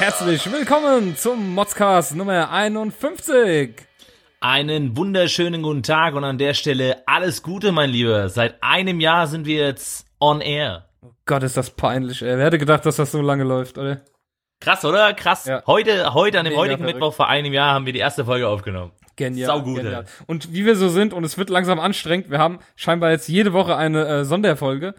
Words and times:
Herzlich 0.00 0.50
willkommen 0.50 1.14
zum 1.14 1.54
Modscast 1.54 2.16
Nummer 2.16 2.50
51. 2.50 3.74
Einen 4.40 4.96
wunderschönen 4.96 5.60
guten 5.60 5.82
Tag 5.82 6.14
und 6.14 6.24
an 6.24 6.38
der 6.38 6.54
Stelle 6.54 7.02
alles 7.04 7.42
Gute, 7.42 7.70
mein 7.70 7.90
Lieber. 7.90 8.30
Seit 8.30 8.54
einem 8.62 8.98
Jahr 8.98 9.26
sind 9.26 9.44
wir 9.44 9.62
jetzt 9.62 10.06
on 10.18 10.40
air. 10.40 10.86
Oh 11.02 11.10
Gott, 11.26 11.42
ist 11.42 11.58
das 11.58 11.68
peinlich, 11.68 12.22
ey. 12.22 12.38
Wer 12.38 12.46
hätte 12.46 12.56
gedacht, 12.56 12.86
dass 12.86 12.96
das 12.96 13.12
so 13.12 13.20
lange 13.20 13.44
läuft, 13.44 13.76
oder? 13.76 14.00
Krass, 14.58 14.86
oder? 14.86 15.12
Krass. 15.12 15.44
Ja. 15.44 15.62
Heute, 15.66 16.14
heute, 16.14 16.38
an 16.38 16.46
dem 16.46 16.52
Mega 16.52 16.62
heutigen 16.62 16.78
verrückt. 16.78 16.94
Mittwoch 16.94 17.12
vor 17.12 17.28
einem 17.28 17.52
Jahr 17.52 17.74
haben 17.74 17.84
wir 17.84 17.92
die 17.92 17.98
erste 17.98 18.24
Folge 18.24 18.48
aufgenommen. 18.48 18.92
Genial. 19.16 19.48
Saugut, 19.48 19.82
genial. 19.82 20.06
Und 20.26 20.50
wie 20.54 20.64
wir 20.64 20.76
so 20.76 20.88
sind, 20.88 21.12
und 21.12 21.24
es 21.24 21.36
wird 21.36 21.50
langsam 21.50 21.78
anstrengend, 21.78 22.30
wir 22.30 22.38
haben 22.38 22.60
scheinbar 22.74 23.10
jetzt 23.10 23.28
jede 23.28 23.52
Woche 23.52 23.76
eine 23.76 24.06
äh, 24.06 24.24
Sonderfolge. 24.24 24.94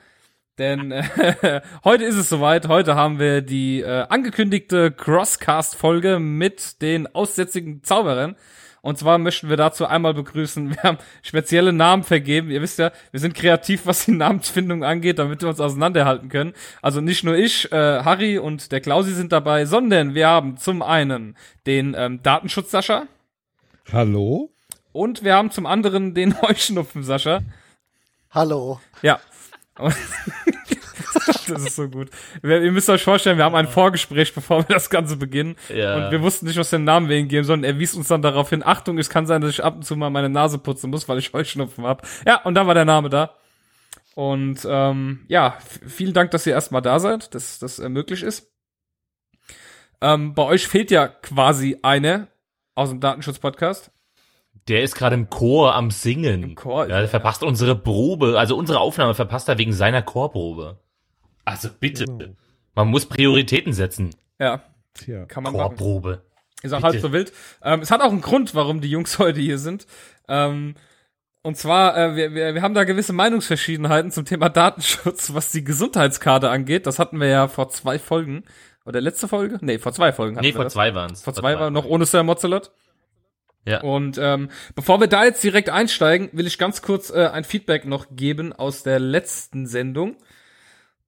Denn 0.62 0.92
äh, 0.92 1.62
heute 1.84 2.04
ist 2.04 2.18
es 2.18 2.30
soweit. 2.30 2.68
Heute 2.68 2.94
haben 2.94 3.18
wir 3.18 3.42
die 3.42 3.82
äh, 3.82 4.06
angekündigte 4.10 4.92
Crosscast-Folge 4.92 6.20
mit 6.20 6.84
den 6.84 7.08
aussätzigen 7.16 7.84
Zauberern. 7.84 8.36
Und 8.84 9.00
zwar 9.00 9.18
möchten 9.18 9.50
wir 9.50 9.58
dazu 9.58 9.88
einmal 9.88 10.14
begrüßen, 10.14 10.70
wir 10.76 10.84
haben 10.84 11.00
spezielle 11.24 11.74
Namen 11.74 12.04
vergeben. 12.04 12.52
Ihr 12.52 12.62
wisst 12.62 12.78
ja, 12.78 12.92
wir 13.10 13.20
sind 13.20 13.34
kreativ, 13.34 13.88
was 13.88 14.06
die 14.06 14.12
Namensfindung 14.12 14.84
angeht, 14.84 15.18
damit 15.18 15.42
wir 15.42 15.50
uns 15.50 15.60
auseinanderhalten 15.60 16.30
können. 16.30 16.54
Also 16.84 17.02
nicht 17.02 17.24
nur 17.24 17.36
ich, 17.36 17.72
äh, 17.72 18.04
Harry 18.04 18.38
und 18.38 18.72
der 18.72 18.82
Klausi 18.82 19.14
sind 19.14 19.32
dabei, 19.32 19.66
sondern 19.66 20.14
wir 20.14 20.28
haben 20.28 20.58
zum 20.58 20.84
einen 20.84 21.38
den 21.66 21.96
ähm, 21.98 22.22
Datenschutz 22.22 22.70
Sascha 22.70 23.08
Hallo? 23.92 24.52
und 24.92 25.24
wir 25.24 25.34
haben 25.34 25.50
zum 25.50 25.66
anderen 25.66 26.14
den 26.14 26.40
Heuschnupfen 26.44 27.02
Sascha. 27.02 27.42
Hallo. 28.30 28.80
Ja. 29.02 29.20
Das 31.48 31.64
ist 31.64 31.76
so 31.76 31.90
gut. 31.90 32.10
Wir, 32.42 32.62
ihr 32.62 32.72
müsst 32.72 32.90
euch 32.90 33.04
vorstellen, 33.04 33.38
wir 33.38 33.46
haben 33.46 33.56
ein 33.56 33.68
Vorgespräch, 33.68 34.34
bevor 34.34 34.60
wir 34.60 34.74
das 34.74 34.90
Ganze 34.90 35.18
beginnen. 35.18 35.56
Ja. 35.70 35.96
Und 35.96 36.12
wir 36.12 36.22
wussten 36.22 36.46
nicht, 36.46 36.58
was 36.58 36.74
einen 36.74 36.86
Namen 36.86 37.10
ihm 37.12 37.28
geben 37.28 37.44
sollen. 37.44 37.64
Er 37.64 37.78
wies 37.78 37.94
uns 37.94 38.08
dann 38.08 38.22
darauf 38.22 38.50
hin, 38.50 38.64
Achtung, 38.64 38.98
es 38.98 39.10
kann 39.10 39.26
sein, 39.26 39.42
dass 39.42 39.52
ich 39.52 39.64
ab 39.64 39.76
und 39.76 39.84
zu 39.84 39.96
mal 39.96 40.10
meine 40.10 40.30
Nase 40.30 40.58
putzen 40.58 40.90
muss, 40.90 41.08
weil 41.10 41.20
ich 41.20 41.34
Heuschnupfen 41.34 41.86
hab. 41.86 42.08
Ja, 42.26 42.42
und 42.44 42.56
dann 42.56 42.68
war 42.68 42.74
der 42.74 42.86
Name 42.86 43.10
da. 43.10 43.36
Und 44.16 44.66
ähm, 44.70 45.26
ja, 45.28 45.58
vielen 45.88 46.14
Dank, 46.14 46.32
dass 46.32 46.46
ihr 46.46 46.54
erstmal 46.54 46.82
da 46.82 47.00
seid, 47.00 47.34
dass 47.34 47.60
das 47.60 47.80
äh, 47.80 47.90
möglich 47.90 48.24
ist. 48.24 48.52
Ähm, 50.02 50.34
bei 50.34 50.44
euch 50.44 50.68
fehlt 50.68 50.92
ja 50.92 51.08
quasi 51.08 51.78
einer 51.82 52.28
aus 52.76 52.90
dem 52.90 53.00
Datenschutz-Podcast. 53.00 53.92
Der 54.68 54.84
ist 54.84 54.96
gerade 54.96 55.16
im 55.16 55.30
Chor 55.30 55.76
am 55.76 55.90
Singen. 55.92 56.44
Im 56.44 56.56
Chor, 56.56 56.88
Ja, 56.88 57.00
der 57.00 57.08
verpasst 57.10 57.44
unsere 57.44 57.76
Probe, 57.76 58.38
also 58.40 58.56
unsere 58.56 58.80
Aufnahme 58.80 59.14
verpasst 59.16 59.50
er 59.50 59.58
wegen 59.58 59.74
seiner 59.74 60.02
Chorprobe. 60.02 60.80
Also 61.46 61.70
bitte. 61.80 62.06
Genau. 62.06 62.26
Man 62.76 62.88
muss 62.88 63.06
Prioritäten 63.08 63.74
setzen. 63.74 64.12
Ja, 64.40 64.62
Tja. 64.94 65.26
kann 65.26 65.44
man 65.44 65.54
machen. 65.54 65.76
Chorprobe. 65.78 66.22
Ist 66.64 66.74
auch 66.74 66.78
Bitte. 66.78 66.88
halb 66.94 67.02
so 67.02 67.12
wild. 67.12 67.34
Ähm, 67.64 67.82
es 67.82 67.90
hat 67.90 68.02
auch 68.02 68.12
einen 68.12 68.22
Grund, 68.22 68.54
warum 68.54 68.82
die 68.82 68.90
Jungs 68.90 69.18
heute 69.20 69.40
hier 69.40 69.58
sind. 69.58 69.88
Ähm, 70.28 70.76
und 71.42 71.58
zwar, 71.58 71.98
äh, 71.98 72.16
wir, 72.16 72.34
wir, 72.36 72.54
wir 72.54 72.62
haben 72.62 72.76
da 72.76 72.84
gewisse 72.84 73.14
Meinungsverschiedenheiten 73.14 74.12
zum 74.12 74.26
Thema 74.26 74.48
Datenschutz, 74.50 75.34
was 75.34 75.52
die 75.52 75.64
Gesundheitskarte 75.64 76.52
angeht. 76.52 76.86
Das 76.86 77.00
hatten 77.00 77.20
wir 77.20 77.28
ja 77.28 77.48
vor 77.48 77.70
zwei 77.70 77.98
Folgen. 77.98 78.44
Oder 78.86 79.02
letzte 79.02 79.28
Folge? 79.28 79.58
Nee, 79.62 79.80
vor 79.80 79.92
zwei 79.92 80.12
Folgen 80.14 80.36
hatten 80.36 80.46
Nee, 80.46 80.52
wir 80.52 80.56
vor 80.58 80.64
das. 80.66 80.74
zwei 80.74 80.94
waren's. 80.94 81.24
Vor 81.24 81.34
zwei 81.34 81.60
war 81.60 81.72
noch 81.72 81.86
ohne 81.86 82.06
Sir 82.06 82.22
Mozelot. 82.24 82.72
Ja. 83.66 83.82
Und 83.82 84.18
ähm, 84.18 84.50
bevor 84.76 85.00
wir 85.00 85.08
da 85.08 85.24
jetzt 85.24 85.44
direkt 85.44 85.70
einsteigen, 85.70 86.30
will 86.34 86.48
ich 86.48 86.58
ganz 86.58 86.82
kurz 86.82 87.12
äh, 87.12 87.28
ein 87.28 87.44
Feedback 87.44 87.86
noch 87.86 88.08
geben 88.12 88.54
aus 88.54 88.84
der 88.84 89.00
letzten 89.00 89.68
Sendung. 89.68 90.18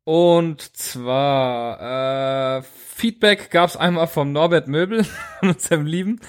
Und 0.05 0.61
zwar 0.75 2.59
äh, 2.59 2.61
Feedback 2.61 3.49
gab 3.51 3.69
es 3.69 3.77
einmal 3.77 4.07
vom 4.07 4.33
Norbert 4.33 4.67
Möbel, 4.67 5.05
unserem 5.41 5.85
Lieben. 5.85 6.19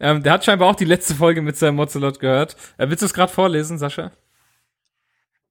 Ähm, 0.00 0.22
der 0.22 0.32
hat 0.32 0.44
scheinbar 0.44 0.68
auch 0.68 0.76
die 0.76 0.84
letzte 0.84 1.14
Folge 1.14 1.40
mit 1.40 1.56
seinem 1.56 1.76
Mozelot 1.76 2.20
gehört. 2.20 2.56
Äh, 2.76 2.88
willst 2.88 3.02
du 3.02 3.06
es 3.06 3.14
gerade 3.14 3.32
vorlesen, 3.32 3.78
Sascha? 3.78 4.12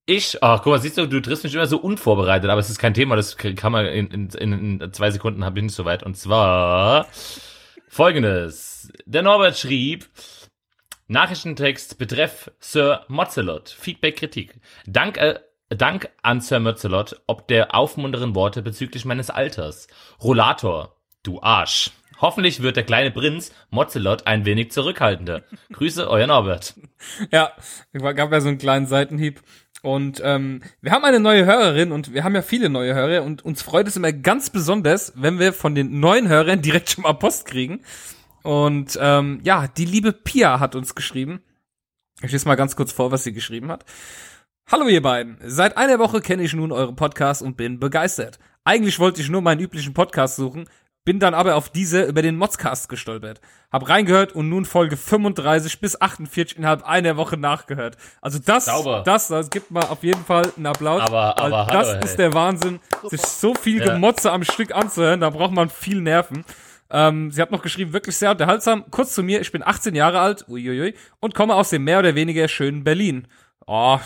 Ich, 0.05 0.41
ach 0.41 0.63
guck 0.63 0.71
mal, 0.73 0.81
siehst 0.81 0.97
du, 0.97 1.05
du 1.05 1.21
triffst 1.21 1.43
mich 1.43 1.53
immer 1.53 1.67
so 1.67 1.77
unvorbereitet, 1.77 2.49
aber 2.49 2.59
es 2.59 2.69
ist 2.69 2.79
kein 2.79 2.95
Thema, 2.95 3.15
das 3.15 3.37
kann 3.37 3.71
man 3.71 3.85
in, 3.85 4.07
in, 4.07 4.79
in, 4.81 4.91
zwei 4.91 5.11
Sekunden 5.11 5.45
hab 5.45 5.55
ich 5.55 5.61
nicht 5.61 5.75
so 5.75 5.85
weit. 5.85 6.01
Und 6.01 6.17
zwar 6.17 7.07
folgendes. 7.89 8.91
Der 9.05 9.23
Norbert 9.23 9.57
schrieb, 9.57 10.07
Nachrichtentext 11.07 11.97
betreff 11.97 12.51
Sir 12.59 13.03
Mozelot, 13.07 13.69
Feedback, 13.69 14.17
Kritik. 14.17 14.59
Dank, 14.85 15.17
äh, 15.17 15.39
Dank 15.69 16.09
an 16.21 16.39
Sir 16.39 16.59
Mozelot, 16.59 17.21
ob 17.27 17.47
der 17.47 17.75
aufmunternden 17.75 18.35
Worte 18.35 18.61
bezüglich 18.61 19.05
meines 19.05 19.29
Alters. 19.29 19.87
Rollator, 20.21 20.95
du 21.23 21.41
Arsch. 21.41 21.91
Hoffentlich 22.21 22.61
wird 22.61 22.75
der 22.75 22.83
kleine 22.83 23.11
Prinz 23.11 23.53
Mozelot 23.69 24.27
ein 24.27 24.45
wenig 24.45 24.71
zurückhaltender. 24.71 25.43
Grüße, 25.71 26.09
euer 26.09 26.27
Norbert. 26.27 26.75
Ja, 27.31 27.53
gab 27.93 28.31
ja 28.31 28.41
so 28.41 28.49
einen 28.49 28.57
kleinen 28.57 28.85
Seitenhieb. 28.85 29.41
Und 29.81 30.21
ähm, 30.23 30.61
wir 30.81 30.91
haben 30.91 31.05
eine 31.05 31.19
neue 31.19 31.45
Hörerin 31.45 31.91
und 31.91 32.13
wir 32.13 32.23
haben 32.23 32.35
ja 32.35 32.41
viele 32.41 32.69
neue 32.69 32.93
Hörer 32.93 33.23
und 33.23 33.45
uns 33.45 33.61
freut 33.61 33.87
es 33.87 33.95
immer 33.95 34.11
ganz 34.11 34.49
besonders, 34.49 35.13
wenn 35.15 35.39
wir 35.39 35.53
von 35.53 35.73
den 35.73 35.99
neuen 35.99 36.27
Hörern 36.27 36.61
direkt 36.61 36.89
schon 36.89 37.03
mal 37.03 37.13
Post 37.13 37.45
kriegen. 37.45 37.81
Und 38.43 38.97
ähm, 39.01 39.39
ja, 39.43 39.67
die 39.67 39.85
liebe 39.85 40.11
Pia 40.11 40.59
hat 40.59 40.75
uns 40.75 40.95
geschrieben. 40.95 41.41
Ich 42.21 42.31
lese 42.31 42.47
mal 42.47 42.55
ganz 42.55 42.75
kurz 42.75 42.91
vor, 42.91 43.11
was 43.11 43.23
sie 43.23 43.31
geschrieben 43.31 43.71
hat. 43.71 43.85
Hallo 44.69 44.87
ihr 44.87 45.01
beiden. 45.01 45.37
Seit 45.45 45.77
einer 45.77 45.97
Woche 45.99 46.21
kenne 46.21 46.43
ich 46.43 46.53
nun 46.53 46.71
euren 46.71 46.95
Podcast 46.95 47.41
und 47.41 47.55
bin 47.55 47.79
begeistert. 47.79 48.37
Eigentlich 48.65 48.99
wollte 48.99 49.21
ich 49.21 49.29
nur 49.29 49.41
meinen 49.41 49.61
üblichen 49.61 49.93
Podcast 49.93 50.35
suchen, 50.35 50.67
bin 51.05 51.19
dann 51.19 51.33
aber 51.33 51.55
auf 51.55 51.69
diese 51.69 52.03
über 52.03 52.21
den 52.21 52.35
Modscast 52.37 52.89
gestolpert. 52.89 53.41
Hab 53.71 53.87
reingehört 53.89 54.33
und 54.33 54.49
nun 54.49 54.65
Folge 54.65 54.97
35 54.97 55.79
bis 55.79 55.99
48 55.99 56.57
innerhalb 56.57 56.83
einer 56.87 57.17
Woche 57.17 57.37
nachgehört. 57.37 57.97
Also 58.21 58.39
das, 58.43 58.65
Sauber. 58.65 59.03
das, 59.05 59.27
das 59.27 59.49
gibt 59.49 59.71
mal 59.71 59.85
auf 59.85 60.03
jeden 60.03 60.23
Fall 60.25 60.51
einen 60.55 60.65
Applaus. 60.67 61.01
Aber- 61.01 61.37
aber 61.39 61.67
das 61.71 61.87
hallo, 61.89 62.03
ist 62.03 62.17
der 62.17 62.33
Wahnsinn, 62.33 62.79
sich 63.09 63.21
so 63.21 63.53
viel 63.55 63.79
Ja. 63.83 63.93
Gemotze 63.93 64.31
am 64.31 64.43
Stück 64.43 64.73
anzuhören, 64.75 65.21
da 65.21 65.29
braucht 65.29 65.53
man 65.53 65.69
viel 65.69 66.01
Nerven. 66.01 66.43
Ähm, 66.91 67.31
sie 67.31 67.41
hat 67.41 67.51
noch 67.51 67.61
geschrieben, 67.61 67.93
wirklich 67.93 68.17
sehr 68.17 68.31
unterhaltsam. 68.31 68.83
Kurz 68.89 69.13
zu 69.13 69.21
mir, 69.23 69.41
ich 69.41 69.51
bin 69.51 69.61
18 69.65 69.93
Jahre 69.95 70.19
alt, 70.19 70.45
uiuiui, 70.49 70.95
und 71.19 71.35
komme 71.35 71.53
aus 71.55 71.69
dem 71.69 71.83
mehr 71.83 71.99
oder 71.99 72.15
weniger 72.15 72.47
schönen 72.47 72.83
Berlin. 72.83 73.27
Oh, 73.67 73.99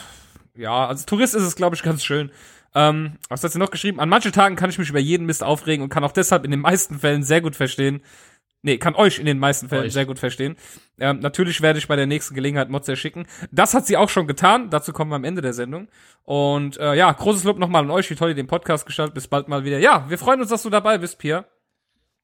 ja, 0.56 0.88
als 0.88 1.06
Tourist 1.06 1.34
ist 1.34 1.44
es, 1.44 1.56
glaube 1.56 1.76
ich, 1.78 1.82
ganz 1.84 2.04
schön. 2.04 2.30
Ähm, 2.76 3.18
was 3.30 3.44
hat 3.44 3.52
sie 3.52 3.60
noch 3.60 3.72
geschrieben? 3.72 4.00
An 4.00 4.10
manchen 4.10 4.32
Tagen 4.32 4.56
kann 4.56 4.70
ich 4.70 4.80
mich 4.80 4.90
über 4.90 5.00
jeden 5.00 5.26
Mist 5.26 5.44
aufregen 5.44 5.84
und 5.84 5.90
kann 5.90 6.04
auch 6.04 6.12
deshalb 6.12 6.44
in 6.46 6.52
den 6.52 6.62
meisten 6.62 7.00
Fällen 7.00 7.24
sehr 7.24 7.42
gut 7.42 7.56
verstehen. 7.56 8.02
Nee, 8.66 8.78
kann 8.78 8.96
euch 8.96 9.20
in 9.20 9.26
den 9.26 9.40
meisten 9.40 9.68
Fällen 9.68 9.88
Euch. 9.88 9.94
sehr 9.94 10.06
gut 10.06 10.20
verstehen. 10.20 10.56
Ähm, 10.98 11.20
natürlich 11.20 11.62
werde 11.62 11.80
ich 11.80 11.90
bei 11.90 11.98
der 11.98 12.08
nächsten 12.08 12.34
Gelegenheit 12.34 12.70
Mods 12.70 12.98
schicken. 12.98 13.26
Das 13.52 13.74
hat 13.74 13.86
sie 13.86 13.98
auch 13.98 14.08
schon 14.08 14.26
getan. 14.26 14.70
Dazu 14.70 14.94
kommen 14.94 15.12
wir 15.12 15.18
am 15.18 15.26
Ende 15.26 15.42
der 15.42 15.52
Sendung. 15.52 15.90
Und 16.24 16.78
äh, 16.78 16.96
ja, 16.96 17.12
großes 17.12 17.44
Lob 17.44 17.60
nochmal 17.60 17.84
an 17.84 17.92
euch, 17.92 18.10
wie 18.10 18.16
toll 18.16 18.30
ihr 18.30 18.36
den 18.36 18.48
Podcast 18.48 18.86
gestaltet. 18.86 19.16
Bis 19.16 19.28
bald 19.28 19.50
mal 19.50 19.66
wieder. 19.66 19.80
Ja, 19.80 20.06
wir 20.08 20.18
freuen 20.18 20.40
uns, 20.40 20.50
dass 20.50 20.64
du 20.64 20.70
dabei 20.70 20.98
bist, 20.98 21.20
Pia. 21.20 21.46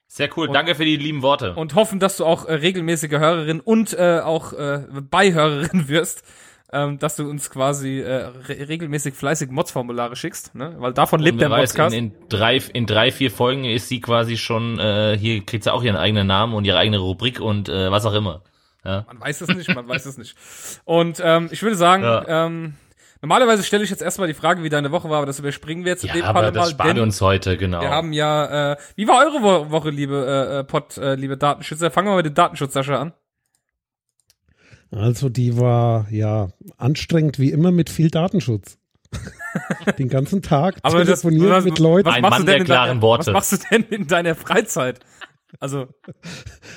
Sehr 0.08 0.30
cool, 0.38 0.48
danke 0.48 0.74
für 0.74 0.86
die 0.86 0.96
lieben 0.96 1.22
Worte. 1.22 1.54
Und 1.54 1.76
hoffen, 1.76 2.00
dass 2.00 2.18
du 2.18 2.26
auch 2.26 2.46
äh, 2.46 2.54
regelmäßige 2.54 3.12
Hörerin 3.12 3.60
und 3.60 3.94
äh, 3.94 4.22
auch 4.24 4.54
äh, 4.54 4.86
Beihörerin 4.90 5.88
wirst. 5.90 6.24
Ähm, 6.72 7.00
dass 7.00 7.16
du 7.16 7.28
uns 7.28 7.50
quasi 7.50 8.00
äh, 8.00 8.26
re 8.48 8.68
regelmäßig 8.70 9.16
fleißig 9.16 9.50
Mods-Formulare 9.50 10.16
schickst, 10.16 10.54
ne? 10.54 10.76
Weil 10.78 10.94
davon 10.94 11.20
lebt 11.20 11.42
der 11.42 11.50
weiß, 11.50 11.74
in, 11.74 11.94
in, 11.94 12.12
drei, 12.30 12.58
in 12.58 12.86
drei, 12.86 13.12
vier 13.12 13.32
Folgen 13.32 13.66
ist 13.66 13.88
sie 13.88 14.02
quasi 14.02 14.38
schon, 14.38 14.78
äh, 14.78 15.18
hier 15.18 15.44
kriegt 15.44 15.64
sie 15.64 15.74
auch 15.74 15.82
ihren 15.82 15.96
eigenen 15.96 16.28
Namen 16.28 16.54
und 16.54 16.66
ihre 16.66 16.78
eigene 16.78 17.00
Rubrik 17.00 17.40
und 17.40 17.70
äh, 17.70 17.90
was 17.90 18.06
auch 18.06 18.14
immer. 18.14 18.44
Ja. 18.86 19.04
Man 19.08 19.20
weiß 19.20 19.42
es 19.42 19.48
nicht, 19.56 19.74
man 19.74 19.88
weiß 19.88 20.06
es 20.06 20.18
nicht. 20.20 20.36
Und 20.86 21.20
ähm, 21.24 21.50
ich 21.52 21.64
würde 21.64 21.76
sagen, 21.76 22.04
Ja. 22.04 22.46
ähm, 22.46 22.76
normalerweise 23.22 23.64
stelle 23.64 23.84
ich 23.84 23.90
jetzt 23.90 24.04
erstmal 24.04 24.28
die 24.28 24.36
Frage, 24.36 24.62
wie 24.64 24.70
deine 24.70 24.92
Woche 24.92 25.10
war, 25.10 25.18
aber 25.18 25.26
das 25.26 25.40
überspringen 25.40 25.86
wir 25.86 25.94
jetzt 25.94 26.04
in 26.04 26.10
Ja, 26.10 26.14
dem 26.14 26.24
aber 26.26 26.40
Fall 26.42 26.52
das 26.52 26.66
mal, 26.66 26.72
sparen 26.72 26.96
wir 26.98 27.04
uns 27.04 27.20
heute, 27.20 27.58
genau. 27.58 27.82
wir 27.82 27.90
haben 27.90 28.14
ja, 28.14 28.74
äh, 28.74 28.78
wie 28.96 29.08
war 29.08 29.26
eure 29.26 29.42
Wo 29.42 29.72
Woche, 29.72 29.90
liebe 29.90 30.24
äh, 30.54 30.60
äh, 30.60 30.64
Pod, 30.64 30.98
äh, 30.98 31.16
liebe 31.16 31.36
Datenschützer? 31.36 31.90
Fangen 31.92 32.10
wir 32.10 32.16
mit 32.16 32.28
dem 32.28 32.36
Datenschutz, 32.36 32.74
Sascha, 32.74 33.02
an. 33.02 33.14
Also 34.92 35.30
die 35.30 35.58
war 35.58 36.08
ja 36.12 36.50
anstrengend 36.78 37.40
wie 37.40 37.52
immer 37.52 37.72
mit 37.72 37.90
viel 37.90 38.10
Datenschutz. 38.10 38.78
Den 39.98 40.10
ganzen 40.10 40.42
Tag 40.42 40.78
Aber 40.84 41.00
das- 41.00 41.22
telefoniert 41.22 41.50
was- 41.52 41.64
mit 41.66 41.80
Leuten. 41.80 42.08
Was 42.08 42.16
Ein 42.16 42.22
machst 42.22 42.40
Mann 42.40 42.46
der 42.46 42.64
klaren 42.64 42.88
deiner, 42.90 43.02
Worte. 43.02 43.34
Was 43.34 43.52
machst 43.52 43.52
du 43.54 43.58
denn 43.72 43.84
in 43.90 44.08
deiner 44.08 44.36
Freizeit? 44.36 45.00
Also, 45.60 45.88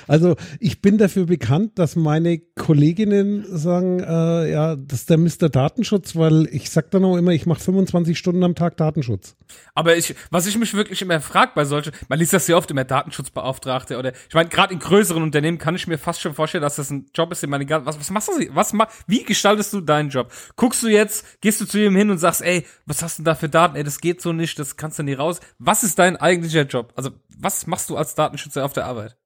Also 0.06 0.36
ich 0.60 0.82
bin 0.82 0.98
dafür 0.98 1.26
bekannt, 1.26 1.78
dass 1.78 1.96
meine 1.96 2.38
Kolleginnen 2.38 3.44
sagen, 3.48 4.00
äh, 4.00 4.50
ja, 4.50 4.76
das 4.76 5.00
ist 5.00 5.10
der 5.10 5.18
Mr. 5.18 5.48
Datenschutz, 5.48 6.16
weil 6.16 6.48
ich 6.50 6.70
sag 6.70 6.90
dann 6.90 7.04
auch 7.04 7.16
immer, 7.16 7.32
ich 7.32 7.46
mache 7.46 7.60
25 7.60 8.18
Stunden 8.18 8.42
am 8.42 8.54
Tag 8.54 8.76
Datenschutz. 8.76 9.36
aber 9.74 9.96
ich, 9.96 10.14
was 10.30 10.46
ich 10.46 10.58
mich 10.58 10.74
wirklich 10.74 11.02
immer 11.02 11.20
frage 11.20 11.52
bei 11.54 11.64
solchen, 11.64 11.92
man 12.08 12.18
liest 12.18 12.32
das 12.32 12.48
ja 12.48 12.56
oft 12.56 12.70
immer 12.70 12.84
Datenschutzbeauftragte 12.84 13.98
oder, 13.98 14.12
ich 14.28 14.34
meine, 14.34 14.48
gerade 14.48 14.72
in 14.74 14.80
größeren 14.80 15.22
Unternehmen 15.22 15.58
kann 15.58 15.74
ich 15.74 15.86
mir 15.86 15.98
fast 15.98 16.20
schon 16.20 16.34
vorstellen, 16.34 16.62
dass 16.62 16.76
das 16.76 16.90
ein 16.90 17.06
Job 17.14 17.32
ist, 17.32 17.42
den 17.42 17.50
man 17.50 17.60
egal, 17.60 17.86
was, 17.86 17.98
was 17.98 18.10
machst 18.10 18.28
du, 18.28 18.54
was, 18.54 18.72
ma, 18.72 18.88
wie 19.06 19.24
gestaltest 19.24 19.72
du 19.72 19.80
deinen 19.80 20.10
Job? 20.10 20.32
Guckst 20.56 20.82
du 20.82 20.88
jetzt, 20.88 21.40
gehst 21.40 21.60
du 21.60 21.66
zu 21.66 21.78
ihm 21.78 21.96
hin 21.96 22.10
und 22.10 22.18
sagst, 22.18 22.42
ey, 22.42 22.66
was 22.86 23.02
hast 23.02 23.18
du 23.18 23.22
denn 23.22 23.26
da 23.26 23.34
für 23.34 23.48
Daten? 23.48 23.76
Ey, 23.76 23.84
das 23.84 24.00
geht 24.00 24.20
so 24.20 24.32
nicht, 24.32 24.58
das 24.58 24.76
kannst 24.76 24.98
du 24.98 25.02
nie 25.02 25.14
raus. 25.14 25.40
Was 25.58 25.82
ist 25.84 25.98
dein 25.98 26.16
eigentlicher 26.16 26.62
Job? 26.62 26.92
Also, 26.96 27.10
was 27.38 27.66
machst 27.66 27.90
du 27.90 27.96
als 27.96 28.14
Datenschützer 28.14 28.64
auf 28.64 28.72
der 28.72 28.86
Arbeit? 28.86 29.16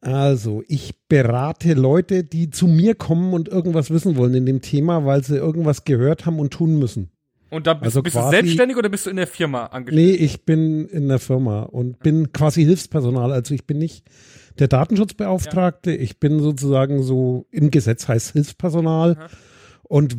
Also, 0.00 0.62
ich 0.68 0.94
berate 1.08 1.74
Leute, 1.74 2.22
die 2.22 2.50
zu 2.50 2.68
mir 2.68 2.94
kommen 2.94 3.32
und 3.34 3.48
irgendwas 3.48 3.90
wissen 3.90 4.16
wollen 4.16 4.34
in 4.34 4.46
dem 4.46 4.60
Thema, 4.62 5.04
weil 5.04 5.24
sie 5.24 5.36
irgendwas 5.36 5.84
gehört 5.84 6.24
haben 6.24 6.38
und 6.38 6.52
tun 6.52 6.78
müssen. 6.78 7.10
Und 7.50 7.66
da 7.66 7.74
bist, 7.74 7.84
Also 7.86 8.02
bist 8.02 8.14
du 8.14 8.20
quasi- 8.20 8.36
selbstständig 8.36 8.76
oder 8.76 8.90
bist 8.90 9.06
du 9.06 9.10
in 9.10 9.16
der 9.16 9.26
Firma 9.26 9.66
angestellt? 9.66 10.06
Nee, 10.06 10.14
ich 10.14 10.44
bin 10.44 10.86
in 10.86 11.08
der 11.08 11.18
Firma 11.18 11.62
und 11.62 11.98
bin 12.00 12.32
quasi 12.32 12.62
Hilfspersonal. 12.64 13.32
Also 13.32 13.54
ich 13.54 13.66
bin 13.66 13.78
nicht 13.78 14.04
der 14.58 14.68
Datenschutzbeauftragte, 14.68 15.92
ich 15.92 16.20
bin 16.20 16.40
sozusagen 16.40 17.02
so 17.02 17.46
im 17.50 17.70
Gesetz 17.70 18.06
heißt 18.06 18.32
Hilfspersonal. 18.32 19.16
Und 19.88 20.16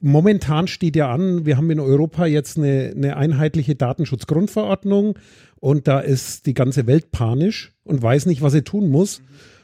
momentan 0.00 0.68
steht 0.68 0.94
ja 0.94 1.10
an, 1.10 1.46
wir 1.46 1.56
haben 1.56 1.70
in 1.70 1.80
Europa 1.80 2.26
jetzt 2.26 2.58
eine, 2.58 2.92
eine 2.94 3.16
einheitliche 3.16 3.74
Datenschutzgrundverordnung 3.74 5.18
und 5.58 5.88
da 5.88 6.00
ist 6.00 6.44
die 6.44 6.54
ganze 6.54 6.86
Welt 6.86 7.12
panisch 7.12 7.72
und 7.82 8.02
weiß 8.02 8.26
nicht, 8.26 8.42
was 8.42 8.52
sie 8.52 8.62
tun 8.62 8.90
muss. 8.90 9.22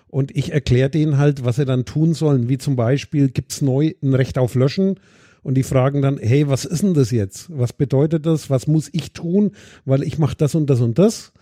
Und 0.09 0.35
ich 0.37 0.53
erkläre 0.53 0.91
denen 0.91 1.19
halt, 1.19 1.45
was 1.45 1.57
sie 1.57 1.65
dann 1.65 1.85
tun 1.85 2.15
sollen. 2.15 2.49
Wie 2.49 2.59
zum 2.59 2.77
Beispiel 2.77 3.29
gibt's 3.29 3.63
neu 3.63 3.93
ein 4.03 4.15
Recht 4.15 4.39
auf 4.39 4.55
Löschen. 4.55 4.97
Und 5.43 5.55
die 5.55 5.63
fragen 5.63 6.03
dann, 6.03 6.19
hey, 6.19 6.49
was 6.49 6.65
ist 6.65 6.83
denn 6.83 6.95
das 6.95 7.11
jetzt? 7.11 7.47
Was 7.51 7.73
bedeutet 7.73 8.27
das? 8.27 8.49
Was 8.49 8.67
muss 8.67 8.89
ich 8.93 9.13
tun? 9.13 9.53
Weil 9.85 10.03
ich 10.03 10.19
mache 10.19 10.37
das 10.37 10.55
und 10.55 10.69
das 10.69 10.81
und 10.81 10.99
das. 10.99 11.33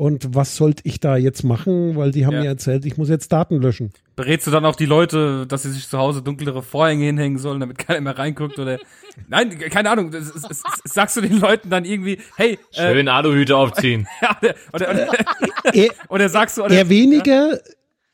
Und 0.00 0.34
was 0.34 0.56
sollte 0.56 0.82
ich 0.86 0.98
da 0.98 1.18
jetzt 1.18 1.42
machen? 1.44 1.94
Weil 1.94 2.10
die 2.10 2.24
haben 2.24 2.32
Ja. 2.32 2.40
mir 2.40 2.46
erzählt, 2.46 2.86
ich 2.86 2.96
muss 2.96 3.10
jetzt 3.10 3.30
Daten 3.32 3.60
löschen. 3.60 3.90
Berätst 4.16 4.46
du 4.46 4.50
dann 4.50 4.64
auch 4.64 4.74
die 4.74 4.86
Leute, 4.86 5.46
dass 5.46 5.64
sie 5.64 5.70
sich 5.70 5.86
zu 5.86 5.98
Hause 5.98 6.22
dunklere 6.22 6.62
Vorhänge 6.62 7.04
hinhängen 7.04 7.36
sollen, 7.36 7.60
damit 7.60 7.76
keiner 7.76 8.00
mehr 8.00 8.16
reinguckt 8.16 8.58
oder 8.58 8.78
Nein, 9.28 9.58
keine 9.58 9.90
Ahnung. 9.90 10.10
Das, 10.10 10.32
das, 10.32 10.40
das, 10.40 10.62
sagst 10.84 11.18
du 11.18 11.20
den 11.20 11.38
Leuten 11.38 11.68
dann 11.68 11.84
irgendwie, 11.84 12.16
hey, 12.36 12.58
äh, 12.76 12.94
Schön 12.94 13.08
Aluhüte 13.08 13.54
aufziehen. 13.54 14.08
oder, 14.42 14.54
oder, 14.72 14.90
oder, 14.90 15.74
Eher, 15.74 15.90
oder 16.08 16.28
sagst 16.30 16.56
du, 16.56 16.64
oder, 16.64 16.74
eher 16.76 16.88
weniger, 16.88 17.60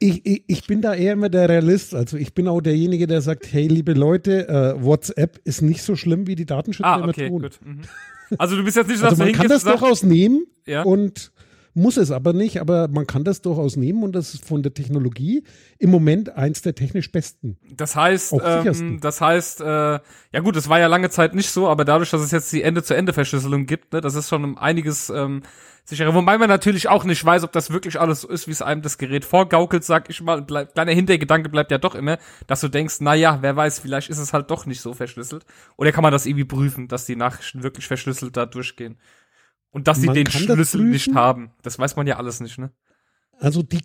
ich, 0.00 0.26
ich, 0.26 0.42
ich 0.48 0.66
bin 0.66 0.82
da 0.82 0.92
eher 0.92 1.12
immer 1.12 1.28
der 1.28 1.48
Realist. 1.48 1.94
Also 1.94 2.16
ich 2.16 2.34
bin 2.34 2.48
auch 2.48 2.62
derjenige, 2.62 3.06
der 3.06 3.20
sagt, 3.20 3.52
hey, 3.52 3.68
liebe 3.68 3.92
Leute, 3.92 4.48
äh, 4.48 4.84
WhatsApp 4.84 5.38
ist 5.44 5.62
nicht 5.62 5.84
so 5.84 5.94
schlimm, 5.94 6.26
wie 6.26 6.34
die 6.34 6.46
Datenschützer 6.46 6.88
ah, 6.88 6.96
immer 6.96 7.10
okay, 7.10 7.28
tun. 7.28 7.42
gut. 7.42 7.60
Mhm. 7.64 7.82
Also 8.38 8.56
du 8.56 8.64
bist 8.64 8.76
jetzt 8.76 8.88
nicht, 8.88 8.98
so, 8.98 9.04
dass 9.04 9.12
Also 9.12 9.22
man 9.22 9.32
kann 9.34 9.46
das 9.46 9.62
durchaus 9.62 10.02
nehmen 10.02 10.46
Ja. 10.66 10.82
und 10.82 11.30
muss 11.76 11.98
es 11.98 12.10
aber 12.10 12.32
nicht, 12.32 12.60
aber 12.60 12.88
man 12.88 13.06
kann 13.06 13.22
das 13.22 13.42
durchaus 13.42 13.76
nehmen 13.76 14.02
und 14.02 14.12
das 14.12 14.32
ist 14.32 14.46
von 14.46 14.62
der 14.62 14.72
Technologie 14.72 15.44
im 15.78 15.90
Moment 15.90 16.30
eins 16.30 16.62
der 16.62 16.74
technisch 16.74 17.12
besten. 17.12 17.58
Das 17.70 17.94
heißt, 17.94 18.34
ähm, 18.42 18.98
das 19.00 19.20
heißt, 19.20 19.60
äh, 19.60 19.64
ja 19.64 20.40
gut, 20.42 20.56
das 20.56 20.70
war 20.70 20.80
ja 20.80 20.86
lange 20.86 21.10
Zeit 21.10 21.34
nicht 21.34 21.50
so, 21.50 21.68
aber 21.68 21.84
dadurch, 21.84 22.10
dass 22.10 22.22
es 22.22 22.30
jetzt 22.30 22.50
die 22.52 22.62
Ende-zu-Ende-Verschlüsselung 22.62 23.66
gibt, 23.66 23.92
ne, 23.92 24.00
das 24.00 24.14
ist 24.14 24.30
schon 24.30 24.56
einiges 24.56 25.10
ähm, 25.10 25.42
sicherer. 25.84 26.14
Wobei 26.14 26.38
man 26.38 26.48
natürlich 26.48 26.88
auch 26.88 27.04
nicht 27.04 27.22
weiß, 27.22 27.44
ob 27.44 27.52
das 27.52 27.70
wirklich 27.70 28.00
alles 28.00 28.22
so 28.22 28.28
ist, 28.28 28.46
wie 28.46 28.52
es 28.52 28.62
einem 28.62 28.80
das 28.80 28.96
Gerät 28.96 29.26
vorgaukelt, 29.26 29.84
sag 29.84 30.08
ich 30.08 30.22
mal. 30.22 30.40
Bleib, 30.40 30.72
kleiner 30.72 30.92
Hintergedanke 30.92 31.48
bleibt 31.50 31.70
ja 31.70 31.78
doch 31.78 31.94
immer, 31.94 32.18
dass 32.46 32.62
du 32.62 32.68
denkst, 32.68 32.96
na 33.00 33.14
ja, 33.14 33.38
wer 33.42 33.54
weiß, 33.54 33.80
vielleicht 33.80 34.08
ist 34.08 34.18
es 34.18 34.32
halt 34.32 34.50
doch 34.50 34.66
nicht 34.66 34.80
so 34.80 34.94
verschlüsselt. 34.94 35.44
Oder 35.76 35.92
kann 35.92 36.02
man 36.02 36.12
das 36.12 36.26
irgendwie 36.26 36.44
prüfen, 36.44 36.88
dass 36.88 37.04
die 37.06 37.16
Nachrichten 37.16 37.62
wirklich 37.62 37.86
verschlüsselt 37.86 38.36
da 38.36 38.46
durchgehen? 38.46 38.96
Und 39.70 39.88
dass 39.88 40.00
sie 40.00 40.06
Man 40.06 40.14
den 40.14 40.30
Schlüssel 40.30 40.84
nicht 40.84 41.14
haben. 41.14 41.50
Das 41.62 41.78
weiß 41.78 41.96
man 41.96 42.06
ja 42.06 42.16
alles 42.16 42.40
nicht, 42.40 42.58
ne? 42.58 42.70
Also 43.38 43.62
die, 43.62 43.80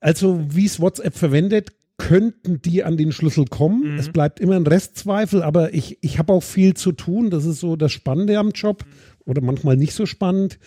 also 0.00 0.44
wie 0.50 0.66
es 0.66 0.80
WhatsApp 0.80 1.16
verwendet, 1.16 1.72
könnten 1.96 2.62
die 2.62 2.84
an 2.84 2.96
den 2.96 3.12
Schlüssel 3.12 3.44
kommen. 3.46 3.92
Mhm. 3.92 3.98
Es 3.98 4.10
bleibt 4.10 4.40
immer 4.40 4.56
ein 4.56 4.66
Restzweifel, 4.66 5.42
aber 5.42 5.74
ich, 5.74 5.98
ich 6.02 6.18
habe 6.18 6.32
auch 6.32 6.42
viel 6.42 6.74
zu 6.74 6.92
tun. 6.92 7.30
Das 7.30 7.44
ist 7.44 7.60
so 7.60 7.76
das 7.76 7.92
Spannende 7.92 8.38
am 8.38 8.50
Job 8.50 8.84
oder 9.24 9.42
manchmal 9.42 9.76
nicht 9.76 9.94
so 9.94 10.06
spannend 10.06 10.58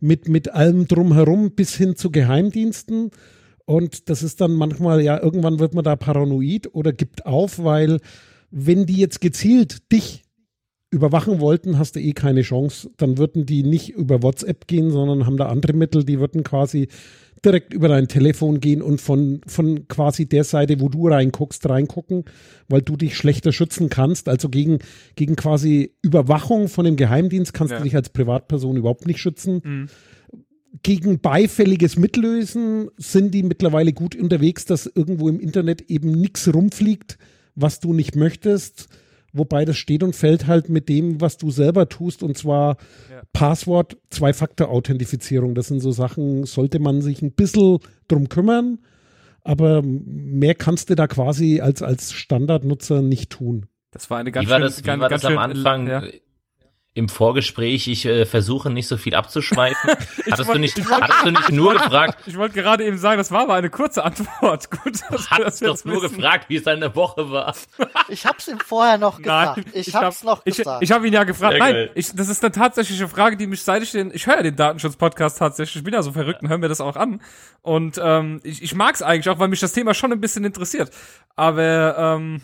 mit, 0.00 0.28
mit 0.28 0.52
allem 0.52 0.86
drumherum 0.86 1.52
bis 1.52 1.74
hin 1.74 1.96
zu 1.96 2.10
Geheimdiensten. 2.10 3.10
Und 3.64 4.08
das 4.08 4.22
ist 4.22 4.40
dann 4.40 4.52
manchmal, 4.52 5.00
ja, 5.02 5.20
irgendwann 5.20 5.58
wird 5.58 5.74
man 5.74 5.84
da 5.84 5.96
paranoid 5.96 6.72
oder 6.72 6.92
gibt 6.92 7.26
auf, 7.26 7.62
weil 7.62 7.98
wenn 8.50 8.86
die 8.86 8.96
jetzt 8.96 9.20
gezielt 9.20 9.90
dich 9.90 10.22
überwachen 10.90 11.40
wollten, 11.40 11.78
hast 11.78 11.96
du 11.96 12.00
eh 12.00 12.12
keine 12.12 12.42
Chance. 12.42 12.90
Dann 12.96 13.18
würden 13.18 13.46
die 13.46 13.62
nicht 13.62 13.90
über 13.90 14.22
WhatsApp 14.22 14.66
gehen, 14.66 14.90
sondern 14.90 15.26
haben 15.26 15.36
da 15.36 15.46
andere 15.46 15.72
Mittel, 15.72 16.04
die 16.04 16.20
würden 16.20 16.42
quasi 16.44 16.88
direkt 17.44 17.74
über 17.74 17.88
dein 17.88 18.08
Telefon 18.08 18.60
gehen 18.60 18.82
und 18.82 19.00
von, 19.00 19.40
von 19.46 19.86
quasi 19.88 20.26
der 20.26 20.42
Seite, 20.44 20.80
wo 20.80 20.88
du 20.88 21.08
reinguckst, 21.08 21.68
reingucken, 21.68 22.24
weil 22.68 22.82
du 22.82 22.96
dich 22.96 23.16
schlechter 23.16 23.52
schützen 23.52 23.88
kannst. 23.88 24.28
Also 24.28 24.48
gegen, 24.48 24.78
gegen 25.16 25.36
quasi 25.36 25.92
Überwachung 26.02 26.68
von 26.68 26.84
dem 26.84 26.96
Geheimdienst 26.96 27.52
kannst 27.52 27.72
Ja. 27.72 27.78
du 27.78 27.84
dich 27.84 27.94
als 27.94 28.08
Privatperson 28.08 28.76
überhaupt 28.76 29.06
nicht 29.06 29.18
schützen. 29.18 29.60
Mhm. 29.62 29.86
Gegen 30.82 31.20
beifälliges 31.20 31.96
Mitlösen 31.96 32.90
sind 32.96 33.32
die 33.32 33.42
mittlerweile 33.42 33.92
gut 33.92 34.14
unterwegs, 34.16 34.64
dass 34.64 34.86
irgendwo 34.86 35.28
im 35.28 35.40
Internet 35.40 35.82
eben 35.90 36.10
nichts 36.12 36.52
rumfliegt, 36.52 37.18
was 37.54 37.80
du 37.80 37.92
nicht 37.92 38.16
möchtest. 38.16 38.88
Wobei 39.38 39.64
das 39.64 39.76
steht 39.76 40.02
und 40.02 40.14
fällt 40.16 40.46
halt 40.46 40.68
mit 40.68 40.88
dem, 40.88 41.20
was 41.20 41.36
du 41.36 41.50
selber 41.50 41.88
tust, 41.88 42.22
und 42.22 42.36
zwar 42.36 42.76
Ja. 43.10 43.22
Passwort, 43.32 43.96
Zwei-Faktor-Authentifizierung. 44.10 45.54
Das 45.54 45.68
sind 45.68 45.80
so 45.80 45.92
Sachen, 45.92 46.44
sollte 46.44 46.78
man 46.78 47.02
sich 47.02 47.22
ein 47.22 47.32
bisschen 47.32 47.78
drum 48.08 48.28
kümmern, 48.28 48.78
aber 49.42 49.82
mehr 49.82 50.54
kannst 50.54 50.90
du 50.90 50.94
da 50.94 51.06
quasi 51.06 51.60
als, 51.60 51.82
als 51.82 52.12
Standardnutzer 52.12 53.02
nicht 53.02 53.30
tun. 53.30 53.66
Das 53.90 54.10
war 54.10 54.18
eine 54.18 54.32
ganz 54.32 54.46
Wie 54.46 54.50
war 54.50 54.58
schön, 54.58 54.66
das, 54.66 54.78
wie 54.78 54.82
ganz, 54.82 55.00
war 55.00 55.08
ganz 55.08 55.22
das 55.22 55.30
am 55.30 55.34
schön, 55.34 55.56
Anfang 55.56 55.86
Ja. 55.88 56.02
Im 56.96 57.08
Vorgespräch? 57.08 57.86
Ich 57.88 58.06
äh, 58.06 58.24
versuche 58.26 58.70
nicht 58.70 58.88
so 58.88 58.96
viel 58.96 59.14
abzuschweifen. 59.14 59.90
hattest, 60.30 60.52
du 60.52 60.58
nicht, 60.58 60.90
hattest 60.90 61.24
du 61.24 61.30
nicht 61.30 61.52
nur 61.52 61.72
gefragt, 61.78 62.18
Ich 62.26 62.36
wollte 62.36 62.54
gerade 62.54 62.84
eben 62.84 62.98
sagen, 62.98 63.18
das 63.18 63.30
war 63.30 63.42
aber 63.42 63.54
eine 63.54 63.70
kurze 63.70 64.02
Antwort. 64.02 64.70
Gut, 64.82 65.00
dass 65.10 65.30
hattest 65.30 65.46
das 65.46 65.58
doch 65.60 65.68
jetzt 65.68 65.86
nur 65.86 66.02
wissen. 66.02 66.16
gefragt, 66.16 66.46
wie 66.48 66.56
es 66.56 66.62
deine 66.64 66.94
Woche 66.96 67.30
war. 67.30 67.54
Ich 68.08 68.24
hab's 68.26 68.48
ihm 68.48 68.58
vorher 68.58 68.98
noch 68.98 69.18
gesagt. 69.18 69.58
Nein, 69.58 69.66
ich, 69.74 69.94
hab- 69.94 70.04
hab's 70.04 70.24
noch 70.24 70.42
ich, 70.44 70.56
gesagt. 70.56 70.82
Ich 70.82 70.90
habe 70.90 71.06
ihn 71.06 71.12
ja 71.12 71.24
gefragt. 71.24 71.52
Sehr 71.52 71.60
Nein, 71.60 71.88
ich, 71.94 72.14
das 72.14 72.28
ist 72.28 72.42
eine 72.42 72.52
tatsächliche 72.52 73.08
Frage, 73.08 73.36
die 73.36 73.46
mich 73.46 73.62
seit 73.62 73.82
ich 73.82 73.92
den, 73.92 74.10
ich 74.14 74.26
höre 74.26 74.36
ja 74.36 74.42
den 74.42 74.56
Datenschutz-Podcast 74.56 75.38
tatsächlich, 75.38 75.76
ich 75.76 75.84
bin 75.84 75.94
ja 75.94 76.02
so 76.02 76.12
verrückt 76.12 76.42
und 76.42 76.48
höre 76.48 76.58
mir 76.58 76.68
das 76.68 76.80
auch 76.80 76.96
an. 76.96 77.20
Und 77.62 78.00
ähm, 78.02 78.40
ich, 78.42 78.62
ich 78.62 78.74
mag 78.74 78.94
es 78.94 79.02
eigentlich 79.02 79.28
auch, 79.28 79.38
weil 79.38 79.48
mich 79.48 79.60
das 79.60 79.72
Thema 79.72 79.92
schon 79.94 80.12
ein 80.12 80.20
bisschen 80.20 80.44
interessiert. 80.44 80.90
Aber 81.34 81.96
ähm, 81.98 82.40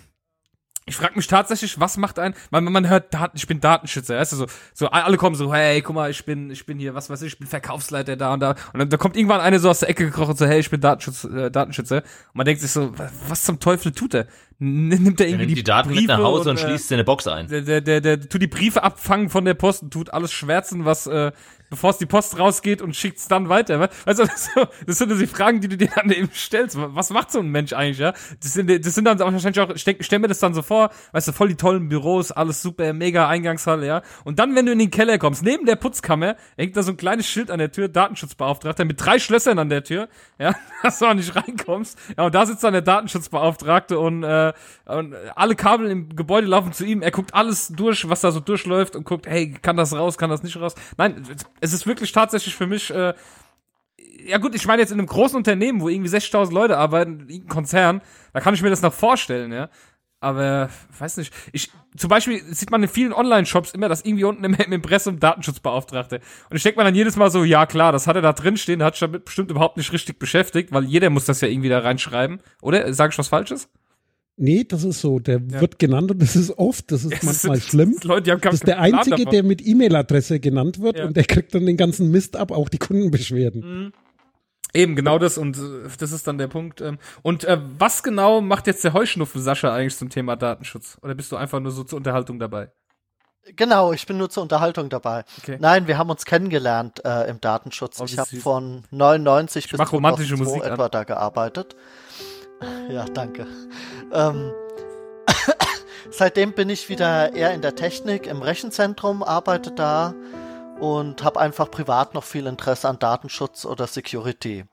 ich 0.84 0.96
frage 0.96 1.14
mich 1.14 1.26
tatsächlich, 1.28 1.78
was 1.78 1.96
macht 1.96 2.18
ein, 2.18 2.34
man, 2.50 2.64
man 2.64 2.88
hört 2.88 3.14
Daten, 3.14 3.36
ich 3.36 3.46
bin 3.46 3.60
Datenschützer, 3.60 4.16
weißt 4.18 4.32
du, 4.32 4.36
so, 4.36 4.46
so 4.74 4.88
alle 4.88 5.16
kommen 5.16 5.36
so, 5.36 5.52
hey, 5.54 5.80
guck 5.80 5.94
mal, 5.94 6.10
ich 6.10 6.24
bin, 6.24 6.50
ich 6.50 6.66
bin 6.66 6.78
hier, 6.78 6.94
was 6.94 7.08
weiß 7.08 7.22
ich, 7.22 7.34
ich 7.34 7.38
bin 7.38 7.46
Verkaufsleiter 7.46 8.16
da 8.16 8.34
und 8.34 8.40
da. 8.40 8.50
Und 8.72 8.80
dann 8.80 8.88
da 8.90 8.96
kommt 8.96 9.16
irgendwann 9.16 9.40
eine 9.40 9.58
so 9.60 9.70
aus 9.70 9.78
der 9.80 9.90
Ecke 9.90 10.04
gekrochen, 10.06 10.34
so, 10.36 10.44
hey, 10.46 10.58
ich 10.60 10.70
bin 10.70 10.80
Datenschutz, 10.80 11.24
äh, 11.24 11.50
Datenschützer. 11.50 11.98
Und 11.98 12.04
man 12.34 12.46
denkt 12.46 12.60
sich 12.62 12.70
so, 12.72 12.98
wa- 12.98 13.10
was 13.28 13.44
zum 13.44 13.60
Teufel 13.60 13.92
tut 13.92 14.14
er? 14.14 14.26
Nimmt 14.58 15.20
er 15.20 15.26
irgendwie 15.28 15.46
nimmt 15.46 15.58
die 15.58 15.62
Daten 15.64 15.88
mit 15.90 16.06
nach 16.06 16.16
Briefe 16.16 16.26
Hause 16.28 16.50
und, 16.50 16.56
äh, 16.56 16.60
schließt 16.60 16.88
sie 16.88 16.94
in 16.94 16.98
eine 16.98 17.04
Box 17.04 17.26
ein. 17.26 17.48
der, 17.48 17.62
der, 17.62 17.80
der, 17.80 18.00
der 18.00 18.20
tut 18.28 18.40
die 18.42 18.46
Briefe 18.48 18.82
abfangen 18.82 19.28
von 19.28 19.44
der 19.44 19.54
Post 19.54 19.82
und 19.84 19.92
tut 19.92 20.12
alles 20.12 20.32
schwärzen, 20.32 20.84
was, 20.84 21.06
äh, 21.06 21.32
bevor 21.72 21.88
es 21.88 21.96
die 21.96 22.04
Post 22.04 22.38
rausgeht 22.38 22.82
und 22.82 22.94
schickt's 22.94 23.28
dann 23.28 23.48
weiter. 23.48 23.80
wa- 23.80 23.88
Also, 24.04 24.24
das, 24.26 24.50
das 24.86 24.98
sind 24.98 25.08
so 25.10 25.16
die 25.16 25.26
Fragen, 25.26 25.62
die 25.62 25.68
du 25.68 25.78
dir 25.78 25.88
dann 25.96 26.10
eben 26.10 26.28
stellst. 26.34 26.76
Was 26.78 27.08
macht 27.08 27.32
so 27.32 27.38
ein 27.38 27.48
Mensch 27.48 27.72
eigentlich, 27.72 27.96
ja? 27.98 28.12
Das 28.42 28.52
sind, 28.52 28.68
das 28.84 28.94
sind 28.94 29.06
dann 29.06 29.20
auch 29.22 29.32
wahrscheinlich 29.32 29.58
auch, 29.58 29.70
ich 29.70 29.80
stell 30.06 30.18
mir 30.18 30.28
das 30.28 30.38
dann 30.38 30.52
so 30.52 30.60
vor, 30.60 30.90
weißt 31.12 31.28
du, 31.28 31.32
voll 31.32 31.48
die 31.48 31.54
tollen 31.56 31.88
Büros, 31.88 32.30
alles 32.30 32.60
super, 32.60 32.92
mega 32.92 33.26
Eingangshalle, 33.26 33.86
ja? 33.86 34.02
Und 34.24 34.38
dann, 34.38 34.54
wenn 34.54 34.66
du 34.66 34.72
in 34.72 34.78
den 34.78 34.90
Keller 34.90 35.16
kommst, 35.16 35.42
neben 35.42 35.64
der 35.64 35.76
Putzkammer, 35.76 36.36
hängt 36.58 36.76
da 36.76 36.82
so 36.82 36.90
ein 36.92 36.98
kleines 36.98 37.26
Schild 37.26 37.50
an 37.50 37.58
der 37.58 37.72
Tür, 37.72 37.88
Datenschutzbeauftragter, 37.88 38.84
mit 38.84 39.02
drei 39.02 39.18
Schlössern 39.18 39.58
an 39.58 39.70
der 39.70 39.82
Tür, 39.82 40.08
ja? 40.38 40.54
Dass 40.82 40.98
du 40.98 41.06
auch 41.06 41.14
nicht 41.14 41.34
reinkommst. 41.34 41.98
Ja, 42.18 42.26
und 42.26 42.34
da 42.34 42.44
sitzt 42.44 42.62
dann 42.64 42.74
der 42.74 42.82
Datenschutzbeauftragte 42.82 43.98
und, 43.98 44.24
äh, 44.24 44.52
und 44.84 45.14
alle 45.36 45.54
Kabel 45.54 45.90
im 45.90 46.14
Gebäude 46.14 46.46
laufen 46.46 46.72
zu 46.72 46.84
ihm. 46.84 47.00
Er 47.00 47.10
guckt 47.12 47.32
alles 47.34 47.68
durch, 47.68 48.08
was 48.10 48.20
da 48.20 48.30
so 48.30 48.40
durchläuft 48.40 48.94
und 48.96 49.04
guckt, 49.04 49.26
hey, 49.26 49.52
kann 49.62 49.76
das 49.76 49.94
raus, 49.94 50.18
kann 50.18 50.28
das 50.28 50.42
nicht 50.42 50.58
raus? 50.60 50.74
Nein, 50.98 51.24
es 51.62 51.72
ist 51.72 51.86
wirklich 51.86 52.12
tatsächlich 52.12 52.54
für 52.54 52.66
mich, 52.66 52.90
äh, 52.90 53.14
ja 54.26 54.38
gut, 54.38 54.54
ich 54.54 54.66
meine 54.66 54.82
jetzt 54.82 54.90
in 54.90 54.98
einem 54.98 55.06
großen 55.06 55.36
Unternehmen, 55.36 55.80
wo 55.80 55.88
irgendwie 55.88 56.10
60.000 56.10 56.52
Leute 56.52 56.76
arbeiten, 56.76 57.20
irgendein 57.20 57.48
Konzern, 57.48 58.02
da 58.32 58.40
kann 58.40 58.54
ich 58.54 58.62
mir 58.62 58.70
das 58.70 58.82
noch 58.82 58.92
vorstellen, 58.92 59.52
ja. 59.52 59.70
Aber, 60.20 60.70
weiß 60.98 61.16
nicht, 61.16 61.32
ich, 61.52 61.72
zum 61.96 62.08
Beispiel 62.08 62.40
sieht 62.54 62.70
man 62.70 62.82
in 62.82 62.88
vielen 62.88 63.12
Online-Shops 63.12 63.72
immer, 63.72 63.88
dass 63.88 64.04
irgendwie 64.04 64.24
unten 64.24 64.44
im, 64.44 64.54
im 64.54 64.72
Impressum 64.72 65.18
Datenschutzbeauftragte. 65.18 66.20
Und 66.48 66.56
ich 66.56 66.62
denke 66.62 66.78
mir 66.78 66.84
dann 66.84 66.94
jedes 66.94 67.16
Mal 67.16 67.30
so, 67.30 67.42
ja 67.42 67.66
klar, 67.66 67.90
das 67.90 68.06
hat 68.06 68.14
er 68.14 68.22
da 68.22 68.32
drin 68.32 68.56
stehen, 68.56 68.82
hat 68.84 68.94
sich 68.94 69.00
damit 69.00 69.24
bestimmt 69.24 69.50
überhaupt 69.50 69.76
nicht 69.76 69.92
richtig 69.92 70.20
beschäftigt, 70.20 70.72
weil 70.72 70.84
jeder 70.84 71.10
muss 71.10 71.24
das 71.24 71.40
ja 71.40 71.48
irgendwie 71.48 71.68
da 71.68 71.80
reinschreiben. 71.80 72.40
Oder? 72.60 72.92
Sag 72.94 73.12
ich 73.12 73.18
was 73.18 73.28
Falsches? 73.28 73.68
Nee, 74.44 74.64
das 74.64 74.82
ist 74.82 75.00
so. 75.00 75.20
Der 75.20 75.40
wird 75.60 75.78
genannt 75.78 76.10
und 76.10 76.20
das 76.20 76.34
ist 76.34 76.58
oft, 76.58 76.90
das 76.90 77.04
ist 77.04 77.12
Das 77.12 77.22
manchmal 77.22 77.56
sind- 77.58 77.68
schlimm. 77.68 77.94
das 77.94 78.04
Leute, 78.04 78.22
die 78.24 78.30
haben 78.32 78.40
Das 78.40 78.54
ist 78.54 78.66
der 78.66 78.80
Einzige, 78.80 79.16
davon. 79.16 79.30
der 79.30 79.42
mit 79.44 79.64
E-Mail-Adresse 79.64 80.40
genannt 80.40 80.80
wird 80.80 80.98
Ja. 80.98 81.04
und 81.06 81.16
der 81.16 81.24
kriegt 81.24 81.54
dann 81.54 81.64
den 81.64 81.76
ganzen 81.76 82.10
Mist 82.10 82.36
ab, 82.36 82.50
auch 82.50 82.68
die 82.68 82.78
Kundenbeschwerden. 82.78 83.92
Eben, 84.74 84.96
genau 84.96 85.18
das 85.18 85.38
und 85.38 85.56
äh, 85.58 85.60
das 85.98 86.10
ist 86.12 86.26
dann 86.26 86.38
der 86.38 86.48
Punkt. 86.48 86.80
ähm. 86.80 86.98
Und 87.22 87.44
äh, 87.44 87.58
was 87.78 88.02
genau 88.02 88.40
macht 88.40 88.66
jetzt 88.66 88.82
der 88.82 88.94
Heuschnupfen 88.94 89.40
Sascha 89.42 89.72
eigentlich 89.74 89.96
zum 89.96 90.08
Thema 90.08 90.34
Datenschutz? 90.34 90.98
Oder 91.02 91.14
bist 91.14 91.30
du 91.30 91.36
einfach 91.36 91.60
nur 91.60 91.70
so 91.72 91.84
zur 91.84 91.98
Unterhaltung 91.98 92.38
dabei? 92.40 92.70
Genau, 93.56 93.92
ich 93.92 94.06
bin 94.06 94.18
nur 94.18 94.30
zur 94.30 94.42
Unterhaltung 94.44 94.88
dabei. 94.88 95.24
Okay. 95.42 95.56
Nein, 95.60 95.86
wir 95.88 95.98
haben 95.98 96.10
uns 96.10 96.24
kennengelernt 96.24 97.04
äh, 97.04 97.28
im 97.28 97.40
Datenschutz. 97.40 98.00
Oh, 98.00 98.04
ich 98.04 98.16
habe 98.18 98.34
von 98.36 98.84
99 98.92 99.68
bis 99.68 99.78
mach 99.78 99.92
romantische 99.92 100.36
2002 100.36 100.44
Musik 100.56 100.64
an. 100.66 100.72
etwa 100.74 100.88
da 100.88 101.04
gearbeitet. 101.04 101.76
Ja, 102.90 103.04
danke. 103.04 103.46
Ähm, 104.12 104.52
seitdem 106.10 106.52
bin 106.52 106.70
ich 106.70 106.88
wieder 106.88 107.32
eher 107.34 107.54
in 107.54 107.62
der 107.62 107.74
Technik, 107.74 108.26
im 108.26 108.42
Rechenzentrum, 108.42 109.22
arbeite 109.22 109.72
da 109.72 110.14
und 110.80 111.22
habe 111.22 111.40
einfach 111.40 111.70
privat 111.70 112.14
noch 112.14 112.24
viel 112.24 112.46
Interesse 112.46 112.88
an 112.88 112.98
Datenschutz 112.98 113.64
oder 113.64 113.86
Security. 113.86 114.64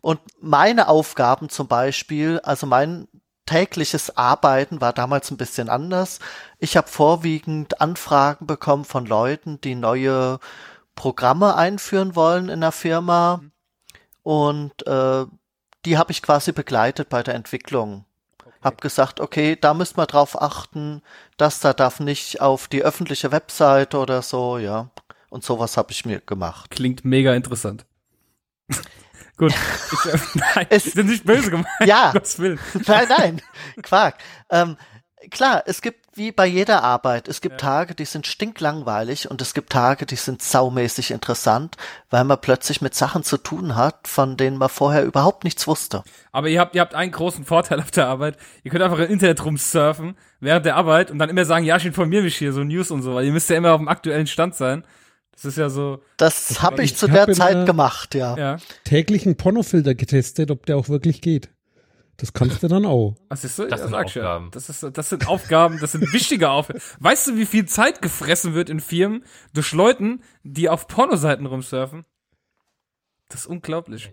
Und 0.00 0.20
meine 0.40 0.88
Aufgaben 0.88 1.48
zum 1.48 1.66
Beispiel, 1.66 2.40
also 2.40 2.66
mein 2.66 3.08
tägliches 3.46 4.16
Arbeiten 4.16 4.80
war 4.80 4.92
damals 4.92 5.30
ein 5.30 5.36
bisschen 5.36 5.68
anders. 5.68 6.18
Ich 6.58 6.76
habe 6.76 6.88
vorwiegend 6.88 7.80
Anfragen 7.80 8.46
bekommen 8.46 8.84
von 8.84 9.06
Leuten, 9.06 9.60
die 9.60 9.74
neue 9.74 10.40
Programme 10.94 11.54
einführen 11.54 12.16
wollen 12.16 12.48
in 12.48 12.60
der 12.60 12.72
Firma. 12.72 13.40
Und 14.22 14.86
äh, 14.86 15.26
die 15.86 15.96
habe 15.96 16.12
ich 16.12 16.20
quasi 16.22 16.52
begleitet 16.52 17.08
bei 17.08 17.22
der 17.22 17.34
Entwicklung. 17.34 18.04
Hab 18.62 18.80
gesagt, 18.80 19.20
okay, 19.20 19.56
da 19.58 19.72
müsst 19.74 19.96
wir 19.96 20.06
drauf 20.06 20.40
achten, 20.42 21.00
das 21.36 21.60
da 21.60 21.72
darf 21.72 22.00
nicht 22.00 22.40
auf 22.40 22.66
die 22.68 22.82
öffentliche 22.82 23.30
Webseite 23.32 23.98
oder 23.98 24.22
so, 24.22 24.58
ja. 24.58 24.90
Und 25.30 25.44
sowas 25.44 25.76
habe 25.76 25.92
ich 25.92 26.04
mir 26.04 26.20
gemacht. 26.20 26.70
Klingt 26.70 27.04
mega 27.04 27.34
interessant. 27.34 27.86
Gut. 29.36 29.52
Ich, 29.92 30.12
äh, 30.12 30.18
nein, 30.54 30.66
Es- 30.70 30.94
bin 30.94 31.06
nicht 31.06 31.24
böse 31.24 31.50
gemeint. 31.52 31.68
Ja. 31.84 32.10
Gottes 32.12 32.38
Willen. 32.38 32.58
Nein, 32.86 33.06
nein, 33.08 33.42
Quark. 33.82 34.16
Ähm, 34.50 34.76
klar, 35.30 35.62
es 35.66 35.80
gibt 35.82 36.05
wie 36.16 36.32
bei 36.32 36.46
jeder 36.46 36.82
Arbeit, 36.82 37.28
es 37.28 37.40
gibt 37.40 37.60
Tage, 37.60 37.94
die 37.94 38.04
sind 38.04 38.26
stinklangweilig 38.26 39.30
und 39.30 39.42
es 39.42 39.54
gibt 39.54 39.70
Tage, 39.70 40.06
die 40.06 40.16
sind 40.16 40.42
saumäßig 40.42 41.10
interessant, 41.10 41.76
weil 42.10 42.24
man 42.24 42.40
plötzlich 42.40 42.80
mit 42.80 42.94
Sachen 42.94 43.22
zu 43.22 43.36
tun 43.36 43.76
hat, 43.76 44.08
von 44.08 44.36
denen 44.36 44.56
man 44.56 44.68
vorher 44.68 45.04
überhaupt 45.04 45.44
nichts 45.44 45.66
wusste. 45.66 46.02
Aber 46.32 46.48
ihr 46.48 46.60
habt, 46.60 46.74
ihr 46.74 46.80
habt 46.80 46.94
einen 46.94 47.12
großen 47.12 47.44
Vorteil 47.44 47.80
auf 47.80 47.90
der 47.90 48.08
Arbeit. 48.08 48.36
Ihr 48.64 48.70
könnt 48.70 48.82
einfach 48.82 48.98
im 48.98 49.10
Internet 49.10 49.44
rumsurfen 49.44 50.16
während 50.40 50.66
der 50.66 50.76
Arbeit 50.76 51.10
und 51.10 51.18
dann 51.18 51.30
immer 51.30 51.44
sagen, 51.44 51.64
ja, 51.64 51.76
ich 51.76 51.86
informiere 51.86 52.22
mich 52.22 52.36
hier, 52.36 52.52
so 52.52 52.64
News 52.64 52.90
und 52.90 53.02
so, 53.02 53.14
weil 53.14 53.26
ihr 53.26 53.32
müsst 53.32 53.50
ja 53.50 53.56
immer 53.56 53.72
auf 53.72 53.80
dem 53.80 53.88
aktuellen 53.88 54.26
Stand 54.26 54.54
sein. 54.54 54.84
Das 55.32 55.44
ist 55.44 55.58
ja 55.58 55.68
so, 55.68 56.02
Das 56.16 56.62
habe 56.62 56.82
ich 56.82 56.92
ich 56.92 56.96
zu 56.96 57.10
hab 57.10 57.26
der 57.26 57.34
Zeit 57.34 57.66
gemacht, 57.66 58.14
ja. 58.14 58.36
ja. 58.38 58.56
Täglichen 58.84 59.36
Pornofilter 59.36 59.94
getestet, 59.94 60.50
ob 60.50 60.64
der 60.64 60.78
auch 60.78 60.88
wirklich 60.88 61.20
geht. 61.20 61.50
Das 62.18 62.32
kannst 62.32 62.62
du 62.62 62.68
dann 62.68 62.86
auch. 62.86 63.14
Was 63.28 63.44
ist 63.44 63.56
so? 63.56 63.66
Das 63.66 63.80
sind 63.80 63.90
sag 63.90 64.06
ich 64.06 64.14
ja. 64.14 64.22
Aufgaben. 64.22 64.50
Das, 64.50 64.68
ist, 64.70 64.82
das 64.96 65.08
sind 65.08 65.28
Aufgaben, 65.28 65.78
das 65.80 65.92
sind 65.92 66.12
wichtige 66.12 66.48
Aufgaben. 66.48 66.80
Weißt 66.98 67.26
du, 67.26 67.36
wie 67.36 67.46
viel 67.46 67.66
Zeit 67.66 68.00
gefressen 68.00 68.54
wird 68.54 68.70
in 68.70 68.80
Firmen 68.80 69.24
durch 69.52 69.72
Leuten, 69.72 70.22
die 70.42 70.68
auf 70.68 70.88
Pornoseiten 70.88 71.44
rumsurfen? 71.46 72.06
Das 73.28 73.42
ist 73.42 73.46
unglaublich. 73.46 74.12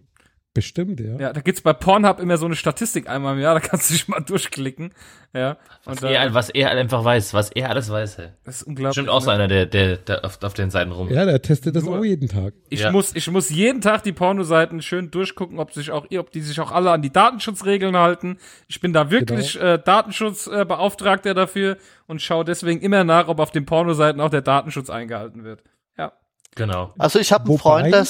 Bestimmt, 0.56 1.00
ja. 1.00 1.18
Ja, 1.20 1.34
da 1.34 1.42
gibt's 1.42 1.62
bei 1.62 1.74
Pornhub 1.74 2.20
immer 2.20 2.38
so 2.38 2.46
eine 2.46 2.56
Statistik 2.56 3.10
einmal 3.10 3.34
im 3.36 3.42
Jahr, 3.42 3.56
da 3.56 3.60
kannst 3.60 3.90
du 3.90 3.94
dich 3.94 4.08
mal 4.08 4.20
durchklicken. 4.26 4.94
Ja. 5.34 5.52
Und 5.86 5.94
Was 5.96 6.00
da, 6.02 6.10
er, 6.10 6.34
was 6.36 6.50
er 6.52 6.70
einfach 6.70 7.04
weiß, 7.04 7.34
was 7.34 7.52
er 7.52 7.72
alles 7.72 7.90
weiß, 7.90 8.20
hey. 8.20 8.28
das 8.44 8.58
ist 8.58 8.64
unglaublich. 8.68 8.94
Stimmt 8.94 9.10
auch 9.10 9.22
so 9.22 9.32
ne? 9.32 9.34
einer, 9.38 9.48
der, 9.48 9.66
der, 9.66 9.98
der 9.98 10.24
auf, 10.24 10.38
auf 10.44 10.54
den 10.54 10.70
Seiten 10.70 10.92
rum. 10.92 11.10
Ja, 11.10 11.26
der 11.26 11.42
testet 11.42 11.76
das 11.76 11.86
Nur- 11.86 11.98
auch 11.98 12.04
jeden 12.06 12.30
Tag. 12.30 12.54
Ich 12.70 12.82
Ja. 12.82 12.92
muss, 12.92 13.16
ich 13.16 13.28
muss 13.32 13.50
jeden 13.50 13.82
Tag 13.82 14.04
die 14.04 14.12
Pornoseiten 14.12 14.84
schön 14.84 15.10
durchgucken, 15.10 15.58
ob 15.58 15.74
sich 15.74 15.90
auch, 15.90 16.06
ob 16.16 16.32
die 16.32 16.42
sich 16.42 16.60
auch 16.60 16.72
alle 16.72 16.92
an 16.92 17.02
die 17.02 17.12
Datenschutzregeln 17.12 17.98
halten. 17.98 18.38
Ich 18.68 18.80
bin 18.80 18.94
da 18.94 19.10
wirklich 19.10 19.60
äh, 19.60 19.80
Datenschutzbeauftragter 19.84 21.32
äh, 21.32 21.34
dafür 21.34 21.78
und 22.06 22.22
schaue 22.22 22.46
deswegen 22.46 22.80
immer 22.82 23.04
nach, 23.04 23.28
ob 23.28 23.40
auf 23.40 23.50
den 23.50 23.66
Pornoseiten 23.66 24.22
auch 24.22 24.30
der 24.30 24.42
Datenschutz 24.44 24.92
eingehalten 24.92 25.44
wird. 25.44 25.64
Ja. 25.98 26.14
Genau. 26.56 26.94
Also 27.00 27.18
ich 27.18 27.32
habe 27.34 27.50
einen 27.50 27.58
Freund, 27.58 27.92
der 27.92 28.06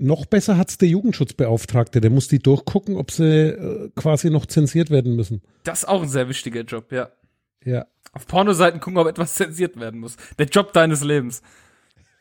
Noch 0.00 0.26
besser 0.26 0.56
hat's 0.56 0.78
der 0.78 0.88
Jugendschutzbeauftragte. 0.88 2.00
Der 2.00 2.10
muss 2.10 2.28
die 2.28 2.38
durchgucken, 2.38 2.96
ob 2.96 3.10
sie 3.10 3.48
äh, 3.48 3.90
quasi 3.96 4.30
noch 4.30 4.46
zensiert 4.46 4.90
werden 4.90 5.16
müssen. 5.16 5.42
Das 5.64 5.80
ist 5.80 5.88
auch 5.88 6.02
ein 6.02 6.08
sehr 6.08 6.28
wichtiger 6.28 6.62
Job, 6.62 6.92
ja. 6.92 7.10
Ja. 7.64 7.86
Auf 8.12 8.26
Pornoseiten 8.28 8.80
gucken, 8.80 8.98
ob 8.98 9.08
etwas 9.08 9.34
zensiert 9.34 9.78
werden 9.78 10.00
muss. 10.00 10.16
Der 10.38 10.46
Job 10.46 10.72
deines 10.72 11.02
Lebens. 11.02 11.42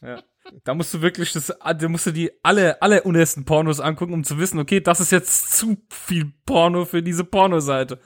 Ja. 0.02 0.24
Da 0.64 0.74
musst 0.74 0.94
du 0.94 1.02
wirklich 1.02 1.34
das, 1.34 1.48
da 1.48 1.90
musst 1.90 2.08
du 2.08 2.12
die 2.12 2.32
alle, 2.42 2.82
alle 2.82 3.04
unersten 3.04 3.46
Pornos 3.46 3.80
angucken, 3.80 4.14
um 4.14 4.24
zu 4.24 4.40
wissen, 4.40 4.60
okay, 4.60 4.80
das 4.80 5.00
ist 5.00 5.12
jetzt 5.12 5.58
zu 5.58 5.78
viel 5.90 6.32
Porno 6.46 6.86
für 6.86 7.04
diese 7.04 7.26
Pornoseite. 7.26 8.00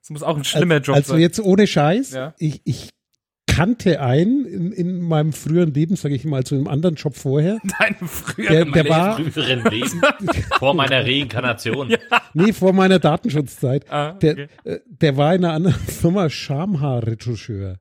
Das 0.00 0.10
muss 0.10 0.22
auch 0.22 0.36
ein 0.36 0.44
schlimmer 0.44 0.78
Job 0.78 0.94
also 0.94 1.14
sein. 1.14 1.20
jetzt 1.20 1.40
ohne 1.40 1.66
Scheiß. 1.66 2.12
Ja. 2.12 2.34
Ich, 2.38 2.60
ich 2.64 2.90
kannte 3.56 4.00
einen 4.00 4.44
in, 4.44 4.72
in 4.72 5.00
meinem 5.00 5.32
früheren 5.32 5.72
Leben, 5.72 5.96
sage 5.96 6.14
ich 6.14 6.24
mal, 6.24 6.44
zu 6.44 6.54
einem 6.54 6.68
anderen 6.68 6.94
Job 6.96 7.16
vorher. 7.16 7.58
Deine 7.78 7.96
früher 8.06 8.48
Der, 8.50 8.62
In 8.62 8.72
der 8.72 8.88
war, 8.88 9.16
früheren 9.16 9.64
Leben, 9.64 10.00
vor 10.58 10.74
meiner 10.74 11.04
Reinkarnation. 11.04 11.94
nee, 12.34 12.52
vor 12.52 12.72
meiner 12.72 12.98
Datenschutzzeit. 12.98 13.90
Ah, 13.90 14.12
Der, 14.12 14.32
okay. 14.32 14.48
äh, 14.64 14.78
der 14.86 15.16
war 15.16 15.34
in 15.34 15.44
einer 15.44 15.54
anderen 15.54 15.76
Firma 15.86 16.28
Schamhaarretoucheur. 16.28 17.76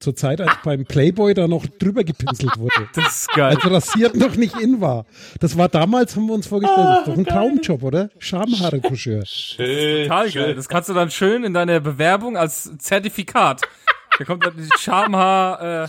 Zur 0.00 0.14
Zeit, 0.14 0.40
als 0.40 0.52
beim 0.62 0.84
Playboy 0.84 1.34
da 1.34 1.48
noch 1.48 1.66
drüber 1.66 2.04
gepinselt 2.04 2.56
wurde. 2.56 2.88
Das 2.94 3.22
ist 3.22 3.28
geil. 3.34 3.56
Als 3.56 3.68
rasiert 3.68 4.14
noch 4.14 4.36
nicht 4.36 4.56
in 4.60 4.80
war. 4.80 5.06
Das 5.40 5.58
war 5.58 5.68
damals, 5.68 6.14
haben 6.14 6.26
wir 6.28 6.34
uns 6.34 6.46
vorgestellt, 6.46 6.86
das 6.86 6.98
ist 7.00 7.08
doch 7.08 7.16
ein 7.18 7.26
Traumjob, 7.26 7.82
oder? 7.82 8.08
Schamhaarretoucheur. 8.20 9.24
Schön. 9.26 10.04
Total 10.04 10.30
geil. 10.30 10.54
Das 10.54 10.68
kannst 10.68 10.88
du 10.88 10.94
dann 10.94 11.10
schön 11.10 11.42
in 11.42 11.52
deiner 11.52 11.80
Bewerbung 11.80 12.36
als 12.36 12.70
Zertifikat. 12.78 13.62
Da 14.18 14.24
kommt 14.24 14.44
dann 14.44 14.54
die 14.56 14.68
Schamhaar, 14.78 15.84
äh, 15.84 15.88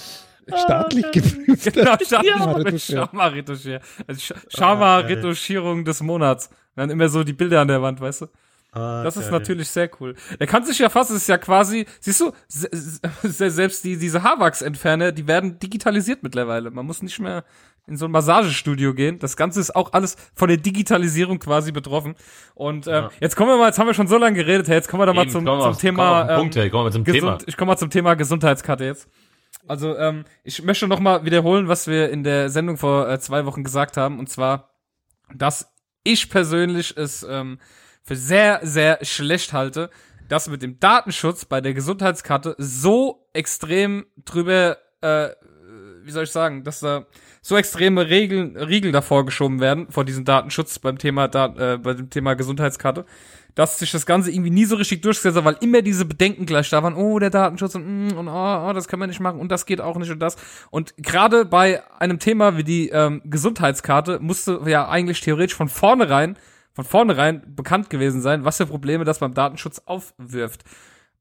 Staatlich 0.51 1.05
geprüft. 1.11 1.73
genau, 1.73 1.95
Schamhaarretoucheur. 2.03 2.79
Schamhaarretouchier. 3.07 3.81
Also 4.07 4.19
Sch 4.19 4.33
Schamhaarretouchierung 4.49 5.85
des 5.85 6.01
Monats. 6.01 6.49
Dann 6.75 6.89
immer 6.89 7.07
so 7.09 7.23
die 7.23 7.33
Bilder 7.33 7.61
an 7.61 7.67
der 7.67 7.81
Wand, 7.81 8.01
weißt 8.01 8.21
du? 8.21 8.27
Das 9.03 9.17
ist 9.17 9.31
natürlich 9.31 9.67
sehr 9.69 9.89
cool. 9.99 10.15
Der 10.39 10.45
kann 10.47 10.63
sich 10.63 10.77
ja 10.79 10.89
fast, 10.89 11.09
es 11.09 11.17
ist 11.17 11.27
ja 11.27 11.37
quasi, 11.39 11.85
siehst 11.99 12.21
du, 12.21 12.31
se- 12.47 12.69
se- 12.71 13.49
selbst 13.49 13.83
die, 13.83 13.97
diese 13.97 14.21
Haarwachsentferner, 14.21 15.11
die 15.11 15.27
werden 15.27 15.57
digitalisiert 15.59 16.21
mittlerweile. 16.21 16.69
Man 16.69 16.85
muss 16.85 17.01
nicht 17.01 17.19
mehr 17.19 17.43
in 17.89 17.97
so 17.97 18.05
ein 18.05 18.11
Massagestudio 18.11 18.93
gehen. 18.93 19.19
Das 19.19 19.35
Ganze 19.35 19.59
ist 19.59 19.75
auch 19.75 19.91
alles 19.93 20.15
von 20.33 20.47
der 20.47 20.57
Digitalisierung 20.57 21.39
quasi 21.39 21.71
betroffen. 21.71 22.15
Und 22.55 22.87
äh, 22.87 23.09
jetzt 23.19 23.35
kommen 23.35 23.49
wir 23.49 23.57
mal, 23.57 23.67
jetzt 23.67 23.79
haben 23.79 23.87
wir 23.87 23.93
schon 23.93 24.07
so 24.07 24.17
lange 24.17 24.37
geredet, 24.37 24.67
hey, 24.67 24.75
jetzt 24.75 24.87
kommen 24.87 25.01
wir 25.01 25.07
doch 25.07 25.13
mal 25.13 25.23
Eben, 25.23 25.31
zum, 25.31 25.45
zum 25.45 25.59
auf- 25.59 25.77
Thema. 25.77 26.23
den 26.23 26.29
ähm, 26.31 26.37
Punkt, 26.37 26.55
hey, 26.55 26.69
kommen 26.69 26.85
wir 26.85 26.91
zum 26.91 27.03
Thema. 27.03 27.37
Ich 27.45 27.57
komme 27.57 27.71
mal 27.71 27.77
zum 27.77 27.89
Thema 27.89 28.13
Gesundheitskarte 28.13 28.85
jetzt. 28.85 29.09
Also 29.67 29.97
ähm, 29.97 30.25
ich 30.43 30.63
möchte 30.63 30.87
noch 30.87 30.99
mal 30.99 31.25
wiederholen, 31.25 31.67
was 31.67 31.87
wir 31.87 32.09
in 32.09 32.23
der 32.23 32.49
Sendung 32.49 32.77
vor 32.77 33.09
äh, 33.09 33.19
zwei 33.19 33.45
Wochen 33.45 33.63
gesagt 33.63 33.97
haben, 33.97 34.19
und 34.19 34.29
zwar, 34.29 34.69
dass 35.35 35.71
ich 36.03 36.29
persönlich 36.29 36.95
es 36.97 37.23
ähm, 37.29 37.59
für 38.03 38.15
sehr, 38.15 38.59
sehr 38.63 38.99
schlecht 39.03 39.53
halte, 39.53 39.89
dass 40.27 40.47
mit 40.47 40.61
dem 40.61 40.79
Datenschutz 40.79 41.45
bei 41.45 41.59
der 41.61 41.73
Gesundheitskarte 41.73 42.55
so 42.57 43.27
extrem 43.33 44.05
drüber, 44.25 44.77
äh, 45.01 45.29
wie 46.09 46.13
soll 46.13 46.23
ich 46.23 46.31
sagen, 46.31 46.63
dass 46.63 46.79
da 46.79 47.05
so 47.43 47.55
extreme 47.55 48.09
Regeln, 48.09 48.57
Riegel 48.57 48.91
davor 48.91 49.25
geschoben 49.25 49.59
werden 49.59 49.85
vor 49.91 50.05
diesem 50.05 50.25
Datenschutz 50.25 50.79
beim 50.79 50.97
Thema, 50.97 51.25
äh, 51.25 51.77
bei 51.77 51.93
dem 51.93 52.09
Thema 52.09 52.33
Gesundheitskarte, 52.33 53.05
dass 53.53 53.77
sich 53.77 53.91
das 53.91 54.07
Ganze 54.07 54.31
irgendwie 54.31 54.49
nie 54.49 54.65
so 54.65 54.75
richtig 54.75 55.03
durchgesetzt 55.03 55.37
hat, 55.37 55.45
weil 55.45 55.57
immer 55.61 55.83
diese 55.83 56.05
Bedenken 56.05 56.47
gleich 56.47 56.67
da 56.71 56.81
waren, 56.81 56.95
oh, 56.95 57.19
der 57.19 57.29
Datenschutz 57.29 57.75
und, 57.75 58.07
mm, 58.07 58.17
und 58.17 58.27
oh, 58.27 58.69
oh, 58.69 58.73
das 58.73 58.87
kann 58.87 58.97
man 58.97 59.09
nicht 59.09 59.19
machen 59.19 59.39
und 59.39 59.51
das 59.51 59.67
geht 59.67 59.81
auch 59.81 59.97
nicht 59.97 60.09
und 60.09 60.19
das. 60.19 60.35
Und 60.71 60.95
gerade 60.97 61.45
bei 61.45 61.83
einem 61.99 62.17
Thema 62.17 62.57
wie 62.57 62.63
die 62.63 62.89
ähm, 62.89 63.21
Gesundheitskarte 63.25 64.17
musste 64.19 64.61
ja 64.65 64.89
eigentlich 64.89 65.21
theoretisch 65.21 65.55
von 65.55 65.69
vornherein, 65.69 66.37
von 66.73 66.85
vornherein 66.85 67.43
bekannt 67.55 67.91
gewesen 67.91 68.21
sein, 68.21 68.45
was 68.45 68.57
für 68.57 68.65
Probleme 68.65 69.03
das 69.03 69.19
beim 69.19 69.35
Datenschutz 69.35 69.83
aufwirft. 69.85 70.63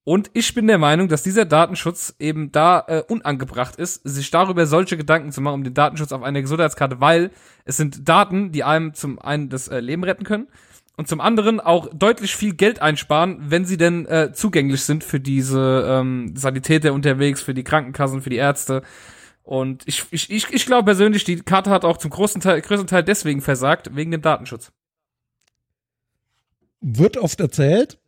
Und 0.08 0.30
ich 0.32 0.54
bin 0.54 0.66
der 0.66 0.78
Meinung, 0.78 1.08
dass 1.08 1.22
dieser 1.22 1.44
Datenschutz 1.44 2.14
eben 2.18 2.50
da 2.50 2.82
äh, 2.88 3.02
unangebracht 3.08 3.76
ist, 3.76 4.00
sich 4.08 4.30
darüber 4.30 4.64
solche 4.64 4.96
Gedanken 4.96 5.32
zu 5.32 5.42
machen, 5.42 5.56
um 5.56 5.64
den 5.64 5.74
Datenschutz 5.74 6.12
auf 6.12 6.22
einer 6.22 6.40
Gesundheitskarte, 6.40 6.98
weil 7.02 7.30
es 7.66 7.76
sind 7.76 8.08
Daten, 8.08 8.50
die 8.50 8.64
einem 8.64 8.94
zum 8.94 9.18
einen 9.18 9.50
das 9.50 9.68
äh, 9.68 9.80
Leben 9.80 10.04
retten 10.04 10.24
können 10.24 10.46
und 10.96 11.08
zum 11.08 11.20
anderen 11.20 11.60
auch 11.60 11.90
deutlich 11.92 12.34
viel 12.34 12.54
Geld 12.54 12.80
einsparen, 12.80 13.50
wenn 13.50 13.66
sie 13.66 13.76
denn 13.76 14.06
äh, 14.06 14.32
zugänglich 14.32 14.80
sind 14.80 15.04
für 15.04 15.20
diese 15.20 15.86
ähm, 15.86 16.34
Sanitäter 16.34 16.94
unterwegs, 16.94 17.42
für 17.42 17.52
die 17.52 17.64
Krankenkassen, 17.64 18.22
für 18.22 18.30
die 18.30 18.36
Ärzte. 18.36 18.80
Und 19.42 19.82
ich, 19.84 20.06
ich, 20.10 20.30
ich, 20.30 20.50
ich 20.50 20.64
glaube 20.64 20.86
persönlich, 20.86 21.24
die 21.24 21.36
Karte 21.42 21.68
hat 21.68 21.84
auch 21.84 21.98
zum 21.98 22.12
großen 22.12 22.40
Teil, 22.40 22.62
größten 22.62 22.86
Teil 22.86 23.04
deswegen 23.04 23.42
versagt, 23.42 23.94
wegen 23.94 24.10
dem 24.10 24.22
Datenschutz. 24.22 24.72
Wird 26.80 27.18
oft 27.18 27.40
erzählt, 27.40 27.98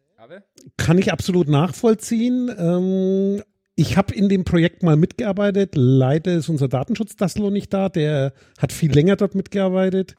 kann 0.76 0.98
ich 0.98 1.12
absolut 1.12 1.48
nachvollziehen. 1.48 2.50
Ähm, 2.56 3.42
ich 3.74 3.96
habe 3.96 4.14
in 4.14 4.28
dem 4.28 4.44
Projekt 4.44 4.82
mal 4.82 4.96
mitgearbeitet. 4.96 5.72
Leider 5.74 6.34
ist 6.34 6.48
unser 6.48 6.68
Datenschutz-Daslo 6.68 7.50
nicht 7.50 7.72
da. 7.72 7.88
Der 7.88 8.32
hat 8.58 8.72
viel 8.72 8.92
länger 8.92 9.16
dort 9.16 9.34
mitgearbeitet. 9.34 10.16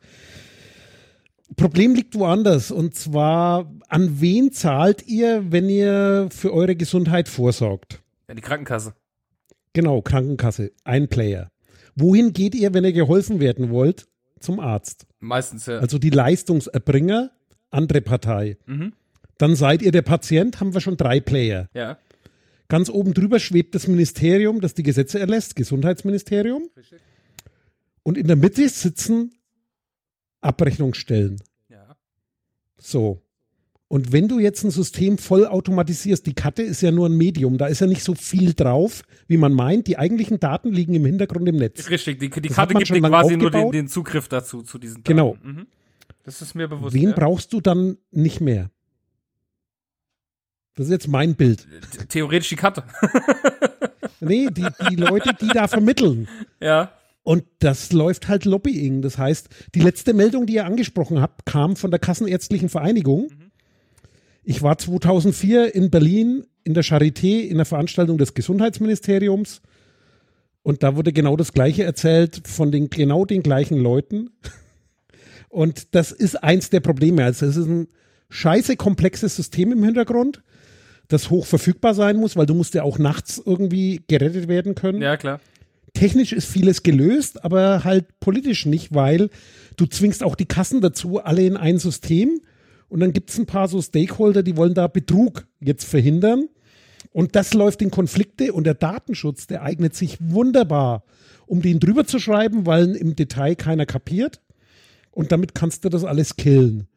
Problem 1.55 1.93
liegt 1.93 2.15
woanders. 2.15 2.71
Und 2.71 2.95
zwar, 2.95 3.71
an 3.87 4.21
wen 4.21 4.51
zahlt 4.51 5.07
ihr, 5.07 5.51
wenn 5.51 5.69
ihr 5.69 6.29
für 6.31 6.53
eure 6.53 6.75
Gesundheit 6.75 7.27
vorsorgt? 7.27 8.01
Ja, 8.27 8.35
die 8.35 8.41
Krankenkasse. 8.41 8.95
Genau, 9.73 10.01
Krankenkasse, 10.01 10.71
ein 10.83 11.07
Player. 11.07 11.51
Wohin 11.95 12.33
geht 12.33 12.55
ihr, 12.55 12.73
wenn 12.73 12.83
ihr 12.83 12.93
geholfen 12.93 13.39
werden 13.39 13.69
wollt? 13.69 14.07
Zum 14.39 14.59
Arzt. 14.59 15.05
Meistens, 15.19 15.67
ja. 15.67 15.77
Also 15.77 15.99
die 15.99 16.09
Leistungserbringer, 16.09 17.31
andere 17.69 18.01
Partei. 18.01 18.57
Mhm. 18.65 18.93
Dann 19.41 19.55
seid 19.55 19.81
ihr 19.81 19.91
der 19.91 20.03
Patient, 20.03 20.59
haben 20.59 20.73
wir 20.73 20.81
schon 20.81 20.97
drei 20.97 21.19
Player. 21.19 21.67
ja. 21.73 21.97
Ganz 22.67 22.89
oben 22.89 23.13
drüber 23.13 23.37
schwebt 23.41 23.75
das 23.75 23.87
Ministerium, 23.89 24.61
das 24.61 24.73
die 24.73 24.83
Gesetze 24.83 25.19
erlässt, 25.19 25.57
Gesundheitsministerium. 25.57 26.69
Und 28.03 28.17
in 28.17 28.27
der 28.27 28.37
Mitte 28.37 28.69
sitzen 28.69 29.33
Abrechnungsstellen. 30.39 31.41
Ja. 31.67 31.97
So. 32.77 33.21
Und 33.89 34.13
wenn 34.13 34.29
du 34.29 34.39
jetzt 34.39 34.63
ein 34.63 34.71
System 34.71 35.17
voll 35.17 35.45
automatisierst, 35.45 36.25
die 36.25 36.33
Karte 36.33 36.61
ist 36.61 36.81
ja 36.81 36.91
nur 36.91 37.09
ein 37.09 37.17
Medium, 37.17 37.57
da 37.57 37.67
ist 37.67 37.81
ja 37.81 37.87
nicht 37.87 38.05
so 38.05 38.15
viel 38.15 38.53
drauf, 38.53 39.01
wie 39.27 39.35
man 39.35 39.51
meint. 39.51 39.87
Die 39.87 39.97
eigentlichen 39.97 40.39
Daten 40.39 40.71
liegen 40.71 40.93
im 40.93 41.03
Hintergrund 41.05 41.49
im 41.49 41.57
Netz. 41.57 41.89
Richtig, 41.89 42.19
die, 42.19 42.29
die 42.29 42.47
Karte 42.47 42.73
gibt 42.73 42.89
dir 42.89 43.01
quasi 43.01 43.35
nur 43.35 43.51
den, 43.51 43.55
aufgebaut. 43.57 43.73
den 43.73 43.87
Zugriff 43.89 44.29
dazu, 44.29 44.61
zu 44.61 44.77
diesen 44.77 45.03
Genau. 45.03 45.33
Daten. 45.33 45.47
Mhm. 45.51 45.67
Das 46.23 46.41
ist 46.41 46.55
mir 46.55 46.69
bewusst. 46.69 46.93
Wen 46.93 47.09
ja. 47.09 47.15
brauchst 47.15 47.51
du 47.51 47.59
dann 47.59 47.97
nicht 48.11 48.39
mehr? 48.39 48.71
Das 50.81 50.87
ist 50.87 50.93
jetzt 50.93 51.07
mein 51.07 51.35
Bild. 51.35 51.67
Theoretisch 52.09 52.49
die 52.49 52.55
Karte. 52.55 52.83
Nee, 54.23 54.49
die, 54.51 54.67
die 54.87 54.95
Leute, 54.97 55.31
die 55.33 55.47
da 55.47 55.67
vermitteln. 55.67 56.27
ja. 56.59 56.91
Und 57.23 57.43
das 57.57 57.91
läuft 57.91 58.27
halt 58.27 58.45
Lobbying. 58.45 59.01
Das 59.01 59.17
heißt, 59.17 59.49
die 59.73 59.79
letzte 59.79 60.13
Meldung, 60.13 60.45
die 60.45 60.53
ihr 60.55 60.65
angesprochen 60.65 61.21
habt, 61.21 61.45
kam 61.47 61.75
von 61.75 61.89
der 61.89 61.99
Kassenärztlichen 61.99 62.69
Vereinigung. 62.69 63.29
Ich 64.43 64.61
war 64.61 64.77
2004 64.77 65.73
in 65.73 65.89
Berlin 65.89 66.45
in 66.63 66.75
der 66.75 66.83
Charité 66.83 67.41
in 67.41 67.57
der 67.57 67.65
Veranstaltung 67.65 68.19
des 68.19 68.35
Gesundheitsministeriums 68.35 69.61
und 70.61 70.83
da 70.83 70.95
wurde 70.95 71.13
genau 71.13 71.35
das 71.35 71.53
Gleiche 71.53 71.83
erzählt 71.83 72.47
von 72.47 72.71
den 72.71 72.91
genau 72.91 73.25
den 73.25 73.41
gleichen 73.41 73.77
Leuten. 73.77 74.29
Und 75.49 75.95
das 75.95 76.11
ist 76.11 76.43
eins 76.43 76.69
der 76.69 76.79
Probleme. 76.79 77.23
Also 77.23 77.47
es 77.47 77.57
ist 77.57 77.67
ein 77.67 77.87
scheiße 78.29 78.77
komplexes 78.77 79.35
System 79.35 79.71
im 79.71 79.83
Hintergrund, 79.83 80.41
das 81.11 81.29
hoch 81.29 81.45
verfügbar 81.45 81.93
sein 81.93 82.17
muss, 82.17 82.35
weil 82.35 82.45
du 82.45 82.53
musst 82.53 82.73
ja 82.73 82.83
auch 82.83 82.97
nachts 82.97 83.41
irgendwie 83.43 84.01
gerettet 84.07 84.47
werden 84.47 84.75
können 84.75 85.01
Ja, 85.01 85.17
klar. 85.17 85.39
technisch 85.93 86.33
ist 86.33 86.45
vieles 86.45 86.83
gelöst, 86.83 87.43
aber 87.43 87.83
halt 87.83 88.19
politisch 88.19 88.65
nicht, 88.65 88.93
weil 88.93 89.29
du 89.77 89.85
zwingst 89.85 90.23
auch 90.23 90.35
die 90.35 90.45
Kassen 90.45 90.81
dazu, 90.81 91.19
alle 91.19 91.45
in 91.45 91.57
ein 91.57 91.77
System. 91.79 92.41
Und 92.89 92.99
dann 92.99 93.13
gibt 93.13 93.29
es 93.29 93.37
ein 93.37 93.45
paar 93.45 93.67
so 93.67 93.81
Stakeholder, 93.81 94.43
die 94.43 94.57
wollen 94.57 94.73
da 94.73 94.87
Betrug 94.87 95.47
jetzt 95.59 95.85
verhindern. 95.85 96.49
Und 97.11 97.35
das 97.35 97.53
läuft 97.53 97.81
in 97.81 97.91
Konflikte 97.91 98.53
und 98.53 98.65
der 98.65 98.73
Datenschutz, 98.73 99.47
der 99.47 99.63
eignet 99.63 99.95
sich 99.95 100.17
wunderbar, 100.19 101.03
um 101.45 101.61
den 101.61 101.79
drüber 101.79 102.05
zu 102.05 102.19
schreiben, 102.19 102.65
weil 102.65 102.95
im 102.95 103.15
Detail 103.15 103.55
keiner 103.55 103.85
kapiert. 103.85 104.41
Und 105.11 105.31
damit 105.31 105.55
kannst 105.55 105.83
du 105.83 105.89
das 105.89 106.05
alles 106.05 106.37
killen. 106.37 106.87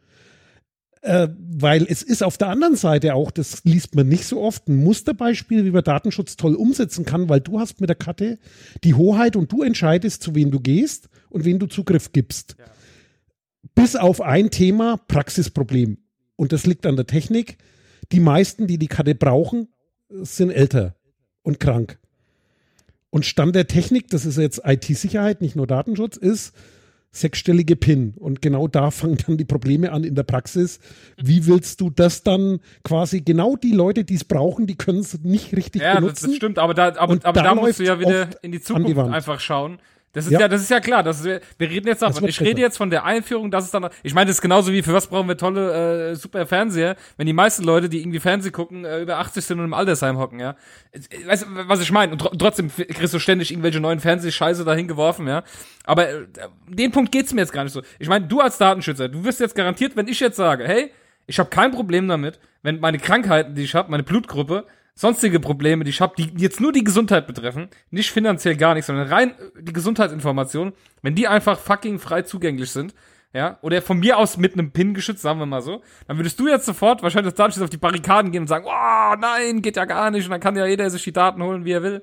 Äh, 1.04 1.28
weil 1.38 1.84
es 1.86 2.02
ist 2.02 2.22
auf 2.22 2.38
der 2.38 2.48
anderen 2.48 2.76
Seite 2.76 3.14
auch, 3.14 3.30
das 3.30 3.62
liest 3.64 3.94
man 3.94 4.08
nicht 4.08 4.24
so 4.24 4.40
oft, 4.40 4.68
ein 4.68 4.76
Musterbeispiel, 4.76 5.66
wie 5.66 5.70
man 5.70 5.84
Datenschutz 5.84 6.36
toll 6.36 6.54
umsetzen 6.54 7.04
kann, 7.04 7.28
weil 7.28 7.42
du 7.42 7.60
hast 7.60 7.78
mit 7.82 7.90
der 7.90 7.94
Karte 7.94 8.38
die 8.84 8.94
Hoheit 8.94 9.36
und 9.36 9.52
du 9.52 9.62
entscheidest, 9.62 10.22
zu 10.22 10.34
wem 10.34 10.50
du 10.50 10.60
gehst 10.60 11.10
und 11.28 11.44
wen 11.44 11.58
du 11.58 11.66
Zugriff 11.66 12.12
gibst. 12.12 12.56
Bis 13.74 13.96
auf 13.96 14.22
ein 14.22 14.50
Thema, 14.50 14.96
Praxisproblem. 14.96 15.98
Und 16.36 16.52
das 16.52 16.64
liegt 16.64 16.86
an 16.86 16.96
der 16.96 17.06
Technik. 17.06 17.58
Die 18.10 18.20
meisten, 18.20 18.66
die 18.66 18.78
die 18.78 18.86
Karte 18.88 19.14
brauchen, 19.14 19.68
sind 20.08 20.52
älter 20.52 20.96
und 21.42 21.60
krank. 21.60 21.98
Und 23.10 23.26
Stand 23.26 23.54
der 23.54 23.66
Technik, 23.66 24.08
das 24.08 24.24
ist 24.24 24.38
jetzt 24.38 24.62
IT-Sicherheit, 24.64 25.42
nicht 25.42 25.54
nur 25.54 25.66
Datenschutz, 25.66 26.16
ist 26.16 26.54
sechsstellige 27.14 27.76
PIN. 27.76 28.14
Und 28.16 28.42
genau 28.42 28.68
da 28.68 28.90
fangen 28.90 29.16
dann 29.26 29.36
die 29.38 29.44
Probleme 29.44 29.92
an 29.92 30.04
in 30.04 30.14
der 30.14 30.24
Praxis. 30.24 30.80
Wie 31.16 31.46
willst 31.46 31.80
du 31.80 31.88
das 31.88 32.22
dann 32.22 32.60
quasi, 32.82 33.20
genau 33.22 33.56
die 33.56 33.72
Leute, 33.72 34.04
die 34.04 34.14
es 34.16 34.24
brauchen, 34.24 34.66
die 34.66 34.74
können 34.76 34.98
es 34.98 35.18
nicht 35.22 35.56
richtig 35.56 35.80
Ja, 35.82 35.92
das, 35.94 36.00
benutzen. 36.02 36.26
das 36.28 36.36
stimmt, 36.36 36.58
aber 36.58 36.74
da, 36.74 36.88
aber, 36.96 37.14
aber 37.22 37.32
da 37.32 37.42
da 37.42 37.54
musst 37.54 37.78
du 37.78 37.84
ja 37.84 37.98
wieder 38.00 38.28
in 38.42 38.52
die 38.52 38.58
die 38.58 38.64
Zukunft 38.64 38.96
Wand. 38.96 39.14
einfach 39.14 39.40
schauen. 39.40 39.78
Das 40.14 40.24
ist 40.26 40.30
ja, 40.32 40.40
Ja. 40.40 40.48
das 40.48 40.62
ist 40.62 40.70
ja 40.70 40.80
klar. 40.80 41.02
Das, 41.02 41.22
wir, 41.24 41.40
wir 41.58 41.68
reden 41.68 41.86
jetzt 41.88 42.00
davon. 42.00 42.26
Ich 42.26 42.40
rede 42.40 42.60
jetzt 42.60 42.78
von 42.78 42.88
der 42.88 43.04
Einführung, 43.04 43.50
dass 43.50 43.64
es 43.64 43.70
dann. 43.70 43.88
Ich 44.02 44.14
meine, 44.14 44.28
das 44.28 44.36
ist 44.36 44.40
genauso 44.42 44.72
wie 44.72 44.80
für 44.80 44.94
was 44.94 45.08
brauchen 45.08 45.28
wir 45.28 45.36
tolle 45.36 46.12
äh, 46.12 46.14
super 46.14 46.46
Fernseher, 46.46 46.96
wenn 47.18 47.26
die 47.26 47.32
meisten 47.32 47.64
Leute, 47.64 47.88
die 47.88 48.00
irgendwie 48.00 48.20
Fernsehen 48.20 48.52
gucken, 48.52 48.84
äh, 48.84 49.00
über 49.02 49.18
80 49.18 49.44
sind 49.44 49.58
und 49.58 49.66
im 49.66 49.74
Altersheim 49.74 50.16
hocken, 50.16 50.40
ja. 50.40 50.56
Äh, 50.92 51.26
Weißt 51.26 51.42
du, 51.42 51.46
was 51.68 51.80
ich 51.80 51.90
meine? 51.92 52.12
Und 52.12 52.20
tr 52.20 52.30
trotzdem 52.38 52.70
kriegst 52.74 53.12
du 53.12 53.18
ständig 53.18 53.50
irgendwelche 53.50 53.80
neuen 53.80 54.00
Fernsehscheiße 54.00 54.64
dahin 54.64 54.88
geworfen, 54.88 55.26
ja. 55.26 55.42
Aber 55.84 56.08
äh, 56.08 56.26
den 56.68 56.92
Punkt 56.92 57.12
geht's 57.12 57.34
mir 57.34 57.40
jetzt 57.42 57.52
gar 57.52 57.64
nicht 57.64 57.72
so. 57.72 57.82
Ich 57.98 58.08
meine, 58.08 58.26
du 58.26 58.40
als 58.40 58.56
Datenschützer, 58.56 59.08
du 59.08 59.24
wirst 59.24 59.40
jetzt 59.40 59.54
garantiert, 59.54 59.96
wenn 59.96 60.08
ich 60.08 60.20
jetzt 60.20 60.36
sage, 60.36 60.64
hey, 60.66 60.90
ich 61.26 61.38
habe 61.38 61.50
kein 61.50 61.72
Problem 61.72 62.06
damit, 62.06 62.38
wenn 62.62 62.80
meine 62.80 62.98
Krankheiten, 62.98 63.54
die 63.54 63.62
ich 63.64 63.74
habe, 63.74 63.90
meine 63.90 64.02
Blutgruppe, 64.04 64.64
sonstige 64.94 65.40
Probleme, 65.40 65.84
die 65.84 65.90
ich 65.90 66.00
habe, 66.00 66.14
die 66.16 66.32
jetzt 66.36 66.60
nur 66.60 66.72
die 66.72 66.84
Gesundheit 66.84 67.26
betreffen, 67.26 67.68
nicht 67.90 68.10
finanziell 68.10 68.56
gar 68.56 68.74
nichts, 68.74 68.86
sondern 68.86 69.08
rein 69.08 69.30
äh, 69.30 69.62
die 69.62 69.72
Gesundheitsinformationen, 69.72 70.72
wenn 71.02 71.14
die 71.14 71.28
einfach 71.28 71.58
fucking 71.58 71.98
frei 71.98 72.22
zugänglich 72.22 72.70
sind, 72.70 72.94
ja, 73.32 73.58
oder 73.62 73.82
von 73.82 73.98
mir 73.98 74.16
aus 74.16 74.36
mit 74.36 74.52
einem 74.52 74.70
Pin 74.70 74.94
geschützt, 74.94 75.22
sagen 75.22 75.40
wir 75.40 75.46
mal 75.46 75.60
so, 75.60 75.82
dann 76.06 76.16
würdest 76.16 76.38
du 76.38 76.46
jetzt 76.46 76.66
sofort 76.66 77.02
wahrscheinlich 77.02 77.32
als 77.32 77.36
Datenschutz 77.36 77.64
auf 77.64 77.70
die 77.70 77.76
Barrikaden 77.76 78.30
gehen 78.30 78.42
und 78.42 78.46
sagen, 78.46 78.66
oh 78.66 79.16
nein, 79.18 79.60
geht 79.60 79.76
ja 79.76 79.86
gar 79.86 80.12
nicht, 80.12 80.24
und 80.24 80.30
dann 80.30 80.40
kann 80.40 80.56
ja 80.56 80.66
jeder 80.66 80.88
sich 80.88 81.02
die 81.02 81.12
Daten 81.12 81.42
holen, 81.42 81.64
wie 81.64 81.72
er 81.72 81.82
will. 81.82 82.02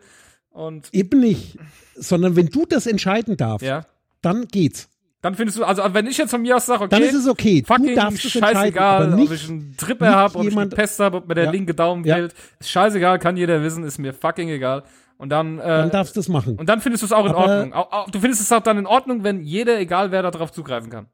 Und 0.49 0.89
Eben 0.91 1.21
nicht. 1.21 1.57
Sondern 1.95 2.35
wenn 2.35 2.47
du 2.47 2.65
das 2.65 2.85
entscheiden 2.85 3.37
darfst, 3.37 3.65
ja, 3.65 3.85
dann 4.21 4.47
geht's. 4.47 4.89
Dann 5.21 5.35
findest 5.35 5.57
du, 5.59 5.63
also 5.63 5.83
wenn 5.93 6.07
ich 6.07 6.17
jetzt 6.17 6.31
von 6.31 6.41
mir 6.41 6.55
aus 6.57 6.65
sage, 6.65 6.83
okay, 6.83 6.89
Dann 6.89 7.03
ist 7.03 7.13
es 7.13 7.27
okay. 7.27 7.61
Du 7.61 7.67
fucking 7.67 7.89
entscheiden, 7.97 8.17
scheißegal, 8.17 9.13
ob 9.13 9.19
ich 9.31 9.49
einen 9.49 9.75
Tripper 9.77 10.09
habe, 10.15 10.35
ob 10.35 10.41
ich 10.41 10.47
eine 10.47 10.49
jemand- 10.49 10.75
Pest 10.75 10.99
habe, 10.99 11.17
ob 11.17 11.27
mir 11.27 11.35
der 11.35 11.45
Ja. 11.45 11.51
linke 11.51 11.73
Daumen 11.73 12.03
Ja. 12.05 12.15
fehlt. 12.15 12.33
Ist 12.59 12.69
scheißegal, 12.71 13.19
kann 13.19 13.37
jeder 13.37 13.61
wissen, 13.63 13.83
ist 13.83 13.97
mir 13.99 14.13
fucking 14.13 14.49
egal. 14.49 14.83
Und 15.17 15.29
dann, 15.29 15.59
äh, 15.59 15.67
dann 15.67 15.91
darfst 15.91 16.15
du 16.15 16.19
es 16.19 16.27
machen. 16.27 16.55
und 16.57 16.67
dann 16.67 16.81
findest 16.81 17.03
du 17.03 17.05
es 17.05 17.11
auch 17.11 17.25
in 17.25 17.31
Aber- 17.33 17.77
Ordnung. 17.77 18.11
Du 18.11 18.19
findest 18.19 18.41
es 18.41 18.51
auch 18.51 18.61
dann 18.63 18.79
in 18.79 18.87
Ordnung, 18.87 19.23
wenn 19.23 19.41
jeder, 19.43 19.79
egal 19.79 20.11
wer, 20.11 20.23
darauf 20.23 20.51
zugreifen 20.51 20.89
kann. 20.89 21.05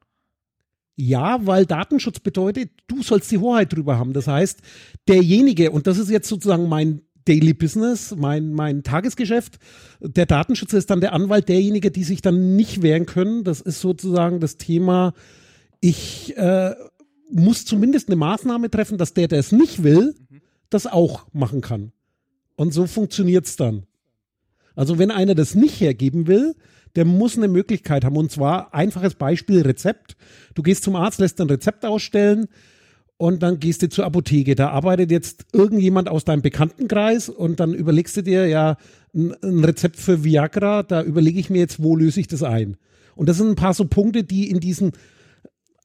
Ja, 0.96 1.38
weil 1.46 1.66
Datenschutz 1.66 2.20
bedeutet, 2.20 2.72
du 2.88 3.04
sollst 3.04 3.30
die 3.32 3.38
Hoheit 3.38 3.72
drüber 3.72 4.00
haben. 4.00 4.14
Das 4.14 4.28
heißt, 4.28 4.62
derjenige, 5.08 5.70
und 5.72 5.86
das 5.86 5.98
ist 6.00 6.10
jetzt 6.10 6.28
sozusagen 6.28 6.68
mein 6.70 7.02
Daily 7.28 7.54
Business, 7.54 8.16
mein, 8.16 8.54
mein 8.54 8.84
Tagesgeschäft, 8.84 9.60
der 10.00 10.26
Datenschützer 10.26 10.78
ist 10.78 10.90
dann 10.90 11.02
der 11.02 11.14
Anwalt 11.14 11.50
derjenige, 11.50 11.92
die 11.92 12.04
sich 12.04 12.22
dann 12.22 12.56
nicht 12.56 12.82
wehren 12.82 13.06
können. 13.06 13.44
Das 13.44 13.62
ist 13.62 13.82
sozusagen 13.82 14.40
das 14.40 14.58
Thema, 14.58 15.14
ich 15.80 16.36
äh, 16.38 16.74
muss 17.30 17.66
zumindest 17.66 18.10
eine 18.10 18.16
Maßnahme 18.16 18.70
treffen, 18.70 18.98
dass 18.98 19.14
der, 19.14 19.28
der 19.28 19.40
es 19.40 19.52
nicht 19.52 19.84
will, 19.84 20.16
das 20.70 20.88
auch 20.88 21.28
machen 21.34 21.62
kann. 21.62 21.92
Und 22.56 22.74
so 22.74 22.88
funktioniert's 22.88 23.56
dann. 23.56 23.84
Also 24.76 24.98
wenn 24.98 25.12
einer 25.12 25.36
das 25.36 25.56
nicht 25.56 25.80
hergeben 25.82 26.28
will, 26.28 26.56
der 26.96 27.06
muss 27.06 27.38
eine 27.38 27.48
Möglichkeit 27.48 28.04
haben. 28.04 28.18
Und 28.18 28.32
zwar 28.32 28.74
einfaches 28.74 29.16
Beispiel 29.16 29.62
Rezept. 29.62 30.16
Du 30.56 30.64
gehst 30.64 30.84
zum 30.84 30.96
Arzt, 30.96 31.20
lässt 31.20 31.40
ein 31.40 31.50
Rezept 31.50 31.86
ausstellen 31.86 32.48
und 33.18 33.42
dann 33.44 33.60
gehst 33.60 33.82
du 33.82 33.90
zur 33.90 34.06
Apotheke. 34.06 34.56
Da 34.56 34.70
arbeitet 34.70 35.12
jetzt 35.12 35.46
irgendjemand 35.52 36.08
aus 36.08 36.24
deinem 36.24 36.42
Bekanntenkreis 36.42 37.30
und 37.30 37.60
dann 37.60 37.74
überlegst 37.74 38.16
du 38.18 38.22
dir 38.22 38.48
ja 38.48 38.78
ein, 39.14 39.34
ein 39.44 39.64
Rezept 39.64 39.98
für 39.98 40.24
Viagra. 40.24 40.84
Da 40.84 41.02
überlege 41.02 41.40
ich 41.40 41.50
mir 41.50 41.60
jetzt, 41.60 41.82
wo 41.82 41.96
löse 41.96 42.20
ich 42.20 42.28
das 42.28 42.44
ein? 42.44 42.78
Und 43.16 43.28
das 43.28 43.38
sind 43.38 43.50
ein 43.50 43.56
paar 43.56 43.74
so 43.74 43.86
Punkte, 43.86 44.24
die 44.24 44.50
in 44.50 44.60
diesen 44.60 44.92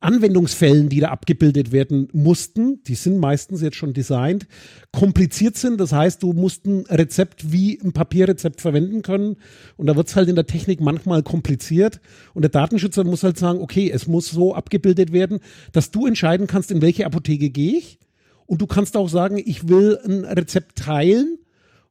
Anwendungsfällen, 0.02 0.88
die 0.88 1.00
da 1.00 1.08
abgebildet 1.08 1.72
werden 1.72 2.08
mussten, 2.12 2.82
die 2.84 2.94
sind 2.94 3.18
meistens 3.18 3.60
jetzt 3.62 3.76
schon 3.76 3.92
designt, 3.94 4.46
kompliziert 4.92 5.56
sind. 5.56 5.80
Das 5.80 5.92
heißt, 5.92 6.22
du 6.22 6.32
musst 6.32 6.66
ein 6.66 6.84
Rezept 6.88 7.52
wie 7.52 7.80
ein 7.82 7.92
Papierrezept 7.92 8.60
verwenden 8.60 9.02
können. 9.02 9.36
Und 9.76 9.86
da 9.86 9.96
wird 9.96 10.08
es 10.08 10.16
halt 10.16 10.28
in 10.28 10.34
der 10.34 10.46
Technik 10.46 10.80
manchmal 10.80 11.22
kompliziert. 11.22 12.00
Und 12.34 12.42
der 12.42 12.50
Datenschützer 12.50 13.04
muss 13.04 13.22
halt 13.22 13.38
sagen, 13.38 13.60
okay, 13.60 13.90
es 13.92 14.06
muss 14.06 14.28
so 14.30 14.54
abgebildet 14.54 15.12
werden, 15.12 15.40
dass 15.72 15.90
du 15.90 16.06
entscheiden 16.06 16.46
kannst, 16.46 16.70
in 16.70 16.82
welche 16.82 17.06
Apotheke 17.06 17.50
gehe 17.50 17.78
ich. 17.78 17.98
Und 18.46 18.60
du 18.60 18.66
kannst 18.66 18.96
auch 18.96 19.08
sagen, 19.08 19.38
ich 19.44 19.68
will 19.68 19.98
ein 20.04 20.24
Rezept 20.24 20.78
teilen. 20.78 21.38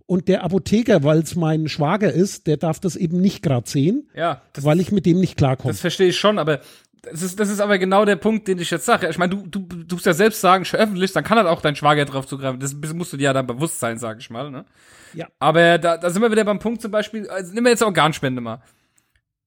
Und 0.05 0.27
der 0.27 0.43
Apotheker, 0.43 1.03
weil 1.03 1.19
es 1.19 1.35
mein 1.37 1.69
Schwager 1.69 2.11
ist, 2.11 2.45
der 2.45 2.57
darf 2.57 2.81
das 2.81 2.97
eben 2.97 3.21
nicht 3.21 3.41
gerade 3.41 3.69
sehen, 3.69 4.09
Ja, 4.13 4.41
weil 4.59 4.81
ich 4.81 4.91
mit 4.91 5.05
dem 5.05 5.21
nicht 5.21 5.37
klarkomme. 5.37 5.71
das 5.71 5.79
verstehe 5.79 6.09
ich 6.09 6.17
schon, 6.17 6.37
aber 6.37 6.59
das 7.03 7.21
ist, 7.23 7.39
das 7.39 7.49
ist 7.49 7.59
aber 7.59 7.77
genau 7.79 8.05
der 8.05 8.15
Punkt, 8.15 8.47
den 8.47 8.59
ich 8.59 8.69
jetzt 8.69 8.85
sage. 8.85 9.09
Ich 9.09 9.17
meine, 9.17 9.35
du, 9.35 9.47
du, 9.47 9.61
du 9.61 9.95
musst 9.95 10.05
ja 10.05 10.13
selbst 10.13 10.41
sagen, 10.41 10.65
veröffentlicht, 10.65 11.15
dann 11.15 11.23
kann 11.23 11.37
halt 11.37 11.47
auch 11.47 11.61
dein 11.61 11.75
Schwager 11.75 12.05
drauf 12.05 12.27
zugreifen. 12.27 12.59
Das 12.59 12.75
musst 12.93 13.11
du 13.13 13.17
dir 13.17 13.25
ja 13.25 13.33
dann 13.33 13.47
bewusst 13.47 13.79
sein, 13.79 13.97
sag 13.97 14.19
ich 14.19 14.29
mal, 14.29 14.51
ne? 14.51 14.65
Ja. 15.13 15.27
Aber 15.39 15.77
da, 15.77 15.97
da 15.97 16.09
sind 16.09 16.21
wir 16.21 16.31
wieder 16.31 16.45
beim 16.45 16.59
Punkt 16.59 16.81
zum 16.81 16.91
Beispiel, 16.91 17.27
also 17.29 17.53
nehmen 17.53 17.65
wir 17.65 17.71
jetzt 17.71 17.83
Organspende 17.83 18.39
mal. 18.39 18.61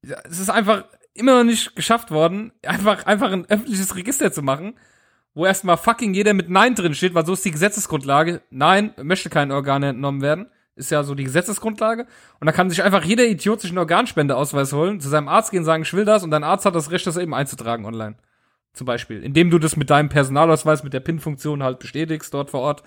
Ja, 0.03 0.19
Es 0.25 0.41
ist 0.41 0.51
einfach 0.51 0.85
immer 1.15 1.39
noch 1.39 1.45
nicht 1.45 1.77
geschafft 1.77 2.11
worden, 2.11 2.53
einfach, 2.67 3.07
einfach 3.07 3.31
ein 3.31 3.49
öffentliches 3.49 3.95
Register 3.97 4.33
zu 4.33 4.43
machen, 4.43 4.75
wo 5.33 5.47
erstmal 5.47 5.77
fucking 5.77 6.13
jeder 6.13 6.35
mit 6.35 6.51
Nein 6.51 6.75
drin 6.75 6.95
steht, 6.95 7.15
weil 7.15 7.25
so 7.25 7.33
ist 7.33 7.45
die 7.45 7.53
Gesetzesgrundlage. 7.53 8.43
Nein, 8.51 8.93
möchte 9.01 9.31
keine 9.31 9.55
Organe 9.55 9.91
entnommen 9.91 10.23
werden. 10.23 10.47
Ist 10.77 10.91
ja 10.91 11.03
so 11.05 11.15
die 11.15 11.25
Gesetzesgrundlage. 11.25 12.07
Und 12.41 12.47
da 12.47 12.53
kann 12.53 12.71
sich 12.71 12.83
einfach 12.83 13.05
jeder 13.05 13.27
Idiot 13.27 13.61
sich 13.61 13.71
einen 13.71 13.79
Organspendeausweis 13.79 14.73
holen, 14.73 15.01
zu 15.01 15.09
seinem 15.09 15.29
Arzt 15.29 15.51
gehen, 15.51 15.65
sagen, 15.65 15.83
ich 15.85 15.93
will 15.93 16.05
das, 16.05 16.23
und 16.23 16.31
dein 16.31 16.45
Arzt 16.45 16.67
hat 16.67 16.75
das 16.75 16.91
Recht, 16.91 17.07
das 17.07 17.17
eben 17.17 17.35
einzutragen 17.35 17.85
online. 17.85 18.17
Zum 18.73 18.87
Beispiel. 18.87 19.23
Indem 19.23 19.51
du 19.51 19.61
das 19.61 19.77
mit 19.77 19.89
deinem 19.89 20.09
Personalausweis, 20.09 20.83
mit 20.83 20.93
der 20.93 21.01
PIN-Funktion 21.01 21.63
halt 21.63 21.79
bestätigst 21.79 22.35
dort 22.35 22.51
vor 22.51 22.61
Ort. 22.61 22.83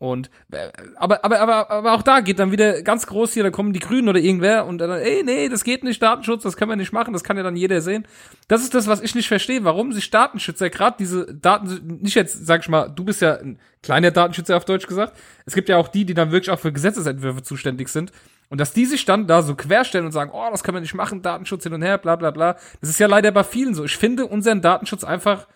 Und 0.00 0.30
äh, 0.50 0.70
aber, 0.96 1.26
aber, 1.26 1.40
aber, 1.40 1.70
aber 1.70 1.92
auch 1.92 2.00
da 2.00 2.20
geht 2.20 2.38
dann 2.38 2.52
wieder 2.52 2.80
ganz 2.80 3.06
groß 3.06 3.34
hier, 3.34 3.42
da 3.42 3.50
kommen 3.50 3.74
die 3.74 3.80
Grünen 3.80 4.08
oder 4.08 4.18
irgendwer 4.18 4.64
und 4.64 4.78
dann, 4.78 4.90
ey, 4.90 5.22
nee, 5.22 5.50
das 5.50 5.62
geht 5.62 5.84
nicht, 5.84 6.02
Datenschutz, 6.02 6.42
das 6.42 6.56
können 6.56 6.70
wir 6.70 6.76
nicht 6.76 6.94
machen, 6.94 7.12
das 7.12 7.22
kann 7.22 7.36
ja 7.36 7.42
dann 7.42 7.54
jeder 7.54 7.82
sehen. 7.82 8.08
Das 8.48 8.62
ist 8.62 8.74
das, 8.74 8.86
was 8.86 9.02
ich 9.02 9.14
nicht 9.14 9.28
verstehe, 9.28 9.62
warum 9.62 9.92
sich 9.92 10.08
Datenschützer 10.08 10.70
gerade 10.70 10.96
diese 10.98 11.34
Daten, 11.34 11.98
nicht 12.00 12.14
jetzt, 12.14 12.46
sag 12.46 12.62
ich 12.62 12.70
mal, 12.70 12.88
du 12.88 13.04
bist 13.04 13.20
ja 13.20 13.34
ein 13.34 13.60
kleiner 13.82 14.10
Datenschützer 14.10 14.56
auf 14.56 14.64
Deutsch 14.64 14.86
gesagt, 14.86 15.18
es 15.44 15.54
gibt 15.54 15.68
ja 15.68 15.76
auch 15.76 15.88
die, 15.88 16.06
die 16.06 16.14
dann 16.14 16.32
wirklich 16.32 16.50
auch 16.50 16.60
für 16.60 16.72
Gesetzesentwürfe 16.72 17.42
zuständig 17.42 17.90
sind. 17.90 18.10
Und 18.48 18.58
dass 18.58 18.72
die 18.72 18.86
sich 18.86 19.04
dann 19.04 19.26
da 19.26 19.42
so 19.42 19.54
querstellen 19.54 20.06
und 20.06 20.12
sagen, 20.12 20.30
oh, 20.32 20.48
das 20.50 20.64
können 20.64 20.76
wir 20.76 20.80
nicht 20.80 20.94
machen, 20.94 21.20
Datenschutz 21.20 21.64
hin 21.64 21.74
und 21.74 21.82
her, 21.82 21.98
bla 21.98 22.16
bla 22.16 22.30
bla. 22.30 22.56
Das 22.80 22.88
ist 22.88 23.00
ja 23.00 23.06
leider 23.06 23.32
bei 23.32 23.44
vielen 23.44 23.74
so. 23.74 23.84
Ich 23.84 23.98
finde 23.98 24.24
unseren 24.24 24.62
Datenschutz 24.62 25.04
einfach 25.04 25.46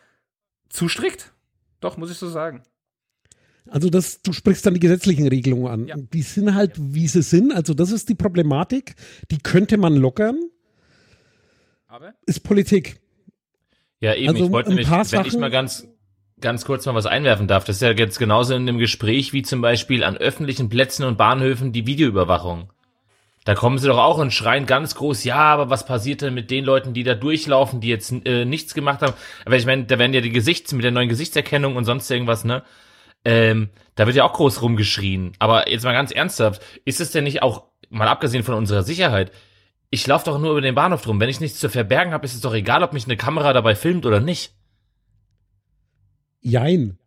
zu 0.68 0.90
strikt. 0.90 1.32
Doch, 1.80 1.96
muss 1.96 2.10
ich 2.10 2.18
so 2.18 2.28
sagen. 2.28 2.62
Also 3.74 3.90
das, 3.90 4.22
du 4.22 4.32
sprichst 4.32 4.64
dann 4.64 4.74
die 4.74 4.78
gesetzlichen 4.80 5.26
Regelungen 5.26 5.66
an. 5.66 5.86
Ja. 5.88 5.96
Die 5.98 6.22
sind 6.22 6.54
halt, 6.54 6.74
wie 6.78 7.08
sie 7.08 7.22
sind. 7.22 7.52
Also 7.52 7.74
das 7.74 7.90
ist 7.90 8.08
die 8.08 8.14
Problematik. 8.14 8.94
Die 9.32 9.38
könnte 9.38 9.78
man 9.78 9.96
lockern. 9.96 10.38
Aber? 11.88 12.14
Ist 12.24 12.44
Politik. 12.44 13.00
Ja, 13.98 14.14
eben, 14.14 14.28
Also 14.28 14.44
ich 14.46 14.52
wollte 14.52 14.68
ein 14.68 14.76
nämlich, 14.76 14.86
paar 14.88 14.98
wenn 15.10 15.22
ich 15.22 15.32
Sachen- 15.32 15.40
mal 15.40 15.50
ganz, 15.50 15.88
ganz 16.40 16.64
kurz 16.64 16.86
mal 16.86 16.94
was 16.94 17.06
einwerfen 17.06 17.48
darf, 17.48 17.64
das 17.64 17.76
ist 17.76 17.82
ja 17.82 17.90
jetzt 17.90 18.20
genauso 18.20 18.54
in 18.54 18.64
dem 18.66 18.78
Gespräch 18.78 19.32
wie 19.32 19.42
zum 19.42 19.60
Beispiel 19.60 20.04
an 20.04 20.16
öffentlichen 20.16 20.68
Plätzen 20.68 21.02
und 21.02 21.18
Bahnhöfen 21.18 21.72
die 21.72 21.84
Videoüberwachung. 21.84 22.70
Da 23.44 23.56
kommen 23.56 23.78
sie 23.78 23.88
doch 23.88 23.98
auch 23.98 24.18
und 24.18 24.32
schreien 24.32 24.66
ganz 24.66 24.94
groß, 24.94 25.24
ja, 25.24 25.34
aber 25.36 25.68
was 25.68 25.84
passiert 25.84 26.22
denn 26.22 26.32
mit 26.34 26.52
den 26.52 26.64
Leuten, 26.64 26.94
die 26.94 27.02
da 27.02 27.14
durchlaufen, 27.16 27.80
die 27.80 27.88
jetzt 27.88 28.14
äh, 28.24 28.44
nichts 28.44 28.72
gemacht 28.72 29.02
haben? 29.02 29.14
Aber 29.44 29.56
ich 29.56 29.66
meine, 29.66 29.84
da 29.84 29.98
werden 29.98 30.14
ja 30.14 30.20
die 30.20 30.30
Gesichts, 30.30 30.72
mit 30.72 30.84
der 30.84 30.92
neuen 30.92 31.08
Gesichtserkennung 31.08 31.74
und 31.74 31.84
sonst 31.84 32.08
irgendwas, 32.08 32.44
ne? 32.44 32.62
Ähm, 33.24 33.70
da 33.94 34.06
wird 34.06 34.16
ja 34.16 34.24
auch 34.24 34.32
groß 34.32 34.62
rumgeschrien. 34.62 35.32
Aber 35.38 35.70
jetzt 35.70 35.84
mal 35.84 35.92
ganz 35.92 36.10
ernsthaft, 36.10 36.62
ist 36.84 37.00
es 37.00 37.10
denn 37.10 37.24
nicht 37.24 37.42
auch, 37.42 37.64
mal 37.90 38.08
abgesehen 38.08 38.44
von 38.44 38.54
unserer 38.54 38.82
Sicherheit, 38.82 39.32
ich 39.90 40.06
laufe 40.06 40.24
doch 40.24 40.38
nur 40.38 40.50
über 40.50 40.60
den 40.60 40.74
Bahnhof 40.74 41.02
drum. 41.02 41.20
Wenn 41.20 41.28
ich 41.28 41.40
nichts 41.40 41.60
zu 41.60 41.68
verbergen 41.68 42.12
habe, 42.12 42.24
ist 42.24 42.34
es 42.34 42.40
doch 42.40 42.54
egal, 42.54 42.82
ob 42.82 42.92
mich 42.92 43.04
eine 43.04 43.16
Kamera 43.16 43.52
dabei 43.52 43.74
filmt 43.76 44.06
oder 44.06 44.20
nicht. 44.20 44.52
Jein. 46.40 46.98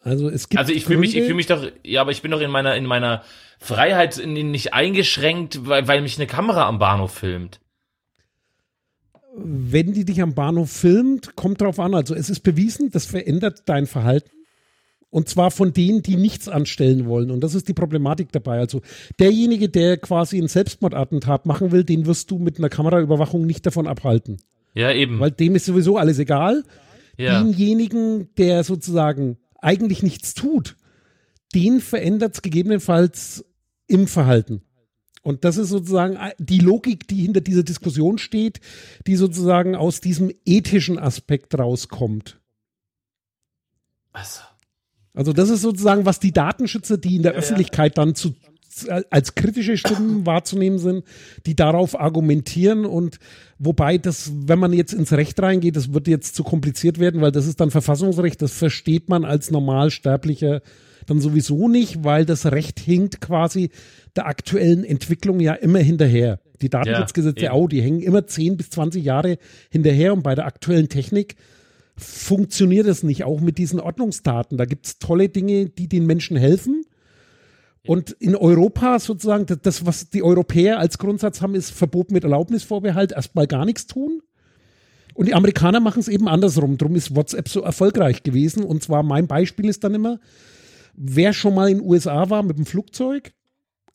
Also 0.00 0.28
es 0.30 0.48
gibt 0.48 0.58
Also 0.58 0.72
ich 0.72 0.84
fühle 0.84 1.00
mich, 1.00 1.14
ich 1.16 1.24
fühle 1.24 1.34
mich 1.34 1.46
doch, 1.46 1.66
ja, 1.84 2.00
aber 2.00 2.12
ich 2.12 2.22
bin 2.22 2.30
doch 2.30 2.40
in 2.40 2.50
meiner, 2.50 2.74
in 2.76 2.86
meiner 2.86 3.22
Freiheit 3.58 4.24
nicht 4.24 4.72
eingeschränkt, 4.72 5.66
weil, 5.66 5.88
weil 5.88 6.00
mich 6.00 6.16
eine 6.16 6.26
Kamera 6.26 6.66
am 6.66 6.78
Bahnhof 6.78 7.12
filmt. 7.12 7.60
wenn 9.36 9.92
die 9.92 10.04
dich 10.04 10.22
am 10.22 10.34
Bahnhof 10.34 10.70
filmt, 10.70 11.36
kommt 11.36 11.60
drauf 11.60 11.78
an. 11.78 11.94
Also 11.94 12.14
es 12.14 12.30
ist 12.30 12.40
bewiesen, 12.40 12.90
das 12.90 13.06
verändert 13.06 13.62
dein 13.66 13.86
Verhalten. 13.86 14.30
Und 15.10 15.28
zwar 15.28 15.50
von 15.50 15.72
denen, 15.72 16.02
die 16.02 16.16
nichts 16.16 16.48
anstellen 16.48 17.06
wollen. 17.06 17.30
Und 17.30 17.42
das 17.42 17.54
ist 17.54 17.68
die 17.68 17.74
Problematik 17.74 18.30
dabei. 18.30 18.58
Also 18.58 18.80
derjenige, 19.18 19.68
der 19.68 19.96
quasi 19.96 20.38
ein 20.40 20.46
Selbstmordattentat 20.48 21.46
machen 21.46 21.72
will, 21.72 21.82
den 21.82 22.06
wirst 22.06 22.30
du 22.30 22.38
mit 22.38 22.58
einer 22.58 22.68
Kameraüberwachung 22.68 23.44
nicht 23.44 23.66
davon 23.66 23.88
abhalten. 23.88 24.38
Ja, 24.72 24.92
eben. 24.92 25.18
Weil 25.18 25.32
dem 25.32 25.56
ist 25.56 25.66
sowieso 25.66 25.96
alles 25.96 26.18
egal. 26.20 26.62
ja. 27.16 27.42
Denjenigen, 27.42 28.28
der 28.36 28.62
sozusagen 28.62 29.38
eigentlich 29.58 30.02
nichts 30.02 30.34
tut, 30.34 30.76
den 31.54 31.80
verändert 31.80 32.34
es 32.34 32.42
gegebenenfalls 32.42 33.44
im 33.88 34.06
Verhalten. 34.06 34.62
Und 35.22 35.44
das 35.44 35.56
ist 35.56 35.68
sozusagen 35.68 36.18
die 36.38 36.60
Logik, 36.60 37.06
die 37.08 37.22
hinter 37.22 37.40
dieser 37.40 37.62
Diskussion 37.62 38.16
steht, 38.18 38.60
die 39.06 39.16
sozusagen 39.16 39.74
aus 39.74 40.00
diesem 40.00 40.32
ethischen 40.46 40.98
Aspekt 40.98 41.58
rauskommt. 41.58 42.40
Also, 44.12 44.40
Also 45.14 45.32
das 45.32 45.50
ist 45.50 45.62
sozusagen, 45.62 46.04
was 46.04 46.20
die 46.20 46.32
Datenschützer, 46.32 46.98
die 46.98 47.16
in 47.16 47.22
der 47.22 47.32
Öffentlichkeit 47.32 47.98
dann 47.98 48.14
zu, 48.14 48.34
als 49.10 49.34
kritische 49.34 49.76
Stimmen 49.76 50.24
wahrzunehmen 50.26 50.78
sind, 50.78 51.04
die 51.46 51.56
darauf 51.56 51.98
argumentieren 51.98 52.84
und 52.84 53.18
wobei 53.58 53.98
das, 53.98 54.32
wenn 54.46 54.58
man 54.58 54.72
jetzt 54.72 54.92
ins 54.92 55.12
Recht 55.12 55.40
reingeht, 55.40 55.76
das 55.76 55.92
wird 55.92 56.06
jetzt 56.06 56.36
zu 56.36 56.44
kompliziert 56.44 56.98
werden, 56.98 57.20
weil 57.20 57.32
das 57.32 57.46
ist 57.46 57.60
dann 57.60 57.70
Verfassungsrecht, 57.70 58.40
das 58.40 58.52
versteht 58.52 59.08
man 59.08 59.24
als 59.24 59.50
Normalsterblicher 59.50 60.62
dann 61.06 61.20
sowieso 61.20 61.68
nicht, 61.68 62.04
weil 62.04 62.24
das 62.24 62.46
Recht 62.46 62.78
hinkt 62.78 63.20
quasi 63.20 63.70
der 64.16 64.26
aktuellen 64.26 64.84
Entwicklung 64.84 65.40
ja 65.40 65.54
immer 65.54 65.80
hinterher. 65.80 66.40
Die 66.62 66.68
Datenschutzgesetze 66.68 67.46
eben. 67.46 67.52
auch, 67.54 67.68
die 67.68 67.80
hängen 67.80 68.00
immer 68.00 68.26
10 68.26 68.56
bis 68.56 68.70
20 68.70 69.02
Jahre 69.02 69.38
hinterher 69.70 70.12
und 70.12 70.22
bei 70.22 70.34
der 70.34 70.46
aktuellen 70.46 70.88
Technik 70.88 71.36
funktioniert 72.00 72.86
es 72.86 73.02
nicht, 73.02 73.24
auch 73.24 73.40
mit 73.40 73.58
diesen 73.58 73.80
Ordnungsdaten. 73.80 74.58
Da 74.58 74.64
gibt 74.64 74.86
es 74.86 74.98
tolle 74.98 75.28
Dinge, 75.28 75.66
die 75.66 75.88
den 75.88 76.06
Menschen 76.06 76.36
helfen. 76.36 76.82
Und 77.86 78.10
in 78.12 78.36
Europa 78.36 78.98
sozusagen, 78.98 79.46
das- 79.62 79.86
was 79.86 80.10
die 80.10 80.22
Europäer 80.22 80.78
als 80.78 80.98
Grundsatz 80.98 81.40
haben, 81.40 81.54
ist 81.54 81.70
Verbot 81.70 82.10
mit 82.10 82.24
Erlaubnisvorbehalt, 82.24 83.12
erstmal 83.12 83.46
gar 83.46 83.64
nichts 83.64 83.86
tun. 83.86 84.20
Und 85.14 85.26
die 85.26 85.34
Amerikaner 85.34 85.80
machen 85.80 86.00
es 86.00 86.08
eben 86.08 86.28
andersrum. 86.28 86.78
Drum 86.78 86.94
ist 86.94 87.16
WhatsApp 87.16 87.48
so 87.48 87.62
erfolgreich 87.62 88.22
gewesen. 88.22 88.64
Und 88.64 88.82
zwar 88.82 89.02
mein 89.02 89.26
Beispiel 89.26 89.68
ist 89.68 89.82
dann 89.84 89.94
immer, 89.94 90.20
wer 90.94 91.32
schon 91.32 91.54
mal 91.54 91.70
in 91.70 91.78
den 91.78 91.86
USA 91.86 92.30
war 92.30 92.42
mit 92.42 92.58
dem 92.58 92.66
Flugzeug, 92.66 93.32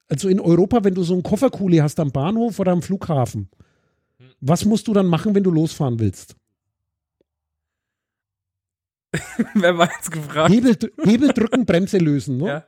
also 0.07 0.29
in 0.29 0.39
Europa, 0.39 0.83
wenn 0.83 0.93
du 0.93 1.03
so 1.03 1.13
einen 1.13 1.23
Kofferkuli 1.23 1.77
hast 1.77 1.99
am 1.99 2.11
Bahnhof 2.11 2.59
oder 2.59 2.71
am 2.71 2.81
Flughafen, 2.81 3.49
was 4.39 4.65
musst 4.65 4.87
du 4.87 4.93
dann 4.93 5.07
machen, 5.07 5.33
wenn 5.33 5.43
du 5.43 5.51
losfahren 5.51 5.99
willst? 5.99 6.35
Wer 9.53 9.77
war 9.77 9.89
jetzt 9.91 10.11
gefragt? 10.11 10.53
Hebel, 10.53 10.77
Hebel 11.03 11.29
drücken, 11.29 11.65
Bremse 11.65 11.97
lösen. 11.97 12.37
Ne? 12.37 12.47
Ja. 12.47 12.63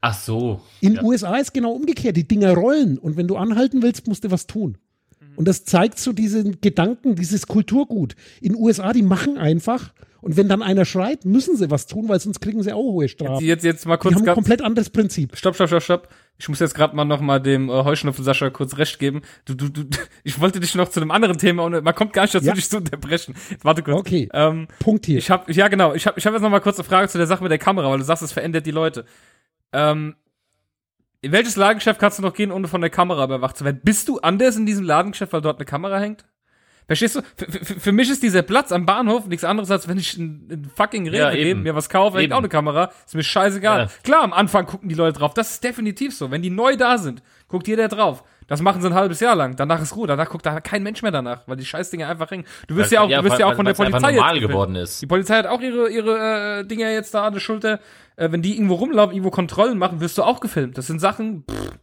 ach 0.00 0.14
so. 0.14 0.60
In 0.80 0.94
Ja. 0.94 1.02
USA 1.02 1.36
ist 1.36 1.52
genau 1.52 1.72
umgekehrt. 1.72 2.16
Die 2.16 2.26
Dinger 2.26 2.54
rollen 2.54 2.98
und 2.98 3.16
wenn 3.16 3.28
du 3.28 3.36
anhalten 3.36 3.82
willst, 3.82 4.06
musst 4.08 4.24
du 4.24 4.30
was 4.30 4.46
tun. 4.46 4.78
Und 5.40 5.48
das 5.48 5.64
zeigt 5.64 5.98
so 5.98 6.12
diesen 6.12 6.60
Gedanken, 6.60 7.14
dieses 7.14 7.46
Kulturgut. 7.46 8.14
In 8.42 8.54
USA, 8.54 8.92
die 8.92 9.00
machen 9.00 9.38
einfach 9.38 9.94
und 10.20 10.36
wenn 10.36 10.50
dann 10.50 10.62
einer 10.62 10.84
schreit, 10.84 11.24
müssen 11.24 11.56
sie 11.56 11.70
was 11.70 11.86
tun, 11.86 12.10
weil 12.10 12.20
sonst 12.20 12.40
kriegen 12.40 12.62
sie 12.62 12.74
auch 12.74 12.82
hohe 12.82 13.08
Strafen. 13.08 13.42
Jetzt, 13.42 13.64
jetzt 13.64 13.86
mal 13.86 13.96
Die 13.96 14.00
kurz 14.02 14.16
haben 14.16 14.28
ein 14.28 14.34
komplett 14.34 14.60
anderes 14.60 14.90
Prinzip. 14.90 15.34
Stopp, 15.38 15.54
stopp, 15.54 15.68
stopp, 15.68 15.82
stopp. 15.82 16.08
Ich 16.36 16.46
muss 16.50 16.58
jetzt 16.58 16.74
gerade 16.74 16.94
mal 16.94 17.06
noch 17.06 17.22
mal 17.22 17.38
dem 17.38 17.70
äh, 17.70 17.72
Heuschnupfen 17.72 18.22
Sascha 18.22 18.50
kurz 18.50 18.76
recht 18.76 18.98
geben. 18.98 19.22
Du, 19.46 19.54
du, 19.54 19.70
du, 19.70 19.84
ich 20.24 20.38
wollte 20.42 20.60
dich 20.60 20.74
noch 20.74 20.90
zu 20.90 21.00
einem 21.00 21.10
anderen 21.10 21.38
Thema 21.38 21.62
und 21.62 21.82
man 21.82 21.94
kommt 21.94 22.12
gar 22.12 22.24
nicht 22.24 22.34
dazu, 22.34 22.44
Ja. 22.44 22.52
dich 22.52 22.68
zu 22.68 22.76
unterbrechen. 22.76 23.34
Warte 23.62 23.82
kurz. 23.82 23.96
Okay. 23.98 24.28
Ähm, 24.34 24.68
Punkt 24.78 25.06
hier. 25.06 25.16
ich 25.16 25.30
habe, 25.30 25.50
ja 25.50 25.68
genau, 25.68 25.94
ich 25.94 26.06
habe, 26.06 26.18
ich 26.18 26.26
habe 26.26 26.36
jetzt 26.36 26.42
noch 26.42 26.50
mal 26.50 26.60
kurz 26.60 26.76
eine 26.78 26.84
Frage 26.84 27.08
zu 27.08 27.16
der 27.16 27.26
Sache 27.26 27.42
mit 27.42 27.50
der 27.50 27.58
Kamera, 27.58 27.90
weil 27.90 27.96
du 27.96 28.04
sagst, 28.04 28.22
es 28.22 28.32
verändert 28.32 28.66
die 28.66 28.72
Leute. 28.72 29.06
Ähm, 29.72 30.16
in 31.22 31.32
welches 31.32 31.56
Ladengeschäft 31.56 32.00
kannst 32.00 32.18
du 32.18 32.22
noch 32.22 32.34
gehen, 32.34 32.50
ohne 32.50 32.68
von 32.68 32.80
der 32.80 32.90
Kamera 32.90 33.24
überwacht 33.24 33.56
zu 33.56 33.64
werden? 33.64 33.80
Bist 33.84 34.08
du 34.08 34.18
anders 34.20 34.56
in 34.56 34.66
diesem 34.66 34.84
Ladengeschäft, 34.84 35.32
weil 35.32 35.40
dort 35.42 35.58
eine 35.58 35.66
Kamera 35.66 35.98
hängt? 35.98 36.24
Verstehst 36.86 37.14
du? 37.14 37.20
Für, 37.36 37.52
für, 37.52 37.78
für 37.78 37.92
mich 37.92 38.10
ist 38.10 38.20
dieser 38.22 38.42
Platz 38.42 38.72
am 38.72 38.84
Bahnhof 38.84 39.26
nichts 39.26 39.44
anderes, 39.44 39.70
als 39.70 39.86
wenn 39.86 39.96
ich 39.96 40.18
in, 40.18 40.48
in 40.50 40.64
fucking 40.64 41.06
Rewe 41.06 41.18
Ja, 41.18 41.30
gehe, 41.30 41.46
eben. 41.46 41.62
mir 41.62 41.76
was 41.76 41.88
kaufe, 41.88 42.18
hängt 42.18 42.32
auch 42.32 42.38
eine 42.38 42.48
Kamera. 42.48 42.90
Ist 43.06 43.14
mir 43.14 43.22
scheißegal. 43.22 43.82
Ja. 43.82 43.90
Klar, 44.02 44.22
am 44.22 44.32
Anfang 44.32 44.66
gucken 44.66 44.88
die 44.88 44.96
Leute 44.96 45.18
drauf. 45.20 45.32
Das 45.32 45.52
ist 45.52 45.62
definitiv 45.62 46.16
so. 46.16 46.32
Wenn 46.32 46.42
die 46.42 46.50
neu 46.50 46.76
da 46.76 46.98
sind, 46.98 47.22
guckt 47.46 47.68
jeder 47.68 47.86
drauf. 47.86 48.24
Das 48.50 48.60
machen 48.60 48.82
sie 48.82 48.88
ein 48.88 48.94
halbes 48.94 49.20
Jahr 49.20 49.36
lang. 49.36 49.54
Danach 49.54 49.80
ist 49.80 49.94
Ruhe. 49.94 50.08
Danach 50.08 50.28
guckt 50.28 50.44
da 50.44 50.58
kein 50.58 50.82
Mensch 50.82 51.02
mehr 51.02 51.12
danach, 51.12 51.46
weil 51.46 51.56
die 51.56 51.64
Scheißdinger 51.64 52.08
einfach 52.08 52.32
hängen. 52.32 52.44
Du 52.66 52.74
wirst 52.74 52.90
ja 52.90 53.02
auch, 53.02 53.08
du 53.08 53.22
wirst 53.22 53.38
ja 53.38 53.46
auch 53.46 53.54
von 53.54 53.64
der 53.64 53.74
Polizei 53.74 54.12
normal 54.12 54.34
jetzt 54.34 54.48
geworden 54.48 54.74
ist. 54.74 55.00
Die 55.00 55.06
Polizei 55.06 55.36
hat 55.36 55.46
auch 55.46 55.60
ihre, 55.60 55.88
ihre 55.88 56.58
äh, 56.58 56.64
Dinger 56.64 56.90
jetzt 56.90 57.14
da 57.14 57.28
an 57.28 57.32
der 57.32 57.38
Schulter. 57.38 57.78
Äh, 58.16 58.32
wenn 58.32 58.42
die 58.42 58.56
irgendwo 58.56 58.74
rumlaufen, 58.74 59.14
irgendwo 59.14 59.30
Kontrollen 59.30 59.78
machen, 59.78 60.00
wirst 60.00 60.18
du 60.18 60.24
auch 60.24 60.40
gefilmt. 60.40 60.76
Das 60.76 60.88
sind 60.88 60.98
Sachen, 60.98 61.44
pff, 61.48 61.78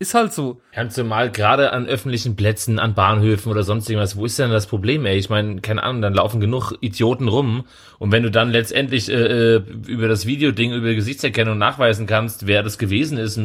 ist 0.00 0.14
halt 0.14 0.32
so. 0.32 0.60
Ganz 0.74 0.96
normal, 0.96 1.30
gerade 1.30 1.72
an 1.72 1.86
öffentlichen 1.86 2.34
Plätzen, 2.34 2.80
an 2.80 2.94
Bahnhöfen 2.94 3.52
oder 3.52 3.62
sonst 3.62 3.88
irgendwas, 3.88 4.16
wo 4.16 4.24
ist 4.24 4.40
denn 4.40 4.50
das 4.50 4.66
Problem, 4.66 5.06
ey? 5.06 5.16
Ich 5.16 5.30
meine, 5.30 5.60
keine 5.60 5.84
Ahnung, 5.84 6.02
dann 6.02 6.14
laufen 6.14 6.40
genug 6.40 6.72
Idioten 6.80 7.28
rum 7.28 7.64
und 8.00 8.10
wenn 8.10 8.24
du 8.24 8.30
dann 8.32 8.50
letztendlich 8.50 9.08
äh, 9.08 9.54
äh, 9.54 9.62
über 9.86 10.08
das 10.08 10.26
Videoding, 10.26 10.72
über 10.72 10.94
Gesichtserkennung 10.94 11.56
nachweisen 11.56 12.08
kannst, 12.08 12.48
wer 12.48 12.64
das 12.64 12.78
gewesen 12.78 13.16
ist, 13.18 13.40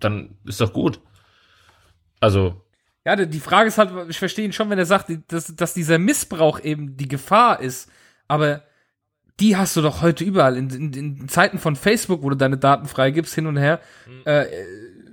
dann 0.00 0.30
ist 0.46 0.62
doch 0.62 0.72
gut. 0.72 1.00
Also, 2.20 2.54
Ja, 3.04 3.16
die 3.16 3.40
Frage 3.40 3.68
ist 3.68 3.78
halt, 3.78 3.90
ich 4.08 4.18
verstehe 4.18 4.44
ihn 4.44 4.52
schon, 4.52 4.70
wenn 4.70 4.78
er 4.78 4.86
sagt, 4.86 5.10
dass, 5.28 5.54
dass 5.54 5.74
dieser 5.74 5.98
Missbrauch 5.98 6.60
eben 6.60 6.96
die 6.96 7.08
Gefahr 7.08 7.60
ist. 7.60 7.90
Aber 8.26 8.62
die 9.40 9.56
hast 9.56 9.76
du 9.76 9.82
doch 9.82 10.02
heute 10.02 10.24
überall. 10.24 10.56
In, 10.56 10.68
in, 10.70 10.92
in 10.92 11.28
Zeiten 11.28 11.58
von 11.58 11.76
Facebook, 11.76 12.22
wo 12.22 12.30
du 12.30 12.36
deine 12.36 12.58
Daten 12.58 12.86
freigibst, 12.86 13.34
hin 13.34 13.46
und 13.46 13.56
her. 13.56 13.80
Äh, 14.26 14.42
äh, 14.42 14.66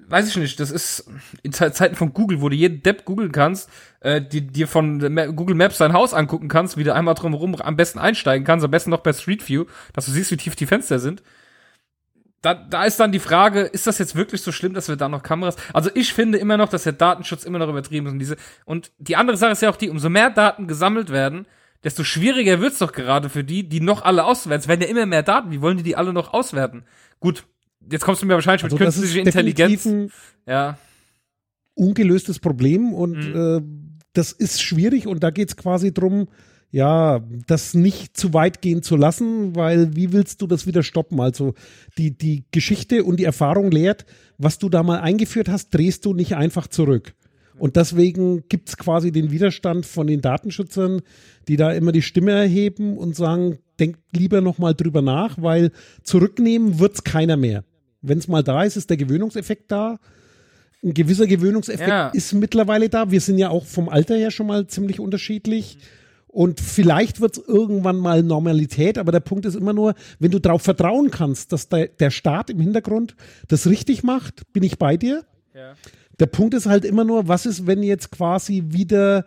weiß 0.07 0.27
ich 0.27 0.35
nicht, 0.37 0.59
das 0.59 0.71
ist 0.71 1.09
in 1.43 1.53
Ze- 1.53 1.71
Zeiten 1.71 1.95
von 1.95 2.13
Google, 2.13 2.41
wo 2.41 2.49
du 2.49 2.55
jeden 2.55 2.83
Depp 2.83 3.05
googeln 3.05 3.31
kannst, 3.31 3.69
äh, 4.01 4.21
die 4.21 4.45
dir 4.45 4.67
von 4.67 4.99
Google 5.35 5.55
Maps 5.55 5.77
dein 5.77 5.93
Haus 5.93 6.13
angucken 6.13 6.47
kannst, 6.47 6.75
wie 6.77 6.83
du 6.83 6.93
einmal 6.93 7.15
drumherum 7.15 7.55
am 7.55 7.75
besten 7.75 7.99
einsteigen 7.99 8.45
kannst, 8.45 8.65
am 8.65 8.71
besten 8.71 8.89
noch 8.89 9.03
per 9.03 9.13
Street 9.13 9.47
View, 9.47 9.65
dass 9.93 10.05
du 10.05 10.11
siehst, 10.11 10.31
wie 10.31 10.37
tief 10.37 10.55
die 10.55 10.65
Fenster 10.67 10.99
sind. 10.99 11.23
Da, 12.45 12.53
da 12.53 12.85
ist 12.85 12.99
dann 12.99 13.11
die 13.11 13.19
Frage, 13.19 13.61
ist 13.61 13.87
das 13.87 13.97
jetzt 13.97 14.15
wirklich 14.15 14.41
so 14.41 14.51
schlimm, 14.51 14.73
dass 14.73 14.87
wir 14.87 14.95
da 14.95 15.09
noch 15.09 15.23
Kameras? 15.23 15.55
Also 15.73 15.89
ich 15.95 16.13
finde 16.13 16.37
immer 16.37 16.57
noch, 16.57 16.69
dass 16.69 16.83
der 16.83 16.93
Datenschutz 16.93 17.43
immer 17.43 17.57
noch 17.59 17.69
übertrieben 17.69 18.05
ist 18.07 18.13
und 18.13 18.19
diese 18.19 18.37
und 18.65 18.91
die 18.99 19.15
andere 19.15 19.37
Sache 19.37 19.51
ist 19.53 19.61
ja 19.61 19.69
auch 19.69 19.75
die, 19.77 19.89
umso 19.89 20.09
mehr 20.09 20.29
Daten 20.29 20.67
gesammelt 20.67 21.09
werden, 21.09 21.47
desto 21.83 22.03
schwieriger 22.03 22.61
wird's 22.61 22.79
doch 22.79 22.91
gerade 22.91 23.29
für 23.29 23.43
die, 23.43 23.67
die 23.67 23.81
noch 23.81 24.03
alle 24.03 24.23
auswerten. 24.25 24.61
Es 24.61 24.67
werden 24.67 24.81
ja 24.81 24.87
immer 24.87 25.05
mehr 25.05 25.23
Daten. 25.23 25.51
Wie 25.51 25.61
wollen 25.61 25.77
die 25.77 25.83
die 25.83 25.95
alle 25.95 26.13
noch 26.13 26.33
auswerten? 26.33 26.83
Gut, 27.19 27.45
jetzt 27.91 28.03
kommst 28.05 28.21
du 28.21 28.25
mir 28.25 28.33
wahrscheinlich 28.35 28.63
Also 28.63 28.75
mit 28.75 28.83
künstlicher 28.83 29.19
Intelligenz. 29.21 29.87
Ja, 30.47 30.77
ungelöstes 31.73 32.39
Problem 32.39 32.93
und 32.93 33.17
Mhm. 33.17 33.35
äh, 33.35 33.95
das 34.13 34.31
ist 34.31 34.61
schwierig 34.61 35.07
und 35.07 35.23
da 35.23 35.29
geht 35.29 35.49
es 35.49 35.57
quasi 35.57 35.93
drum, 35.93 36.27
ja, 36.75 37.21
das 37.47 37.73
nicht 37.73 38.17
zu 38.17 38.33
weit 38.33 38.61
gehen 38.61 38.83
zu 38.83 38.97
lassen, 38.97 39.55
weil 39.55 39.95
wie 39.95 40.11
willst 40.11 40.41
du 40.41 40.45
das 40.45 40.67
wieder 40.67 40.83
stoppen? 40.83 41.21
Also 41.21 41.53
die, 41.97 42.11
die 42.11 42.43
Geschichte 42.51 43.05
und 43.05 43.17
die 43.17 43.23
Erfahrung 43.23 43.71
lehrt, 43.71 44.05
was 44.37 44.59
du 44.59 44.67
da 44.67 44.83
mal 44.83 44.99
eingeführt 44.99 45.47
hast, 45.47 45.69
drehst 45.73 46.03
du 46.03 46.13
nicht 46.13 46.35
einfach 46.35 46.67
zurück. 46.67 47.13
Und 47.57 47.77
deswegen 47.77 48.43
gibt 48.49 48.67
es 48.67 48.75
quasi 48.75 49.13
den 49.13 49.31
Widerstand 49.31 49.85
von 49.85 50.05
den 50.07 50.19
Datenschützern, 50.19 51.01
die 51.47 51.55
da 51.55 51.71
immer 51.71 51.93
die 51.93 52.01
Stimme 52.01 52.31
erheben 52.33 52.97
und 52.97 53.15
sagen, 53.15 53.57
denkt 53.79 54.01
lieber 54.11 54.41
nochmal 54.41 54.75
drüber 54.75 55.01
nach, 55.01 55.41
weil 55.41 55.71
zurücknehmen 56.03 56.79
wird 56.79 56.95
es 56.95 57.05
keiner 57.05 57.37
mehr. 57.37 57.63
Wenn 58.01 58.17
es 58.17 58.27
mal 58.27 58.43
da 58.43 58.65
ist, 58.65 58.75
ist 58.75 58.89
der 58.89 58.97
Gewöhnungseffekt 58.97 59.71
da. 59.71 59.97
Ein 60.83 60.93
gewisser 60.93 61.25
Gewöhnungseffekt 61.25 61.87
Ja. 61.87 62.09
ist 62.09 62.33
mittlerweile 62.33 62.89
da. 62.89 63.11
Wir 63.11 63.21
sind 63.21 63.37
ja 63.37 63.47
auch 63.47 63.65
vom 63.65 63.87
Alter 63.87 64.17
her 64.17 64.29
schon 64.29 64.47
mal 64.47 64.67
ziemlich 64.67 64.99
unterschiedlich. 64.99 65.77
Und 66.35 66.59
vielleicht 66.59 67.21
wird 67.21 67.37
es 67.37 67.47
irgendwann 67.47 67.95
mal 67.95 68.21
Normalität, 68.21 68.97
aber 68.97 69.13
der 69.13 69.21
Punkt 69.21 69.45
ist 69.45 69.55
immer 69.55 69.71
nur, 69.71 69.93
wenn 70.19 70.31
du 70.31 70.39
darauf 70.39 70.63
vertrauen 70.63 71.09
kannst, 71.09 71.53
dass 71.53 71.69
der, 71.69 71.87
der 71.87 72.11
Staat 72.11 72.49
im 72.49 72.59
Hintergrund 72.59 73.15
das 73.47 73.67
richtig 73.67 74.03
macht, 74.03 74.51
bin 74.51 74.61
ich 74.61 74.77
bei 74.77 74.97
dir. 74.97 75.23
ja. 75.53 75.75
Der 76.19 76.25
Punkt 76.25 76.53
ist 76.53 76.65
halt 76.65 76.83
immer 76.83 77.05
nur, 77.05 77.29
was 77.29 77.45
ist, 77.45 77.67
wenn 77.67 77.83
jetzt 77.83 78.11
quasi 78.11 78.65
wieder 78.67 79.23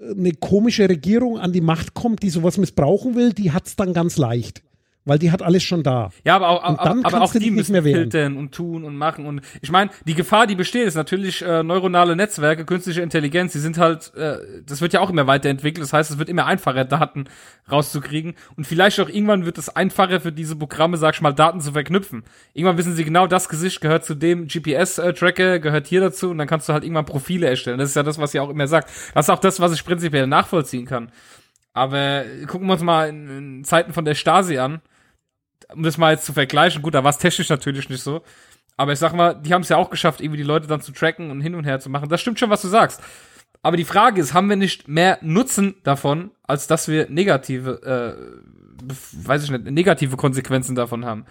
äh, 0.00 0.10
eine 0.10 0.32
komische 0.32 0.88
Regierung 0.88 1.38
an 1.38 1.52
die 1.52 1.60
Macht 1.60 1.94
kommt, 1.94 2.24
die 2.24 2.30
sowas 2.30 2.58
missbrauchen 2.58 3.14
will, 3.14 3.32
die 3.32 3.52
hat 3.52 3.68
es 3.68 3.76
dann 3.76 3.92
ganz 3.92 4.16
leicht. 4.16 4.64
Weil 5.10 5.18
die 5.18 5.32
hat 5.32 5.42
alles 5.42 5.64
schon 5.64 5.82
da. 5.82 6.12
Ja, 6.22 6.36
aber 6.36 6.48
auch, 6.50 6.62
aber, 6.62 7.00
aber 7.02 7.22
auch 7.22 7.32
die 7.32 7.50
müssen 7.50 7.82
filtern 7.82 8.36
und 8.36 8.52
tun 8.52 8.84
und 8.84 8.94
machen. 8.94 9.26
Und 9.26 9.40
ich 9.60 9.72
meine, 9.72 9.90
die 10.06 10.14
Gefahr, 10.14 10.46
die 10.46 10.54
besteht, 10.54 10.86
ist 10.86 10.94
natürlich 10.94 11.42
äh, 11.42 11.64
neuronale 11.64 12.14
Netzwerke, 12.14 12.64
künstliche 12.64 13.00
Intelligenz, 13.00 13.50
die 13.52 13.58
sind 13.58 13.76
halt, 13.76 14.14
äh, 14.14 14.36
das 14.64 14.80
wird 14.80 14.92
ja 14.92 15.00
auch 15.00 15.10
immer 15.10 15.26
weiterentwickelt. 15.26 15.82
Das 15.82 15.92
heißt, 15.92 16.12
es 16.12 16.18
wird 16.20 16.28
immer 16.28 16.46
einfacher, 16.46 16.84
Daten 16.84 17.24
rauszukriegen. 17.72 18.34
Und 18.54 18.68
vielleicht 18.68 19.00
auch 19.00 19.08
irgendwann 19.08 19.44
wird 19.46 19.58
es 19.58 19.68
einfacher 19.74 20.20
für 20.20 20.30
diese 20.30 20.54
Programme, 20.54 20.96
sag 20.96 21.16
ich 21.16 21.22
mal, 21.22 21.32
Daten 21.32 21.60
zu 21.60 21.72
verknüpfen. 21.72 22.22
Irgendwann 22.54 22.78
wissen 22.78 22.94
sie 22.94 23.02
genau, 23.02 23.26
das 23.26 23.48
Gesicht 23.48 23.80
gehört 23.80 24.04
zu 24.04 24.14
dem 24.14 24.46
GPS-Tracker, 24.46 25.58
gehört 25.58 25.88
hier 25.88 26.02
dazu 26.02 26.30
und 26.30 26.38
dann 26.38 26.46
kannst 26.46 26.68
du 26.68 26.72
halt 26.72 26.84
irgendwann 26.84 27.06
Profile 27.06 27.48
erstellen. 27.48 27.80
Das 27.80 27.88
ist 27.88 27.96
ja 27.96 28.04
das, 28.04 28.20
was 28.20 28.32
ihr 28.32 28.44
auch 28.44 28.50
immer 28.50 28.68
sagt. 28.68 28.88
Das 29.12 29.26
ist 29.26 29.30
auch 29.30 29.40
das, 29.40 29.58
was 29.58 29.72
ich 29.72 29.84
prinzipiell 29.84 30.28
nachvollziehen 30.28 30.86
kann. 30.86 31.10
Aber 31.72 32.22
gucken 32.46 32.68
wir 32.68 32.74
uns 32.74 32.82
mal 32.82 33.08
in, 33.08 33.28
in 33.28 33.64
Zeiten 33.64 33.92
von 33.92 34.04
der 34.04 34.14
Stasi 34.14 34.58
an 34.58 34.80
um 35.74 35.82
das 35.82 35.98
mal 35.98 36.12
jetzt 36.12 36.26
zu 36.26 36.32
vergleichen, 36.32 36.82
gut, 36.82 36.94
da 36.94 37.04
war 37.04 37.10
es 37.10 37.18
technisch 37.18 37.48
natürlich 37.48 37.88
nicht 37.88 38.02
so. 38.02 38.22
Aber 38.76 38.92
ich 38.92 38.98
sag 38.98 39.12
mal, 39.12 39.34
die 39.34 39.52
haben 39.52 39.62
es 39.62 39.68
ja 39.68 39.76
auch 39.76 39.90
geschafft, 39.90 40.20
irgendwie 40.20 40.38
die 40.38 40.42
Leute 40.42 40.66
dann 40.66 40.80
zu 40.80 40.92
tracken 40.92 41.30
und 41.30 41.40
hin 41.40 41.54
und 41.54 41.64
her 41.64 41.80
zu 41.80 41.90
machen. 41.90 42.08
Das 42.08 42.20
stimmt 42.20 42.38
schon, 42.38 42.50
was 42.50 42.62
du 42.62 42.68
sagst. 42.68 43.02
Aber 43.62 43.76
die 43.76 43.84
Frage 43.84 44.20
ist, 44.20 44.32
haben 44.32 44.48
wir 44.48 44.56
nicht 44.56 44.88
mehr 44.88 45.18
Nutzen 45.20 45.74
davon, 45.82 46.30
als 46.44 46.66
dass 46.66 46.88
wir 46.88 47.10
negative, 47.10 47.82
äh, 47.82 49.26
weiß 49.26 49.44
ich 49.44 49.50
nicht, 49.50 49.64
negative 49.66 50.16
Konsequenzen 50.16 50.74
davon 50.74 51.04
haben? 51.04 51.26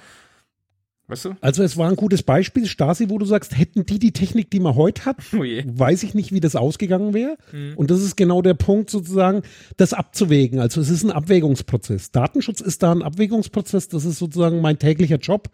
Weißt 1.10 1.26
du? 1.26 1.36
Also 1.42 1.64
es 1.64 1.76
war 1.76 1.90
ein 1.90 1.96
gutes 1.96 2.22
Beispiel, 2.22 2.68
Stasi, 2.68 3.10
wo 3.10 3.18
du 3.18 3.26
sagst, 3.26 3.58
hätten 3.58 3.84
die 3.84 3.98
die 3.98 4.12
Technik, 4.12 4.52
die 4.52 4.60
man 4.60 4.76
heute 4.76 5.06
hat, 5.06 5.18
Oh 5.34 5.40
weiß 5.40 6.04
ich 6.04 6.14
nicht, 6.14 6.32
wie 6.32 6.40
das 6.40 6.56
ausgegangen 6.56 7.16
wäre. 7.16 7.36
Mhm. 7.52 7.74
Und 7.76 7.90
das 7.90 8.02
ist 8.02 8.16
genau 8.16 8.44
der 8.44 8.54
Punkt 8.54 8.92
sozusagen, 8.92 9.42
das 9.76 9.94
abzuwägen. 9.94 10.60
Also 10.60 10.80
es 10.82 10.90
ist 10.90 11.04
ein 11.04 11.12
Abwägungsprozess. 11.12 12.12
Datenschutz 12.12 12.62
ist 12.62 12.84
da 12.84 12.92
ein 12.92 13.02
Abwägungsprozess. 13.02 13.88
Das 13.88 14.06
ist 14.06 14.20
sozusagen 14.20 14.62
mein 14.62 14.78
täglicher 14.78 15.18
Job, 15.18 15.50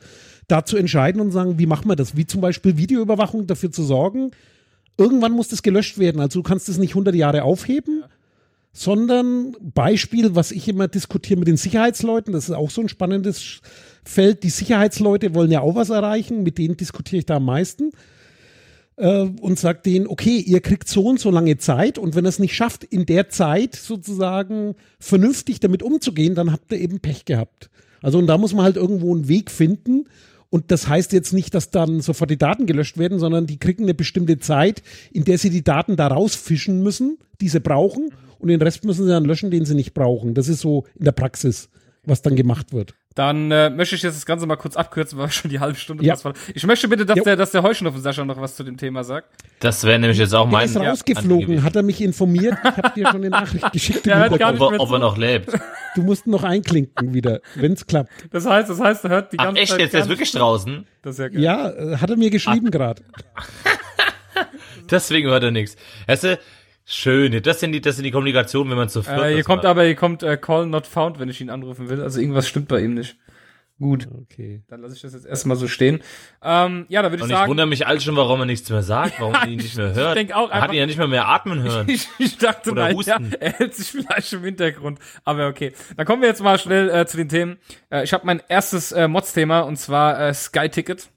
da 0.50 0.66
zu 0.66 0.76
entscheiden 0.76 1.22
und 1.22 1.32
sagen, 1.32 1.58
wie 1.58 1.68
machen 1.68 1.90
wir 1.90 1.96
das? 1.96 2.18
Wie 2.18 2.26
zum 2.26 2.42
Beispiel 2.42 2.76
Videoüberwachung 2.76 3.48
dafür 3.48 3.72
zu 3.72 3.84
sorgen. 3.84 4.32
Irgendwann 4.98 5.32
muss 5.32 5.48
das 5.48 5.64
gelöscht 5.64 5.98
werden. 6.00 6.20
Also 6.20 6.40
du 6.40 6.44
kannst 6.44 6.68
es 6.68 6.78
nicht 6.78 6.92
100 6.92 7.16
Jahre 7.16 7.44
aufheben. 7.44 8.04
Sondern 8.78 9.56
Beispiel, 9.62 10.36
was 10.36 10.52
ich 10.52 10.68
immer 10.68 10.90
diskutiere 10.90 11.40
mit 11.40 11.48
den 11.48 11.56
Sicherheitsleuten, 11.56 12.34
das 12.34 12.50
ist 12.50 12.56
auch 12.56 12.70
so 12.70 12.82
ein 12.82 12.90
spannendes 12.90 13.62
Feld. 14.04 14.44
Die 14.44 14.50
Sicherheitsleute 14.50 15.34
wollen 15.34 15.50
ja 15.50 15.62
auch 15.62 15.76
was 15.76 15.90
erreichen, 15.90 16.44
mit 16.44 16.58
denen 16.58 16.76
diskutiere 16.76 17.20
ich 17.20 17.26
da 17.26 17.38
am 17.38 17.46
meisten 17.46 17.92
äh, 18.98 19.30
und 19.40 19.58
sagt 19.58 19.86
denen, 19.86 20.08
okay, 20.08 20.40
ihr 20.40 20.60
kriegt 20.60 20.90
so 20.90 21.06
und 21.06 21.22
so 21.22 21.32
lange 21.32 21.58
Zeit 21.58 21.98
und 21.98 22.16
wenn 22.16 22.26
ihr 22.26 22.30
es 22.30 22.40
nicht 22.40 22.54
schafft, 22.54 22.84
in 22.84 23.06
der 23.06 23.30
Zeit 23.30 23.76
sozusagen 23.76 24.76
vernünftig 25.00 25.62
damit 25.62 25.82
umzugehen, 25.82 26.36
dann 26.36 26.52
habt 26.52 26.72
ihr 26.74 26.80
eben 26.80 27.00
Pech 27.00 27.24
gehabt. 27.24 27.70
Also 28.02 28.18
und 28.18 28.28
da 28.28 28.38
muss 28.38 28.54
man 28.54 28.66
halt 28.66 28.76
irgendwo 28.76 29.16
einen 29.16 29.28
Weg 29.28 29.52
finden. 29.52 30.06
Und 30.50 30.72
das 30.72 30.88
heißt 30.88 31.12
jetzt 31.12 31.34
nicht, 31.34 31.54
dass 31.54 31.72
dann 31.72 32.02
sofort 32.02 32.30
die 32.30 32.38
Daten 32.38 32.66
gelöscht 32.66 32.98
werden, 32.98 33.20
sondern 33.20 33.48
die 33.48 33.58
kriegen 33.58 33.84
eine 33.84 33.94
bestimmte 33.94 34.38
Zeit, 34.38 34.84
in 35.12 35.24
der 35.24 35.38
sie 35.38 35.50
die 35.50 35.64
Daten 35.64 35.96
da 35.96 36.08
rausfischen 36.08 36.84
müssen, 36.84 37.18
die 37.42 37.50
sie 37.50 37.60
brauchen. 37.60 38.12
Und 38.46 38.50
den 38.52 38.62
Rest 38.62 38.86
müssen 38.86 39.06
sie 39.06 39.12
dann 39.12 39.26
löschen, 39.26 39.50
den 39.50 39.66
sie 39.66 39.74
nicht 39.74 39.96
brauchen. 39.96 40.36
Das 40.36 40.48
ist 40.50 40.60
so 40.62 40.86
in 40.94 41.06
der 41.06 41.14
Praxis, 41.14 41.68
was 42.04 42.22
dann 42.22 42.36
gemacht 42.36 42.74
wird. 42.74 42.94
Dann 43.16 43.50
äh, 43.50 43.72
möchte 43.72 43.96
ich 43.96 44.04
jetzt 44.04 44.16
das 44.18 44.26
Ganze 44.28 44.46
mal 44.46 44.56
kurz 44.56 44.76
abkürzen, 44.76 45.18
weil 45.18 45.28
wir 45.28 45.32
schon 45.32 45.50
die 45.50 45.60
halbe 45.60 45.80
Stunde 45.80 46.06
Ja. 46.06 46.24
war. 46.24 46.34
Ich 46.54 46.64
möchte 46.68 46.88
bitte, 46.88 47.08
dass 47.08 47.18
Jo. 47.18 47.24
der, 47.24 47.36
dass 47.38 47.50
der 47.50 47.64
Heuschnupfen 47.64 48.00
Sascha 48.04 48.24
noch 48.24 48.40
was 48.40 48.56
zu 48.56 48.64
dem 48.64 48.78
Thema 48.78 49.04
sagt. 49.04 49.30
Das 49.62 49.84
wäre 49.84 49.98
nämlich 49.98 50.20
jetzt 50.20 50.36
auch 50.36 50.44
Der 50.44 50.52
mein 50.52 50.66
ist 50.70 50.78
rausgeflogen, 50.78 51.64
hat 51.64 51.76
er 51.76 51.82
mich 51.82 52.02
informiert. 52.02 52.56
Ich 52.64 52.78
habe 52.84 52.92
dir 52.96 53.08
schon 53.08 53.16
eine 53.22 53.32
Nachricht 53.32 53.72
geschickt. 53.72 54.06
Der 54.06 54.20
hört 54.20 54.38
gar 54.38 54.52
nicht 54.52 54.62
ob, 54.62 54.74
er- 54.74 54.80
ob 54.80 54.92
er 54.92 55.00
noch 55.00 55.18
lebt. 55.18 55.50
Du 55.96 56.04
musst 56.04 56.28
noch 56.28 56.44
einklinken 56.44 57.16
wieder, 57.16 57.40
wenn 57.56 57.72
es 57.74 57.88
klappt. 57.88 58.12
Das 58.30 58.46
heißt, 58.46 58.70
das 58.70 58.80
heißt, 58.80 59.06
er 59.06 59.10
hört 59.10 59.34
die 59.34 59.40
Ach 59.40 59.46
ganze 59.46 59.62
echt, 59.62 59.72
Zeit 59.72 59.80
jetzt 59.80 59.94
der 59.94 60.02
gar 60.02 60.06
ist 60.06 60.10
wirklich 60.10 60.32
draußen. 60.34 60.86
Das 61.02 61.14
ist 61.16 61.20
ja 61.20 61.28
geil. 61.30 61.42
Ja, 61.42 61.70
äh, 61.72 61.98
hat 61.98 62.10
er 62.12 62.18
mir 62.18 62.30
geschrieben 62.30 62.70
gerade. 62.70 63.02
Deswegen 64.92 65.30
hört 65.30 65.44
er 65.44 65.52
nichts. 65.52 65.76
Weißt 66.08 66.24
du, 66.26 66.40
schön. 66.86 67.42
Das 67.44 67.60
sind 67.60 67.72
die, 67.74 67.82
das 67.82 67.96
sind 67.96 68.04
die 68.06 68.12
Kommunikation, 68.12 68.70
wenn 68.70 68.78
man 68.78 68.90
zu 68.90 69.04
viert 69.04 69.20
Äh, 69.20 69.34
hier 69.34 69.44
kommt 69.44 69.64
macht. 69.64 69.66
aber, 69.72 69.84
hier 69.84 69.96
kommt 69.96 70.24
äh, 70.24 70.38
Call 70.38 70.66
not 70.68 70.88
found, 70.88 71.20
wenn 71.20 71.30
ich 71.30 71.42
ihn 71.42 71.50
anrufen 71.50 71.90
will. 71.90 72.02
Also 72.02 72.20
irgendwas 72.20 72.48
stimmt 72.48 72.68
bei 72.68 72.80
ihm 72.82 72.94
nicht. 72.94 73.18
Gut, 73.78 74.08
Okay. 74.22 74.64
dann 74.70 74.80
lasse 74.82 74.96
ich 74.96 75.02
das 75.02 75.12
jetzt 75.12 75.26
erstmal 75.26 75.58
so 75.58 75.68
stehen. 75.68 76.02
Ähm, 76.42 76.86
ja, 76.88 77.02
da 77.02 77.10
würde 77.12 77.18
ich 77.18 77.24
Und 77.24 77.30
ich 77.32 77.36
sagen. 77.36 77.50
wundere 77.50 77.68
mich 77.68 77.86
all 77.86 78.00
schon, 78.00 78.16
warum 78.16 78.40
er 78.40 78.46
nichts 78.46 78.70
mehr 78.70 78.84
sagt, 78.84 79.16
warum 79.20 79.34
er 79.34 79.48
ihn 79.50 79.58
nicht 79.58 79.76
mehr 79.76 79.94
hört. 79.94 80.16
denk 80.16 80.32
auch 80.34 80.50
er 80.50 80.62
hat 80.62 80.72
ihn 80.72 80.78
ja 80.80 80.86
nicht 80.86 80.98
mehr 80.98 81.10
mehr 81.10 81.28
atmen 81.28 81.62
hören. 81.62 81.86
Ich, 81.90 82.08
ich 82.18 82.38
dachte, 82.38 82.72
Oder 82.72 82.84
nein, 82.84 82.92
ja, 83.06 83.18
husten. 83.20 83.34
er 83.38 83.52
hält 83.52 83.76
sich 83.76 83.92
vielleicht 83.92 84.32
im 84.32 84.44
Hintergrund. 84.46 85.00
Aber 85.26 85.48
okay. 85.48 85.74
Dann 85.98 86.06
kommen 86.06 86.22
wir 86.22 86.30
jetzt 86.30 86.42
mal 86.42 86.58
schnell 86.58 86.90
äh, 86.90 87.06
zu 87.06 87.18
den 87.18 87.28
Themen. 87.28 87.58
Äh, 87.90 88.06
ich 88.06 88.14
habe 88.14 88.26
mein 88.26 88.42
erstes 88.48 88.94
äh, 88.94 89.10
Mods-Thema 89.10 89.60
und 89.62 89.76
zwar 89.76 90.22
äh, 90.22 90.34
Sky 90.34 90.70
Ticket. 90.70 91.10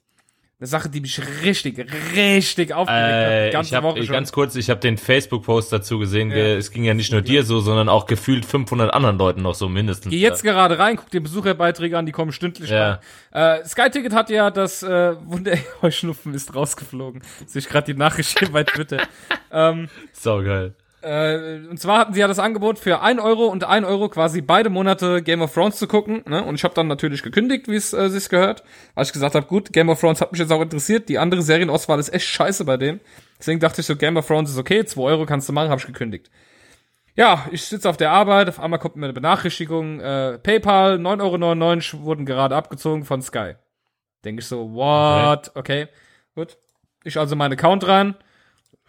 Eine 0.61 0.67
Sache, 0.67 0.89
die 0.89 1.01
mich 1.01 1.21
richtig, 1.45 1.79
richtig 2.17 2.75
aufgeregt 2.75 3.05
hat. 3.05 3.31
Äh, 3.31 3.47
Die 3.47 3.53
ganze 3.53 3.69
ich 3.71 3.75
hab, 3.77 3.85
Woche 3.85 4.03
schon. 4.03 4.13
ganz 4.13 4.33
kurz, 4.33 4.57
ich 4.57 4.71
habe 4.71 4.81
den 4.81 4.99
Facebook-Post 4.99 5.73
dazu 5.73 6.01
gesehen. 6.01 6.31
Ge 6.31 6.57
es 6.57 6.73
ging 6.73 6.83
ja 6.83 6.95
nicht 6.95 7.13
nur 7.13 7.23
dir 7.23 7.45
so, 7.45 7.61
sondern 7.61 7.89
auch 7.89 8.07
gefühlt 8.07 8.45
500 8.45 8.93
anderen 8.93 9.19
Leuten 9.19 9.43
noch 9.43 9.55
so 9.55 9.69
mindestens. 9.69 10.11
Geh 10.11 10.19
jetzt 10.19 10.43
gerade 10.43 10.77
rein, 10.81 10.97
guck 10.97 11.11
dir 11.11 11.21
Besucherbeiträge 11.21 11.97
an, 11.97 12.07
die 12.07 12.13
kommen 12.13 12.33
stündlich 12.33 12.71
Ja. 12.71 13.01
rein. 13.33 13.61
Äh, 13.61 13.65
Sky 13.67 13.89
Ticket 13.89 14.13
hat 14.13 14.31
ja 14.31 14.51
das 14.51 14.83
äh, 14.83 15.15
Wunder 15.27 15.53
Heuschnupfen 15.83 16.35
ist 16.35 16.53
rausgeflogen. 16.53 17.23
Sehe 17.47 17.61
ich 17.61 17.69
gerade 17.69 17.93
die 17.93 17.97
Nachricht 17.97 18.37
hier 18.37 18.51
bei 18.51 18.65
Twitter. 18.65 19.07
ähm, 19.53 19.89
So 20.13 20.43
geil. 20.43 20.75
Äh, 21.01 21.67
und 21.69 21.79
zwar 21.79 21.99
hatten 21.99 22.13
sie 22.13 22.21
ja 22.21 22.27
das 22.27 22.39
Angebot 22.39 22.79
für 22.79 23.01
1 23.01 23.21
Euro 23.21 23.47
und 23.47 23.65
1 23.65 23.87
Euro 23.87 24.09
quasi 24.09 24.41
beide 24.41 24.69
Monate 24.69 25.23
Game 25.23 25.43
of 25.43 25.55
Thrones 25.55 25.77
zu 25.77 25.87
gucken. 25.87 26.23
Ne? 26.27 26.43
Und 26.43 26.57
ich 26.57 26.65
habe 26.65 26.75
dann 26.75 26.89
natürlich 26.89 27.23
gekündigt, 27.23 27.69
wie 27.69 27.77
es 27.77 27.93
äh, 27.93 28.09
sich 28.09 28.29
gehört. 28.29 28.65
Weil 28.95 29.05
ich 29.05 29.13
gesagt 29.13 29.35
habe, 29.35 29.47
gut, 29.47 29.73
Game 29.73 29.89
of 29.89 30.01
Thrones 30.01 30.21
hat 30.21 30.33
mich 30.33 30.41
jetzt 30.41 30.53
auch 30.53 30.61
interessiert. 30.61 31.09
Die 31.09 31.19
andere 31.19 31.43
Serienauswahl 31.43 32.01
ist 32.01 32.13
echt 32.13 32.27
scheiße 32.27 32.65
bei 32.65 32.77
dem. 32.77 33.01
Deswegen 33.39 33.61
dachte 33.61 33.81
ich 33.81 33.87
so, 33.87 33.97
Game 33.97 34.17
of 34.17 34.27
Thrones 34.27 34.51
ist 34.51 34.59
okay, 34.59 34.85
2 34.85 35.01
Euro 35.01 35.27
kannst 35.27 35.49
du 35.49 35.53
machen, 35.53 35.71
habe 35.71 35.81
ich 35.81 35.87
gekündigt. 35.87 36.31
Ja, 37.15 37.47
ich 37.51 37.65
sitze 37.65 37.89
auf 37.89 37.97
der 37.97 38.13
Arbeit, 38.13 38.49
auf 38.49 38.61
einmal 38.61 38.79
kommt 38.79 38.95
mir 38.95 39.07
eine 39.07 39.13
Benachrichtigung, 39.13 39.99
äh, 39.99 40.39
PayPal, 40.39 40.99
9,99 40.99 41.95
Euro 41.95 42.05
wurden 42.05 42.27
gerade 42.27 42.55
abgezogen 42.55 43.05
von 43.05 43.23
Sky. 43.23 43.55
Denke 44.25 44.41
ich 44.41 44.47
so, 44.47 44.73
what? 44.73 45.51
Okay. 45.57 45.89
gut. 46.37 46.59
Ich 47.03 47.19
also 47.19 47.35
meinen 47.35 47.55
Account 47.55 47.87
rein, 47.89 48.15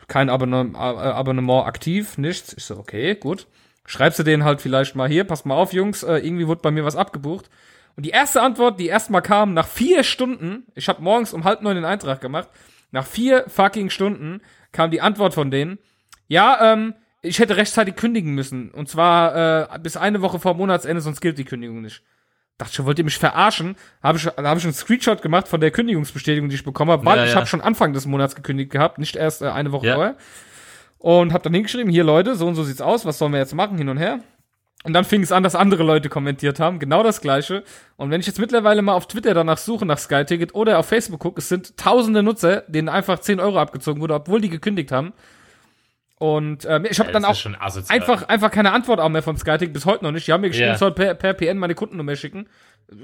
kein 0.09 0.29
Abonnement, 0.29 0.75
äh, 0.75 0.77
Abonnement 0.77 1.65
aktiv, 1.65 2.17
nichts. 2.17 2.53
Ich 2.57 2.65
so, 2.65 2.77
okay, 2.77 3.15
gut. 3.15 3.47
Schreibst 3.85 4.19
du 4.19 4.23
denen 4.23 4.43
halt 4.43 4.61
vielleicht 4.61 4.95
mal 4.95 5.07
hier, 5.07 5.23
pass 5.23 5.45
mal 5.45 5.55
auf, 5.55 5.73
Jungs, 5.73 6.03
äh, 6.03 6.17
irgendwie 6.17 6.47
wurde 6.47 6.61
bei 6.61 6.71
mir 6.71 6.85
was 6.85 6.95
abgebucht. 6.95 7.49
Und 7.95 8.05
die 8.05 8.11
erste 8.11 8.41
Antwort, 8.41 8.79
die 8.79 8.87
erstmal 8.87 9.21
kam, 9.21 9.53
nach 9.53 9.67
vier 9.67 10.03
Stunden, 10.03 10.63
ich 10.75 10.87
habe 10.89 11.01
morgens 11.01 11.33
um 11.33 11.43
halb 11.43 11.61
neun 11.61 11.75
den 11.75 11.85
Eintrag 11.85 12.21
gemacht, 12.21 12.49
nach 12.91 13.05
vier 13.05 13.45
fucking 13.47 13.89
Stunden 13.89 14.41
kam 14.71 14.91
die 14.91 15.01
Antwort 15.01 15.33
von 15.33 15.51
denen, 15.51 15.79
ja, 16.27 16.73
ähm, 16.73 16.93
ich 17.21 17.39
hätte 17.39 17.57
rechtzeitig 17.57 17.95
kündigen 17.95 18.33
müssen. 18.35 18.71
Und 18.71 18.87
zwar 18.89 19.73
äh, 19.73 19.79
bis 19.79 19.97
eine 19.97 20.21
Woche 20.21 20.39
vor 20.39 20.53
Monatsende, 20.53 21.01
sonst 21.01 21.21
gilt 21.21 21.37
die 21.37 21.45
Kündigung 21.45 21.81
nicht. 21.81 22.03
Dachte 22.59 22.75
schon, 22.75 22.85
wollt 22.85 22.99
ihr 22.99 23.05
mich 23.05 23.17
verarschen? 23.17 23.75
Habe 24.03 24.19
ich, 24.19 24.25
da 24.25 24.43
habe 24.43 24.59
ich 24.59 24.65
einen 24.65 24.73
Screenshot 24.73 25.23
gemacht 25.23 25.47
von 25.47 25.59
der 25.59 25.71
Kündigungsbestätigung, 25.71 26.49
die 26.49 26.55
ich 26.55 26.63
bekommen 26.63 26.91
habe, 26.91 27.03
weil 27.05 27.17
Ja, 27.17 27.23
ich 27.25 27.31
ja. 27.31 27.37
habe 27.37 27.47
schon 27.47 27.61
Anfang 27.61 27.93
des 27.93 28.05
Monats 28.05 28.35
gekündigt 28.35 28.69
gehabt, 28.71 28.99
nicht 28.99 29.15
erst 29.15 29.41
äh, 29.41 29.47
eine 29.47 29.71
Woche 29.71 29.87
Ja. 29.87 29.95
vorher. 29.95 30.15
Und 30.99 31.33
habe 31.33 31.43
dann 31.43 31.53
hingeschrieben, 31.53 31.91
hier 31.91 32.03
Leute, 32.03 32.35
so 32.35 32.45
und 32.45 32.55
so 32.55 32.63
sieht's 32.63 32.81
aus, 32.81 33.05
was 33.05 33.17
sollen 33.17 33.31
wir 33.31 33.39
jetzt 33.39 33.55
machen, 33.55 33.77
hin 33.77 33.89
und 33.89 33.97
her. 33.97 34.19
Und 34.83 34.93
dann 34.93 35.03
fing 35.03 35.21
es 35.21 35.31
an, 35.31 35.43
dass 35.43 35.55
andere 35.55 35.83
Leute 35.83 36.07
kommentiert 36.09 36.59
haben, 36.59 36.79
genau 36.79 37.03
das 37.03 37.19
gleiche. 37.21 37.63
Und 37.97 38.11
wenn 38.11 38.21
ich 38.21 38.27
jetzt 38.27 38.39
mittlerweile 38.39 38.81
mal 38.81 38.93
auf 38.93 39.07
Twitter 39.07 39.33
danach 39.33 39.57
suche 39.57 39.85
nach 39.85 39.97
SkyTicket 39.97 40.55
oder 40.55 40.77
auf 40.79 40.87
Facebook 40.87 41.19
gucke, 41.19 41.39
es 41.39 41.49
sind 41.49 41.75
tausende 41.77 42.23
Nutzer, 42.23 42.63
denen 42.67 42.87
einfach 42.87 43.19
10 43.19 43.39
Euro 43.41 43.59
abgezogen 43.59 44.01
wurde, 44.01 44.13
obwohl 44.13 44.39
die 44.41 44.49
gekündigt 44.49 44.91
haben. 44.91 45.11
Und 46.19 46.65
ähm, 46.65 46.85
ich 46.89 46.99
habe 46.99 47.09
Ja, 47.11 47.13
dann 47.13 47.25
auch 47.25 47.45
einfach, 47.87 48.27
einfach 48.27 48.51
keine 48.51 48.73
Antwort 48.73 48.99
auch 48.99 49.07
mehr 49.09 49.23
von 49.23 49.37
SkyTicket, 49.37 49.73
bis 49.73 49.85
heute 49.85 50.03
noch 50.03 50.11
nicht. 50.11 50.27
Die 50.27 50.33
haben 50.33 50.41
mir 50.41 50.49
geschrieben, 50.49 50.67
Ja. 50.67 50.73
ich 50.73 50.79
soll 50.79 50.91
per, 50.91 51.13
per 51.15 51.33
PN 51.33 51.57
meine 51.57 51.75
Kundennummer 51.75 52.15
schicken. 52.17 52.47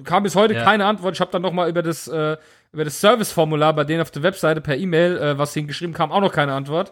Kam 0.03 0.23
bis 0.23 0.35
heute 0.35 0.53
Ja. 0.53 0.63
keine 0.63 0.85
Antwort. 0.85 1.15
Ich 1.15 1.21
habe 1.21 1.31
dann 1.31 1.41
noch 1.41 1.53
mal 1.53 1.69
über 1.69 1.81
das, 1.81 2.07
äh, 2.09 2.35
über 2.73 2.83
das 2.83 2.99
Serviceformular 2.99 3.73
bei 3.73 3.85
denen 3.85 4.01
auf 4.01 4.11
der 4.11 4.21
Webseite 4.21 4.59
per 4.59 4.75
E-Mail, 4.75 5.17
äh, 5.17 5.37
was 5.37 5.53
hingeschrieben 5.53 5.93
kam, 5.95 6.11
auch 6.11 6.19
noch 6.19 6.33
keine 6.33 6.53
Antwort. 6.53 6.91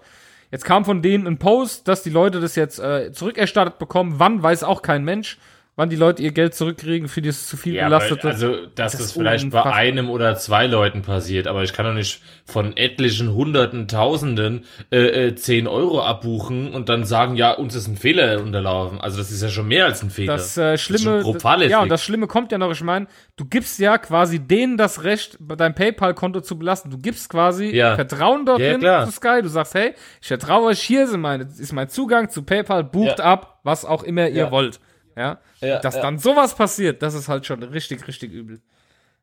Jetzt 0.50 0.64
kam 0.64 0.86
von 0.86 1.02
denen 1.02 1.28
ein 1.28 1.40
Post, 1.40 1.88
dass 1.90 2.04
die 2.04 2.10
Leute 2.12 2.40
das 2.40 2.56
jetzt 2.56 2.80
äh, 2.80 3.12
zurückerstattet 3.12 3.78
bekommen. 3.78 4.16
Wann, 4.18 4.42
weiß 4.42 4.64
auch 4.64 4.82
kein 4.82 5.04
Mensch. 5.04 5.38
Wann 5.76 5.90
die 5.90 5.96
Leute 5.96 6.22
ihr 6.22 6.32
Geld 6.32 6.54
zurückkriegen 6.54 7.08
für 7.08 7.24
dieses 7.24 7.48
zu 7.48 7.58
viel 7.58 7.74
Ja, 7.74 7.86
belastete. 7.86 8.28
also, 8.28 8.52
dass 8.68 8.70
Das 8.76 8.92
das, 8.92 9.02
ist 9.02 9.12
vielleicht 9.14 9.50
bei 9.50 9.58
unfassbar. 9.58 9.74
einem 9.74 10.12
oder 10.12 10.36
zwei 10.36 10.68
Leuten 10.68 11.02
passiert, 11.02 11.48
aber 11.48 11.64
ich 11.64 11.74
kann 11.74 11.88
doch 11.88 11.96
nicht 11.96 12.22
von 12.46 12.78
etlichen 12.78 13.34
Hunderten, 13.34 13.88
Tausenden 13.88 14.66
äh, 14.92 15.30
äh, 15.30 15.36
10 15.36 15.66
Euro 15.68 16.04
abbuchen 16.04 16.74
und 16.76 16.90
dann 16.90 17.06
sagen, 17.06 17.36
ja, 17.38 17.54
uns 17.54 17.74
ist 17.74 17.88
ein 17.88 17.98
Fehler 17.98 18.40
unterlaufen. 18.40 19.02
Also 19.02 19.18
das 19.18 19.32
ist 19.32 19.42
ja 19.42 19.50
schon 19.50 19.68
mehr 19.68 19.86
als 19.86 20.04
ein 20.04 20.12
Fehler. 20.12 20.34
Das 20.34 20.56
äh, 20.58 20.76
ist 20.76 20.82
schon 20.82 20.98
Schlimme, 21.00 21.22
grob 21.24 21.42
fahrlässig. 21.42 21.72
ja, 21.72 21.82
und 21.82 21.90
das 21.90 22.04
Schlimme 22.04 22.28
kommt 22.28 22.52
ja 22.52 22.60
noch, 22.60 22.70
ich 22.72 22.84
meine, 22.84 23.08
du 23.36 23.46
gibst 23.46 23.80
ja 23.80 23.98
quasi 23.98 24.38
denen 24.38 24.78
das 24.78 25.04
Recht, 25.04 25.40
dein 25.40 25.74
PayPal-Konto 25.74 26.42
zu 26.42 26.60
belasten. 26.60 26.92
Du 26.92 27.00
gibst 27.00 27.30
quasi 27.30 27.76
Ja. 27.76 27.96
Vertrauen 27.96 28.46
dorthin 28.46 28.66
Ja, 28.66 28.72
ja, 28.74 28.78
klar. 28.78 29.06
zu 29.08 29.12
Sky. 29.14 29.40
Du 29.42 29.50
sagst, 29.50 29.74
hey, 29.74 29.96
ich 30.22 30.28
vertraue 30.28 30.68
euch, 30.68 30.82
hier 30.82 31.08
sind 31.08 31.22
meine, 31.22 31.46
ist 31.46 31.74
mein 31.74 31.90
Zugang 31.90 32.30
zu 32.30 32.44
PayPal, 32.44 32.84
bucht 32.84 33.18
Ja. 33.18 33.26
ab, 33.26 33.60
was 33.64 33.86
auch 33.86 34.04
immer 34.04 34.28
ihr 34.28 34.36
Ja. 34.44 34.52
wollt. 34.52 34.80
Ja, 35.16 35.40
Ja, 35.62 35.80
dass 35.80 35.96
ja. 35.96 36.02
dann 36.02 36.20
sowas 36.20 36.56
passiert, 36.56 37.02
das 37.02 37.14
ist 37.14 37.28
halt 37.28 37.46
schon 37.46 37.62
richtig, 37.64 38.08
richtig 38.08 38.32
übel. 38.32 38.62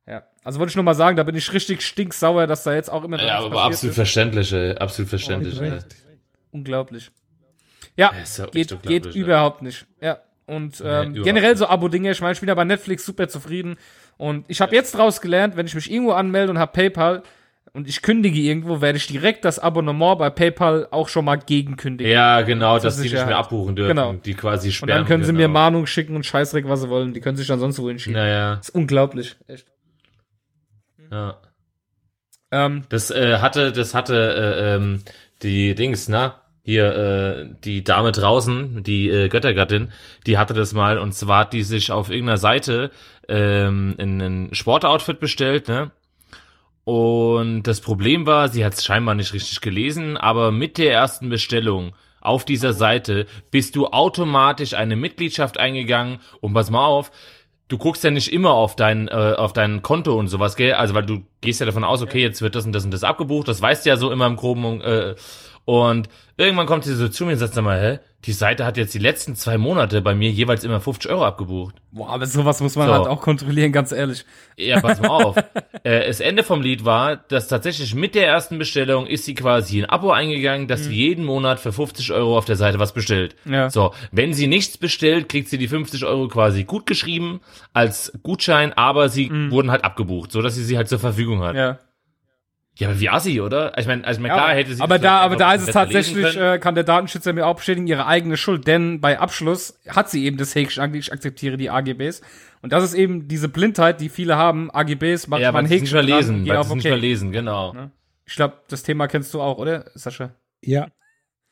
Ja, 0.06 0.24
also 0.44 0.58
wollte 0.58 0.70
ich 0.70 0.76
nur 0.76 0.84
mal 0.84 0.94
sagen, 0.94 1.16
da 1.16 1.22
bin 1.22 1.36
ich 1.36 1.52
richtig 1.52 1.82
stinksauer, 1.82 2.46
dass 2.46 2.64
da 2.64 2.74
jetzt 2.74 2.90
auch 2.90 3.04
immer 3.04 3.22
ja, 3.22 3.38
aber 3.38 3.50
passiert 3.50 3.66
absolut 3.66 3.90
ist. 3.90 3.96
verständlich, 3.96 4.52
ey. 4.52 4.76
absolut 4.76 5.08
verständlich. 5.08 5.60
Mit 5.60 5.72
ey. 5.72 5.80
Unglaublich. 6.50 7.10
Ja, 7.96 8.12
ja 8.12 8.46
geht, 8.46 8.72
unglaublich, 8.72 9.02
geht 9.02 9.14
überhaupt 9.14 9.62
nicht. 9.62 9.86
Ja. 10.00 10.18
Und 10.46 10.80
ähm, 10.80 10.84
überhaupt 10.84 11.22
generell 11.22 11.56
so 11.56 11.66
Abo-Dinge, 11.66 12.10
ich 12.10 12.20
meine, 12.20 12.32
ich 12.32 12.40
bin 12.40 12.48
ja 12.48 12.54
bei 12.54 12.64
Netflix 12.64 13.06
super 13.06 13.28
zufrieden. 13.28 13.76
Und 14.16 14.44
ich 14.48 14.60
habe 14.60 14.74
jetzt 14.74 14.94
draus 14.96 15.20
gelernt, 15.20 15.56
wenn 15.56 15.66
ich 15.66 15.74
mich 15.74 15.90
irgendwo 15.90 16.12
anmelde 16.12 16.50
und 16.50 16.58
habe 16.58 16.72
PayPal 16.72 17.22
und 17.72 17.88
ich 17.88 18.02
kündige 18.02 18.38
irgendwo, 18.40 18.80
werde 18.80 18.98
ich 18.98 19.06
direkt 19.06 19.44
das 19.44 19.58
Abonnement 19.58 20.18
bei 20.18 20.30
PayPal 20.30 20.88
auch 20.90 21.08
schon 21.08 21.24
mal 21.24 21.36
gegenkündigen. 21.36 22.12
Ja, 22.12 22.40
genau, 22.42 22.78
dass 22.78 22.96
die 22.96 23.02
nicht 23.02 23.12
mehr 23.26 23.36
abbuchen 23.38 23.76
dürfen, 23.76 23.90
Genau. 23.96 24.12
die 24.14 24.34
quasi 24.34 24.68
und 24.68 24.72
sperren. 24.72 24.88
dann 24.98 25.06
können 25.06 25.22
sie 25.24 25.32
genau. 25.32 25.38
mir 25.40 25.48
Mahnung 25.48 25.86
schicken 25.86 26.16
und 26.16 26.26
Scheißdreck, 26.26 26.68
was 26.68 26.82
sie 26.82 26.88
wollen. 26.90 27.14
Die 27.14 27.20
können 27.20 27.36
sich 27.36 27.46
dann 27.46 27.60
sonst 27.60 27.78
wo 27.80 27.88
hinschieben. 27.88 28.20
Naja, 28.20 28.56
Das 28.56 28.68
ist 28.70 28.74
unglaublich. 28.74 29.36
Echt. 29.46 29.66
ja. 31.10 31.36
Ähm, 32.50 32.84
Das 32.88 33.10
äh, 33.10 33.38
hatte, 33.38 33.72
das 33.72 33.94
hatte 33.94 34.14
äh, 34.16 34.74
ähm, 34.76 35.02
die 35.42 35.74
Dings, 35.74 36.08
na? 36.08 36.36
Hier, 36.62 36.94
äh, 36.94 37.46
die 37.64 37.82
Dame 37.84 38.12
draußen, 38.12 38.82
die 38.82 39.08
äh, 39.08 39.28
Göttergattin, 39.28 39.90
die 40.26 40.36
hatte 40.36 40.52
das 40.52 40.74
mal 40.74 40.98
und 40.98 41.14
zwar 41.14 41.40
hat 41.40 41.52
die 41.52 41.62
sich 41.62 41.90
auf 41.90 42.10
irgendeiner 42.10 42.36
Seite 42.36 42.90
ähm, 43.28 43.94
in 43.98 44.20
ein 44.20 44.54
Sportoutfit 44.54 45.20
bestellt, 45.20 45.68
ne? 45.68 45.90
Und 46.90 47.62
das 47.62 47.80
Problem 47.80 48.26
war, 48.26 48.48
sie 48.48 48.64
hat 48.64 48.74
es 48.74 48.84
scheinbar 48.84 49.14
nicht 49.14 49.32
richtig 49.32 49.60
gelesen, 49.60 50.16
aber 50.16 50.50
mit 50.50 50.76
der 50.76 50.92
ersten 50.92 51.28
Bestellung 51.28 51.92
auf 52.20 52.44
dieser 52.44 52.72
Seite 52.72 53.26
bist 53.52 53.76
du 53.76 53.86
automatisch 53.86 54.74
eine 54.74 54.96
Mitgliedschaft 54.96 55.56
eingegangen. 55.56 56.18
Und 56.40 56.52
pass 56.52 56.68
mal 56.68 56.84
auf, 56.84 57.12
du 57.68 57.78
guckst 57.78 58.02
ja 58.02 58.10
nicht 58.10 58.32
immer 58.32 58.54
auf 58.54 58.74
dein, 58.74 59.06
äh, 59.06 59.34
auf 59.38 59.52
dein 59.52 59.82
Konto 59.82 60.18
und 60.18 60.26
sowas, 60.26 60.56
gell? 60.56 60.72
Also 60.72 60.92
weil 60.94 61.06
du 61.06 61.22
gehst 61.42 61.60
ja 61.60 61.66
davon 61.66 61.84
aus, 61.84 62.02
okay, 62.02 62.22
jetzt 62.22 62.42
wird 62.42 62.56
das 62.56 62.66
und 62.66 62.72
das 62.72 62.84
und 62.84 62.90
das 62.90 63.04
abgebucht, 63.04 63.46
das 63.46 63.62
weißt 63.62 63.86
du 63.86 63.90
ja 63.90 63.96
so 63.96 64.10
immer 64.10 64.26
im 64.26 64.34
Groben 64.34 64.80
äh, 64.80 65.14
und 65.64 66.08
irgendwann 66.36 66.66
kommt 66.66 66.84
sie 66.84 66.94
so 66.94 67.08
zu 67.08 67.24
mir 67.24 67.32
und 67.32 67.38
sagt, 67.38 67.54
sag 67.54 67.64
mal, 67.64 67.80
hä? 67.80 67.98
Die 68.26 68.32
Seite 68.32 68.66
hat 68.66 68.76
jetzt 68.76 68.92
die 68.92 68.98
letzten 68.98 69.34
zwei 69.34 69.56
Monate 69.56 70.02
bei 70.02 70.14
mir 70.14 70.30
jeweils 70.30 70.62
immer 70.62 70.78
50 70.78 71.10
Euro 71.10 71.24
abgebucht. 71.24 71.76
boah, 71.90 72.10
aber 72.10 72.26
sowas 72.26 72.60
muss 72.60 72.76
man 72.76 72.88
So. 72.88 72.92
halt 72.92 73.06
auch 73.06 73.22
kontrollieren, 73.22 73.72
ganz 73.72 73.92
ehrlich. 73.92 74.26
Ja, 74.58 74.78
pass 74.78 75.00
mal 75.00 75.08
auf. 75.08 75.36
äh, 75.84 76.06
das 76.06 76.20
Ende 76.20 76.42
vom 76.42 76.60
Lied 76.60 76.84
war, 76.84 77.16
dass 77.16 77.48
tatsächlich 77.48 77.94
mit 77.94 78.14
der 78.14 78.26
ersten 78.26 78.58
Bestellung 78.58 79.06
ist 79.06 79.24
sie 79.24 79.34
quasi 79.34 79.78
ein 79.82 79.88
Abo 79.88 80.10
eingegangen, 80.10 80.68
dass 80.68 80.84
sie 80.84 80.94
jeden 80.94 81.24
Monat 81.24 81.60
für 81.60 81.72
50 81.72 82.12
Euro 82.12 82.36
auf 82.36 82.44
der 82.44 82.56
Seite 82.56 82.78
was 82.78 82.92
bestellt. 82.92 83.36
Ja. 83.46 83.70
So, 83.70 83.94
wenn 84.12 84.34
sie 84.34 84.48
nichts 84.48 84.76
bestellt, 84.76 85.30
kriegt 85.30 85.48
sie 85.48 85.56
die 85.56 85.68
50 85.68 86.04
Euro 86.04 86.28
quasi 86.28 86.64
gut 86.64 86.84
geschrieben 86.84 87.40
als 87.72 88.12
Gutschein, 88.22 88.74
aber 88.74 89.08
sie 89.08 89.30
wurden 89.50 89.70
halt 89.70 89.82
abgebucht, 89.82 90.30
so 90.30 90.42
dass 90.42 90.56
sie 90.56 90.64
sie 90.64 90.76
halt 90.76 90.90
zur 90.90 90.98
Verfügung 90.98 91.40
hat. 91.42 91.56
Ja, 91.56 91.78
Ja. 92.78 92.88
aber 92.88 93.00
wie 93.00 93.08
assi, 93.10 93.40
oder? 93.40 93.76
Ich 93.78 93.86
meine, 93.86 94.04
also 94.04 94.20
mein, 94.20 94.30
Ja, 94.30 94.36
klar 94.36 94.54
hätte 94.54 94.74
sie 94.74 94.80
aber 94.82 94.98
da, 94.98 95.18
aber 95.18 95.36
da 95.36 95.52
ist 95.52 95.66
es 95.68 95.72
tatsächlich, 95.74 96.36
äh, 96.36 96.58
kann 96.58 96.74
der 96.74 96.84
Datenschützer 96.84 97.32
mir 97.32 97.46
auch 97.46 97.56
bestätigen, 97.56 97.86
ihre 97.86 98.06
eigene 98.06 98.36
Schuld, 98.36 98.66
denn 98.66 99.00
bei 99.00 99.18
Abschluss 99.18 99.78
hat 99.88 100.08
sie 100.10 100.24
eben 100.24 100.36
das 100.38 100.54
Häkchen, 100.54 100.94
ich 100.94 101.12
akzeptiere 101.12 101.56
die 101.56 101.68
AGBs. 101.68 102.22
Und 102.62 102.72
das 102.72 102.84
ist 102.84 102.94
eben 102.94 103.28
diese 103.28 103.48
Blindheit, 103.48 104.00
die 104.00 104.08
viele 104.08 104.36
haben, 104.36 104.70
AGBs, 104.70 105.26
macht 105.28 105.42
ja, 105.42 105.52
man 105.52 105.66
sie 105.66 105.74
nicht 105.74 105.82
Häkchen 105.82 106.06
mehr 106.06 106.06
dran, 106.06 106.18
lesen, 106.18 106.48
weil 106.48 106.56
auf 106.56 106.68
sie 106.68 106.74
nicht 106.76 106.84
mehr 106.84 106.92
okay. 106.94 107.00
lesen, 107.00 107.32
genau. 107.32 107.74
Ich 108.24 108.36
glaube, 108.36 108.54
das 108.68 108.82
Thema 108.82 109.08
kennst 109.08 109.34
du 109.34 109.40
auch, 109.42 109.58
oder, 109.58 109.90
Sascha? 109.94 110.30
Ja. 110.62 110.88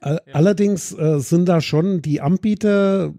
All- 0.01 0.21
Allerdings 0.33 0.97
äh, 0.97 1.19
sind 1.19 1.47
da 1.49 1.61
schon 1.61 2.03
die 2.03 2.21
Anbieter 2.21 3.13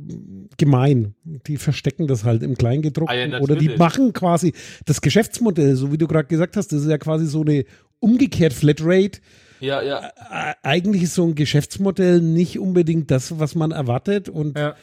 gemein. 0.57 1.13
Die 1.25 1.57
verstecken 1.57 2.07
das 2.07 2.23
halt 2.23 2.41
im 2.41 2.55
Kleingedruckten 2.55 3.33
Ah 3.33 3.37
ja, 3.37 3.39
oder 3.41 3.57
die 3.57 3.69
machen 3.69 4.13
quasi 4.13 4.53
das 4.85 5.01
Geschäftsmodell, 5.01 5.75
so 5.75 5.91
wie 5.91 5.97
du 5.97 6.07
gerade 6.07 6.27
gesagt 6.29 6.55
hast, 6.55 6.71
das 6.71 6.83
ist 6.83 6.89
ja 6.89 6.97
quasi 6.97 7.25
so 7.25 7.41
eine 7.41 7.65
umgekehrt 7.99 8.53
Flatrate. 8.53 9.19
Ja, 9.59 9.81
ja. 9.81 10.11
Eigentlich 10.63 11.03
ist 11.03 11.15
so 11.15 11.25
ein 11.25 11.35
Geschäftsmodell 11.35 12.21
nicht 12.21 12.59
unbedingt 12.59 13.11
das, 13.11 13.39
was 13.39 13.55
man 13.55 13.71
erwartet 13.71 14.29
und 14.29 14.57
Ja. 14.57 14.75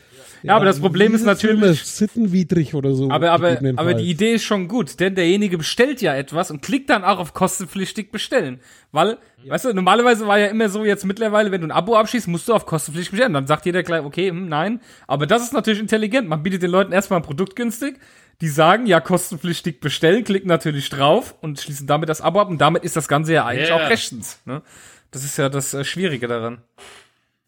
Ja, 0.43 0.57
aber 0.57 0.65
das 0.65 0.81
Problem 0.81 1.15
ist 1.15 1.25
dieses 1.25 1.41
Film 1.41 1.61
natürlich, 1.61 1.83
ist 1.83 1.97
sittenwidrig 1.97 2.75
oder 2.75 2.95
so. 2.95 3.11
aber, 3.11 3.33
aber, 3.33 3.59
aber 3.77 3.95
die 3.95 4.09
Idee 4.09 4.35
ist 4.35 4.45
schon 4.45 4.69
gut, 4.69 5.01
denn 5.01 5.15
derjenige 5.15 5.59
bestellt 5.59 6.01
ja 6.03 6.15
etwas 6.15 6.51
und 6.51 6.63
klickt 6.63 6.91
dann 6.91 7.05
auch 7.05 7.19
auf 7.19 7.35
kostenpflichtig 7.35 8.13
bestellen. 8.13 8.61
Weil, 8.93 9.19
weißt 9.47 9.67
du, 9.67 9.73
normalerweise 9.73 10.27
war 10.27 10.39
ja 10.39 10.47
immer 10.47 10.69
so, 10.69 10.85
jetzt 10.85 11.05
mittlerweile, 11.05 11.51
wenn 11.51 11.63
du 11.63 11.67
ein 11.67 11.73
Abo 11.73 11.97
abschließt, 11.97 12.29
musst 12.29 12.49
du 12.49 12.55
auf 12.55 12.67
kostenpflichtig 12.67 13.11
bestellen. 13.11 13.33
Dann 13.33 13.47
sagt 13.47 13.67
jeder 13.67 13.83
gleich, 13.83 14.05
okay, 14.05 14.31
hm, 14.31 14.49
nein. 14.49 14.81
Aber 15.07 15.27
das 15.27 15.43
ist 15.43 15.53
natürlich 15.53 15.81
intelligent. 15.81 16.29
Man 16.29 16.43
bietet 16.43 16.63
den 16.63 16.71
Leuten 16.71 16.93
erstmal 16.93 17.21
ein 17.21 17.25
Produkt 17.25 17.57
günstig. 17.57 17.99
Die 18.43 18.49
sagen, 18.49 18.87
ja, 18.87 19.01
kostenpflichtig 19.01 19.81
bestellen, 19.81 20.23
klicken 20.25 20.49
natürlich 20.49 20.91
drauf 20.91 21.35
und 21.41 21.59
schließen 21.59 21.87
damit 21.87 22.09
das 22.09 22.21
Abo 22.21 22.41
ab. 22.41 22.49
Und 22.51 22.61
damit 22.61 22.85
ist 22.85 22.95
das 22.97 23.09
Ganze 23.09 23.33
ja 23.33 23.47
eigentlich 23.47 23.71
Ja. 23.71 23.77
auch 23.77 23.89
rechtens. 23.91 24.39
Ne? 24.45 24.63
Das 25.11 25.25
ist 25.25 25.37
ja 25.39 25.49
das 25.49 25.73
äh, 25.73 25.85
Schwierige 25.85 26.29
daran. 26.29 26.59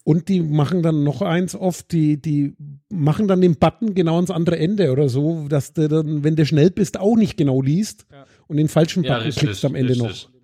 Und 0.03 0.27
die 0.29 0.41
machen 0.41 0.81
dann 0.81 1.03
noch 1.03 1.21
eins 1.21 1.53
oft, 1.53 1.91
die, 1.91 2.19
die 2.19 2.55
machen 2.89 3.27
dann 3.27 3.41
den 3.41 3.57
Button 3.57 3.93
genau 3.93 4.15
ans 4.15 4.31
andere 4.31 4.57
Ende 4.57 4.91
oder 4.91 5.07
so, 5.09 5.47
dass 5.47 5.73
du 5.73 5.87
dann, 5.87 6.23
wenn 6.23 6.35
du 6.35 6.45
schnell 6.47 6.71
bist, 6.71 6.99
auch 6.99 7.15
nicht 7.15 7.37
genau 7.37 7.61
liest 7.61 8.07
und 8.47 8.57
den 8.57 8.69
falschen 8.69 9.03
Ja, 9.03 9.13
Button 9.15 9.25
richtig, 9.27 9.43
klickst 9.43 9.65
am 9.65 9.75
Ende 9.75 9.93
richtig. 9.93 10.07
noch. 10.25 10.39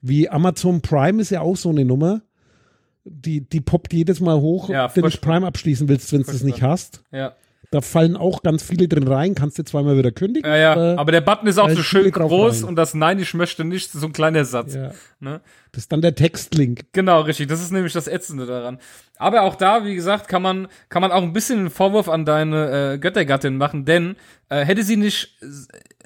Wie 0.00 0.30
Amazon 0.30 0.80
Prime 0.80 1.20
ist 1.20 1.30
ja 1.30 1.42
auch 1.42 1.56
so 1.58 1.68
eine 1.68 1.84
Nummer. 1.84 2.22
Die, 3.04 3.42
die 3.42 3.60
poppt 3.60 3.92
jedes 3.92 4.20
Mal 4.20 4.40
hoch, 4.40 4.70
Ja, 4.70 4.94
wenn 4.94 5.04
du. 5.04 5.10
Prime 5.18 5.46
abschließen 5.46 5.88
willst, 5.88 6.10
wenn 6.12 6.22
du 6.22 6.30
es 6.30 6.42
nicht 6.42 6.62
hast. 6.62 7.02
Ja. 7.12 7.34
Da 7.72 7.80
fallen 7.80 8.16
auch 8.16 8.42
ganz 8.42 8.64
viele 8.64 8.88
drin 8.88 9.06
rein, 9.06 9.36
kannst 9.36 9.56
du 9.58 9.62
zweimal 9.62 9.96
wieder 9.96 10.10
kündigen. 10.10 10.50
Ja, 10.50 10.56
ja. 10.56 10.98
Aber 10.98 11.12
der 11.12 11.20
Button 11.20 11.46
ist 11.46 11.58
auch 11.58 11.70
so 11.70 11.82
schön 11.84 12.10
groß 12.10 12.64
und 12.64 12.74
das 12.74 12.94
Nein, 12.94 13.20
ich 13.20 13.32
möchte 13.34 13.64
nicht, 13.64 13.92
so 13.92 14.04
ein 14.06 14.12
kleiner 14.12 14.44
Satz. 14.44 14.74
ja. 14.74 14.90
Ne? 15.20 15.40
Das 15.70 15.84
ist 15.84 15.92
dann 15.92 16.02
der 16.02 16.16
Textlink. 16.16 16.86
Genau, 16.92 17.20
richtig. 17.20 17.46
Das 17.46 17.60
ist 17.62 17.70
nämlich 17.70 17.92
das 17.92 18.08
Ätzende 18.08 18.44
daran. 18.44 18.78
Aber 19.18 19.42
auch 19.42 19.54
da, 19.54 19.84
wie 19.84 19.94
gesagt, 19.94 20.26
kann 20.26 20.42
man, 20.42 20.66
kann 20.88 21.00
man 21.00 21.12
auch 21.12 21.22
ein 21.22 21.32
bisschen 21.32 21.60
einen 21.60 21.70
Vorwurf 21.70 22.08
an 22.08 22.24
deine 22.24 22.94
äh, 22.94 22.98
Göttergattin 22.98 23.56
machen, 23.56 23.84
denn 23.84 24.16
äh, 24.48 24.64
hätte 24.64 24.82
sie 24.82 24.96
nicht 24.96 25.36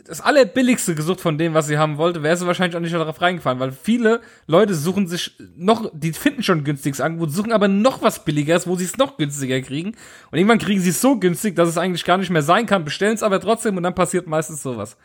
das 0.06 0.20
allerbilligste 0.20 0.94
gesucht 0.94 1.20
von 1.20 1.38
dem, 1.38 1.54
was 1.54 1.66
sie 1.66 1.78
haben 1.78 1.96
wollte, 1.96 2.22
wäre 2.22 2.36
sie 2.36 2.46
wahrscheinlich 2.46 2.76
auch 2.76 2.80
nicht 2.80 2.94
darauf 2.94 3.20
reingefallen, 3.20 3.58
weil 3.58 3.72
viele 3.72 4.20
Leute 4.46 4.74
suchen 4.74 5.06
sich 5.06 5.32
noch, 5.56 5.90
die 5.94 6.12
finden 6.12 6.42
schon 6.42 6.62
günstiges 6.64 7.00
Angebot, 7.00 7.30
suchen 7.30 7.52
aber 7.52 7.68
noch 7.68 8.02
was 8.02 8.24
billigeres, 8.24 8.66
wo 8.66 8.76
sie 8.76 8.84
es 8.84 8.98
noch 8.98 9.16
günstiger 9.16 9.60
kriegen. 9.62 9.96
Und 10.30 10.38
irgendwann 10.38 10.58
kriegen 10.58 10.80
sie 10.80 10.90
es 10.90 11.00
so 11.00 11.18
günstig, 11.18 11.56
dass 11.56 11.68
es 11.68 11.78
eigentlich 11.78 12.04
gar 12.04 12.18
nicht 12.18 12.30
mehr 12.30 12.42
sein 12.42 12.66
kann, 12.66 12.84
bestellen 12.84 13.14
es 13.14 13.22
aber 13.22 13.40
trotzdem 13.40 13.76
und 13.76 13.82
dann 13.82 13.94
passiert 13.94 14.26
meistens 14.26 14.62
sowas. 14.62 14.96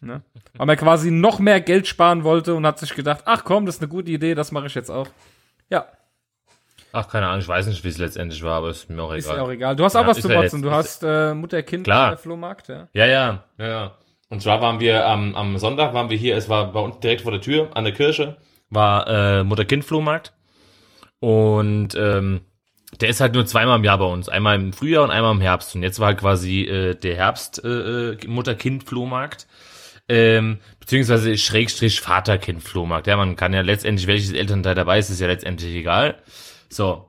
Ne? 0.00 0.22
Weil 0.56 0.66
man 0.66 0.76
quasi 0.76 1.10
noch 1.10 1.40
mehr 1.40 1.60
Geld 1.60 1.86
sparen 1.86 2.24
wollte 2.24 2.54
und 2.54 2.64
hat 2.66 2.78
sich 2.78 2.94
gedacht, 2.94 3.22
ach 3.26 3.44
komm, 3.44 3.66
das 3.66 3.76
ist 3.76 3.82
eine 3.82 3.88
gute 3.90 4.10
Idee, 4.10 4.34
das 4.34 4.52
mache 4.52 4.66
ich 4.68 4.74
jetzt 4.74 4.90
auch. 4.90 5.08
Ja. 5.68 5.86
Ach, 6.92 7.06
keine 7.08 7.26
Ahnung, 7.26 7.40
ich 7.40 7.48
weiß 7.48 7.66
nicht, 7.66 7.84
wie 7.84 7.88
es 7.88 7.98
letztendlich 7.98 8.42
war, 8.42 8.58
aber 8.58 8.70
ist 8.70 8.88
mir 8.90 9.02
auch 9.02 9.12
Ist 9.12 9.26
egal. 9.26 9.36
ja 9.36 9.42
auch 9.42 9.50
egal. 9.50 9.76
Du 9.76 9.84
hast 9.84 9.94
auch 9.96 10.00
Ja, 10.02 10.06
was 10.08 10.16
ist 10.18 10.22
zu 10.22 10.28
motzen. 10.28 10.62
Du 10.62 10.68
ist- 10.68 10.74
hast 10.74 11.02
äh, 11.04 11.34
Mutter-Kind 11.34 11.84
Klar. 11.84 12.10
der 12.10 12.18
Flohmarkt, 12.18 12.68
ja. 12.68 12.88
Ja, 12.92 13.06
ja, 13.06 13.44
ja, 13.58 13.66
ja. 13.68 13.92
Und 14.30 14.40
zwar 14.40 14.62
waren 14.62 14.80
wir 14.80 15.06
am, 15.06 15.34
am 15.34 15.58
Sonntag, 15.58 15.92
waren 15.92 16.08
wir 16.08 16.16
hier, 16.16 16.36
es 16.36 16.48
war 16.48 16.72
bei 16.72 16.80
uns 16.80 17.00
direkt 17.00 17.22
vor 17.22 17.32
der 17.32 17.40
Tür 17.40 17.70
an 17.74 17.84
der 17.84 17.92
Kirche, 17.92 18.36
war 18.70 19.06
äh, 19.08 19.44
Mutter-Kind-Flohmarkt. 19.44 20.32
Und 21.18 21.94
ähm, 21.96 22.40
der 23.00 23.08
ist 23.08 23.20
halt 23.20 23.34
nur 23.34 23.44
zweimal 23.44 23.78
im 23.78 23.84
Jahr 23.84 23.98
bei 23.98 24.06
uns. 24.06 24.28
Einmal 24.28 24.54
im 24.54 24.72
Frühjahr 24.72 25.04
und 25.04 25.10
einmal 25.10 25.32
im 25.32 25.40
Herbst. 25.40 25.74
Und 25.74 25.82
jetzt 25.82 25.98
war 25.98 26.06
halt 26.08 26.18
quasi 26.18 26.62
äh, 26.62 26.94
der 26.94 27.16
Herbst 27.16 27.62
äh, 27.64 27.68
äh, 28.12 28.26
Mutter-Kind-Flohmarkt. 28.26 29.48
Ähm, 30.08 30.58
beziehungsweise 30.78 31.36
Schrägstrich 31.36 32.00
Vater-Kind-Flohmarkt. 32.00 33.08
Ja, 33.08 33.16
man 33.16 33.36
kann 33.36 33.52
ja 33.52 33.60
letztendlich, 33.60 34.06
welches 34.06 34.32
Elternteil 34.32 34.76
dabei 34.76 34.98
ist, 34.98 35.10
ist 35.10 35.20
ja 35.20 35.26
letztendlich 35.26 35.74
egal. 35.74 36.16
So. 36.68 37.06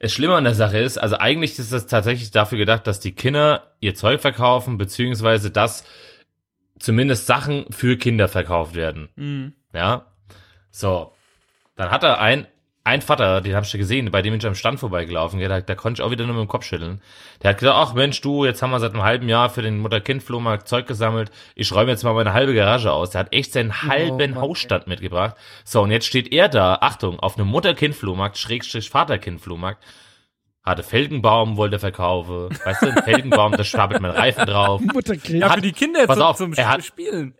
Das 0.00 0.12
Schlimme 0.12 0.36
an 0.36 0.44
der 0.44 0.54
Sache 0.54 0.78
ist, 0.78 0.96
also 0.96 1.16
eigentlich 1.16 1.58
ist 1.58 1.72
das 1.72 1.88
tatsächlich 1.88 2.30
dafür 2.30 2.56
gedacht, 2.56 2.86
dass 2.86 3.00
die 3.00 3.12
Kinder 3.12 3.72
ihr 3.80 3.96
Zeug 3.96 4.20
verkaufen, 4.20 4.78
beziehungsweise 4.78 5.50
dass 5.50 5.84
zumindest 6.78 7.26
Sachen 7.26 7.66
für 7.70 7.96
Kinder 7.96 8.28
verkauft 8.28 8.74
werden. 8.74 9.08
Mhm. 9.16 9.52
Ja. 9.72 10.06
So. 10.70 11.12
Dann 11.76 11.90
hat 11.90 12.02
er 12.02 12.20
ein, 12.20 12.46
ein 12.88 13.02
Vater, 13.02 13.40
den 13.40 13.54
hab 13.54 13.64
ich 13.64 13.72
ja 13.72 13.78
gesehen, 13.78 14.10
bei 14.10 14.22
dem 14.22 14.32
bin 14.32 14.40
ich 14.40 14.46
am 14.46 14.54
Stand 14.54 14.80
vorbeigelaufen, 14.80 15.38
ja, 15.38 15.48
da, 15.48 15.60
da 15.60 15.74
konnte 15.74 16.00
ich 16.00 16.06
auch 16.06 16.10
wieder 16.10 16.24
nur 16.24 16.34
mit 16.34 16.44
dem 16.44 16.48
Kopf 16.48 16.64
schütteln. 16.64 17.00
Der 17.42 17.50
hat 17.50 17.58
gesagt, 17.58 17.76
ach 17.78 17.94
Mensch, 17.94 18.20
du, 18.20 18.44
jetzt 18.44 18.62
haben 18.62 18.70
wir 18.70 18.80
seit 18.80 18.94
einem 18.94 19.04
halben 19.04 19.28
Jahr 19.28 19.50
für 19.50 19.62
den 19.62 19.78
Mutter-Kind-Flohmarkt 19.78 20.66
Zeug 20.66 20.86
gesammelt, 20.86 21.30
ich 21.54 21.72
räume 21.72 21.90
jetzt 21.90 22.02
mal 22.02 22.14
meine 22.14 22.32
halbe 22.32 22.54
Garage 22.54 22.90
aus. 22.90 23.10
Der 23.10 23.20
hat 23.20 23.32
echt 23.32 23.52
seinen 23.52 23.82
halben 23.82 24.16
Mann, 24.16 24.40
Hausstand 24.40 24.86
mitgebracht. 24.86 25.36
So, 25.64 25.82
und 25.82 25.90
jetzt 25.90 26.06
steht 26.06 26.32
er 26.32 26.48
da, 26.48 26.78
Achtung, 26.80 27.20
auf 27.20 27.36
einem 27.36 27.48
Mutter-Kind-Flohmarkt, 27.48 28.38
Schrägstrich 28.38 28.90
Vater-Kind-Flohmarkt, 28.90 29.84
hatte 30.68 30.82
Felgenbaum, 30.82 31.56
wollte 31.56 31.78
verkaufen. 31.78 32.48
Weißt 32.64 32.82
du, 32.82 32.86
ein 32.88 33.02
Felgenbaum, 33.02 33.52
da 33.52 33.64
schwabbelt 33.64 34.00
mein 34.00 34.10
Reifen 34.12 34.46
drauf. 34.46 34.80
Mutterkrieg. 34.80 35.40
Ja, 35.40 35.50
für 35.50 35.60
die 35.60 35.72
Kinder 35.72 36.06
pass 36.06 36.16
zum, 36.16 36.26
auf, 36.26 36.36
zum 36.36 36.52
er 36.54 36.68
hat- 36.68 36.84
Spielen. 36.84 37.34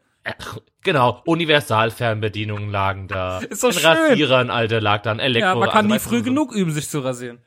Genau, 0.83 1.23
Universalfernbedienungen 1.27 2.71
lagen 2.71 3.09
da. 3.09 3.39
Ist 3.39 3.63
doch 3.63 3.69
ein 3.69 3.75
schön. 3.75 3.87
Rasierer, 3.87 4.51
alter, 4.51 4.81
lag 4.81 5.03
da, 5.03 5.11
ein 5.13 5.21
Elektro. 5.21 5.49
Ja, 5.49 5.55
man 5.55 5.69
kann 5.69 5.77
also, 5.79 5.89
nie 5.89 5.95
weißt 5.95 6.05
früh 6.09 6.19
so- 6.19 6.25
genug 6.25 6.53
üben, 6.53 6.71
sich 6.71 6.89
zu 6.89 7.01
rasieren. 7.01 7.39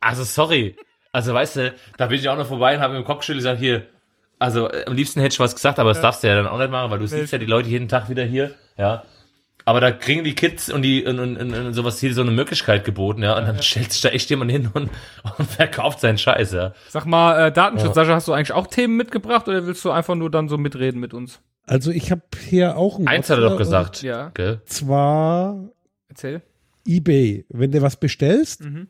Also, 0.00 0.24
sorry. 0.24 0.76
Also, 1.12 1.34
weißt 1.34 1.56
du, 1.56 1.74
da 1.96 2.06
bin 2.06 2.18
ich 2.18 2.28
auch 2.28 2.36
noch 2.36 2.46
vorbei 2.46 2.76
und 2.76 2.82
habe 2.82 2.96
im 2.96 3.04
Kopf 3.04 3.20
geschüttelt 3.20 3.40
gesagt, 3.40 3.58
hier, 3.60 3.86
also, 4.38 4.70
äh, 4.70 4.84
am 4.86 4.94
liebsten 4.94 5.20
hätte 5.20 5.32
ich 5.34 5.40
was 5.40 5.54
gesagt, 5.54 5.78
aber 5.78 5.90
das 5.90 6.00
darfst 6.02 6.22
du 6.22 6.28
ja 6.28 6.34
dann 6.36 6.46
auch 6.46 6.58
nicht 6.58 6.70
machen, 6.70 6.90
weil 6.90 6.98
du 6.98 7.06
siehst 7.06 7.32
ja 7.32 7.38
die 7.38 7.46
Leute 7.46 7.68
jeden 7.68 7.88
Tag 7.88 8.08
wieder 8.10 8.24
hier, 8.24 8.54
ja. 8.76 9.02
Aber 9.68 9.80
da 9.80 9.90
kriegen 9.90 10.22
die 10.22 10.34
Kids 10.36 10.70
und 10.70 10.82
die 10.82 11.04
und, 11.04 11.18
und, 11.18 11.36
und, 11.36 11.52
und 11.52 11.74
sowas 11.74 11.98
hier 11.98 12.14
so 12.14 12.20
eine 12.22 12.30
Möglichkeit 12.30 12.84
geboten, 12.84 13.22
ja. 13.24 13.36
Und 13.36 13.46
dann 13.46 13.60
stellt 13.62 13.92
sich 13.92 14.00
da 14.00 14.10
echt 14.10 14.30
jemand 14.30 14.50
hin 14.52 14.70
und, 14.72 14.90
und 15.38 15.50
verkauft 15.50 16.00
seinen 16.00 16.18
Scheiß, 16.18 16.52
ja. 16.52 16.72
Sag 16.88 17.04
mal, 17.04 17.48
äh, 17.48 17.52
Datenschutz, 17.52 17.94
Sascha, 17.96 18.14
hast 18.14 18.28
du 18.28 18.32
eigentlich 18.32 18.52
auch 18.52 18.68
Themen 18.68 18.96
mitgebracht 18.96 19.48
oder 19.48 19.66
willst 19.66 19.84
du 19.84 19.90
einfach 19.90 20.14
nur 20.14 20.30
dann 20.30 20.48
so 20.48 20.56
mitreden 20.56 21.00
mit 21.00 21.12
uns? 21.12 21.40
Also 21.66 21.90
ich 21.90 22.12
habe 22.12 22.22
hier 22.48 22.76
auch 22.78 22.98
ein 23.00 23.08
Eins 23.08 23.28
hat 23.28 23.38
er 23.38 23.50
doch 23.50 23.58
gesagt. 23.58 24.02
Ja. 24.02 24.30
Gell? 24.34 24.60
Zwar 24.66 25.68
Erzähl. 26.08 26.42
eBay. 26.86 27.44
Wenn 27.48 27.72
du 27.72 27.82
was 27.82 27.96
bestellst, 27.96 28.60
Mhm. 28.62 28.86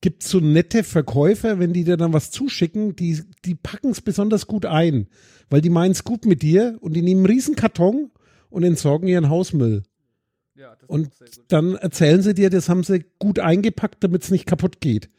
gibt's 0.00 0.30
so 0.30 0.40
nette 0.40 0.84
Verkäufer, 0.84 1.58
wenn 1.58 1.74
die 1.74 1.84
dir 1.84 1.98
dann 1.98 2.14
was 2.14 2.30
zuschicken, 2.30 2.96
die, 2.96 3.22
die 3.44 3.54
packen 3.54 3.90
es 3.90 4.00
besonders 4.00 4.46
gut 4.46 4.64
ein, 4.64 5.08
weil 5.50 5.60
die 5.60 5.68
meinen 5.68 5.92
es 5.92 6.02
gut 6.02 6.24
mit 6.24 6.40
dir 6.40 6.78
und 6.80 6.94
die 6.94 7.02
nehmen 7.02 7.20
einen 7.26 7.34
riesen 7.34 7.56
Karton 7.56 8.10
und 8.48 8.62
entsorgen 8.62 9.06
ihren 9.06 9.28
Hausmüll. 9.28 9.82
Ja, 10.56 10.70
das 10.74 10.82
ist 10.82 10.88
Und 10.88 11.08
auch 11.08 11.12
sehr 11.18 11.26
gut. 11.28 11.44
dann 11.48 11.74
erzählen 11.76 12.22
sie 12.22 12.34
dir, 12.34 12.50
das 12.50 12.68
haben 12.68 12.84
sie 12.84 13.04
gut 13.18 13.38
eingepackt, 13.40 14.02
damit 14.04 14.22
es 14.22 14.30
nicht 14.30 14.46
kaputt 14.46 14.80
geht. 14.80 15.10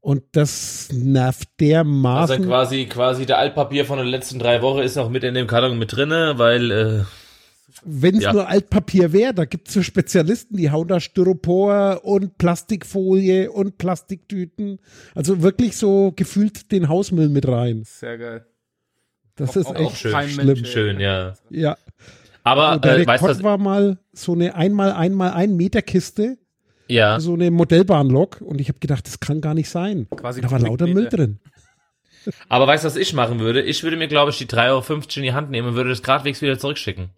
Und 0.00 0.22
das 0.32 0.90
nervt 0.92 1.48
Also 1.48 1.56
dermaßen. 1.60 2.44
quasi, 2.44 2.84
quasi 2.86 3.24
der 3.24 3.38
Altpapier 3.38 3.86
von 3.86 3.98
den 3.98 4.06
letzten 4.08 4.38
drei 4.38 4.60
Wochen 4.60 4.80
ist 4.80 4.96
noch 4.96 5.08
mit 5.08 5.24
in 5.24 5.32
dem 5.34 5.46
Karton 5.46 5.78
mit 5.78 5.96
drinne, 5.96 6.34
weil, 6.36 6.70
äh, 6.70 7.02
Wenn 7.86 8.16
es 8.16 8.22
Ja. 8.22 8.32
nur 8.32 8.46
Altpapier 8.48 9.12
wäre, 9.12 9.34
da 9.34 9.46
gibt 9.46 9.66
es 9.68 9.74
so 9.74 9.82
Spezialisten, 9.82 10.56
die 10.56 10.70
hauen 10.70 10.86
da 10.86 11.00
Styropor 11.00 12.02
und 12.04 12.38
Plastikfolie 12.38 13.50
und 13.50 13.78
Plastiktüten. 13.78 14.78
Also 15.14 15.42
wirklich 15.42 15.76
so 15.76 16.12
gefühlt 16.14 16.70
den 16.70 16.88
Hausmüll 16.88 17.28
mit 17.28 17.48
rein. 17.48 17.82
Sehr 17.84 18.16
geil. 18.16 18.46
Das 19.36 19.50
Auch- 19.50 19.56
ist 19.56 19.66
auch- 19.66 19.74
echt 19.74 19.84
auch 19.86 19.96
schön. 19.96 20.28
schlimm. 20.28 20.46
Mensch, 20.46 20.70
schön, 20.70 21.00
ja. 21.00 21.34
Ja. 21.50 21.76
Aber, 22.44 22.74
So, 22.74 22.78
der 22.80 22.98
äh, 22.98 23.06
weißt 23.06 23.24
Rekord 23.24 23.40
du, 23.40 23.44
war 23.44 23.58
mal 23.58 23.98
so 24.12 24.32
eine 24.32 24.54
einmal 24.54 24.92
einmal 24.92 25.32
ein 25.32 25.56
Meter 25.56 25.82
Kiste, 25.82 26.38
ja. 26.88 27.18
so 27.18 27.32
eine 27.34 27.50
Modellbahnlok 27.50 28.40
und 28.42 28.60
ich 28.60 28.68
habe 28.68 28.78
gedacht, 28.78 29.06
das 29.06 29.18
kann 29.18 29.40
gar 29.40 29.54
nicht 29.54 29.70
sein. 29.70 30.06
Quasi 30.14 30.42
da 30.42 30.50
war 30.50 30.60
lauter 30.60 30.86
Müll 30.86 31.08
drin. 31.08 31.40
Aber 32.48 32.66
weißt 32.66 32.84
du, 32.84 32.86
was 32.86 32.96
ich 32.96 33.12
machen 33.12 33.40
würde? 33.40 33.62
Ich 33.62 33.82
würde 33.82 33.96
mir, 33.96 34.08
glaube 34.08 34.30
ich, 34.30 34.38
die 34.38 34.46
3,50 34.46 34.70
Euro 34.70 35.02
in 35.16 35.22
die 35.22 35.32
Hand 35.32 35.50
nehmen 35.50 35.68
und 35.68 35.74
würde 35.74 35.90
das 35.90 36.02
gradwegs 36.02 36.40
wieder 36.40 36.58
zurückschicken. 36.58 37.10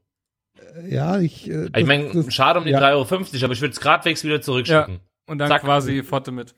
Ja, 0.88 1.18
ich. 1.20 1.50
Äh, 1.50 1.68
ich 1.76 1.86
meine, 1.86 2.30
schade 2.30 2.58
um 2.58 2.64
die 2.64 2.72
ja. 2.72 2.80
3,50 2.80 2.92
Euro, 2.92 3.44
aber 3.44 3.52
ich 3.52 3.60
würde 3.60 3.72
es 3.72 3.80
gradwegs 3.80 4.24
wieder 4.24 4.40
zurückschicken. 4.40 5.00
Und 5.26 5.38
dann 5.38 5.48
Zack. 5.48 5.62
quasi 5.62 6.02
Pfote 6.02 6.32
mit. 6.32 6.54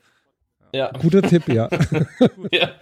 Ja. 0.73 0.91
Guter 0.91 1.21
Tipp, 1.21 1.47
ja. 1.47 1.69
ja. 2.51 2.69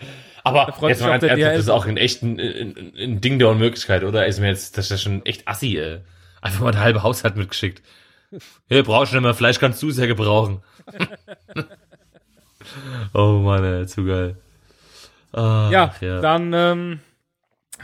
Aber 0.47 0.89
jetzt 0.89 1.01
mal 1.01 1.09
ganz 1.09 1.23
ernsthaft, 1.23 1.55
das 1.55 1.63
ist 1.63 1.69
auch 1.69 1.85
ein 1.85 1.97
echt 1.97 2.23
ein, 2.23 2.39
ein, 2.39 2.93
ein 2.97 3.21
Ding 3.21 3.39
der 3.39 3.49
Unmöglichkeit, 3.49 4.03
oder? 4.03 4.25
Ist 4.25 4.39
mir 4.39 4.47
jetzt, 4.47 4.77
das 4.77 4.85
ist 4.85 4.91
ja 4.91 4.97
schon 4.97 5.25
echt 5.25 5.47
assi, 5.47 5.77
ey. 5.77 5.99
Einfach 6.41 6.61
mal 6.61 6.71
der 6.71 6.81
halbe 6.81 7.03
Haushalt 7.03 7.35
mitgeschickt. 7.35 7.81
Hier, 8.67 8.83
brauchst 8.83 9.11
du 9.11 9.17
nicht 9.17 9.23
mehr, 9.23 9.33
Fleisch 9.33 9.59
kannst 9.59 9.81
du 9.81 9.91
sehr 9.91 10.07
gebrauchen. 10.07 10.61
oh 13.13 13.39
Mann, 13.43 13.63
ey, 13.63 13.87
zu 13.87 14.05
geil. 14.05 14.37
Ach, 15.33 15.71
Ja, 15.71 15.95
ja. 16.01 16.21
dann 16.21 16.53
ähm, 16.53 16.99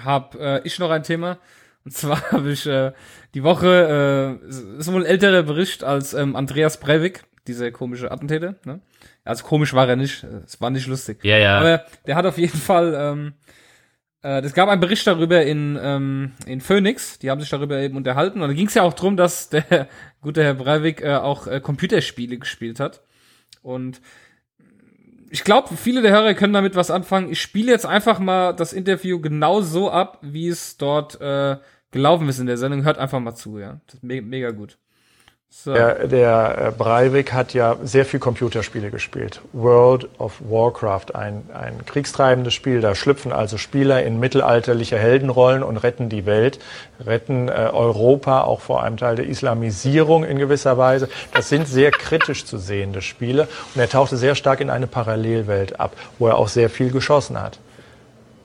hab 0.03 0.35
äh, 0.35 0.59
ich 0.63 0.79
noch 0.79 0.89
ein 0.89 1.03
Thema. 1.03 1.37
Und 1.85 1.91
zwar 1.91 2.21
habe 2.31 2.51
ich 2.51 2.65
äh, 2.65 2.91
die 3.33 3.43
Woche, 3.43 4.39
äh, 4.49 4.77
ist 4.77 4.91
wohl 4.91 5.01
ein 5.01 5.07
älterer 5.07 5.43
Bericht 5.43 5.83
als 5.83 6.13
ähm, 6.13 6.35
Andreas 6.35 6.79
Breivik, 6.79 7.23
dieser 7.47 7.71
komische 7.71 8.11
Attentäter. 8.11 8.55
Ne? 8.65 8.79
Also 9.23 9.43
komisch 9.45 9.73
war 9.73 9.87
er 9.87 9.95
nicht, 9.95 10.23
es 10.45 10.59
war 10.59 10.69
nicht 10.69 10.87
lustig. 10.87 11.23
Ja, 11.23 11.37
ja. 11.37 11.59
Aber 11.59 11.85
der 12.05 12.15
hat 12.15 12.25
auf 12.25 12.37
jeden 12.37 12.57
Fall, 12.57 12.93
ähm, 12.97 13.33
äh, 14.21 14.41
es 14.41 14.53
gab 14.53 14.67
einen 14.67 14.81
Bericht 14.81 15.07
darüber 15.07 15.43
in, 15.43 15.79
ähm, 15.81 16.33
in 16.45 16.59
Phoenix, 16.59 17.19
die 17.19 17.31
haben 17.31 17.39
sich 17.39 17.49
darüber 17.49 17.77
eben 17.79 17.95
unterhalten. 17.95 18.41
Und 18.41 18.49
da 18.49 18.53
ging 18.53 18.67
es 18.67 18.73
ja 18.73 18.83
auch 18.83 18.93
drum, 18.93 19.15
dass 19.15 19.49
der 19.49 19.87
gute 20.21 20.43
Herr 20.43 20.55
Breivik 20.55 21.01
äh, 21.01 21.15
auch 21.15 21.47
äh, 21.47 21.61
Computerspiele 21.61 22.37
gespielt 22.37 22.79
hat. 22.79 23.01
Und 23.61 24.01
ich 25.29 25.43
glaube, 25.43 25.75
viele 25.75 26.01
der 26.01 26.11
Hörer 26.11 26.33
können 26.35 26.53
damit 26.53 26.75
was 26.75 26.91
anfangen. 26.91 27.31
Ich 27.31 27.41
spiele 27.41 27.71
jetzt 27.71 27.85
einfach 27.85 28.19
mal 28.19 28.53
das 28.53 28.71
Interview 28.71 29.19
genau 29.19 29.61
so 29.61 29.89
ab, 29.89 30.19
wie 30.21 30.47
es 30.47 30.77
dort 30.77 31.19
äh, 31.21 31.57
gelaufen 31.89 32.29
ist 32.29 32.39
in 32.39 32.45
der 32.45 32.57
Sendung. 32.57 32.83
Hört 32.83 32.99
einfach 32.99 33.19
mal 33.19 33.33
zu, 33.33 33.57
ja. 33.57 33.79
Das 33.87 33.95
ist 33.95 34.03
me 34.03 34.21
mega 34.21 34.51
gut. 34.51 34.77
So. 35.55 35.71
Der, 35.71 36.07
der 36.07 36.57
äh, 36.57 36.71
Breivik 36.71 37.31
hat 37.31 37.53
ja 37.53 37.77
sehr 37.83 38.05
viel 38.05 38.19
Computerspiele 38.19 38.89
gespielt. 38.89 39.39
World 39.53 40.09
of 40.17 40.41
Warcraft, 40.49 41.13
ein, 41.13 41.43
ein 41.53 41.85
kriegstreibendes 41.85 42.55
Spiel. 42.55 42.81
Da 42.81 42.95
schlüpfen 42.95 43.31
also 43.31 43.57
Spieler 43.57 44.03
in 44.03 44.19
mittelalterliche 44.19 44.97
Heldenrollen 44.97 45.61
und 45.61 45.77
retten 45.77 46.09
die 46.09 46.25
Welt, 46.25 46.59
retten 47.05 47.49
äh, 47.49 47.69
Europa 47.71 48.41
auch 48.41 48.61
vor 48.61 48.83
einem 48.83 48.97
Teil 48.97 49.15
der 49.15 49.27
Islamisierung 49.27 50.25
in 50.25 50.39
gewisser 50.39 50.77
Weise. 50.79 51.07
Das 51.33 51.49
sind 51.49 51.67
sehr 51.67 51.91
kritisch 51.97 52.45
zu 52.45 52.57
sehende 52.57 53.03
Spiele. 53.03 53.47
Und 53.75 53.79
er 53.79 53.87
tauchte 53.87 54.17
sehr 54.17 54.33
stark 54.33 54.59
in 54.59 54.71
eine 54.71 54.87
Parallelwelt 54.87 55.79
ab, 55.79 55.95
wo 56.17 56.27
er 56.27 56.37
auch 56.39 56.47
sehr 56.47 56.69
viel 56.69 56.91
geschossen 56.91 57.39
hat. 57.39 57.59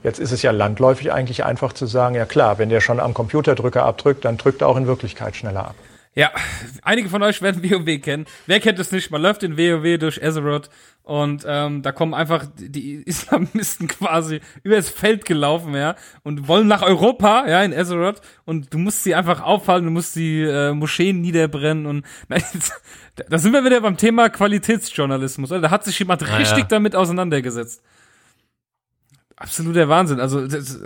Jetzt 0.04 0.20
ist 0.20 0.30
es 0.30 0.42
ja 0.42 0.50
landläufig 0.50 1.11
eigentlich 1.11 1.42
einfach 1.42 1.72
zu 1.72 1.86
sagen, 1.86 2.14
ja 2.14 2.26
klar, 2.26 2.59
wenn 2.59 2.68
der 2.68 2.82
schon 2.82 3.00
am 3.00 3.14
Computerdrücker 3.14 3.82
abdrückt, 3.82 4.26
dann 4.26 4.36
drückt 4.36 4.61
er 4.61 4.68
auch 4.68 4.76
in 4.76 4.86
Wirklichkeit 4.86 5.34
schneller 5.34 5.68
ab. 5.68 5.74
Ja, 6.19 6.33
einige 6.83 7.09
von 7.09 7.23
euch 7.23 7.41
werden 7.43 7.62
WoW 7.71 8.01
kennen. 8.01 8.27
Wer 8.47 8.59
kennt 8.59 8.81
es 8.81 8.91
nicht? 8.91 9.12
Man 9.12 9.23
läuft 9.23 9.45
in 9.45 9.57
WoW 9.57 9.99
durch 9.99 10.21
Azeroth 10.21 10.69
und 11.05 11.45
ähm, 11.47 11.83
da 11.83 11.93
kommen 11.93 12.12
einfach 12.12 12.45
die 12.57 12.95
Islamisten 12.95 13.87
quasi 13.89 14.41
über 14.64 14.75
das 14.75 14.89
Feld 14.89 15.27
gelaufen, 15.27 15.77
ja, 15.77 15.95
und 16.25 16.49
wollen 16.49 16.66
nach 16.66 16.83
Europa, 16.83 17.47
ja, 17.47 17.62
in 17.62 17.73
Azeroth 17.73 18.21
und 18.45 18.75
du 18.75 18.79
musst 18.79 19.05
sie 19.05 19.14
einfach 19.14 19.43
aufhalten, 19.43 19.87
du 19.87 19.93
musst 19.93 20.16
die 20.16 20.43
äh, 20.43 20.73
Moscheen 20.73 21.21
niederbrennen 21.21 21.87
und 21.87 22.05
jetzt, 22.29 22.73
da 23.29 23.39
sind 23.39 23.53
wir 23.53 23.64
wieder 23.64 23.81
beim 23.81 23.97
Thema 23.97 24.29
Qualitätsjournalismus. 24.29 25.53
Oder? 25.53 25.61
Da 25.61 25.71
hat 25.71 25.85
sich 25.85 25.97
jemand 26.01 26.23
Ja, 26.23 26.37
richtig 26.37 26.59
ja. 26.59 26.64
damit 26.64 26.97
auseinandergesetzt. 26.97 27.81
Absoluter 29.37 29.89
Wahnsinn. 29.89 30.19
Also 30.19 30.49
das, 30.49 30.81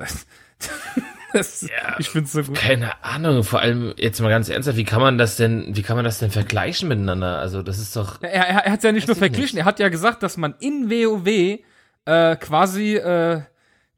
das, 1.39 1.63
Ja. 1.63 1.97
ich 1.99 2.09
find's 2.11 2.33
so 2.33 2.43
gut. 2.43 2.55
Keine 2.55 3.03
Ahnung, 3.05 3.45
vor 3.45 3.61
allem 3.61 3.95
jetzt 3.97 4.21
mal 4.21 4.29
ganz 4.29 4.49
ernsthaft, 4.49 4.77
wie 4.77 4.85
kann 4.85 5.01
man 5.01 5.19
das 5.19 5.37
denn, 5.37 5.75
wie 5.77 5.83
kann 5.83 5.97
man 5.97 6.05
das 6.05 6.19
denn 6.19 6.31
vergleichen 6.31 6.89
miteinander? 6.89 7.39
Also 7.39 7.63
das 7.63 7.79
ist 7.79 7.95
doch, 7.97 8.23
Er, 8.23 8.31
er, 8.33 8.65
er 8.67 8.73
hat 8.73 8.85
ja 8.85 8.93
nicht 8.93 9.07
nur 9.09 9.15
ich 9.17 9.19
verglichen, 9.19 9.59
er 9.59 9.65
hat 9.65 9.79
ja 9.81 9.89
gesagt, 9.89 10.23
dass 10.23 10.37
man 10.37 10.55
in 10.61 10.91
WoW 10.91 11.61
äh, 12.05 12.37
quasi 12.37 12.97
äh, 12.97 13.43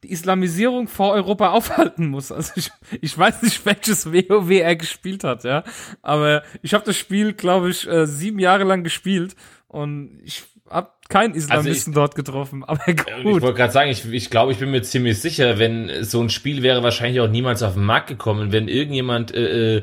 die 0.02 0.12
Islamisierung 0.12 0.86
vor 0.88 1.12
Europa 1.12 1.50
aufhalten 1.52 2.08
muss. 2.08 2.30
Also 2.30 2.52
ich, 2.56 2.70
ich 3.00 3.16
weiß 3.16 3.42
nicht, 3.42 3.64
welches 3.64 4.12
WoW 4.12 4.50
er 4.50 4.76
gespielt 4.76 5.24
hat, 5.24 5.44
ja. 5.44 5.64
Aber 6.02 6.42
ich 6.62 6.74
habe 6.74 6.84
das 6.84 6.96
Spiel, 6.96 7.32
glaube 7.32 7.70
ich, 7.70 7.88
äh, 7.88 8.06
sieben 8.06 8.38
Jahre 8.38 8.64
lang 8.64 8.84
gespielt 8.84 9.34
und 9.68 10.20
ich 10.22 10.44
hab 10.68 11.08
keinen 11.08 11.34
Islamisten 11.34 11.92
dort 11.92 12.14
getroffen, 12.14 12.64
aber 12.64 12.80
Ich 12.88 12.96
gut. 12.96 13.42
wollte 13.42 13.54
gerade 13.54 13.72
sagen, 13.72 13.90
ich, 13.90 14.10
ich 14.10 14.30
glaube, 14.30 14.52
ich 14.52 14.58
bin 14.58 14.70
mir 14.70 14.82
ziemlich 14.82 15.20
sicher, 15.20 15.58
wenn 15.58 15.90
so 16.02 16.20
ein 16.22 16.30
Spiel 16.30 16.62
wäre 16.62 16.82
wahrscheinlich 16.82 17.20
auch 17.20 17.28
niemals 17.28 17.62
auf 17.62 17.74
den 17.74 17.84
Markt 17.84 18.08
gekommen, 18.08 18.52
wenn 18.52 18.68
irgendjemand 18.68 19.34
äh, 19.34 19.76
äh, 19.76 19.82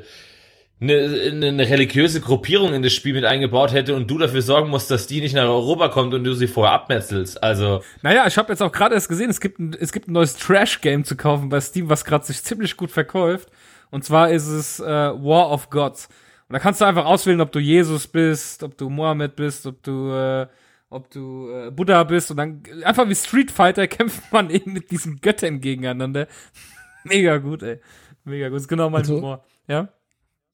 eine, 0.81 1.47
eine 1.47 1.69
religiöse 1.69 2.21
Gruppierung 2.21 2.73
in 2.73 2.81
das 2.81 2.93
Spiel 2.93 3.13
mit 3.13 3.23
eingebaut 3.23 3.71
hätte 3.71 3.93
und 3.95 4.09
du 4.09 4.17
dafür 4.17 4.41
sorgen 4.41 4.69
musst, 4.71 4.89
dass 4.89 5.05
die 5.05 5.21
nicht 5.21 5.35
nach 5.35 5.43
Europa 5.43 5.89
kommt 5.89 6.15
und 6.15 6.23
du 6.23 6.33
sie 6.33 6.47
vorher 6.47 6.73
abmetzelst. 6.73 7.41
Also, 7.43 7.83
Naja, 8.01 8.25
ich 8.25 8.35
habe 8.37 8.51
jetzt 8.51 8.63
auch 8.63 8.71
gerade 8.71 8.95
erst 8.95 9.07
gesehen, 9.07 9.29
es 9.29 9.39
gibt, 9.39 9.59
ein, 9.59 9.75
es 9.79 9.91
gibt 9.91 10.07
ein 10.07 10.13
neues 10.13 10.35
Trash-Game 10.37 11.03
zu 11.03 11.15
kaufen 11.15 11.49
bei 11.49 11.61
Steam, 11.61 11.87
was 11.89 12.03
gerade 12.03 12.25
sich 12.25 12.41
ziemlich 12.43 12.75
gut 12.77 12.89
verkauft. 12.89 13.49
Und 13.91 14.03
zwar 14.03 14.31
ist 14.31 14.47
es 14.47 14.79
äh, 14.79 14.83
War 14.85 15.51
of 15.51 15.69
Gods. 15.69 16.07
Und 16.49 16.53
da 16.53 16.59
kannst 16.59 16.81
du 16.81 16.85
einfach 16.85 17.05
auswählen, 17.05 17.41
ob 17.41 17.51
du 17.51 17.59
Jesus 17.59 18.07
bist, 18.07 18.63
ob 18.63 18.75
du 18.75 18.89
Mohammed 18.89 19.35
bist, 19.35 19.67
ob 19.67 19.83
du, 19.83 20.11
äh, 20.11 20.47
ob 20.91 21.09
du 21.09 21.49
äh, 21.49 21.71
Buddha 21.71 22.03
bist. 22.03 22.29
Und 22.29 22.37
dann 22.37 22.61
einfach 22.83 23.09
wie 23.09 23.15
Street 23.15 23.49
Fighter 23.49 23.87
kämpft 23.87 24.31
man 24.31 24.51
eben 24.51 24.73
mit 24.73 24.91
diesen 24.91 25.19
Göttern 25.21 25.59
gegeneinander. 25.61 26.27
Mega 27.03 27.37
gut, 27.37 27.63
ey. 27.63 27.79
Mega 28.23 28.49
gut. 28.49 28.57
Das 28.57 28.61
ist 28.63 28.67
genau 28.67 28.91
mein 28.91 29.01
Also- 29.01 29.17
Humor. 29.17 29.43
Ja? 29.67 29.89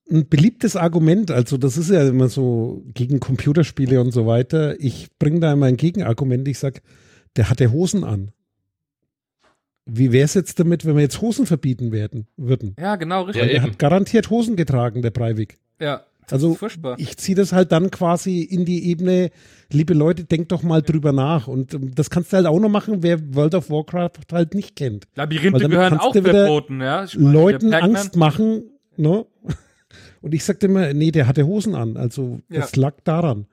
ein 0.09 0.29
beliebtes 0.29 0.77
Argument, 0.77 1.31
also 1.31 1.57
das 1.57 1.75
ist 1.75 1.89
ja 1.89 2.07
immer 2.07 2.29
so 2.29 2.81
gegen 2.93 3.19
Computerspiele 3.19 3.99
und 3.99 4.11
so 4.11 4.25
weiter. 4.25 4.79
Ich 4.79 5.09
bringe 5.19 5.41
da 5.41 5.51
immer 5.51 5.65
ein 5.65 5.75
Gegenargument. 5.75 6.47
Ich 6.47 6.59
sag, 6.59 6.81
der 7.35 7.49
hatte 7.49 7.73
Hosen 7.73 8.05
an. 8.05 8.31
Wie 9.85 10.13
wäre 10.13 10.23
es 10.23 10.33
jetzt 10.33 10.61
damit, 10.61 10.85
wenn 10.85 10.95
wir 10.95 11.01
jetzt 11.01 11.19
Hosen 11.21 11.45
verbieten 11.45 11.91
werden 11.91 12.27
würden? 12.38 12.73
Ja, 12.79 12.95
genau, 12.95 13.23
richtig. 13.23 13.41
Ja, 13.43 13.47
Der 13.47 13.55
eben. 13.57 13.65
hat 13.71 13.79
garantiert 13.79 14.29
Hosen 14.29 14.55
getragen, 14.55 15.01
der 15.01 15.11
Breivik. 15.11 15.57
Ja. 15.81 16.03
Das 16.28 16.43
Also 16.43 16.57
ich 16.97 17.17
ziehe 17.17 17.36
das 17.36 17.53
halt 17.53 17.71
dann 17.71 17.89
quasi 17.89 18.41
in 18.41 18.65
die 18.65 18.89
Ebene, 18.89 19.32
liebe 19.71 19.93
Leute, 19.93 20.25
denkt 20.25 20.51
doch 20.51 20.61
mal 20.61 20.82
drüber 20.82 21.13
nach. 21.13 21.47
Und 21.47 21.73
ähm, 21.73 21.95
das 21.95 22.09
kannst 22.09 22.34
du 22.34 22.38
halt 22.38 22.47
auch 22.47 22.59
noch 22.59 22.69
machen, 22.69 23.01
wer 23.01 23.34
World 23.34 23.55
of 23.55 23.69
Warcraft 23.69 24.34
halt 24.34 24.53
nicht 24.53 24.75
kennt. 24.75 25.05
Labyrinthe 25.15 25.69
gehören 25.69 25.97
auch 25.97 26.13
verboten, 26.13 26.82
ja. 26.82 27.05
Ich 27.05 27.17
meine, 27.17 27.32
Leuten 27.32 27.73
Angst 27.73 28.17
machen, 28.17 28.63
ne? 28.97 29.25
Und 30.21 30.34
ich 30.34 30.43
sagte 30.43 30.65
immer, 30.65 30.93
nee, 30.93 31.11
der 31.11 31.28
hatte 31.28 31.45
Hosen 31.45 31.75
an. 31.75 31.95
Also 31.95 32.41
das 32.49 32.75
lag 32.75 32.95
daran. 33.05 33.45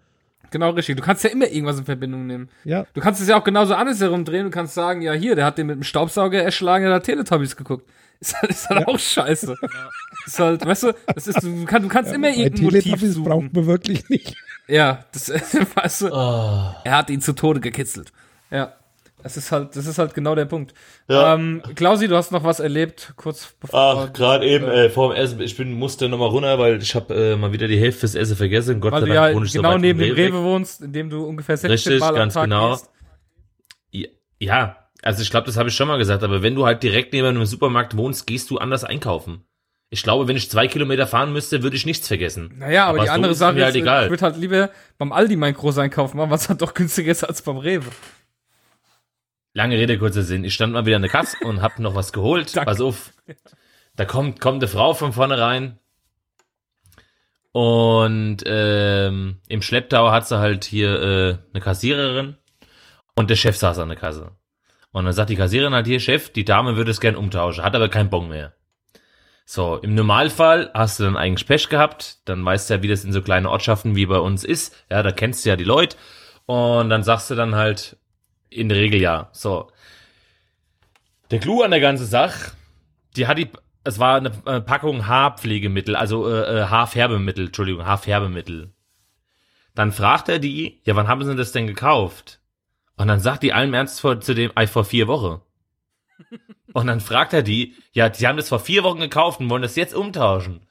Genau 0.51 0.71
richtig. 0.71 0.97
Du 0.97 1.03
kannst 1.03 1.23
ja 1.23 1.31
immer 1.31 1.49
irgendwas 1.49 1.79
in 1.79 1.85
Verbindung 1.85 2.27
nehmen. 2.27 2.49
Ja. 2.65 2.87
Du 2.95 3.01
kannst 3.01 3.21
es 3.21 3.29
ja 3.29 3.39
auch 3.39 3.45
genauso 3.45 3.75
andersherum 3.75 4.25
drehen 4.25 4.47
und 4.47 4.51
kannst 4.51 4.75
sagen, 4.75 5.03
ja 5.03 5.13
hier, 5.13 5.37
der 5.37 5.47
hat 5.47 5.59
den 5.59 5.67
mit 5.67 5.77
dem 5.77 5.83
Staubsauger 5.83 6.43
erschlagen, 6.43 6.85
der 6.85 6.95
hat 6.95 7.05
Teletubbies 7.05 7.57
geguckt. 7.57 7.89
Ist 8.21 8.41
halt, 8.41 8.51
ist 8.51 8.69
halt 8.71 8.89
auch 8.89 8.99
scheiße. 8.99 9.55
ist 10.27 10.39
halt, 10.39 10.65
weißt 10.65 10.83
du, 10.85 10.93
das 11.15 11.27
ist, 11.27 11.43
du, 11.43 11.65
kann, 11.65 11.83
du 11.83 11.89
kannst 11.89 12.13
immer 12.13 12.29
Bei 12.29 12.37
irgendein 12.37 12.65
Motiv 12.65 12.83
Teletubbies 12.85 13.15
suchen. 13.15 13.25
braucht 13.25 13.53
man 13.53 13.67
wirklich 13.67 14.09
nicht. 14.09 14.37
Ja, 14.67 15.05
das, 15.13 15.29
weißt 15.75 16.03
du, 16.03 16.07
oh, 16.13 16.75
er 16.85 16.97
hat 16.97 17.11
ihn 17.11 17.21
zu 17.21 17.35
Tode 17.35 17.61
gekitzelt. 17.61 18.13
Ja. 18.51 18.75
Das 19.23 19.39
ist 19.39 19.51
halt, 19.53 19.75
das 19.75 19.87
ist 19.87 19.97
halt 19.99 20.13
genau 20.13 20.35
der 20.35 20.45
Punkt. 20.45 20.75
Ja. 21.09 21.35
Ähm, 21.35 21.63
Klausi, 21.75 22.09
du 22.09 22.17
hast 22.17 22.31
noch 22.31 22.45
was 22.45 22.61
erlebt, 22.61 23.15
kurz 23.17 23.55
ach, 23.73 24.13
gerade 24.13 24.47
eben 24.47 24.67
äh, 24.67 24.91
vor 24.91 25.15
dem 25.15 25.17
Essen, 25.17 25.41
ich 25.41 25.57
bin 25.57 25.73
musste 25.73 26.11
noch 26.11 26.19
mal 26.19 26.27
runter, 26.29 26.59
weil 26.59 26.83
ich 26.83 26.95
habe 26.95 27.15
äh, 27.15 27.37
mal 27.37 27.51
wieder 27.51 27.67
die 27.67 27.79
Hälfte 27.81 28.03
des 28.03 28.15
Essen 28.17 28.37
vergessen. 28.37 28.81
Gott 28.83 28.93
weil 28.93 29.01
sei 29.01 29.07
du 29.07 29.15
Dank 29.15 29.29
ja 29.31 29.35
wohne 29.35 29.47
ich 29.47 29.53
genau 29.55 29.79
neben 29.79 29.99
dem. 29.99 30.15
Rewe 30.15 30.43
wohnst, 30.43 30.83
in 30.83 30.93
dem 30.93 31.09
du 31.09 31.25
ungefähr 31.25 31.57
16 31.57 31.71
Richtig, 31.71 32.01
Mal 32.01 32.09
am 32.11 32.15
ganz 32.17 32.35
Tag 32.35 32.45
genau. 32.45 32.73
gehst. 32.73 32.91
Ja, 33.93 34.09
Ja, 34.41 34.77
also 35.05 35.21
ich 35.21 35.31
glaube, 35.31 35.47
das 35.47 35.57
habe 35.57 35.69
ich 35.69 35.77
schon 35.77 35.87
mal 35.87 35.99
gesagt, 35.99 36.23
aber 36.23 36.43
wenn 36.43 36.55
du 36.55 36.65
halt 36.65 36.83
direkt 36.83 37.13
neben 37.13 37.29
einem 37.29 37.45
Supermarkt 37.45 37.97
wohnst, 37.97 38.27
gehst 38.27 38.51
du 38.51 38.59
anders 38.59 38.85
einkaufen. 38.85 39.45
Ich 39.91 40.03
glaube, 40.03 40.27
wenn 40.27 40.37
ich 40.37 40.51
zwei 40.51 40.67
Kilometer 40.67 41.07
fahren 41.07 41.33
müsste, 41.33 41.63
würde 41.63 41.77
ich 41.77 41.85
nichts 41.85 42.09
vergessen. 42.09 42.55
Naja, 42.57 42.87
aber, 42.87 43.01
die 43.01 43.07
so 43.07 43.13
andere 43.13 43.33
ist 43.33 43.39
Sache 43.39 43.63
halt 43.63 43.77
ist, 43.77 43.83
egal. 43.83 44.05
ich 44.05 44.11
würde 44.11 44.23
halt 44.23 44.37
lieber 44.39 44.71
beim 44.97 45.13
Aldi 45.13 45.37
meinen 45.37 45.55
Großeinkauf 45.55 46.15
machen, 46.15 46.31
was 46.31 46.49
halt 46.49 46.63
doch 46.63 46.73
günstiger 46.73 47.13
ist 47.13 47.23
als 47.23 47.43
beim 47.43 47.59
Rewe. 47.59 47.91
Lange 49.53 49.77
Rede, 49.77 49.99
kurzer 49.99 50.23
Sinn. 50.23 50.43
Ich 50.43 50.55
stand 50.55 50.73
mal 50.73 50.87
wieder 50.87 50.97
an 50.97 51.03
der 51.03 51.11
Kasse 51.11 51.37
und 51.45 51.61
hab 51.61 51.79
noch 51.79 51.95
was 51.95 52.13
geholt. 52.13 52.57
Danke. 52.57 52.71
Pass 52.71 52.81
auf. 52.81 53.13
Da 53.95 54.07
kommt, 54.07 54.41
kommt 54.41 54.63
eine 54.63 54.69
Frau 54.69 54.95
von 54.95 55.13
vorne 55.13 55.39
rein. 55.39 55.79
Und 57.53 58.39
ähm, 58.47 59.37
im 59.47 59.63
Schlepptau 59.63 60.11
hat 60.11 60.27
sie 60.27 60.39
halt 60.39 60.65
hier 60.65 61.01
äh, 61.01 61.39
eine 61.53 61.63
Kassiererin 61.63 62.37
und 63.15 63.31
der 63.31 63.37
Chef 63.37 63.57
saß 63.57 63.79
an 63.79 63.91
der 63.91 63.99
Kasse. 63.99 64.33
Und 64.95 65.07
dann 65.07 65.13
sagt 65.13 65.29
die 65.29 65.35
Kassiererin 65.35 65.75
halt 65.75 65.89
hier, 65.89 65.99
Chef, 65.99 66.31
die 66.31 66.45
Dame 66.45 66.77
würde 66.77 66.93
es 66.93 67.01
gern 67.01 67.17
umtauschen, 67.17 67.65
hat 67.65 67.75
aber 67.75 67.89
keinen 67.89 68.11
Bon 68.11 68.29
mehr. 68.29 68.53
So, 69.45 69.79
im 69.79 69.97
Normalfall 69.97 70.71
hast 70.73 71.01
du 71.01 71.03
dann 71.03 71.17
eigentlich 71.17 71.49
Pech 71.49 71.69
gehabt, 71.69 72.29
dann 72.29 72.45
weißt 72.45 72.71
du 72.71 72.75
ja, 72.75 72.83
wie 72.83 72.89
das 72.89 73.03
in 73.03 73.13
so 73.13 73.21
kleinen 73.21 73.47
Ortschaften 73.47 73.97
wie 73.97 74.07
bei 74.07 74.19
uns 74.19 74.45
ist. 74.45 74.73
Ja, 74.89 75.03
da 75.03 75.11
kennst 75.11 75.45
du 75.45 75.49
ja 75.49 75.57
die 75.57 75.65
Leute. 75.65 75.97
Und 76.47 76.91
dann 76.91 77.03
sagst 77.03 77.29
du 77.29 77.35
dann 77.35 77.57
halt, 77.57 77.97
in 78.51 78.69
der 78.69 78.79
Regel 78.79 79.01
ja. 79.01 79.31
So. 79.33 79.69
Der 81.33 81.41
Clou 81.41 81.63
an 81.63 81.73
der 81.73 81.81
ganzen 81.81 82.07
Sache, 82.07 82.53
die 83.17 83.27
hat 83.27 83.37
die, 83.37 83.49
es 83.83 83.99
war 83.99 84.19
eine 84.19 84.31
äh, 84.47 84.61
Packung 84.61 85.09
Haarpflegemittel, 85.09 85.97
also 85.97 86.31
äh, 86.31 86.61
äh, 86.61 86.65
Haarfärbemittel, 86.67 87.47
Entschuldigung, 87.47 87.85
Haarfärbemittel. 87.85 88.73
Dann 89.75 89.91
fragt 89.91 90.29
er 90.29 90.39
die, 90.39 90.81
ja, 90.85 90.95
wann 90.95 91.09
haben 91.09 91.25
sie 91.25 91.35
das 91.35 91.51
denn 91.51 91.67
gekauft? 91.67 92.39
Und 92.97 93.09
dann 93.09 93.21
sagt 93.21 93.43
die 93.43 93.53
allem 93.53 93.75
Ernst 93.75 94.01
vor, 94.01 94.21
zu 94.21 94.35
dem, 94.35 94.53
äh, 94.55 94.67
vor 94.67 94.85
vier 94.85 95.09
Wochen. 95.09 95.43
Und 96.73 96.87
dann 96.87 97.01
fragt 97.01 97.33
er 97.33 97.43
die, 97.43 97.75
ja, 97.93 98.09
die 98.09 98.27
haben 98.27 98.37
das 98.37 98.49
vor 98.49 98.59
vier 98.59 98.83
Wochen 98.83 98.99
gekauft 98.99 99.39
und 99.39 99.49
wollen 99.49 99.63
das 99.63 99.77
jetzt 99.77 99.95
umtauschen. 99.95 100.67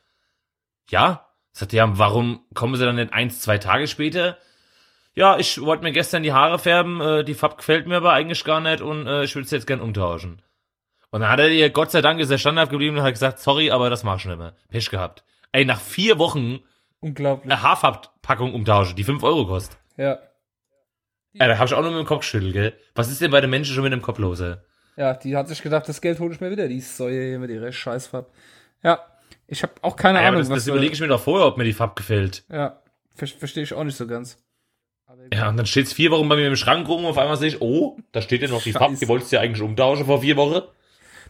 Ja? 0.90 1.30
Sagt 1.54 1.72
er, 1.72 1.78
ja, 1.78 1.98
warum 1.98 2.46
kommen 2.54 2.76
sie 2.76 2.84
dann 2.84 2.96
nicht 2.98 3.14
eins, 3.14 3.40
zwei 3.40 3.58
Tage 3.58 3.88
später? 3.88 4.38
Ja, 5.16 5.38
ich 5.38 5.62
wollte 5.62 5.84
mir 5.84 5.94
gestern 5.94 6.24
die 6.24 6.34
Haare 6.34 6.60
färben, 6.60 7.00
äh, 7.00 7.24
die 7.24 7.36
Farbe 7.36 7.56
gefällt 7.56 7.88
mir 7.88 7.98
aber 7.98 8.12
eigentlich 8.12 8.44
gar 8.44 8.60
nicht 8.60 8.82
und 8.82 9.08
äh, 9.08 9.24
ich 9.24 9.34
würde 9.36 9.46
es 9.46 9.52
jetzt 9.52 9.68
gern 9.68 9.80
umtauschen. 9.80 10.42
Und 11.12 11.22
dann 11.22 11.30
hat 11.30 11.40
er 11.40 11.50
ihr, 11.50 11.70
Gott 11.70 11.92
sei 11.92 12.02
Dank, 12.02 12.20
ist 12.20 12.32
er 12.32 12.38
standhaft 12.38 12.72
geblieben 12.72 12.98
und 12.98 13.04
hat 13.04 13.14
gesagt, 13.14 13.40
sorry, 13.40 13.72
aber 13.72 13.90
das 13.90 14.04
mach 14.04 14.18
ich 14.18 14.26
nicht 14.26 14.40
mehr. 14.40 14.56
Pech 14.70 14.90
gehabt. 14.90 15.24
Ey, 15.52 15.64
nach 15.64 15.80
vier 15.80 16.18
Wochen 16.18 16.60
Unglaublich. 17.00 17.50
eine 17.50 17.62
Haarfarbpackung 17.62 18.54
umtauschen, 18.54 18.96
die 18.96 19.04
fünf 19.04 19.24
Euro 19.24 19.46
kostet. 19.46 19.78
Ja. 19.96 20.18
Ja, 21.34 21.48
da 21.48 21.58
hab 21.58 21.68
ich 21.68 21.74
auch 21.74 21.82
nur 21.82 21.92
mit 21.92 22.00
dem 22.00 22.06
Kopf 22.06 22.22
geschüttelt, 22.22 22.54
gell? 22.54 22.74
Was 22.96 23.10
ist 23.10 23.22
denn 23.22 23.32
bei 23.32 23.42
den 23.42 23.50
Menschen 23.50 23.74
schon 23.74 23.84
mit 23.84 23.94
dem 23.94 24.02
Kopf 24.02 24.20
los, 24.20 24.40
ey? 24.40 24.56
Ja, 24.96 25.14
die 25.16 25.36
hat 25.36 25.48
sich 25.48 25.62
gedacht, 25.62 25.90
das 25.90 26.02
Geld 26.02 26.20
hole 26.20 26.34
ich 26.34 26.40
mir 26.42 26.52
wieder, 26.52 26.68
die 26.68 26.80
Säue 26.82 27.30
hier 27.30 27.40
mit 27.40 27.50
ihrer 27.50 27.72
Scheißfarbe. 27.72 28.30
Ja, 28.84 29.00
ich 29.48 29.64
habe 29.64 29.74
auch 29.82 29.96
keine 29.96 30.22
Ja, 30.22 30.28
Ahnung, 30.28 30.42
das, 30.42 30.50
das 30.50 30.68
äh, 30.68 30.72
überlege 30.72 30.94
ich 30.94 31.00
mir 31.02 31.08
doch 31.08 31.22
vorher, 31.22 31.48
ob 31.48 31.58
mir 31.58 31.64
die 31.64 31.74
Farbe 31.74 31.96
gefällt. 31.96 32.44
Ja, 32.52 32.80
ver 33.16 33.28
verstehe 33.28 33.64
ich 33.64 33.74
auch 33.74 33.84
nicht 33.84 33.98
so 33.98 34.06
ganz. 34.06 34.38
Ja, 35.32 35.50
und 35.50 35.58
dann 35.58 35.66
steht's 35.66 35.94
vier 35.94 36.12
Wochen 36.12 36.28
bei 36.28 36.36
mir 36.36 36.48
im 36.48 36.56
Schrank 36.56 36.88
rum 36.88 37.06
und 37.06 37.12
auf 37.12 37.18
einmal 37.18 37.38
sehe 37.38 37.50
ich, 37.50 37.62
oh, 37.62 37.98
da 38.12 38.22
steht 38.22 38.42
ja 38.42 38.48
noch 38.48 38.64
die 38.64 38.74
Farbe, 38.74 38.96
die 38.96 39.08
wolltest 39.08 39.32
du 39.32 39.36
ja 39.36 39.42
eigentlich 39.42 39.62
umtauschen 39.62 40.06
vor 40.06 40.22
vier 40.22 40.36
Wochen. 40.38 40.62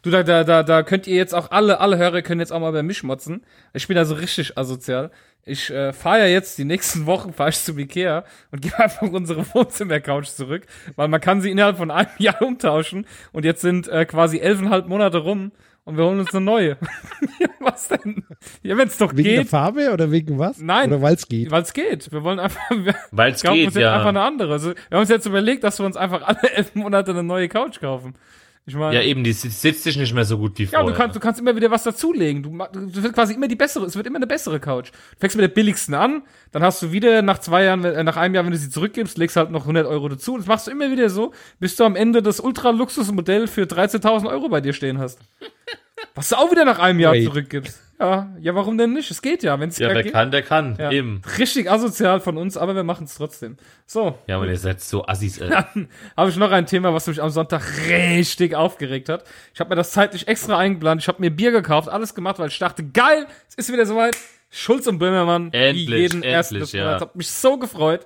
Du, 0.03 0.09
da, 0.09 0.21
da, 0.21 0.43
da, 0.43 0.63
da 0.63 0.83
könnt 0.83 1.07
ihr 1.07 1.15
jetzt 1.15 1.33
auch 1.33 1.51
alle, 1.51 1.79
alle 1.79 1.97
Hörer 1.97 2.21
können 2.21 2.41
jetzt 2.41 2.51
auch 2.51 2.59
mal 2.59 2.73
bei 2.73 2.83
mich 2.83 3.03
motzen. 3.03 3.41
Ich 3.73 3.87
bin 3.87 3.95
da 3.95 4.03
so 4.03 4.15
richtig 4.15 4.57
asozial. 4.57 5.11
Ich 5.45 5.71
äh, 5.71 5.93
fahre 5.93 6.19
ja 6.19 6.25
jetzt 6.25 6.57
die 6.57 6.65
nächsten 6.65 7.05
Wochen 7.05 7.31
fahre 7.33 7.49
ich 7.49 7.59
zum 7.59 7.79
Ikea 7.79 8.25
und 8.51 8.61
gebe 8.61 8.77
einfach 8.83 9.09
unsere 9.09 9.45
Wohnzimmer-Couch 9.53 10.27
zurück, 10.27 10.65
weil 10.97 11.07
man 11.07 11.21
kann 11.21 11.39
sie 11.39 11.51
innerhalb 11.51 11.77
von 11.77 11.89
einem 11.89 12.09
Jahr 12.17 12.41
umtauschen 12.41 13.05
und 13.31 13.45
jetzt 13.45 13.61
sind 13.61 13.87
äh, 13.87 14.05
quasi 14.05 14.39
elfeinhalb 14.39 14.89
Monate 14.89 15.19
rum 15.19 15.53
und 15.85 15.95
wir 15.97 16.03
holen 16.03 16.19
uns 16.19 16.33
eine 16.33 16.43
neue. 16.43 16.77
was 17.59 17.87
denn? 17.87 18.25
Ja, 18.61 18.77
wenn 18.77 18.89
es 18.89 18.97
doch 18.97 19.11
Wegen 19.13 19.23
der 19.23 19.37
geht, 19.39 19.49
Farbe 19.49 19.91
oder 19.93 20.11
wegen 20.11 20.37
was? 20.37 20.59
Nein. 20.59 20.91
Oder 20.91 21.01
weil 21.01 21.15
es 21.15 21.27
geht? 21.29 21.49
weil 21.49 21.63
es 21.63 21.73
geht. 21.73 22.11
Wir 22.11 22.23
wollen 22.23 22.39
einfach, 22.39 22.69
wir 22.71 22.95
Weil's 23.11 23.41
kaufen 23.41 23.55
geht, 23.55 23.67
uns 23.67 23.75
jetzt 23.75 23.83
ja. 23.83 23.93
einfach 23.93 24.09
eine 24.09 24.21
andere. 24.21 24.51
Also, 24.51 24.69
wir 24.69 24.75
haben 24.91 25.01
uns 25.01 25.09
jetzt 25.09 25.25
überlegt, 25.25 25.63
dass 25.63 25.79
wir 25.79 25.85
uns 25.85 25.95
einfach 25.95 26.21
alle 26.23 26.51
elf 26.53 26.75
Monate 26.75 27.11
eine 27.11 27.23
neue 27.23 27.47
Couch 27.47 27.79
kaufen. 27.79 28.15
Ich 28.65 28.75
meine, 28.75 28.95
Ja, 28.95 29.01
eben, 29.01 29.25
die 29.25 29.33
sitzt 29.33 29.83
sich 29.83 29.97
nicht 29.97 30.13
mehr 30.13 30.23
so 30.23 30.37
gut 30.37 30.57
wie 30.57 30.63
Ja, 30.63 30.69
vorher. 30.79 30.87
du 30.91 30.93
kannst, 30.97 31.15
du 31.17 31.19
kannst 31.19 31.39
immer 31.41 31.53
wieder 31.53 31.69
was 31.69 31.83
dazulegen. 31.83 32.43
Du, 32.43 32.49
du 32.51 33.03
wird 33.03 33.13
quasi 33.13 33.33
immer 33.33 33.49
die 33.49 33.57
bessere, 33.57 33.85
es 33.85 33.95
wird 33.97 34.07
immer 34.07 34.15
eine 34.17 34.27
bessere 34.27 34.59
Couch. 34.61 34.91
Du 34.91 35.19
fängst 35.19 35.35
mit 35.35 35.43
der 35.43 35.49
billigsten 35.49 35.93
an, 35.93 36.23
dann 36.53 36.63
hast 36.63 36.81
du 36.81 36.93
wieder 36.93 37.21
nach 37.21 37.39
zwei 37.39 37.65
Jahren, 37.65 37.83
äh, 37.83 38.03
nach 38.05 38.15
einem 38.15 38.35
Jahr, 38.35 38.45
wenn 38.45 38.51
du 38.53 38.57
sie 38.57 38.69
zurückgibst, 38.69 39.17
legst 39.17 39.35
halt 39.35 39.51
noch 39.51 39.63
100 39.63 39.85
Euro 39.85 40.07
dazu. 40.07 40.37
Das 40.37 40.47
machst 40.47 40.67
du 40.67 40.71
immer 40.71 40.89
wieder 40.89 41.09
so, 41.09 41.33
bis 41.59 41.75
du 41.75 41.83
am 41.83 41.97
Ende 41.97 42.21
das 42.21 42.39
Ultra-Luxus-Modell 42.39 43.47
für 43.47 43.63
13.000 43.63 44.29
Euro 44.29 44.47
bei 44.47 44.61
dir 44.61 44.71
stehen 44.71 44.97
hast. 44.97 45.19
Was 46.15 46.29
du 46.29 46.37
auch 46.37 46.49
wieder 46.49 46.63
nach 46.63 46.79
einem 46.79 46.99
Jahr 47.01 47.13
Wait. 47.13 47.25
zurückgibst. 47.25 47.81
Ja, 48.03 48.35
ja, 48.37 48.53
warum 48.53 48.77
denn 48.77 48.91
nicht? 48.91 49.09
Es 49.11 49.21
geht 49.21 49.43
ja, 49.43 49.57
wenn 49.61 49.69
es 49.69 49.77
ja, 49.77 49.87
wer 49.87 50.03
geht. 50.03 50.11
kann, 50.11 50.29
der 50.29 50.41
kann. 50.41 50.75
Ja. 50.77 50.91
Eben. 50.91 51.21
Richtig 51.37 51.71
asozial 51.71 52.19
von 52.19 52.35
uns, 52.37 52.57
aber 52.57 52.75
wir 52.75 52.83
machen 52.83 53.05
es 53.05 53.15
trotzdem. 53.15 53.55
So, 53.85 54.19
Ja, 54.27 54.35
aber 54.35 54.47
ihr 54.47 54.57
seid 54.57 54.81
so 54.81 55.05
Assis, 55.05 55.37
ey. 55.37 55.49
habe 56.17 56.29
ich 56.29 56.35
noch 56.35 56.51
ein 56.51 56.65
Thema, 56.65 56.93
was 56.93 57.07
mich 57.07 57.21
am 57.21 57.29
Sonntag 57.29 57.63
richtig 57.87 58.55
aufgeregt 58.55 59.07
hat. 59.07 59.23
Ich 59.53 59.61
habe 59.61 59.69
mir 59.69 59.77
das 59.77 59.91
zeitlich 59.91 60.27
extra 60.27 60.57
eingeplant. 60.57 61.01
Ich 61.01 61.07
habe 61.07 61.21
mir 61.21 61.31
Bier 61.31 61.51
gekauft, 61.51 61.87
alles 61.87 62.13
gemacht, 62.13 62.39
weil 62.39 62.49
ich 62.49 62.59
dachte, 62.59 62.83
geil, 62.83 63.25
es 63.47 63.55
ist 63.55 63.71
wieder 63.71 63.85
soweit. 63.85 64.17
Schulz 64.49 64.85
und 64.85 64.99
Böhmermann, 64.99 65.53
Endlich, 65.53 65.87
wie 65.87 65.95
jeden 66.01 66.23
endlich, 66.23 66.33
ersten 66.33 66.77
ja. 66.77 66.83
Monats. 66.83 67.01
Hat 67.03 67.15
mich 67.15 67.29
so 67.29 67.57
gefreut. 67.57 68.05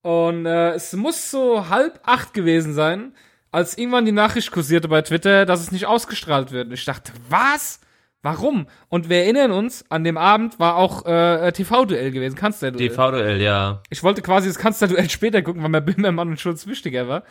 Und 0.00 0.46
äh, 0.46 0.70
es 0.70 0.94
muss 0.94 1.30
so 1.30 1.68
halb 1.68 2.00
acht 2.04 2.32
gewesen 2.32 2.72
sein, 2.72 3.12
als 3.52 3.76
irgendwann 3.76 4.06
die 4.06 4.12
Nachricht 4.12 4.50
kursierte 4.50 4.88
bei 4.88 5.02
Twitter, 5.02 5.44
dass 5.44 5.60
es 5.60 5.72
nicht 5.72 5.84
ausgestrahlt 5.84 6.52
wird. 6.52 6.68
Und 6.68 6.72
ich 6.72 6.86
dachte, 6.86 7.12
was? 7.28 7.80
Warum? 8.22 8.66
Und 8.88 9.08
wir 9.08 9.18
erinnern 9.18 9.50
uns, 9.50 9.84
an 9.88 10.04
dem 10.04 10.18
Abend 10.18 10.58
war 10.60 10.76
auch 10.76 11.06
äh, 11.06 11.52
TV-Duell 11.52 12.10
gewesen, 12.10 12.36
Kanzlerduell. 12.36 12.88
TV-Duell, 12.88 13.40
ja. 13.40 13.82
Ich 13.88 14.02
wollte 14.02 14.20
quasi 14.20 14.48
das 14.48 14.58
Kanzlerduell 14.58 15.08
später 15.10 15.40
gucken, 15.40 15.62
weil 15.62 15.70
mir 15.70 15.80
Böhmermann 15.80 16.28
und 16.28 16.40
Schulz 16.40 16.66
wichtiger 16.66 17.08
war. 17.08 17.22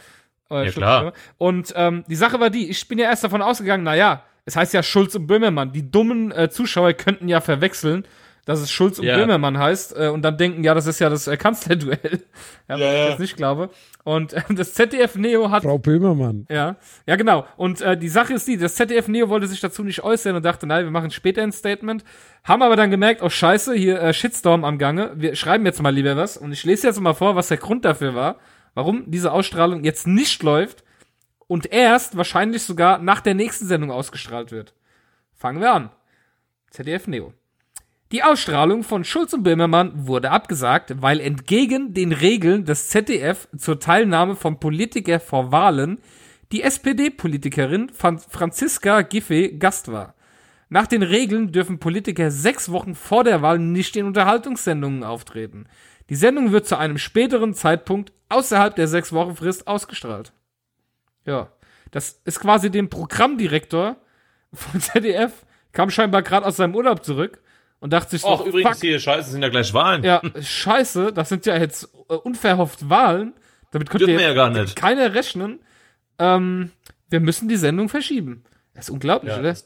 Äh, 0.50 0.66
Ja, 0.66 0.72
klar. 0.72 1.14
Und 1.38 1.74
ähm, 1.76 2.04
die 2.08 2.16
Sache 2.16 2.40
war 2.40 2.50
die, 2.50 2.70
ich 2.70 2.88
bin 2.88 2.98
ja 2.98 3.06
erst 3.06 3.24
davon 3.24 3.44
ausgegangen, 3.44 3.84
na 3.84 3.96
ja, 3.96 4.24
es 4.46 4.56
heißt 4.56 4.74
ja 4.74 4.82
Schulz 4.82 5.14
und 5.14 5.28
Böhmermann. 5.28 5.72
Die 5.74 5.92
dummen 5.92 6.32
äh, 6.32 6.50
Zuschauer 6.50 6.94
könnten 6.94 7.28
ja 7.28 7.40
verwechseln, 7.40 8.06
dass 8.50 8.62
es 8.62 8.72
Schulz 8.72 8.98
und 8.98 9.06
Ja. 9.06 9.16
Böhmermann 9.16 9.60
heißt 9.60 9.96
äh, 9.96 10.08
und 10.08 10.24
dann 10.24 10.36
denken, 10.36 10.64
ja, 10.64 10.74
das 10.74 10.88
ist 10.88 10.98
ja 11.00 11.08
das 11.08 11.28
äh, 11.28 11.38
Kanzlerduell. 11.38 12.00
ja, 12.68 12.74
was 12.74 12.80
Ja, 12.80 12.88
ich 12.88 12.98
ja. 12.98 13.10
jetzt 13.10 13.20
nicht 13.20 13.38
glaube. 13.38 13.70
Und 14.04 14.34
äh, 14.34 14.42
das 14.50 14.74
ZDF 14.74 15.14
Neo 15.18 15.52
hat 15.52 15.62
Frau 15.62 15.78
Böhmermann. 15.78 16.48
ja, 16.50 16.78
ja 17.06 17.16
genau. 17.16 17.46
Und 17.58 17.82
äh, 17.82 17.96
die 17.96 18.10
Sache 18.10 18.34
ist 18.34 18.48
die, 18.48 18.58
das 18.58 18.74
ZDF 18.74 19.08
Neo 19.08 19.30
wollte 19.30 19.46
sich 19.46 19.60
dazu 19.60 19.84
nicht 19.84 20.04
äußern 20.04 20.36
und 20.36 20.44
dachte, 20.44 20.66
nein, 20.66 20.84
wir 20.84 20.90
machen 20.90 21.12
später 21.12 21.44
ein 21.44 21.52
Statement. 21.52 22.04
Haben 22.44 22.64
aber 22.64 22.76
dann 22.76 22.90
gemerkt, 22.90 23.22
oh 23.22 23.30
scheiße, 23.30 23.76
hier 23.76 24.02
äh, 24.02 24.16
Shitstorm 24.16 24.64
am 24.66 24.80
Gange. 24.80 25.12
Wir 25.14 25.36
schreiben 25.36 25.64
jetzt 25.68 25.80
mal 25.80 25.94
lieber 25.94 26.18
was. 26.18 26.36
Und 26.36 26.52
ich 26.52 26.64
lese 26.64 26.88
jetzt 26.88 27.00
mal 27.00 27.14
vor, 27.14 27.36
was 27.36 27.50
der 27.50 27.58
Grund 27.58 27.86
dafür 27.86 28.16
war, 28.16 28.38
warum 28.74 29.04
diese 29.12 29.32
Ausstrahlung 29.32 29.84
jetzt 29.84 30.08
nicht 30.08 30.42
läuft 30.42 30.84
und 31.46 31.72
erst 31.72 32.18
wahrscheinlich 32.18 32.64
sogar 32.64 32.98
nach 32.98 33.22
der 33.22 33.36
nächsten 33.36 33.68
Sendung 33.68 33.92
ausgestrahlt 33.92 34.52
wird. 34.52 34.74
Fangen 35.36 35.62
wir 35.62 35.72
an. 35.72 35.92
ZDF 36.72 37.06
Neo. 37.06 37.34
Die 38.12 38.24
Ausstrahlung 38.24 38.82
von 38.82 39.04
Schulz 39.04 39.34
und 39.34 39.44
Böhmermann 39.44 40.08
wurde 40.08 40.32
abgesagt, 40.32 41.00
weil 41.00 41.20
entgegen 41.20 41.94
den 41.94 42.12
Regeln 42.12 42.66
des 42.66 42.90
ZDF 42.90 43.48
zur 43.56 43.80
Teilnahme 43.80 44.36
von 44.36 44.60
Politiker 44.60 45.20
vor 45.20 45.52
Wahlen 45.52 46.00
die 46.52 46.64
SPD-Politikerin 46.64 47.90
Fran- 47.90 48.18
Franziska 48.18 49.04
Giffey 49.04 49.60
Gast 49.60 49.92
war. 49.92 50.16
Nach 50.70 50.88
den 50.88 51.04
Regeln 51.04 51.52
dürfen 51.52 51.78
Politiker 51.78 52.32
sechs 52.32 52.72
Wochen 52.72 52.96
vor 52.96 53.24
der 53.24 53.44
Wahl 53.44 53.60
nicht 53.60 53.96
in 53.96 54.08
Unterhaltungssendungen 54.08 55.04
auftreten. 55.04 55.68
Die 56.10 56.16
Sendung 56.16 56.52
wird 56.52 56.66
zu 56.66 56.80
einem 56.80 56.98
späteren 56.98 57.54
Zeitpunkt 57.54 58.12
außerhalb 58.30 58.76
der 58.76 58.88
sechs 58.88 59.14
Wochen 59.14 59.36
Frist 59.36 59.68
ausgestrahlt. 59.68 60.34
Ja, 61.26 61.52
das 61.92 62.20
ist 62.26 62.40
quasi 62.40 62.72
dem 62.72 62.90
Programmdirektor 62.90 63.98
von 64.52 64.82
ZDF, 64.82 65.46
kam 65.74 65.92
scheinbar 65.92 66.24
gerade 66.24 66.48
aus 66.48 66.58
seinem 66.58 66.74
Urlaub 66.74 67.06
zurück 67.06 67.40
und 67.80 67.92
dachte 67.94 68.12
sich 68.12 68.22
so, 68.22 68.28
Ach, 68.30 68.42
übrigens 68.46 68.72
fuck, 68.72 68.82
hier, 68.82 69.00
scheiße, 69.00 69.32
sind 69.32 69.42
ja 69.42 69.50
gleich 69.50 69.74
Wahlen. 69.74 70.04
ja, 70.04 70.22
scheiße, 70.42 71.14
das 71.14 71.30
sind 71.30 71.46
ja 71.46 71.58
jetzt 71.58 71.90
äh, 72.10 72.14
unverhofft 72.14 72.90
Wahlen. 72.90 73.34
Damit 73.72 73.90
jetzt 73.94 74.22
ja 74.22 74.34
gar 74.34 74.50
nicht. 74.50 74.76
keiner 74.76 75.14
rechnen. 75.14 75.60
Ähm, 76.18 76.72
wir 77.10 77.20
müssen 77.20 77.48
die 77.48 77.56
Sendung 77.58 77.88
verschieben. 77.90 78.44
Das 78.74 78.86
ist 78.86 78.90
unglaublich, 78.92 79.32
Ja, 79.32 79.40
oder? 79.40 79.50
das, 79.50 79.66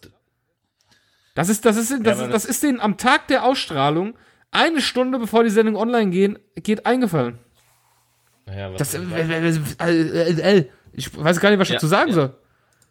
Das 1.36 1.50
ist, 1.50 1.66
das 1.66 1.78
ist, 1.78 1.92
das, 2.06 2.20
ist, 2.20 2.32
das 2.32 2.46
ist 2.46 2.64
denen 2.64 2.80
am 2.82 2.98
Tag 2.98 3.28
der 3.28 3.44
Ausstrahlung, 3.46 4.16
eine 4.52 4.82
Stunde 4.82 5.18
bevor 5.20 5.44
die 5.44 5.50
Sendung 5.50 5.76
online 5.76 6.12
gehen, 6.12 6.38
geht 6.56 6.86
eingefallen. 6.86 7.40
ja, 8.48 8.72
was 8.72 8.78
Das, 8.78 8.94
äh, 8.94 9.00
äh, 9.00 9.58
äh, 9.80 10.32
äh, 10.32 10.58
äh, 10.60 10.70
ich 10.92 11.16
weiß 11.18 11.40
gar 11.40 11.50
nicht, 11.50 11.60
was 11.60 11.68
ich 11.70 11.74
Ja, 11.74 11.78
dazu 11.78 11.88
sagen 11.88 12.10
ja. 12.10 12.16
soll. 12.16 12.36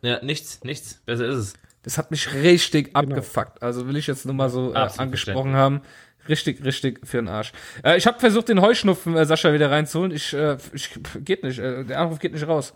ja, 0.03 0.25
nichts, 0.25 0.65
nichts. 0.65 1.03
Besser 1.07 1.27
ist 1.27 1.37
es. 1.37 1.55
Das 1.83 1.99
hat 1.99 2.11
mich 2.11 2.33
richtig 2.33 2.95
abgefuckt. 2.95 3.63
Also 3.63 3.89
will 3.89 3.97
ich 3.97 4.07
jetzt 4.07 4.25
nur 4.25 4.35
mal 4.35 4.49
so 4.49 4.73
äh, 4.73 4.89
angesprochen 4.99 5.55
haben. 5.55 5.81
Richtig, 6.29 6.65
richtig 6.65 7.01
für 7.05 7.17
den 7.17 7.29
Arsch. 7.29 7.53
Äh, 7.85 7.97
ich 7.97 8.07
habe 8.07 8.21
versucht, 8.21 8.49
den 8.49 8.61
Heuschnupfen 8.61 9.17
äh, 9.17 9.27
Sascha 9.27 9.53
wieder 9.53 9.71
reinzuholen. 9.71 10.13
Ich, 10.13 10.33
äh, 10.33 10.57
ich 10.73 10.91
geht 11.25 11.43
nicht. 11.43 11.59
Äh, 11.59 11.85
der 11.85 11.99
Anruf 11.99 12.21
geht 12.21 12.33
nicht 12.33 12.47
raus. 12.47 12.75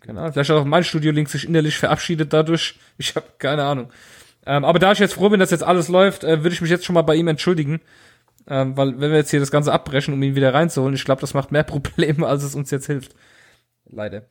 Keine 0.00 0.20
Ahnung. 0.20 0.32
Vielleicht 0.32 0.50
hat 0.50 0.56
auch 0.56 0.64
mein 0.64 0.84
Studio-Link 0.84 1.28
sich 1.28 1.46
innerlich 1.46 1.76
verabschiedet 1.76 2.32
dadurch. 2.32 2.78
Ich 2.96 3.14
habe 3.14 3.26
keine 3.38 3.64
Ahnung. 3.64 3.92
Ähm, 4.46 4.64
aber 4.64 4.78
da 4.78 4.92
ich 4.92 4.98
jetzt 4.98 5.14
froh 5.14 5.28
bin, 5.28 5.40
dass 5.40 5.50
jetzt 5.50 5.62
alles 5.62 5.88
läuft, 5.88 6.24
äh, 6.24 6.42
würde 6.42 6.54
ich 6.54 6.62
mich 6.62 6.70
jetzt 6.70 6.86
schon 6.86 6.94
mal 6.94 7.02
bei 7.02 7.14
ihm 7.14 7.28
entschuldigen. 7.28 7.80
Ähm, 8.48 8.76
weil 8.76 8.98
wenn 8.98 9.10
wir 9.10 9.18
jetzt 9.18 9.30
hier 9.30 9.40
das 9.40 9.50
Ganze 9.50 9.72
abbrechen, 9.72 10.14
um 10.14 10.22
ihn 10.22 10.34
wieder 10.34 10.54
reinzuholen, 10.54 10.94
ich 10.94 11.04
glaube, 11.04 11.20
das 11.20 11.34
macht 11.34 11.52
mehr 11.52 11.62
Probleme, 11.64 12.26
als 12.26 12.42
es 12.42 12.54
uns 12.54 12.70
jetzt 12.70 12.86
hilft. 12.86 13.14
Leider. 13.92 14.22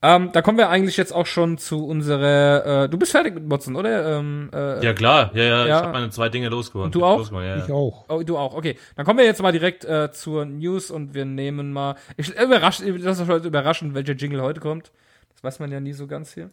Ähm, 0.00 0.30
da 0.32 0.42
kommen 0.42 0.58
wir 0.58 0.68
eigentlich 0.68 0.96
jetzt 0.96 1.12
auch 1.12 1.26
schon 1.26 1.58
zu 1.58 1.84
unserer. 1.86 2.84
Äh, 2.84 2.88
du 2.88 2.98
bist 2.98 3.10
fertig 3.12 3.34
mit 3.34 3.48
Motzen, 3.48 3.74
oder? 3.74 4.18
Ähm, 4.18 4.48
äh, 4.52 4.84
Ja, 4.84 4.92
klar. 4.92 5.32
Ja, 5.34 5.42
ja, 5.42 5.66
Ja. 5.66 5.76
ich 5.78 5.82
habe 5.82 5.92
meine 5.92 6.10
zwei 6.10 6.28
Dinge 6.28 6.48
losgeworden. 6.48 6.92
Du 6.92 7.04
auch? 7.04 7.18
Losgeworden, 7.18 7.48
ja, 7.48 7.56
Ich 7.56 7.68
ja. 7.68 7.74
auch. 7.74 8.04
Oh, 8.08 8.22
du 8.22 8.38
auch. 8.38 8.54
Okay, 8.54 8.78
dann 8.94 9.04
kommen 9.04 9.18
wir 9.18 9.24
jetzt 9.26 9.42
mal 9.42 9.50
direkt 9.50 9.84
äh, 9.84 10.12
zur 10.12 10.44
News 10.44 10.90
und 10.92 11.14
wir 11.14 11.24
nehmen 11.24 11.72
mal. 11.72 11.96
Ich 12.16 12.28
überrascht, 12.38 12.80
das 13.02 13.18
ist 13.18 13.28
heute 13.28 13.48
überraschend, 13.48 13.94
welcher 13.94 14.12
Jingle 14.12 14.40
heute 14.42 14.60
kommt. 14.60 14.92
Das 15.34 15.42
weiß 15.42 15.58
man 15.58 15.72
ja 15.72 15.80
nie 15.80 15.92
so 15.92 16.06
ganz 16.06 16.32
hier. 16.34 16.50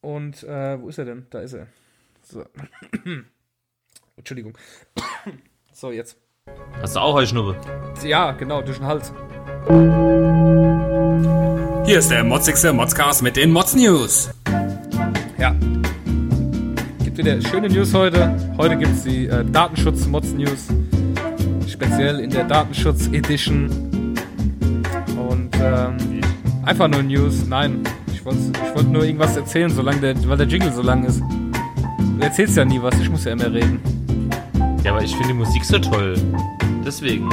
Und 0.00 0.44
äh, 0.44 0.80
wo 0.80 0.88
ist 0.88 0.98
er 0.98 1.06
denn? 1.06 1.26
Da 1.30 1.40
ist 1.40 1.54
er. 1.54 1.66
So. 2.22 2.44
Entschuldigung. 4.16 4.56
so 5.72 5.90
jetzt. 5.90 6.18
Hast 6.80 6.94
du 6.94 7.00
auch 7.00 7.14
Heuschnupfe? 7.14 7.56
Ja, 8.06 8.32
genau 8.32 8.62
durch 8.62 8.78
den 8.78 8.86
Hals. 8.86 9.12
Hier 11.86 11.98
ist 11.98 12.10
der 12.10 12.24
motzigste 12.24 12.72
Modscast 12.72 13.22
mit 13.22 13.36
den 13.36 13.52
Mods 13.52 13.76
News. 13.76 14.30
Ja. 15.38 15.54
Gibt 17.04 17.18
wieder 17.18 17.38
schöne 17.42 17.68
News 17.68 17.92
heute. 17.92 18.34
Heute 18.56 18.78
gibt's 18.78 19.02
die 19.02 19.26
äh, 19.26 19.44
Datenschutz-Mods-News. 19.44 20.68
Speziell 21.68 22.20
in 22.20 22.30
der 22.30 22.44
Datenschutz-Edition. 22.44 23.68
Und 25.28 25.50
ähm, 25.60 26.22
einfach 26.64 26.88
nur 26.88 27.02
News. 27.02 27.44
Nein, 27.46 27.82
ich 28.10 28.24
wollte 28.24 28.40
ich 28.66 28.74
wollt 28.74 28.90
nur 28.90 29.04
irgendwas 29.04 29.36
erzählen, 29.36 29.68
solange 29.68 30.00
der, 30.00 30.28
weil 30.28 30.38
der 30.38 30.46
Jingle 30.46 30.72
so 30.72 30.80
lang 30.80 31.04
ist. 31.04 31.20
Du 31.20 32.24
erzählst 32.24 32.56
ja 32.56 32.64
nie 32.64 32.80
was, 32.80 32.98
ich 32.98 33.10
muss 33.10 33.26
ja 33.26 33.32
immer 33.32 33.52
reden. 33.52 33.78
Ja, 34.82 34.92
aber 34.92 35.02
ich 35.02 35.12
finde 35.12 35.28
die 35.28 35.34
Musik 35.34 35.62
so 35.62 35.78
toll. 35.78 36.14
Deswegen. 36.82 37.28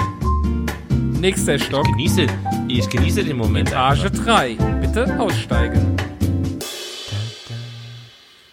Nächster 1.22 1.60
Stock, 1.60 1.86
Genieße, 1.86 2.26
ich 2.68 2.90
genieße 2.90 3.24
den 3.24 3.38
Moment. 3.38 3.70
Etage 3.70 4.06
einfach. 4.06 4.26
3. 4.26 4.56
Bitte 4.82 5.20
aussteigen. 5.20 5.96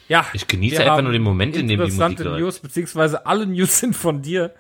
Ja, 0.07 0.27
Ich 0.35 0.47
genieße 0.47 0.83
einfach 0.83 1.01
nur 1.01 1.13
den 1.13 1.23
Moment, 1.23 1.57
in 1.57 1.67
dem 1.67 1.81
die 1.81 1.85
Musik 1.87 1.95
interessante. 1.99 2.39
News, 2.39 2.59
beziehungsweise 2.61 3.25
alle 3.25 3.47
News 3.47 3.79
sind 3.79 3.97
von 3.97 4.21
dir. 4.21 4.55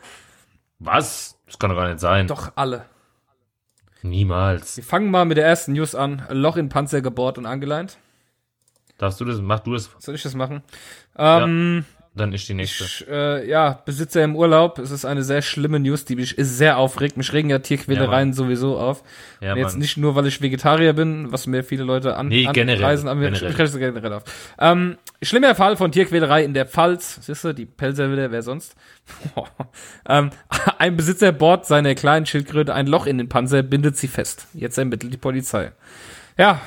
Was? 0.78 1.38
Das 1.44 1.58
kann 1.58 1.68
doch 1.68 1.76
gar 1.76 1.88
nicht 1.88 2.00
sein. 2.00 2.26
Doch 2.28 2.52
alle. 2.56 2.86
Niemals. 4.00 4.78
Wir 4.78 4.84
fangen 4.84 5.10
mal 5.10 5.26
mit 5.26 5.36
der 5.36 5.44
ersten 5.44 5.74
News 5.74 5.94
an. 5.94 6.22
Loch 6.30 6.56
in 6.56 6.70
Panzer 6.70 7.02
gebohrt 7.02 7.36
und 7.36 7.44
angeleint. 7.44 7.98
Darfst 8.96 9.20
du 9.20 9.26
das? 9.26 9.38
Mach 9.42 9.60
du 9.60 9.74
das. 9.74 9.90
Soll 9.98 10.14
ich 10.14 10.22
das 10.22 10.34
machen? 10.34 10.62
Ähm, 11.14 11.84
Dann 12.18 12.32
ist 12.32 12.48
die 12.48 12.54
nächste. 12.54 12.84
ich, 12.84 13.08
äh, 13.08 13.48
ja, 13.48 13.80
Besitzer 13.84 14.22
im 14.24 14.36
Urlaub. 14.36 14.78
Es 14.78 14.90
ist 14.90 15.04
eine 15.04 15.22
sehr 15.22 15.40
schlimme 15.40 15.78
News, 15.78 16.04
die 16.04 16.16
mich 16.16 16.34
sehr 16.36 16.76
aufregt. 16.76 17.16
Mich 17.16 17.32
regen 17.32 17.48
ja 17.48 17.60
Tierquälereien 17.60 18.30
Ja, 18.30 18.34
sowieso 18.34 18.76
auf. 18.76 19.02
Ja, 19.40 19.56
jetzt 19.56 19.78
nicht 19.78 19.96
nur, 19.96 20.14
weil 20.14 20.26
ich 20.26 20.42
Vegetarier 20.42 20.92
bin, 20.92 21.30
was 21.32 21.46
mir 21.46 21.62
viele 21.62 21.84
Leute 21.84 22.16
an, 22.16 22.28
Nee, 22.28 22.44
generell, 22.52 22.76
anpreisen, 22.76 23.08
aber 23.08 23.20
mir 23.20 23.30
generell. 23.30 23.48
mich 23.48 23.58
regt 23.58 23.78
generell 23.78 24.12
auf. 24.12 24.24
Ähm, 24.58 24.98
schlimmer 25.22 25.54
Fall 25.54 25.76
von 25.76 25.92
Tierquälerei 25.92 26.44
in 26.44 26.52
der 26.52 26.66
Pfalz. 26.66 27.20
Siehst 27.22 27.44
du, 27.44 27.54
die 27.54 27.66
Pelzer 27.66 28.10
wieder, 28.12 28.30
wer 28.30 28.42
sonst? 28.42 28.74
ähm, 30.08 30.30
ein 30.78 30.96
Besitzer 30.96 31.32
bohrt 31.32 31.66
seiner 31.66 31.94
kleinen 31.94 32.26
Schildkröte 32.26 32.74
ein 32.74 32.86
Loch 32.88 33.06
in 33.06 33.18
den 33.18 33.28
Panzer, 33.28 33.62
bindet 33.62 33.96
sie 33.96 34.08
fest. 34.08 34.48
Jetzt 34.54 34.76
ermittelt 34.76 35.12
die 35.12 35.18
Polizei. 35.18 35.72
Ja, 36.36 36.60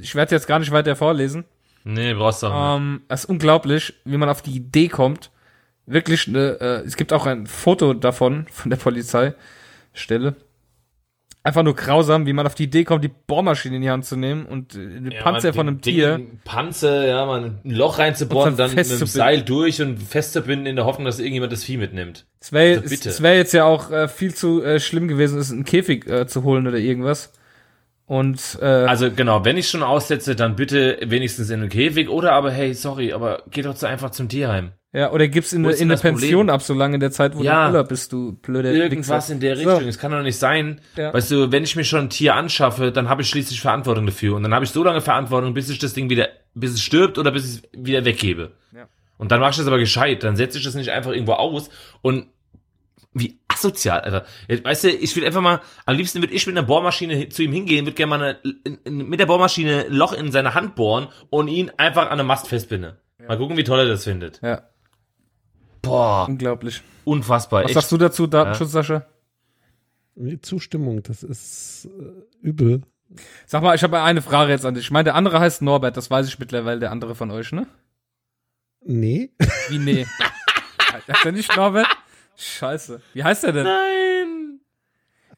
ich 0.00 0.14
werde 0.14 0.34
jetzt 0.34 0.46
gar 0.46 0.58
nicht 0.58 0.70
weiter 0.70 0.96
vorlesen. 0.96 1.44
Nee, 1.84 2.14
brauchst 2.14 2.42
du 2.42 2.48
auch 2.48 2.78
nicht. 2.78 2.86
Ähm, 2.86 3.02
es 3.08 3.24
ist 3.24 3.30
unglaublich, 3.30 3.94
wie 4.04 4.16
man 4.16 4.28
auf 4.28 4.42
die 4.42 4.54
Idee 4.56 4.88
kommt. 4.88 5.30
Wirklich, 5.86 6.26
ne, 6.28 6.58
äh, 6.60 6.86
es 6.86 6.96
gibt 6.96 7.12
auch 7.12 7.26
ein 7.26 7.46
Foto 7.46 7.94
davon, 7.94 8.46
von 8.52 8.70
der 8.70 8.76
Polizeistelle. 8.76 10.36
Einfach 11.44 11.62
nur 11.62 11.74
grausam, 11.76 12.26
wie 12.26 12.34
man 12.34 12.46
auf 12.46 12.54
die 12.54 12.64
Idee 12.64 12.84
kommt, 12.84 13.04
die 13.04 13.08
Bohrmaschine 13.08 13.76
in 13.76 13.82
die 13.82 13.88
Hand 13.88 14.04
zu 14.04 14.16
nehmen 14.16 14.44
und 14.44 14.74
äh, 14.74 15.00
den 15.00 15.12
Ja, 15.12 15.22
Panzer 15.22 15.48
man, 15.48 15.54
von 15.54 15.68
einem 15.68 15.80
Tier. 15.80 16.20
Panzer, 16.44 17.06
ja, 17.06 17.24
man, 17.24 17.60
ein 17.64 17.70
Loch 17.70 17.98
reinzubohren, 17.98 18.50
Und 18.52 18.58
dann 18.58 18.76
dann 18.76 18.76
mit 18.76 18.90
dem. 19.00 19.06
Seil 19.06 19.42
durch 19.42 19.80
und 19.80 20.02
festzubinden 20.02 20.66
in 20.66 20.76
der 20.76 20.84
Hoffnung, 20.84 21.06
dass 21.06 21.20
irgendjemand 21.20 21.52
das 21.52 21.64
Vieh 21.64 21.78
mitnimmt. 21.78 22.26
Es 22.40 22.52
wäre 22.52 22.82
Also 22.82 23.22
wär 23.22 23.36
jetzt 23.36 23.52
ja 23.54 23.64
auch 23.64 23.90
äh, 23.90 24.08
viel 24.08 24.34
zu 24.34 24.62
äh, 24.62 24.78
schlimm 24.78 25.08
gewesen, 25.08 25.38
es 25.38 25.48
in 25.50 25.58
einen 25.58 25.64
Käfig 25.64 26.06
äh, 26.06 26.26
zu 26.26 26.42
holen 26.42 26.66
oder 26.66 26.76
irgendwas. 26.76 27.32
Und 28.08 28.58
äh, 28.62 28.64
Also 28.64 29.10
genau, 29.10 29.44
wenn 29.44 29.58
ich 29.58 29.68
schon 29.68 29.82
aussetze, 29.82 30.34
dann 30.34 30.56
bitte 30.56 30.98
wenigstens 31.04 31.50
in 31.50 31.60
den 31.60 31.68
Käfig 31.68 32.08
oder 32.08 32.32
aber 32.32 32.50
hey, 32.50 32.72
sorry, 32.72 33.12
aber 33.12 33.42
geh 33.50 33.60
doch 33.60 33.76
so 33.76 33.86
einfach 33.86 34.10
zum 34.10 34.30
Tierheim. 34.30 34.72
ja, 34.94 35.12
oder 35.12 35.28
gib's 35.28 35.52
in, 35.52 35.62
in 35.62 35.70
eine 35.82 35.88
das 35.92 36.00
Problem? 36.00 36.18
Pension 36.18 36.48
ab, 36.48 36.62
so 36.62 36.72
lange 36.72 36.94
in 36.94 37.00
der 37.00 37.10
Zeit, 37.10 37.36
wo 37.36 37.42
Ja. 37.42 37.66
du 37.68 37.72
Urlaub 37.74 37.88
bist, 37.90 38.10
du 38.14 38.32
blöder 38.32 38.72
Irgendwas 38.72 39.24
Wichser. 39.24 39.34
in 39.34 39.40
der 39.40 39.56
So. 39.58 39.68
Richtung. 39.68 39.88
Es 39.88 39.98
kann 39.98 40.10
doch 40.10 40.22
nicht 40.22 40.38
sein. 40.38 40.80
Ja. 40.96 41.12
Weißt 41.12 41.30
du, 41.30 41.52
wenn 41.52 41.64
ich 41.64 41.76
mir 41.76 41.84
schon 41.84 42.04
ein 42.06 42.08
Tier 42.10 42.34
anschaffe, 42.34 42.92
dann 42.92 43.10
habe 43.10 43.20
ich 43.20 43.28
schließlich 43.28 43.60
Verantwortung 43.60 44.06
dafür. 44.06 44.36
Und 44.36 44.42
dann 44.42 44.54
habe 44.54 44.64
ich 44.64 44.70
so 44.70 44.82
lange 44.82 45.02
Verantwortung, 45.02 45.52
bis 45.52 45.68
ich 45.68 45.78
das 45.78 45.92
Ding 45.92 46.08
wieder, 46.08 46.28
bis 46.54 46.72
es 46.72 46.80
stirbt 46.80 47.18
oder 47.18 47.30
bis 47.30 47.44
ich 47.58 47.62
es 47.62 47.84
wieder 47.84 48.06
weggebe. 48.06 48.52
Ja. 48.74 48.88
Und 49.18 49.32
dann 49.32 49.40
mache 49.40 49.50
ich 49.50 49.56
das 49.58 49.66
aber 49.66 49.78
gescheit. 49.78 50.22
Dann 50.24 50.34
setze 50.36 50.56
ich 50.56 50.64
das 50.64 50.74
nicht 50.74 50.88
einfach 50.88 51.10
irgendwo 51.12 51.32
aus 51.34 51.68
und 52.00 52.28
wie 53.12 53.38
asozial, 53.58 54.00
Alter. 54.00 54.24
Jetzt, 54.48 54.64
Weißt 54.64 54.84
du, 54.84 54.90
ich 54.90 55.14
will 55.16 55.24
einfach 55.24 55.40
mal, 55.40 55.60
am 55.86 55.96
liebsten 55.96 56.20
würde 56.22 56.32
ich 56.34 56.46
mit 56.46 56.56
einer 56.56 56.66
Bohrmaschine 56.66 57.14
hin- 57.14 57.30
zu 57.30 57.42
ihm 57.42 57.52
hingehen, 57.52 57.84
würde 57.86 57.94
gerne 57.96 58.10
mal 58.10 58.22
eine, 58.22 58.38
in, 58.64 58.78
in, 58.84 59.08
mit 59.08 59.20
der 59.20 59.26
Bohrmaschine 59.26 59.86
ein 59.86 59.92
Loch 59.92 60.12
in 60.12 60.32
seine 60.32 60.54
Hand 60.54 60.74
bohren 60.74 61.08
und 61.30 61.48
ihn 61.48 61.70
einfach 61.76 62.06
an 62.06 62.18
einem 62.18 62.26
Mast 62.26 62.48
festbinden. 62.48 62.94
Mal 63.26 63.36
gucken, 63.38 63.56
wie 63.56 63.64
toll 63.64 63.80
er 63.80 63.86
das 63.86 64.04
findet. 64.04 64.40
Ja, 64.42 64.62
Boah, 65.82 66.26
unglaublich. 66.28 66.82
unfassbar. 67.04 67.60
Was 67.62 67.70
echt. 67.70 67.74
sagst 67.74 67.92
du 67.92 67.96
dazu, 67.98 68.26
Datenschutz, 68.26 68.72
Sascha? 68.72 69.06
Nee, 70.14 70.38
Zustimmung, 70.40 71.02
das 71.02 71.22
ist 71.22 71.86
äh, 71.86 72.46
übel. 72.46 72.82
Sag 73.46 73.62
mal, 73.62 73.74
ich 73.74 73.82
habe 73.82 74.02
eine 74.02 74.20
Frage 74.20 74.52
jetzt 74.52 74.66
an 74.66 74.74
dich. 74.74 74.84
Ich 74.84 74.90
meine, 74.90 75.04
der 75.04 75.14
andere 75.14 75.40
heißt 75.40 75.62
Norbert, 75.62 75.96
das 75.96 76.10
weiß 76.10 76.26
ich 76.28 76.38
mittlerweile, 76.38 76.80
der 76.80 76.90
andere 76.90 77.14
von 77.14 77.30
euch, 77.30 77.52
ne? 77.52 77.66
Nee. 78.84 79.30
Wie 79.68 79.78
nee? 79.78 80.06
heißt 81.08 81.24
er 81.24 81.32
nicht 81.32 81.56
Norbert? 81.56 81.86
Scheiße. 82.38 83.00
Wie 83.14 83.24
heißt 83.24 83.44
er 83.44 83.52
denn? 83.52 83.64
Nein. 83.64 84.60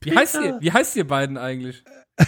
Wie 0.03 0.17
heißt 0.17 0.37
ihr, 0.37 0.59
wie 0.61 0.71
heißt 0.73 0.97
ihr 0.97 1.07
beiden 1.07 1.37
eigentlich? 1.39 1.83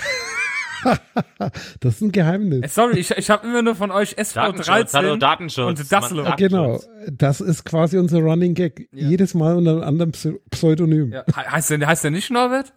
Das 1.78 1.94
ist 1.94 2.00
ein 2.00 2.08
Äh, 2.08 2.12
Geheimnis. 2.12 2.74
sorry, 2.74 2.98
ich, 2.98 3.12
ich 3.12 3.30
habe 3.30 3.46
immer 3.46 3.62
nur 3.62 3.76
von 3.76 3.92
euch 3.92 4.16
Datenschutz, 4.16 4.94
hallo, 4.94 5.12
SV13 5.14 5.18
Datenschutz. 5.18 5.80
und 5.80 5.92
Daslo. 5.92 6.24
Genau, 6.36 6.72
Datenschutz. 6.78 7.12
das 7.18 7.40
ist 7.40 7.64
quasi 7.64 7.98
unser 7.98 8.18
Running 8.18 8.54
Gag. 8.54 8.88
Ja. 8.92 9.08
Jedes 9.08 9.34
Mal 9.34 9.54
unter 9.54 9.70
einem 9.74 9.82
anderen 9.84 10.10
Pse- 10.12 10.40
Pseudonym. 10.50 11.12
Ja, 11.12 11.24
he- 11.28 11.32
heißt 11.34 11.70
der, 11.70 11.86
heißt 11.86 12.02
der 12.02 12.10
nicht 12.10 12.30
Norbert? 12.32 12.72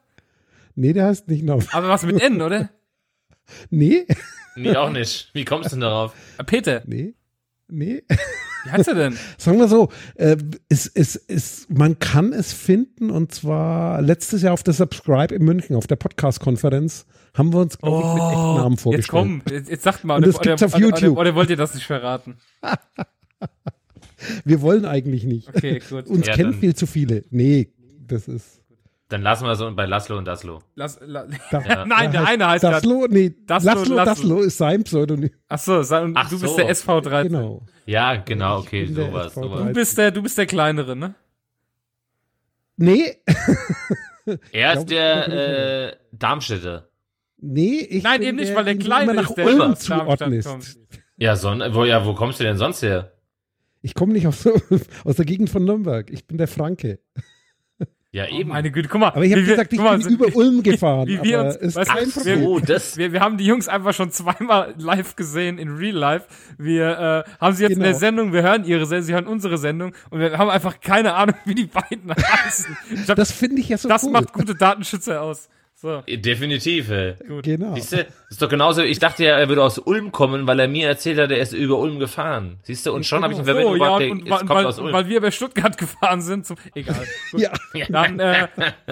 Nee, 0.75 0.93
der 0.93 1.07
heißt 1.07 1.27
nicht 1.29 1.43
Norbert. 1.43 1.73
Aber 1.73 1.89
was 1.89 2.03
mit 2.03 2.21
N, 2.21 2.41
oder? 2.43 2.69
Nee, 3.71 4.05
Nee, 4.55 4.75
auch 4.75 4.91
nicht. 4.91 5.29
Wie 5.33 5.43
kommst 5.45 5.71
du 5.71 5.75
denn 5.75 5.81
darauf? 5.81 6.13
Äh, 6.37 6.43
Peter, 6.43 6.83
nee, 6.85 7.15
nee. 7.67 8.03
wie 8.66 8.72
heißt 8.72 8.88
er 8.89 8.95
denn? 8.95 9.18
Sagen 9.38 9.57
wir 9.59 9.68
so, 9.68 9.89
äh, 10.16 10.36
es, 10.70 10.88
es, 10.88 11.16
es, 11.16 11.68
man 11.70 11.97
kann 11.99 12.34
es 12.34 12.51
finden 12.53 13.09
und 13.09 13.34
zwar 13.34 14.01
letztes 14.01 14.41
Jahr 14.41 14.53
auf 14.53 14.63
der 14.63 14.74
Subscribe 14.74 15.34
in 15.34 15.43
München, 15.43 15.76
auf 15.76 15.88
der 15.88 15.95
Podcast-Konferenz, 15.95 17.05
haben 17.34 17.53
wir 17.53 17.59
uns, 17.61 17.78
glaube 17.78 17.99
ich, 17.99 18.13
mit 18.13 18.24
echten 18.24 18.55
Namen 18.55 18.78
vorgestellt. 18.78 18.86
Oh, 18.86 18.97
Jetzt 18.97 19.07
komm, 19.07 19.41
jetzt, 19.53 19.70
jetzt 19.70 19.84
sagt 19.84 20.03
mal, 20.03 20.16
Und 20.18 20.24
oder, 20.24 20.32
das 20.34 20.41
gibt's 20.41 20.63
auf 20.63 20.74
oder, 20.76 20.84
YouTube. 20.84 21.11
Oder, 21.13 21.22
oder 21.22 21.36
wollt 21.36 21.49
ihr 21.49 21.57
das 21.57 21.74
nicht 21.74 21.86
verraten? 21.86 22.36
Wir 24.45 24.61
wollen 24.61 24.86
eigentlich 24.86 25.26
nicht. 25.26 25.49
Okay, 25.49 25.82
gut. 25.88 26.07
Uns 26.07 26.26
Ja, 26.26 26.34
kennen 26.36 26.51
dann- 26.51 26.59
viel 26.59 26.76
zu 26.76 26.88
viele. 26.88 27.24
Nee, 27.30 27.70
das 28.07 28.28
ist. 28.28 28.61
Dann 29.09 29.21
lassen 29.21 29.45
wir 29.45 29.55
so 29.55 29.71
bei 29.75 29.85
Laszlo 29.85 30.17
und 30.17 30.25
Daslo. 30.25 30.63
Lass, 30.73 30.99
la, 31.05 31.27
Da, 31.51 31.85
Nein, 31.85 32.11
der 32.11 32.25
eine 32.27 32.47
heißt 32.47 32.63
Daslo, 32.63 33.05
nee, 33.07 33.35
Daslo, 33.45 33.69
Laszlo, 33.69 33.95
Laszlo. 33.95 34.05
Daslo 34.05 34.41
ist 34.41 34.57
sein 34.57 34.83
Pseudonym. 34.83 35.29
Ach 35.47 35.59
so, 35.59 35.83
sei- 35.83 36.01
und 36.03 36.17
Ach 36.17 36.27
du 36.29 36.39
bist 36.39 36.53
so. 36.53 36.57
der 36.57 36.71
SV13. 36.75 37.23
Genau. 37.23 37.65
Ja, 37.85 38.15
genau, 38.15 38.59
okay, 38.59 38.87
sowas, 38.87 39.35
SV3. 39.37 39.41
Du 39.41 39.47
sowas. 39.49 39.73
bist 39.73 39.97
der, 39.99 40.11
du 40.11 40.23
bist 40.23 40.37
der 40.39 40.45
kleinere, 40.47 40.95
ne? 40.95 41.13
Nee, 42.77 43.15
Er 44.51 44.71
glaub, 44.73 44.77
ist 44.85 44.89
der 44.89 45.27
äh, 45.91 45.95
Darmstädter. 46.11 46.89
nee, 47.37 47.77
ich 47.87 48.03
Nein, 48.03 48.19
bin 48.21 48.29
eben 48.29 48.37
nicht, 48.37 48.55
weil 48.55 48.65
der 48.65 48.75
Kleine 48.77 49.11
immer 49.11 49.21
nach 49.21 49.29
ist, 49.29 49.35
der 49.37 49.45
Ulm 49.45 49.75
zuordnest. 49.75 50.47
kommt. 50.47 50.77
Ja, 51.17 51.35
son 51.35 51.63
wo, 51.71 51.85
ja, 51.85 52.05
wo 52.05 52.15
kommst 52.15 52.39
du 52.39 52.43
denn 52.43 52.57
sonst 52.57 52.81
her? 52.81 53.13
Ich 53.83 53.93
komme 53.93 54.13
nicht 54.13 54.25
aus, 54.25 54.47
aus 55.05 55.15
der 55.15 55.25
Gegend 55.25 55.51
von 55.51 55.63
Nürnberg. 55.63 56.09
Ich 56.09 56.25
bin 56.25 56.37
der 56.39 56.47
Franke. 56.47 56.99
Ja, 58.16 58.24
Oh, 58.32 58.39
eben. 58.39 58.49
meine 58.49 58.72
Güte, 58.72 58.88
guck 58.88 59.01
mal. 59.01 59.07
Aber 59.09 59.26
ich 59.26 59.32
habe 59.34 59.41
wie 59.41 59.47
wir- 59.47 59.55
gesagt, 59.55 59.74
ich 59.74 59.80
mal, 59.80 59.97
bin 59.97 60.01
so- 60.01 60.09
über 60.09 60.34
Ulm 60.38 60.63
gefahren. 60.63 61.05
wie 61.07 61.22
wir 61.22 61.39
aber 61.39 61.47
uns- 61.49 61.57
ist 61.57 61.76
weißt 61.76 61.89
kein 61.91 62.05
wir- 62.05 62.13
Problem. 62.13 62.43
oh, 62.45 62.59
das. 62.59 62.95
Wir, 62.95 63.11
wir 63.11 63.20
haben 63.20 63.38
die 63.38 63.45
Jungs 63.45 63.68
einfach 63.68 63.93
schon 63.93 64.09
zweimal 64.11 64.74
live 64.78 65.18
gesehen 65.18 65.57
in 65.57 65.76
Real 65.76 65.95
Life. 65.95 66.26
Wir 66.57 67.26
äh, 67.28 67.30
haben 67.41 67.55
sie 67.55 67.63
jetzt 67.63 67.72
in 67.74 67.80
Genau. 67.80 67.89
der 67.89 67.95
Sendung, 67.95 68.32
wir 68.32 68.41
hören 68.41 68.63
ihre 68.63 68.86
Sendung, 68.86 69.05
sie 69.05 69.13
hören 69.13 69.28
unsere 69.28 69.57
Sendung 69.57 69.93
und 70.11 70.20
wir 70.22 70.38
haben 70.38 70.49
einfach 70.49 70.80
keine 70.80 71.13
Ahnung, 71.13 71.36
wie 71.45 71.55
die 71.55 71.66
beiden 71.66 72.09
heißen. 72.16 72.78
Ich 72.93 73.03
glaub, 73.03 73.18
Das 73.18 73.34
finde 73.34 73.59
ich 73.59 73.68
ja 73.68 73.78
so 73.78 73.89
das 73.89 74.03
cool. 74.03 74.11
macht 74.11 74.32
gute 74.32 74.55
Datenschützer 74.55 75.22
aus. 75.22 75.49
So. 75.78 76.01
Definitiv, 76.07 76.89
ey. 76.89 77.15
Genau. 77.43 77.76
Siehst 77.76 77.91
du, 77.91 78.07
ist 78.30 78.41
doch 78.41 78.47
genauso, 78.47 78.82
ich 78.82 78.97
dachte 78.99 79.26
ja, 79.26 79.38
er 79.38 79.49
würde 79.49 79.61
aus 79.61 79.78
Ulm 79.78 80.13
kommen, 80.13 80.47
weil 80.47 80.57
er 80.61 80.69
mir 80.69 80.88
erzählt 80.88 81.19
hat, 81.19 81.32
er 81.32 81.38
ist 81.39 81.51
über 81.51 81.78
Ulm 81.78 81.99
gefahren. 81.99 82.59
Siehst 82.63 82.86
du, 82.86 82.93
und 82.93 83.05
schon 83.05 83.21
habe 83.23 83.34
ich 83.34 83.39
eine 83.39 83.45
Verbindung 83.45 83.78
So, 83.78 83.84
ja, 83.84 83.99
der 83.99 84.11
und, 84.11 84.30
kommt 84.30 84.49
weil, 84.49 84.65
aus 84.65 84.80
Ulm. 84.80 84.93
weil 84.93 85.09
wir 85.09 85.17
über 85.17 85.32
Stuttgart 85.32 85.78
gefahren 85.78 86.21
sind. 86.21 86.45
Zum, 86.45 86.55
egal. 86.76 87.05
Gut. 87.32 87.41
Ja, 87.41 87.51
Dann 87.89 88.19
äh, 88.21 88.47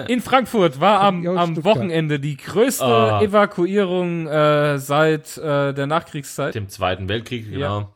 in 0.08 0.20
Frankfurt 0.20 0.78
war 0.78 1.00
am, 1.00 1.26
am. 1.26 1.64
Wochenende 1.64 2.20
die 2.20 2.36
größte 2.36 2.84
Ah. 2.84 3.22
Evakuierung 3.22 4.26
äh, 4.26 4.78
seit 4.78 5.38
äh, 5.38 5.72
der 5.72 5.86
Nachkriegszeit. 5.86 6.54
dem 6.54 6.68
Zweiten 6.68 7.08
Weltkrieg, 7.08 7.50
genau. 7.50 7.80
Ja. 7.80 7.88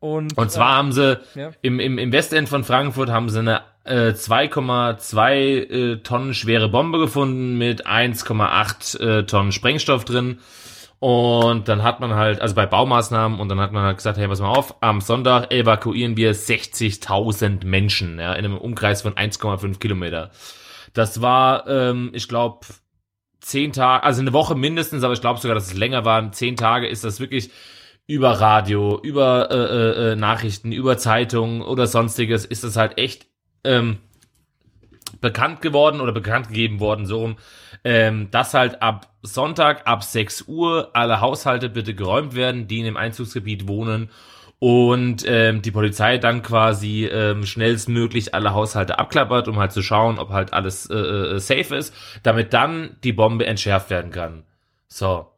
Und, 0.00 0.36
Und 0.36 0.50
zwar 0.50 0.76
haben 0.76 0.92
sie 0.92 1.18
ja. 1.34 1.52
im, 1.62 1.80
im, 1.80 1.96
im 1.96 2.12
Westend 2.12 2.50
von 2.50 2.62
Frankfurt 2.62 3.08
haben 3.08 3.30
sie 3.30 3.38
eine 3.38 3.62
äh, 3.84 4.10
2,2 4.10 5.30
äh, 5.30 5.96
Tonnen 5.98 6.34
schwere 6.34 6.68
Bombe 6.68 6.98
gefunden 6.98 7.56
mit 7.58 7.86
1,8 7.86 8.98
äh, 9.00 9.26
Tonnen 9.26 9.52
Sprengstoff 9.52 10.04
drin. 10.04 10.38
Und 11.00 11.68
dann 11.68 11.82
hat 11.82 12.00
man 12.00 12.14
halt, 12.14 12.40
also 12.40 12.54
bei 12.54 12.64
Baumaßnahmen, 12.64 13.38
und 13.38 13.50
dann 13.50 13.60
hat 13.60 13.72
man 13.72 13.82
halt 13.84 13.98
gesagt, 13.98 14.16
hey, 14.16 14.26
pass 14.26 14.40
mal 14.40 14.48
auf, 14.48 14.82
am 14.82 15.02
Sonntag 15.02 15.52
evakuieren 15.52 16.16
wir 16.16 16.34
60.000 16.34 17.66
Menschen, 17.66 18.18
ja, 18.18 18.32
in 18.32 18.46
einem 18.46 18.56
Umkreis 18.56 19.02
von 19.02 19.12
1,5 19.12 19.78
Kilometer. 19.78 20.30
Das 20.94 21.20
war, 21.20 21.66
ähm, 21.68 22.10
ich 22.14 22.26
glaube, 22.26 22.60
zehn 23.40 23.72
Tage, 23.72 24.02
also 24.02 24.22
eine 24.22 24.32
Woche 24.32 24.54
mindestens, 24.54 25.04
aber 25.04 25.12
ich 25.12 25.20
glaube 25.20 25.40
sogar, 25.40 25.54
dass 25.54 25.66
es 25.66 25.74
länger 25.74 26.06
waren. 26.06 26.32
Zehn 26.32 26.56
Tage 26.56 26.86
ist 26.86 27.04
das 27.04 27.20
wirklich 27.20 27.50
über 28.06 28.40
Radio, 28.40 28.98
über 29.02 29.50
äh, 29.50 29.56
äh, 29.56 30.12
äh, 30.12 30.16
Nachrichten, 30.16 30.72
über 30.72 30.96
Zeitungen 30.96 31.60
oder 31.60 31.86
sonstiges, 31.86 32.46
ist 32.46 32.64
das 32.64 32.76
halt 32.76 32.96
echt 32.96 33.26
ähm, 33.64 33.98
bekannt 35.20 35.62
geworden 35.62 36.00
oder 36.00 36.12
bekannt 36.12 36.48
gegeben 36.48 36.80
worden, 36.80 37.06
so 37.06 37.20
rum, 37.20 37.36
ähm, 37.84 38.30
dass 38.30 38.54
halt 38.54 38.82
ab 38.82 39.08
Sonntag 39.22 39.86
ab 39.86 40.02
6 40.02 40.42
Uhr 40.48 40.90
alle 40.94 41.20
Haushalte 41.20 41.68
bitte 41.68 41.94
geräumt 41.94 42.34
werden, 42.34 42.68
die 42.68 42.80
in 42.80 42.84
dem 42.84 42.96
Einzugsgebiet 42.96 43.66
wohnen 43.68 44.10
und 44.58 45.24
ähm, 45.26 45.62
die 45.62 45.70
Polizei 45.70 46.18
dann 46.18 46.42
quasi 46.42 47.04
ähm, 47.04 47.44
schnellstmöglich 47.44 48.34
alle 48.34 48.54
Haushalte 48.54 48.98
abklappert, 48.98 49.48
um 49.48 49.58
halt 49.58 49.72
zu 49.72 49.82
schauen, 49.82 50.18
ob 50.18 50.30
halt 50.30 50.52
alles 50.52 50.88
äh, 50.88 50.94
äh, 50.94 51.38
safe 51.38 51.76
ist, 51.76 51.94
damit 52.22 52.54
dann 52.54 52.96
die 53.04 53.12
Bombe 53.12 53.46
entschärft 53.46 53.90
werden 53.90 54.10
kann. 54.10 54.44
So. 54.88 55.30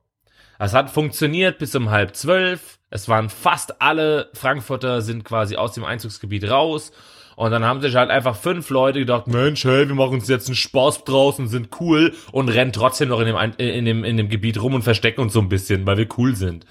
Es 0.59 0.75
hat 0.75 0.91
funktioniert 0.91 1.59
bis 1.59 1.75
um 1.75 1.91
halb 1.91 2.15
zwölf. 2.15 2.79
Es 2.89 3.09
waren 3.09 3.29
fast 3.29 3.83
alle 3.83 4.31
Frankfurter 4.33 5.03
sind 5.03 5.25
quasi 5.25 5.57
aus 5.57 5.73
dem 5.73 5.85
Einzugsgebiet 5.85 6.49
raus. 6.49 6.93
Und 7.37 7.51
dann 7.51 7.65
haben 7.65 7.83
sich 7.83 7.95
halt 7.95 8.09
einfach 8.11 8.35
fünf 8.35 8.71
Leute 8.71 8.99
gedacht, 8.99 9.27
Mensch, 9.27 9.65
hey, 9.65 9.87
wir 9.87 9.95
machen 9.95 10.15
uns 10.15 10.27
jetzt 10.27 10.49
einen 10.49 10.57
Spaß 10.57 11.05
draußen, 11.05 11.49
sind 11.49 11.69
cool 11.81 12.15
und 12.33 12.49
rennen 12.49 12.73
trotzdem 12.73 13.11
noch 13.11 13.21
in 13.21 13.27
dem, 13.27 13.37
äh, 13.37 13.79
in 13.79 13.85
dem, 13.85 14.05
in 14.05 14.17
dem 14.17 14.31
Gebiet 14.31 14.61
rum 14.61 14.73
und 14.73 14.83
verstecken 14.83 15.21
uns 15.21 15.35
so 15.35 15.41
ein 15.41 15.51
bisschen, 15.51 15.87
weil 15.87 15.99
wir 15.99 16.09
cool 16.17 16.35
sind. 16.35 16.65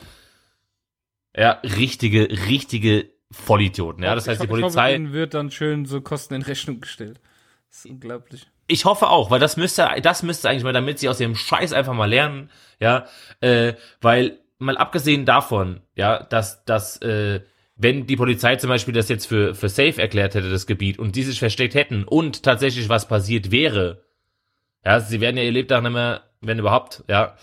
Ja, 1.38 1.62
richtige, 1.64 2.28
richtige 2.48 3.12
Vollidioten. 3.30 4.04
Ja, 4.04 4.16
das 4.16 4.28
heißt, 4.28 4.42
die 4.42 4.46
ich, 4.46 4.52
hoffe, 4.52 4.62
Polizei. 4.62 4.96
ihnen 4.96 5.14
wird 5.14 5.36
dann 5.36 5.52
schön 5.52 5.86
so 5.86 6.02
Kosten 6.02 6.34
in 6.34 6.42
Rechnung 6.42 6.82
gestellt. 6.82 7.22
Das 7.70 7.86
ist 7.86 7.92
unglaublich. 7.92 8.48
Ich 8.66 8.86
hoffe 8.86 9.10
auch, 9.10 9.30
weil 9.30 9.40
das 9.40 9.58
müsste, 9.58 9.88
das 10.02 10.24
müsste 10.24 10.50
eigentlich 10.50 10.64
mal, 10.64 10.74
damit 10.74 10.98
sie 10.98 11.10
aus 11.10 11.20
dem 11.20 11.36
Scheiß 11.36 11.74
einfach 11.74 11.94
mal 11.94 12.10
lernen, 12.10 12.50
ja, 12.80 13.06
äh, 13.40 13.74
weil 14.02 14.40
mal 14.58 14.78
abgesehen 14.78 15.26
davon, 15.26 15.82
ja, 15.94 16.24
dass, 16.24 16.66
dass, 16.66 16.98
äh, 17.04 17.42
wenn 17.76 18.08
die 18.08 18.16
Polizei 18.16 18.56
zum 18.56 18.70
Beispiel 18.70 18.94
das 18.94 19.10
jetzt 19.10 19.26
für, 19.26 19.54
für 19.54 19.70
safe 19.70 20.02
erklärt 20.02 20.36
hätte, 20.36 20.50
das 20.50 20.68
Gebiet, 20.68 21.00
und 21.00 21.16
die 21.16 21.24
sich 21.24 21.40
versteckt 21.40 21.76
hätten 21.76 22.04
und 22.04 22.44
tatsächlich 22.44 22.90
was 22.90 23.08
passiert 23.08 23.52
wäre, 23.52 24.04
ja, 24.84 25.00
sie 25.00 25.20
werden 25.20 25.38
ja 25.38 25.44
ihr 25.44 25.52
Lebtag 25.52 25.84
nicht 25.84 25.92
mehr, 25.92 26.24
wenn 26.42 26.60
überhaupt, 26.60 27.04
ja, 27.10 27.36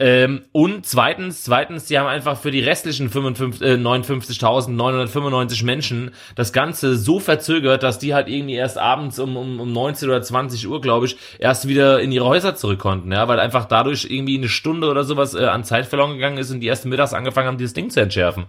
ähm, 0.00 0.42
und 0.50 0.84
zweitens, 0.86 1.44
zweitens, 1.44 1.84
die 1.84 1.96
haben 2.00 2.08
einfach 2.08 2.36
für 2.36 2.50
die 2.50 2.58
restlichen 2.58 3.08
55, 3.10 3.62
äh, 3.62 3.74
59.995 3.74 5.64
Menschen 5.64 6.10
das 6.34 6.52
Ganze 6.52 6.96
so 6.96 7.20
verzögert, 7.20 7.84
dass 7.84 8.00
die 8.00 8.12
halt 8.12 8.28
irgendwie 8.28 8.56
erst 8.56 8.76
abends 8.76 9.20
um, 9.20 9.36
um, 9.36 9.60
um 9.60 9.72
19 9.72 10.08
oder 10.08 10.20
20 10.20 10.66
Uhr, 10.66 10.80
glaube 10.80 11.06
ich, 11.06 11.16
erst 11.38 11.68
wieder 11.68 12.00
in 12.00 12.10
ihre 12.10 12.26
Häuser 12.26 12.56
zurück 12.56 12.80
konnten, 12.80 13.12
ja, 13.12 13.28
weil 13.28 13.38
einfach 13.38 13.66
dadurch 13.66 14.06
irgendwie 14.10 14.36
eine 14.36 14.48
Stunde 14.48 14.90
oder 14.90 15.04
sowas 15.04 15.34
äh, 15.34 15.44
an 15.44 15.62
Zeit 15.62 15.86
verloren 15.86 16.14
gegangen 16.14 16.38
ist 16.38 16.50
und 16.50 16.58
die 16.58 16.66
erst 16.66 16.86
mittags 16.86 17.14
angefangen 17.14 17.46
haben, 17.46 17.58
dieses 17.58 17.74
Ding 17.74 17.88
zu 17.90 18.00
entschärfen. 18.00 18.46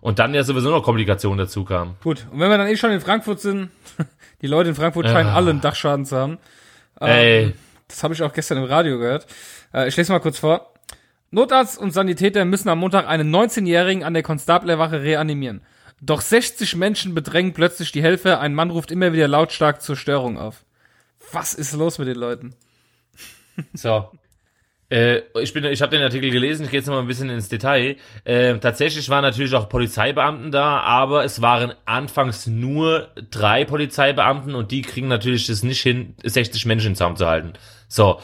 Und 0.00 0.18
dann 0.18 0.32
ja 0.34 0.42
sowieso 0.44 0.70
noch 0.70 0.82
Komplikationen 0.82 1.38
dazu 1.38 1.64
kamen. 1.64 1.96
Gut, 2.02 2.26
und 2.30 2.40
wenn 2.40 2.50
wir 2.50 2.56
dann 2.58 2.68
eh 2.68 2.76
schon 2.76 2.90
in 2.90 3.00
Frankfurt 3.00 3.40
sind, 3.40 3.70
die 4.42 4.46
Leute 4.46 4.70
in 4.70 4.74
Frankfurt 4.74 5.06
scheinen 5.06 5.28
Ah. 5.30 5.34
alle 5.34 5.50
einen 5.50 5.60
Dachschaden 5.60 6.06
zu 6.06 6.16
haben. 6.16 6.38
Ey. 7.00 7.42
Ähm, 7.44 7.52
das 7.88 8.02
habe 8.02 8.14
ich 8.14 8.22
auch 8.22 8.32
gestern 8.32 8.58
im 8.58 8.64
Radio 8.64 8.98
gehört. 8.98 9.26
Äh, 9.74 9.88
ich 9.88 9.96
lese 9.96 10.12
mal 10.12 10.20
kurz 10.20 10.38
vor. 10.38 10.72
Notarzt 11.30 11.78
und 11.78 11.92
Sanitäter 11.92 12.44
müssen 12.44 12.68
am 12.68 12.78
Montag 12.78 13.06
einen 13.06 13.34
19-Jährigen 13.34 14.02
an 14.04 14.14
der 14.14 14.22
Konstablerwache 14.22 15.02
reanimieren. 15.02 15.62
Doch 16.00 16.22
60 16.22 16.76
Menschen 16.76 17.14
bedrängen 17.14 17.52
plötzlich 17.52 17.92
die 17.92 18.02
Helfer. 18.02 18.40
Ein 18.40 18.54
Mann 18.54 18.70
ruft 18.70 18.90
immer 18.90 19.12
wieder 19.12 19.28
lautstark 19.28 19.82
zur 19.82 19.96
Störung 19.96 20.38
auf. 20.38 20.64
Was 21.32 21.52
ist 21.54 21.74
los 21.74 21.98
mit 21.98 22.08
den 22.08 22.16
Leuten? 22.16 22.54
So. 23.74 24.10
Äh, 24.90 25.22
ich 25.40 25.52
bin, 25.52 25.64
ich 25.64 25.80
habe 25.82 25.96
den 25.96 26.02
Artikel 26.02 26.30
gelesen, 26.30 26.64
ich 26.64 26.70
gehe 26.70 26.80
jetzt 26.80 26.86
noch 26.86 26.94
mal 26.94 27.00
ein 27.00 27.06
bisschen 27.06 27.30
ins 27.30 27.48
Detail. 27.48 27.96
Äh, 28.24 28.58
tatsächlich 28.58 29.08
waren 29.08 29.22
natürlich 29.22 29.54
auch 29.54 29.68
Polizeibeamten 29.68 30.50
da, 30.50 30.80
aber 30.80 31.24
es 31.24 31.40
waren 31.40 31.72
anfangs 31.84 32.46
nur 32.46 33.08
drei 33.30 33.64
Polizeibeamten 33.64 34.54
und 34.54 34.72
die 34.72 34.82
kriegen 34.82 35.08
natürlich 35.08 35.46
das 35.46 35.62
nicht 35.62 35.80
hin, 35.80 36.14
60 36.22 36.66
Menschen 36.66 36.88
in 36.88 36.96
Zaum 36.96 37.16
zu 37.16 37.26
halten. 37.26 37.52
So. 37.88 38.20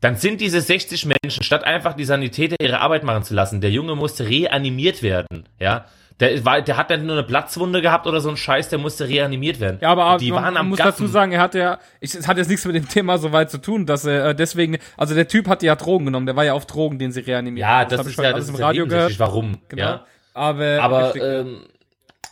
Dann 0.00 0.16
sind 0.16 0.40
diese 0.40 0.60
60 0.62 1.06
Menschen, 1.06 1.42
statt 1.42 1.62
einfach 1.62 1.92
die 1.92 2.06
Sanitäter 2.06 2.56
ihre 2.60 2.80
Arbeit 2.80 3.04
machen 3.04 3.22
zu 3.22 3.34
lassen, 3.34 3.60
der 3.60 3.70
Junge 3.70 3.94
musste 3.94 4.26
reanimiert 4.26 5.02
werden, 5.02 5.46
ja. 5.58 5.84
Der, 6.20 6.44
war, 6.44 6.60
der 6.60 6.76
hat 6.76 6.90
dann 6.90 7.06
nur 7.06 7.16
eine 7.16 7.24
Platzwunde 7.24 7.80
gehabt 7.80 8.06
oder 8.06 8.20
so 8.20 8.28
ein 8.28 8.36
Scheiß, 8.36 8.68
der 8.68 8.78
musste 8.78 9.08
reanimiert 9.08 9.58
werden. 9.58 9.78
Ja, 9.80 9.88
aber 9.90 10.18
die 10.18 10.30
man, 10.30 10.44
waren 10.44 10.56
am 10.58 10.68
muss 10.68 10.78
Gaffen. 10.78 10.90
dazu 10.92 11.06
sagen, 11.06 11.32
er 11.32 11.40
hat 11.40 11.54
ja, 11.54 11.78
ich, 11.98 12.14
es 12.14 12.28
hat 12.28 12.36
jetzt 12.36 12.48
nichts 12.48 12.64
mit 12.66 12.76
dem 12.76 12.88
Thema 12.88 13.16
so 13.18 13.32
weit 13.32 13.50
zu 13.50 13.58
tun, 13.58 13.86
dass 13.86 14.04
er 14.04 14.26
äh, 14.26 14.34
deswegen, 14.34 14.78
also 14.98 15.14
der 15.14 15.28
Typ 15.28 15.48
hat 15.48 15.62
ja 15.62 15.74
Drogen 15.76 16.04
genommen, 16.04 16.26
der 16.26 16.36
war 16.36 16.44
ja 16.44 16.52
auf 16.52 16.66
Drogen, 16.66 16.98
den 16.98 17.10
sie 17.10 17.20
reanimiert 17.20 17.66
ja, 17.66 17.80
haben. 17.80 17.90
das 17.90 18.00
hab 18.00 18.06
ich 18.06 18.12
ist 18.12 18.22
ja, 18.22 18.32
das 18.32 18.48
im 18.48 18.54
ist 18.54 18.60
Radio 18.60 18.84
ja 18.84 18.88
gehört. 18.88 19.18
warum. 19.18 19.58
Genau. 19.68 19.82
Ja. 19.82 20.04
Aber, 20.34 20.78
Aber 20.80 21.06
richtig, 21.06 21.22
ähm, 21.22 21.62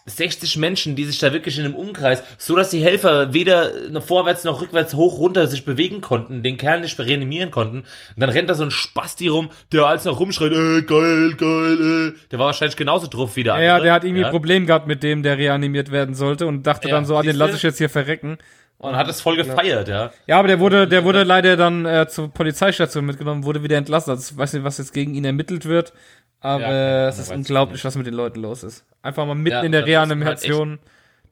60 0.08 0.56
Menschen, 0.56 0.96
die 0.96 1.04
sich 1.04 1.18
da 1.18 1.32
wirklich 1.32 1.58
in 1.58 1.64
einem 1.64 1.74
Umkreis, 1.74 2.22
so 2.38 2.56
dass 2.56 2.70
die 2.70 2.82
Helfer 2.82 3.32
weder 3.32 3.70
vorwärts 4.00 4.44
noch 4.44 4.60
rückwärts 4.60 4.94
hoch 4.94 5.18
runter 5.18 5.46
sich 5.46 5.64
bewegen 5.64 6.00
konnten, 6.00 6.42
den 6.42 6.56
Kerl 6.56 6.80
nicht 6.80 6.98
reanimieren 6.98 7.50
konnten. 7.50 7.78
Und 7.78 7.86
dann 8.16 8.30
rennt 8.30 8.50
da 8.50 8.54
so 8.54 8.64
ein 8.64 8.70
Spasti 8.70 9.28
rum, 9.28 9.50
der 9.72 9.86
als 9.86 10.04
noch 10.04 10.20
rumschreit, 10.20 10.52
äh, 10.52 10.82
geil, 10.82 11.34
geil, 11.36 12.14
äh. 12.14 12.28
Der 12.30 12.38
war 12.38 12.46
wahrscheinlich 12.46 12.76
genauso 12.76 13.06
drauf 13.06 13.36
wie 13.36 13.44
der 13.44 13.54
ja, 13.54 13.60
ja, 13.60 13.72
andere. 13.74 13.84
der 13.84 13.92
hat 13.94 14.04
irgendwie 14.04 14.22
ja? 14.22 14.26
ein 14.26 14.32
Problem 14.32 14.66
gehabt 14.66 14.86
mit 14.86 15.02
dem, 15.02 15.22
der 15.22 15.38
reanimiert 15.38 15.90
werden 15.90 16.14
sollte 16.14 16.46
und 16.46 16.66
dachte 16.66 16.88
Ja, 16.88 16.94
dann 16.94 17.04
so, 17.04 17.16
ah, 17.16 17.22
den 17.22 17.36
lasse 17.36 17.56
ich 17.56 17.62
jetzt 17.62 17.78
hier 17.78 17.90
verrecken. 17.90 18.38
Und 18.80 18.94
hat 18.94 19.08
es 19.08 19.20
voll 19.20 19.34
gefeiert, 19.34 19.88
ja. 19.88 20.12
Ja, 20.28 20.38
aber 20.38 20.46
der 20.46 20.60
wurde, 20.60 20.86
der 20.86 21.02
wurde 21.02 21.24
leider 21.24 21.56
dann 21.56 21.84
äh, 21.84 22.06
zur 22.06 22.32
Polizeistation 22.32 23.04
mitgenommen, 23.04 23.42
wurde 23.42 23.64
wieder 23.64 23.76
entlassen. 23.76 24.10
Also 24.10 24.32
ich 24.32 24.38
weiß 24.38 24.52
nicht, 24.52 24.62
was 24.62 24.78
jetzt 24.78 24.94
gegen 24.94 25.14
ihn 25.14 25.24
ermittelt 25.24 25.64
wird, 25.64 25.92
aber 26.40 26.62
Ja, 26.62 26.72
ja, 26.72 27.08
es 27.08 27.18
ist 27.18 27.30
unglaublich, 27.32 27.84
was 27.84 27.96
mit 27.96 28.06
den 28.06 28.14
Leuten 28.14 28.40
los 28.40 28.62
ist. 28.62 28.84
Einfach 29.02 29.26
mal 29.26 29.34
mitten 29.34 29.54
Ja, 29.56 29.62
in 29.62 29.72
der 29.72 29.82
da 29.82 29.86
halt 29.86 30.10
Reanimation 30.10 30.78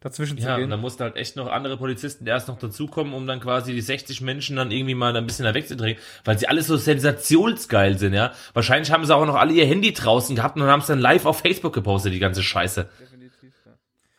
dazwischen 0.00 0.38
zu 0.38 0.44
Ja, 0.44 0.54
und 0.54 0.60
gehen. 0.60 0.70
dann 0.70 0.80
mussten 0.80 1.02
halt 1.02 1.16
echt 1.16 1.36
noch 1.36 1.50
andere 1.50 1.76
Polizisten 1.76 2.26
erst 2.26 2.48
noch 2.48 2.58
dazukommen, 2.58 3.12
um 3.14 3.26
dann 3.26 3.40
quasi 3.40 3.72
die 3.72 3.80
60 3.80 4.20
Menschen 4.20 4.56
dann 4.56 4.70
irgendwie 4.70 4.94
mal 4.94 5.16
ein 5.16 5.26
bisschen 5.26 5.44
da 5.44 5.54
wegzudrehen, 5.54 5.98
weil 6.24 6.38
sie 6.38 6.48
alle 6.48 6.62
so 6.62 6.76
sensationsgeil 6.76 7.98
sind, 7.98 8.14
ja. 8.14 8.32
Wahrscheinlich 8.54 8.90
haben 8.92 9.04
sie 9.04 9.14
auch 9.14 9.26
noch 9.26 9.36
alle 9.36 9.52
ihr 9.52 9.66
Handy 9.66 9.92
draußen 9.92 10.36
gehabt 10.36 10.56
und 10.56 10.62
haben 10.64 10.80
es 10.80 10.86
dann 10.86 10.98
live 11.00 11.26
auf 11.26 11.40
Facebook 11.40 11.72
gepostet, 11.72 12.12
die 12.12 12.18
ganze 12.18 12.42
Scheiße. 12.42 12.88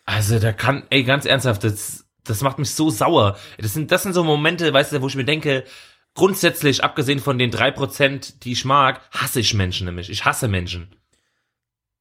Also 0.05 0.39
da 0.39 0.53
kann, 0.53 0.83
ey, 0.89 1.03
ganz 1.03 1.25
ernsthaft, 1.25 1.63
das, 1.63 2.05
das 2.23 2.41
macht 2.41 2.59
mich 2.59 2.71
so 2.71 2.89
sauer. 2.89 3.37
Das 3.57 3.73
sind, 3.73 3.91
das 3.91 4.03
sind 4.03 4.13
so 4.13 4.23
Momente, 4.23 4.71
weißt 4.71 4.93
du, 4.93 5.01
wo 5.01 5.07
ich 5.07 5.15
mir 5.15 5.25
denke, 5.25 5.63
grundsätzlich, 6.17 6.83
abgesehen 6.83 7.19
von 7.19 7.37
den 7.37 7.51
drei 7.51 7.71
Prozent, 7.71 8.43
die 8.43 8.51
ich 8.51 8.65
mag, 8.65 8.99
hasse 9.11 9.39
ich 9.39 9.53
Menschen 9.53 9.85
nämlich. 9.85 10.09
Ich 10.09 10.25
hasse 10.25 10.47
Menschen. 10.47 10.91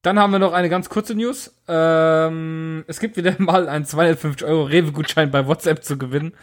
Dann 0.02 0.18
haben 0.18 0.32
wir 0.32 0.38
noch 0.38 0.54
eine 0.54 0.70
ganz 0.70 0.88
kurze 0.88 1.14
News. 1.14 1.54
Ähm, 1.68 2.84
es 2.88 2.98
gibt 2.98 3.16
wieder 3.16 3.34
mal 3.38 3.68
einen 3.68 3.84
250 3.84 4.46
Euro 4.46 4.64
Rewe-Gutschein 4.64 5.30
bei 5.30 5.46
WhatsApp 5.46 5.84
zu 5.84 5.96
gewinnen. 5.96 6.34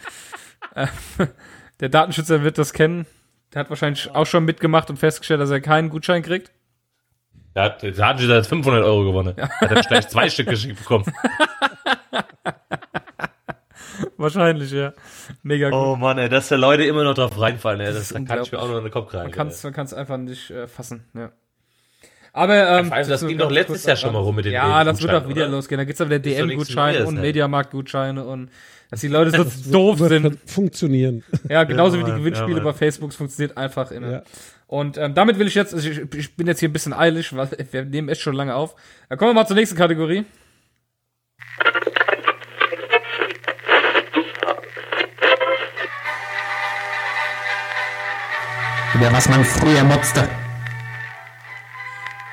Äh, 0.74 0.86
der 1.78 1.90
Datenschützer 1.90 2.42
wird 2.42 2.56
das 2.56 2.72
kennen. 2.72 3.06
Der 3.52 3.60
hat 3.60 3.70
wahrscheinlich 3.70 4.10
auch 4.10 4.24
schon 4.24 4.46
mitgemacht 4.46 4.88
und 4.88 4.96
festgestellt, 4.96 5.40
dass 5.40 5.50
er 5.50 5.60
keinen 5.60 5.90
Gutschein 5.90 6.22
kriegt. 6.22 6.50
Der 7.54 7.64
hat, 7.64 7.82
der 7.82 7.94
hat 7.94 8.18
schon 8.18 8.44
500 8.44 8.82
Euro 8.82 9.04
gewonnen. 9.04 9.36
Hat 9.36 9.70
er 9.70 9.82
gleich 9.82 10.08
zwei 10.08 10.30
Stück 10.30 10.48
geschickt 10.48 10.78
bekommen. 10.78 11.04
Wahrscheinlich, 14.24 14.70
ja. 14.72 14.92
Mega 15.42 15.70
gut. 15.70 15.78
Oh 15.78 15.96
Mann, 15.96 16.18
ey, 16.18 16.28
dass 16.28 16.48
da 16.48 16.56
Leute 16.56 16.84
immer 16.84 17.04
noch 17.04 17.14
drauf 17.14 17.38
reinfallen, 17.38 17.80
ey, 17.80 17.92
das, 17.92 17.96
ist 18.10 18.14
da 18.14 18.20
kann 18.20 18.42
ich 18.42 18.50
mir 18.50 18.58
auch 18.58 18.68
noch 18.68 18.78
in 18.78 18.84
den 18.84 18.92
Kopf 18.92 19.10
kragen. 19.10 19.24
Man 19.24 19.32
kann 19.32 19.48
es 19.48 19.62
man 19.62 19.72
kann's 19.72 19.92
einfach 19.94 20.16
nicht 20.16 20.50
äh, 20.50 20.66
fassen, 20.66 21.04
ja. 21.14 21.30
Aber, 22.32 22.80
ähm, 22.80 22.92
Also 22.92 23.10
das 23.12 23.20
so 23.20 23.28
ging 23.28 23.38
doch 23.38 23.50
letztes 23.50 23.82
kurz 23.82 23.86
Jahr 23.86 23.96
schon 23.96 24.12
mal 24.12 24.18
rum 24.18 24.34
mit 24.34 24.44
den 24.44 24.54
Ja, 24.54 24.82
das 24.82 25.00
wird 25.00 25.14
auch 25.14 25.28
wieder 25.28 25.42
oder? 25.42 25.52
losgehen. 25.52 25.78
Da 25.78 25.84
gibt's 25.84 25.98
dann 25.98 26.08
wieder 26.08 26.18
DM-Gutscheine 26.18 27.06
und. 27.06 27.20
Mediamarkt-Gutscheine 27.20 28.24
und 28.24 28.50
dass 28.90 29.00
die 29.00 29.08
Leute 29.08 29.30
so 29.30 29.44
doof 29.70 30.00
wird 30.00 30.10
sind. 30.10 30.38
funktionieren. 30.50 31.22
Ja, 31.48 31.62
genauso 31.62 31.96
wie 31.98 32.02
die 32.02 32.10
Gewinnspiele 32.10 32.58
ja, 32.58 32.64
bei 32.64 32.72
Facebook 32.72 33.10
es 33.10 33.16
funktioniert 33.16 33.56
einfach 33.56 33.92
immer. 33.92 34.10
Ja. 34.10 34.22
Und 34.66 34.98
ähm, 34.98 35.14
damit 35.14 35.38
will 35.38 35.46
ich 35.46 35.54
jetzt, 35.54 35.74
also 35.74 35.88
ich, 35.88 36.00
ich 36.12 36.36
bin 36.36 36.48
jetzt 36.48 36.58
hier 36.58 36.68
ein 36.68 36.72
bisschen 36.72 36.92
eilig, 36.92 37.34
weil 37.36 37.48
wir 37.70 37.84
nehmen 37.84 38.08
echt 38.08 38.22
schon 38.22 38.34
lange 38.34 38.56
auf. 38.56 38.74
Dann 39.08 39.16
kommen 39.18 39.30
wir 39.30 39.34
mal 39.34 39.46
zur 39.46 39.56
nächsten 39.56 39.76
Kategorie. 39.76 40.24
Über 48.94 49.12
was 49.12 49.28
man 49.28 49.44
früher 49.44 49.84
motzte. 49.84 50.28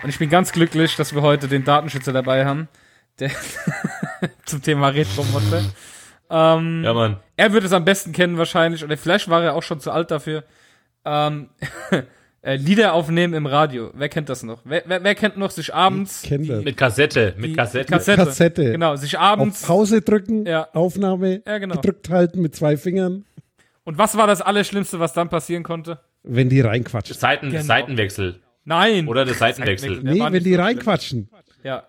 Und 0.04 0.10
ich 0.10 0.18
bin 0.20 0.30
ganz 0.30 0.52
glücklich, 0.52 0.96
dass 0.96 1.14
wir 1.14 1.22
heute 1.22 1.48
den 1.48 1.64
Datenschützer 1.64 2.14
dabei 2.14 2.46
haben, 2.46 2.68
der 3.20 3.32
zum 4.46 4.62
Thema 4.62 4.90
Retro-Motze. 4.90 5.66
Ähm, 6.30 6.84
Ja, 6.84 6.94
Mann. 6.94 7.18
er 7.38 7.54
wird 7.54 7.64
es 7.64 7.74
am 7.74 7.86
besten 7.86 8.12
kennen 8.12 8.38
wahrscheinlich, 8.38 8.84
oder 8.84 8.98
vielleicht 8.98 9.30
war 9.30 9.44
er 9.44 9.54
auch 9.56 9.64
schon 9.64 9.80
zu 9.80 9.92
alt 9.92 10.10
dafür. 10.12 10.44
Ähm, 11.06 11.50
äh, 12.42 12.56
Lieder 12.56 12.94
aufnehmen 12.94 13.34
im 13.34 13.46
Radio. 13.46 13.92
Wer 13.94 14.10
kennt 14.10 14.30
das 14.30 14.42
noch? 14.44 14.62
Wer, 14.64 14.84
wer, 14.86 15.04
wer 15.04 15.16
kennt 15.16 15.38
noch 15.38 15.52
sich 15.52 15.74
abends 15.74 16.22
Kennt 16.24 16.50
das. 16.50 16.64
Mit 16.64 16.78
Kassette, 16.78 17.34
mit 17.38 17.52
die 17.52 17.54
Kassette. 17.56 17.92
Kassette. 17.92 18.26
Kassette. 18.26 18.72
Genau, 18.72 18.96
sich 18.96 19.18
Auf 19.18 19.24
abends. 19.24 19.62
Pause 19.64 20.02
drücken, 20.02 20.46
Ja. 20.46 20.68
Aufnahme 20.74 21.42
Ja, 21.46 21.58
genau. 21.58 21.76
gedrückt 21.76 22.10
halten 22.10 22.42
mit 22.42 22.56
zwei 22.56 22.78
Fingern, 22.78 23.26
Und 23.84 23.98
was 23.98 24.16
war 24.18 24.26
das 24.28 24.42
Allerschlimmste, 24.42 25.00
was 25.00 25.14
dann 25.14 25.30
passieren 25.30 25.64
konnte? 25.64 26.00
Wenn 26.24 26.50
die 26.50 26.62
reinquatschen. 26.62 27.16
Seiten, 27.16 27.50
Genau. 27.52 27.64
Seitenwechsel. 27.64 28.40
Nein. 28.64 29.08
Oder 29.08 29.26
der 29.26 29.34
Seitenwechsel. 29.34 30.02
Der 30.04 30.14
Nee, 30.14 30.20
wenn 30.32 30.44
die 30.44 30.56
reinquatschen. 30.56 31.30
Ja. 31.64 31.84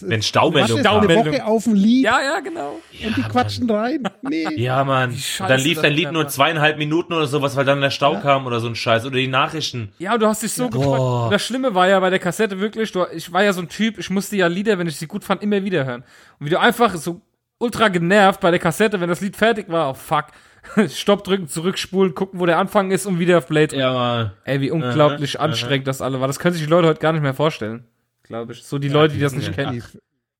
Wenn 0.00 0.18
Was 0.18 0.26
Staumeldung 0.26 0.78
ist 0.78 0.84
kam. 0.84 1.00
eine. 1.08 1.14
Woche 1.16 1.44
auf 1.44 1.64
dem 1.64 1.74
Lied 1.74 2.04
Ja, 2.04 2.20
ja, 2.20 2.40
genau. 2.40 2.80
und 3.04 3.16
die 3.16 3.22
quatschen 3.22 3.70
rein? 3.70 4.02
Nee. 4.22 4.46
Ja, 4.56 4.82
Mann. 4.84 5.12
Scheiße, 5.14 5.42
Und 5.44 5.48
dann 5.50 5.60
lief 5.60 5.80
dein 5.80 5.92
Lied 5.92 6.10
nur 6.12 6.26
zweieinhalb 6.28 6.78
Minuten 6.78 7.12
oder 7.12 7.26
sowas, 7.26 7.54
weil 7.56 7.64
dann 7.64 7.80
der 7.80 7.90
Stau 7.90 8.18
kam 8.20 8.46
oder 8.46 8.58
so 8.60 8.66
ein 8.68 8.74
Scheiß. 8.74 9.04
Oder 9.06 9.16
die 9.16 9.28
Nachrichten. 9.28 9.92
Ja, 9.98 10.18
du 10.18 10.26
hast 10.26 10.42
dich 10.42 10.52
so 10.52 10.68
gefreut. 10.68 10.96
Boah. 10.98 11.24
Und 11.26 11.30
das 11.32 11.42
Schlimme 11.44 11.74
war 11.74 11.88
ja 11.88 12.00
bei 12.00 12.10
der 12.10 12.18
Kassette 12.18 12.58
wirklich, 12.60 12.90
du, 12.92 13.04
ich 13.14 13.32
war 13.32 13.42
ja 13.44 13.52
so 13.52 13.60
ein 13.62 13.68
Typ, 13.68 13.98
ich 13.98 14.10
musste 14.10 14.36
ja 14.36 14.46
Lieder, 14.48 14.78
wenn 14.78 14.86
ich 14.88 14.96
sie 14.96 15.06
gut 15.06 15.22
fand, 15.24 15.42
immer 15.42 15.62
wieder 15.64 15.84
hören. 15.84 16.02
Und 16.40 16.46
wie 16.46 16.50
du 16.50 16.58
einfach 16.58 16.94
so 16.96 17.20
ultra 17.58 17.88
genervt 17.88 18.40
bei 18.40 18.50
der 18.50 18.58
Kassette, 18.60 19.00
wenn 19.00 19.08
das 19.08 19.20
Lied 19.20 19.36
fertig 19.36 19.68
war, 19.68 19.90
oh 19.90 19.94
fuck, 19.94 20.26
Stopp 20.88 21.24
drücken, 21.24 21.48
zurückspulen, 21.48 22.14
gucken, 22.14 22.40
wo 22.40 22.46
der 22.46 22.58
Anfang 22.58 22.90
ist 22.90 23.06
und 23.06 23.18
wieder 23.18 23.38
auf 23.38 23.46
drücken. 23.46 23.72
Ja, 23.72 23.92
Mann. 23.92 24.32
Ey, 24.44 24.60
wie 24.60 24.70
unglaublich 24.70 25.38
Aha, 25.38 25.46
anstrengend 25.46 25.86
das 25.86 26.00
alle 26.00 26.20
war. 26.20 26.26
Das 26.28 26.38
können 26.38 26.54
sich 26.54 26.64
die 26.64 26.70
Leute 26.70 26.88
heute 26.88 27.00
gar 27.00 27.12
nicht 27.12 27.22
mehr 27.22 27.34
vorstellen, 27.34 27.84
glaube 28.22 28.52
ich. 28.52 28.62
So 28.62 28.78
die 28.78 28.88
Leute, 28.88 29.14
die 29.14 29.20
das 29.20 29.34
nicht 29.34 29.52
kennen. 29.52 29.82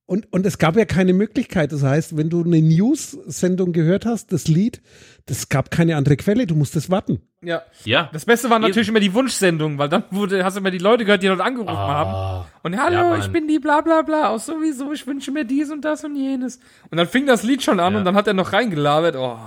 Und, 0.05 0.31
und 0.33 0.45
es 0.45 0.57
gab 0.57 0.75
ja 0.75 0.83
keine 0.85 1.13
Möglichkeit. 1.13 1.71
Das 1.71 1.81
heißt, 1.81 2.17
wenn 2.17 2.29
du 2.29 2.43
eine 2.43 2.61
News-Sendung 2.61 3.71
gehört 3.71 4.05
hast, 4.05 4.33
das 4.33 4.47
Lied, 4.49 4.81
das 5.25 5.47
gab 5.47 5.71
keine 5.71 5.95
andere 5.95 6.17
Quelle. 6.17 6.45
Du 6.45 6.55
musstest 6.55 6.89
warten. 6.89 7.21
Ja. 7.41 7.61
Ja. 7.85 8.09
Das 8.11 8.25
Beste 8.25 8.49
waren 8.49 8.61
natürlich 8.61 8.89
immer 8.89 8.99
die 8.99 9.13
Wunschsendungen, 9.13 9.77
weil 9.77 9.87
dann 9.87 10.03
wurde, 10.11 10.43
hast 10.43 10.55
du 10.55 10.59
immer 10.59 10.71
die 10.71 10.77
Leute 10.77 11.05
gehört, 11.05 11.23
die 11.23 11.27
dort 11.27 11.39
angerufen 11.39 11.77
haben. 11.77 12.09
Ah. 12.09 12.47
Und 12.63 12.77
hallo, 12.77 12.95
Ja, 12.95 13.17
ich 13.17 13.29
bin 13.29 13.47
die 13.47 13.59
bla 13.59 13.79
bla 13.81 14.01
bla 14.01 14.29
aus 14.29 14.45
sowieso, 14.45 14.91
ich 14.91 15.07
wünsche 15.07 15.31
mir 15.31 15.45
dies 15.45 15.71
und 15.71 15.83
das 15.85 16.03
und 16.03 16.15
jenes. 16.15 16.59
Und 16.91 16.97
dann 16.97 17.07
fing 17.07 17.25
das 17.25 17.43
Lied 17.43 17.63
schon 17.63 17.79
an 17.79 17.93
Ja. 17.93 17.99
und 17.99 18.05
dann 18.05 18.15
hat 18.15 18.27
er 18.27 18.33
noch 18.33 18.51
reingelabert. 18.53 19.15
Oh. 19.17 19.37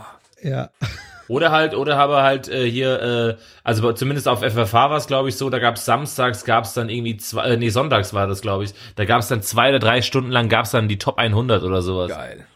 Ja. 0.43 0.71
Oder 1.29 1.51
halt, 1.51 1.75
oder 1.75 1.97
habe 1.97 2.23
halt 2.23 2.49
äh, 2.49 2.71
hier, 2.71 3.03
äh, 3.03 3.37
also 3.65 3.93
zumindest 3.93 4.29
auf 4.29 4.41
FFH 4.41 4.91
war 4.91 4.97
es, 4.97 5.07
glaube 5.07 5.29
ich, 5.29 5.37
so, 5.37 5.51
da 5.51 5.59
gab 5.59 5.75
es 5.77 5.85
samstags, 5.85 6.45
gab 6.45 6.65
es 6.65 6.75
dann 6.75 6.89
irgendwie 6.89 7.17
zwei, 7.17 7.45
äh, 7.45 7.57
nee, 7.57 7.69
sonntags 7.71 8.15
war 8.15 8.27
das, 8.29 8.43
glaube 8.43 8.65
ich, 8.65 8.75
da 8.95 9.05
gab 9.05 9.21
es 9.21 9.29
dann 9.29 9.43
zwei 9.43 9.71
oder 9.71 9.81
drei 9.81 10.03
Stunden 10.03 10.31
lang, 10.31 10.49
gab 10.49 10.67
es 10.67 10.71
dann 10.71 10.89
die 10.89 10.99
Top 10.99 11.19
100 11.19 11.65
oder 11.65 11.83
sowas. 11.83 12.11
Geil. 12.11 12.47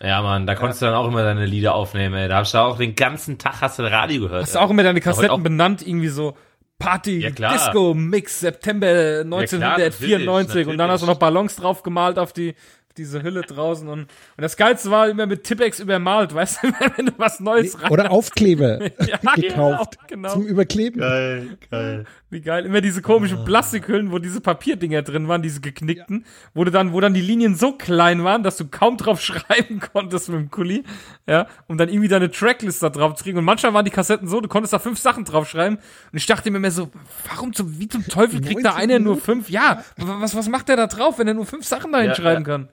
Ja, 0.00 0.20
Mann, 0.20 0.46
da 0.46 0.54
konntest 0.54 0.82
du 0.82 0.86
dann 0.86 0.94
auch 0.94 1.08
immer 1.08 1.22
deine 1.22 1.46
Lieder 1.46 1.74
aufnehmen, 1.74 2.14
ey. 2.14 2.28
Da 2.28 2.38
hast 2.38 2.52
du 2.52 2.58
auch 2.58 2.76
den 2.76 2.94
ganzen 2.94 3.38
Tag 3.38 3.62
hast 3.62 3.78
du 3.78 3.84
Radio 3.84 4.22
gehört. 4.22 4.42
Hast 4.42 4.54
du 4.54 4.58
auch 4.58 4.68
immer 4.68 4.82
deine 4.82 5.00
Kassetten 5.00 5.42
benannt, 5.42 5.86
irgendwie 5.86 6.08
so 6.08 6.36
Party, 6.78 7.20
Ja, 7.20 7.30
klar. 7.30 7.54
Disco, 7.54 7.94
Mix, 7.94 8.40
September 8.40 9.20
1994 9.22 10.26
natürlich, 10.26 10.68
und 10.68 10.76
dann 10.76 10.90
hast 10.90 11.00
du 11.00 11.06
noch 11.06 11.14
natürlich. 11.14 11.34
Ballons 11.34 11.56
drauf 11.56 11.82
gemalt 11.82 12.18
auf 12.18 12.34
die 12.34 12.54
diese 12.96 13.22
Hülle 13.22 13.42
draußen 13.42 13.88
und, 13.88 14.00
und 14.02 14.08
das 14.36 14.56
Geilste 14.56 14.90
war 14.90 15.08
immer 15.08 15.26
mit 15.26 15.44
Tippex 15.44 15.80
übermalt, 15.80 16.34
weißt 16.34 16.62
du, 16.62 16.68
wenn 16.96 17.06
du 17.06 17.12
was 17.16 17.40
Neues 17.40 17.82
rein 17.82 17.90
Oder 17.90 18.10
Aufkleber 18.10 18.80
Ja, 19.06 19.18
gekauft 19.34 19.98
genau, 20.08 20.28
genau. 20.28 20.32
zum 20.32 20.46
Überkleben. 20.46 21.00
Geil, 21.00 21.58
geil. 21.70 22.04
Wie 22.30 22.40
geil. 22.40 22.64
Immer 22.66 22.80
diese 22.80 23.02
komischen 23.02 23.38
Ah. 23.38 23.44
Plastikhüllen, 23.44 24.10
wo 24.12 24.18
diese 24.18 24.40
Papierdinger 24.40 25.02
drin 25.02 25.28
waren, 25.28 25.42
diese 25.42 25.60
geknickten, 25.60 26.24
wo 26.52 26.64
du 26.64 26.70
dann, 26.70 26.92
wo 26.92 27.00
dann 27.00 27.14
die 27.14 27.20
Linien 27.20 27.54
so 27.54 27.72
klein 27.72 28.24
waren, 28.24 28.42
dass 28.42 28.56
du 28.56 28.66
kaum 28.66 28.96
drauf 28.96 29.20
schreiben 29.20 29.80
konntest 29.80 30.28
mit 30.28 30.38
dem 30.38 30.50
Kuli, 30.50 30.84
ja, 31.26 31.46
um 31.68 31.78
dann 31.78 31.88
irgendwie 31.88 32.08
deine 32.08 32.30
Tracklist 32.30 32.82
da 32.82 32.90
drauf 32.90 33.14
zu 33.14 33.24
kriegen. 33.24 33.38
Und 33.38 33.44
manchmal 33.44 33.74
waren 33.74 33.84
die 33.84 33.90
Kassetten 33.90 34.28
so, 34.28 34.40
du 34.40 34.48
konntest 34.48 34.72
da 34.72 34.78
fünf 34.78 34.98
Sachen 34.98 35.24
drauf 35.24 35.48
schreiben. 35.48 35.76
Und 35.76 36.16
ich 36.16 36.26
dachte 36.26 36.50
mir 36.50 36.58
immer 36.58 36.70
so, 36.70 36.90
warum 37.28 37.52
zum, 37.52 37.78
wie 37.78 37.88
zum 37.88 38.06
Teufel 38.06 38.40
kriegt 38.40 38.64
da 38.64 38.70
19 38.72 38.90
einer 38.90 38.98
nur 38.98 39.16
fünf? 39.16 39.48
Ja, 39.50 39.84
was, 39.96 40.34
was 40.34 40.48
macht 40.48 40.68
der 40.68 40.76
da 40.76 40.86
drauf, 40.86 41.18
wenn 41.18 41.28
er 41.28 41.34
nur 41.34 41.46
fünf 41.46 41.64
Sachen 41.64 41.92
da 41.92 41.98
Ja, 42.00 42.06
hinschreiben 42.06 42.44
ja. 42.44 42.50
kann? 42.50 42.68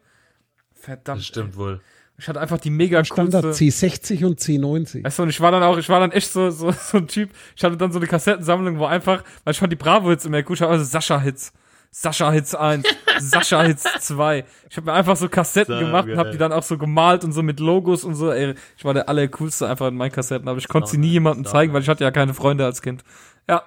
Verdammt. 0.82 1.20
Das 1.20 1.26
stimmt 1.26 1.56
wohl. 1.58 1.82
Ich 2.18 2.28
hatte 2.28 2.40
einfach 2.40 2.60
die 2.60 2.70
mega 2.70 3.04
Standard 3.04 3.44
coolste. 3.44 3.66
C60 3.66 4.26
und 4.26 4.40
C90. 4.40 5.04
Weißt 5.04 5.18
du, 5.18 5.24
und 5.24 5.30
ich 5.30 5.42
war 5.42 5.52
dann 5.52 5.64
auch, 5.64 5.78
ich 5.78 5.90
war 5.90 6.00
dann 6.00 6.12
echt 6.12 6.32
so, 6.32 6.52
so, 6.52 6.72
so 6.92 6.98
ein 6.98 7.08
Typ, 7.08 7.32
ich 7.56 7.64
hatte 7.64 7.78
dann 7.78 7.92
so 7.92 7.98
eine 8.00 8.08
Kassettensammlung, 8.08 8.78
wo 8.78 8.86
einfach, 8.86 9.24
weil 9.44 9.52
ich 9.54 9.60
fand 9.60 9.72
die 9.72 9.78
Bravo-Hits 9.78 10.26
immer 10.26 10.44
gut, 10.44 10.58
ich 10.58 10.62
hatte 10.62 10.72
also 10.72 10.86
Sascha-Hits. 10.86 11.54
Sascha-Hits 11.94 12.56
1, 12.56 12.88
Sascha-Hits 13.20 13.84
2. 14.00 14.46
Ich 14.70 14.78
habe 14.78 14.86
mir 14.86 14.94
einfach 14.94 15.18
so 15.18 15.28
Kassetten 15.28 15.78
So 15.78 15.86
gemacht 15.86 16.06
und 16.08 16.14
habe 16.18 16.24
geil. 16.26 16.32
die 16.32 16.38
dann 16.38 16.54
auch 16.54 16.64
so 16.64 16.78
gemalt 16.78 17.24
und 17.26 17.34
so 17.34 17.44
mit 17.44 17.60
Logos 17.60 18.04
und 18.06 18.16
so. 18.16 18.32
Ey, 18.32 18.54
ich 18.78 18.86
war 18.86 18.94
der 18.94 19.10
allercoolste 19.10 19.68
einfach 19.68 19.88
in 19.88 19.96
meinen 19.96 20.12
Kassetten, 20.12 20.48
aber 20.48 20.58
ich 20.58 20.68
konnte 20.70 20.90
sie 20.90 20.98
nie 20.98 21.10
jemandem 21.10 21.44
zeigen, 21.46 21.74
weil 21.74 21.82
ich 21.82 21.90
hatte 21.90 22.04
ja 22.04 22.12
keine 22.12 22.34
Freunde 22.34 22.64
als 22.66 22.82
Kind. 22.82 23.04
Ja, 23.50 23.64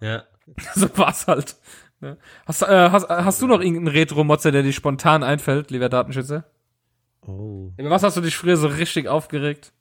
Ja. 0.00 0.22
so 0.74 0.88
war's 0.96 1.26
halt. 1.26 1.56
Ja. 2.00 2.16
Hast, 2.46 2.62
äh, 2.62 2.66
hast, 2.90 3.08
hast 3.08 3.42
du 3.42 3.46
noch 3.46 3.60
irgendeinen 3.60 3.88
Retro-Motzer, 3.88 4.52
der 4.52 4.62
dir 4.62 4.72
spontan 4.72 5.22
einfällt, 5.22 5.70
lieber 5.70 5.88
Datenschützer? 5.88 6.44
Oh, 7.26 7.70
Über 7.76 7.90
was 7.90 8.02
hast 8.02 8.16
du 8.16 8.22
dich 8.22 8.36
früher 8.36 8.56
so 8.56 8.66
richtig 8.68 9.06
aufgeregt? 9.08 9.72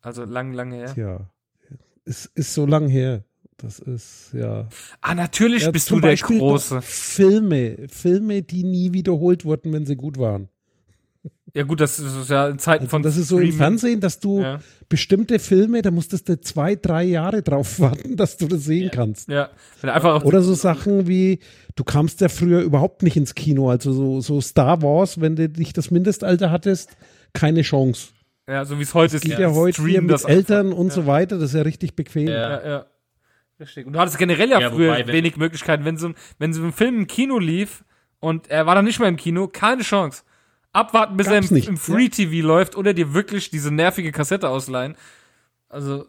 Also 0.00 0.24
lang, 0.24 0.52
lange 0.52 0.76
her. 0.76 0.94
tja. 0.94 1.30
Es 2.04 2.24
ist 2.26 2.54
so 2.54 2.64
lang 2.64 2.88
her. 2.88 3.24
Das 3.58 3.80
ist, 3.80 4.30
ja. 4.32 4.68
Ah, 5.00 5.14
natürlich 5.14 5.64
ja 5.64 5.70
bist 5.72 5.90
du 5.90 6.00
der 6.00 6.10
Beispiel 6.10 6.38
Große. 6.38 6.80
Filme. 6.80 7.88
Filme, 7.88 8.42
die 8.42 8.62
nie 8.64 8.92
wiederholt 8.92 9.44
wurden, 9.44 9.72
wenn 9.72 9.84
sie 9.84 9.96
gut 9.96 10.16
waren. 10.16 10.48
Ja 11.54 11.62
gut, 11.62 11.80
das 11.80 11.98
ist 11.98 12.28
ja 12.28 12.48
in 12.48 12.58
Zeiten 12.58 12.82
Also 12.84 12.90
von 12.90 13.02
das 13.02 13.16
ist 13.16 13.28
so 13.28 13.36
im 13.38 13.44
Streaming. 13.46 13.56
Fernsehen, 13.58 14.00
dass 14.00 14.20
du 14.20 14.40
Ja. 14.42 14.60
bestimmte 14.88 15.38
Filme, 15.38 15.80
da 15.82 15.90
musstest 15.90 16.28
du 16.28 16.38
zwei, 16.40 16.74
drei 16.76 17.04
Jahre 17.04 17.42
drauf 17.42 17.80
warten, 17.80 18.16
dass 18.16 18.36
du 18.36 18.46
das 18.48 18.64
sehen 18.64 18.90
kannst. 18.92 19.28
Ja, 19.28 19.48
wenn 19.80 19.88
du 19.88 19.94
einfach 19.94 20.14
auf 20.16 20.24
Oder 20.24 20.42
so 20.42 20.54
Sachen 20.54 21.08
wie, 21.08 21.38
du 21.74 21.84
kamst 21.84 22.20
ja 22.20 22.28
früher 22.28 22.60
überhaupt 22.60 23.02
nicht 23.02 23.16
ins 23.16 23.34
Kino, 23.34 23.70
also 23.70 23.92
so, 23.92 24.20
so 24.20 24.40
Star 24.42 24.82
Wars, 24.82 25.20
wenn 25.20 25.36
du 25.36 25.48
nicht 25.48 25.76
das 25.78 25.90
Mindestalter 25.90 26.50
hattest, 26.50 26.90
keine 27.32 27.62
Chance. 27.62 28.08
ja, 28.46 28.64
so 28.64 28.78
wie 28.78 28.82
es 28.82 28.92
heute 28.94 29.16
ist. 29.16 29.22
Geht 29.22 29.38
ja, 29.38 29.50
heute 29.52 29.82
hier 29.86 30.02
mit 30.02 30.10
das 30.10 30.24
Eltern 30.24 30.72
und 30.72 30.92
so 30.92 31.06
weiter, 31.06 31.36
das 31.38 31.50
ist 31.50 31.56
ja 31.56 31.62
richtig 31.62 31.94
bequem. 31.96 32.28
Ja. 32.28 32.50
Ja, 32.62 32.68
ja. 32.68 32.86
Richtig. 33.60 33.86
Und 33.86 33.94
du 33.94 33.98
hattest 33.98 34.18
generell 34.18 34.50
ja, 34.50 34.60
Ja, 34.60 34.70
früher 34.70 34.90
wobei, 34.92 35.06
wenn- 35.06 35.14
wenig 35.14 35.36
Möglichkeiten, 35.36 35.84
wenn 35.84 35.96
so, 35.96 36.08
ein- 36.08 36.14
wenn 36.38 36.52
so 36.52 36.62
ein 36.62 36.72
Film 36.72 36.96
im 36.98 37.06
Kino 37.06 37.38
lief 37.38 37.84
und 38.20 38.48
er 38.50 38.66
war 38.66 38.74
dann 38.76 38.84
nicht 38.84 39.00
mehr 39.00 39.08
im 39.08 39.16
Kino, 39.16 39.48
keine 39.48 39.82
Chance. 39.82 40.22
Abwarten, 40.78 41.16
bis 41.16 41.26
Gab's 41.26 41.46
er 41.46 41.50
im, 41.50 41.54
nicht, 41.54 41.68
im 41.68 41.76
Free 41.76 42.08
TV 42.08 42.46
läuft 42.46 42.76
oder 42.76 42.94
dir 42.94 43.14
wirklich 43.14 43.50
diese 43.50 43.70
nervige 43.72 44.12
Kassette 44.12 44.48
ausleihen. 44.48 44.94
Also, 45.68 46.06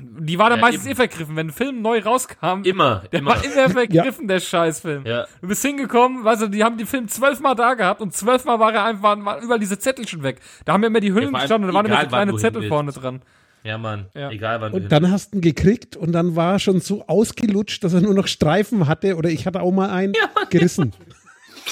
die 0.00 0.38
war 0.38 0.48
dann 0.48 0.60
Ja, 0.60 0.66
meistens 0.66 0.84
eben. 0.86 0.92
eh 0.92 0.96
vergriffen. 0.96 1.36
Wenn 1.36 1.48
ein 1.48 1.52
Film 1.52 1.82
neu 1.82 2.00
rauskam, 2.00 2.62
Immer, 2.62 3.02
der 3.12 3.20
immer. 3.20 3.30
war 3.32 3.44
immer 3.44 3.68
vergriffen, 3.70 4.28
der 4.28 4.40
Scheißfilm. 4.40 5.04
Ja. 5.04 5.26
Du 5.40 5.48
bist 5.48 5.62
hingekommen, 5.62 6.24
weißt 6.24 6.42
du, 6.42 6.46
die 6.48 6.62
haben 6.62 6.78
den 6.78 6.86
Film 6.86 7.08
zwölfmal 7.08 7.54
da 7.56 7.74
gehabt 7.74 8.00
und 8.00 8.14
zwölfmal 8.14 8.60
war 8.60 8.72
er 8.72 8.84
einfach, 8.84 9.02
waren, 9.02 9.24
waren 9.24 9.42
überall 9.42 9.58
diese 9.58 9.78
Zettelchen 9.78 10.22
weg. 10.22 10.40
Da 10.64 10.72
haben 10.74 10.82
ja 10.82 10.86
immer 10.88 11.00
die 11.00 11.12
Hüllen 11.12 11.34
allem 11.34 11.40
gestanden 11.42 11.68
und 11.70 11.74
da 11.74 11.78
waren 11.78 11.86
immer 11.86 12.00
so 12.02 12.08
kleine 12.08 12.36
Zettel 12.36 12.68
vorne 12.68 12.92
dran. 12.92 13.22
Ja, 13.64 13.76
Mann. 13.76 14.06
Ja. 14.14 14.30
Egal, 14.30 14.60
wann 14.60 14.70
du 14.70 14.78
Und 14.78 14.92
dann 14.92 15.10
hast 15.10 15.32
du 15.34 15.38
ihn 15.38 15.40
gekriegt 15.40 15.96
und 15.96 16.12
dann 16.12 16.36
war 16.36 16.52
er 16.54 16.58
schon 16.60 16.80
so 16.80 17.04
ausgelutscht, 17.08 17.82
dass 17.82 17.92
er 17.92 18.00
nur 18.00 18.14
noch 18.14 18.28
Streifen 18.28 18.86
hatte 18.86 19.16
oder 19.16 19.30
ich 19.30 19.46
hatte 19.46 19.60
auch 19.60 19.72
mal 19.72 19.90
einen 19.90 20.14
gerissen. 20.50 20.92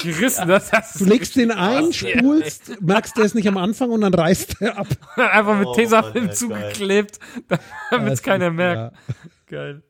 Gerissen, 0.03 0.49
das 0.49 0.73
hast 0.73 1.01
Du 1.01 1.05
legst 1.05 1.37
den 1.37 1.51
ein, 1.51 1.93
spulst, 1.93 2.81
merkst, 2.81 3.17
der 3.17 3.25
ist 3.25 3.35
nicht 3.35 3.49
am 3.49 3.57
Anfang 3.57 3.91
und 3.91 4.01
dann 4.03 4.15
reißt 4.15 4.57
er 4.61 4.79
ab. 4.79 4.87
einfach 5.17 5.59
mit 5.59 5.67
Oh, 5.69 5.75
Tesafilm 5.75 6.33
zugeklebt, 6.33 7.19
damit 7.91 8.13
es 8.13 8.23
keiner 8.23 8.51
merkt. 8.51 8.95
ja. 8.95 9.15
Geil. 9.49 9.83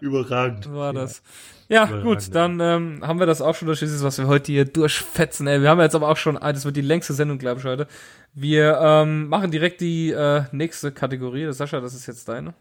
Überragend. 0.00 0.64
So 0.64 0.74
war 0.74 0.92
das. 0.92 1.22
Ja, 1.68 1.86
gut, 1.86 2.34
dann 2.34 2.60
ähm, 2.60 3.00
haben 3.02 3.18
wir 3.18 3.26
das 3.26 3.40
auch 3.40 3.54
schon 3.54 3.66
durch 3.66 3.78
dieses, 3.80 4.02
was 4.04 4.18
wir 4.18 4.26
heute 4.26 4.52
hier 4.52 4.64
durchfetzen. 4.66 5.46
Ey. 5.46 5.62
Wir 5.62 5.70
haben 5.70 5.80
jetzt 5.80 5.94
aber 5.94 6.08
auch 6.08 6.16
schon, 6.18 6.36
ah, 6.36 6.52
das 6.52 6.64
wird 6.66 6.76
die 6.76 6.82
längste 6.82 7.14
Sendung, 7.14 7.38
glaube 7.38 7.60
ich, 7.60 7.66
heute. 7.66 7.86
Wir 8.34 8.78
ähm, 8.80 9.28
machen 9.28 9.50
direkt 9.50 9.80
die 9.80 10.10
äh, 10.10 10.42
nächste 10.52 10.92
Kategorie. 10.92 11.44
Das, 11.46 11.56
Sascha, 11.58 11.80
das 11.80 11.94
ist 11.94 12.06
jetzt 12.06 12.28
deine. 12.28 12.54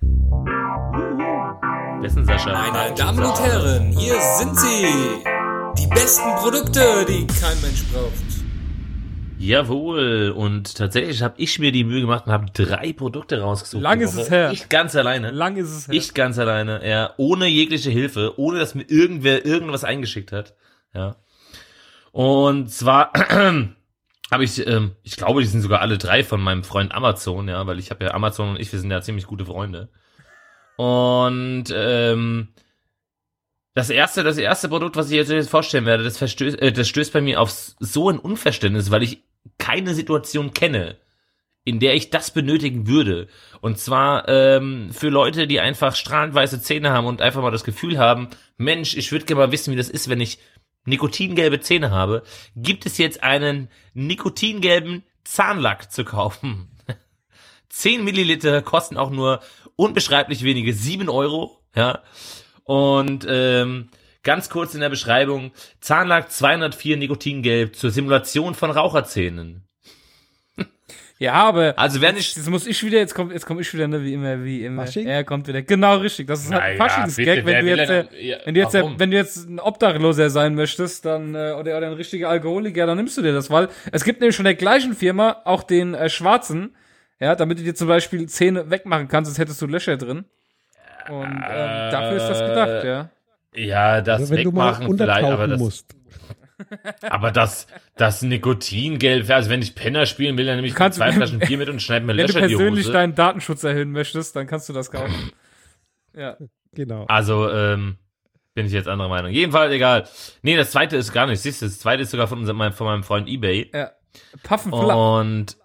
Wer 1.99 2.05
ist 2.07 2.15
denn 2.15 2.25
Sascha? 2.25 2.53
Meine 2.53 2.95
Damen 2.95 3.19
und 3.23 3.39
Herren, 3.41 3.91
hier 3.91 4.15
sind 4.39 4.57
sie. 4.57 4.85
Die 5.81 5.87
besten 5.87 6.35
Produkte, 6.35 7.05
die 7.07 7.25
kein 7.25 7.59
Mensch 7.61 7.83
braucht. 7.91 8.13
Jawohl. 9.39 10.29
Und 10.29 10.77
tatsächlich 10.77 11.23
habe 11.23 11.33
ich 11.37 11.57
mir 11.57 11.71
die 11.71 11.83
Mühe 11.83 12.01
gemacht 12.01 12.27
und 12.27 12.33
habe 12.33 12.45
drei 12.53 12.93
Produkte 12.93 13.41
rausgesucht. 13.41 13.81
Lang 13.81 13.99
ist 13.99 14.13
es 14.13 14.29
her. 14.29 14.51
Ich 14.51 14.69
ganz 14.69 14.95
alleine. 14.95 15.31
Lang 15.31 15.57
ist 15.57 15.71
es 15.71 15.87
her. 15.87 15.95
Ich 15.95 16.13
ganz 16.13 16.37
alleine, 16.37 16.87
ja, 16.87 17.15
ohne 17.17 17.47
jegliche 17.47 17.89
Hilfe, 17.89 18.37
ohne 18.37 18.59
dass 18.59 18.75
mir 18.75 18.83
irgendwer 18.83 19.43
irgendwas 19.43 19.83
eingeschickt 19.83 20.31
hat, 20.31 20.53
ja. 20.93 21.15
Und 22.11 22.69
zwar 22.69 23.11
habe 24.31 24.43
ich, 24.43 24.67
ähm, 24.67 24.91
ich 25.01 25.15
glaube, 25.15 25.41
die 25.41 25.47
sind 25.47 25.61
sogar 25.61 25.81
alle 25.81 25.97
drei 25.97 26.23
von 26.23 26.41
meinem 26.41 26.63
Freund 26.63 26.93
Amazon, 26.93 27.47
ja, 27.47 27.65
weil 27.65 27.79
ich 27.79 27.89
habe 27.89 28.03
ja 28.03 28.13
Amazon 28.13 28.49
und 28.49 28.59
ich, 28.59 28.71
wir 28.71 28.79
sind 28.79 28.91
ja 28.91 29.01
ziemlich 29.01 29.25
gute 29.25 29.45
Freunde. 29.45 29.89
Und 30.77 31.73
ähm, 31.73 32.49
das 33.73 33.89
erste, 33.89 34.23
das 34.23 34.37
erste 34.37 34.69
Produkt, 34.69 34.95
was 34.95 35.09
ich 35.09 35.27
jetzt 35.27 35.49
vorstellen 35.49 35.85
werde, 35.85 36.03
das 36.03 36.17
verstößt, 36.17 36.59
äh, 36.61 36.71
das 36.71 36.87
stößt 36.87 37.13
bei 37.13 37.21
mir 37.21 37.39
auf 37.39 37.51
so 37.79 38.09
ein 38.09 38.19
Unverständnis, 38.19 38.91
weil 38.91 39.03
ich 39.03 39.23
keine 39.57 39.93
Situation 39.93 40.53
kenne, 40.53 40.97
in 41.63 41.79
der 41.79 41.95
ich 41.95 42.09
das 42.09 42.31
benötigen 42.31 42.87
würde. 42.87 43.27
Und 43.61 43.77
zwar 43.77 44.27
ähm, 44.27 44.89
für 44.91 45.09
Leute, 45.09 45.47
die 45.47 45.59
einfach 45.59 45.95
strahlend 45.95 46.33
weiße 46.33 46.61
Zähne 46.61 46.91
haben 46.91 47.07
und 47.07 47.21
einfach 47.21 47.41
mal 47.41 47.51
das 47.51 47.63
Gefühl 47.63 47.97
haben, 47.97 48.29
Mensch, 48.57 48.97
ich 48.97 49.11
würde 49.11 49.25
gerne 49.25 49.45
mal 49.45 49.51
wissen, 49.51 49.71
wie 49.71 49.77
das 49.77 49.89
ist, 49.89 50.09
wenn 50.09 50.21
ich 50.21 50.39
nikotingelbe 50.85 51.59
Zähne 51.59 51.91
habe, 51.91 52.23
gibt 52.55 52.85
es 52.85 52.97
jetzt 52.97 53.23
einen 53.23 53.69
nikotingelben 53.93 55.03
Zahnlack 55.23 55.91
zu 55.91 56.03
kaufen. 56.03 56.67
10 57.69 58.03
Milliliter 58.03 58.61
kosten 58.61 58.97
auch 58.97 59.11
nur 59.11 59.41
unbeschreiblich 59.75 60.43
wenige 60.43 60.73
7 60.73 61.07
Euro, 61.09 61.61
ja. 61.75 62.01
Und 62.63 63.25
ähm, 63.27 63.89
ganz 64.23 64.49
kurz 64.49 64.73
in 64.75 64.81
der 64.81 64.89
Beschreibung, 64.89 65.51
Zahnlack 65.79 66.31
204 66.31 66.97
Nikotingelb 66.97 67.75
zur 67.75 67.91
Simulation 67.91 68.55
von 68.55 68.71
Raucherzähnen. 68.71 69.63
ja, 71.17 71.33
aber 71.33 71.77
Also 71.77 72.01
wer 72.01 72.13
nicht 72.13 72.35
jetzt 72.35 72.49
muss 72.49 72.67
ich 72.67 72.83
wieder, 72.83 72.99
jetzt 72.99 73.15
kommt, 73.15 73.31
jetzt 73.31 73.45
komme 73.45 73.61
ich 73.61 73.73
wieder, 73.73 73.87
ne, 73.87 74.03
wie 74.03 74.13
immer, 74.13 74.43
wie 74.43 74.63
immer. 74.65 74.85
Fasching? 74.85 75.07
Er 75.07 75.23
kommt 75.23 75.47
wieder. 75.47 75.61
Genau 75.63 75.97
richtig. 75.97 76.27
Das 76.27 76.43
ist 76.43 76.51
halt 76.51 76.61
ein 76.61 76.77
Faschingsgag, 76.77 77.45
wenn 77.45 77.65
du 77.65 77.75
jetzt, 77.75 77.89
äh, 77.89 78.37
wenn 78.45 78.53
du 78.53 78.61
jetzt, 78.61 78.75
äh, 78.75 78.83
wenn 78.97 79.11
du 79.11 79.17
jetzt 79.17 79.49
ein 79.49 79.59
Obdachloser 79.59 80.29
sein 80.29 80.55
möchtest, 80.55 81.05
dann 81.05 81.33
äh, 81.33 81.53
oder, 81.59 81.77
oder 81.77 81.87
ein 81.87 81.93
richtiger 81.93 82.29
Alkoholiker, 82.29 82.85
dann 82.85 82.97
nimmst 82.97 83.17
du 83.17 83.21
dir 83.21 83.33
das, 83.33 83.49
weil 83.49 83.69
es 83.91 84.03
gibt 84.03 84.19
nämlich 84.21 84.35
von 84.35 84.45
der 84.45 84.55
gleichen 84.55 84.93
Firma 84.93 85.41
auch 85.45 85.63
den 85.63 85.93
äh, 85.93 86.09
schwarzen, 86.09 86.75
ja, 87.19 87.35
damit 87.35 87.59
du 87.59 87.63
dir 87.63 87.75
zum 87.75 87.87
Beispiel 87.87 88.27
Zähne 88.27 88.69
wegmachen 88.69 89.07
kannst, 89.07 89.29
sonst 89.29 89.39
hättest 89.39 89.61
du 89.61 89.67
Löcher 89.67 89.97
drin. 89.97 90.25
Und 91.09 91.25
ähm, 91.25 91.91
dafür 91.91 92.17
ist 92.17 92.27
das 92.27 92.39
gedacht, 92.39 92.83
ja. 92.83 93.09
Ja, 93.53 94.01
das 94.01 94.29
wenn 94.29 94.43
du 94.43 94.51
mal 94.51 94.73
wegmachen 94.79 94.97
vielleicht, 94.97 95.23
aber 95.23 95.27
untertauchen 95.27 95.49
das, 95.51 95.59
musst. 95.59 95.95
aber 97.09 97.31
das, 97.31 97.67
das 97.97 98.21
Nikotingelb, 98.21 99.29
also 99.29 99.49
wenn 99.49 99.61
ich 99.61 99.75
Penner 99.75 100.05
spielen 100.05 100.37
will, 100.37 100.45
dann 100.45 100.55
nehme 100.55 100.67
ich 100.67 100.75
Kannst- 100.75 100.97
zwei 100.97 101.11
Flaschen 101.11 101.39
Bier 101.47 101.57
mit 101.57 101.69
und 101.69 101.81
schneide 101.81 102.05
mir 102.05 102.15
Wenn 102.15 102.27
du 102.27 102.33
Löcher 102.33 102.43
in 102.43 102.47
die 102.49 102.55
persönlich 102.55 102.85
Hose. 102.85 102.93
deinen 102.93 103.15
Datenschutz 103.15 103.63
erhöhen 103.63 103.91
möchtest, 103.91 104.35
dann 104.35 104.47
kannst 104.47 104.69
du 104.69 104.73
das 104.73 104.91
kaufen. 104.91 105.31
ja. 106.15 106.37
Genau. 106.73 107.05
Also, 107.07 107.49
ähm, 107.49 107.97
bin 108.53 108.65
ich 108.65 108.71
jetzt 108.71 108.87
anderer 108.87 109.09
Meinung. 109.09 109.31
Jedenfalls 109.31 109.73
egal. 109.73 110.07
Nee, 110.41 110.55
das 110.55 110.71
zweite 110.71 110.97
ist 110.97 111.11
gar 111.13 111.25
nicht. 111.25 111.41
Siehst 111.41 111.61
du, 111.61 111.65
das 111.65 111.79
zweite 111.79 112.03
ist 112.03 112.11
sogar 112.11 112.27
von, 112.27 112.39
unserem, 112.39 112.71
von 112.73 112.87
meinem 112.87 113.03
Freund 113.03 113.27
eBay. 113.27 113.69
Ja. 113.73 113.91
Puffen 114.43 114.73
Oh. 114.73 115.19
Und 115.19 115.57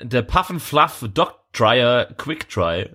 der 0.00 0.22
Puffin 0.22 0.60
Fluff 0.60 1.04
Dog 1.12 1.38
Dryer 1.52 2.06
Quick 2.16 2.48
Dry. 2.50 2.90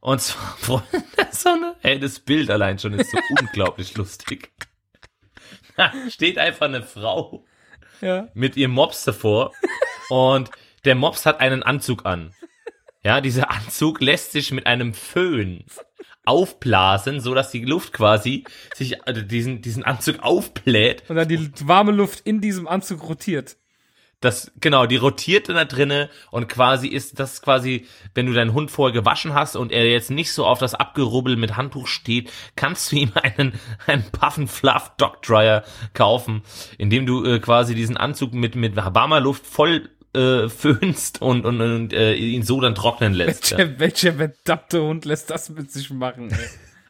Und 0.00 0.20
zwar, 0.20 0.56
Freunde, 0.58 1.04
so 1.30 1.48
eine, 1.50 1.76
ey, 1.82 1.98
das 2.00 2.20
Bild 2.20 2.50
allein 2.50 2.78
schon 2.78 2.94
ist 2.94 3.10
so 3.10 3.18
unglaublich 3.40 3.96
lustig. 3.96 4.50
Da 5.76 5.92
steht 6.10 6.38
einfach 6.38 6.66
eine 6.66 6.82
Frau 6.82 7.44
Ja. 8.00 8.28
mit 8.34 8.56
ihrem 8.56 8.72
Mops 8.72 9.04
davor 9.04 9.52
und 10.08 10.50
der 10.84 10.94
Mops 10.94 11.26
hat 11.26 11.40
einen 11.40 11.62
Anzug 11.62 12.06
an. 12.06 12.34
Ja, 13.02 13.20
dieser 13.20 13.50
Anzug 13.50 14.00
lässt 14.00 14.32
sich 14.32 14.52
mit 14.52 14.66
einem 14.66 14.92
Föhn 14.94 15.64
aufblasen, 16.26 17.20
so 17.20 17.34
dass 17.34 17.50
die 17.50 17.64
Luft 17.64 17.92
quasi 17.94 18.44
sich 18.74 19.06
also 19.06 19.22
diesen 19.22 19.62
diesen 19.62 19.84
Anzug 19.84 20.20
aufbläht 20.20 21.08
Und 21.08 21.16
dann 21.16 21.28
die 21.28 21.50
warme 21.66 21.92
Luft 21.92 22.20
in 22.26 22.40
diesem 22.40 22.68
Anzug 22.68 23.02
rotiert. 23.08 23.56
Das, 24.20 24.52
genau, 24.60 24.84
die 24.84 24.96
rotiert 24.96 25.48
da 25.48 25.64
drinne 25.64 26.10
und 26.30 26.46
quasi 26.46 26.88
ist 26.88 27.18
das 27.18 27.40
quasi, 27.40 27.86
wenn 28.14 28.26
du 28.26 28.34
deinen 28.34 28.52
Hund 28.52 28.70
vorher 28.70 28.92
gewaschen 28.92 29.32
hast 29.32 29.56
und 29.56 29.72
er 29.72 29.90
jetzt 29.90 30.10
nicht 30.10 30.32
so 30.32 30.44
auf 30.44 30.58
das 30.58 30.74
Abgerubbel 30.74 31.36
mit 31.36 31.56
Handtuch 31.56 31.86
steht, 31.86 32.30
kannst 32.54 32.92
du 32.92 32.96
ihm 32.96 33.12
einen, 33.14 33.54
einen 33.86 34.04
Puffen 34.12 34.46
Fluff 34.46 34.92
Dog 34.98 35.22
Dryer 35.22 35.64
kaufen, 35.94 36.42
indem 36.76 37.06
du 37.06 37.24
äh, 37.24 37.38
quasi 37.38 37.74
diesen 37.74 37.96
Anzug 37.96 38.34
mit, 38.34 38.56
mit 38.56 38.76
warmer 38.76 39.20
Luft 39.20 39.46
voll 39.46 39.88
äh, 40.12 40.48
föhnst 40.48 41.22
und, 41.22 41.46
und, 41.46 41.60
und 41.60 41.92
äh, 41.92 42.14
ihn 42.14 42.42
so 42.42 42.60
dann 42.60 42.74
trocknen 42.74 43.14
lässt. 43.14 43.52
Ja. 43.52 43.58
Welcher, 43.58 43.78
welcher 43.78 44.12
verdammte 44.14 44.82
Hund 44.82 45.04
lässt 45.04 45.30
das 45.30 45.48
mit 45.48 45.72
sich 45.72 45.90
machen? 45.90 46.30
Ey? 46.30 46.48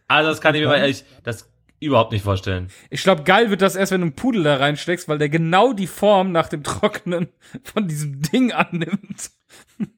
Also 0.09 0.31
das 0.31 0.41
kann 0.41 0.57
ich 0.57 0.63
mir 0.63 0.69
mal 0.69 0.79
ehrlich, 0.79 1.05
das 1.23 1.50
überhaupt 1.81 2.13
nicht 2.13 2.23
vorstellen. 2.23 2.69
Ich 2.91 3.03
glaube, 3.03 3.25
geil 3.25 3.51
wird 3.51 3.63
das 3.63 3.75
erst, 3.75 3.91
wenn 3.93 4.01
du 4.03 4.07
einen 4.09 4.15
Pudel 4.15 4.43
da 4.45 4.57
reinsteckst, 4.57 5.09
weil 5.09 5.19
der 5.19 5.29
genau 5.29 5.73
die 5.73 5.87
Form 5.87 6.31
nach 6.33 6.49
dem 6.49 6.63
Trocknen 6.63 7.29
von 7.65 7.89
diesem 7.89 8.21
Ding 8.23 8.53
annimmt. 8.53 9.31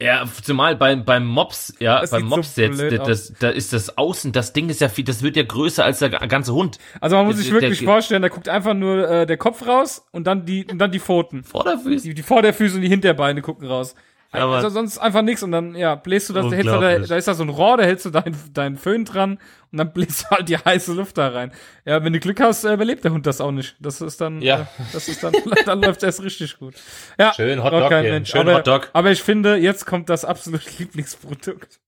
Ja, 0.01 0.25
zumal 0.43 0.77
beim, 0.77 1.05
beim 1.05 1.27
Mops, 1.27 1.75
ja, 1.81 2.01
Das 2.01 2.11
beim 2.11 2.23
sieht 2.23 2.31
so 2.31 2.37
Mops 2.37 2.57
jetzt, 2.57 3.07
das, 3.07 3.33
da 3.39 3.51
ist 3.51 3.73
das 3.73 3.99
Außen, 3.99 4.33
das 4.33 4.53
Ding 4.53 4.69
ist 4.71 4.81
ja 4.81 4.89
viel, 4.89 5.05
das 5.05 5.23
wird 5.23 5.37
ja 5.37 5.43
größer 5.43 5.85
als 5.85 5.99
der 5.99 6.09
ganze 6.11 6.55
Hund. 6.55 6.79
Also 7.01 7.17
man 7.17 7.27
muss 7.27 7.37
sich 7.37 7.51
wirklich 7.51 7.81
der- 7.81 7.87
vorstellen, 7.89 8.23
da 8.23 8.29
guckt 8.29 8.49
einfach 8.49 8.75
nur 8.75 9.09
äh, 9.11 9.27
der 9.27 9.37
Kopf 9.37 9.67
raus 9.67 10.07
und 10.13 10.27
dann 10.27 10.47
die 10.47 10.65
und 10.67 10.79
dann 10.79 10.91
die 10.93 11.01
Pfoten. 11.01 11.43
Vorderfüße. 11.45 12.09
Die, 12.09 12.15
die 12.15 12.23
Vorderfüße 12.23 12.77
und 12.77 12.83
die 12.83 12.89
Hinterbeine 12.89 13.43
gucken 13.43 13.67
raus. 13.67 13.95
Aber 14.33 14.57
also 14.57 14.71
sonst 14.71 14.99
einfach 14.99 15.23
nichts 15.23 15.43
und 15.43 15.53
dann, 15.53 15.75
ja, 15.75 15.95
bläst 15.95 16.29
du 16.31 16.33
das, 16.33 16.47
da, 16.47 16.53
hältst 16.53 16.73
du 16.73 16.81
da, 16.81 16.99
da 16.99 17.17
ist 17.17 17.29
da 17.29 17.35
so 17.35 17.43
ein 17.43 17.51
Rohr, 17.51 17.77
da 17.77 17.83
hältst 17.85 18.07
du 18.07 18.11
deinen 18.11 18.35
dein 18.55 18.77
Föhn 18.77 19.05
dran 19.05 19.39
und 19.71 19.79
dann 19.79 19.93
bläst 19.95 20.25
du 20.25 20.31
halt 20.31 20.49
die 20.49 20.57
heiße 20.57 20.95
Luft 20.95 21.19
da 21.19 21.29
rein. 21.29 21.53
Ja, 21.85 22.03
wenn 22.03 22.13
du 22.15 22.19
Glück 22.21 22.41
hast, 22.41 22.65
äh, 22.65 22.73
überlebt 22.73 23.05
der 23.05 23.13
Hund 23.13 23.27
das 23.27 23.41
auch 23.41 23.51
nicht. 23.51 23.77
Das 23.81 24.01
ist 24.01 24.21
dann, 24.21 24.41
Ja. 24.41 24.63
äh, 24.63 24.67
das 24.93 25.09
ist 25.09 25.23
dann, 25.23 25.35
dann 25.67 25.83
läuft 25.83 26.03
es 26.03 26.23
richtig 26.23 26.59
gut. 26.59 26.75
Ja, 27.19 27.33
Schön 27.35 27.63
Hotdog 27.63 27.91
Mensch. 27.91 28.31
schön 28.31 28.41
aber, 28.41 28.55
Hotdog. 28.55 28.91
aber 28.95 29.11
ich 29.11 29.23
finde, 29.23 29.57
jetzt 29.57 29.85
kommt 29.87 30.09
das 30.09 30.25
absolute 30.25 30.69
Lieblingsprodukt. 30.79 31.81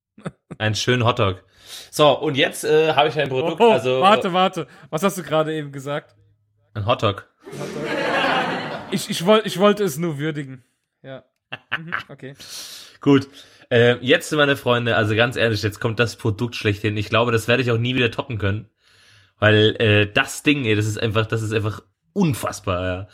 Ein 0.59 0.75
schönen 0.75 1.05
Hotdog. 1.05 1.43
So, 1.91 2.11
und 2.19 2.37
jetzt 2.37 2.65
äh, 2.65 2.93
habe 2.95 3.09
ich 3.09 3.19
ein 3.19 3.29
Produkt, 3.31 3.61
Oh, 3.61 3.73
also 3.73 4.01
warte, 4.01 4.33
warte. 4.33 4.67
Was 4.91 5.03
hast 5.03 5.17
du 5.19 5.23
gerade 5.23 5.55
eben 5.55 5.73
gesagt? 5.73 6.15
ein 6.75 6.87
Hotdog. 6.87 7.27
Ich, 8.91 9.11
ich, 9.11 9.25
wollte 9.27 9.47
ich 9.49 9.59
wollte 9.59 9.83
es 9.85 9.97
nur 9.99 10.19
würdigen. 10.19 10.65
Ja. 11.03 11.25
Mhm, 11.77 11.95
okay. 12.09 12.35
Gut. 13.01 13.29
Äh, 13.71 13.97
jetzt, 14.01 14.33
meine 14.33 14.57
Freunde, 14.57 14.97
also 14.97 15.15
ganz 15.15 15.37
ehrlich, 15.37 15.63
jetzt 15.63 15.81
kommt 15.81 15.99
das 15.99 16.17
Produkt 16.17 16.55
schlechthin. 16.55 16.97
Ich 16.97 17.09
glaube, 17.09 17.33
das 17.33 17.49
werde 17.49 17.63
ich 17.63 17.71
auch 17.71 17.79
nie 17.79 17.95
wieder 17.95 18.11
toppen 18.11 18.39
können. 18.39 18.69
Weil 19.39 19.77
äh, 19.81 20.13
das 20.13 20.43
Ding, 20.43 20.65
ey, 20.65 20.77
das 20.77 20.87
ist 20.87 20.99
einfach, 20.99 21.27
das 21.27 21.43
ist 21.43 21.53
einfach 21.53 21.83
unfassbar, 22.13 22.87
ja. 22.87 23.09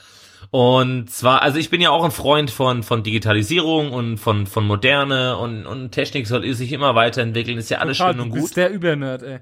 Und 0.51 1.11
zwar, 1.11 1.43
also 1.43 1.59
ich 1.59 1.71
bin 1.71 1.81
ja 1.81 1.91
auch 1.91 2.05
ein 2.05 2.11
Freund 2.11 2.51
von, 2.51 2.83
von 2.83 3.03
Digitalisierung 3.03 3.93
und 3.93 4.19
von, 4.19 4.47
von 4.47 4.67
Moderne 4.67 5.37
und, 5.37 5.67
und 5.67 5.93
Technik 5.93 6.27
soll 6.27 6.53
sich 6.55 6.73
immer 6.73 6.95
weiterentwickeln, 6.95 7.59
ist 7.59 7.71
ja 7.71 7.79
alles 7.79 7.99
Total, 7.99 8.15
schön 8.15 8.21
und 8.21 8.29
du 8.31 8.35
gut. 8.35 8.43
bist 8.43 8.57
der 8.57 8.71
Übernerd, 8.71 9.23
ey. 9.23 9.41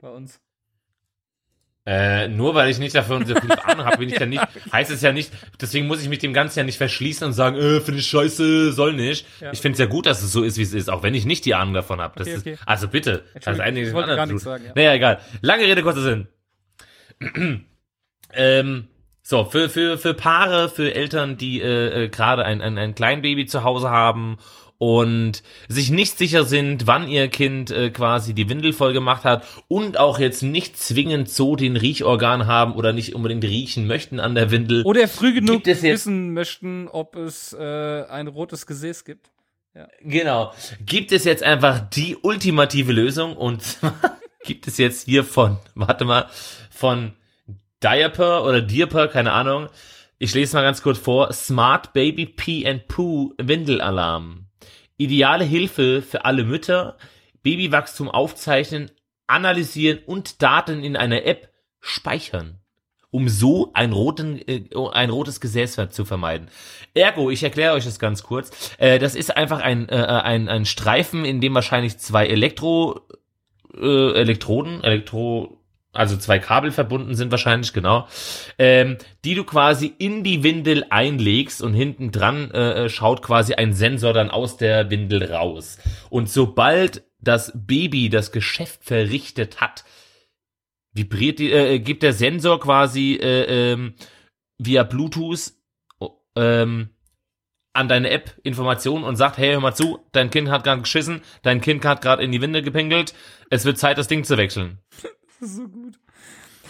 Bei 0.00 0.08
uns. 0.10 0.40
Äh, 1.86 2.28
nur 2.28 2.54
weil 2.54 2.68
ich 2.68 2.78
nicht 2.78 2.94
davon 2.94 3.24
so 3.24 3.34
viel 3.34 3.52
Ahnung 3.64 3.86
habe, 3.86 3.98
bin 3.98 4.10
ich 4.10 4.18
ja 4.18 4.26
nicht, 4.26 4.46
heißt 4.70 4.90
es 4.90 5.00
ja 5.00 5.12
nicht, 5.12 5.32
deswegen 5.60 5.86
muss 5.86 6.02
ich 6.02 6.10
mich 6.10 6.18
dem 6.18 6.34
Ganzen 6.34 6.58
ja 6.58 6.64
nicht 6.64 6.76
verschließen 6.76 7.26
und 7.26 7.32
sagen, 7.32 7.56
äh, 7.56 7.80
finde 7.80 8.00
ich 8.00 8.06
scheiße, 8.06 8.72
soll 8.72 8.92
nicht. 8.92 9.26
Ja. 9.40 9.50
Ich 9.52 9.60
finde 9.60 9.74
es 9.74 9.80
ja 9.80 9.86
gut, 9.86 10.04
dass 10.04 10.22
es 10.22 10.30
so 10.30 10.42
ist, 10.42 10.58
wie 10.58 10.62
es 10.62 10.74
ist, 10.74 10.90
auch 10.90 11.02
wenn 11.02 11.14
ich 11.14 11.24
nicht 11.24 11.46
die 11.46 11.54
Ahnung 11.54 11.72
davon 11.72 12.00
habe. 12.00 12.20
Okay, 12.20 12.36
okay. 12.36 12.58
Also 12.66 12.88
bitte. 12.88 13.24
Das 13.42 13.58
eine 13.60 13.80
ich 13.80 13.94
wollte 13.94 14.14
gar 14.14 14.26
nichts 14.26 14.42
sagen, 14.42 14.64
ja. 14.66 14.72
Naja, 14.74 14.94
egal. 14.94 15.20
Lange 15.40 15.64
Rede, 15.64 15.82
kurzer 15.82 16.02
Sinn. 16.02 16.28
ähm, 18.34 18.88
so, 19.22 19.44
für, 19.46 19.70
für, 19.70 19.96
für 19.96 20.12
Paare, 20.12 20.68
für 20.68 20.94
Eltern, 20.94 21.38
die 21.38 21.62
äh, 21.62 22.04
äh, 22.04 22.08
gerade 22.08 22.44
ein, 22.44 22.60
ein, 22.60 22.76
ein 22.76 22.94
Kleinbaby 22.94 23.46
zu 23.46 23.64
Hause 23.64 23.90
haben 23.90 24.38
und 24.80 25.42
sich 25.68 25.90
nicht 25.90 26.16
sicher 26.16 26.44
sind, 26.44 26.86
wann 26.86 27.06
ihr 27.06 27.28
Kind 27.28 27.70
äh, 27.70 27.90
quasi 27.90 28.32
die 28.32 28.48
Windel 28.48 28.72
voll 28.72 28.94
gemacht 28.94 29.24
hat 29.24 29.46
und 29.68 29.98
auch 29.98 30.18
jetzt 30.18 30.42
nicht 30.42 30.78
zwingend 30.78 31.28
so 31.28 31.54
den 31.54 31.76
Riechorgan 31.76 32.46
haben 32.46 32.72
oder 32.72 32.94
nicht 32.94 33.14
unbedingt 33.14 33.44
riechen 33.44 33.86
möchten 33.86 34.20
an 34.20 34.34
der 34.34 34.50
Windel. 34.50 34.82
Oder 34.84 35.06
früh 35.06 35.34
genug 35.34 35.66
wissen 35.66 36.32
möchten, 36.32 36.88
ob 36.88 37.14
es 37.16 37.52
äh, 37.52 38.04
ein 38.08 38.26
rotes 38.26 38.64
Gesäß 38.64 39.04
gibt. 39.04 39.30
Genau. 40.00 40.54
Gibt 40.86 41.12
es 41.12 41.24
jetzt 41.24 41.42
einfach 41.42 41.80
die 41.90 42.16
ultimative 42.16 42.92
Lösung 42.92 43.36
und 43.36 43.62
zwar 43.62 44.18
gibt 44.44 44.66
es 44.66 44.78
jetzt 44.78 45.04
hier 45.04 45.24
von, 45.24 45.58
warte 45.74 46.06
mal, 46.06 46.30
von 46.70 47.12
Diaper 47.82 48.46
oder 48.46 48.62
Diaper, 48.62 49.08
keine 49.08 49.32
Ahnung. 49.32 49.68
Ich 50.18 50.32
lese 50.32 50.56
mal 50.56 50.62
ganz 50.62 50.80
kurz 50.80 50.98
vor. 50.98 51.34
Smart 51.34 51.92
Baby 51.92 52.24
Pee 52.24 52.66
and 52.66 52.88
Poo 52.88 53.34
Windelalarm. 53.36 54.46
Ideale 55.00 55.44
Hilfe 55.44 56.02
für 56.02 56.26
alle 56.26 56.44
Mütter. 56.44 56.98
Babywachstum 57.42 58.10
aufzeichnen, 58.10 58.90
analysieren 59.26 60.00
und 60.04 60.42
Daten 60.42 60.84
in 60.84 60.94
einer 60.94 61.24
App 61.24 61.48
speichern. 61.80 62.58
Um 63.10 63.30
so 63.30 63.70
ein, 63.72 63.92
roten, 63.92 64.38
äh, 64.46 64.64
ein 64.92 65.08
rotes 65.08 65.40
Gesäß 65.40 65.80
zu 65.88 66.04
vermeiden. 66.04 66.48
Ergo, 66.92 67.30
ich 67.30 67.42
erkläre 67.42 67.72
euch 67.72 67.86
das 67.86 67.98
ganz 67.98 68.22
kurz. 68.22 68.74
Äh, 68.76 68.98
das 68.98 69.14
ist 69.14 69.34
einfach 69.34 69.60
ein, 69.60 69.88
äh, 69.88 69.94
ein, 69.94 70.50
ein 70.50 70.66
Streifen, 70.66 71.24
in 71.24 71.40
dem 71.40 71.54
wahrscheinlich 71.54 71.96
zwei 71.96 72.26
Elektro, 72.26 73.00
äh, 73.74 74.12
Elektroden, 74.12 74.84
Elektro, 74.84 75.59
also 75.92 76.16
zwei 76.16 76.38
Kabel 76.38 76.70
verbunden 76.70 77.14
sind 77.14 77.30
wahrscheinlich, 77.30 77.72
genau, 77.72 78.06
ähm, 78.58 78.98
die 79.24 79.34
du 79.34 79.44
quasi 79.44 79.92
in 79.98 80.22
die 80.22 80.42
Windel 80.42 80.84
einlegst 80.90 81.62
und 81.62 81.74
hinten 81.74 82.12
dran 82.12 82.50
äh, 82.52 82.88
schaut 82.88 83.22
quasi 83.22 83.54
ein 83.54 83.72
Sensor 83.72 84.12
dann 84.12 84.30
aus 84.30 84.56
der 84.56 84.90
Windel 84.90 85.32
raus. 85.32 85.78
Und 86.08 86.28
sobald 86.28 87.02
das 87.20 87.52
Baby 87.54 88.08
das 88.08 88.32
Geschäft 88.32 88.84
verrichtet 88.84 89.60
hat, 89.60 89.84
vibriert 90.92 91.38
die, 91.38 91.52
äh, 91.52 91.78
gibt 91.80 92.02
der 92.02 92.12
Sensor 92.12 92.60
quasi 92.60 93.14
äh, 93.14 93.72
ähm, 93.72 93.94
via 94.58 94.84
Bluetooth 94.84 95.52
ähm, 96.36 96.90
an 97.72 97.88
deine 97.88 98.10
App 98.10 98.34
Informationen 98.42 99.04
und 99.04 99.16
sagt, 99.16 99.38
hey, 99.38 99.52
hör 99.52 99.60
mal 99.60 99.74
zu, 99.74 100.00
dein 100.12 100.30
Kind 100.30 100.50
hat 100.50 100.64
gerade 100.64 100.82
geschissen, 100.82 101.22
dein 101.42 101.60
Kind 101.60 101.84
hat 101.84 102.02
gerade 102.02 102.22
in 102.22 102.32
die 102.32 102.40
Winde 102.40 102.62
gepinkelt, 102.62 103.14
es 103.48 103.64
wird 103.64 103.78
Zeit, 103.78 103.98
das 103.98 104.08
Ding 104.08 104.24
zu 104.24 104.36
wechseln. 104.36 104.78
Das 105.40 105.48
ist 105.50 105.56
so 105.56 105.68
gut. 105.68 105.98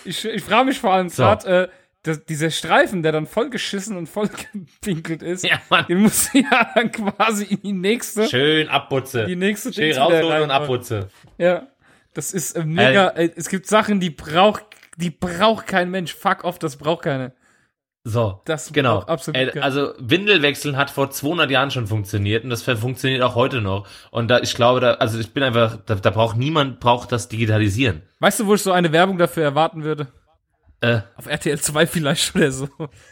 Ich, 0.05 0.25
ich 0.25 0.43
frage 0.43 0.67
mich 0.67 0.79
vor 0.81 0.93
allem 0.93 1.09
So. 1.09 1.23
gerade, 1.23 1.65
äh, 1.65 1.69
das, 2.03 2.25
dieser 2.25 2.51
Streifen, 2.51 3.03
der 3.03 3.13
dann 3.13 3.27
voll 3.27 3.51
geschissen 3.51 3.97
und 3.99 4.07
voll 4.09 4.31
gepinkelt 4.53 5.23
ist, 5.23 5.45
Ja, 5.45 5.61
Mann. 5.69 5.85
den 5.87 5.99
musst 6.01 6.33
du 6.33 6.39
ja 6.39 6.71
dann 6.75 6.91
quasi 6.91 7.45
in 7.45 7.61
die 7.63 7.73
nächste, 7.73 8.27
Schön 8.27 8.69
abputze. 8.69 9.27
die 9.27 9.37
nächste 9.37 9.73
Schön 9.73 9.95
rausholen 9.97 10.43
und 10.45 10.51
abputze. 10.51 11.09
Ja. 11.37 11.67
Das 12.15 12.33
ist 12.33 12.57
äh, 12.57 12.65
mega, 12.65 13.09
äh, 13.11 13.31
es 13.37 13.49
gibt 13.51 13.67
Sachen, 13.67 14.01
die 14.01 14.11
braucht, 14.11 14.65
die 14.97 15.11
braucht 15.11 15.67
kein 15.67 15.91
Mensch. 15.91 16.15
Fuck 16.15 16.45
off, 16.45 16.59
das 16.59 16.77
braucht 16.77 17.03
keine. 17.05 17.33
So, 18.03 18.41
Das 18.47 18.73
genau. 18.73 19.01
absolut 19.01 19.39
Äh, 19.39 19.47
keiner. 19.49 19.65
also 19.65 19.93
Windelwechseln 19.99 20.77
hat 20.79 20.91
vor 20.91 21.11
200 21.11 21.51
Jahren 21.51 21.71
schon 21.71 21.87
funktioniert 21.87 22.45
und 22.45 22.51
das 22.51 22.63
funktioniert 22.63 23.21
auch 23.23 23.35
heute 23.35 23.61
noch. 23.61 23.87
Und 24.11 24.29
da, 24.29 24.41
ich 24.41 24.55
glaube, 24.55 24.81
da, 24.81 24.95
also 24.95 25.19
ich 25.19 25.35
bin 25.35 25.43
einfach, 25.43 25.77
da, 25.85 25.97
da 25.97 26.11
braucht 26.11 26.37
niemand 26.39 26.81
braucht 26.81 27.13
das 27.13 27.29
digitalisieren. 27.29 28.01
Weißt 28.21 28.41
du, 28.41 28.47
wo 28.47 28.55
ich 28.55 28.63
so 28.63 28.73
eine 28.73 28.93
Werbung 28.93 29.19
dafür 29.19 29.45
erwarten 29.45 29.85
würde? 29.85 30.09
Äh, 30.81 31.01
Auf 31.17 31.27
RTL 31.27 31.61
2 31.61 31.87
vielleicht 31.87 32.35
oder 32.35 32.51
so. 32.51 32.69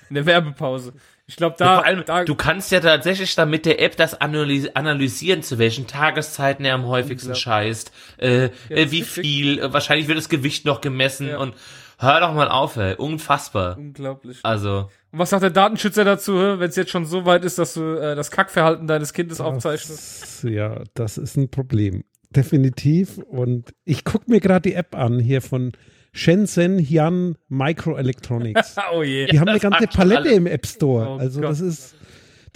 In 0.08 0.14
der 0.14 0.24
Werbepause. 0.24 0.94
Ich 1.26 1.36
glaube, 1.36 1.56
Ja, 1.60 1.66
da, 1.66 1.74
vor 1.76 1.84
allem, 1.84 2.02
da 2.06 2.24
du 2.24 2.34
kannst 2.34 2.72
ja 2.72 2.80
tatsächlich 2.80 3.34
dann 3.34 3.50
mit 3.50 3.66
der 3.66 3.82
App 3.82 3.94
das 3.98 4.18
analysi 4.18 4.70
analysieren, 4.72 5.42
zu 5.42 5.58
welchen 5.58 5.86
Tageszeiten 5.86 6.64
er 6.64 6.72
am 6.74 6.86
häufigsten 6.86 7.34
scheißt, 7.34 7.92
äh, 8.16 8.44
äh, 8.46 8.50
das 8.70 8.90
wie 8.90 9.02
viel, 9.02 9.58
äh, 9.58 9.70
wahrscheinlich 9.70 10.08
wird 10.08 10.16
das 10.16 10.30
Gewicht 10.30 10.64
noch 10.64 10.80
gemessen 10.80 11.28
Ja. 11.28 11.36
und 11.38 11.52
hör 11.98 12.20
doch 12.20 12.32
mal 12.34 12.48
auf, 12.48 12.76
ey, 12.76 12.94
unfassbar. 12.94 13.76
unglaublich. 13.76 14.38
Also, 14.42 14.88
Und 15.12 15.18
was 15.18 15.30
sagt 15.30 15.42
der 15.42 15.50
Datenschützer 15.50 16.04
dazu, 16.04 16.34
wenn 16.34 16.68
es 16.68 16.76
jetzt 16.76 16.90
schon 16.90 17.04
so 17.06 17.24
weit 17.24 17.44
ist, 17.44 17.58
dass 17.58 17.74
du 17.74 17.82
äh, 17.96 18.14
das 18.14 18.30
Kackverhalten 18.30 18.86
deines 18.86 19.12
Kindes 19.12 19.40
aufzeichnest? 19.40 20.22
Das, 20.22 20.42
ja, 20.50 20.82
das 20.94 21.18
ist 21.18 21.36
ein 21.36 21.50
Problem. 21.50 22.04
Definitiv. 22.30 23.18
Und 23.18 23.72
ich 23.84 24.04
gucke 24.04 24.30
mir 24.30 24.40
gerade 24.40 24.68
die 24.68 24.74
App 24.74 24.94
an 24.94 25.18
hier 25.18 25.40
von 25.42 25.72
Shenzhen 26.12 26.78
Hyun 26.78 27.36
Microelectronics. 27.48 28.76
oh 28.94 29.02
je. 29.02 29.26
Die 29.26 29.40
haben 29.40 29.48
eine 29.48 29.60
ganze 29.60 29.86
Palette 29.86 30.20
alles. 30.22 30.32
im 30.32 30.46
App 30.46 30.66
Store. 30.66 31.08
Oh 31.08 31.16
also 31.18 31.40
Gott. 31.40 31.50
das 31.50 31.60
ist, 31.60 31.94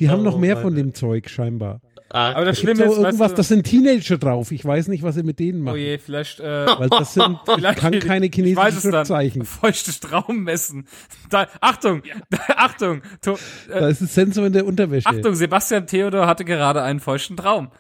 die 0.01 0.09
haben 0.11 0.21
Oh 0.21 0.25
noch 0.25 0.39
mehr 0.39 0.57
von 0.57 0.75
Mann. 0.75 0.77
dem 0.77 0.95
Zeug 0.95 1.29
scheinbar. 1.31 1.81
Ah, 2.13 2.33
Aber 2.33 2.45
das 2.45 2.59
Schlimme 2.59 2.85
ist, 2.85 2.91
weißt 2.91 2.99
irgendwas, 2.99 3.31
du, 3.33 3.37
das 3.37 3.49
sind 3.49 3.65
Teenager 3.65 4.19
drauf. 4.19 4.53
Ich 4.53 4.65
weiß 4.65 4.89
nicht, 4.89 5.03
was 5.03 5.17
sie 5.17 5.23
mit 5.23 5.39
denen 5.39 5.63
oh 5.63 5.65
machen. 5.65 5.79
je, 5.79 5.99
vielleicht, 5.99 6.41
äh, 6.41 6.67
Weil 6.79 6.89
das 6.89 7.15
sind, 7.15 7.39
ich 7.47 7.53
Vielleicht- 7.55 7.79
kann 7.79 7.99
keine 7.99 8.27
ich 8.27 8.33
weiß 8.33 8.35
chinesischen. 8.37 8.91
Schriftzeichen. 8.93 9.45
feuchte 9.45 9.93
Straum 9.93 10.45
messen. 10.45 10.87
Da, 11.31 11.49
Achtung, 11.61 12.03
Achtung, 12.57 13.03
to, 13.21 13.33
äh, 13.33 13.81
Da 13.81 13.89
ist 13.89 14.01
ein 14.01 14.07
Sensor 14.07 14.47
in 14.47 14.53
der 14.53 14.67
Unterwäsche. 14.67 15.09
Achtung, 15.09 15.35
Sebastian 15.35 15.87
Theodor 15.87 16.27
hatte 16.27 16.45
gerade 16.45 16.83
einen 16.83 17.01
feuchten 17.01 17.37
Traum. 17.37 17.71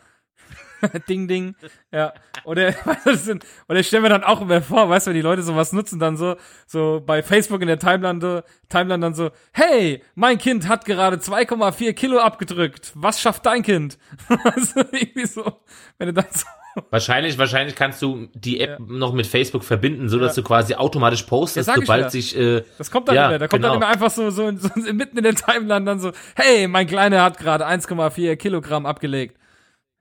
ding, 1.09 1.29
ding. 1.29 1.55
Ja. 1.91 2.13
Oder, 2.45 2.73
sind, 3.15 3.45
oder 3.69 3.81
ich 3.81 3.87
stelle 3.87 4.03
mir 4.03 4.09
dann 4.09 4.25
auch 4.25 4.41
immer 4.41 4.61
vor, 4.63 4.89
weißt 4.89 5.07
du, 5.07 5.11
wenn 5.11 5.17
die 5.17 5.23
Leute 5.23 5.43
sowas 5.43 5.73
nutzen, 5.73 5.99
dann 5.99 6.17
so, 6.17 6.37
so 6.67 7.03
bei 7.05 7.23
Facebook 7.23 7.61
in 7.63 7.69
der 7.69 7.79
Timeline, 7.79 8.21
so- 8.21 8.43
Timeline 8.69 9.01
dann 9.01 9.15
so, 9.15 9.31
hey, 9.53 10.03
mein 10.15 10.39
Kind 10.39 10.69
hat 10.69 10.85
gerade 10.85 11.17
2,4 11.19 11.93
Kilo 11.93 12.19
abgedrückt. 12.19 12.93
Was 12.95 13.21
schafft 13.21 13.47
dein 13.47 13.63
Kind? 13.63 13.99
also 14.45 14.81
irgendwie 14.93 15.27
so, 15.27 15.61
wenn 15.99 16.09
du 16.09 16.15
dann 16.15 16.27
so, 16.33 16.47
wahrscheinlich, 16.91 17.37
wahrscheinlich 17.37 17.75
kannst 17.77 18.01
du 18.01 18.29
die 18.35 18.61
App 18.61 18.79
noch 18.81 19.13
mit 19.13 19.27
Facebook 19.27 19.63
verbinden, 19.63 20.09
so 20.09 20.19
dass 20.19 20.37
Ja. 20.37 20.43
du 20.43 20.49
quasi 20.49 20.75
automatisch 20.75 21.23
postest, 21.25 21.69
Ja, 21.69 21.75
sobald 21.75 22.03
ja. 22.05 22.11
sich, 22.11 22.37
äh, 22.37 22.63
das 22.79 22.91
kommt 22.91 23.09
dann 23.09 23.15
Ja, 23.15 23.29
immer, 23.29 23.39
da 23.39 23.47
kommt 23.47 23.63
genau. 23.63 23.75
dann 23.75 23.83
immer 23.83 23.93
einfach 23.93 24.11
so, 24.11 24.31
so, 24.31 24.51
so 24.57 24.69
mitten 24.95 25.19
in 25.19 25.25
der 25.25 25.35
Timeline 25.35 25.85
dann 25.85 26.01
so, 26.01 26.13
hey, 26.35 26.67
mein 26.69 26.87
Kleiner 26.87 27.23
hat 27.23 27.39
gerade 27.39 27.67
1,4 27.67 28.37
Kilogramm 28.37 28.87
abgelegt. 28.87 29.37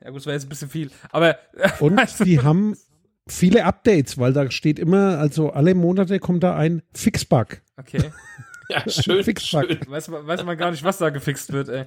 Ja 0.03 0.09
gut, 0.09 0.17
das 0.19 0.25
wäre 0.25 0.35
jetzt 0.35 0.45
ein 0.45 0.49
bisschen 0.49 0.69
viel, 0.69 0.91
aber, 1.11 1.37
Und 1.79 1.97
du, 2.19 2.23
die 2.23 2.41
haben 2.41 2.75
viele 3.27 3.65
Updates, 3.65 4.17
weil 4.17 4.33
da 4.33 4.49
steht 4.51 4.79
immer, 4.79 5.17
also 5.19 5.51
alle 5.51 5.75
Monate 5.75 6.19
kommt 6.19 6.43
da 6.43 6.55
ein 6.55 6.81
Fixbug. 6.93 7.61
okay. 7.77 8.11
ja, 8.69 8.83
schön, 8.89 9.23
Fixbug. 9.23 9.65
schön. 9.67 9.79
Weiß 9.87 10.07
man, 10.09 10.25
weiß 10.25 10.43
man 10.43 10.57
gar 10.57 10.71
nicht, 10.71 10.83
was 10.83 10.97
da 10.97 11.09
gefixt 11.09 11.51
wird, 11.53 11.69
ey. 11.69 11.85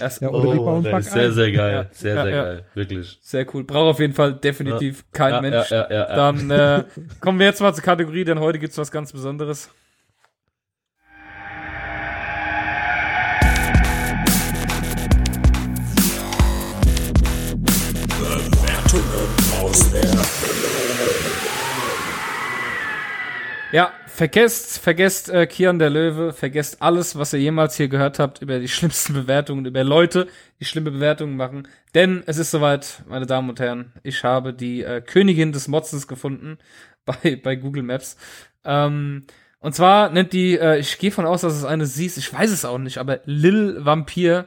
Erst, 0.00 0.20
Ja, 0.22 0.28
oder 0.30 0.52
die 0.52 0.58
Oh, 0.58 0.64
bauen 0.64 0.82
das 0.82 0.90
Bug 0.90 1.00
ist 1.00 1.12
sehr, 1.12 1.32
sehr 1.32 1.52
geil. 1.52 1.72
Ja. 1.72 1.86
Sehr, 1.92 2.14
sehr 2.22 2.28
ja. 2.34 2.42
geil. 2.42 2.64
Wirklich. 2.74 3.18
Sehr 3.22 3.46
cool. 3.54 3.62
Braucht 3.62 3.92
auf 3.94 4.00
jeden 4.00 4.12
Fall 4.12 4.34
definitiv 4.34 5.04
kein 5.12 5.34
Ja, 5.34 5.40
Mensch. 5.40 5.70
ja, 5.70 5.76
ja, 5.88 5.90
ja, 5.90 6.08
ja. 6.08 6.16
Dann 6.16 6.50
äh, 6.50 6.84
kommen 7.20 7.38
wir 7.38 7.46
jetzt 7.46 7.60
mal 7.60 7.72
zur 7.74 7.84
Kategorie, 7.84 8.24
denn 8.24 8.40
heute 8.40 8.58
gibt's 8.58 8.76
was 8.76 8.90
ganz 8.90 9.12
Besonderes. 9.12 9.70
Ja, 23.74 23.92
vergesst, 24.06 24.78
vergesst 24.78 25.30
äh, 25.30 25.48
Kian 25.48 25.80
der 25.80 25.90
Löwe, 25.90 26.32
vergesst 26.32 26.80
alles, 26.80 27.18
was 27.18 27.32
ihr 27.32 27.40
jemals 27.40 27.76
hier 27.76 27.88
gehört 27.88 28.20
habt 28.20 28.40
über 28.40 28.60
die 28.60 28.68
schlimmsten 28.76 29.14
Bewertungen, 29.14 29.66
über 29.66 29.82
Leute, 29.82 30.28
die 30.60 30.64
schlimme 30.64 30.92
Bewertungen 30.92 31.36
machen. 31.36 31.66
Denn 31.92 32.22
es 32.26 32.38
ist 32.38 32.52
soweit, 32.52 33.02
meine 33.08 33.26
Damen 33.26 33.50
und 33.50 33.58
Herren, 33.58 33.92
ich 34.04 34.22
habe 34.22 34.54
die 34.54 34.84
äh, 34.84 35.00
Königin 35.00 35.50
des 35.50 35.66
Motzens 35.66 36.06
gefunden 36.06 36.58
bei, 37.04 37.34
bei 37.42 37.56
Google 37.56 37.82
Maps. 37.82 38.16
Ähm, 38.64 39.26
und 39.58 39.74
zwar 39.74 40.10
nennt 40.10 40.32
die, 40.32 40.56
äh, 40.56 40.78
ich 40.78 40.98
gehe 40.98 41.10
von 41.10 41.26
aus, 41.26 41.40
dass 41.40 41.54
es 41.54 41.64
eine 41.64 41.86
sie 41.86 42.06
ist, 42.06 42.16
ich 42.16 42.32
weiß 42.32 42.52
es 42.52 42.64
auch 42.64 42.78
nicht, 42.78 42.98
aber 42.98 43.22
Lil 43.24 43.84
Vampir 43.84 44.46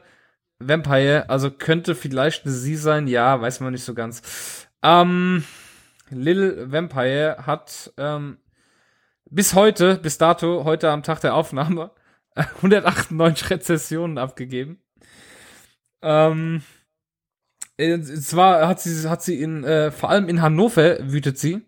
Vampire, 0.59 1.29
also 1.29 1.51
könnte 1.51 1.95
vielleicht 1.95 2.45
eine 2.45 2.53
sie 2.53 2.77
sein, 2.77 3.07
ja, 3.07 3.41
weiß 3.41 3.59
man 3.59 3.73
nicht 3.73 3.83
so 3.83 3.93
ganz. 3.93 4.66
Ähm, 4.83 5.43
Lil 6.09 6.71
Vampire 6.71 7.45
hat 7.45 7.93
ähm, 7.97 8.37
bis 9.29 9.53
heute, 9.53 9.97
bis 9.97 10.17
dato, 10.17 10.63
heute 10.63 10.89
am 10.89 11.03
Tag 11.03 11.21
der 11.21 11.35
Aufnahme, 11.35 11.91
198 12.35 13.49
Rezessionen 13.49 14.17
abgegeben. 14.17 14.81
Ähm, 16.01 16.61
äh, 17.77 17.99
zwar 18.01 18.67
hat 18.67 18.79
sie, 18.79 19.09
hat 19.09 19.21
sie 19.21 19.41
in, 19.41 19.63
äh, 19.63 19.91
vor 19.91 20.09
allem 20.09 20.29
in 20.29 20.41
Hannover 20.41 20.97
wütet 21.11 21.37
sie, 21.37 21.65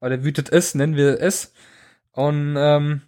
oder 0.00 0.24
wütet 0.24 0.50
es, 0.50 0.74
nennen 0.74 0.96
wir 0.96 1.20
es. 1.20 1.52
Und 2.12 2.56
ähm, 2.58 3.02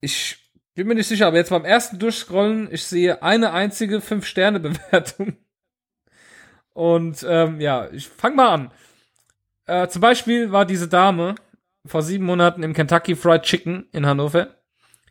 ich 0.00 0.52
bin 0.74 0.86
mir 0.86 0.94
nicht 0.94 1.08
sicher, 1.08 1.26
aber 1.26 1.38
jetzt 1.38 1.50
beim 1.50 1.64
ersten 1.64 1.98
Durchscrollen, 1.98 2.68
ich 2.72 2.84
sehe 2.84 3.22
eine 3.22 3.52
einzige 3.52 3.98
5-Sterne-Bewertung. 3.98 5.36
Und 6.78 7.26
ähm, 7.28 7.60
ja, 7.60 7.88
ich 7.90 8.06
fang 8.06 8.36
mal 8.36 8.50
an. 8.50 8.70
Äh, 9.66 9.88
zum 9.88 10.00
Beispiel 10.00 10.52
war 10.52 10.64
diese 10.64 10.86
Dame, 10.86 11.34
vor 11.84 12.02
sieben 12.02 12.24
Monaten 12.24 12.62
im 12.62 12.72
Kentucky 12.72 13.16
Fried 13.16 13.42
Chicken 13.42 13.88
in 13.90 14.06
Hannover 14.06 14.46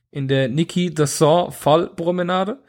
in 0.09 0.29
der 0.29 0.47
Niki 0.47 0.93
Dessau 0.93 1.51
Fallpromenade 1.51 2.63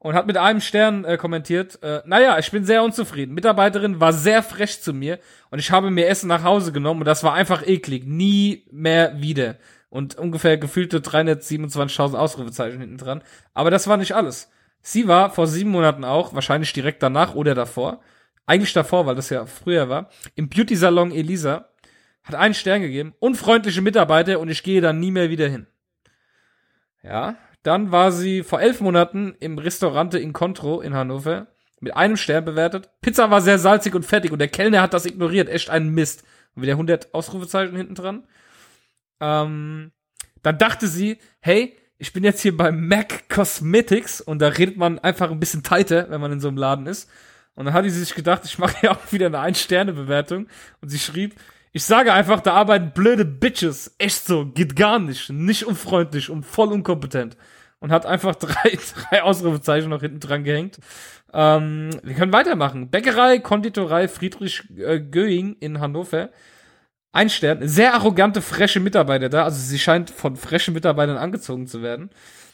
und 0.00 0.14
hat 0.14 0.26
mit 0.26 0.38
einem 0.38 0.60
Stern 0.60 1.04
äh, 1.04 1.18
kommentiert, 1.18 1.80
äh, 1.84 2.02
naja, 2.04 2.36
ich 2.40 2.50
bin 2.50 2.64
sehr 2.64 2.82
unzufrieden. 2.82 3.32
Mitarbeiterin 3.32 4.00
war 4.00 4.12
sehr 4.12 4.42
frech 4.42 4.82
zu 4.82 4.92
mir 4.92 5.20
und 5.52 5.60
ich 5.60 5.70
habe 5.70 5.92
mir 5.92 6.08
Essen 6.08 6.26
nach 6.26 6.42
Hause 6.42 6.72
genommen 6.72 7.02
und 7.02 7.06
das 7.06 7.22
war 7.22 7.34
einfach 7.34 7.64
eklig. 7.64 8.08
Nie 8.08 8.66
mehr 8.72 9.22
wieder. 9.22 9.54
Und 9.88 10.16
ungefähr 10.16 10.58
gefühlte 10.58 10.98
327.000 10.98 12.16
Ausrufezeichen 12.16 12.80
hinten 12.80 12.98
dran. 12.98 13.22
Aber 13.54 13.70
das 13.70 13.86
war 13.86 13.98
nicht 13.98 14.16
alles. 14.16 14.50
Sie 14.80 15.06
war 15.06 15.30
vor 15.30 15.46
sieben 15.46 15.70
Monaten 15.70 16.02
auch, 16.02 16.34
wahrscheinlich 16.34 16.72
direkt 16.72 17.04
danach 17.04 17.36
oder 17.36 17.54
davor, 17.54 18.00
eigentlich 18.46 18.72
davor, 18.72 19.06
weil 19.06 19.14
das 19.14 19.30
ja 19.30 19.46
früher 19.46 19.88
war, 19.88 20.10
im 20.34 20.48
Beauty-Salon 20.48 21.12
Elisa 21.12 21.68
hat 22.22 22.34
einen 22.34 22.54
Stern 22.54 22.82
gegeben, 22.82 23.14
unfreundliche 23.18 23.82
Mitarbeiter 23.82 24.40
und 24.40 24.48
ich 24.48 24.62
gehe 24.62 24.80
da 24.80 24.92
nie 24.92 25.10
mehr 25.10 25.30
wieder 25.30 25.48
hin. 25.48 25.66
Ja, 27.02 27.36
dann 27.62 27.92
war 27.92 28.12
sie 28.12 28.42
vor 28.42 28.60
elf 28.60 28.80
Monaten 28.80 29.34
im 29.40 29.58
Restaurante 29.58 30.18
Incontro 30.18 30.80
in 30.80 30.94
Hannover 30.94 31.48
mit 31.80 31.96
einem 31.96 32.16
Stern 32.16 32.44
bewertet. 32.44 32.90
Pizza 33.00 33.30
war 33.30 33.40
sehr 33.40 33.58
salzig 33.58 33.94
und 33.94 34.04
fettig 34.04 34.30
und 34.32 34.38
der 34.38 34.48
Kellner 34.48 34.82
hat 34.82 34.94
das 34.94 35.06
ignoriert. 35.06 35.48
Echt 35.48 35.68
ein 35.68 35.88
Mist. 35.88 36.24
Und 36.54 36.62
wieder 36.62 36.74
100 36.74 37.12
Ausrufezeichen 37.12 37.76
hinten 37.76 37.94
dran. 37.94 38.24
Ähm, 39.20 39.90
dann 40.42 40.58
dachte 40.58 40.86
sie, 40.86 41.18
hey, 41.40 41.76
ich 41.98 42.12
bin 42.12 42.24
jetzt 42.24 42.40
hier 42.40 42.56
bei 42.56 42.70
MAC 42.70 43.28
Cosmetics 43.28 44.20
und 44.20 44.40
da 44.40 44.48
redet 44.48 44.76
man 44.76 44.98
einfach 44.98 45.30
ein 45.30 45.40
bisschen 45.40 45.62
tighter, 45.62 46.10
wenn 46.10 46.20
man 46.20 46.32
in 46.32 46.40
so 46.40 46.48
einem 46.48 46.56
Laden 46.56 46.86
ist. 46.86 47.08
Und 47.54 47.66
dann 47.66 47.74
hat 47.74 47.84
sie 47.84 47.90
sich 47.90 48.14
gedacht, 48.14 48.42
ich 48.44 48.58
mache 48.58 48.86
ja 48.86 48.92
auch 48.92 49.12
wieder 49.12 49.26
eine 49.26 49.40
Ein-Sterne-Bewertung. 49.40 50.48
Und 50.80 50.88
sie 50.88 50.98
schrieb, 50.98 51.34
ich 51.72 51.84
sage 51.84 52.12
einfach, 52.12 52.40
da 52.40 52.52
arbeiten 52.52 52.92
blöde 52.92 53.24
Bitches. 53.24 53.94
Echt 53.98 54.26
so, 54.26 54.46
geht 54.46 54.76
gar 54.76 54.98
nicht. 54.98 55.30
Nicht 55.30 55.64
unfreundlich 55.64 56.28
und 56.28 56.44
voll 56.44 56.72
unkompetent. 56.72 57.36
Und 57.80 57.90
hat 57.90 58.06
einfach 58.06 58.34
drei, 58.36 58.78
drei 59.10 59.22
Ausrufezeichen 59.22 59.90
noch 59.90 60.00
hinten 60.00 60.20
dran 60.20 60.44
gehängt. 60.44 60.78
Ähm, 61.32 61.90
wir 62.02 62.14
können 62.14 62.32
weitermachen. 62.32 62.90
Bäckerei, 62.90 63.38
Konditorei 63.38 64.08
Friedrich 64.08 64.64
äh, 64.76 65.00
Göing 65.00 65.56
in 65.60 65.80
Hannover. 65.80 66.30
Ein 67.12 67.30
Stern. 67.30 67.66
Sehr 67.66 67.94
arrogante, 67.94 68.42
fresche 68.42 68.80
Mitarbeiter 68.80 69.28
da. 69.28 69.44
Also 69.44 69.58
sie 69.58 69.78
scheint 69.78 70.10
von 70.10 70.36
frischen 70.36 70.74
Mitarbeitern 70.74 71.16
angezogen 71.16 71.66
zu 71.66 71.82
werden. 71.82 72.10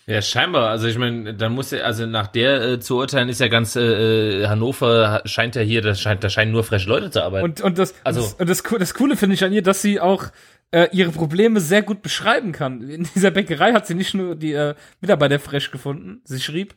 Ja, 0.08 0.22
scheinbar. 0.22 0.70
Also 0.70 0.86
ich 0.86 0.96
meine, 0.96 1.34
dann 1.34 1.52
muss 1.52 1.70
ja, 1.70 1.80
also 1.80 2.06
nach 2.06 2.28
der 2.28 2.62
äh, 2.62 2.80
zu 2.80 2.96
urteilen 2.96 3.28
ist 3.28 3.40
ja 3.40 3.48
ganz 3.48 3.76
äh, 3.76 4.46
Hannover 4.46 5.20
scheint 5.26 5.54
ja 5.54 5.60
hier, 5.60 5.82
das 5.82 6.00
scheint, 6.00 6.24
da 6.24 6.30
scheinen 6.30 6.50
nur 6.50 6.64
frische 6.64 6.88
Leute 6.88 7.10
zu 7.10 7.22
arbeiten. 7.22 7.44
Und, 7.44 7.60
und 7.60 7.76
das, 7.76 7.94
Also- 8.04 8.22
das, 8.22 8.32
und 8.34 8.48
das, 8.48 8.62
das 8.62 8.94
Coole 8.94 9.16
finde 9.16 9.34
ich 9.34 9.44
an 9.44 9.52
ihr, 9.52 9.62
dass 9.62 9.82
sie 9.82 10.00
auch 10.00 10.24
äh, 10.70 10.88
ihre 10.92 11.10
Probleme 11.10 11.60
sehr 11.60 11.82
gut 11.82 12.00
beschreiben 12.00 12.52
kann. 12.52 12.80
In 12.88 13.06
dieser 13.14 13.30
Bäckerei 13.30 13.72
hat 13.74 13.86
sie 13.86 13.94
nicht 13.94 14.14
nur 14.14 14.34
die 14.34 14.54
äh, 14.54 14.74
Mitarbeiter 15.02 15.38
fresh 15.38 15.70
gefunden. 15.70 16.22
Sie 16.24 16.40
schrieb, 16.40 16.74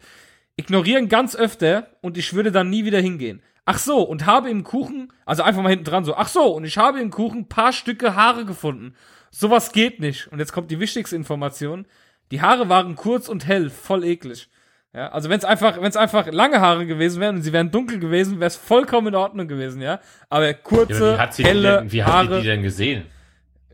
ignorieren 0.58 1.08
ganz 1.08 1.34
öfter 1.34 1.88
und 2.02 2.18
ich 2.18 2.34
würde 2.34 2.52
dann 2.52 2.70
nie 2.70 2.84
wieder 2.84 3.00
hingehen. 3.00 3.42
Ach 3.64 3.78
so, 3.78 4.02
und 4.02 4.26
habe 4.26 4.50
im 4.50 4.66
Kuchen, 4.66 5.14
also 5.26 5.44
einfach 5.44 5.62
mal 5.62 5.70
hinten 5.70 5.86
dran 5.86 6.04
so, 6.04 6.16
ach 6.16 6.28
so, 6.28 6.48
und 6.54 6.66
ich 6.66 6.78
habe 6.78 7.00
im 7.00 7.12
Kuchen 7.12 7.48
paar 7.48 7.72
Stücke 7.72 8.14
Haare 8.16 8.44
gefunden. 8.44 8.94
Sowas 9.30 9.72
geht 9.72 10.02
nicht. 10.02 10.28
Und 10.34 10.40
jetzt 10.40 10.52
kommt 10.52 10.70
die 10.70 10.82
wichtigste 10.82 11.16
Information. 11.16 11.86
Die 12.32 12.42
Haare 12.42 12.70
waren 12.70 12.96
kurz 12.96 13.28
und 13.30 13.48
hell, 13.48 13.70
voll 13.70 14.04
eklig. 14.04 14.48
Ja, 14.94 15.10
also 15.10 15.30
wenn 15.30 15.38
es 15.38 15.46
einfach, 15.46 15.78
wenn 15.78 15.86
es 15.86 15.96
einfach 15.96 16.28
lange 16.32 16.60
Haare 16.60 16.86
gewesen 16.86 17.22
wären 17.22 17.38
und 17.38 17.42
sie 17.44 17.54
wären 17.54 17.72
dunkel 17.72 18.00
gewesen, 18.00 18.40
wäre 18.40 18.48
es 18.48 18.58
vollkommen 18.58 19.08
in 19.08 19.16
Ordnung 19.16 19.48
gewesen, 19.48 19.82
ja. 19.82 20.00
Aber 20.30 20.48
ja, 20.48 20.54
kurze, 20.54 21.14
aber 21.14 21.18
wie 21.18 21.18
hat 21.22 21.38
helle 21.40 21.78
denn, 21.80 21.92
wie 21.92 22.04
hat 22.04 22.14
Haare, 22.14 22.36
sie 22.36 22.42
die 22.42 22.48
denn 22.48 22.62
gesehen? 22.64 23.06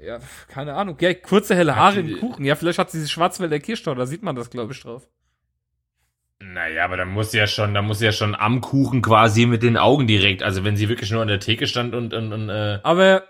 ja, 0.03 0.19
keine 0.47 0.75
Ahnung, 0.75 0.95
ja, 0.99 1.11
kurze 1.15 1.55
helle 1.55 1.75
Haare 1.75 2.03
die- 2.03 2.11
im 2.13 2.19
Kuchen. 2.19 2.45
Ja, 2.45 2.55
vielleicht 2.55 2.77
hat 2.77 2.91
sie 2.91 2.99
diese 2.99 3.09
Schwarzwälder 3.09 3.59
Kirschtorte, 3.59 3.99
da 3.99 4.05
sieht 4.05 4.21
man 4.21 4.35
das, 4.35 4.49
glaube 4.51 4.73
ich, 4.73 4.81
drauf. 4.81 5.07
Naja, 6.39 6.85
aber 6.85 6.97
da 6.97 7.05
muss 7.05 7.31
sie 7.31 7.39
ja 7.39 7.47
schon, 7.47 7.73
da 7.73 7.81
muss 7.81 7.99
ja 7.99 8.11
schon 8.11 8.35
am 8.35 8.61
Kuchen 8.61 9.01
quasi 9.01 9.47
mit 9.47 9.63
den 9.63 9.75
Augen 9.75 10.05
direkt. 10.05 10.43
Also 10.43 10.63
wenn 10.63 10.77
sie 10.77 10.87
wirklich 10.87 11.09
nur 11.09 11.23
an 11.23 11.27
der 11.27 11.39
Theke 11.39 11.65
stand 11.65 11.95
und, 11.95 12.13
und, 12.13 12.31
und 12.31 12.49
äh, 12.49 12.77
Aber 12.83 13.23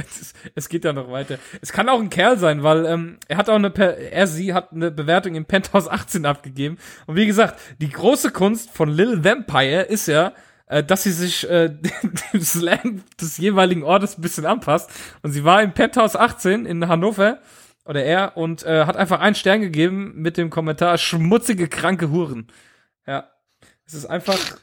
es, 0.54 0.68
geht 0.70 0.86
ja 0.86 0.94
noch 0.94 1.10
weiter. 1.10 1.38
Es 1.60 1.72
kann 1.72 1.90
auch 1.90 2.00
ein 2.00 2.08
Kerl 2.08 2.38
sein, 2.38 2.62
weil 2.62 2.86
ähm, 2.86 3.18
er 3.28 3.36
hat 3.36 3.50
auch 3.50 3.56
eine, 3.56 3.70
er, 3.76 4.26
sie 4.26 4.54
hat 4.54 4.72
eine 4.72 4.90
Bewertung 4.90 5.34
im 5.34 5.44
Penthouse 5.44 5.88
18 5.88 6.24
abgegeben. 6.24 6.78
Und 7.06 7.16
wie 7.16 7.26
gesagt, 7.26 7.60
die 7.82 7.90
große 7.90 8.30
Kunst 8.30 8.70
von 8.70 8.88
Lil 8.88 9.22
Vampire 9.22 9.82
ist 9.82 10.08
ja, 10.08 10.32
äh, 10.66 10.82
dass 10.82 11.02
sie 11.02 11.12
sich 11.12 11.46
äh, 11.50 11.68
dem 12.32 12.40
Slang 12.40 13.02
des 13.20 13.36
jeweiligen 13.36 13.82
Ortes 13.82 14.16
ein 14.16 14.22
bisschen 14.22 14.46
anpasst. 14.46 14.90
Und 15.22 15.32
sie 15.32 15.44
war 15.44 15.62
im 15.62 15.72
Penthouse 15.72 16.16
18 16.16 16.64
in 16.64 16.88
Hannover 16.88 17.40
oder 17.84 18.04
er 18.04 18.36
und 18.36 18.64
äh, 18.64 18.86
hat 18.86 18.96
einfach 18.96 19.20
einen 19.20 19.34
Stern 19.34 19.60
gegeben 19.60 20.12
mit 20.16 20.36
dem 20.36 20.50
Kommentar 20.50 20.98
schmutzige 20.98 21.68
kranke 21.68 22.10
Huren. 22.10 22.48
Ja. 23.06 23.30
Es 23.86 23.94
ist 23.94 24.06
einfach 24.06 24.38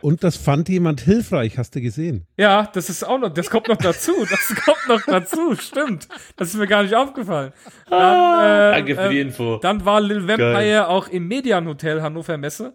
Und 0.00 0.24
das 0.24 0.36
fand 0.36 0.68
jemand 0.68 1.00
hilfreich, 1.00 1.58
hast 1.58 1.74
du 1.74 1.80
gesehen. 1.80 2.26
Ja, 2.36 2.68
das 2.72 2.88
ist 2.88 3.04
auch 3.04 3.18
noch, 3.18 3.28
das 3.32 3.50
kommt 3.50 3.68
noch 3.68 3.76
dazu. 3.76 4.12
Das 4.28 4.54
kommt 4.64 4.88
noch 4.88 5.02
dazu, 5.06 5.54
stimmt. 5.56 6.08
Das 6.36 6.48
ist 6.48 6.56
mir 6.56 6.66
gar 6.66 6.82
nicht 6.82 6.94
aufgefallen. 6.94 7.52
Dann, 7.88 8.72
äh, 8.72 8.76
danke 8.76 8.96
für 8.96 9.08
die 9.08 9.18
äh, 9.18 9.22
Info. 9.22 9.58
Dann 9.58 9.84
war 9.84 10.00
Lil 10.00 10.26
Vampire 10.26 10.88
auch 10.88 11.08
im 11.08 11.28
Median 11.28 11.66
Hotel 11.66 12.02
Hannover 12.02 12.36
Messe. 12.38 12.74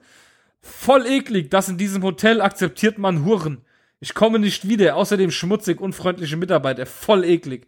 Voll 0.61 1.06
eklig, 1.06 1.49
dass 1.49 1.70
in 1.70 1.78
diesem 1.78 2.03
Hotel 2.03 2.41
akzeptiert 2.41 2.98
man 2.98 3.26
Huren. 3.26 3.65
Ich 3.99 4.14
komme 4.14 4.40
nicht 4.40 4.68
wieder, 4.68 4.95
außerdem 4.95 5.32
schmutzig, 5.32 5.80
unfreundliche 5.80 6.38
Mitarbeiter, 6.38 6.86
voll 6.86 7.24
eklig. 7.24 7.68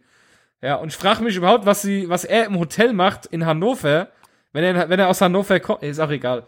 Ja, 0.62 0.76
und 0.76 0.88
ich 0.88 0.96
frage 0.96 1.22
mich 1.22 1.36
überhaupt, 1.36 1.66
was 1.66 1.82
sie, 1.82 2.08
was 2.08 2.24
er 2.24 2.46
im 2.46 2.58
Hotel 2.58 2.92
macht 2.92 3.26
in 3.26 3.44
Hannover, 3.46 4.08
wenn 4.52 4.64
er, 4.64 4.88
wenn 4.88 4.98
er 4.98 5.08
aus 5.08 5.20
Hannover 5.20 5.60
kommt, 5.60 5.82
ist 5.82 6.00
auch 6.00 6.10
egal. 6.10 6.44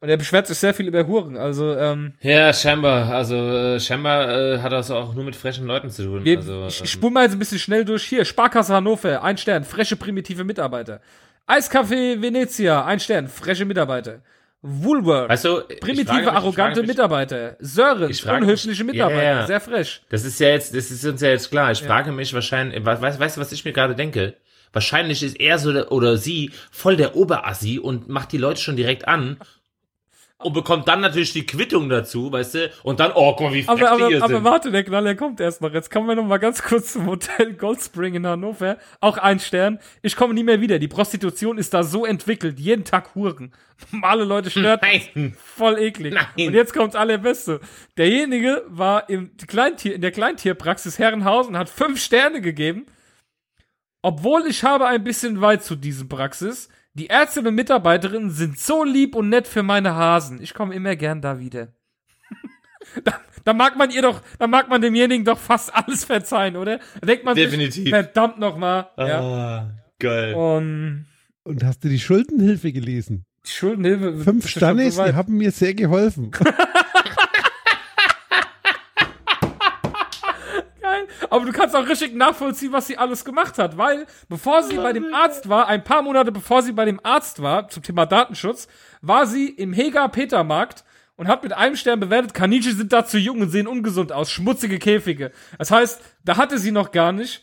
Und 0.00 0.10
er 0.10 0.18
beschwert 0.18 0.46
sich 0.46 0.58
sehr 0.58 0.74
viel 0.74 0.88
über 0.88 1.06
Huren, 1.06 1.38
also, 1.38 1.74
ähm, 1.74 2.12
Ja, 2.20 2.52
scheinbar. 2.52 3.10
Also 3.14 3.34
äh, 3.34 3.80
scheinbar 3.80 4.28
äh, 4.28 4.58
hat 4.58 4.72
das 4.72 4.90
auch 4.90 5.14
nur 5.14 5.24
mit 5.24 5.34
frischen 5.34 5.66
Leuten 5.66 5.88
zu 5.88 6.04
tun. 6.04 6.24
Wir, 6.24 6.36
also, 6.36 6.66
ich 6.66 6.80
ähm, 6.80 6.86
spule 6.86 7.12
mal 7.12 7.22
jetzt 7.24 7.32
ein 7.32 7.38
bisschen 7.38 7.58
schnell 7.58 7.84
durch. 7.84 8.04
Hier, 8.04 8.26
Sparkasse 8.26 8.74
Hannover, 8.74 9.22
ein 9.22 9.38
Stern, 9.38 9.64
freche 9.64 9.96
primitive 9.96 10.44
Mitarbeiter. 10.44 11.00
Eiscafé 11.46 12.20
Venezia, 12.20 12.84
ein 12.84 13.00
Stern, 13.00 13.26
freche 13.28 13.64
Mitarbeiter. 13.64 14.20
Woolworth, 14.68 15.28
weißt 15.28 15.44
du, 15.44 15.60
primitive, 15.80 16.12
mich- 16.14 16.22
ich 16.22 16.28
arrogante 16.28 16.80
mich- 16.80 16.88
Mitarbeiter. 16.88 17.56
Sören, 17.60 18.10
unhöfliche 18.42 18.82
Mitarbeiter, 18.84 19.22
Ja, 19.22 19.40
ja. 19.40 19.46
sehr 19.46 19.60
fresh. 19.60 20.02
Das 20.08 20.24
ist 20.24 20.40
ja 20.40 20.48
jetzt, 20.48 20.74
das 20.74 20.90
ist 20.90 21.04
uns 21.04 21.20
ja 21.20 21.28
jetzt 21.28 21.50
klar. 21.50 21.70
Ich 21.70 21.82
frage 21.82 22.10
mich 22.12 22.34
wahrscheinlich, 22.34 22.84
we- 22.84 23.00
weißt, 23.00 23.20
weißt 23.20 23.36
du, 23.36 23.40
was 23.40 23.52
ich 23.52 23.64
mir 23.64 23.72
gerade 23.72 23.94
denke? 23.94 24.34
Wahrscheinlich 24.72 25.22
ist 25.22 25.38
er 25.40 25.58
so 25.58 25.72
der, 25.72 25.92
oder 25.92 26.16
sie 26.18 26.50
voll 26.70 26.96
der 26.96 27.16
Oberassi 27.16 27.78
und 27.78 28.08
macht 28.08 28.32
die 28.32 28.38
Leute 28.38 28.60
schon 28.60 28.76
direkt 28.76 29.06
an 29.08 29.38
und 30.42 30.52
bekommt 30.52 30.86
dann 30.86 31.00
natürlich 31.00 31.32
die 31.32 31.46
Quittung 31.46 31.88
dazu, 31.88 32.30
weißt 32.30 32.54
du? 32.54 32.70
Und 32.82 33.00
dann, 33.00 33.12
oh, 33.14 33.34
guck 33.34 33.48
mal, 33.48 33.54
wie 33.54 33.62
frech 33.62 33.70
Aber, 33.70 33.78
die 33.78 33.86
aber, 33.86 34.08
hier 34.08 34.22
aber 34.22 34.34
sind. 34.34 34.44
warte, 34.44 34.70
der 34.70 34.84
Knaller 34.84 35.14
kommt 35.14 35.40
erst 35.40 35.62
noch. 35.62 35.72
Jetzt 35.72 35.90
kommen 35.90 36.06
wir 36.08 36.14
noch 36.14 36.26
mal 36.26 36.36
ganz 36.36 36.62
kurz 36.62 36.92
zum 36.92 37.06
Hotel 37.06 37.54
Goldspring 37.54 38.14
in 38.14 38.26
Hannover. 38.26 38.76
Auch 39.00 39.16
ein 39.16 39.40
Stern. 39.40 39.78
Ich 40.02 40.14
komme 40.14 40.34
nie 40.34 40.44
mehr 40.44 40.60
wieder. 40.60 40.78
Die 40.78 40.88
Prostitution 40.88 41.56
ist 41.56 41.72
da 41.72 41.82
so 41.82 42.04
entwickelt. 42.04 42.60
Jeden 42.60 42.84
Tag 42.84 43.14
Huren. 43.14 43.54
Normale 43.92 44.24
Leute 44.24 44.50
stört. 44.50 44.82
das. 44.82 44.90
Nein. 45.14 45.34
Voll 45.42 45.78
eklig. 45.78 46.12
Nein. 46.12 46.48
Und 46.48 46.54
jetzt 46.54 46.74
kommt's 46.74 46.96
allerbeste. 46.96 47.60
Derjenige 47.96 48.62
war 48.68 49.08
im 49.08 49.34
Kleintier, 49.38 49.94
in 49.94 50.02
der 50.02 50.12
Kleintierpraxis 50.12 50.98
Herrenhausen, 50.98 51.56
hat 51.56 51.70
fünf 51.70 51.98
Sterne 52.02 52.42
gegeben. 52.42 52.84
Obwohl 54.02 54.46
ich 54.46 54.62
habe 54.64 54.86
ein 54.86 55.02
bisschen 55.02 55.40
weit 55.40 55.64
zu 55.64 55.76
diesem 55.76 56.08
Praxis. 56.10 56.68
Die 56.96 57.08
Ärzte 57.08 57.40
und 57.40 57.54
Mitarbeiterinnen 57.54 58.30
sind 58.30 58.58
so 58.58 58.82
lieb 58.82 59.14
und 59.16 59.28
nett 59.28 59.46
für 59.46 59.62
meine 59.62 59.94
Hasen. 59.94 60.40
Ich 60.40 60.54
komme 60.54 60.74
immer 60.74 60.96
gern 60.96 61.20
da 61.20 61.38
wieder. 61.38 61.68
da, 63.04 63.20
da 63.44 63.52
mag 63.52 63.76
man 63.76 63.90
ihr 63.90 64.00
doch, 64.00 64.22
da 64.38 64.46
mag 64.46 64.70
man 64.70 64.80
demjenigen 64.80 65.22
doch 65.22 65.38
fast 65.38 65.74
alles 65.74 66.06
verzeihen, 66.06 66.56
oder? 66.56 66.78
Da 67.02 67.06
denkt 67.06 67.22
man 67.26 67.34
Definitiv. 67.36 67.74
sich, 67.84 67.90
verdammt 67.90 68.38
nochmal. 68.38 68.88
Ja. 68.96 69.20
Ah, 69.20 69.70
geil. 69.98 70.32
Und 70.32 71.04
Und 71.44 71.64
hast 71.64 71.84
du 71.84 71.90
die 71.90 72.00
Schuldenhilfe 72.00 72.72
gelesen? 72.72 73.26
die 73.44 73.50
Schuldenhilfe. 73.50 74.24
Fünf 74.24 74.44
ja 74.44 74.50
Stannis, 74.50 74.96
die 74.96 75.12
haben 75.12 75.36
mir 75.36 75.50
sehr 75.50 75.74
geholfen. 75.74 76.30
Geil. 80.80 81.06
Aber 81.30 81.44
du 81.44 81.52
kannst 81.52 81.74
auch 81.76 81.88
richtig 81.88 82.14
nachvollziehen, 82.14 82.72
was 82.72 82.86
sie 82.86 82.98
alles 82.98 83.24
gemacht 83.24 83.58
hat, 83.58 83.76
weil 83.76 84.06
bevor 84.28 84.62
sie 84.62 84.76
bei 84.76 84.92
dem 84.92 85.12
Arzt 85.14 85.48
war, 85.48 85.68
ein 85.68 85.84
paar 85.84 86.02
Monate 86.02 86.32
bevor 86.32 86.62
sie 86.62 86.72
bei 86.72 86.84
dem 86.84 87.00
Arzt 87.02 87.42
war, 87.42 87.68
zum 87.68 87.82
Thema 87.82 88.06
Datenschutz, 88.06 88.68
war 89.02 89.26
sie 89.26 89.48
im 89.48 89.72
Hega 89.72 90.08
Petermarkt 90.08 90.84
und 91.16 91.28
hat 91.28 91.42
mit 91.42 91.52
einem 91.52 91.76
Stern 91.76 92.00
bewertet, 92.00 92.34
Kaninchen 92.34 92.76
sind 92.76 92.92
da 92.92 93.04
zu 93.04 93.18
jung 93.18 93.40
und 93.40 93.50
sehen 93.50 93.66
ungesund 93.66 94.12
aus, 94.12 94.30
schmutzige 94.30 94.78
Käfige. 94.78 95.32
Das 95.58 95.70
heißt, 95.70 96.00
da 96.24 96.36
hatte 96.36 96.58
sie 96.58 96.72
noch 96.72 96.90
gar 96.92 97.12
nicht. 97.12 97.42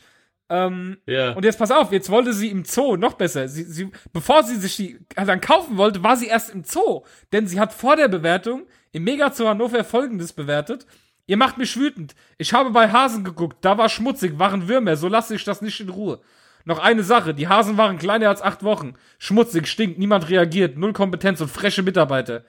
Ähm, 0.49 0.97
Ja. 1.07 1.31
und 1.31 1.45
jetzt 1.45 1.57
pass 1.57 1.72
auf, 1.72 1.91
jetzt 1.91 2.10
wollte 2.10 2.34
sie 2.34 2.49
im 2.49 2.65
Zoo 2.65 2.97
noch 2.97 3.14
besser. 3.14 3.47
Sie, 3.47 3.64
sie, 3.64 3.89
bevor 4.11 4.43
sie 4.43 4.57
sich 4.57 4.76
die 4.76 4.99
dann 5.15 5.41
kaufen 5.41 5.77
wollte, 5.77 6.03
war 6.03 6.18
sie 6.18 6.27
erst 6.27 6.51
im 6.53 6.64
Zoo. 6.65 7.03
Denn 7.31 7.47
sie 7.47 7.60
hat 7.60 7.73
vor 7.73 7.95
der 7.95 8.10
Bewertung 8.10 8.68
im 8.91 9.05
Mega 9.05 9.31
Zoo 9.31 9.47
Hannover 9.47 9.84
folgendes 9.84 10.34
bewertet. 10.34 10.85
Ihr 11.25 11.37
macht 11.37 11.57
mich 11.57 11.77
wütend. 11.77 12.15
Ich 12.37 12.53
habe 12.53 12.71
bei 12.71 12.91
Hasen 12.91 13.23
geguckt, 13.23 13.57
da 13.61 13.77
war 13.77 13.89
schmutzig, 13.89 14.39
waren 14.39 14.67
Würmer, 14.67 14.97
so 14.97 15.07
lasse 15.07 15.35
ich 15.35 15.43
das 15.43 15.61
nicht 15.61 15.79
in 15.79 15.89
Ruhe. 15.89 16.19
Noch 16.65 16.79
eine 16.79 17.03
Sache, 17.03 17.33
die 17.33 17.47
Hasen 17.47 17.77
waren 17.77 17.97
kleiner 17.97 18.29
als 18.29 18.41
acht 18.41 18.63
Wochen. 18.63 18.95
Schmutzig, 19.19 19.67
stinkt, 19.67 19.99
niemand 19.99 20.29
reagiert, 20.29 20.77
null 20.77 20.93
Kompetenz 20.93 21.41
und 21.41 21.49
freche 21.51 21.83
Mitarbeiter. 21.83 22.43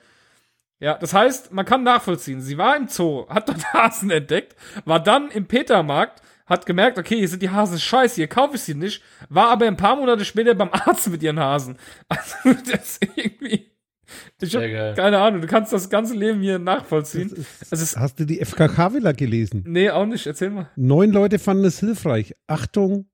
Ja, 0.79 0.97
das 0.97 1.13
heißt, 1.13 1.53
man 1.53 1.65
kann 1.65 1.83
nachvollziehen. 1.83 2.41
Sie 2.41 2.57
war 2.57 2.75
im 2.75 2.87
Zoo, 2.87 3.27
hat 3.29 3.47
dort 3.47 3.65
Hasen 3.73 4.11
entdeckt, 4.11 4.55
war 4.83 5.01
dann 5.01 5.31
im 5.31 5.47
Petermarkt, 5.47 6.21
hat 6.45 6.65
gemerkt, 6.65 6.97
okay, 6.97 7.17
hier 7.17 7.29
sind 7.29 7.41
die 7.41 7.49
Hasen 7.49 7.79
scheiße, 7.79 8.15
hier 8.15 8.27
kaufe 8.27 8.55
ich 8.55 8.61
sie 8.61 8.75
nicht, 8.75 9.01
war 9.29 9.49
aber 9.49 9.65
ein 9.67 9.77
paar 9.77 9.95
Monate 9.95 10.25
später 10.25 10.53
beim 10.53 10.69
Arzt 10.71 11.09
mit 11.09 11.23
ihren 11.23 11.39
Hasen. 11.39 11.77
Also, 12.07 12.53
das 12.71 12.99
ist 12.99 13.07
irgendwie. 13.15 13.74
Ich 14.41 14.55
hab 14.55 14.95
keine 14.95 15.19
Ahnung, 15.19 15.41
du 15.41 15.47
kannst 15.47 15.73
das 15.73 15.89
ganze 15.89 16.13
Leben 16.13 16.41
hier 16.41 16.59
nachvollziehen. 16.59 17.31
Ist, 17.71 17.97
Hast 17.97 18.19
du 18.19 18.25
die 18.25 18.43
FKK-Villa 18.43 19.11
gelesen? 19.13 19.63
nee, 19.67 19.89
auch 19.89 20.05
nicht, 20.05 20.25
erzähl 20.27 20.49
mal. 20.49 20.69
Neun 20.75 21.11
Leute 21.11 21.39
fanden 21.39 21.65
es 21.65 21.79
hilfreich. 21.79 22.35
Achtung, 22.47 23.07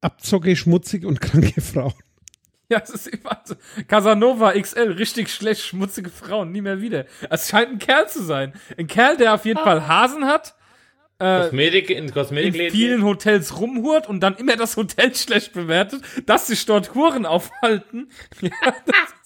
Abzocke, 0.00 0.54
schmutzig 0.56 1.04
und 1.04 1.20
kranke 1.20 1.60
Frauen. 1.60 1.94
Ja, 2.70 2.80
es 2.82 2.88
ist 2.88 3.08
immer 3.08 3.42
so. 3.44 3.56
Casanova 3.88 4.52
XL, 4.58 4.92
richtig 4.92 5.28
schlecht, 5.28 5.60
schmutzige 5.60 6.08
Frauen, 6.08 6.50
nie 6.50 6.62
mehr 6.62 6.80
wieder. 6.80 7.04
Es 7.28 7.50
scheint 7.50 7.68
ein 7.72 7.78
Kerl 7.78 8.08
zu 8.08 8.22
sein. 8.22 8.54
Ein 8.78 8.86
Kerl, 8.86 9.18
der 9.18 9.34
auf 9.34 9.44
jeden 9.44 9.60
Fall 9.60 9.86
Hasen 9.86 10.24
hat, 10.24 10.54
Kosmetik 11.18 11.90
in 11.90 12.04
in 12.06 12.12
Kosmetikläden. 12.12 12.72
vielen 12.72 13.04
Hotels 13.04 13.60
rumhurt 13.60 14.08
und 14.08 14.20
dann 14.20 14.36
immer 14.36 14.56
das 14.56 14.78
Hotel 14.78 15.14
schlecht 15.14 15.52
bewertet, 15.52 16.02
dass 16.24 16.46
sich 16.46 16.64
dort 16.64 16.94
Huren 16.94 17.26
aufhalten. 17.26 18.08
Ja, 18.40 18.50
das 18.86 19.23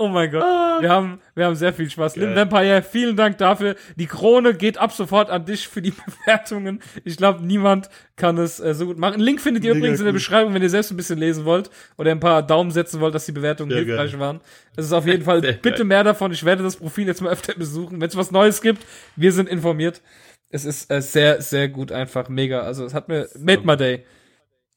Oh 0.00 0.08
mein 0.08 0.30
Gott. 0.30 0.42
Wir 0.80 0.88
haben, 0.88 1.20
wir 1.34 1.44
haben 1.44 1.54
sehr 1.56 1.74
viel 1.74 1.90
Spaß. 1.90 2.16
Lin 2.16 2.34
Vampire, 2.34 2.80
vielen 2.80 3.16
Dank 3.16 3.36
dafür. 3.36 3.76
Die 3.96 4.06
Krone 4.06 4.54
geht 4.54 4.78
ab 4.78 4.92
sofort 4.92 5.28
an 5.28 5.44
dich 5.44 5.68
für 5.68 5.82
die 5.82 5.90
Bewertungen. 6.24 6.80
Ich 7.04 7.18
glaube, 7.18 7.44
niemand 7.44 7.90
kann 8.16 8.38
es 8.38 8.60
äh, 8.60 8.72
so 8.72 8.86
gut 8.86 8.96
machen. 8.96 9.20
Link 9.20 9.42
findet 9.42 9.62
ihr 9.62 9.74
Mega 9.74 9.78
übrigens 9.80 9.98
in 10.00 10.06
der 10.06 10.12
gut. 10.14 10.20
Beschreibung, 10.20 10.54
wenn 10.54 10.62
ihr 10.62 10.70
selbst 10.70 10.90
ein 10.90 10.96
bisschen 10.96 11.18
lesen 11.18 11.44
wollt 11.44 11.68
oder 11.98 12.12
ein 12.12 12.18
paar 12.18 12.42
Daumen 12.42 12.70
setzen 12.70 12.98
wollt, 13.00 13.14
dass 13.14 13.26
die 13.26 13.32
Bewertungen 13.32 13.72
Sehr 13.72 13.84
hilfreich 13.84 14.12
geil. 14.12 14.20
waren. 14.20 14.40
Es 14.74 14.86
ist 14.86 14.92
auf 14.94 15.06
jeden 15.06 15.22
Fall 15.26 15.42
Sehr 15.42 15.52
bitte 15.52 15.76
geil. 15.80 15.84
mehr 15.86 16.04
davon. 16.04 16.32
Ich 16.32 16.44
werde 16.46 16.62
das 16.62 16.76
Profil 16.76 17.06
jetzt 17.06 17.20
mal 17.20 17.30
öfter 17.32 17.52
besuchen. 17.54 18.00
Wenn 18.00 18.08
es 18.08 18.16
was 18.16 18.30
Neues 18.30 18.62
gibt, 18.62 18.86
wir 19.16 19.32
sind 19.32 19.50
informiert. 19.50 20.00
Es 20.48 20.64
ist 20.64 20.90
äh, 20.90 21.02
sehr, 21.02 21.42
sehr 21.42 21.68
gut 21.68 21.92
einfach. 21.92 22.30
Mega. 22.30 22.62
Also 22.62 22.86
es 22.86 22.94
hat 22.94 23.08
mir 23.08 23.28
made 23.38 23.66
my 23.66 23.76
day. 23.76 24.06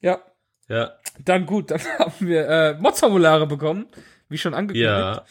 Ja, 0.01 0.19
Ja. 0.69 0.93
dann 1.19 1.45
gut. 1.45 1.71
Dann 1.71 1.81
haben 1.99 2.27
wir 2.27 2.47
äh, 2.47 2.73
Mods-Formulare 2.75 3.47
bekommen, 3.47 3.87
wie 4.29 4.37
schon 4.37 4.53
angekündigt. 4.53 4.89
Ja. 4.89 5.25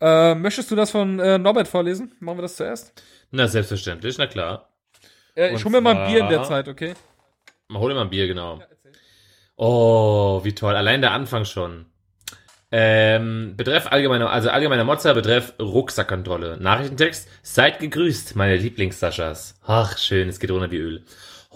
Äh, 0.00 0.34
möchtest 0.34 0.70
du 0.70 0.76
das 0.76 0.90
von 0.90 1.18
äh, 1.18 1.38
Norbert 1.38 1.68
vorlesen? 1.68 2.12
Machen 2.20 2.38
wir 2.38 2.42
das 2.42 2.56
zuerst? 2.56 2.92
Na, 3.30 3.48
selbstverständlich, 3.48 4.18
na 4.18 4.26
klar. 4.26 4.68
Äh, 5.34 5.48
ich 5.48 5.54
Und 5.54 5.64
hol 5.64 5.72
mir 5.72 5.80
mal 5.80 5.96
ein 5.96 6.12
Bier 6.12 6.20
in 6.20 6.28
der 6.28 6.42
Zeit, 6.42 6.68
okay? 6.68 6.94
Mal 7.68 7.80
hol 7.80 7.90
dir 7.90 7.94
mal 7.94 8.02
ein 8.02 8.10
Bier, 8.10 8.26
genau. 8.26 8.60
Oh, 9.56 10.44
wie 10.44 10.54
toll. 10.54 10.76
Allein 10.76 11.00
der 11.00 11.12
Anfang 11.12 11.44
schon. 11.44 11.86
Ähm, 12.70 13.54
betreff 13.56 13.86
allgemeiner, 13.90 14.30
also 14.30 14.50
allgemeiner 14.50 14.84
Mozza, 14.84 15.12
betreff 15.14 15.54
Rucksackkontrolle. 15.58 16.58
Nachrichtentext. 16.60 17.28
Seid 17.42 17.78
gegrüßt, 17.78 18.36
meine 18.36 18.56
Lieblings-Saschas. 18.56 19.60
Ach, 19.64 19.96
schön, 19.96 20.28
es 20.28 20.40
geht 20.40 20.50
runter 20.50 20.70
wie 20.70 20.78
Öl. 20.78 21.04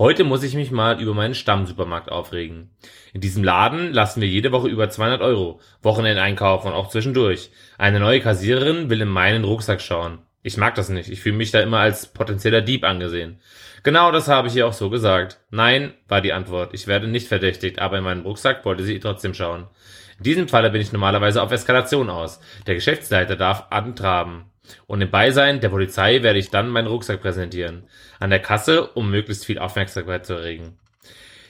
Heute 0.00 0.24
muss 0.24 0.42
ich 0.42 0.54
mich 0.54 0.70
mal 0.70 0.98
über 0.98 1.12
meinen 1.12 1.34
Stammsupermarkt 1.34 2.10
aufregen. 2.10 2.70
In 3.12 3.20
diesem 3.20 3.44
Laden 3.44 3.92
lassen 3.92 4.22
wir 4.22 4.28
jede 4.28 4.50
Woche 4.50 4.66
über 4.66 4.88
200 4.88 5.20
Euro. 5.20 5.60
Wochenendeinkauf 5.82 6.64
und 6.64 6.72
auch 6.72 6.88
zwischendurch. 6.88 7.50
Eine 7.76 8.00
neue 8.00 8.20
Kassiererin 8.20 8.88
will 8.88 9.02
in 9.02 9.10
meinen 9.10 9.44
Rucksack 9.44 9.82
schauen. 9.82 10.20
Ich 10.42 10.56
mag 10.56 10.74
das 10.74 10.88
nicht. 10.88 11.10
Ich 11.10 11.20
fühle 11.20 11.36
mich 11.36 11.50
da 11.50 11.60
immer 11.60 11.80
als 11.80 12.06
potenzieller 12.06 12.62
Dieb 12.62 12.84
angesehen. 12.84 13.40
Genau 13.82 14.10
das 14.10 14.26
habe 14.26 14.48
ich 14.48 14.56
ihr 14.56 14.66
auch 14.66 14.72
so 14.72 14.88
gesagt. 14.88 15.38
Nein, 15.50 15.92
war 16.08 16.22
die 16.22 16.32
Antwort. 16.32 16.72
Ich 16.72 16.86
werde 16.86 17.06
nicht 17.06 17.28
verdächtigt, 17.28 17.78
aber 17.78 17.98
in 17.98 18.04
meinem 18.04 18.22
Rucksack 18.22 18.64
wollte 18.64 18.84
sie 18.84 19.00
trotzdem 19.00 19.34
schauen. 19.34 19.66
In 20.16 20.24
diesem 20.24 20.48
Falle 20.48 20.70
bin 20.70 20.80
ich 20.80 20.92
normalerweise 20.92 21.42
auf 21.42 21.52
Eskalation 21.52 22.08
aus. 22.08 22.40
Der 22.66 22.74
Geschäftsleiter 22.74 23.36
darf 23.36 23.66
antraben. 23.68 24.46
Und 24.86 25.00
im 25.00 25.10
Beisein 25.10 25.60
der 25.60 25.68
Polizei 25.68 26.22
werde 26.22 26.38
ich 26.38 26.50
dann 26.50 26.68
meinen 26.68 26.86
Rucksack 26.86 27.20
präsentieren. 27.20 27.84
An 28.20 28.30
der 28.30 28.38
Kasse, 28.38 28.86
um 28.86 29.10
möglichst 29.10 29.44
viel 29.44 29.58
Aufmerksamkeit 29.58 30.24
zu 30.24 30.34
erregen. 30.34 30.78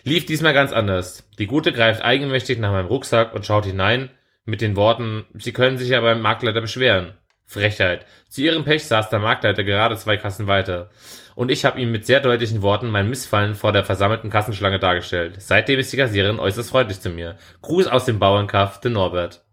Lief 0.03 0.25
diesmal 0.25 0.55
ganz 0.55 0.73
anders. 0.73 1.29
Die 1.39 1.47
Gute 1.47 1.73
greift 1.73 2.03
eigenmächtig 2.03 2.59
nach 2.59 2.73
meinem 2.73 2.87
Rucksack 2.87 3.35
und 3.35 3.45
schaut 3.45 3.67
hinein 3.67 4.09
mit 4.47 4.63
den 4.63 4.77
Worten, 4.77 5.27
Sie 5.35 5.53
können 5.53 5.77
sich 5.77 5.91
ja 5.91 6.01
beim 6.01 6.23
Marktleiter 6.23 6.63
beschweren. 6.63 7.13
Frechheit. 7.47 8.07
Zu 8.29 8.43
ihrem 8.43 8.65
Pech 8.65 8.87
saß 8.87 9.11
der 9.11 9.19
Marktleiter 9.19 9.65
gerade 9.65 9.97
zwei 9.97 10.17
Kassen 10.17 10.47
weiter. 10.47 10.89
Und 11.35 11.51
ich 11.51 11.65
habe 11.65 11.81
ihm 11.81 11.91
mit 11.91 12.07
sehr 12.07 12.21
deutlichen 12.21 12.63
Worten 12.63 12.89
mein 12.89 13.11
Missfallen 13.11 13.57
vor 13.57 13.73
der 13.73 13.85
versammelten 13.85 14.31
Kassenschlange 14.31 14.79
dargestellt. 14.79 15.35
Seitdem 15.39 15.81
ist 15.81 15.93
die 15.93 15.97
Kassiererin 15.97 16.39
äußerst 16.39 16.71
freundlich 16.71 17.01
zu 17.01 17.11
mir. 17.11 17.37
Gruß 17.63 17.89
aus 17.89 18.05
dem 18.05 18.21
Bauernkaff, 18.21 18.81
der 18.81 18.93
Norbert. 18.93 19.45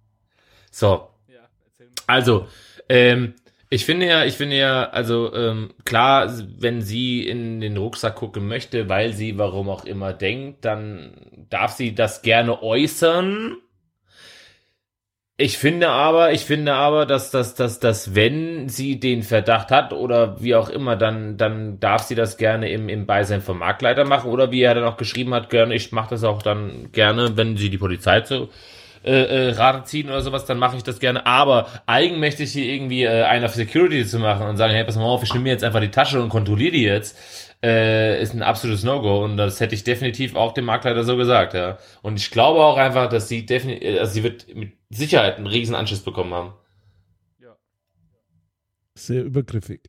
So, 0.70 1.10
also, 2.08 2.48
ähm, 2.88 3.34
ich 3.70 3.86
finde 3.86 4.08
ja, 4.08 4.24
ich 4.24 4.36
finde 4.36 4.58
ja, 4.58 4.90
also 4.90 5.34
ähm, 5.34 5.74
klar, 5.84 6.32
wenn 6.58 6.82
sie 6.82 7.28
in 7.28 7.60
den 7.60 7.76
Rucksack 7.76 8.16
gucken 8.16 8.48
möchte, 8.48 8.88
weil 8.88 9.14
sie 9.14 9.38
warum 9.38 9.70
auch 9.70 9.84
immer 9.86 10.14
denkt, 10.14 10.64
dann 10.64 11.46
darf 11.50 11.74
sie 11.74 11.94
das 11.94 12.22
gerne 12.22 12.64
äußern. 12.64 13.58
Ich 15.40 15.58
finde 15.60 15.90
aber, 15.90 16.32
ich 16.32 16.46
finde 16.46 16.74
aber, 16.74 17.06
dass, 17.06 17.30
dass, 17.30 17.54
dass, 17.56 17.80
dass 17.80 18.16
wenn 18.16 18.70
sie 18.70 19.00
den 19.00 19.22
Verdacht 19.22 19.70
hat 19.70 19.94
oder 19.94 20.42
wie 20.42 20.56
auch 20.56 20.70
immer, 20.70 20.96
dann, 20.96 21.38
dann 21.38 21.80
darf 21.80 22.04
sie 22.04 22.16
das 22.16 22.38
gerne 22.38 22.72
im, 22.72 22.90
im 22.90 23.06
Beisein 23.06 23.42
vom 23.42 23.60
Marktleiter 23.60 24.04
machen 24.06 24.32
oder 24.32 24.52
wie 24.52 24.62
er 24.62 24.74
dann 24.74 24.86
auch 24.86 24.98
geschrieben 24.98 25.34
hat, 25.36 25.50
gerne, 25.52 25.76
ich 25.76 25.92
mache 25.92 26.12
das 26.12 26.24
auch 26.24 26.42
dann 26.42 26.92
gerne, 26.92 27.38
wenn 27.38 27.56
sie 27.58 27.70
die 27.70 27.78
Polizei 27.78 28.22
zu 28.22 28.50
äh, 29.08 29.50
äh, 29.50 29.50
Rate 29.52 29.84
ziehen 29.86 30.10
oder 30.10 30.22
sowas, 30.22 30.46
dann 30.46 30.60
mache 30.60 30.78
ich 30.78 30.84
das 30.84 31.00
gerne. 31.00 31.26
Aber 31.26 31.68
eigenmächtig 31.86 32.52
hier 32.52 32.66
irgendwie 32.66 33.04
äh, 33.04 33.24
einen 33.24 33.46
auf 33.46 33.56
Security 33.56 34.06
zu 34.06 34.20
machen 34.20 34.48
und 34.48 34.58
sagen, 34.58 34.74
hey, 34.74 34.84
pass 34.84 34.96
mal 34.96 35.06
auf, 35.06 35.24
ich 35.24 35.34
nehme 35.34 35.44
mir 35.44 35.52
jetzt 35.52 35.64
einfach 35.64 35.80
die 35.80 35.92
Tasche 35.92 36.22
und 36.22 36.30
kontrolliere 36.30 36.72
die 36.72 36.84
jetzt, 36.84 37.18
äh, 37.64 38.22
ist 38.22 38.34
ein 38.34 38.44
absolutes 38.44 38.84
No-Go. 38.84 39.24
Und 39.24 39.38
das 39.38 39.60
hätte 39.60 39.76
ich 39.76 39.84
definitiv 39.84 40.36
auch 40.36 40.54
dem 40.54 40.66
Marktleiter 40.66 41.04
so 41.04 41.18
gesagt, 41.18 41.54
ja. 41.54 41.78
Und 42.02 42.20
ich 42.20 42.30
glaube 42.32 42.60
auch 42.60 42.78
einfach, 42.78 43.10
dass 43.10 43.28
sie 43.28 43.46
definitiv, 43.46 44.00
also 44.00 44.14
sie 44.14 44.24
wird 44.24 44.54
mit 44.56 44.74
Sicherheit 44.90 45.38
einen 45.38 45.48
riesen 45.48 45.76
Anschiss 45.76 46.02
bekommen 46.02 46.34
haben. 46.34 46.54
Sehr 48.98 49.24
übergriffig. 49.24 49.82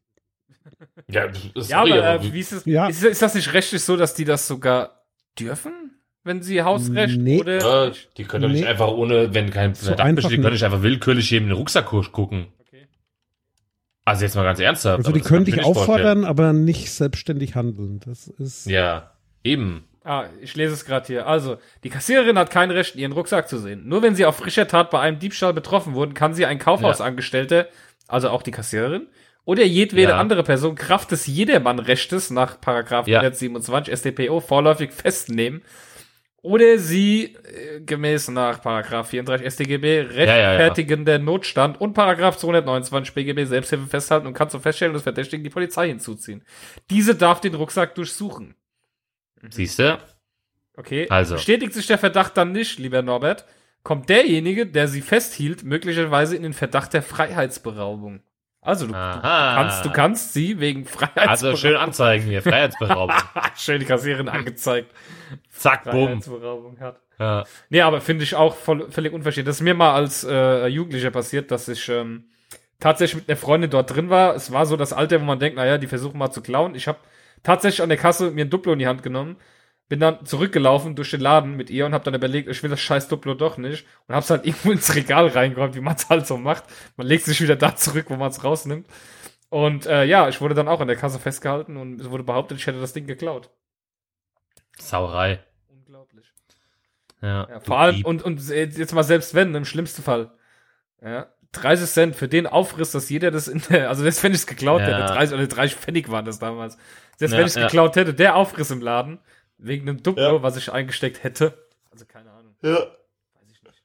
Ja, 1.10 1.28
das 1.54 1.68
Ja, 1.68 1.80
aber 1.80 2.14
äh, 2.14 2.32
wie 2.32 2.40
ist 2.40 2.52
es? 2.52 2.64
Ja. 2.66 2.88
Ist, 2.88 3.02
ist 3.02 3.22
das 3.22 3.34
nicht 3.34 3.52
rechtlich 3.52 3.82
so, 3.82 3.96
dass 3.96 4.14
die 4.14 4.24
das 4.24 4.46
sogar 4.46 5.06
dürfen, 5.38 5.97
wenn 6.28 6.42
sie 6.42 6.62
Hausrecht 6.62 7.18
Nee. 7.20 7.40
oder? 7.40 7.86
ja, 7.88 7.92
die 8.16 8.24
können 8.24 8.42
doch 8.44 8.48
nicht 8.50 8.60
Nee. 8.62 8.68
einfach 8.68 8.86
ohne, 8.88 9.34
wenn 9.34 9.50
kein 9.50 9.74
So 9.74 9.86
Verdacht 9.86 10.14
besteht, 10.14 10.30
die 10.32 10.36
können 10.42 10.52
nicht. 10.52 10.62
einfach 10.64 10.82
willkürlich 10.82 11.30
jedem 11.32 11.46
in 11.46 11.48
den 11.50 11.58
Rucksack 11.58 11.86
gu- 11.86 12.02
gucken. 12.12 12.46
Okay. 12.60 12.86
Also 14.04 14.24
jetzt 14.24 14.36
mal 14.36 14.44
ganz 14.44 14.60
ernsthaft. 14.60 14.98
Also 14.98 15.10
die 15.12 15.20
können 15.20 15.46
ich 15.46 15.54
dich 15.56 15.64
auffordern, 15.64 16.24
aber 16.24 16.52
nicht 16.52 16.90
selbstständig 16.92 17.56
handeln. 17.56 18.00
Das 18.06 18.28
ist 18.28 18.66
Ja, 18.66 19.10
eben. 19.42 19.84
Ah, 20.04 20.24
ich 20.40 20.54
lese 20.56 20.72
es 20.72 20.86
gerade 20.86 21.06
hier. 21.06 21.26
Also, 21.26 21.58
die 21.84 21.90
Kassiererin 21.90 22.38
hat 22.38 22.50
kein 22.50 22.70
Recht, 22.70 22.96
ihren 22.96 23.12
Rucksack 23.12 23.46
zu 23.48 23.58
sehen. 23.58 23.86
Nur 23.88 24.00
wenn 24.02 24.14
sie 24.14 24.24
auf 24.24 24.36
frischer 24.36 24.66
Tat 24.66 24.90
bei 24.90 25.00
einem 25.00 25.18
Diebstahl 25.18 25.52
betroffen 25.52 25.92
wurden, 25.94 26.14
kann 26.14 26.32
sie 26.32 26.46
ein 26.46 26.58
Kaufhausangestellter, 26.58 27.66
also 28.06 28.30
auch 28.30 28.42
die 28.42 28.50
Kassiererin, 28.52 29.08
oder 29.44 29.64
jedwede 29.64 30.10
Ja. 30.12 30.18
andere 30.18 30.42
Person 30.44 30.76
Kraft 30.76 31.10
des 31.10 31.26
Jedermannrechtes 31.26 32.30
nach 32.30 32.58
Paragraph 32.60 33.06
Ja. 33.06 33.20
127 33.20 33.92
StPO 33.94 34.40
vorläufig 34.40 34.92
festnehmen 34.92 35.60
oder 36.42 36.78
sie 36.78 37.34
äh, 37.34 37.80
gemäß 37.80 38.28
nach 38.28 38.62
Paragraph 38.62 39.08
34 39.08 39.52
StGB 39.52 40.02
ja, 40.02 40.24
ja. 40.24 40.50
rechtfertigender 40.50 41.18
Notstand 41.18 41.80
und 41.80 41.94
Paragraph 41.94 42.36
229 42.38 43.14
BGB 43.14 43.44
Selbsthilfe 43.44 43.86
festhalten 43.86 44.26
und 44.26 44.34
kann 44.34 44.48
zum 44.48 44.60
Feststellen 44.60 44.94
des 44.94 45.02
Verdächtigen 45.02 45.42
die 45.42 45.50
Polizei 45.50 45.88
hinzuziehen. 45.88 46.44
Diese 46.90 47.14
darf 47.14 47.40
den 47.40 47.54
Rucksack 47.54 47.94
durchsuchen. 47.94 48.54
Siehst 49.50 49.78
du? 49.78 49.98
Okay. 50.76 51.06
Also. 51.10 51.34
Bestätigt 51.34 51.74
sich 51.74 51.86
der 51.88 51.98
Verdacht 51.98 52.36
dann 52.36 52.52
nicht, 52.52 52.78
lieber 52.78 53.02
Norbert, 53.02 53.44
kommt 53.82 54.08
derjenige, 54.08 54.66
der 54.66 54.86
sie 54.86 55.02
festhielt, 55.02 55.64
möglicherweise 55.64 56.36
in 56.36 56.42
den 56.42 56.52
Verdacht 56.52 56.94
der 56.94 57.02
Freiheitsberaubung. 57.02 58.20
Also 58.68 58.86
du, 58.86 58.92
kannst, 58.92 59.84
du 59.86 59.90
kannst 59.90 60.34
sie 60.34 60.60
wegen 60.60 60.84
Freiheitsberaubung. 60.84 61.28
Also 61.30 61.56
schön 61.56 61.74
anzeigen 61.74 62.24
hier, 62.24 62.42
Freiheitsberaubung. 62.42 63.16
schön 63.56 63.80
die 63.80 63.86
Kassiererin 63.86 64.28
angezeigt, 64.28 64.92
Zack, 65.50 65.84
bumm. 65.84 66.08
Freiheitsberaubung 66.08 66.78
hat. 66.78 67.00
Ja. 67.18 67.44
Nee, 67.70 67.80
aber 67.80 68.02
finde 68.02 68.24
ich 68.24 68.34
auch 68.34 68.56
voll, 68.56 68.90
völlig 68.90 69.14
unverschämt. 69.14 69.48
Das 69.48 69.56
ist 69.56 69.62
mir 69.62 69.72
mal 69.72 69.94
als 69.94 70.22
äh, 70.22 70.66
Jugendlicher 70.66 71.10
passiert, 71.10 71.50
dass 71.50 71.66
ich 71.68 71.88
ähm, 71.88 72.24
tatsächlich 72.78 73.22
mit 73.22 73.30
einer 73.30 73.38
Freundin 73.38 73.70
dort 73.70 73.94
drin 73.94 74.10
war. 74.10 74.34
Es 74.34 74.52
war 74.52 74.66
so 74.66 74.76
das 74.76 74.92
Alter, 74.92 75.18
wo 75.18 75.24
man 75.24 75.38
denkt, 75.38 75.56
naja, 75.56 75.78
die 75.78 75.86
versuchen 75.86 76.18
mal 76.18 76.30
zu 76.30 76.42
klauen. 76.42 76.74
Ich 76.74 76.88
habe 76.88 76.98
tatsächlich 77.42 77.80
an 77.80 77.88
der 77.88 77.96
Kasse 77.96 78.32
mir 78.32 78.44
ein 78.44 78.50
Duplo 78.50 78.74
in 78.74 78.80
die 78.80 78.86
Hand 78.86 79.02
genommen, 79.02 79.36
bin 79.88 80.00
dann 80.00 80.24
zurückgelaufen 80.26 80.94
durch 80.96 81.10
den 81.10 81.20
Laden 81.20 81.56
mit 81.56 81.70
ihr 81.70 81.86
und 81.86 81.94
habe 81.94 82.04
dann 82.04 82.14
überlegt, 82.14 82.48
ich 82.48 82.62
will 82.62 82.70
das 82.70 82.80
scheiß 82.80 83.08
Duplo 83.08 83.34
doch 83.34 83.56
nicht 83.56 83.86
und 84.06 84.14
hab's 84.14 84.30
halt 84.30 84.44
irgendwo 84.46 84.72
ins 84.72 84.94
Regal 84.94 85.28
reingeräumt, 85.28 85.74
wie 85.74 85.80
man 85.80 85.96
es 85.96 86.08
halt 86.08 86.26
so 86.26 86.36
macht. 86.36 86.64
Man 86.96 87.06
legt 87.06 87.24
sich 87.24 87.40
wieder 87.40 87.56
da 87.56 87.74
zurück, 87.76 88.06
wo 88.08 88.16
man 88.16 88.30
es 88.30 88.44
rausnimmt. 88.44 88.86
Und 89.50 89.86
äh, 89.86 90.04
ja, 90.04 90.28
ich 90.28 90.40
wurde 90.42 90.54
dann 90.54 90.68
auch 90.68 90.80
an 90.80 90.88
der 90.88 90.96
Kasse 90.96 91.18
festgehalten 91.18 91.76
und 91.78 92.00
es 92.00 92.10
wurde 92.10 92.22
behauptet, 92.24 92.58
ich 92.58 92.66
hätte 92.66 92.80
das 92.80 92.92
Ding 92.92 93.06
geklaut. 93.06 93.50
Sauerei. 94.78 95.40
Unglaublich. 95.68 96.26
Ja, 97.22 97.48
Ja, 97.48 97.60
vor 97.60 97.78
allem, 97.78 98.04
und, 98.04 98.22
und 98.22 98.46
jetzt 98.48 98.92
mal 98.94 99.02
selbst 99.04 99.34
wenn, 99.34 99.54
im 99.54 99.64
schlimmsten 99.64 100.02
Fall. 100.02 100.32
Ja, 101.02 101.28
30 101.52 101.88
Cent 101.88 102.16
für 102.16 102.28
den 102.28 102.46
Aufriss, 102.46 102.90
dass 102.92 103.08
jeder 103.08 103.30
das 103.30 103.48
in 103.48 103.62
der, 103.70 103.88
also 103.88 104.02
selbst 104.02 104.22
wenn 104.22 104.32
ich 104.32 104.38
es 104.40 104.46
geklaut 104.46 104.82
Ja. 104.82 104.88
hätte, 104.88 105.06
30 105.14 105.34
oder 105.34 105.46
30 105.46 105.76
Pfennig 105.76 106.10
waren 106.10 106.24
das 106.26 106.38
damals. 106.38 106.76
Selbst 107.16 107.32
Ja, 107.32 107.38
wenn 107.38 107.46
ich 107.46 107.56
es 107.56 107.62
geklaut 107.62 107.96
hätte, 107.96 108.12
der 108.14 108.36
Aufriss 108.36 108.70
im 108.70 108.82
Laden, 108.82 109.18
wegen 109.58 109.88
einem 109.88 110.02
Duplo, 110.02 110.36
Ja. 110.36 110.42
was 110.42 110.56
ich 110.56 110.72
eingesteckt 110.72 111.22
hätte. 111.24 111.66
Also 111.90 112.06
keine 112.06 112.30
Ahnung. 112.30 112.54
Ja. 112.62 112.78
Weiß 113.34 113.50
ich 113.52 113.62
nicht. 113.62 113.82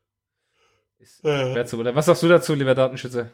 Ist 0.99 1.19
schwer 1.19 1.65
zu, 1.65 1.79
oder 1.79 1.95
was 1.95 2.05
sagst 2.05 2.23
du 2.23 2.27
dazu, 2.27 2.53
lieber 2.53 2.75
Datenschützer? 2.75 3.31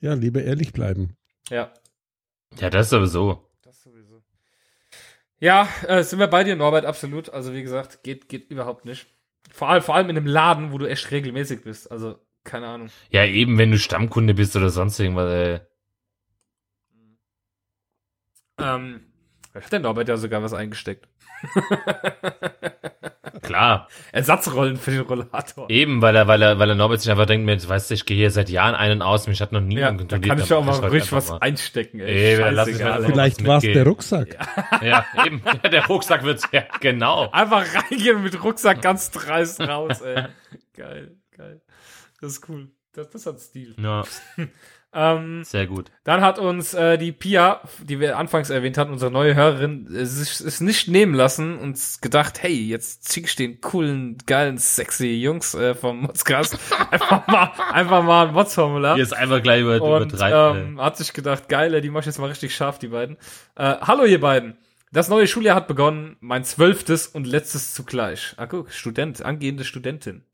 Ja, 0.00 0.14
lieber 0.14 0.42
ehrlich 0.42 0.72
bleiben. 0.72 1.16
Ja. 1.48 1.72
ja, 2.58 2.70
das 2.70 2.90
sowieso. 2.90 3.48
Das 3.62 3.82
sowieso. 3.82 4.22
Ja, 5.38 5.68
äh, 5.86 6.02
sind 6.02 6.18
wir 6.18 6.26
bei 6.26 6.44
dir, 6.44 6.56
Norbert, 6.56 6.84
absolut. 6.84 7.30
Also 7.30 7.54
wie 7.54 7.62
gesagt, 7.62 8.02
geht, 8.02 8.28
geht 8.28 8.50
überhaupt 8.50 8.84
nicht. 8.84 9.06
Vor 9.50 9.68
allem, 9.68 9.82
vor 9.82 9.94
allem 9.94 10.10
in 10.10 10.16
einem 10.16 10.26
Laden, 10.26 10.72
wo 10.72 10.78
du 10.78 10.86
echt 10.86 11.10
regelmäßig 11.10 11.62
bist. 11.62 11.90
Also, 11.90 12.18
keine 12.44 12.66
Ahnung. 12.66 12.90
Ja, 13.10 13.24
eben, 13.24 13.56
wenn 13.58 13.70
du 13.70 13.78
Stammkunde 13.78 14.34
bist 14.34 14.54
oder 14.56 14.70
sonst 14.70 14.98
irgendwas, 14.98 15.30
ey. 15.32 15.60
Ähm, 18.58 19.05
da 19.56 19.64
hat 19.64 19.72
der 19.72 19.80
Norbert 19.80 20.08
ja 20.08 20.16
sogar 20.16 20.42
was 20.42 20.52
eingesteckt. 20.52 21.08
Klar. 23.42 23.88
Ersatzrollen 24.12 24.76
für 24.76 24.90
den 24.90 25.00
Rollator. 25.00 25.70
Eben, 25.70 26.02
weil 26.02 26.16
er, 26.16 26.26
weil 26.26 26.42
er, 26.42 26.58
weil 26.58 26.68
er 26.68 26.74
Norbert 26.74 27.00
sich 27.00 27.10
einfach 27.10 27.26
denkt, 27.26 27.46
mir, 27.46 27.68
weißt 27.68 27.90
du, 27.90 27.94
ich 27.94 28.04
gehe 28.04 28.16
hier 28.16 28.30
seit 28.30 28.48
Jahren 28.48 28.74
einen 28.74 29.02
aus, 29.02 29.28
mich 29.28 29.40
hat 29.40 29.52
noch 29.52 29.60
Ja, 29.60 29.66
niemand 29.92 30.12
da 30.12 30.18
kann 30.18 30.38
ich 30.38 30.48
ja 30.48 30.56
auch 30.56 30.64
mal 30.64 30.74
ruhig 30.88 31.10
was 31.12 31.30
mal. 31.30 31.38
einstecken, 31.38 32.00
ey. 32.00 32.32
Ey, 32.32 32.36
dann 32.38 32.54
lass 32.54 32.78
mal-. 32.78 33.04
Vielleicht 33.04 33.46
war 33.46 33.58
es 33.58 33.62
der. 33.72 33.86
Rucksack. 33.86 34.36
Ja, 34.82 35.04
eben. 35.24 35.42
Der 35.70 35.86
Rucksack 35.86 36.24
wird, 36.24 36.42
ja, 36.52 36.64
genau. 36.80 37.30
Einfach 37.30 37.64
reingehen 37.74 38.22
mit 38.22 38.42
Rucksack 38.42 38.82
ganz 38.82 39.10
dreist 39.10 39.60
raus, 39.60 40.00
ey. 40.00 40.24
Geil, 40.74 41.16
geil. 41.36 41.60
Das 42.20 42.32
ist 42.32 42.48
cool. 42.48 42.70
Das, 42.92 43.10
das 43.10 43.26
hat 43.26 43.40
Stil. 43.40 43.76
Ja, 43.78 44.02
Ähm, 44.98 45.44
sehr 45.44 45.66
gut. 45.66 45.90
Dann 46.04 46.22
hat 46.22 46.38
uns 46.38 46.72
äh, 46.72 46.96
die 46.96 47.12
Pia, 47.12 47.60
die 47.82 48.00
wir 48.00 48.16
anfangs 48.16 48.48
erwähnt 48.48 48.78
hatten, 48.78 48.92
unsere 48.92 49.10
neue 49.10 49.34
Hörerin, 49.34 49.86
äh, 49.94 50.06
sich 50.06 50.40
es 50.40 50.62
nicht 50.62 50.88
nehmen 50.88 51.12
lassen 51.12 51.58
und 51.58 51.78
gedacht, 52.00 52.42
hey, 52.42 52.54
jetzt 52.54 53.04
zieh 53.04 53.20
ich 53.20 53.36
den 53.36 53.60
coolen, 53.60 54.16
geilen, 54.24 54.56
sexy 54.56 55.08
Jungs 55.08 55.54
äh, 55.54 55.74
vom 55.74 56.00
Modscast 56.00 56.58
einfach 56.90 57.26
mal, 57.26 57.52
einfach 57.72 58.02
mal 58.02 58.28
ein 58.28 58.32
Mods-Formular. 58.34 58.94
Hier 58.94 59.02
ist 59.02 59.12
einfach 59.12 59.42
gleich 59.42 59.60
über, 59.60 59.82
Und 59.82 60.12
übertreiben. 60.14 60.68
ähm, 60.68 60.80
hat 60.80 60.96
sich 60.96 61.12
gedacht, 61.12 61.50
geil, 61.50 61.78
die 61.82 61.90
mach 61.90 62.00
ich 62.00 62.06
jetzt 62.06 62.18
mal 62.18 62.28
richtig 62.28 62.54
scharf, 62.54 62.78
die 62.78 62.88
beiden. 62.88 63.18
Äh, 63.54 63.74
hallo 63.82 64.04
ihr 64.04 64.20
beiden. 64.20 64.56
Das 64.92 65.10
neue 65.10 65.26
Schuljahr 65.26 65.56
hat 65.56 65.68
begonnen, 65.68 66.16
mein 66.20 66.44
zwölftes 66.44 67.06
und 67.06 67.26
letztes 67.26 67.74
zugleich. 67.74 68.32
Ah, 68.38 68.46
guck, 68.46 68.72
Student, 68.72 69.20
angehende 69.20 69.64
Studentin. 69.64 70.24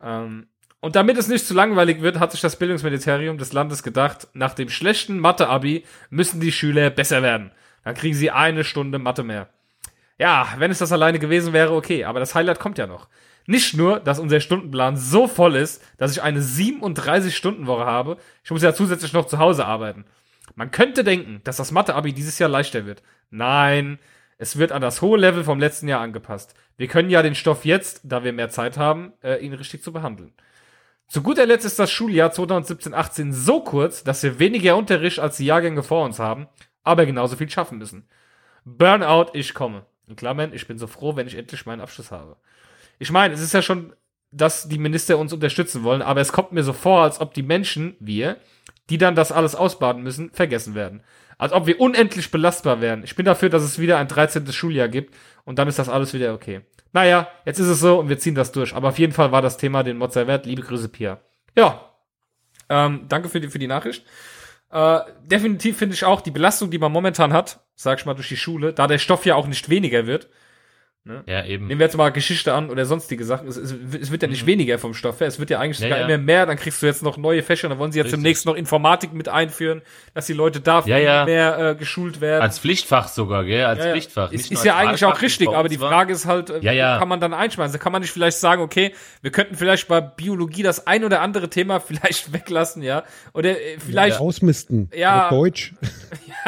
Ähm, 0.00 0.46
und 0.82 0.96
damit 0.96 1.16
es 1.16 1.28
nicht 1.28 1.46
zu 1.46 1.54
langweilig 1.54 2.02
wird, 2.02 2.18
hat 2.18 2.32
sich 2.32 2.40
das 2.40 2.56
Bildungsministerium 2.56 3.38
des 3.38 3.52
Landes 3.52 3.84
gedacht, 3.84 4.26
nach 4.32 4.52
dem 4.52 4.68
schlechten 4.68 5.20
Mathe-Abi 5.20 5.84
müssen 6.10 6.40
die 6.40 6.50
Schüler 6.50 6.90
besser 6.90 7.22
werden. 7.22 7.52
Dann 7.84 7.94
kriegen 7.94 8.16
sie 8.16 8.32
eine 8.32 8.64
Stunde 8.64 8.98
Mathe 8.98 9.22
mehr. 9.22 9.48
Ja, 10.18 10.48
wenn 10.58 10.72
es 10.72 10.78
das 10.78 10.90
alleine 10.90 11.20
gewesen 11.20 11.52
wäre, 11.52 11.72
okay, 11.72 12.02
aber 12.02 12.18
das 12.18 12.34
Highlight 12.34 12.58
kommt 12.58 12.78
ja 12.78 12.88
noch. 12.88 13.06
Nicht 13.46 13.76
nur, 13.76 14.00
dass 14.00 14.18
unser 14.18 14.40
Stundenplan 14.40 14.96
so 14.96 15.28
voll 15.28 15.54
ist, 15.54 15.84
dass 15.98 16.10
ich 16.10 16.20
eine 16.20 16.40
37-Stunden-Woche 16.40 17.86
habe, 17.86 18.16
ich 18.42 18.50
muss 18.50 18.64
ja 18.64 18.74
zusätzlich 18.74 19.12
noch 19.12 19.26
zu 19.26 19.38
Hause 19.38 19.66
arbeiten. 19.66 20.04
Man 20.56 20.72
könnte 20.72 21.04
denken, 21.04 21.42
dass 21.44 21.58
das 21.58 21.70
Mathe-Abi 21.70 22.12
dieses 22.12 22.40
Jahr 22.40 22.50
leichter 22.50 22.86
wird. 22.86 23.04
Nein, 23.30 24.00
es 24.36 24.58
wird 24.58 24.72
an 24.72 24.82
das 24.82 25.00
hohe 25.00 25.16
Level 25.16 25.44
vom 25.44 25.60
letzten 25.60 25.86
Jahr 25.86 26.00
angepasst. 26.00 26.56
Wir 26.76 26.88
können 26.88 27.08
ja 27.08 27.22
den 27.22 27.36
Stoff 27.36 27.64
jetzt, 27.64 28.00
da 28.02 28.24
wir 28.24 28.32
mehr 28.32 28.50
Zeit 28.50 28.78
haben, 28.78 29.12
äh, 29.22 29.36
ihn 29.36 29.52
richtig 29.52 29.84
zu 29.84 29.92
behandeln. 29.92 30.32
Zu 31.12 31.20
guter 31.22 31.44
Letzt 31.44 31.66
ist 31.66 31.78
das 31.78 31.90
Schuljahr 31.90 32.30
2017-18 32.32 33.34
so 33.34 33.60
kurz, 33.60 34.02
dass 34.02 34.22
wir 34.22 34.38
weniger 34.38 34.78
Unterricht 34.78 35.18
als 35.18 35.36
die 35.36 35.44
Jahrgänge 35.44 35.82
vor 35.82 36.06
uns 36.06 36.18
haben, 36.18 36.48
aber 36.84 37.04
genauso 37.04 37.36
viel 37.36 37.50
schaffen 37.50 37.76
müssen. 37.76 38.08
Burnout, 38.64 39.26
ich 39.34 39.52
komme. 39.52 39.84
In 40.06 40.16
Klammern, 40.16 40.54
ich 40.54 40.66
bin 40.66 40.78
so 40.78 40.86
froh, 40.86 41.14
wenn 41.14 41.26
ich 41.26 41.34
endlich 41.34 41.66
meinen 41.66 41.82
Abschluss 41.82 42.12
habe. 42.12 42.38
Ich 42.98 43.10
meine, 43.10 43.34
es 43.34 43.42
ist 43.42 43.52
ja 43.52 43.60
schon, 43.60 43.92
dass 44.30 44.70
die 44.70 44.78
Minister 44.78 45.18
uns 45.18 45.34
unterstützen 45.34 45.82
wollen, 45.82 46.00
aber 46.00 46.22
es 46.22 46.32
kommt 46.32 46.52
mir 46.52 46.64
so 46.64 46.72
vor, 46.72 47.02
als 47.02 47.20
ob 47.20 47.34
die 47.34 47.42
Menschen, 47.42 47.94
wir, 48.00 48.38
die 48.88 48.96
dann 48.96 49.14
das 49.14 49.32
alles 49.32 49.54
ausbaden 49.54 50.02
müssen, 50.02 50.30
vergessen 50.30 50.74
werden. 50.74 51.02
Als 51.36 51.52
ob 51.52 51.66
wir 51.66 51.78
unendlich 51.78 52.30
belastbar 52.30 52.80
wären. 52.80 53.04
Ich 53.04 53.16
bin 53.16 53.26
dafür, 53.26 53.50
dass 53.50 53.64
es 53.64 53.78
wieder 53.78 53.98
ein 53.98 54.08
13. 54.08 54.50
Schuljahr 54.50 54.88
gibt 54.88 55.14
und 55.44 55.58
dann 55.58 55.68
ist 55.68 55.78
das 55.78 55.90
alles 55.90 56.14
wieder 56.14 56.32
okay. 56.32 56.62
Naja, 56.92 57.28
jetzt 57.44 57.58
ist 57.58 57.68
es 57.68 57.80
so 57.80 57.98
und 57.98 58.08
wir 58.08 58.18
ziehen 58.18 58.34
das 58.34 58.52
durch. 58.52 58.74
Aber 58.74 58.88
auf 58.88 58.98
jeden 58.98 59.12
Fall 59.12 59.32
war 59.32 59.42
das 59.42 59.56
Thema 59.56 59.82
den 59.82 59.98
Mod 59.98 60.12
sehr 60.12 60.26
wert. 60.26 60.46
Liebe 60.46 60.62
Grüße, 60.62 60.88
Pia. 60.88 61.20
Ja, 61.56 61.92
ähm, 62.68 63.06
danke 63.08 63.28
für 63.28 63.40
die, 63.40 63.48
für 63.48 63.58
die 63.58 63.66
Nachricht. 63.66 64.04
Äh, 64.70 65.00
definitiv 65.24 65.76
finde 65.76 65.94
ich 65.94 66.04
auch 66.04 66.20
die 66.20 66.30
Belastung, 66.30 66.70
die 66.70 66.78
man 66.78 66.92
momentan 66.92 67.32
hat, 67.32 67.60
sag 67.74 67.98
ich 67.98 68.06
mal, 68.06 68.14
durch 68.14 68.28
die 68.28 68.36
Schule, 68.36 68.72
da 68.72 68.86
der 68.86 68.98
Stoff 68.98 69.26
ja 69.26 69.34
auch 69.34 69.46
nicht 69.46 69.68
weniger 69.68 70.06
wird. 70.06 70.28
Ja, 71.26 71.44
eben. 71.44 71.66
Nehmen 71.66 71.80
wir 71.80 71.86
jetzt 71.86 71.96
mal 71.96 72.10
Geschichte 72.10 72.54
an 72.54 72.70
oder 72.70 72.84
sonstige 72.86 73.24
Sachen. 73.24 73.48
Es, 73.48 73.56
es, 73.56 73.74
es 74.00 74.10
wird 74.12 74.22
ja 74.22 74.28
nicht 74.28 74.46
weniger 74.46 74.78
vom 74.78 74.94
Stoff 74.94 75.18
her. 75.18 75.26
Es 75.26 75.40
wird 75.40 75.50
ja 75.50 75.58
eigentlich 75.58 75.80
Mhm. 75.80 75.84
Ja, 75.86 75.96
sogar 75.96 76.08
ja. 76.08 76.14
immer 76.14 76.22
mehr. 76.22 76.46
Dann 76.46 76.56
kriegst 76.56 76.80
du 76.80 76.86
jetzt 76.86 77.02
noch 77.02 77.16
neue 77.16 77.42
Fächer. 77.42 77.68
Dann 77.68 77.78
wollen 77.78 77.90
sie 77.90 77.98
jetzt 77.98 78.06
Richtig. 78.06 78.18
demnächst 78.20 78.46
noch 78.46 78.54
Informatik 78.54 79.12
mit 79.12 79.28
einführen, 79.28 79.82
dass 80.14 80.26
die 80.26 80.32
Leute 80.32 80.60
da 80.60 80.84
Ja, 80.86 80.98
ja. 80.98 81.24
mehr 81.24 81.58
äh, 81.70 81.74
geschult 81.74 82.20
werden. 82.20 82.42
Als 82.42 82.60
Pflichtfach 82.60 83.08
sogar, 83.08 83.44
gell? 83.44 83.64
Als 83.64 83.80
Ja, 83.80 83.86
ja. 83.86 83.90
Pflichtfach. 83.92 84.30
Ist, 84.30 84.42
Nicht 84.42 84.52
ist 84.52 84.58
nur 84.58 84.66
ja 84.66 84.76
als 84.76 84.88
eigentlich 84.88 85.04
auch 85.04 85.08
Wahlfach, 85.08 85.22
richtig, 85.22 85.48
aber 85.48 85.68
die. 85.68 85.78
Frage 85.78 86.12
ist 86.12 86.26
halt, 86.26 86.50
äh, 86.50 86.60
Ja, 86.60 86.70
ja. 86.72 86.98
kann 86.98 87.08
man 87.08 87.18
dann 87.18 87.34
einschmeißen? 87.34 87.72
Da 87.72 87.78
kann 87.82 87.90
man 87.90 88.02
nicht 88.02 88.12
vielleicht 88.12 88.38
sagen, 88.38 88.62
okay, 88.62 88.94
wir 89.22 89.32
könnten 89.32 89.56
vielleicht 89.56 89.88
bei 89.88 90.00
Biologie 90.00 90.62
das 90.62 90.86
ein 90.86 91.02
oder 91.04 91.20
andere 91.20 91.50
Thema 91.50 91.80
vielleicht 91.84 92.32
weglassen, 92.32 92.82
ja? 92.82 93.02
Oder 93.34 93.50
äh, 93.60 93.78
vielleicht, 93.84 94.20
Ausmisten. 94.20 94.88
Ja. 94.94 95.28
Oder 95.30 95.36
Deutsch. 95.36 95.74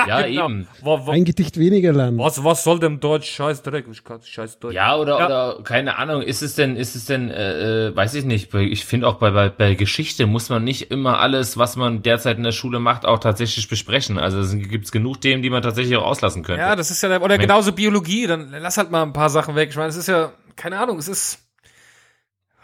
Ja, 0.09 0.23
genau. 0.23 0.47
eben. 0.49 0.69
Wo, 0.83 1.07
wo, 1.07 1.11
Ein 1.13 1.25
Gedicht 1.25 1.57
weniger 1.57 1.93
lernen. 1.93 2.19
was, 2.19 2.43
was 2.43 2.65
soll 2.65 2.81
dem 2.81 2.99
Deutsch? 2.99 3.31
Scheiß 3.31 3.63
Dreck, 3.63 3.87
ich 3.91 4.03
kann 4.03 4.21
scheiß 4.23 4.44
Deutsch. 4.47 4.75
Ja, 4.75 4.97
oder, 4.97 5.19
Ja. 5.19 5.27
oder 5.27 5.63
keine 5.65 5.99
Ahnung, 5.99 6.23
ist 6.23 6.43
es 6.43 6.55
denn, 6.55 6.77
ist 6.77 6.95
es 6.95 7.07
denn, 7.07 7.31
äh, 7.31 7.89
äh, 7.89 7.97
weiß 7.97 8.15
ich 8.15 8.25
nicht, 8.25 8.53
ich 8.55 8.85
finde 8.85 9.07
auch 9.09 9.15
bei, 9.17 9.31
bei, 9.31 9.49
bei 9.49 9.75
Geschichte 9.75 10.27
muss 10.27 10.49
man 10.51 10.65
nicht 10.65 10.91
immer 10.91 11.19
alles, 11.19 11.57
was 11.59 11.77
man 11.77 12.03
derzeit 12.03 12.37
in 12.37 12.43
der 12.45 12.53
Schule 12.53 12.79
macht, 12.81 13.05
auch 13.05 13.19
tatsächlich 13.19 13.69
besprechen. 13.69 14.19
Also 14.19 14.39
es 14.41 14.57
gibt 14.57 14.91
genug 14.93 15.21
Themen, 15.21 15.43
die 15.43 15.51
man 15.51 15.63
tatsächlich 15.63 15.97
auch 15.97 16.05
auslassen 16.07 16.43
könnte. 16.43 16.61
Ja, 16.63 16.77
das 16.77 16.91
ist 16.91 17.03
ja, 17.03 17.09
der- 17.09 17.23
oder 17.23 17.39
genauso 17.39 17.73
Biologie, 17.73 18.27
dann 18.27 18.51
lass 18.51 18.77
halt 18.79 18.91
mal 18.91 19.03
ein 19.03 19.13
paar 19.13 19.31
Sachen 19.31 19.55
weg. 19.57 19.71
Ich 19.71 19.77
meine, 19.77 19.89
es 19.89 19.97
ist 19.97 20.09
ja, 20.09 20.33
keine 20.57 20.79
Ahnung, 20.79 20.99
es 20.99 21.09
ist, 21.09 21.41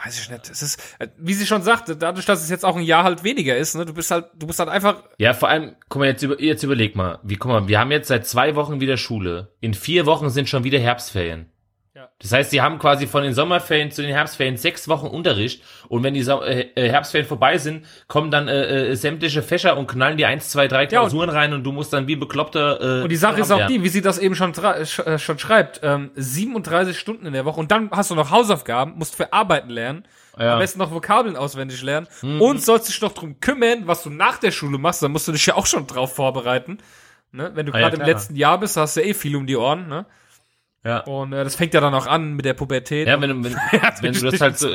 weiß 0.02 0.18
ich 0.18 0.30
nicht, 0.30 0.48
es 0.48 0.62
ist, 0.62 0.80
äh, 0.98 1.08
wie 1.18 1.34
sie 1.34 1.46
schon 1.46 1.62
sagte, 1.62 1.94
dadurch, 1.94 2.24
dass 2.24 2.42
es 2.42 2.48
jetzt 2.48 2.64
auch 2.64 2.76
ein 2.76 2.82
Jahr 2.82 3.04
halt 3.04 3.22
weniger 3.22 3.56
ist, 3.56 3.74
ne, 3.76 3.84
du 3.84 3.92
bist 3.92 4.10
halt, 4.10 4.26
du 4.34 4.46
bist 4.46 4.58
halt 4.58 4.70
einfach, 4.70 5.02
Ja, 5.18 5.34
vor 5.34 5.50
allem, 5.50 5.74
guck 5.90 6.00
mal, 6.00 6.06
jetzt, 6.08 6.22
über, 6.22 6.40
jetzt 6.40 6.62
überleg 6.62 6.96
mal, 6.96 7.18
wie, 7.22 7.36
guck 7.36 7.50
mal, 7.50 7.68
wir 7.68 7.78
haben 7.78 7.90
jetzt 7.90 8.08
seit 8.08 8.26
zwei 8.26 8.54
Wochen 8.56 8.80
wieder 8.80 8.96
Schule. 8.96 9.52
In 9.60 9.74
vier 9.74 10.06
Wochen 10.06 10.30
sind 10.30 10.48
schon 10.48 10.64
wieder 10.64 10.78
Herbstferien. 10.78 11.50
Ja. 12.22 12.28
Das 12.28 12.32
heißt, 12.32 12.50
sie 12.50 12.60
haben 12.60 12.78
quasi 12.78 13.06
von 13.06 13.22
den 13.22 13.32
Sommerferien 13.32 13.90
zu 13.90 14.02
den 14.02 14.10
Herbstferien 14.12 14.56
sechs 14.58 14.88
Wochen 14.88 15.06
Unterricht 15.06 15.62
und 15.88 16.02
wenn 16.02 16.12
die 16.12 16.22
Sau- 16.22 16.42
äh, 16.42 16.68
äh, 16.74 16.90
Herbstferien 16.90 17.26
vorbei 17.26 17.56
sind, 17.56 17.86
kommen 18.08 18.30
dann 18.30 18.46
äh, 18.46 18.90
äh, 18.90 18.94
sämtliche 18.94 19.42
Fächer 19.42 19.78
und 19.78 19.86
knallen 19.86 20.18
die 20.18 20.26
eins, 20.26 20.50
zwei, 20.50 20.68
drei 20.68 20.82
Ja, 20.84 21.00
und- 21.00 21.08
Klausuren 21.08 21.30
rein 21.30 21.54
und 21.54 21.64
du 21.64 21.72
musst 21.72 21.92
dann 21.94 22.06
wie 22.06 22.16
ein 22.16 22.20
bekloppter 22.20 23.00
äh, 23.00 23.02
Und 23.04 23.08
die 23.10 23.16
Sache 23.16 23.40
ist 23.40 23.50
auch 23.50 23.66
die, 23.66 23.82
wie 23.82 23.88
sie 23.88 24.02
das 24.02 24.18
eben 24.18 24.34
schon, 24.34 24.52
sch 24.54 24.98
äh, 24.98 25.18
schon 25.18 25.38
schreibt, 25.38 25.80
ähm, 25.82 26.10
37 26.14 26.98
Stunden 26.98 27.24
in 27.26 27.32
der 27.32 27.44
Woche 27.46 27.58
und 27.58 27.70
dann 27.70 27.90
hast 27.90 28.10
du 28.10 28.14
noch 28.14 28.30
Hausaufgaben, 28.30 28.94
musst 28.96 29.16
für 29.16 29.32
Arbeiten 29.32 29.70
lernen, 29.70 30.04
Ja. 30.38 30.52
am 30.54 30.58
besten 30.58 30.78
noch 30.78 30.90
Vokabeln 30.92 31.36
auswendig 31.36 31.82
lernen 31.82 32.06
und 32.22 32.62
sollst 32.62 32.88
dich 32.88 33.00
noch 33.00 33.12
drum 33.12 33.40
kümmern, 33.40 33.86
was 33.86 34.02
du 34.02 34.10
nach 34.10 34.36
der 34.38 34.50
Schule 34.50 34.76
machst, 34.78 35.02
dann 35.02 35.12
musst 35.12 35.26
du 35.26 35.32
dich 35.32 35.46
ja 35.46 35.54
auch 35.56 35.66
schon 35.66 35.86
drauf 35.86 36.14
vorbereiten. 36.14 36.78
Ne? 37.32 37.50
Wenn 37.54 37.64
du 37.66 37.72
Ah, 37.72 37.78
ja, 37.80 37.88
gerade 37.88 38.02
im 38.02 38.06
letzten 38.06 38.36
Jahr 38.36 38.58
bist, 38.58 38.76
hast 38.76 38.96
du 38.96 39.02
eh 39.02 39.14
viel 39.14 39.36
um 39.36 39.46
die 39.46 39.56
Ohren. 39.56 39.88
Ne? 39.88 40.04
Ja. 40.84 41.00
Und 41.00 41.32
äh, 41.34 41.44
das 41.44 41.56
fängt 41.56 41.74
ja 41.74 41.80
dann 41.80 41.92
auch 41.94 42.06
an 42.06 42.34
mit 42.34 42.44
der 42.46 42.54
Pubertät. 42.54 43.06
Ja, 43.06 43.20
wenn, 43.20 43.30
du- 43.30 43.44
wenn, 43.44 43.54
wenn 44.00 44.12
du 44.14 44.30
das 44.30 44.40
halt 44.40 44.58
so, 44.58 44.68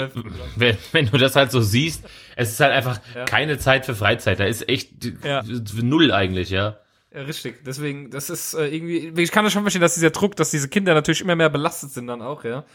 wenn, 0.55 0.77
wenn 0.91 1.05
du 1.07 1.17
das 1.17 1.35
halt 1.35 1.51
so 1.51 1.61
siehst, 1.61 2.03
es 2.35 2.51
ist 2.51 2.59
halt 2.59 2.73
einfach 2.73 2.99
keine 3.25 3.57
Zeit 3.57 3.85
für 3.85 3.95
Freizeit. 3.95 4.39
Da 4.39 4.45
ist 4.45 4.69
echt 4.69 4.91
Ja. 5.23 5.43
null 5.81 6.11
eigentlich, 6.11 6.49
ja. 6.51 6.77
Ja, 7.13 7.21
richtig. 7.21 7.63
Deswegen, 7.65 8.11
das 8.11 8.29
ist 8.29 8.53
äh, 8.53 8.67
irgendwie, 8.67 9.13
ich 9.21 9.31
kann 9.31 9.45
das 9.45 9.53
schon 9.53 9.63
verstehen, 9.63 9.81
dass 9.81 9.95
dieser 9.95 10.09
Druck, 10.11 10.35
dass 10.35 10.51
diese 10.51 10.67
Kinder 10.67 10.93
natürlich 10.93 11.21
immer 11.21 11.35
mehr 11.35 11.49
belastet 11.49 11.91
sind 11.91 12.07
dann 12.07 12.21
auch, 12.21 12.43
ja. 12.43 12.65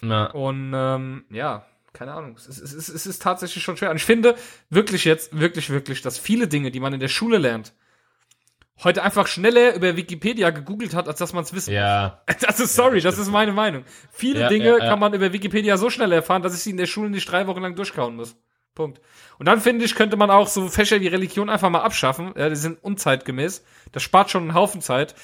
Na, 0.00 0.26
Und 0.30 0.72
ähm, 0.74 1.24
ja, 1.30 1.66
keine 1.92 2.14
Ahnung. 2.14 2.34
Es 2.36 2.48
es, 2.48 2.72
ist, 2.72 2.88
es 2.88 3.06
ist 3.06 3.20
tatsächlich 3.22 3.62
schon 3.62 3.76
schwer. 3.76 3.90
Und 3.90 3.96
ich 3.98 4.04
finde 4.04 4.34
wirklich 4.70 5.04
jetzt, 5.04 5.38
wirklich, 5.38 5.68
wirklich, 5.70 6.00
dass 6.02 6.18
viele 6.18 6.48
Dinge, 6.48 6.70
die 6.70 6.80
man 6.80 6.94
in 6.94 7.00
der 7.00 7.08
Schule 7.08 7.36
lernt, 7.38 7.72
heute 8.84 9.02
einfach 9.02 9.26
schneller 9.26 9.74
über 9.74 9.96
Wikipedia 9.96 10.50
gegoogelt 10.50 10.94
hat, 10.94 11.08
als 11.08 11.18
dass 11.18 11.32
man 11.32 11.44
es 11.44 11.52
wissen. 11.52 11.72
ja. 11.72 12.22
Das 12.40 12.60
ist 12.60 12.74
sorry, 12.74 13.00
das 13.00 13.18
ist 13.18 13.30
meine 13.30 13.52
Meinung. 13.52 13.84
Viele 14.10 14.40
Ja, 14.40 14.48
Dinge 14.48 14.64
ja, 14.66 14.78
ja. 14.78 14.88
kann 14.88 14.98
man 14.98 15.12
über 15.14 15.32
Wikipedia 15.32 15.76
so 15.76 15.90
schnell 15.90 16.12
erfahren, 16.12 16.42
dass 16.42 16.54
ich 16.54 16.60
sie 16.62 16.70
in 16.70 16.76
der 16.76 16.86
Schule 16.86 17.10
nicht 17.10 17.30
drei 17.30 17.46
Wochen 17.46 17.60
lang 17.60 17.74
durchkauen 17.76 18.16
muss. 18.16 18.36
Punkt. 18.74 19.00
Und 19.38 19.46
dann 19.46 19.60
finde 19.60 19.84
ich, 19.84 19.94
könnte 19.94 20.16
man 20.16 20.30
auch 20.30 20.46
so 20.46 20.68
Fächer 20.68 21.00
wie 21.00 21.08
Religion 21.08 21.50
einfach 21.50 21.68
mal 21.70 21.80
abschaffen. 21.82 22.32
Ja, 22.36 22.48
die 22.48 22.56
sind 22.56 22.82
unzeitgemäß. 22.82 23.64
Das 23.92 24.02
spart 24.02 24.30
schon 24.30 24.42
einen 24.42 24.54
Haufen 24.54 24.80
Zeit. 24.80 25.14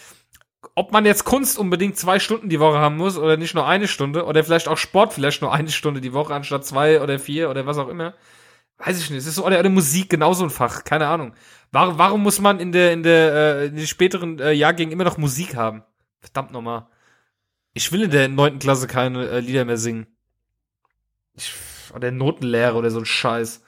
Ob 0.74 0.92
man 0.92 1.06
jetzt 1.06 1.24
Kunst 1.24 1.58
unbedingt 1.58 1.96
zwei 1.96 2.18
Stunden 2.18 2.48
die 2.48 2.58
Woche 2.60 2.78
haben 2.78 2.96
muss 2.96 3.16
oder 3.16 3.36
nicht 3.36 3.54
nur 3.54 3.66
eine 3.66 3.86
Stunde 3.86 4.24
oder 4.24 4.42
vielleicht 4.42 4.68
auch 4.68 4.76
Sport 4.78 5.12
vielleicht 5.12 5.40
nur 5.40 5.52
eine 5.52 5.70
Stunde 5.70 6.00
die 6.00 6.12
Woche 6.12 6.34
anstatt 6.34 6.66
zwei 6.66 7.00
oder 7.00 7.18
vier 7.18 7.48
oder 7.50 7.66
was 7.66 7.78
auch 7.78 7.88
immer. 7.88 8.14
Weiß 8.78 8.98
ich 8.98 9.10
nicht. 9.10 9.20
Es 9.20 9.26
ist 9.26 9.36
so, 9.36 9.46
oder 9.46 9.68
Musik 9.68 10.10
genauso 10.10 10.44
ein 10.44 10.50
Fach. 10.50 10.84
Keine 10.84 11.06
Ahnung. 11.06 11.32
Warum, 11.72 11.98
warum 11.98 12.22
muss 12.22 12.40
man 12.40 12.60
in 12.60 12.72
der, 12.72 12.92
in 12.92 13.02
der, 13.02 13.34
äh, 13.34 13.66
in 13.66 13.76
den 13.76 13.86
späteren 13.86 14.38
äh, 14.38 14.52
Jahrgängen 14.52 14.92
immer 14.92 15.04
noch 15.04 15.18
Musik 15.18 15.56
haben? 15.56 15.82
Verdammt 16.20 16.52
nochmal. 16.52 16.86
Ich 17.72 17.92
will 17.92 18.02
in 18.02 18.10
der 18.10 18.28
neunten 18.28 18.58
Klasse 18.58 18.86
keine 18.86 19.28
äh, 19.28 19.40
Lieder 19.40 19.64
mehr 19.64 19.76
singen. 19.76 20.06
Ich, 21.34 21.52
oder 21.94 22.10
Notenlehre 22.10 22.74
oder 22.76 22.90
so 22.90 22.98
ein 22.98 23.06
Scheiß. 23.06 23.62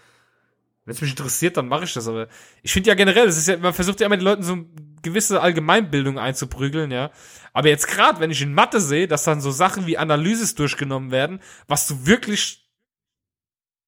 Wenn 0.85 0.95
es 0.95 1.01
mich 1.03 1.11
interessiert, 1.11 1.59
dann 1.59 1.69
mache 1.69 1.85
ich 1.85 1.93
das, 1.93 2.09
aber 2.09 2.29
ich 2.63 2.73
finde 2.73 2.89
ja 2.89 2.95
generell, 2.95 3.29
es 3.29 3.37
ist 3.37 3.49
ja, 3.49 3.59
man 3.59 3.75
versucht 3.75 4.01
ja 4.01 4.07
immer 4.07 4.17
den 4.17 4.25
Leuten 4.25 4.43
so 4.43 4.55
eine 4.55 4.67
gewisse 5.03 5.43
Allgemeinbildung 5.43 6.19
einzuprügeln, 6.19 6.91
ja. 6.91 7.11
Aber 7.53 7.69
jetzt 7.69 7.89
gerade, 7.89 8.21
wenn 8.21 8.31
ich 8.31 8.41
in 8.41 8.55
Mathe 8.55 8.81
sehe, 8.81 9.07
dass 9.07 9.25
dann 9.25 9.43
so 9.43 9.51
Sachen 9.51 9.87
wie 9.87 9.99
Analysis 9.99 10.55
durchgenommen 10.55 11.11
werden, 11.11 11.41
was 11.67 11.87
du 11.87 12.07
wirklich 12.07 12.68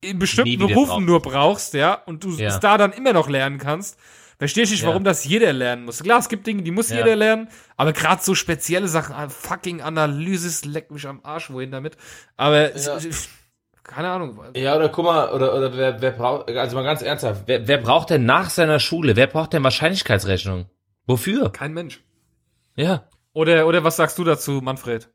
in 0.01 0.19
bestimmten 0.19 0.59
Berufen 0.59 0.87
brauchst. 0.87 1.07
nur 1.07 1.21
brauchst, 1.23 1.75
ja, 1.75 1.95
und 2.07 2.25
du 2.25 2.31
Ja. 2.31 2.49
es 2.49 2.61
da 2.61 2.79
dann 2.79 2.93
immer 2.93 3.13
noch 3.13 3.29
lernen 3.29 3.59
kannst, 3.59 3.99
verstehe 4.39 4.65
ich 4.65 4.71
nicht, 4.71 4.83
Ja. 4.83 4.89
warum 4.89 5.05
das 5.05 5.25
jeder 5.25 5.53
lernen 5.53 5.85
muss. 5.85 6.03
Klar, 6.03 6.19
es 6.21 6.29
gibt 6.29 6.47
Dinge, 6.47 6.63
die 6.63 6.71
muss 6.71 6.89
Ja. 6.91 6.97
jeder 6.99 7.17
lernen, 7.17 7.49
aber 7.77 7.93
gerade 7.93 8.23
so 8.23 8.35
spezielle 8.35 8.89
Sachen, 8.89 9.15
ah, 9.15 9.29
fucking 9.29 9.83
Analysis, 9.83 10.65
leck 10.65 10.91
mich 10.91 11.07
am 11.07 11.21
Arsch, 11.23 11.51
wohin 11.51 11.71
damit. 11.71 11.97
Aber 12.37 12.75
es- 12.75 13.29
keine 13.83 14.09
Ahnung. 14.09 14.41
Ja, 14.55 14.77
oder 14.77 14.89
guck 14.89 15.05
mal, 15.05 15.31
oder, 15.33 15.55
oder 15.55 15.77
wer, 15.77 16.01
wer 16.01 16.13
braucht, 16.13 16.49
also 16.51 16.77
mal 16.77 16.85
ganz 16.85 17.03
ernsthaft, 17.03 17.43
wer, 17.47 17.67
wer 17.67 17.79
braucht 17.79 18.11
denn 18.11 18.25
nach 18.25 18.49
seiner 18.49 18.79
Schule, 18.79 19.17
wer 19.17 19.27
braucht 19.27 19.53
denn 19.53 19.65
Wahrscheinlichkeitsrechnung? 19.65 20.67
Wofür? 21.07 21.51
Kein 21.51 21.73
Mensch. 21.75 22.01
Ja. 22.77 23.09
Oder, 23.33 23.67
oder 23.67 23.83
was 23.85 23.97
sagst 23.97 24.17
du 24.19 24.25
dazu, 24.25 24.61
Manfred? 24.63 25.11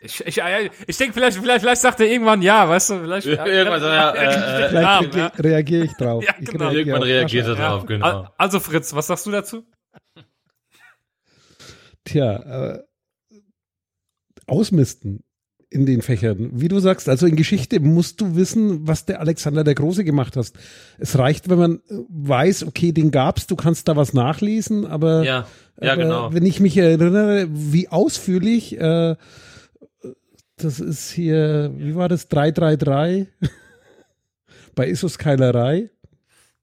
Ich, 0.00 0.20
ich, 0.26 0.40
ich, 0.86 0.96
denke, 0.96 1.12
vielleicht, 1.12 1.38
vielleicht, 1.38 1.60
vielleicht 1.60 1.80
sagt 1.82 2.00
er 2.00 2.06
irgendwann 2.06 2.40
ja, 2.42 2.68
weißt 2.68 2.90
du, 2.90 3.00
vielleicht. 3.00 3.26
Irgendwann 3.26 3.80
so, 3.80 3.86
ja, 3.86 4.10
äh, 4.10 4.24
äh, 4.24 4.68
Vielleicht 4.68 4.74
Ja, 4.74 4.98
reagier- 5.00 5.32
reagiere 5.44 5.84
ich 5.84 5.92
drauf. 5.92 6.24
Ja, 6.24 6.34
Ich 6.40 6.46
genau. 6.48 6.64
reagiere 6.64 6.80
Irgendwann 6.80 7.02
reagiert 7.02 7.46
er 7.46 7.54
drauf, 7.54 7.86
genau. 7.86 8.06
Al- 8.06 8.30
Also 8.38 8.58
Fritz, 8.60 8.94
was 8.94 9.06
sagst 9.06 9.26
du 9.26 9.30
dazu? 9.30 9.64
Tja, 12.04 12.74
äh, 12.74 12.82
ausmisten 14.46 15.22
in 15.68 15.84
den 15.84 16.00
Fächern. 16.02 16.50
Wie 16.52 16.68
du 16.68 16.78
sagst, 16.78 17.08
also 17.08 17.26
in 17.26 17.34
Geschichte 17.34 17.80
musst 17.80 18.20
du 18.20 18.36
wissen, 18.36 18.86
was 18.86 19.04
der 19.04 19.20
Alexander 19.20 19.64
der 19.64 19.74
Große 19.74 20.04
gemacht 20.04 20.36
hat. 20.36 20.52
Es 20.98 21.18
reicht, 21.18 21.48
wenn 21.50 21.58
man 21.58 21.74
äh, 21.88 21.94
weiß, 22.08 22.64
okay, 22.64 22.92
den 22.92 23.10
gab's, 23.10 23.46
du 23.48 23.56
kannst 23.56 23.88
da 23.88 23.96
was 23.96 24.14
nachlesen, 24.14 24.86
aber, 24.86 25.24
ja, 25.24 25.46
ja, 25.80 25.92
aber 25.92 26.02
genau. 26.02 26.32
wenn 26.32 26.46
ich 26.46 26.60
mich 26.60 26.76
erinnere, 26.76 27.48
wie 27.50 27.88
ausführlich, 27.88 28.78
äh, 28.78 29.16
das 30.56 30.80
ist 30.80 31.10
hier, 31.10 31.72
wie 31.76 31.94
war 31.94 32.08
das, 32.08 32.28
333 32.28 33.28
bei 34.74 34.88
Issus 34.88 35.18
Keilerei. 35.18 35.90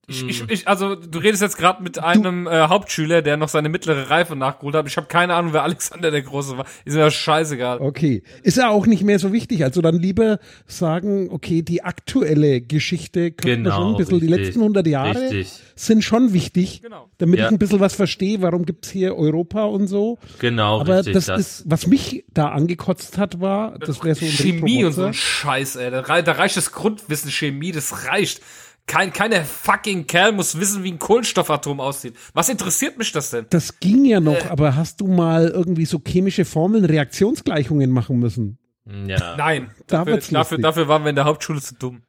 Ich, 0.06 0.28
ich, 0.28 0.44
ich, 0.50 0.68
also 0.68 0.96
du 0.96 1.20
redest 1.20 1.42
jetzt 1.42 1.58
gerade 1.58 1.82
mit 1.82 1.98
einem 1.98 2.46
äh, 2.46 2.68
Hauptschüler, 2.68 3.22
der 3.22 3.38
noch 3.38 3.48
seine 3.48 3.70
mittlere 3.70 4.10
Reife 4.10 4.36
nachgeholt 4.36 4.76
hat. 4.76 4.86
Ich 4.86 4.98
habe 4.98 5.08
keine 5.08 5.34
Ahnung, 5.34 5.54
wer 5.54 5.64
Alexander 5.64 6.12
der 6.12 6.22
Große 6.22 6.58
war. 6.58 6.66
Ist 6.84 6.96
mir 6.96 7.04
das 7.06 7.14
scheißegal. 7.14 7.80
Okay. 7.80 8.22
Ist 8.42 8.58
ja 8.58 8.70
auch 8.70 8.86
nicht 8.86 9.04
mehr 9.04 9.18
so 9.18 9.32
wichtig. 9.32 9.64
Also 9.64 9.82
dann 9.82 9.96
lieber 9.98 10.40
sagen, 10.68 11.30
okay, 11.32 11.62
die 11.62 11.84
aktuelle 11.86 12.60
Geschichte 12.60 13.32
könnte 13.32 13.58
Genau, 13.64 13.76
schon 13.78 13.92
ein 13.92 13.98
bisschen, 13.98 14.20
die 14.20 14.26
richtig. 14.28 14.46
letzten 14.48 14.60
100 14.60 14.88
Jahre 14.88 15.22
Richtig. 15.22 15.52
sind 15.76 16.04
schon 16.04 16.34
wichtig, 16.34 16.82
Genau. 16.82 17.08
damit 17.18 17.40
Ja. 17.40 17.46
ich 17.46 17.52
ein 17.54 17.60
bisschen 17.60 17.80
was 17.80 17.96
verstehe, 17.96 18.42
warum 18.42 18.66
gibt's 18.66 18.90
hier 18.90 19.16
Europa 19.18 19.64
und 19.64 19.88
so. 19.88 20.20
Genau, 20.40 20.82
Aber 20.82 20.98
richtig. 20.98 21.14
das, 21.14 21.30
ist, 21.30 21.64
was 21.66 21.88
mich 21.88 22.26
da 22.34 22.50
angekotzt 22.50 23.18
hat, 23.18 23.40
war, 23.40 23.80
das 23.80 24.04
wäre 24.04 24.16
so 24.16 24.26
ein 24.26 24.32
Chemie 24.32 24.84
und 24.84 24.92
so 24.92 25.06
ein. 25.06 25.14
Scheiß, 25.14 25.78
ey. 25.78 25.92
Da, 25.92 26.02
da 26.22 26.32
reicht 26.34 26.58
das 26.58 26.74
Grundwissen 26.74 27.32
Chemie, 27.32 27.72
das 27.72 28.06
reicht. 28.08 28.42
Kein, 28.86 29.14
keiner 29.14 29.44
fucking 29.46 30.08
Kerl 30.08 30.34
muss 30.34 30.60
wissen, 30.60 30.84
wie 30.84 30.92
ein 30.92 31.00
Kohlenstoffatom 31.00 31.80
aussieht. 31.80 32.16
Was 32.34 32.50
interessiert 32.50 32.98
mich 32.98 33.12
das 33.14 33.30
denn? 33.32 33.46
Das 33.50 33.80
ging 33.80 34.04
ja 34.06 34.18
Äh. 34.18 34.22
noch, 34.22 34.50
aber 34.50 34.76
hast 34.76 35.00
du 35.02 35.08
mal 35.08 35.48
irgendwie 35.48 35.86
so 35.86 36.02
chemische 36.06 36.44
Formeln, 36.46 36.84
Reaktionsgleichungen 36.86 37.90
machen 37.92 38.20
müssen? 38.20 38.58
ja. 38.86 39.38
Nein, 39.38 39.72
Da 39.88 40.04
dafür, 40.04 40.18
dafür, 40.18 40.58
dafür 40.58 40.88
waren 40.90 41.04
wir 41.04 41.10
in 41.10 41.16
der 41.16 41.24
Hauptschule 41.26 41.62
zu 41.62 41.76
dumm. 41.76 42.02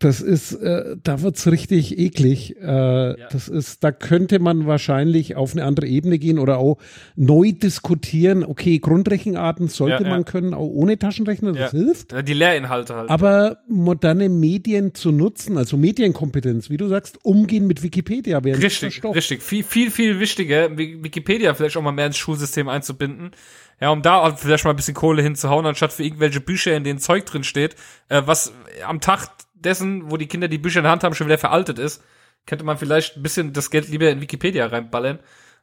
Das 0.00 0.20
ist, 0.20 0.52
äh, 0.52 0.96
da 1.02 1.22
wird's 1.22 1.48
richtig 1.50 1.98
eklig. 1.98 2.54
Äh, 2.56 3.14
Das 3.32 3.48
ist, 3.48 3.82
da 3.82 3.90
könnte 3.90 4.38
man 4.38 4.64
wahrscheinlich 4.66 5.34
auf 5.34 5.52
eine 5.54 5.64
andere 5.64 5.86
Ebene 5.88 6.20
gehen 6.20 6.38
oder 6.38 6.58
auch 6.58 6.78
neu 7.16 7.50
diskutieren. 7.50 8.44
Okay, 8.44 8.78
Grundrechenarten 8.78 9.66
sollte 9.66 10.04
Ja, 10.04 10.08
ja. 10.08 10.14
man 10.14 10.24
können, 10.24 10.54
auch 10.54 10.68
ohne 10.68 11.00
Taschenrechner, 11.00 11.50
das 11.52 11.72
Ja. 11.72 11.78
hilft. 11.80 12.12
Ja, 12.12 12.22
Die 12.22 12.32
Lehrinhalte 12.34 12.94
halt. 12.94 13.10
Aber 13.10 13.58
moderne 13.66 14.28
Medien 14.28 14.94
zu 14.94 15.10
nutzen, 15.10 15.58
also 15.58 15.76
Medienkompetenz, 15.76 16.70
wie 16.70 16.76
du 16.76 16.86
sagst, 16.86 17.18
umgehen 17.24 17.66
mit 17.66 17.82
Wikipedia 17.82 18.44
wäre 18.44 18.62
Richtig, 18.62 19.02
richtig. 19.04 19.42
Viel, 19.42 19.64
viel, 19.64 19.90
viel 19.90 20.20
wichtiger, 20.20 20.78
Wi- 20.78 21.02
Wikipedia 21.02 21.54
vielleicht 21.54 21.76
auch 21.76 21.82
mal 21.82 21.90
mehr 21.90 22.06
ins 22.06 22.18
Schulsystem 22.18 22.68
einzubinden. 22.68 23.32
Ja, 23.80 23.90
um 23.90 24.02
da 24.02 24.34
vielleicht 24.34 24.64
mal 24.64 24.70
ein 24.70 24.76
bisschen 24.76 24.94
Kohle 24.94 25.22
hinzuhauen, 25.22 25.64
anstatt 25.66 25.92
für 25.92 26.02
irgendwelche 26.04 26.40
Bücher, 26.40 26.76
in 26.76 26.82
denen 26.84 26.98
Zeug 27.00 27.26
drin 27.26 27.44
steht, 27.44 27.74
äh, 28.08 28.22
was 28.26 28.52
am 28.86 29.00
Tag 29.00 29.28
dessen, 29.60 30.10
wo 30.10 30.16
die 30.16 30.26
Kinder 30.26 30.48
die 30.48 30.58
Bücher 30.58 30.80
in 30.80 30.84
der 30.84 30.92
Hand 30.92 31.04
haben, 31.04 31.14
schon 31.14 31.26
wieder 31.26 31.38
veraltet 31.38 31.78
ist, 31.78 32.02
könnte 32.46 32.64
man 32.64 32.78
vielleicht 32.78 33.16
ein 33.16 33.22
bisschen 33.22 33.52
das 33.52 33.70
Geld 33.70 33.88
lieber 33.88 34.10
in 34.10 34.20
Wikipedia 34.20 34.66
reinballern 34.66 35.18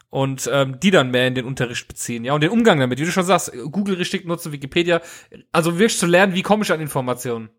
und 0.09 0.49
ähm, 0.51 0.79
die 0.79 0.91
dann 0.91 1.11
mehr 1.11 1.27
in 1.27 1.35
den 1.35 1.45
Unterricht 1.45 1.87
beziehen. 1.87 2.23
Ja, 2.23 2.33
und 2.33 2.41
den 2.41 2.51
Umgang 2.51 2.79
damit, 2.79 2.99
wie 2.99 3.05
du 3.05 3.11
schon 3.11 3.25
sagst, 3.25 3.51
Google 3.71 3.95
richtig 3.95 4.25
nutzen, 4.25 4.51
Wikipedia, 4.51 5.01
also 5.51 5.79
wirklich 5.79 5.97
zu 5.97 6.05
lernen, 6.05 6.35
wie 6.35 6.43
komme 6.43 6.63
ich 6.63 6.71
an 6.71 6.79
Informationen. 6.79 7.49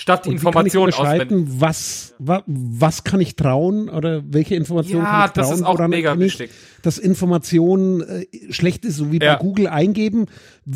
Statt 0.00 0.26
die 0.26 0.28
Und 0.30 0.42
wie 0.42 0.50
kann 0.52 0.64
ich 0.64 0.74
Informationen 0.74 0.92
auswendig. 0.92 1.48
was, 1.60 2.14
wa, 2.20 2.44
was 2.46 3.02
kann 3.02 3.20
ich 3.20 3.34
trauen 3.34 3.88
oder 3.90 4.22
welche 4.24 4.54
Informationen 4.54 5.02
Ja, 5.02 5.10
kann 5.10 5.26
ich 5.26 5.32
trauen? 5.32 5.50
das 5.50 5.56
ist 5.58 5.66
auch 5.66 5.88
mega 5.88 6.16
wichtig. 6.20 6.52
Dass 6.82 6.98
Information 6.98 8.02
äh, 8.02 8.26
schlecht 8.52 8.84
ist, 8.84 8.96
so 8.98 9.10
wie 9.10 9.18
Ja. 9.20 9.34
bei 9.34 9.40
Google 9.40 9.66
eingeben. 9.66 10.26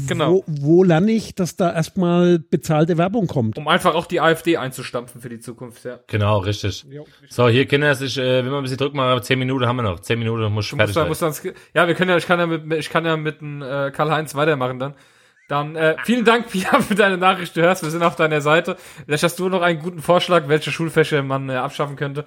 Genau. 0.09 0.33
Wo, 0.33 0.45
wo 0.49 0.83
lerne 0.83 1.13
ich, 1.13 1.37
dass 1.37 1.55
da 1.55 1.73
erstmal 1.73 2.41
bezahlte 2.41 2.99
Werbung 2.99 3.29
kommt? 3.29 3.59
Um 3.59 3.69
einfach 3.69 3.95
auch 3.95 4.07
die 4.07 4.21
AfD 4.21 4.57
einzustampfen 4.57 5.21
für 5.21 5.29
die 5.29 5.39
Zukunft, 5.39 5.85
ja. 5.85 6.01
Genau, 6.09 6.39
richtig. 6.39 6.85
So, 7.29 7.49
hier, 7.49 7.67
Kinder, 7.67 7.93
ich, 7.93 8.19
äh, 8.19 8.45
wenn 8.45 8.51
wir 8.51 8.57
ein 8.57 8.63
bisschen 8.65 8.79
drücken, 8.79 8.97
mal 8.97 9.23
zehn 9.23 9.39
Minuten 9.39 9.67
haben 9.67 9.77
wir 9.77 9.83
noch. 9.85 10.01
Zehn 10.01 10.19
Minuten 10.19 10.53
muss 10.53 10.65
ich 10.65 10.71
fertig 10.77 10.97
musst 10.97 11.23
dann, 11.23 11.29
musst 11.29 11.45
dann, 11.45 11.53
ja, 11.75 11.87
wir 11.87 11.95
können 11.95 12.11
ja, 12.11 12.17
ich 12.17 12.27
kann 12.27 12.41
ja 12.41 12.47
mit, 12.49 12.73
ich 12.73 12.91
kann 12.91 13.05
ja 13.05 13.17
mit 13.17 13.41
äh, 13.41 13.93
Karl-Heinz 13.93 14.35
weitermachen 14.35 14.81
dann. 14.81 14.95
Dann, 15.53 15.77
äh, 15.77 15.97
vielen 16.05 16.25
Dank, 16.25 16.49
Pia, 16.51 16.81
für 16.81 16.95
deine 16.95 17.19
Nachricht. 17.19 17.55
Du 17.55 17.61
hörst, 17.61 17.83
wir 17.83 17.91
sind 17.91 18.03
auf 18.03 18.17
deiner 18.17 18.41
Seite. 18.41 18.79
Vielleicht 19.05 19.23
hast 19.23 19.39
du 19.39 19.51
noch 19.51 19.61
einen 19.61 19.81
guten 19.81 20.01
Vorschlag, 20.01 20.49
welche 20.49 20.73
Schulfächer 20.73 21.23
man 21.23 21.51
äh, 21.51 21.57
abschaffen 21.57 21.97
könnte. 21.97 22.25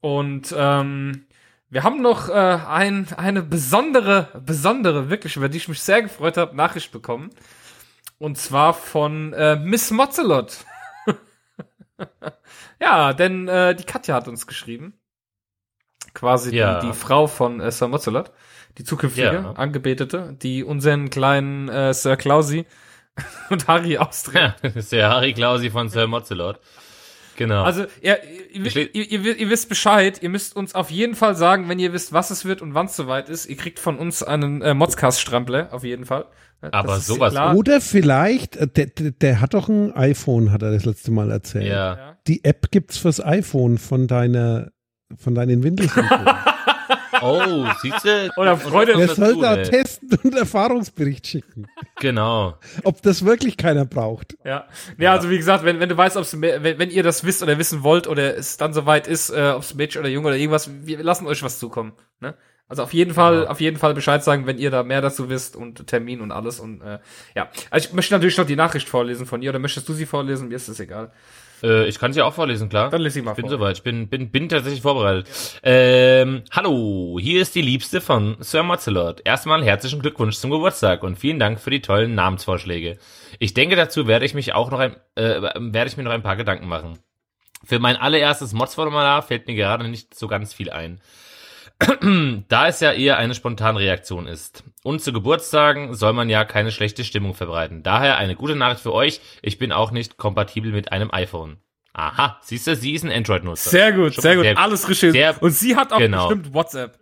Und 0.00 0.54
ähm, 0.56 1.26
wir 1.68 1.82
haben 1.82 2.00
noch 2.00 2.28
äh, 2.28 2.32
ein, 2.32 3.08
eine 3.16 3.42
besondere, 3.42 4.28
besondere, 4.46 5.10
wirklich, 5.10 5.34
über 5.34 5.48
die 5.48 5.56
ich 5.56 5.66
mich 5.66 5.82
sehr 5.82 6.02
gefreut 6.02 6.36
habe, 6.36 6.54
Nachricht 6.54 6.92
bekommen. 6.92 7.30
Und 8.18 8.38
zwar 8.38 8.72
von 8.72 9.32
äh, 9.32 9.56
Miss 9.56 9.90
Mozzelot. 9.90 10.58
ja, 12.80 13.14
denn 13.14 13.48
äh, 13.48 13.74
die 13.74 13.82
Katja 13.82 14.14
hat 14.14 14.28
uns 14.28 14.46
geschrieben. 14.46 14.94
Quasi 16.14 16.54
Ja. 16.54 16.78
die, 16.78 16.86
die 16.86 16.92
Frau 16.92 17.26
von 17.26 17.58
äh, 17.58 17.72
Sir 17.72 17.88
Mozzelot. 17.88 18.30
Die 18.78 18.84
zukünftige 18.84 19.26
Ja. 19.32 19.52
Angebetete, 19.52 20.36
die 20.42 20.64
unseren 20.64 21.10
kleinen 21.10 21.68
äh, 21.68 21.94
Sir 21.94 22.16
Klausi 22.16 22.66
und 23.50 23.68
Harry 23.68 23.98
austritt. 23.98 24.34
Ja, 24.34 24.56
das 24.62 24.76
ist 24.76 24.92
der 24.92 25.08
Harry 25.10 25.32
Klausi 25.32 25.70
von 25.70 25.88
Sir 25.88 26.06
Mozzelot. 26.06 26.58
Genau. 27.36 27.64
Also, 27.64 27.86
ihr, 28.00 28.18
ihr, 28.52 28.64
ihr, 28.94 28.94
ihr, 28.94 29.36
ihr, 29.38 29.50
wisst 29.50 29.68
Bescheid. 29.68 30.22
Ihr 30.22 30.28
müsst 30.28 30.54
uns 30.54 30.74
auf 30.76 30.90
jeden 30.92 31.16
Fall 31.16 31.34
sagen, 31.34 31.68
wenn 31.68 31.80
ihr 31.80 31.92
wisst, 31.92 32.12
was 32.12 32.30
es 32.30 32.44
wird 32.44 32.62
und 32.62 32.74
wann 32.74 32.86
es 32.86 32.94
soweit 32.94 33.28
ist. 33.28 33.46
Ihr 33.46 33.56
kriegt 33.56 33.80
von 33.80 33.98
uns 33.98 34.22
einen 34.22 34.62
äh, 34.62 34.72
Modscast-Strampler, 34.72 35.68
auf 35.72 35.82
jeden 35.82 36.04
Fall. 36.06 36.26
Das 36.60 36.72
Aber 36.72 37.00
sowas- 37.00 37.32
klar. 37.32 37.56
Oder 37.56 37.80
vielleicht, 37.80 38.54
äh, 38.56 38.68
der, 38.68 38.86
der, 38.86 39.10
der 39.10 39.40
hat 39.40 39.54
doch 39.54 39.68
ein 39.68 39.92
iPhone, 39.96 40.52
hat 40.52 40.62
er 40.62 40.70
das 40.70 40.84
letzte 40.84 41.10
Mal 41.10 41.30
erzählt. 41.32 41.66
ja. 41.66 41.96
Ja. 41.96 42.16
Die 42.28 42.44
App 42.44 42.70
gibt's 42.70 42.98
fürs 42.98 43.20
iPhone 43.22 43.78
von 43.78 44.06
deiner, 44.06 44.70
von 45.18 45.34
deinen 45.34 45.62
Windelsymptomen. 45.64 46.26
Oh, 47.22 47.66
siehst 47.82 48.04
du? 48.04 48.30
Oder 48.36 48.56
Freude- 48.56 48.92
Er 49.00 49.08
soll 49.08 49.40
da 49.40 49.56
testen 49.56 50.18
und 50.22 50.34
Erfahrungsbericht 50.34 51.26
schicken. 51.26 51.66
Genau. 52.00 52.58
Ob 52.84 53.02
das 53.02 53.24
wirklich 53.24 53.56
keiner 53.56 53.84
braucht. 53.84 54.36
Ja. 54.44 54.66
ja, 54.98 55.12
also 55.12 55.30
wie 55.30 55.36
gesagt, 55.36 55.64
wenn, 55.64 55.80
wenn 55.80 55.88
du 55.88 55.96
weißt, 55.96 56.16
ob's, 56.16 56.40
wenn, 56.40 56.62
wenn 56.78 56.90
ihr 56.90 57.02
das 57.02 57.24
wisst 57.24 57.42
oder 57.42 57.58
wissen 57.58 57.82
wollt 57.82 58.06
oder 58.06 58.36
es 58.36 58.56
dann 58.56 58.72
soweit 58.72 59.06
ist, 59.06 59.30
äh, 59.30 59.52
ob's 59.56 59.74
Mädchen 59.74 60.00
oder 60.00 60.08
Junge 60.08 60.28
oder 60.28 60.36
irgendwas, 60.36 60.70
wir 60.82 61.02
lassen 61.02 61.26
euch 61.26 61.42
was 61.42 61.58
zukommen. 61.58 61.92
Ne? 62.20 62.34
Also 62.68 62.82
auf 62.82 62.94
jeden 62.94 63.12
Fall, 63.14 63.40
Genau. 63.40 63.50
auf 63.50 63.60
jeden 63.60 63.76
Fall 63.76 63.94
Bescheid 63.94 64.24
sagen, 64.24 64.46
wenn 64.46 64.58
ihr 64.58 64.70
da 64.70 64.82
mehr 64.82 65.02
dazu 65.02 65.28
wisst 65.28 65.54
und 65.54 65.86
Termin 65.86 66.20
und 66.20 66.32
alles 66.32 66.60
und 66.60 66.80
äh, 66.80 66.98
ja. 67.34 67.50
Also 67.70 67.88
ich 67.88 67.94
möchte 67.94 68.14
natürlich 68.14 68.38
noch 68.38 68.46
die 68.46 68.56
Nachricht 68.56 68.88
vorlesen 68.88 69.26
von 69.26 69.42
ihr 69.42 69.50
oder 69.50 69.58
möchtest 69.58 69.88
du 69.88 69.92
sie 69.92 70.06
vorlesen? 70.06 70.48
Mir 70.48 70.56
ist 70.56 70.68
das 70.68 70.80
egal. 70.80 71.12
Äh, 71.64 71.86
ich 71.88 71.98
kann 71.98 72.12
sie 72.12 72.20
auch 72.22 72.34
vorlesen, 72.34 72.68
klar. 72.68 72.90
Dann 72.90 73.00
lese 73.00 73.18
ich 73.18 73.24
mal 73.24 73.32
Ich 73.32 73.36
bin 73.36 73.46
vor. 73.46 73.58
soweit. 73.58 73.78
Ich 73.78 73.82
bin, 73.82 74.08
bin, 74.08 74.30
bin 74.30 74.48
tatsächlich 74.48 74.82
vorbereitet. 74.82 75.28
Ähm, 75.62 76.42
hallo, 76.52 77.18
hier 77.20 77.40
ist 77.40 77.54
die 77.54 77.62
Liebste 77.62 78.00
von 78.00 78.36
Sir 78.40 78.62
Mozzelot. 78.62 79.22
Erstmal 79.24 79.64
herzlichen 79.64 80.00
Glückwunsch 80.00 80.36
zum 80.36 80.50
Geburtstag 80.50 81.02
und 81.02 81.16
vielen 81.18 81.38
Dank 81.38 81.58
für 81.60 81.70
die 81.70 81.80
tollen 81.80 82.14
Namensvorschläge. 82.14 82.98
Ich 83.38 83.54
denke, 83.54 83.76
dazu 83.76 84.06
werde 84.06 84.26
ich 84.26 84.34
mich 84.34 84.52
auch 84.52 84.70
noch 84.70 84.78
ein, 84.78 84.96
äh, 85.14 85.40
werde 85.40 85.88
ich 85.88 85.96
mir 85.96 86.02
noch 86.04 86.12
ein 86.12 86.22
paar 86.22 86.36
Gedanken 86.36 86.68
machen. 86.68 86.98
Für 87.64 87.78
mein 87.78 87.96
allererstes 87.96 88.52
Mods-Formular 88.52 89.22
fällt 89.22 89.46
mir 89.46 89.54
gerade 89.54 89.88
nicht 89.88 90.14
so 90.14 90.28
ganz 90.28 90.52
viel 90.52 90.68
ein. 90.70 91.00
da 92.48 92.68
es 92.68 92.80
ja 92.80 92.92
eher 92.92 93.18
eine 93.18 93.34
Spontanreaktion 93.34 94.26
ist. 94.26 94.64
Und 94.82 95.00
zu 95.02 95.12
Geburtstagen 95.12 95.94
soll 95.94 96.12
man 96.12 96.28
ja 96.28 96.44
keine 96.44 96.70
schlechte 96.70 97.04
Stimmung 97.04 97.34
verbreiten. 97.34 97.82
Daher 97.82 98.16
eine 98.18 98.36
gute 98.36 98.56
Nachricht 98.56 98.80
für 98.82 98.92
euch. 98.92 99.20
Ich 99.42 99.58
bin 99.58 99.72
auch 99.72 99.90
nicht 99.90 100.16
kompatibel 100.16 100.72
mit 100.72 100.92
einem 100.92 101.10
iPhone. 101.12 101.58
Aha, 101.92 102.38
siehst 102.42 102.66
du, 102.66 102.74
sie 102.74 102.92
ist 102.94 103.04
ein 103.04 103.12
Android-Nutzer. 103.12 103.70
Sehr 103.70 103.92
gut, 103.92 104.14
Schon 104.14 104.22
sehr 104.22 104.34
gut. 104.36 104.44
sehr- 104.44 104.58
Alles 104.58 104.88
richtig. 104.88 105.12
sehr- 105.12 105.40
und 105.42 105.50
sie 105.52 105.76
hat 105.76 105.92
auch 105.92 105.98
genau. 105.98 106.28
bestimmt 106.28 106.52
WhatsApp. 106.54 106.98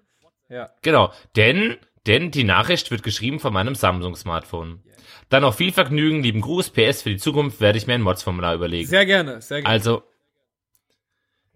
Ja. 0.50 0.68
Genau, 0.82 1.12
denn, 1.34 1.76
denn 2.06 2.30
die 2.30 2.44
Nachricht 2.44 2.90
wird 2.90 3.02
geschrieben 3.02 3.40
von 3.40 3.54
meinem 3.54 3.74
Samsung-Smartphone. 3.74 4.82
Dann 5.30 5.42
noch 5.42 5.54
viel 5.54 5.72
Vergnügen, 5.72 6.22
lieben 6.22 6.42
Gruß, 6.42 6.70
PS, 6.70 7.00
für 7.02 7.08
die 7.08 7.16
Zukunft 7.16 7.58
werde 7.62 7.78
ich 7.78 7.86
mir 7.86 7.94
ein 7.94 8.02
Mods-Formular 8.02 8.54
überlegen. 8.54 8.86
Sehr 8.86 9.06
gerne, 9.06 9.40
sehr 9.40 9.62
gerne. 9.62 9.68
Also, 9.72 10.02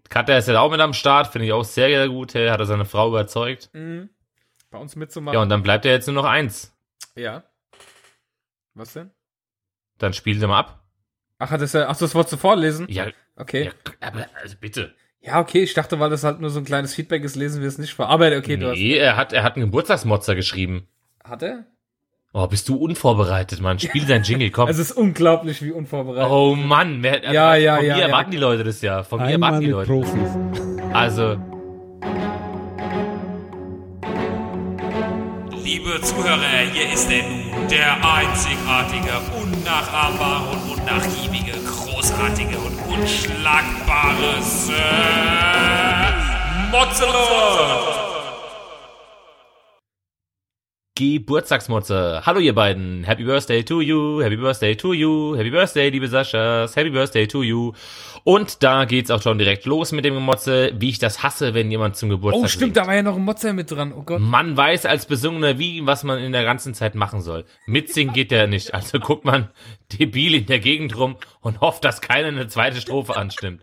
Katja 0.09 0.37
ist 0.37 0.47
ja 0.47 0.59
auch 0.59 0.71
mit 0.71 0.79
am 0.79 0.93
Start, 0.93 1.27
finde 1.27 1.45
ich 1.47 1.53
auch 1.53 1.63
sehr, 1.63 1.87
sehr 1.89 2.07
gut. 2.09 2.33
Hey, 2.33 2.47
Hat 2.49 2.59
er 2.59 2.65
seine 2.65 2.85
Frau 2.85 3.09
überzeugt. 3.09 3.69
Mhm. 3.73 4.09
Bei 4.69 4.77
uns 4.77 4.95
mitzumachen. 4.95 5.35
Ja, 5.35 5.41
und 5.41 5.49
dann 5.49 5.63
bleibt 5.63 5.85
ja 5.85 5.91
jetzt 5.91 6.07
nur 6.07 6.15
noch 6.15 6.25
eins. 6.25 6.73
ja. 7.15 7.43
Was 8.73 8.93
denn? 8.93 9.09
Dann 9.97 10.13
spielt 10.13 10.39
er 10.41 10.47
mal 10.47 10.59
ab. 10.59 10.83
Ach, 11.39 11.49
hat 11.49 11.61
das 11.61 11.75
ach, 11.75 11.97
das 11.97 12.13
wolltest 12.13 12.33
du 12.33 12.37
vorlesen? 12.37 12.85
Ja, 12.89 13.07
Okay. 13.35 13.65
ja 13.65 13.71
aber 14.01 14.27
also 14.41 14.55
bitte. 14.59 14.93
Ja, 15.19 15.39
okay, 15.39 15.63
ich 15.63 15.73
dachte, 15.73 15.99
weil 15.99 16.11
das 16.11 16.23
halt 16.23 16.39
nur 16.39 16.51
so 16.51 16.59
ein 16.59 16.65
kleines 16.65 16.93
Feedback 16.93 17.23
ist, 17.23 17.35
lesen 17.35 17.61
wir 17.61 17.67
es 17.67 17.79
nicht 17.79 17.93
vor. 17.95 18.07
Aber 18.07 18.27
okay, 18.37 18.55
du 18.57 18.67
hast. 18.69 18.77
nee, 18.77 18.95
er 18.95 19.15
hat, 19.17 19.33
er 19.33 19.41
hat 19.43 19.55
einen 19.55 19.65
Geburtstagsmotzer 19.65 20.35
geschrieben. 20.35 20.87
Hat 21.23 21.41
er? 21.41 21.65
Oh, 22.33 22.45
bist 22.45 22.67
du 22.69 22.75
unvorbereitet, 22.75 23.61
Mann. 23.61 23.79
Spiel 23.79 24.05
dein 24.05 24.21
Jingle, 24.23 24.51
komm. 24.51 24.67
Es 24.69 24.77
ist 24.77 24.91
unglaublich, 24.91 25.61
wie 25.61 25.71
unvorbereitet. 25.71 26.29
oh 26.29 26.55
Mann, 26.55 27.01
wer, 27.01 27.13
also 27.23 27.33
Ja, 27.33 27.55
ja, 27.55 27.75
von 27.77 27.85
ja, 27.85 27.93
mir 27.95 28.01
ja. 28.01 28.07
erwarten 28.07 28.31
die 28.31 28.37
Leute 28.37 28.63
das 28.63 28.81
ja. 28.81 29.03
Von 29.03 29.19
mir 29.19 29.27
Einmal 29.27 29.49
erwarten 29.53 29.65
die 29.65 29.71
Leute. 29.71 29.87
Profis. 29.91 30.29
Also, 30.93 31.37
Liebe 35.63 36.01
Zuhörer, 36.01 36.39
hier 36.73 36.93
ist 36.93 37.09
er 37.11 37.23
nun, 37.23 37.67
der 37.69 37.93
einzigartige, 37.95 39.19
unnachahmbare 39.41 40.49
und 40.51 40.79
unnachgiebige, 40.79 41.53
großartige 41.65 42.57
und 42.57 42.99
unschlagbare 42.99 44.41
Sir 44.41 44.75
Mozzelot. 46.71 48.06
Geburtstagsmotze. 50.97 52.23
Hallo 52.25 52.39
ihr 52.39 52.55
beiden. 52.55 53.03
Happy 53.03 53.23
Birthday 53.23 53.63
to 53.63 53.81
you. 53.81 54.19
Happy 54.23 54.35
Birthday 54.35 54.75
to 54.75 54.93
you. 54.93 55.37
Happy 55.37 55.51
Birthday, 55.51 55.89
liebe 55.89 56.07
Saschas. 56.07 56.75
Happy 56.75 56.89
Birthday 56.89 57.27
to 57.27 57.43
you. 57.43 57.73
Und 58.23 58.63
da 58.63 58.85
geht's 58.85 59.11
auch 59.11 59.21
schon 59.21 59.37
direkt 59.37 59.67
los 59.67 59.91
mit 59.91 60.05
dem 60.05 60.15
Gemotze, 60.15 60.71
wie 60.79 60.89
ich 60.89 60.97
das 60.97 61.21
hasse, 61.21 61.53
wenn 61.53 61.69
jemand 61.69 61.97
zum 61.97 62.09
Geburtstag 62.09 62.43
oh, 62.43 62.47
stimmt, 62.47 62.61
singt. 62.61 62.77
da 62.77 62.87
war 62.87 62.95
ja 62.95 63.03
noch 63.03 63.15
ein 63.15 63.23
Mozart 63.23 63.53
mit 63.53 63.69
dran. 63.69 63.93
Oh 63.95 64.01
Gott. 64.01 64.19
Man 64.19 64.57
weiß 64.57 64.87
als 64.87 65.05
Besungener 65.05 65.59
wie, 65.59 65.85
was 65.85 66.03
man 66.03 66.17
in 66.17 66.31
der 66.31 66.43
ganzen 66.43 66.73
Zeit 66.73 66.95
machen 66.95 67.21
soll. 67.21 67.45
Mitsingen 67.67 68.11
geht 68.11 68.31
ja 68.31 68.47
nicht. 68.47 68.73
Also 68.73 68.97
guckt 68.99 69.23
man 69.23 69.49
debil 69.99 70.33
in 70.33 70.47
der 70.47 70.59
Gegend 70.59 70.97
rum 70.97 71.17
und 71.41 71.61
hofft, 71.61 71.85
dass 71.85 72.01
keiner 72.01 72.29
eine 72.29 72.47
zweite 72.47 72.81
Strophe 72.81 73.15
anstimmt. 73.15 73.61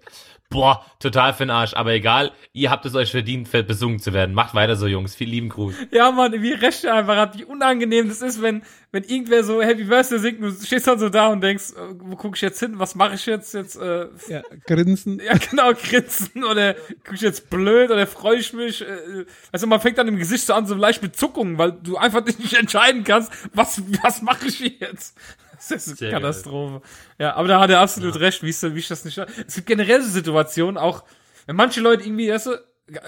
Boah, 0.55 0.85
total 1.01 1.32
für 1.35 1.43
den 1.44 1.51
Arsch. 1.51 1.74
Aber 1.74 1.90
egal, 1.93 2.31
ihr 2.52 2.70
habt 2.70 2.86
es 2.86 2.94
euch 2.94 3.10
verdient, 3.10 3.51
besungen 3.66 3.98
zu 3.98 4.12
werden. 4.12 4.36
Macht 4.36 4.55
weiter 4.55 4.76
so, 4.76 4.86
Jungs. 4.86 5.16
Viel 5.16 5.28
lieben 5.28 5.48
Gruß. 5.48 5.74
Ja, 5.90 6.12
Mann, 6.12 6.32
wie 6.40 6.52
recht 6.52 6.86
einfach 6.86 7.16
hat, 7.16 7.36
wie 7.36 7.44
unangenehm 7.44 8.09
das 8.09 8.22
ist, 8.22 8.40
wenn, 8.40 8.62
wenn 8.93 9.02
irgendwer 9.02 9.43
so 9.43 9.60
Happy 9.60 9.82
Birthday 9.82 10.20
singt 10.20 10.40
und 10.40 10.60
du 10.60 10.64
stehst 10.64 10.86
dann 10.86 11.01
so 11.01 11.09
da 11.09 11.26
und 11.26 11.40
denkst, 11.40 11.72
äh, 11.72 11.94
wo 11.98 12.14
guck 12.14 12.36
ich 12.36 12.43
jetzt 12.43 12.60
hin? 12.60 12.74
Was 12.78 12.94
mache 12.94 13.16
ich 13.16 13.26
jetzt? 13.26 13.52
Jetzt, 13.52 13.74
äh, 13.74 14.06
Ja, 14.28 14.43
grinsen. 14.64 15.20
ja, 15.20 15.32
genau, 15.51 15.72
grinsen 15.74 16.44
oder 16.44 16.74
guck 17.05 17.14
ich 17.14 17.22
jetzt 17.22 17.51
blöd 17.51 17.90
oder 17.90 18.06
freue 18.06 18.36
ich 18.39 18.52
mich? 18.52 18.81
Äh, 18.82 19.24
also 19.51 19.66
man 19.66 19.81
fängt 19.81 19.98
dann 19.98 20.06
im 20.06 20.18
Gesicht 20.18 20.47
so 20.47 20.55
an, 20.55 20.66
so 20.66 20.76
leicht 20.76 21.02
mit 21.02 21.16
Zuckungen, 21.16 21.59
weil 21.59 21.72
du 21.72 21.97
einfach 21.97 22.24
nicht 22.39 22.55
entscheiden 22.55 23.02
kannst, 23.02 23.32
was, 23.52 23.82
was 24.02 24.22
mache 24.22 24.47
ich 24.47 24.60
jetzt? 24.60 25.16
Das 25.56 25.70
ist 25.70 26.02
eine 26.02 26.10
Katastrophe. 26.12 26.82
Ja, 27.18 27.35
aber 27.35 27.48
da 27.48 27.60
hat 27.60 27.70
er 27.70 27.81
absolut 27.81 28.18
recht, 28.20 28.43
wie, 28.43 28.51
ist, 28.51 28.62
wie 28.74 28.78
ich 28.78 28.89
das 28.89 29.05
nicht. 29.05 29.18
Es 29.18 29.55
gibt 29.55 29.66
generell 29.66 30.02
so 30.02 30.09
Situationen, 30.10 30.76
auch 30.76 31.05
wenn 31.47 31.56
manche 31.56 31.81
Leute 31.81 32.05
irgendwie, 32.05 32.31
weißt 32.31 32.47
du, 32.47 32.59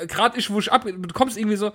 gerade 0.06 0.38
ich, 0.38 0.50
wo 0.50 0.58
ich 0.58 0.70
ab, 0.72 0.84
du 0.86 1.08
kommst 1.14 1.36
irgendwie 1.36 1.56
so 1.56 1.72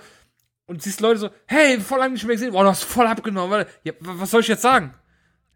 und 0.68 0.81
siehst 0.81 1.02
Leute 1.02 1.19
so, 1.19 1.30
hey, 1.48 1.80
voll 1.80 1.99
lange 1.99 2.14
nicht 2.14 2.26
mehr 2.26 2.35
gesehen, 2.35 2.52
boah, 2.53 2.64
du 2.64 2.69
hast 2.69 2.84
voll 2.84 3.07
abgenommen, 3.07 3.65
ja, 3.84 3.93
wa- 3.99 4.14
was 4.18 4.31
soll 4.31 4.41
ich 4.41 4.48
jetzt 4.48 4.61
sagen? 4.61 4.93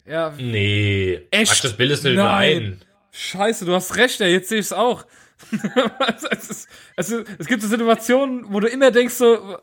Ja, 0.05 0.33
Nee. 0.37 1.27
Echt? 1.31 1.63
Das 1.63 1.73
bildest 1.77 2.03
du 2.05 2.09
dir 2.09 2.15
Nein. 2.23 2.57
ein. 2.57 2.81
Scheiße, 3.11 3.65
du 3.65 3.73
hast 3.73 3.95
recht, 3.95 4.19
ey, 4.21 4.31
jetzt 4.33 4.49
sehe 4.49 4.59
ich 4.59 4.65
es 4.67 4.73
auch. 4.73 5.05
es, 5.51 6.23
ist, 6.49 6.67
es, 6.95 7.09
ist, 7.09 7.27
es 7.39 7.47
gibt 7.47 7.61
so 7.61 7.67
Situationen, 7.67 8.45
wo 8.53 8.59
du 8.59 8.67
immer 8.67 8.91
denkst 8.91 9.13
so, 9.15 9.57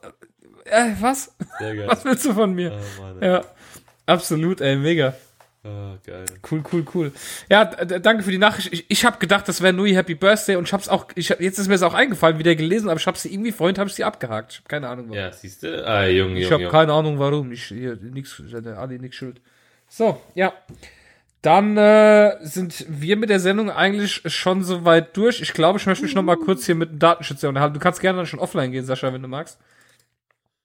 äh, 0.65 0.91
was? 1.01 1.35
Sehr 1.59 1.77
geil. 1.77 1.87
Was 1.89 2.05
willst 2.05 2.25
du 2.25 2.35
von 2.35 2.55
mir? 2.55 2.79
Mann. 3.01 3.23
Ja, 3.23 3.45
absolut, 4.07 4.61
ey, 4.61 4.77
mega. 4.77 5.15
Oh, 5.65 5.95
geil. 6.05 6.25
Cool, 6.51 6.63
cool, 6.73 6.85
cool. 6.93 7.13
Ja, 7.49 7.65
danke 7.65 8.25
für 8.25 8.33
die 8.33 8.39
Nachricht. 8.39 8.73
Ich, 8.73 8.85
ich 8.89 9.05
habe 9.05 9.19
gedacht, 9.19 9.47
das 9.47 9.63
wäre 9.63 9.73
nur 9.73 9.87
Happy 9.87 10.17
Birthday 10.17 10.57
und 10.57 10.65
ich 10.65 10.73
hab's 10.73 10.89
auch, 10.89 11.07
ich 11.15 11.31
hab, 11.31 11.41
jetzt 11.41 11.59
ist 11.59 11.69
mir 11.69 11.75
das 11.75 11.85
auch 11.85 11.95
eingefallen, 11.95 12.41
wieder 12.41 12.57
gelesen, 12.57 12.89
aber 12.91 12.99
ich 12.99 13.07
habe 13.07 13.17
sie 13.17 13.33
irgendwie 13.33 13.53
vorhin 13.53 13.79
habe 13.79 13.89
ich 13.89 13.95
sie 13.95 14.03
abgehakt. 14.03 14.53
Ich 14.53 14.59
habe 14.59 14.69
keine 14.69 14.89
Ahnung 14.89 15.05
warum. 15.07 15.19
Ja, 15.19 15.31
siehst 15.31 15.63
du? 15.63 15.87
Ah, 15.87 16.05
Junge, 16.07 16.35
ich 16.35 16.43
Junge, 16.43 16.53
habe 16.55 16.63
Junge. 16.65 16.73
keine 16.73 16.93
Ahnung 16.93 17.19
warum. 17.21 17.53
Ich 17.53 17.65
hier 17.67 17.97
nix, 18.01 18.43
Ali 18.77 18.99
nix 18.99 19.15
schuld. 19.15 19.41
So, 19.89 20.21
ja. 20.35 20.53
Dann 21.43 21.77
äh, 21.77 22.37
sind 22.45 22.85
wir 22.89 23.17
mit 23.17 23.31
der 23.31 23.41
Sendung 23.41 23.71
eigentlich 23.71 24.23
schon 24.33 24.65
so 24.65 24.85
weit 24.85 25.17
durch. 25.17 25.41
Ich 25.43 25.53
glaube, 25.53 25.79
ich 25.79 25.87
möchte 25.87 26.05
mich 26.05 26.15
noch 26.15 26.23
mal 26.23 26.37
kurz 26.37 26.67
hier 26.67 26.75
mit 26.77 26.91
dem 26.91 26.99
Datenschützer 26.99 27.49
unterhalten. 27.49 27.75
Du 27.75 27.81
kannst 27.81 28.01
gerne 28.01 28.17
dann 28.19 28.27
schon 28.27 28.39
offline 28.41 28.71
gehen, 28.73 28.85
Sascha, 28.85 29.13
wenn 29.13 29.23
du 29.23 29.29
magst. 29.29 29.59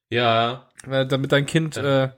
Ja, 0.10 0.68
Äh, 0.90 1.06
damit 1.06 1.32
dein 1.32 1.46
Kind, 1.46 1.78
äh, 1.78 2.08
g- 2.08 2.14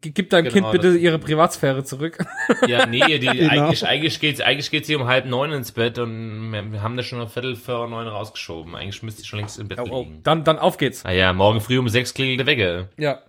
gib 0.00 0.30
deinem 0.30 0.44
Genau, 0.52 0.70
Kind 0.70 0.72
bitte 0.72 0.92
das- 0.94 1.00
ihre 1.02 1.18
Privatsphäre 1.18 1.84
zurück. 1.84 2.18
ja, 2.66 2.86
nee, 2.86 3.18
die, 3.18 3.26
Genau. 3.26 3.50
eigentlich, 3.50 3.86
eigentlich 3.86 4.20
geht's, 4.20 4.40
eigentlich 4.40 4.70
geht's 4.70 4.88
hier 4.88 5.00
um 5.00 5.06
halb 5.06 5.26
neun 5.26 5.52
ins 5.52 5.72
Bett 5.72 5.98
und 5.98 6.52
wir, 6.52 6.82
haben 6.82 6.96
das 6.96 7.06
schon 7.06 7.20
eine 7.20 7.28
Viertel 7.28 7.56
vor 7.56 7.88
neun 7.88 8.06
rausgeschoben. 8.06 8.74
Eigentlich 8.74 9.02
müsste 9.02 9.22
ich 9.22 9.28
schon 9.28 9.38
längst 9.38 9.58
im 9.58 9.68
Bett 9.68 9.80
oh, 9.80 9.86
oh. 9.90 10.02
liegen. 10.02 10.22
Dann, 10.22 10.44
dann 10.44 10.58
auf 10.58 10.78
geht's. 10.78 11.04
Ah 11.04 11.12
ja, 11.12 11.32
morgen 11.32 11.60
früh 11.60 11.78
um 11.78 11.88
sechs 11.88 12.14
klingelt 12.14 12.40
der 12.40 12.46
Wecker 12.46 12.88
Ja. 12.96 13.20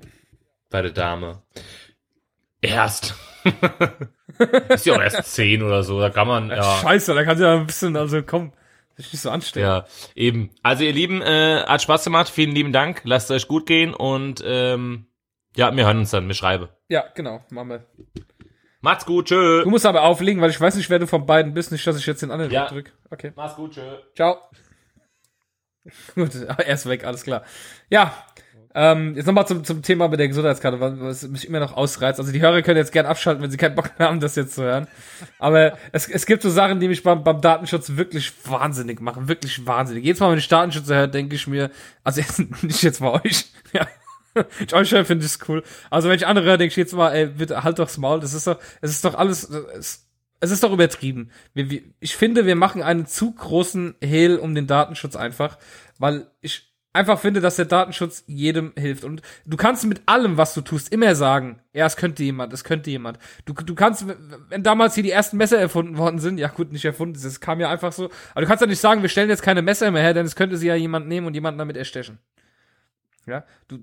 bei 0.70 0.82
der 0.82 0.92
Dame. 0.92 1.42
Erst. 2.62 3.16
ist 4.70 4.86
ja 4.86 4.94
auch 4.96 5.02
erst 5.02 5.24
zehn 5.34 5.64
oder 5.64 5.84
so, 5.84 6.00
da 6.00 6.10
kann 6.10 6.28
man, 6.28 6.50
ja. 6.50 6.64
Scheiße, 6.82 7.14
da 7.14 7.24
kannst 7.24 7.42
du 7.42 7.46
ja 7.46 7.56
ein 7.56 7.66
bisschen, 7.66 7.96
also 7.98 8.22
komm, 8.24 8.54
dich 8.98 9.12
nicht 9.12 9.22
so 9.22 9.30
anstellen. 9.30 9.66
Ja, 9.66 9.86
eben. 10.16 10.50
Also 10.62 10.84
ihr 10.84 10.94
Lieben, 10.94 11.22
äh, 11.22 11.64
hat 11.66 11.82
Spaß 11.82 12.04
gemacht, 12.04 12.30
vielen 12.30 12.52
lieben 12.52 12.72
Dank, 12.72 13.02
lasst 13.04 13.30
es 13.30 13.44
euch 13.44 13.48
gut 13.48 13.66
gehen 13.66 13.94
und 13.94 14.42
ähm, 14.46 15.08
ja, 15.56 15.76
wir 15.76 15.86
hören 15.86 16.00
uns 16.00 16.12
dann, 16.12 16.28
wir 16.28 16.36
schreiben. 16.36 16.70
Ja, 16.90 17.06
genau, 17.16 17.44
machen 17.50 17.70
wir. 17.70 17.86
Macht's 18.82 19.06
gut, 19.06 19.28
tschö. 19.28 19.64
Du 19.64 19.70
musst 19.70 19.86
aber 19.86 20.02
auflegen, 20.04 20.42
weil 20.42 20.50
ich 20.50 20.60
weiß 20.60 20.76
nicht, 20.76 20.90
wer 20.90 21.00
du 21.00 21.08
von 21.08 21.26
beiden 21.26 21.54
bist. 21.54 21.72
Nicht, 21.72 21.88
dass 21.88 21.98
ich 21.98 22.06
jetzt 22.06 22.22
den 22.22 22.32
anderen 22.32 22.52
Ja. 22.52 22.68
drück. 22.68 22.92
Okay. 23.10 23.32
Macht's 23.36 23.56
gut, 23.56 23.74
tschö. 23.74 23.82
Ciao. 24.16 24.38
Gut, 26.16 26.34
er 26.48 26.68
ist 26.74 26.86
weg, 26.88 27.06
alles 27.06 27.24
klar. 27.24 27.44
Ja, 27.90 28.14
ähm, 28.76 29.16
jetzt 29.16 29.26
nochmal 29.28 29.46
zum, 29.46 29.64
zum 29.64 29.82
Thema 29.84 30.08
mit 30.08 30.20
der 30.20 30.28
Gesundheitskarte, 30.28 30.80
was, 30.80 31.28
mich 31.28 31.48
immer 31.48 31.60
noch 31.60 31.74
ausreizt. 31.78 32.20
Also 32.20 32.32
die 32.32 32.42
Hörer 32.42 32.62
können 32.64 32.78
jetzt 32.78 32.92
gern 32.92 33.06
abschalten, 33.06 33.44
wenn 33.44 33.52
sie 33.52 33.58
keinen 33.58 33.76
Bock 33.76 33.92
mehr 34.00 34.08
haben, 34.08 34.20
das 34.20 34.36
jetzt 34.36 34.56
zu 34.56 34.64
hören. 34.64 34.88
Aber 35.38 35.78
es, 35.92 36.10
es 36.10 36.26
gibt 36.26 36.42
so 36.42 36.50
Sachen, 36.50 36.80
die 36.80 36.88
mich 36.88 37.04
beim, 37.04 37.24
beim 37.24 37.40
Datenschutz 37.40 37.96
wirklich 37.96 38.34
wahnsinnig 38.50 39.00
machen. 39.00 39.28
Wirklich 39.28 39.66
wahnsinnig. 39.68 40.04
Jedes 40.04 40.20
Mal, 40.20 40.32
wenn 40.32 40.40
ich 40.40 40.48
Datenschutz 40.48 40.90
höre, 40.90 41.08
denke 41.08 41.36
ich 41.36 41.46
mir, 41.46 41.70
also 42.04 42.22
jetzt, 42.22 42.40
nicht 42.64 42.82
jetzt 42.82 43.00
mal 43.00 43.22
euch, 43.24 43.46
ja. 43.74 43.88
Ich 44.60 44.92
höre, 44.92 45.06
finde 45.06 45.26
ich 45.26 45.32
es 45.32 45.40
cool. 45.48 45.64
Also 45.90 46.10
wenn 46.10 46.16
ich 46.16 46.28
andere 46.28 46.46
höre, 46.46 46.58
denke 46.58 46.72
ich 46.72 46.78
jetzt 46.78 46.94
mal, 46.94 47.12
ey, 47.12 47.28
bitte 47.28 47.64
halt 47.64 47.80
doch's 47.80 47.98
Maul. 47.98 48.20
Das 48.20 48.34
ist 48.34 48.48
doch, 48.48 48.60
es 48.82 48.92
ist 48.92 49.06
doch 49.06 49.16
alles, 49.16 49.50
es, 49.50 50.08
es 50.40 50.52
ist 50.52 50.64
doch 50.64 50.74
übertrieben. 50.74 51.30
Wir, 51.54 51.70
wir, 51.70 51.82
ich 52.00 52.16
finde, 52.16 52.46
wir 52.46 52.56
machen 52.56 52.84
einen 52.84 53.06
zu 53.06 53.32
großen 53.32 53.96
Hehl 54.02 54.38
um 54.38 54.56
den 54.56 54.68
Datenschutz 54.68 55.16
einfach, 55.16 55.58
weil 56.00 56.28
ich 56.42 56.74
einfach 56.94 57.20
finde, 57.20 57.42
dass 57.42 57.56
der 57.56 57.66
Datenschutz 57.66 58.24
jedem 58.28 58.72
hilft. 58.78 59.04
Und 59.04 59.22
du 59.46 59.58
kannst 59.58 59.86
mit 59.86 60.02
allem, 60.06 60.38
was 60.38 60.54
du 60.54 60.62
tust, 60.62 60.94
immer 60.94 61.16
sagen, 61.16 61.60
ja, 61.74 61.86
es 61.86 61.98
könnte 61.98 62.24
jemand, 62.24 62.54
es 62.54 62.64
könnte 62.64 62.92
jemand. 62.92 63.18
Du, 63.46 63.54
du 63.54 63.76
kannst, 63.76 64.06
wenn 64.50 64.64
damals 64.64 64.94
hier 64.94 65.04
die 65.04 65.12
ersten 65.12 65.38
Messer 65.38 65.58
erfunden 65.58 65.98
worden 65.98 66.20
sind, 66.20 66.38
ja 66.38 66.48
gut, 66.50 66.72
nicht 66.72 66.86
erfunden, 66.86 67.20
das 67.22 67.40
kam 67.40 67.60
ja 67.60 67.70
einfach 67.70 67.92
so, 67.92 68.10
aber 68.32 68.42
du 68.42 68.48
kannst 68.48 68.62
ja 68.62 68.68
nicht 68.68 68.80
sagen, 68.80 69.02
wir 69.02 69.10
stellen 69.10 69.30
jetzt 69.30 69.44
keine 69.44 69.62
Messer 69.62 69.90
mehr 69.92 70.04
her, 70.04 70.14
denn 70.14 70.26
es 70.26 70.36
könnte 70.36 70.58
sie 70.58 70.68
ja 70.68 70.76
jemand 70.76 71.08
nehmen 71.08 71.26
und 71.28 71.34
jemanden 71.34 71.58
damit 71.58 71.78
erstechen. 71.78 72.20
Ja, 73.26 73.46
du, 73.68 73.80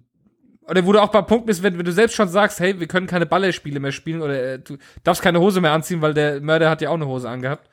oder 0.71 0.87
wo 0.87 0.93
du 0.93 1.03
auch 1.03 1.11
beim 1.11 1.27
Punkt 1.27 1.47
bist, 1.47 1.65
wenn, 1.65 1.77
wenn 1.77 1.85
du 1.85 1.93
selbst 1.93 2.15
schon 2.15 2.29
sagst, 2.29 2.61
hey, 2.61 2.79
wir 2.79 2.87
können 2.87 3.09
keine 3.09 3.27
Ballerspiele 3.27 3.81
mehr 3.81 3.91
spielen 3.91 4.23
oder 4.23 4.55
äh, 4.55 4.59
du 4.61 4.79
darfst 5.03 5.21
keine 5.21 5.41
Hose 5.41 5.61
mehr 5.61 5.73
anziehen, 5.73 6.01
weil 6.01 6.15
der 6.15 6.41
Mörder 6.41 6.71
hat 6.71 6.81
ja 6.81 6.91
auch 6.91 6.95
eine 6.95 7.09
Hose 7.09 7.29
angehabt. 7.29 7.69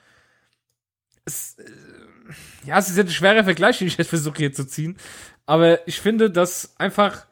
Es, 1.24 1.58
äh, 1.60 1.64
ja, 2.66 2.80
es 2.80 2.90
ist 2.90 2.98
jetzt 2.98 3.10
ein 3.10 3.14
schwerer 3.14 3.44
Vergleich, 3.44 3.78
den 3.78 3.88
ich 3.88 3.98
jetzt 3.98 4.10
versuche 4.10 4.38
hier 4.38 4.52
zu 4.52 4.66
ziehen. 4.66 4.98
Aber 5.46 5.88
ich 5.88 6.02
finde, 6.02 6.32
dass 6.32 6.76
einfach 6.80 7.28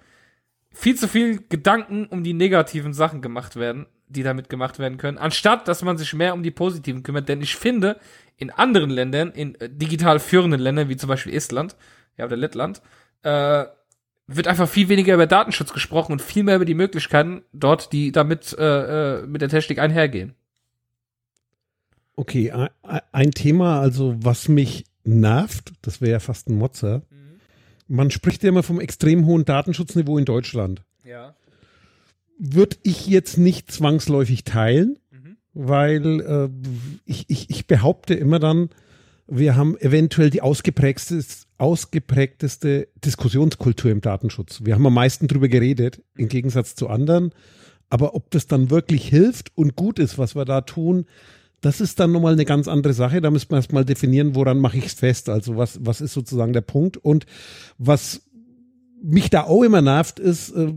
viel 0.72 0.96
zu 0.96 1.08
viel 1.08 1.44
Gedanken 1.50 2.06
um 2.06 2.24
die 2.24 2.34
negativen 2.34 2.94
Sachen 2.94 3.24
gemacht 3.24 3.56
werden, 3.56 3.88
die 4.08 4.22
damit 4.22 4.50
gemacht 4.50 4.78
werden 4.78 5.00
können, 5.00 5.18
anstatt 5.18 5.68
dass 5.68 5.82
man 5.82 5.98
sich 5.98 6.14
mehr 6.14 6.36
um 6.36 6.44
die 6.44 6.52
positiven 6.52 7.02
kümmert. 7.02 7.28
Denn 7.28 7.42
ich 7.42 7.56
finde, 7.56 8.00
in 8.38 8.52
anderen 8.52 8.92
Ländern, 8.92 9.32
in 9.32 9.56
äh, 9.56 9.68
digital 9.68 10.20
führenden 10.20 10.62
Ländern, 10.62 10.90
wie 10.90 10.98
zum 10.98 11.10
Beispiel 11.10 11.34
Estland, 11.34 11.76
ja, 12.18 12.26
oder 12.26 12.38
Lettland, 12.38 12.84
äh, 13.24 13.66
wird 14.28 14.48
einfach 14.48 14.68
viel 14.68 14.90
weniger 14.90 15.14
über 15.14 15.28
Datenschutz 15.28 15.74
gesprochen 15.74 16.12
und 16.12 16.22
viel 16.22 16.44
mehr 16.44 16.56
über 16.56 16.66
die 16.66 16.74
Möglichkeiten 16.74 17.44
dort, 17.54 17.94
die 17.94 18.12
damit 18.12 18.56
äh, 18.58 19.20
äh, 19.20 19.28
mit 19.28 19.42
der 19.42 19.50
Technik 19.50 19.80
einhergehen. 19.80 20.34
Okay, 22.16 22.52
ein, 23.12 23.32
Thema, 23.32 23.82
also 23.82 24.16
was 24.18 24.48
mich 24.48 24.86
nervt, 25.04 25.74
das 25.82 26.00
wäre 26.00 26.14
ja 26.14 26.20
fast 26.20 26.50
ein 26.50 26.58
Motzer. 26.58 27.02
Man 27.88 28.10
spricht 28.10 28.42
ja 28.42 28.50
immer 28.50 28.64
vom 28.64 28.80
extrem 28.80 29.26
hohen 29.26 29.44
Datenschutzniveau 29.44 30.18
in 30.18 30.26
Deutschland. 30.26 30.82
Ja. 31.04 31.36
Würde 32.40 32.78
ich 32.84 33.06
jetzt 33.08 33.38
nicht 33.38 33.70
zwangsläufig 33.70 34.46
teilen, 34.46 34.98
weil 35.54 36.22
äh, 36.22 36.50
ich, 37.06 37.26
ich, 37.30 37.50
ich 37.50 37.68
behaupte 37.68 38.14
immer 38.14 38.40
dann, 38.40 38.70
wir 39.28 39.56
haben 39.56 39.78
eventuell 39.78 40.30
die 40.30 40.42
ausgeprägteste, 40.42 41.48
ausgeprägteste 41.58 42.88
Diskussionskultur 43.04 43.92
im 43.92 44.02
Datenschutz. 44.02 44.62
Wir 44.64 44.76
haben 44.76 44.86
am 44.86 44.94
meisten 44.94 45.28
drüber 45.28 45.48
geredet, 45.48 46.04
im 46.16 46.28
Gegensatz 46.28 46.76
zu 46.76 46.90
anderen. 46.90 47.32
Aber 47.90 48.16
ob 48.16 48.32
das 48.32 48.48
dann 48.48 48.70
wirklich 48.70 49.08
hilft 49.08 49.56
und 49.56 49.76
gut 49.76 50.00
ist, 50.00 50.18
was 50.18 50.36
wir 50.36 50.46
da 50.46 50.62
tun, 50.62 51.06
das 51.62 51.82
ist 51.82 52.00
dann 52.00 52.12
nochmal 52.12 52.34
eine 52.34 52.46
ganz 52.46 52.68
andere 52.68 52.94
Sache. 52.94 53.22
Da 53.22 53.32
müssen 53.32 53.50
wir 53.50 53.58
erstmal 53.58 53.86
definieren, 53.86 54.36
woran 54.36 54.60
mache 54.60 54.78
ich 54.78 54.88
es 54.88 54.94
fest. 54.94 55.30
Also 55.30 55.58
was, 55.58 55.80
was 55.84 56.02
ist 56.02 56.14
sozusagen 56.14 56.54
der 56.54 56.62
Punkt? 56.62 56.98
Und 56.98 57.26
was 57.78 58.22
mich 59.02 59.30
da 59.30 59.44
auch 59.44 59.64
immer 59.64 59.82
nervt, 59.82 60.20
ist, 60.20 60.52
äh, 60.52 60.74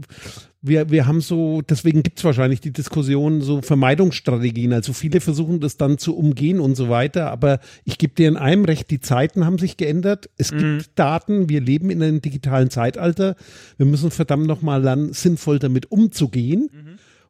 wir, 0.61 0.91
wir 0.91 1.07
haben 1.07 1.21
so, 1.21 1.63
deswegen 1.63 2.03
gibt 2.03 2.19
es 2.19 2.25
wahrscheinlich 2.25 2.61
die 2.61 2.73
Diskussion, 2.73 3.41
so 3.43 3.63
Vermeidungsstrategien. 3.63 4.73
Also 4.73 4.93
viele 4.93 5.21
versuchen 5.21 5.61
das 5.61 5.77
dann 5.77 5.99
zu 5.99 6.17
umgehen 6.17 6.59
und 6.59 6.75
so 6.75 6.89
weiter. 6.89 7.31
Aber 7.31 7.61
ich 7.85 7.99
gebe 7.99 8.15
dir 8.15 8.29
in 8.29 8.37
einem 8.37 8.65
recht, 8.65 8.91
die 8.91 9.01
Zeiten 9.01 9.45
haben 9.45 9.59
sich 9.59 9.77
geändert. 9.77 10.31
Es 10.37 10.51
gibt 10.51 10.91
Daten, 10.97 11.49
wir 11.49 11.61
leben 11.61 11.91
in 11.91 12.03
einem 12.03 12.21
digitalen 12.21 12.71
Zeitalter. 12.71 13.37
Wir 13.77 13.87
müssen 13.87 14.11
verdammt 14.11 14.47
nochmal 14.47 14.83
lernen, 14.83 15.13
sinnvoll 15.13 15.61
damit 15.61 15.93
umzugehen 15.93 16.71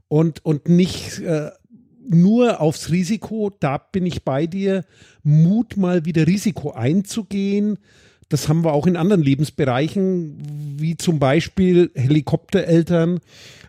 und, 0.09 0.45
und 0.45 0.69
nicht 0.69 1.21
äh, 1.21 1.51
nur 2.09 2.61
aufs 2.61 2.91
Risiko, 2.91 3.51
da 3.61 3.77
bin 3.79 4.07
ich 4.07 4.25
bei 4.25 4.47
dir, 4.47 4.85
Mut 5.23 5.77
mal 5.77 6.07
wieder 6.07 6.27
Risiko 6.27 6.71
einzugehen. 6.71 7.79
Das 8.29 8.49
haben 8.49 8.65
wir 8.65 8.73
auch 8.73 8.87
in 8.87 8.97
anderen 8.97 9.23
Lebensbereichen, 9.23 10.37
wie 10.79 10.97
zum 10.97 11.19
Beispiel 11.19 11.91
Helikoptereltern. 11.95 13.21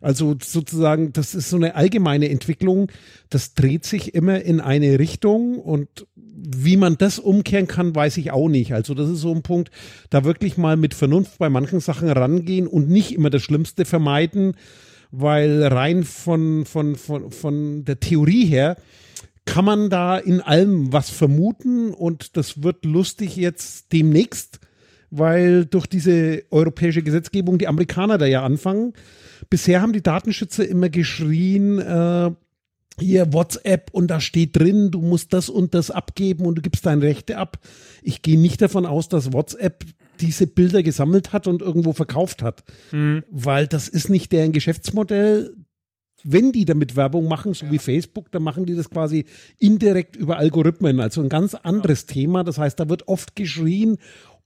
Also 0.02 0.36
sozusagen, 0.42 1.14
das 1.14 1.34
ist 1.34 1.50
so 1.50 1.56
eine 1.56 1.76
allgemeine 1.76 2.30
Entwicklung. 2.30 2.92
Das 3.30 3.54
dreht 3.54 3.86
sich 3.86 4.14
immer 4.16 4.42
in 4.42 4.60
eine 4.60 5.00
Richtung 5.00 5.60
und 5.60 6.08
wie 6.16 6.78
man 6.78 6.98
das 6.98 7.20
umkehren 7.20 7.68
kann, 7.68 7.96
weiß 7.96 8.18
ich 8.18 8.32
auch 8.32 8.50
nicht. 8.50 8.74
Also 8.74 8.94
das 8.94 9.10
ist 9.10 9.20
so 9.20 9.34
ein 9.34 9.44
Punkt, 9.44 9.72
da 10.10 10.24
wirklich 10.24 10.58
mal 10.58 10.78
mit 10.78 10.94
Vernunft 10.94 11.38
bei 11.38 11.50
manchen 11.50 11.80
Sachen 11.80 12.10
rangehen 12.10 12.68
und 12.68 12.90
nicht 12.90 13.14
immer 13.14 13.30
das 13.30 13.44
Schlimmste 13.44 13.86
vermeiden, 13.86 14.56
weil 15.12 15.64
rein 15.64 16.04
von, 16.04 16.66
von, 16.66 16.96
von, 16.96 17.32
von 17.32 17.86
der 17.86 18.00
Theorie 18.00 18.46
her 18.46 18.78
kann 19.50 19.66
man 19.66 19.90
da 19.90 20.18
in 20.20 20.42
allem 20.42 20.94
was 20.94 21.10
vermuten 21.10 21.92
und 21.92 22.38
das 22.38 22.62
wird 22.62 22.86
lustig 22.86 23.36
jetzt 23.36 23.92
demnächst, 23.92 24.60
weil 25.10 25.66
durch 25.66 25.88
diese 25.88 26.44
europäische 26.52 27.02
Gesetzgebung 27.02 27.58
die 27.58 27.68
Amerikaner 27.68 28.20
da 28.20 28.28
ja 28.28 28.44
anfangen. 28.44 28.94
Bisher 29.50 29.82
haben 29.82 29.92
die 29.92 30.04
Datenschützer 30.04 30.68
immer 30.68 30.90
geschrien, 30.90 31.80
äh, 31.80 32.30
hier 33.00 33.34
WhatsApp 33.34 33.90
und 33.92 34.08
da 34.10 34.22
steht 34.22 34.56
drin, 34.56 34.92
du 34.92 35.02
musst 35.02 35.34
das 35.34 35.50
und 35.50 35.74
das 35.74 35.90
abgeben 35.90 36.46
und 36.46 36.56
du 36.56 36.62
gibst 36.62 36.86
deine 36.86 37.02
Rechte 37.02 37.38
ab. 37.38 37.58
Ich 38.04 38.22
gehe 38.22 38.40
nicht 38.40 38.62
davon 38.62 38.86
aus, 38.86 39.10
dass 39.10 39.34
WhatsApp 39.34 39.84
diese 40.22 40.46
Bilder 40.46 40.84
gesammelt 40.84 41.34
hat 41.34 41.48
und 41.48 41.64
irgendwo 41.64 41.94
verkauft 41.94 42.44
hat, 42.44 42.64
weil 43.32 43.66
das 43.66 43.88
ist 43.88 44.10
nicht 44.10 44.32
deren 44.32 44.52
Geschäftsmodell. 44.52 45.56
Wenn 46.24 46.52
die 46.52 46.66
damit 46.66 46.96
Werbung 46.96 47.28
machen, 47.28 47.54
so 47.54 47.70
wie 47.72 47.78
Facebook, 47.78 48.32
dann 48.32 48.44
machen 48.44 48.66
die 48.66 48.76
das 48.76 48.90
quasi 48.90 49.26
indirekt 49.58 50.16
über 50.16 50.38
Algorithmen, 50.38 51.00
also 51.00 51.22
ein 51.22 51.30
ganz 51.30 51.56
anderes 51.56 52.06
Thema. 52.06 52.44
Das 52.44 52.58
heißt, 52.58 52.80
da 52.80 52.90
wird 52.90 53.08
oft 53.08 53.36
geschrien, 53.36 53.98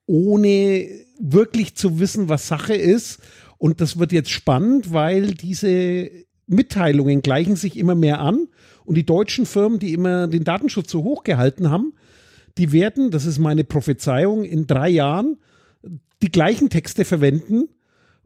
ohne 0.05 0.87
wirklich 1.19 1.75
zu 1.75 1.99
wissen, 1.99 2.29
was 2.29 2.47
Sache 2.47 2.75
ist. 2.75 3.19
Und 3.57 3.81
das 3.81 3.97
wird 3.97 4.11
jetzt 4.11 4.29
spannend, 4.29 4.91
weil 4.93 5.33
diese 5.33 6.11
Mitteilungen 6.47 7.21
gleichen 7.21 7.55
sich 7.55 7.77
immer 7.77 7.95
mehr 7.95 8.19
an. 8.19 8.47
Und 8.85 8.95
die 8.95 9.05
deutschen 9.05 9.45
Firmen, 9.45 9.79
die 9.79 9.93
immer 9.93 10.27
den 10.27 10.43
Datenschutz 10.43 10.91
so 10.91 11.03
hoch 11.03 11.23
gehalten 11.23 11.69
haben, 11.69 11.93
die 12.57 12.71
werden, 12.71 13.09
das 13.11 13.25
ist 13.25 13.39
meine 13.39 13.63
Prophezeiung, 13.63 14.43
in 14.43 14.67
drei 14.67 14.89
Jahren 14.89 15.37
die 16.21 16.31
gleichen 16.31 16.69
Texte 16.69 17.05
verwenden. 17.05 17.69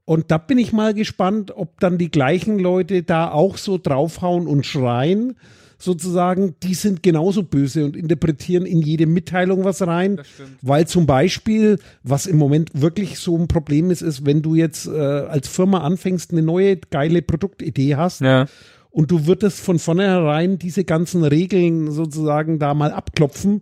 Und 0.07 0.31
da 0.31 0.37
bin 0.37 0.57
ich 0.57 0.71
mal 0.71 0.93
gespannt, 0.93 1.51
ob 1.53 1.81
dann 1.81 1.97
die 1.97 2.09
gleichen 2.09 2.59
Leute 2.59 3.03
da 3.03 3.29
auch 3.29 3.57
so 3.57 3.77
draufhauen 3.77 4.47
und 4.47 4.65
schreien, 4.65 5.35
sozusagen, 5.77 6.55
die 6.63 6.75
sind 6.75 7.03
genauso 7.03 7.43
böse 7.43 7.83
und 7.83 7.97
interpretieren 7.97 8.65
in 8.65 8.81
jede 8.81 9.05
Mitteilung 9.05 9.65
was 9.65 9.85
rein. 9.85 10.21
Weil 10.61 10.87
zum 10.87 11.07
Beispiel, 11.07 11.77
was 12.03 12.25
im 12.25 12.37
Moment 12.37 12.69
wirklich 12.73 13.19
so 13.19 13.37
ein 13.37 13.49
Problem 13.49 13.91
ist, 13.91 14.01
ist, 14.01 14.25
wenn 14.25 14.41
du 14.41 14.55
jetzt 14.55 14.87
äh, 14.87 14.91
als 14.97 15.49
Firma 15.49 15.81
anfängst, 15.81 16.31
eine 16.31 16.41
neue 16.41 16.77
geile 16.77 17.21
Produktidee 17.21 17.97
hast, 17.97 18.21
Ja. 18.21 18.45
und 18.91 19.11
du 19.11 19.27
würdest 19.27 19.59
von 19.59 19.77
vornherein 19.77 20.57
diese 20.57 20.85
ganzen 20.85 21.25
Regeln 21.25 21.91
sozusagen 21.91 22.59
da 22.59 22.73
mal 22.73 22.93
abklopfen, 22.93 23.61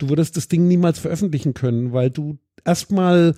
du 0.00 0.08
würdest 0.08 0.36
das 0.36 0.48
Ding 0.48 0.66
niemals 0.66 0.98
veröffentlichen 0.98 1.54
können, 1.54 1.92
weil 1.92 2.10
du 2.10 2.36
erstmal 2.64 3.34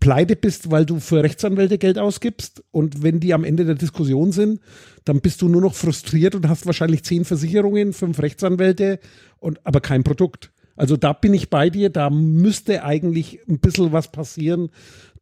pleite 0.00 0.36
bist, 0.36 0.70
weil 0.70 0.84
du 0.84 0.98
für 1.00 1.22
Rechtsanwälte 1.22 1.78
Geld 1.78 1.98
ausgibst 1.98 2.62
und 2.70 3.02
wenn 3.02 3.20
die 3.20 3.34
am 3.34 3.44
Ende 3.44 3.64
der 3.64 3.76
Diskussion 3.76 4.32
sind, 4.32 4.60
dann 5.04 5.20
bist 5.20 5.42
du 5.42 5.48
nur 5.48 5.60
noch 5.60 5.74
frustriert 5.74 6.34
und 6.34 6.48
hast 6.48 6.66
wahrscheinlich 6.66 7.04
zehn 7.04 7.24
Versicherungen, 7.24 7.92
fünf 7.92 8.20
Rechtsanwälte 8.20 8.98
und 9.38 9.64
aber 9.64 9.80
kein 9.80 10.02
Produkt. 10.02 10.52
Also 10.76 10.96
da 10.96 11.12
bin 11.12 11.34
ich 11.34 11.50
bei 11.50 11.70
dir, 11.70 11.90
da 11.90 12.10
müsste 12.10 12.84
eigentlich 12.84 13.40
ein 13.48 13.60
bisschen 13.60 13.92
was 13.92 14.10
passieren, 14.10 14.70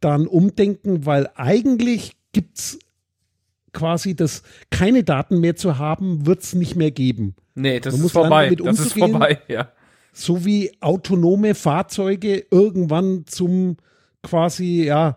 dann 0.00 0.26
umdenken, 0.26 1.04
weil 1.04 1.28
eigentlich 1.34 2.12
gibt's 2.32 2.78
quasi 3.72 4.14
das 4.14 4.42
keine 4.70 5.04
Daten 5.04 5.40
mehr 5.40 5.56
zu 5.56 5.78
haben, 5.78 6.26
wird's 6.26 6.54
nicht 6.54 6.76
mehr 6.76 6.90
geben. 6.90 7.34
Nee, 7.54 7.80
das 7.80 7.96
Man 7.96 8.06
ist 8.06 8.12
vorbei. 8.12 8.54
Das 8.54 8.78
ist 8.78 8.98
vorbei, 8.98 9.40
ja. 9.48 9.72
So 10.12 10.44
wie 10.44 10.72
autonome 10.80 11.54
Fahrzeuge 11.54 12.44
irgendwann 12.50 13.24
zum 13.26 13.76
quasi, 14.22 14.84
ja, 14.84 15.16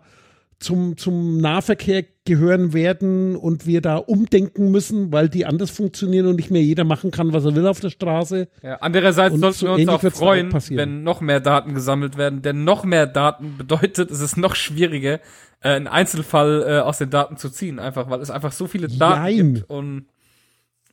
zum, 0.62 0.96
zum 0.96 1.38
Nahverkehr 1.38 2.04
gehören 2.24 2.72
werden 2.72 3.34
und 3.34 3.66
wir 3.66 3.80
da 3.80 3.96
umdenken 3.96 4.70
müssen, 4.70 5.12
weil 5.12 5.28
die 5.28 5.44
anders 5.44 5.70
funktionieren 5.70 6.26
und 6.26 6.36
nicht 6.36 6.50
mehr 6.50 6.62
jeder 6.62 6.84
machen 6.84 7.10
kann, 7.10 7.32
was 7.32 7.44
er 7.44 7.56
will 7.56 7.66
auf 7.66 7.80
der 7.80 7.90
Straße. 7.90 8.48
Ja, 8.62 8.76
andererseits 8.76 9.34
Und 9.34 9.40
sollten 9.40 9.58
so 9.58 9.66
wir 9.66 9.72
uns 9.74 9.88
auch 9.88 10.12
freuen, 10.12 10.54
auch 10.54 10.62
wenn 10.70 11.02
noch 11.02 11.20
mehr 11.20 11.40
Daten 11.40 11.74
gesammelt 11.74 12.16
werden, 12.16 12.42
denn 12.42 12.64
noch 12.64 12.84
mehr 12.84 13.06
Daten 13.06 13.56
bedeutet, 13.58 14.10
es 14.10 14.20
ist 14.20 14.36
noch 14.36 14.54
schwieriger, 14.54 15.14
äh, 15.60 15.70
einen 15.70 15.88
Einzelfall 15.88 16.64
äh, 16.66 16.78
aus 16.78 16.98
den 16.98 17.10
Daten 17.10 17.36
zu 17.36 17.50
ziehen, 17.50 17.80
einfach, 17.80 18.08
weil 18.08 18.20
es 18.20 18.30
einfach 18.30 18.52
so 18.52 18.68
viele 18.68 18.86
Daten 18.86 19.24
Jein. 19.24 19.54
gibt 19.54 19.70
und 19.70 20.06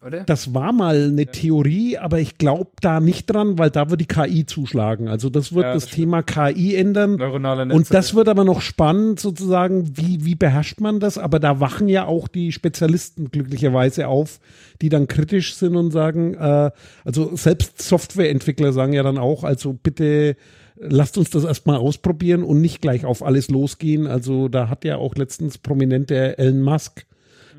oder? 0.06 0.24
Das 0.24 0.54
war 0.54 0.72
mal 0.72 1.10
eine 1.10 1.26
Theorie, 1.26 1.98
aber 1.98 2.20
ich 2.20 2.38
glaube 2.38 2.72
da 2.82 3.00
nicht 3.00 3.26
dran, 3.26 3.58
weil 3.58 3.70
da 3.70 3.90
wird 3.90 4.00
die 4.00 4.06
KI 4.06 4.46
zuschlagen. 4.46 5.10
Also 5.10 5.30
das 5.30 5.54
wird 5.54 5.66
Ja, 5.66 5.74
das, 5.74 5.86
das 5.86 5.94
Thema 5.94 6.24
KI 6.24 6.76
ändern. 6.76 7.16
Neuronale 7.16 7.66
Netze. 7.66 7.78
Und 7.78 7.94
das 7.94 8.16
wird 8.16 8.30
aber 8.30 8.46
noch 8.46 8.62
spannend, 8.62 9.20
sozusagen, 9.20 9.98
wie, 9.98 10.24
wie 10.24 10.36
beherrscht 10.36 10.80
man 10.80 11.00
das? 11.00 11.18
Aber 11.18 11.40
da 11.40 11.60
wachen 11.60 11.90
ja 11.90 12.06
auch 12.06 12.30
die 12.30 12.52
Spezialisten 12.54 13.30
glücklicherweise 13.32 14.08
auf, 14.08 14.40
die 14.82 14.90
dann 14.90 15.08
kritisch 15.08 15.56
sind 15.56 15.76
und 15.76 15.92
sagen, 15.92 16.34
äh, 16.36 16.72
also 17.04 17.36
selbst 17.36 17.82
Softwareentwickler 17.82 18.72
sagen 18.72 18.94
ja 18.94 19.04
dann 19.04 19.18
auch, 19.18 19.44
also 19.44 19.74
bitte 19.74 20.38
lasst 20.80 21.18
uns 21.18 21.30
das 21.30 21.44
erstmal 21.44 21.76
ausprobieren 21.76 22.44
und 22.44 22.62
nicht 22.62 22.82
gleich 22.82 23.04
auf 23.04 23.22
alles 23.22 23.50
losgehen. 23.50 24.08
Also 24.08 24.48
da 24.48 24.70
hat 24.70 24.86
ja 24.86 24.96
auch 24.96 25.16
letztens 25.16 25.58
prominent 25.58 26.10
der 26.10 26.40
Elon 26.40 26.62
Musk 26.62 27.06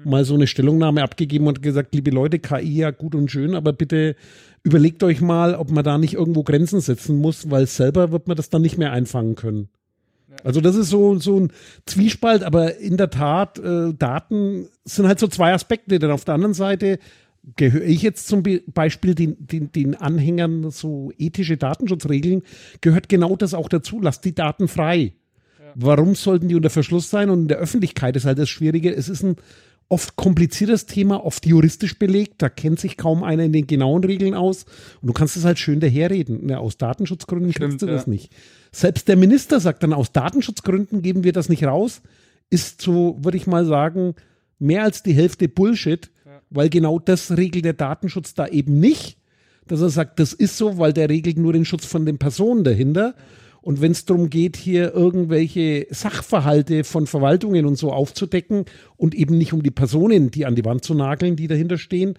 mal 0.05 0.25
so 0.25 0.35
eine 0.35 0.47
Stellungnahme 0.47 1.03
abgegeben 1.03 1.47
und 1.47 1.63
gesagt, 1.63 1.95
liebe 1.95 2.11
Leute, 2.11 2.39
KI 2.39 2.77
ja 2.77 2.91
gut 2.91 3.15
und 3.15 3.31
schön, 3.31 3.55
aber 3.55 3.73
bitte 3.73 4.17
überlegt 4.63 5.03
euch 5.03 5.21
mal, 5.21 5.55
ob 5.55 5.71
man 5.71 5.85
da 5.85 5.99
nicht 5.99 6.15
irgendwo 6.15 6.43
Grenzen 6.43 6.81
setzen 6.81 7.17
muss, 7.17 7.51
weil 7.51 7.67
selber 7.67 8.13
wird 8.13 8.29
man 8.29 8.37
das 8.37 8.51
dann 8.51 8.63
nicht 8.63 8.79
mehr 8.79 8.93
einfangen 8.93 9.35
können. 9.35 9.69
Also 10.45 10.61
das 10.61 10.77
ist 10.77 10.89
so, 10.89 11.19
so 11.19 11.39
ein 11.39 11.53
Zwiespalt, 11.87 12.43
aber 12.43 12.77
in 12.77 12.97
der 12.97 13.11
Tat, 13.11 13.59
äh, 13.59 13.93
Daten 13.93 14.69
sind 14.85 15.07
halt 15.07 15.19
so 15.19 15.27
zwei 15.27 15.53
Aspekte, 15.53 15.99
denn 15.99 16.11
auf 16.11 16.25
der 16.25 16.35
anderen 16.35 16.55
Seite 16.55 16.99
gehöre 17.57 17.85
ich 17.85 18.03
jetzt 18.03 18.29
zum 18.29 18.43
Be 18.43 18.63
Beispiel 18.67 19.15
den, 19.15 19.37
den, 19.39 19.73
den 19.73 19.95
Anhängern 19.95 20.71
so 20.71 21.13
ethische 21.19 21.57
Datenschutzregeln, 21.57 22.43
gehört 22.81 23.09
genau 23.09 23.37
das 23.37 23.55
auch 23.55 23.69
dazu, 23.69 24.01
lasst 24.01 24.25
die 24.25 24.35
Daten 24.35 24.69
frei. 24.69 25.15
Warum 25.75 26.15
sollten 26.15 26.49
die 26.49 26.57
unter 26.57 26.71
Verschluss 26.71 27.11
sein? 27.11 27.31
Und 27.31 27.43
in 27.43 27.49
der 27.49 27.59
Öffentlichkeit 27.59 28.17
ist 28.17 28.25
halt 28.25 28.39
das 28.39 28.49
Schwierige, 28.49 28.95
es 28.95 29.09
ist 29.09 29.23
ein 29.23 29.37
oft 29.91 30.15
kompliziertes 30.15 30.87
Thema, 30.87 31.25
oft 31.25 31.45
juristisch 31.45 31.99
belegt, 31.99 32.35
da 32.39 32.49
kennt 32.49 32.79
sich 32.79 32.97
kaum 32.97 33.25
einer 33.25 33.43
in 33.43 33.53
den 33.53 33.67
genauen 33.67 34.05
Regeln 34.05 34.35
aus 34.35 34.65
und 35.03 35.09
du 35.09 35.13
kannst 35.13 35.37
es 35.37 35.45
halt 35.45 35.59
schön 35.59 35.81
daherreden. 35.81 36.49
Ja, 36.49 36.59
aus 36.59 36.79
Datenschutzgründen 36.79 37.53
Stimmt, 37.53 37.73
kannst 37.73 37.83
du 37.83 37.87
ja. 37.87 37.93
das 37.93 38.07
nicht. 38.07 38.33
Selbst 38.71 39.09
der 39.09 39.17
Minister 39.17 39.59
sagt 39.59 39.83
dann, 39.83 39.93
aus 39.93 40.13
Datenschutzgründen 40.13 41.03
geben 41.03 41.25
wir 41.25 41.33
das 41.33 41.49
nicht 41.49 41.65
raus, 41.65 42.03
ist 42.51 42.81
so, 42.81 43.19
würde 43.21 43.37
ich 43.37 43.49
mal 43.49 43.67
sagen, 43.67 44.15
mehr 44.61 44.85
als 44.85 45.03
die 45.03 45.13
Hälfte 45.13 45.49
Bullshit, 45.49 46.09
weil 46.51 46.69
genau 46.69 47.01
das 47.01 47.37
regelt 47.37 47.65
der 47.65 47.73
Datenschutz 47.73 48.35
da 48.35 48.47
eben 48.47 48.79
nicht, 48.79 49.19
dass 49.67 49.81
er 49.81 49.91
sagt, 49.91 50.21
das 50.21 50.33
ist 50.33 50.57
so, 50.57 50.79
weil 50.79 50.93
der 50.93 51.09
regelt 51.09 51.37
nur 51.37 51.53
den 51.53 51.65
Schutz 51.65 51.85
von 51.85 52.07
den 52.07 52.19
Personen 52.19 52.63
dahinter. 52.63 53.15
Und 53.63 53.81
wenn 53.81 53.93
es 53.93 54.05
darum 54.07 54.31
geht, 54.31 54.57
hier 54.57 54.95
irgendwelche 54.95 55.87
Sachverhalte 55.91 56.85
von 56.85 57.07
Verwaltungen 57.07 57.67
und 57.67 57.77
so 57.77 57.93
aufzudecken 57.93 58.65
und 58.97 59.15
eben 59.15 59.37
nicht 59.37 59.53
um 59.53 59.63
die 59.63 59.71
Personen, 59.71 60.31
die 60.31 60.47
an 60.47 60.55
die 60.55 60.65
Wand 60.65 60.85
zu 60.85 60.95
nageln, 60.95 61.37
die 61.37 61.47
dahinter 61.47 61.79
stehen, 61.79 62.15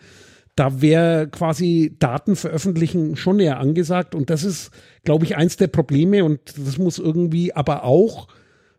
da 0.55 0.81
wäre 0.81 1.27
quasi 1.29 1.95
Daten 1.97 2.35
veröffentlichen 2.35 3.15
schon 3.15 3.39
eher 3.39 3.59
angesagt. 3.59 4.15
Und 4.15 4.29
das 4.29 4.43
ist, 4.43 4.71
glaube 5.03 5.25
ich, 5.25 5.37
eins 5.37 5.57
der 5.57 5.67
Probleme. 5.67 6.23
Und 6.23 6.39
das 6.57 6.77
muss 6.77 6.99
irgendwie 6.99 7.53
aber 7.53 7.83
auch, 7.83 8.27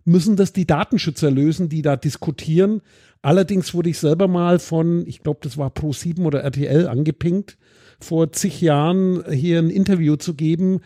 müssen 0.05 0.37
das 0.37 0.53
die 0.53 0.67
Datenschützer 0.67 1.31
lösen, 1.31 1.69
die 1.69 1.83
da 1.83 1.97
diskutieren. 1.97 2.83
Allerdings 3.23 3.73
wurde 3.73 3.91
ich 3.91 3.99
selber 3.99 4.29
mal 4.29 4.59
von, 4.59 5.07
ich 5.07 5.23
glaube, 5.23 5.41
das 5.43 5.57
war 5.57 5.71
Pro7 5.71 6.25
oder 6.25 6.43
RTL 6.43 6.89
angepinkt, 6.89 7.57
vor 8.01 8.33
zig 8.33 8.61
Jahren 8.61 9.25
hier 9.31 9.61
ein 9.61 9.71
Interview 9.71 10.17
zu 10.17 10.35
geben. 10.35 10.81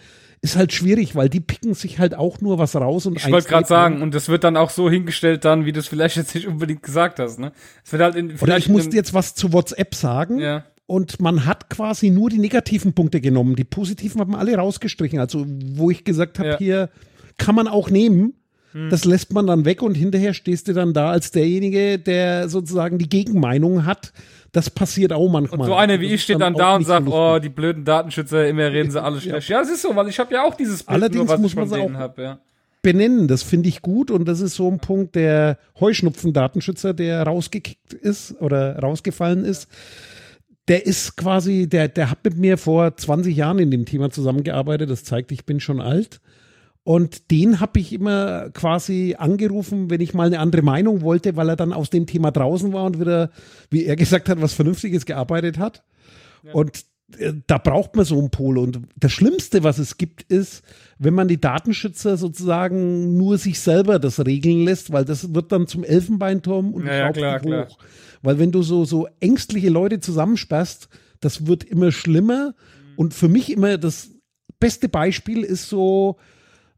Ist 0.47 0.57
halt 0.57 0.73
schwierig, 0.73 1.17
weil 1.17 1.29
die 1.29 1.41
picken 1.41 1.75
sich 1.75 1.99
halt 1.99 2.15
auch 2.15 2.41
nur 2.41 2.57
was 2.59 2.77
raus 2.77 3.05
und 3.07 3.17
Ich 3.17 3.29
wollte 3.29 3.49
gerade 3.49 3.67
sagen, 3.67 4.01
und 4.01 4.15
das 4.15 4.29
wird 4.29 4.45
dann 4.45 4.57
auch 4.57 4.71
so 4.71 4.89
hingestellt 4.89 5.45
dann, 5.45 5.65
wie 5.65 5.73
du 5.73 5.81
es 5.81 5.89
vielleicht 5.89 6.15
jetzt 6.17 6.37
nicht 6.37 6.47
unbedingt 6.47 6.85
gesagt 6.85 7.19
hast, 7.19 7.41
ne? 7.41 7.51
Es 7.85 7.91
wird 7.91 8.01
halt 8.01 8.15
in, 8.15 8.39
Oder 8.39 8.57
ich 8.57 8.69
musste 8.69 8.95
jetzt 8.95 9.13
was 9.13 9.35
zu 9.35 9.53
WhatsApp 9.53 9.97
sagen. 9.97 10.39
Ja. 10.39 10.65
Und 10.87 11.21
man 11.21 11.47
hat 11.47 11.69
quasi 11.69 12.11
nur 12.11 12.31
die 12.31 12.39
negativen 12.39 12.93
Punkte 12.93 13.21
genommen. 13.21 13.57
Die 13.57 13.65
positiven 13.65 14.21
haben 14.21 14.37
alle 14.37 14.57
rausgestrichen. 14.57 15.19
Also, 15.19 15.45
wo 15.49 15.91
ich 15.91 16.05
gesagt 16.05 16.39
habe, 16.39 16.51
Ja. 16.51 16.59
hier 16.59 16.91
kann 17.39 17.57
man 17.57 17.67
auch 17.67 17.91
nehmen. 17.91 18.35
Das 18.91 19.07
lässt 19.07 19.33
man 19.33 19.47
dann 19.47 19.65
weg 19.65 19.81
und 19.81 19.95
hinterher 19.95 20.35
stehst 20.35 20.69
du 20.69 20.75
dann 20.75 20.93
da 20.93 21.11
als 21.11 21.31
derjenige, 21.31 21.99
der 21.99 22.51
sozusagen 22.51 22.99
die 22.99 23.09
Gegenmeinung 23.09 23.87
hat. 23.87 24.13
Das 24.53 24.71
passiert 24.71 25.13
auch 25.13 25.29
manchmal. 25.29 25.67
So 25.67 25.75
einer 25.75 26.01
wie 26.01 26.07
ich 26.07 26.23
steht 26.23 26.41
dann 26.41 26.55
dann 26.55 26.55
da 26.55 26.77
und 26.77 26.83
so 26.83 26.89
sagt, 26.89 27.09
oh, 27.09 27.39
die 27.39 27.49
blöden 27.49 27.85
Datenschützer, 27.85 28.49
immer 28.49 28.71
reden 28.73 28.91
sie 28.91 29.03
alles 29.03 29.23
schlecht. 29.25 29.49
Ja, 29.49 29.61
es 29.61 29.71
ist 29.71 29.83
so, 29.83 29.95
weil 29.95 30.09
ich 30.09 30.19
habe 30.19 30.33
ja 30.35 30.45
auch 30.45 30.55
dieses 30.55 30.83
Bild 30.83 30.95
Allerdings 30.95 31.25
nur, 31.25 31.29
was 31.29 31.41
muss 31.41 31.51
ich 31.53 31.57
man 31.57 31.69
von 31.69 31.97
habe, 31.99 32.23
ja. 32.23 32.39
benennen. 32.83 33.29
Das 33.29 33.43
finde 33.43 33.69
ich 33.69 33.83
gut 33.83 34.11
und 34.11 34.27
das 34.27 34.41
ist 34.41 34.55
so 34.55 34.71
ein 34.71 34.79
Punkt, 34.79 35.15
der 35.15 35.59
Heuschnupfen-Datenschützer, 35.81 36.95
der 36.95 37.23
rausgekickt 37.25 37.93
ist 37.93 38.41
oder 38.41 38.79
rausgefallen 38.79 39.45
ist. 39.45 39.69
Der 40.69 40.85
ist 40.85 41.17
quasi, 41.17 41.69
der, 41.69 41.89
der 41.89 42.11
hat 42.11 42.25
mit 42.25 42.37
mir 42.37 42.59
vor 42.59 42.97
20 42.97 43.37
Jahren 43.37 43.59
in 43.59 43.71
dem 43.71 43.85
Thema 43.85 44.11
zusammengearbeitet. 44.11 44.91
Das 44.91 45.05
zeigt, 45.05 45.31
ich 45.31 45.45
bin 45.45 45.61
schon 45.61 45.81
alt. 45.81 46.21
Und 46.87 47.33
den 47.33 47.59
habe 47.59 47.81
ich 47.81 47.93
immer 47.93 48.51
quasi 48.51 49.17
angerufen, 49.19 49.91
wenn 49.91 50.01
ich 50.01 50.15
mal 50.15 50.29
eine 50.29 50.39
andere 50.39 50.63
Meinung 50.63 51.01
wollte, 51.01 51.35
weil 51.35 51.49
er 51.49 51.57
dann 51.57 51.73
aus 51.73 51.91
dem 51.91 52.07
Thema 52.07 52.31
draußen 52.31 52.73
war 52.73 52.85
und 52.85 53.01
wieder, 53.01 53.33
wie 53.71 53.87
er 53.87 53.97
gesagt 53.97 54.29
hat, 54.29 54.41
was 54.41 54.53
Vernünftiges 54.53 55.05
gearbeitet 55.05 55.59
hat. 55.59 55.83
Und 56.53 56.85
äh, 57.19 57.33
da 57.49 57.59
braucht 57.59 57.97
man 57.97 58.05
so 58.05 58.17
einen 58.17 58.31
Pol. 58.31 58.57
Und 58.59 58.83
das 58.95 59.11
Schlimmste, 59.11 59.65
was 59.65 59.79
es 59.79 59.97
gibt, 59.99 60.23
ist, 60.31 60.63
wenn 60.97 61.13
man 61.13 61.27
die 61.27 61.41
Datenschützer 61.41 62.17
sozusagen 62.17 63.17
nur 63.17 63.37
sich 63.37 63.59
selber 63.59 63.99
das 63.99 64.25
regeln 64.25 64.65
lässt, 64.65 64.93
weil 64.93 65.05
das 65.05 65.35
wird 65.35 65.51
dann 65.51 65.67
zum 65.67 65.83
Elfenbeinturm 65.83 66.73
und 66.73 66.87
Ja, 66.87 66.95
ja, 66.95 67.13
klar, 67.13 67.41
die 67.41 67.49
klar. 67.49 67.67
hoch. 67.67 67.79
Weil 68.23 68.39
wenn 68.39 68.53
du 68.53 68.63
so, 68.63 68.85
so 68.85 69.09
ängstliche 69.19 69.71
Leute 69.71 69.99
zusammensperrst, 69.99 70.89
das 71.19 71.49
wird 71.49 71.65
immer 71.65 71.91
schlimmer. 71.91 72.55
Und 72.95 73.13
für 73.13 73.27
mich 73.27 73.51
immer 73.51 73.77
das 73.77 74.13
beste 74.61 74.89
Beispiel 74.89 75.43
ist 75.43 75.69
so, 75.69 76.17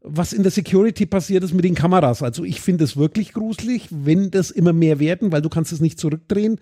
was 0.01 0.33
in 0.33 0.43
der 0.43 0.51
Security 0.51 1.05
passiert 1.05 1.43
ist 1.43 1.53
mit 1.53 1.65
den 1.65 1.75
Kameras. 1.75 2.23
Also 2.23 2.43
ich 2.43 2.61
finde 2.61 2.83
es 2.83 2.95
wirklich 2.95 3.33
gruselig, 3.33 3.87
wenn 3.91 4.31
das 4.31 4.51
immer 4.51 4.73
mehr 4.73 4.99
werden, 4.99 5.31
weil 5.31 5.41
du 5.41 5.49
kannst 5.49 5.71
es 5.71 5.81
nicht 5.81 5.99
zurückdrehen, 5.99 6.59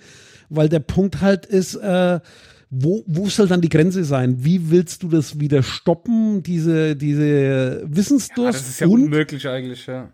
weil 0.49 0.69
der 0.69 0.79
Punkt 0.79 1.21
halt 1.21 1.45
ist, 1.45 1.75
äh, 1.75 2.19
wo, 2.69 3.03
wo 3.07 3.29
soll 3.29 3.47
dann 3.47 3.61
die 3.61 3.69
Grenze 3.69 4.03
sein? 4.03 4.43
Wie 4.43 4.69
willst 4.71 5.03
du 5.03 5.07
das 5.07 5.39
wieder 5.39 5.63
stoppen, 5.63 6.43
diese, 6.43 6.95
diese 6.95 7.25
ja. 7.25 7.77
Wissensdurst? 7.83 8.59
Das 8.59 8.69
ist 8.69 8.79
ja 8.81 8.87
Und 8.87 9.03
unmöglich 9.03 9.47
eigentlich, 9.47 9.85
ja. 9.85 10.09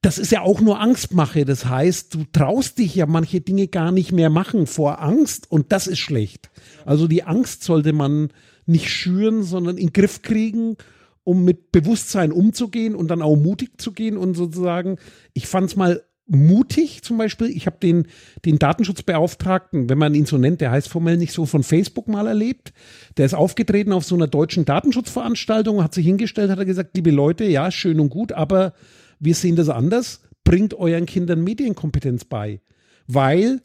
das 0.00 0.18
ist 0.18 0.32
ja 0.32 0.40
auch 0.40 0.60
nur 0.60 0.80
Angstmache. 0.80 1.44
Das 1.44 1.66
heißt, 1.66 2.14
du 2.14 2.24
traust 2.32 2.78
dich 2.78 2.94
ja 2.94 3.06
manche 3.06 3.40
Dinge 3.40 3.68
gar 3.68 3.92
nicht 3.92 4.12
mehr 4.12 4.30
machen 4.30 4.66
vor 4.66 5.00
Angst 5.00 5.50
und 5.50 5.72
das 5.72 5.86
ist 5.86 6.00
schlecht. 6.00 6.50
Also 6.84 7.06
die 7.06 7.22
Angst 7.22 7.62
sollte 7.62 7.92
man 7.92 8.30
nicht 8.66 8.88
schüren, 8.88 9.42
sondern 9.42 9.76
in 9.76 9.88
den 9.88 9.92
Griff 9.92 10.22
kriegen, 10.22 10.76
um 11.24 11.44
mit 11.44 11.72
Bewusstsein 11.72 12.32
umzugehen 12.32 12.94
und 12.94 13.08
dann 13.08 13.22
auch 13.22 13.36
mutig 13.36 13.80
zu 13.80 13.92
gehen 13.92 14.16
und 14.16 14.34
sozusagen, 14.34 14.98
ich 15.34 15.46
fand 15.46 15.70
es 15.70 15.76
mal 15.76 16.02
mutig 16.26 17.02
zum 17.02 17.18
Beispiel, 17.18 17.48
ich 17.48 17.66
habe 17.66 17.76
den, 17.82 18.06
den 18.44 18.58
Datenschutzbeauftragten, 18.58 19.88
wenn 19.88 19.98
man 19.98 20.14
ihn 20.14 20.26
so 20.26 20.38
nennt, 20.38 20.60
der 20.60 20.70
heißt 20.70 20.88
formell 20.88 21.16
nicht 21.16 21.32
so, 21.32 21.46
von 21.46 21.62
Facebook 21.62 22.08
mal 22.08 22.26
erlebt. 22.26 22.72
Der 23.16 23.26
ist 23.26 23.34
aufgetreten 23.34 23.92
auf 23.92 24.04
so 24.04 24.14
einer 24.14 24.28
deutschen 24.28 24.64
Datenschutzveranstaltung, 24.64 25.82
hat 25.82 25.94
sich 25.94 26.06
hingestellt, 26.06 26.50
hat 26.50 26.58
er 26.58 26.64
gesagt, 26.64 26.96
liebe 26.96 27.10
Leute, 27.10 27.44
ja, 27.44 27.70
schön 27.70 28.00
und 28.00 28.08
gut, 28.08 28.32
aber 28.32 28.72
wir 29.18 29.34
sehen 29.34 29.56
das 29.56 29.68
anders, 29.68 30.20
bringt 30.44 30.74
euren 30.74 31.06
Kindern 31.06 31.42
Medienkompetenz 31.44 32.24
bei. 32.24 32.60
Weil 33.06 33.60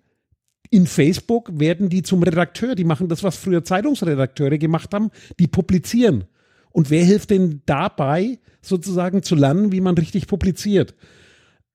in 0.70 0.88
Facebook 0.88 1.60
werden 1.60 1.90
die 1.90 2.04
zum 2.04 2.24
Redakteur, 2.24 2.76
die 2.76 2.84
machen 2.84 3.08
das, 3.08 3.24
was 3.24 3.38
früher 3.38 3.64
Zeitungsredakteure 3.64 4.58
gemacht 4.58 4.94
haben, 4.94 5.12
die 5.40 5.48
publizieren. 5.48 6.26
Und 6.78 6.92
wer 6.92 7.04
hilft 7.04 7.32
denn 7.32 7.64
dabei, 7.66 8.38
sozusagen 8.62 9.24
zu 9.24 9.34
lernen, 9.34 9.72
wie 9.72 9.82
man 9.82 9.98
richtig 9.98 10.28
publiziert? 10.28 10.94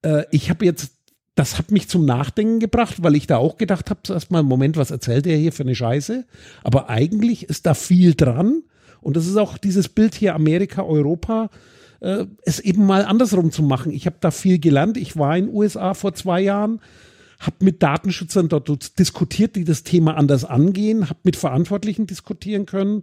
Äh, 0.02 0.26
ich 0.30 0.48
habe 0.48 0.64
jetzt, 0.64 0.92
das 1.34 1.58
hat 1.58 1.72
mich 1.72 1.88
zum 1.88 2.04
Nachdenken 2.04 2.60
gebracht, 2.60 3.02
weil 3.02 3.16
ich 3.16 3.26
da 3.26 3.38
auch 3.38 3.56
gedacht 3.56 3.90
habe, 3.90 3.98
zuerst 4.04 4.30
mal, 4.30 4.44
Moment, 4.44 4.76
was 4.76 4.92
erzählt 4.92 5.26
der 5.26 5.36
hier 5.36 5.50
für 5.50 5.64
eine 5.64 5.74
Scheiße? 5.74 6.24
Aber 6.62 6.88
eigentlich 6.88 7.48
ist 7.48 7.66
da 7.66 7.74
viel 7.74 8.14
dran. 8.14 8.62
Und 9.00 9.16
das 9.16 9.26
ist 9.26 9.36
auch 9.36 9.58
dieses 9.58 9.88
Bild 9.88 10.14
hier 10.14 10.36
Amerika, 10.36 10.84
Europa, 10.84 11.50
äh, 11.98 12.26
es 12.44 12.60
eben 12.60 12.86
mal 12.86 13.04
andersrum 13.04 13.50
zu 13.50 13.64
machen. 13.64 13.90
Ich 13.90 14.06
habe 14.06 14.18
da 14.20 14.30
viel 14.30 14.60
gelernt. 14.60 14.96
Ich 14.96 15.16
war 15.16 15.36
in 15.36 15.46
den 15.46 15.54
USA 15.56 15.94
vor 15.94 16.14
zwei 16.14 16.42
Jahren, 16.42 16.80
habe 17.40 17.56
mit 17.58 17.82
Datenschützern 17.82 18.48
dort 18.48 19.00
diskutiert, 19.00 19.56
die 19.56 19.64
das 19.64 19.82
Thema 19.82 20.16
anders 20.16 20.44
angehen, 20.44 21.10
habe 21.10 21.18
mit 21.24 21.34
Verantwortlichen 21.34 22.06
diskutieren 22.06 22.66
können 22.66 23.02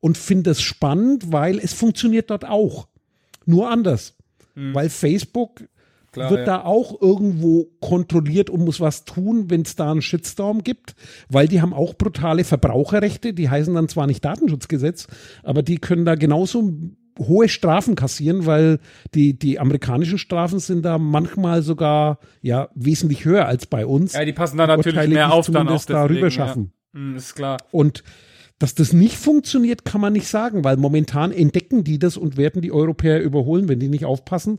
und 0.00 0.18
finde 0.18 0.50
es 0.50 0.60
spannend, 0.60 1.32
weil 1.32 1.58
es 1.58 1.72
funktioniert 1.72 2.30
dort 2.30 2.44
auch. 2.44 2.88
Nur 3.46 3.70
anders. 3.70 4.18
Weil 4.54 4.90
Facebook 4.90 5.68
klar, 6.10 6.30
wird 6.30 6.40
ja. 6.40 6.46
da 6.46 6.64
auch 6.64 7.00
irgendwo 7.00 7.70
kontrolliert 7.80 8.50
und 8.50 8.64
muss 8.64 8.80
was 8.80 9.04
tun, 9.04 9.50
wenn 9.50 9.62
es 9.62 9.76
da 9.76 9.92
einen 9.92 10.02
Shitstorm 10.02 10.64
gibt, 10.64 10.96
weil 11.28 11.46
die 11.46 11.62
haben 11.62 11.72
auch 11.72 11.94
brutale 11.94 12.44
Verbraucherrechte, 12.44 13.32
die 13.34 13.48
heißen 13.48 13.74
dann 13.74 13.88
zwar 13.88 14.06
nicht 14.06 14.24
Datenschutzgesetz, 14.24 15.06
aber 15.44 15.62
die 15.62 15.78
können 15.78 16.04
da 16.04 16.16
genauso 16.16 16.72
hohe 17.18 17.48
Strafen 17.48 17.94
kassieren, 17.94 18.46
weil 18.46 18.78
die, 19.14 19.38
die 19.38 19.58
amerikanischen 19.58 20.18
Strafen 20.18 20.58
sind 20.58 20.84
da 20.84 20.98
manchmal 20.98 21.62
sogar 21.62 22.18
ja 22.42 22.68
wesentlich 22.74 23.24
höher 23.24 23.46
als 23.46 23.66
bei 23.66 23.86
uns. 23.86 24.12
Ja, 24.12 24.24
die 24.24 24.32
passen 24.32 24.58
da 24.58 24.66
natürlich 24.66 24.96
Urteile, 24.96 25.14
mehr 25.14 25.32
auf 25.32 25.46
dann 25.46 25.56
auch 25.56 25.80
zumindest 25.80 25.90
darüber 25.90 26.14
deswegen, 26.14 26.30
schaffen. 26.30 26.72
Ja. 26.94 27.00
Hm, 27.00 27.16
ist 27.16 27.34
klar. 27.34 27.58
Und 27.70 28.02
dass 28.58 28.74
das 28.74 28.92
nicht 28.92 29.16
funktioniert, 29.16 29.84
kann 29.84 30.00
man 30.00 30.12
nicht 30.12 30.26
sagen, 30.26 30.64
weil 30.64 30.76
momentan 30.76 31.30
entdecken 31.30 31.84
die 31.84 31.98
das 31.98 32.16
und 32.16 32.36
werden 32.36 32.60
die 32.60 32.72
Europäer 32.72 33.22
überholen, 33.22 33.68
wenn 33.68 33.78
die 33.78 33.88
nicht 33.88 34.04
aufpassen. 34.04 34.58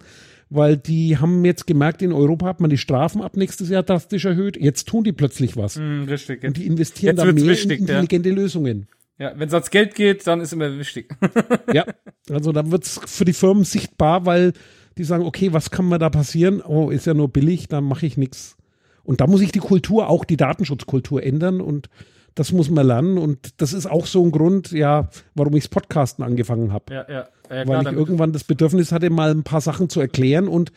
Weil 0.49 0.77
die 0.77 1.17
haben 1.17 1.45
jetzt 1.45 1.67
gemerkt, 1.67 2.01
in 2.01 2.11
Europa 2.11 2.47
hat 2.47 2.59
man 2.59 2.71
die 2.71 2.77
Strafen 2.77 3.21
ab 3.21 3.37
nächstes 3.37 3.69
Jahr 3.69 3.83
drastisch 3.83 4.25
erhöht. 4.25 4.57
Jetzt 4.59 4.87
tun 4.87 5.03
die 5.03 5.11
plötzlich 5.11 5.57
was. 5.57 5.75
Hm, 5.75 6.05
richtig. 6.05 6.43
Und 6.43 6.57
die 6.57 6.65
investieren 6.65 7.17
Jetzt 7.17 7.25
da 7.25 7.31
mehr 7.31 7.45
wichtig, 7.45 7.81
in 7.81 7.85
ja. 7.85 7.99
intelligente 7.99 8.31
Lösungen. 8.31 8.87
Ja, 9.19 9.33
wenn 9.35 9.49
es 9.49 9.53
ans 9.53 9.69
Geld 9.69 9.95
geht, 9.95 10.25
dann 10.25 10.39
ist 10.39 10.53
immer 10.53 10.77
wichtig. 10.77 11.13
Ja, 11.73 11.85
also 12.31 12.51
da 12.51 12.71
wird's 12.71 12.99
für 13.05 13.25
die 13.25 13.33
Firmen 13.33 13.63
sichtbar, 13.63 14.25
weil 14.25 14.53
die 14.97 15.03
sagen, 15.03 15.23
okay, 15.23 15.53
was 15.53 15.69
kann 15.69 15.87
mir 15.87 15.99
da 15.99 16.09
passieren? 16.09 16.61
Oh, 16.61 16.89
ist 16.89 17.05
ja 17.05 17.13
nur 17.13 17.29
billig, 17.29 17.67
dann 17.67 17.83
mache 17.83 18.07
ich 18.07 18.17
nichts. 18.17 18.57
Und 19.03 19.21
da 19.21 19.27
muss 19.27 19.41
ich 19.41 19.51
die 19.51 19.59
Kultur, 19.59 20.09
auch 20.09 20.25
die 20.25 20.37
Datenschutzkultur 20.37 21.21
ändern 21.21 21.61
und 21.61 21.89
das 22.35 22.51
muss 22.51 22.69
man 22.69 22.85
lernen 22.87 23.17
und 23.17 23.61
das 23.61 23.73
ist 23.73 23.85
auch 23.85 24.05
so 24.05 24.23
ein 24.23 24.31
Grund, 24.31 24.71
ja, 24.71 25.09
warum 25.35 25.55
ich 25.55 25.63
das 25.63 25.69
Podcasten 25.69 26.23
angefangen 26.23 26.71
habe. 26.71 26.93
ja, 26.93 27.05
ja. 27.09 27.15
ja 27.15 27.27
weil 27.49 27.65
klar, 27.65 27.77
ich 27.79 27.83
damit- 27.85 27.99
irgendwann 27.99 28.33
das 28.33 28.43
Bedürfnis 28.43 28.91
hatte, 28.91 29.09
mal 29.09 29.31
ein 29.31 29.43
paar 29.43 29.61
Sachen 29.61 29.89
zu 29.89 29.99
erklären 29.99 30.47
und 30.47 30.71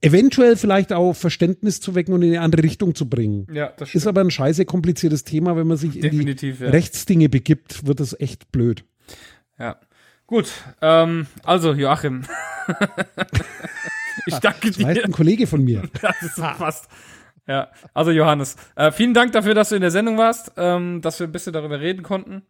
eventuell 0.00 0.56
vielleicht 0.56 0.92
auch 0.92 1.14
Verständnis 1.14 1.80
zu 1.80 1.94
wecken 1.94 2.12
und 2.14 2.22
in 2.22 2.28
eine 2.30 2.40
andere 2.42 2.62
Richtung 2.62 2.94
zu 2.94 3.08
bringen. 3.08 3.46
ja, 3.52 3.72
das 3.76 3.94
Ist 3.94 4.06
aber 4.06 4.20
ein 4.20 4.30
scheiße 4.30 4.64
kompliziertes 4.64 5.24
Thema, 5.24 5.56
wenn 5.56 5.66
man 5.66 5.76
sich 5.76 5.96
in 5.96 6.02
Definitiv, 6.02 6.58
die 6.58 6.64
ja. 6.64 6.70
Rechtsdinge 6.70 7.28
begibt, 7.28 7.86
wird 7.86 7.98
es 8.00 8.18
echt 8.20 8.52
blöd. 8.52 8.84
Ja. 9.58 9.76
Gut, 10.26 10.52
ähm, 10.82 11.26
also 11.42 11.72
Joachim. 11.72 12.24
ich 14.26 14.34
danke 14.38 14.68
Das 14.68 14.82
weiß 14.82 14.98
dir. 14.98 15.04
ein 15.04 15.12
Kollege 15.12 15.46
von 15.46 15.64
mir. 15.64 15.82
Das 16.02 16.22
ist 16.22 16.34
fast. 16.36 16.88
Ja, 17.48 17.68
also 17.94 18.10
Johannes, 18.10 18.56
äh, 18.76 18.92
vielen 18.92 19.14
Dank 19.14 19.32
dafür, 19.32 19.54
dass 19.54 19.70
du 19.70 19.74
in 19.76 19.80
der 19.80 19.90
Sendung 19.90 20.18
warst, 20.18 20.52
ähm, 20.56 21.00
dass 21.00 21.18
wir 21.18 21.26
ein 21.26 21.32
bisschen 21.32 21.52
darüber 21.54 21.80
reden 21.80 22.02
konnten. 22.02 22.42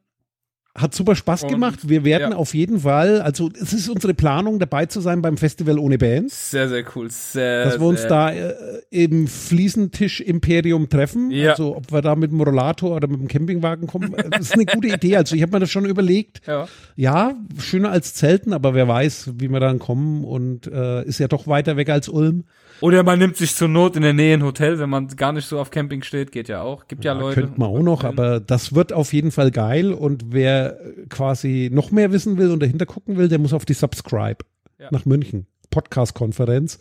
Hat 0.76 0.94
super 0.94 1.16
Spaß 1.16 1.44
Und- 1.44 1.50
gemacht. 1.50 1.88
Wir 1.88 2.04
werden 2.04 2.32
ja. 2.32 2.36
auf 2.36 2.54
jeden 2.54 2.80
Fall, 2.80 3.20
also 3.20 3.50
es 3.60 3.72
ist 3.72 3.88
unsere 3.88 4.14
Planung, 4.14 4.60
dabei 4.60 4.86
zu 4.86 5.00
sein 5.00 5.22
beim 5.22 5.36
Festival 5.36 5.76
ohne 5.78 5.98
Bands. 5.98 6.52
Sehr, 6.52 6.68
sehr 6.68 6.84
cool. 6.94 7.10
Sehr, 7.10 7.64
Dass 7.64 7.80
wir 7.80 7.86
uns 7.86 8.06
da 8.06 8.30
äh, 8.30 8.54
im 8.90 9.26
Fliesentisch-Imperium 9.26 10.88
treffen. 10.88 11.30
Ja. 11.30 11.50
Also 11.52 11.76
ob 11.76 11.90
wir 11.92 12.00
da 12.02 12.14
mit 12.14 12.30
dem 12.30 12.40
Rollator 12.40 12.94
oder 12.96 13.08
mit 13.08 13.20
dem 13.20 13.28
Campingwagen 13.28 13.86
kommen. 13.86 14.14
äh, 14.14 14.30
Das 14.30 14.40
ist 14.42 14.54
eine 14.54 14.66
gute 14.66 14.88
Idee. 14.88 15.16
Also 15.16 15.34
ich 15.34 15.42
habe 15.42 15.52
mir 15.52 15.60
das 15.60 15.70
schon 15.70 15.84
überlegt. 15.84 16.46
Ja. 16.46 16.68
Ja, 16.96 17.34
schöner 17.58 17.90
als 17.90 18.14
Zelten, 18.14 18.52
aber 18.52 18.74
wer 18.74 18.86
weiß, 18.88 19.32
wie 19.38 19.48
wir 19.48 19.60
dann 19.60 19.78
kommen 19.78 20.24
und 20.24 20.66
äh, 20.68 21.04
ist 21.04 21.18
ja 21.18 21.28
doch 21.28 21.46
weiter 21.46 21.76
weg 21.76 21.88
als 21.90 22.08
Ulm. 22.08 22.44
Oder 22.80 23.02
man 23.02 23.18
nimmt 23.18 23.36
sich 23.36 23.54
zur 23.54 23.68
Not 23.68 23.96
in 23.96 24.02
der 24.02 24.12
Nähe 24.12 24.34
ein 24.34 24.44
Hotel, 24.44 24.78
wenn 24.78 24.88
man 24.90 25.08
gar 25.08 25.32
nicht 25.32 25.46
so 25.46 25.58
auf 25.58 25.70
Camping 25.70 26.02
steht, 26.02 26.30
geht 26.32 26.48
ja 26.48 26.62
auch. 26.62 26.86
Gibt 26.86 27.04
ja, 27.04 27.12
Leute. 27.12 27.40
Könnte 27.42 27.58
man 27.60 27.68
auch 27.70 27.82
noch, 27.82 28.04
aber 28.04 28.40
das 28.40 28.74
wird 28.74 28.92
auf 28.92 29.12
jeden 29.12 29.30
Fall 29.32 29.50
geil 29.50 29.92
und 29.92 30.26
wer 30.32 30.80
äh, 30.80 31.06
quasi 31.08 31.70
noch 31.72 31.90
mehr 31.90 32.12
wissen 32.12 32.38
will 32.38 32.50
und 32.50 32.60
dahinter 32.60 32.86
gucken 32.86 33.16
will, 33.16 33.28
der 33.28 33.38
muss 33.38 33.52
auf 33.52 33.64
die 33.64 33.74
Subscribe 33.74 34.44
Ja. 34.78 34.88
nach 34.90 35.04
München. 35.04 35.46
Podcast-Konferenz. 35.70 36.78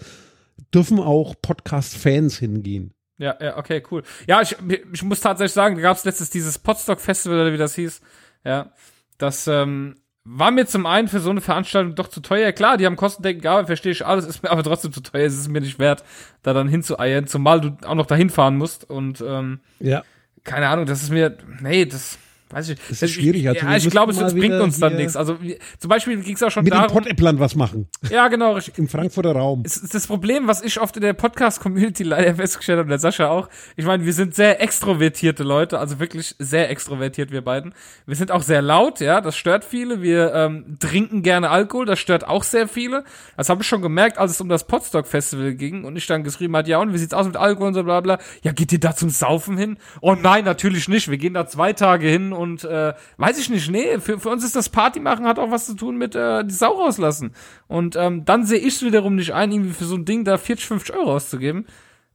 Dürfen 0.74 1.00
auch 1.00 1.36
Podcast-Fans 1.42 2.38
hingehen. 2.38 2.94
Ja, 3.18 3.36
ja, 3.42 3.58
okay, 3.58 3.82
cool. 3.92 4.04
Ja, 4.28 4.42
ich, 4.42 4.56
ich 4.94 5.04
muss 5.04 5.22
tatsächlich 5.22 5.54
sagen, 5.54 5.76
da 5.76 5.82
gab 5.82 5.98
es 5.98 6.06
letztes 6.06 6.30
dieses 6.30 6.60
Potstock 6.60 7.00
Festival 7.02 7.40
oder 7.40 7.54
wie 7.54 7.58
das 7.58 7.74
hieß. 7.76 8.02
Ja, 8.46 8.72
das 9.18 9.48
ähm, 9.48 9.96
war 10.30 10.52
mir 10.52 10.66
zum 10.66 10.86
einen 10.86 11.08
für 11.08 11.20
so 11.22 11.30
eine 11.30 11.40
Veranstaltung 11.42 11.96
doch 11.96 12.10
zu 12.10 12.20
teuer. 12.20 12.52
Klar, 12.52 12.76
die 12.78 12.86
haben 12.86 12.98
kostendeckend 12.98 13.44
gearbeitet, 13.44 13.68
verstehe 13.68 13.92
ich 13.94 14.06
alles, 14.06 14.26
ist 14.26 14.44
mir 14.44 14.52
aber 14.52 14.62
trotzdem 14.64 14.92
zu 14.92 15.02
teuer. 15.02 15.26
Es 15.26 15.38
ist 15.38 15.48
mir 15.48 15.62
nicht 15.62 15.80
wert, 15.80 16.04
da 16.44 16.54
dann 16.54 16.68
hinzueiern, 16.68 17.28
zumal 17.28 17.62
du 17.62 17.78
auch 17.86 17.96
noch 17.96 18.06
dahin 18.08 18.30
fahren 18.30 18.58
musst 18.58 18.90
und 18.90 19.22
ähm, 19.26 19.60
Ja. 19.80 20.04
keine 20.44 20.68
Ahnung, 20.68 20.86
das 20.86 21.02
ist 21.02 21.12
mir, 21.12 21.38
nee, 21.62 21.86
das 21.86 22.18
weiß 22.50 22.70
ich. 22.70 22.80
Das 22.90 23.02
ist 23.02 23.12
schwierig, 23.12 23.48
also 23.48 23.62
ja, 23.62 23.70
wir 23.70 23.78
ich 23.78 23.90
glaube, 23.90 24.12
es 24.14 24.34
bringt 24.34 24.62
uns 24.62 24.80
dann 24.80 24.96
nichts. 24.96 25.16
Also 25.16 25.42
wie, 25.42 25.58
zum 25.80 25.90
Beispiel 25.90 26.22
ging 26.22 26.36
es 26.36 26.44
auch 26.44 26.52
schon 26.52 26.64
Mit 26.64 26.74
dem 26.74 26.80
darum. 26.80 26.98
Pottäpplern 26.98 27.40
was 27.40 27.56
machen. 27.56 27.88
Ja, 28.10 28.28
genau, 28.28 28.54
richtig. 28.54 28.78
Im 28.78 28.88
Frankfurter 28.88 29.34
Raum. 29.34 29.64
Es 29.66 29.78
ist 29.78 29.94
das 29.94 30.08
Problem, 30.08 30.48
was 30.48 30.62
ich 30.62 30.80
oft 30.80 30.96
in 30.96 31.02
der 31.02 31.14
Podcast-Community 31.14 32.04
leider 32.04 32.36
festgestellt 32.36 32.78
habe, 32.78 32.88
und 32.88 32.90
der 32.90 33.00
Sascha 33.00 33.30
auch. 33.30 33.50
Ich 33.76 33.86
meine, 33.86 34.06
wir 34.06 34.14
sind 34.14 34.36
sehr 34.36 34.62
extrovertierte 34.62 35.44
Leute, 35.44 35.80
also 35.80 36.00
wirklich 36.00 36.36
sehr 36.40 36.70
extrovertiert, 36.70 37.32
wir 37.32 37.42
beiden. 37.42 37.74
Wir 38.06 38.16
sind 38.16 38.32
auch 38.32 38.44
sehr 38.44 38.62
laut, 38.62 39.00
ja, 39.00 39.20
das 39.22 39.36
stört 39.36 39.66
viele. 39.66 40.02
Wir 40.02 40.34
ähm, 40.34 40.78
trinken 40.80 41.24
gerne 41.24 41.50
Alkohol, 41.50 41.86
das 41.86 42.00
stört 42.00 42.28
auch 42.28 42.44
sehr 42.44 42.68
viele. 42.68 43.04
Das 43.36 43.50
habe 43.50 43.62
ich 43.62 43.68
schon 43.68 43.82
gemerkt, 43.82 44.18
als 44.18 44.32
es 44.32 44.42
um 44.42 44.50
das 44.50 44.66
Podstock-Festival 44.66 45.54
ging 45.56 45.84
und 45.84 45.96
ich 45.96 46.08
dann 46.08 46.24
geschrieben 46.24 46.56
hat, 46.56 46.68
ja, 46.68 46.80
und 46.80 46.94
wie 46.94 46.98
sieht's 46.98 47.14
aus 47.14 47.26
mit 47.26 47.36
Alkohol 47.36 47.70
und 47.70 47.74
so 47.74 47.84
bla 47.84 48.02
bla. 48.02 48.20
Ja, 48.44 48.52
geht 48.52 48.72
ihr 48.72 48.80
da 48.80 48.96
zum 48.96 49.10
Saufen 49.10 49.58
hin? 49.58 49.78
Oh 50.02 50.16
nein, 50.16 50.46
natürlich 50.46 50.88
nicht. 50.88 51.10
Wir 51.10 51.18
gehen 51.18 51.34
da 51.34 51.48
zwei 51.48 51.74
Tage 51.74 52.08
hin 52.08 52.34
und 52.38 52.64
äh, 52.64 52.94
weiß 53.18 53.38
ich 53.40 53.50
nicht, 53.50 53.70
nee, 53.70 54.00
für, 54.00 54.20
für 54.20 54.30
uns 54.30 54.44
ist 54.44 54.56
das 54.56 54.70
Party 54.70 55.00
machen, 55.00 55.26
hat 55.26 55.40
auch 55.40 55.52
was 55.52 55.66
zu 55.66 55.76
tun 55.76 55.98
mit 55.98 56.16
äh, 56.16 56.44
die 56.46 56.54
Sau 56.54 56.72
rauslassen. 56.74 57.34
Und 57.68 57.96
ähm, 57.96 58.24
dann 58.24 58.46
sehe 58.46 58.60
ich 58.60 58.76
es 58.76 58.84
wiederum 58.84 59.16
nicht 59.16 59.34
ein, 59.34 59.52
irgendwie 59.52 59.74
für 59.74 59.86
so 59.86 59.96
ein 59.96 60.06
Ding 60.06 60.24
da 60.24 60.38
40, 60.38 60.66
50 60.66 60.96
Euro 60.96 61.16
auszugeben, 61.16 61.66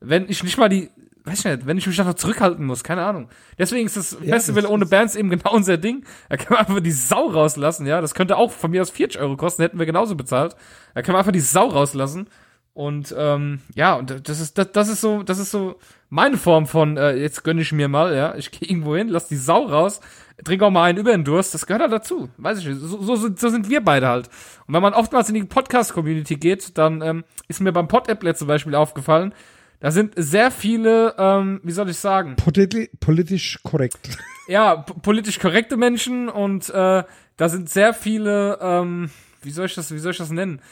wenn 0.01 0.29
ich 0.29 0.43
nicht 0.43 0.57
mal 0.59 0.69
die, 0.69 0.91
weiß 1.25 1.41
ich 1.41 1.45
nicht, 1.45 1.67
wenn 1.67 1.79
ich 1.79 1.87
mich 1.87 2.01
einfach 2.01 2.15
zurückhalten 2.15 2.65
muss, 2.65 2.83
keine 2.83 3.05
Ahnung. 3.05 3.29
Deswegen 3.59 3.87
ist 3.87 3.97
das 3.97 4.17
Ja, 4.23 4.35
Festival 4.35 4.63
das 4.63 4.71
ohne 4.71 4.87
Bands 4.87 5.15
eben 5.15 5.31
genau 5.31 5.53
unser 5.53 5.77
Ding. 5.77 6.05
Da 6.29 6.37
kann 6.37 6.55
man 6.55 6.59
einfach 6.61 6.81
die 6.81 6.91
Sau 6.93 7.29
rauslassen, 7.29 7.87
ja. 7.87 8.01
Das 8.01 8.15
könnte 8.15 8.37
auch 8.37 8.51
von 8.51 8.71
mir 8.71 8.83
aus 8.83 8.91
40 8.91 9.21
Euro 9.21 9.37
kosten, 9.37 9.63
hätten 9.63 9.79
wir 9.79 9.87
genauso 9.87 10.15
bezahlt. 10.17 10.57
Da 10.95 11.03
kann 11.03 11.13
man 11.13 11.21
einfach 11.21 11.33
die 11.33 11.41
Sau 11.41 11.67
rauslassen. 11.69 12.29
Und 12.75 13.15
ähm, 13.19 13.61
ja, 13.75 13.95
und 13.95 14.29
das 14.29 14.41
ist 14.41 14.57
das, 14.57 14.73
das 14.73 14.89
ist 14.89 15.03
so, 15.03 15.23
das 15.23 15.39
ist 15.39 15.51
so 15.51 15.79
meine 16.09 16.39
Form 16.39 16.67
von 16.67 16.97
äh, 16.97 17.15
jetzt 17.17 17.45
gönn 17.45 17.59
ich 17.59 17.73
mir 17.73 17.89
mal, 17.89 18.15
ja, 18.15 18.35
ich 18.35 18.51
gehe 18.51 18.69
irgendwo 18.69 18.97
hin, 18.97 19.09
lass 19.09 19.29
die 19.29 19.37
Sau 19.37 19.67
raus, 19.67 20.01
trink 20.43 20.63
auch 20.63 20.71
mal 20.71 20.85
einen 20.85 20.99
über 20.99 21.13
den 21.13 21.25
Durst, 21.25 21.53
das 21.53 21.67
gehört 21.67 21.83
halt 21.83 21.93
dazu, 21.93 22.31
weiß 22.39 22.59
ich 22.59 22.67
nicht. 22.67 22.81
So, 22.81 23.03
so, 23.03 23.17
so, 23.17 23.49
sind 23.49 23.69
wir 23.69 23.85
beide 23.85 24.09
halt. 24.09 24.31
Und 24.67 24.75
wenn 24.75 24.83
man 24.83 24.95
oftmals 24.95 25.29
in 25.29 25.35
die 25.35 25.45
Podcast-Community 25.45 26.37
geht, 26.37 26.79
dann 26.79 27.03
ähm, 27.03 27.25
ist 27.49 27.61
mir 27.61 27.73
beim 27.73 27.89
Pod-Applet 27.89 28.39
zum 28.39 28.49
Beispiel 28.49 28.75
aufgefallen, 28.75 29.35
da 29.81 29.91
sind 29.91 30.15
sehr 30.17 30.51
viele, 30.51 31.15
ähm, 31.19 31.61
wie 31.65 31.73
soll 31.73 31.91
ich 31.91 31.99
sagen, 31.99 32.37
Politi 32.37 32.89
politisch 33.01 33.59
korrekt. 33.65 34.17
ja, 34.47 34.77
politisch 34.77 35.41
korrekte 35.41 35.77
Menschen 35.77 36.29
und 36.29 36.71
äh, 36.71 37.03
da 37.37 37.49
sind 37.49 37.69
sehr 37.69 37.93
viele, 37.93 38.59
ähm, 38.63 39.11
wie 39.43 39.51
soll 39.51 39.67
ich 39.67 39.75
das, 39.75 39.93
wie 39.93 39.99
soll 39.99 40.13
ich 40.13 40.19
das 40.19 40.31
nennen? 40.31 40.63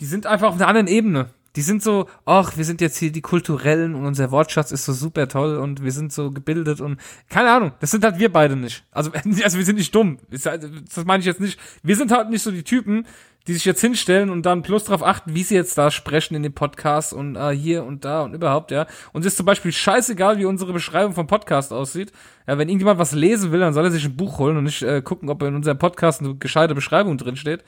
Die 0.00 0.04
sind 0.04 0.26
einfach 0.26 0.48
auf 0.48 0.56
einer 0.56 0.66
anderen 0.66 0.88
Ebene. 0.88 1.30
Die 1.56 1.62
sind 1.62 1.82
so, 1.82 2.06
ach, 2.26 2.56
wir 2.56 2.64
sind 2.64 2.80
jetzt 2.82 2.98
hier 2.98 3.10
die 3.10 3.22
Kulturellen 3.22 3.94
und 3.94 4.04
unser 4.04 4.30
Wortschatz 4.30 4.70
ist 4.70 4.84
so 4.84 4.92
super 4.92 5.26
toll 5.26 5.56
und 5.56 5.82
wir 5.82 5.90
sind 5.92 6.12
so 6.12 6.30
gebildet 6.30 6.80
und 6.80 7.00
keine 7.30 7.50
Ahnung, 7.50 7.72
das 7.80 7.90
sind 7.90 8.04
halt 8.04 8.18
wir 8.18 8.30
beide 8.30 8.56
nicht. 8.56 8.84
Also, 8.92 9.10
also 9.42 9.58
wir 9.58 9.64
sind 9.64 9.76
nicht 9.76 9.94
dumm. 9.94 10.18
Halt- 10.44 10.68
Das 10.94 11.04
meine 11.06 11.20
ich 11.20 11.26
jetzt 11.26 11.40
nicht. 11.40 11.58
Wir 11.82 11.96
sind 11.96 12.12
halt 12.12 12.30
nicht 12.30 12.42
so 12.42 12.50
die 12.50 12.62
Typen, 12.62 13.06
die 13.46 13.54
sich 13.54 13.64
jetzt 13.64 13.80
hinstellen 13.80 14.28
und 14.30 14.44
dann 14.44 14.60
bloß 14.62 14.84
darauf 14.84 15.04
achten, 15.04 15.34
wie 15.34 15.44
sie 15.44 15.54
jetzt 15.54 15.78
da 15.78 15.90
sprechen 15.92 16.34
in 16.34 16.42
dem 16.42 16.52
Podcast 16.52 17.12
und 17.12 17.36
äh, 17.36 17.50
hier 17.52 17.84
und 17.84 18.04
da 18.04 18.22
und 18.22 18.34
überhaupt, 18.34 18.70
ja. 18.72 18.86
Uns 19.12 19.24
ist 19.24 19.36
zum 19.36 19.46
Beispiel 19.46 19.70
scheißegal, 19.72 20.38
wie 20.38 20.46
unsere 20.46 20.72
Beschreibung 20.72 21.14
vom 21.14 21.28
Podcast 21.28 21.72
aussieht. 21.72 22.10
Ja, 22.48 22.58
wenn 22.58 22.68
irgendjemand 22.68 22.98
was 22.98 23.12
lesen 23.12 23.52
will, 23.52 23.60
dann 23.60 23.72
soll 23.72 23.84
er 23.84 23.92
sich 23.92 24.04
ein 24.04 24.16
Buch 24.16 24.38
holen 24.38 24.56
und 24.56 24.64
nicht 24.64 24.82
äh, 24.82 25.00
gucken, 25.00 25.28
ob 25.30 25.42
in 25.42 25.54
unserem 25.54 25.78
Podcast 25.78 26.20
eine 26.20 26.34
gescheite 26.34 26.74
Beschreibung 26.74 27.18
drin 27.18 27.36
steht. 27.36 27.62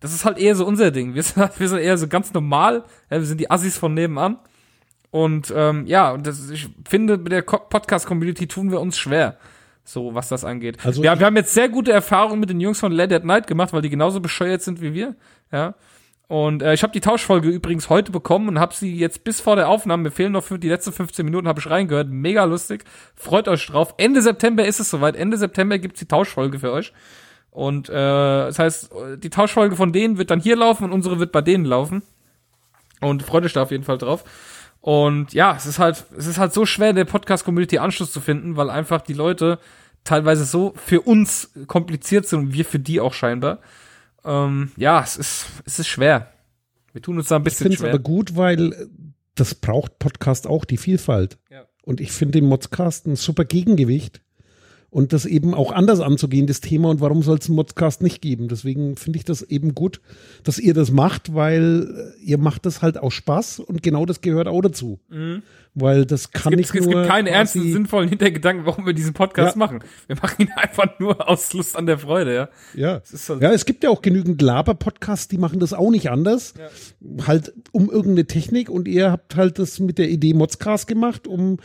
Das 0.00 0.14
ist 0.14 0.24
halt 0.24 0.38
eher 0.38 0.54
so 0.54 0.66
unser 0.66 0.90
Ding. 0.90 1.14
Wir 1.14 1.22
sind, 1.22 1.36
halt- 1.36 1.58
wir 1.60 1.68
sind 1.68 1.78
eher 1.78 1.96
so 1.98 2.08
ganz 2.08 2.32
normal. 2.32 2.84
Ja, 3.10 3.18
wir 3.18 3.24
sind 3.26 3.40
die 3.40 3.50
Assis 3.50 3.76
von 3.78 3.94
nebenan. 3.94 4.38
Und 5.10 5.52
ähm, 5.56 5.86
ja, 5.86 6.10
und 6.10 6.26
das, 6.26 6.50
ich 6.50 6.68
finde, 6.88 7.16
mit 7.18 7.30
der 7.32 7.42
Co- 7.42 7.58
Podcast-Community 7.58 8.48
tun 8.48 8.70
wir 8.72 8.80
uns 8.80 8.98
schwer. 8.98 9.36
So, 9.84 10.14
was 10.14 10.28
das 10.28 10.44
angeht. 10.44 10.78
Also 10.84 11.02
wir, 11.02 11.12
ich- 11.12 11.18
wir 11.20 11.26
haben 11.26 11.36
jetzt 11.36 11.54
sehr 11.54 11.68
gute 11.68 11.92
Erfahrungen 11.92 12.40
mit 12.40 12.50
den 12.50 12.60
Jungs 12.60 12.80
von 12.80 12.90
Lady 12.90 13.14
at 13.14 13.24
Night 13.24 13.46
gemacht, 13.46 13.72
weil 13.72 13.82
die 13.82 13.90
genauso 13.90 14.20
bescheuert 14.20 14.62
sind 14.62 14.80
wie 14.80 14.92
wir. 14.94 15.14
Ja. 15.52 15.74
Und 16.26 16.62
äh, 16.62 16.72
ich 16.72 16.82
habe 16.82 16.92
die 16.92 17.02
Tauschfolge 17.02 17.48
übrigens 17.50 17.90
heute 17.90 18.10
bekommen 18.10 18.48
und 18.48 18.58
habe 18.58 18.74
sie 18.74 18.96
jetzt 18.96 19.24
bis 19.24 19.40
vor 19.42 19.56
der 19.56 19.68
Aufnahme, 19.68 20.04
mir 20.04 20.10
fehlen 20.10 20.32
noch 20.32 20.42
für 20.42 20.58
die 20.58 20.70
letzten 20.70 20.90
15 20.92 21.24
Minuten, 21.24 21.46
habe 21.46 21.60
ich 21.60 21.68
reingehört. 21.68 22.08
Mega 22.08 22.44
lustig. 22.44 22.82
Freut 23.14 23.46
euch 23.46 23.64
drauf. 23.66 23.94
Ende 23.98 24.22
September 24.22 24.64
ist 24.64 24.80
es 24.80 24.88
soweit. 24.90 25.16
Ende 25.16 25.36
September 25.36 25.78
gibt's 25.78 26.00
die 26.00 26.08
Tauschfolge 26.08 26.58
für 26.58 26.72
euch. 26.72 26.92
Und 27.54 27.88
äh, 27.88 27.92
das 27.92 28.58
heißt, 28.58 28.90
die 29.18 29.30
Tauschfolge 29.30 29.76
von 29.76 29.92
denen 29.92 30.18
wird 30.18 30.30
dann 30.30 30.40
hier 30.40 30.56
laufen 30.56 30.84
und 30.84 30.92
unsere 30.92 31.20
wird 31.20 31.30
bei 31.30 31.40
denen 31.40 31.64
laufen. 31.64 32.02
Und 33.00 33.22
freut 33.22 33.44
euch 33.44 33.52
da 33.52 33.62
auf 33.62 33.70
jeden 33.70 33.84
Fall 33.84 33.96
drauf. 33.96 34.24
Und 34.80 35.32
ja, 35.32 35.54
es 35.56 35.64
ist 35.64 35.78
halt, 35.78 36.04
es 36.18 36.26
ist 36.26 36.38
halt 36.38 36.52
so 36.52 36.66
schwer, 36.66 36.92
der 36.92 37.04
Podcast-Community 37.04 37.78
Anschluss 37.78 38.12
zu 38.12 38.20
finden, 38.20 38.56
weil 38.56 38.70
einfach 38.70 39.02
die 39.02 39.12
Leute 39.12 39.60
teilweise 40.02 40.44
so 40.44 40.74
für 40.76 41.00
uns 41.02 41.52
kompliziert 41.68 42.26
sind 42.26 42.40
und 42.40 42.52
wir 42.54 42.64
für 42.64 42.80
die 42.80 43.00
auch 43.00 43.14
scheinbar. 43.14 43.60
Ähm, 44.24 44.72
ja, 44.76 45.00
es 45.00 45.16
ist, 45.16 45.46
es 45.64 45.78
ist 45.78 45.86
schwer. 45.86 46.32
Wir 46.92 47.02
tun 47.02 47.18
uns 47.18 47.28
da 47.28 47.36
ein 47.36 47.42
Ich 47.42 47.44
bisschen 47.44 47.64
finde 47.66 47.74
es 47.74 47.80
schwer. 47.80 47.90
aber 47.90 48.02
gut, 48.02 48.36
weil 48.36 48.88
das 49.36 49.54
braucht 49.54 50.00
Podcast 50.00 50.48
auch, 50.48 50.64
die 50.64 50.76
Vielfalt. 50.76 51.38
Ja. 51.50 51.64
Und 51.84 52.00
ich 52.00 52.10
finde 52.10 52.40
den 52.40 52.48
Modcast 52.48 53.06
ein 53.06 53.16
super 53.16 53.44
Gegengewicht. 53.44 54.22
Und 54.94 55.12
das 55.12 55.26
eben 55.26 55.54
auch 55.54 55.72
anders 55.72 55.98
anzugehen, 55.98 56.46
das 56.46 56.60
Thema. 56.60 56.88
Und 56.88 57.00
warum 57.00 57.20
soll 57.24 57.38
es 57.38 57.48
einen 57.48 57.56
Modcast 57.56 58.00
nicht 58.00 58.22
geben? 58.22 58.46
Deswegen 58.46 58.94
finde 58.94 59.18
ich 59.18 59.24
das 59.24 59.42
eben 59.42 59.74
gut, 59.74 60.00
dass 60.44 60.60
ihr 60.60 60.72
das 60.72 60.92
macht, 60.92 61.34
weil 61.34 62.14
äh, 62.20 62.24
ihr 62.24 62.38
macht 62.38 62.64
das 62.64 62.80
halt 62.80 62.98
auch 62.98 63.10
Spaß 63.10 63.58
und 63.58 63.82
genau 63.82 64.06
das 64.06 64.20
gehört 64.20 64.46
auch 64.46 64.60
dazu. 64.62 65.00
Weil 65.74 66.06
das 66.06 66.30
kann 66.30 66.52
Mhm. 66.52 66.60
es 66.60 66.70
gibt, 66.70 66.86
nicht 66.86 66.94
es 66.94 67.00
gibt 67.00 67.08
keine 67.10 67.30
quasi- 67.30 67.36
ernsten, 67.36 67.72
sinnvollen 67.72 68.08
Hintergedanken, 68.08 68.66
warum 68.66 68.86
wir 68.86 68.92
diesen 68.92 69.14
Podcast 69.14 69.56
Ja. 69.56 69.58
machen. 69.58 69.80
Wir 70.06 70.14
machen 70.14 70.42
ihn 70.46 70.52
einfach 70.54 70.96
nur 71.00 71.28
aus 71.28 71.52
Lust 71.52 71.76
an 71.76 71.86
der 71.86 71.98
Freude, 71.98 72.32
ja. 72.32 72.48
Ja. 72.76 73.02
halt- 73.28 73.42
ja, 73.42 73.50
es 73.52 73.64
gibt 73.66 73.82
ja 73.82 73.90
auch 73.90 74.00
genügend 74.00 74.40
Laber-Podcasts, 74.40 75.26
die 75.26 75.38
machen 75.38 75.58
das 75.58 75.72
auch 75.72 75.90
nicht 75.90 76.08
anders. 76.08 76.54
Halt 77.26 77.52
um 77.72 77.90
irgendeine 77.90 78.28
Technik 78.28 78.70
und 78.70 78.86
ihr 78.86 79.10
habt 79.10 79.34
halt 79.34 79.58
das 79.58 79.80
mit 79.80 79.98
der 79.98 80.08
Idee 80.08 80.34
Modscast 80.34 80.86
gemacht, 80.86 81.26
um 81.26 81.56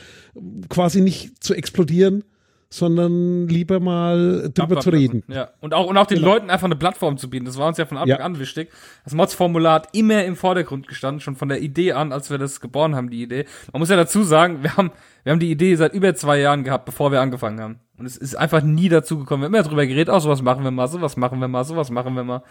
quasi 0.69 1.01
nicht 1.01 1.43
zu 1.43 1.53
explodieren, 1.53 2.23
sondern 2.71 3.47
lieber 3.47 3.79
mal 3.79 4.51
drüber 4.53 4.79
zu 4.79 4.91
reden. 4.91 5.23
Ja. 5.27 5.49
Und 5.59 5.73
auch, 5.73 5.87
und 5.87 5.97
auch 5.97 6.05
den 6.05 6.19
Genau. 6.19 6.33
Leuten 6.33 6.49
einfach 6.51 6.65
eine 6.65 6.75
Plattform 6.75 7.17
zu 7.17 7.27
bieten. 7.29 7.45
Das 7.45 7.57
war 7.57 7.67
uns 7.67 7.77
ja 7.79 7.85
von 7.85 7.97
Anfang 7.97 8.19
Ja. 8.19 8.23
an 8.23 8.37
wichtig. 8.39 8.69
Das 9.03 9.13
Mods-Formular 9.15 9.73
hat 9.73 9.87
immer 9.93 10.23
im 10.23 10.35
Vordergrund 10.35 10.87
gestanden, 10.87 11.19
schon 11.19 11.35
von 11.35 11.49
der 11.49 11.61
Idee 11.61 11.93
an, 11.93 12.11
als 12.11 12.29
wir 12.29 12.37
das 12.37 12.61
geboren 12.61 12.95
haben, 12.95 13.09
die 13.09 13.23
Idee. 13.23 13.45
Man 13.73 13.79
muss 13.79 13.89
ja 13.89 13.95
dazu 13.95 14.21
sagen, 14.23 14.61
wir 14.61 14.77
haben, 14.77 14.91
wir 15.23 15.31
haben 15.31 15.39
die 15.39 15.49
Idee 15.49 15.73
seit 15.75 15.93
über 15.93 16.13
zwei 16.13 16.39
Jahren 16.39 16.63
gehabt, 16.63 16.85
bevor 16.85 17.11
wir 17.11 17.21
angefangen 17.21 17.59
haben. 17.59 17.79
Und 17.97 18.05
es 18.05 18.15
ist 18.17 18.35
einfach 18.35 18.61
nie 18.61 18.87
dazu 18.87 19.17
gekommen. 19.17 19.41
Wir 19.41 19.45
haben 19.47 19.55
immer 19.55 19.63
drüber 19.63 19.87
geredet, 19.87 20.13
oh, 20.13 20.19
sowas 20.19 20.43
machen 20.43 20.63
wir 20.63 20.71
mal, 20.71 20.87
sowas 20.87 21.17
machen 21.17 21.39
wir 21.39 21.47
mal, 21.47 21.63
sowas 21.63 21.89
machen 21.89 22.13
wir 22.13 22.23
mal. 22.23 22.43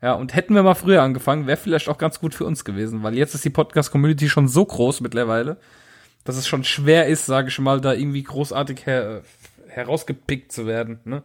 Ja, 0.00 0.14
und 0.14 0.34
hätten 0.34 0.54
wir 0.54 0.62
mal 0.62 0.74
früher 0.74 1.02
angefangen, 1.02 1.46
wäre 1.46 1.56
vielleicht 1.58 1.88
auch 1.90 1.98
ganz 1.98 2.20
gut 2.20 2.34
für 2.34 2.44
uns 2.46 2.64
gewesen, 2.64 3.02
weil 3.02 3.16
jetzt 3.18 3.34
ist 3.34 3.44
die 3.44 3.50
Podcast-Community 3.50 4.28
schon 4.28 4.48
so 4.48 4.64
groß 4.64 5.00
mittlerweile, 5.02 5.58
dass 6.24 6.36
es 6.36 6.46
schon 6.46 6.62
schwer 6.62 7.06
ist, 7.06 7.26
sage 7.26 7.48
ich 7.48 7.58
mal, 7.58 7.80
da 7.80 7.94
irgendwie 7.94 8.22
großartig 8.22 8.86
her, 8.86 9.22
herausgepickt 9.78 10.52
zu 10.52 10.66
werden. 10.66 10.98
Ne? 11.04 11.22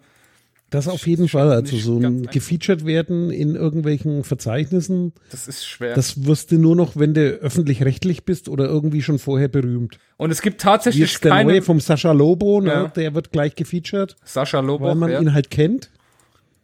Das 0.69 0.87
auf 0.87 1.05
jeden 1.05 1.27
Fall. 1.27 1.51
Also 1.51 1.77
so 1.77 1.99
ein 1.99 2.25
gefeatured 2.25 2.83
werden 2.85 3.29
in 3.29 3.55
irgendwelchen 3.55 4.23
Verzeichnissen, 4.23 5.13
Das 5.29 5.47
ist 5.47 5.67
schwer. 5.67 5.93
das 5.93 6.25
wirst 6.25 6.51
du 6.51 6.57
nur 6.57 6.75
noch, 6.75 6.95
wenn 6.95 7.13
du 7.13 7.21
öffentlich-rechtlich 7.21 8.25
bist 8.25 8.49
oder 8.49 8.65
irgendwie 8.65 9.03
schon 9.03 9.19
vorher 9.19 9.49
berühmt. 9.49 9.99
und 10.17 10.31
es 10.31 10.41
gibt 10.41 10.61
tatsächlich 10.61 11.11
jetzt 11.11 11.23
der 11.23 11.31
keine 11.31 11.51
neue 11.51 11.61
vom 11.61 11.79
Sascha 11.79 12.11
Lobo, 12.11 12.59
ne? 12.61 12.69
Ja. 12.71 12.87
der 12.87 13.13
wird 13.13 13.31
gleich 13.31 13.53
gefeatured, 13.55 14.15
Sascha 14.23 14.59
weil 14.59 14.65
Loboch, 14.65 14.95
man 14.95 15.11
ja. 15.11 15.21
ihn 15.21 15.33
halt 15.33 15.51
kennt. 15.51 15.91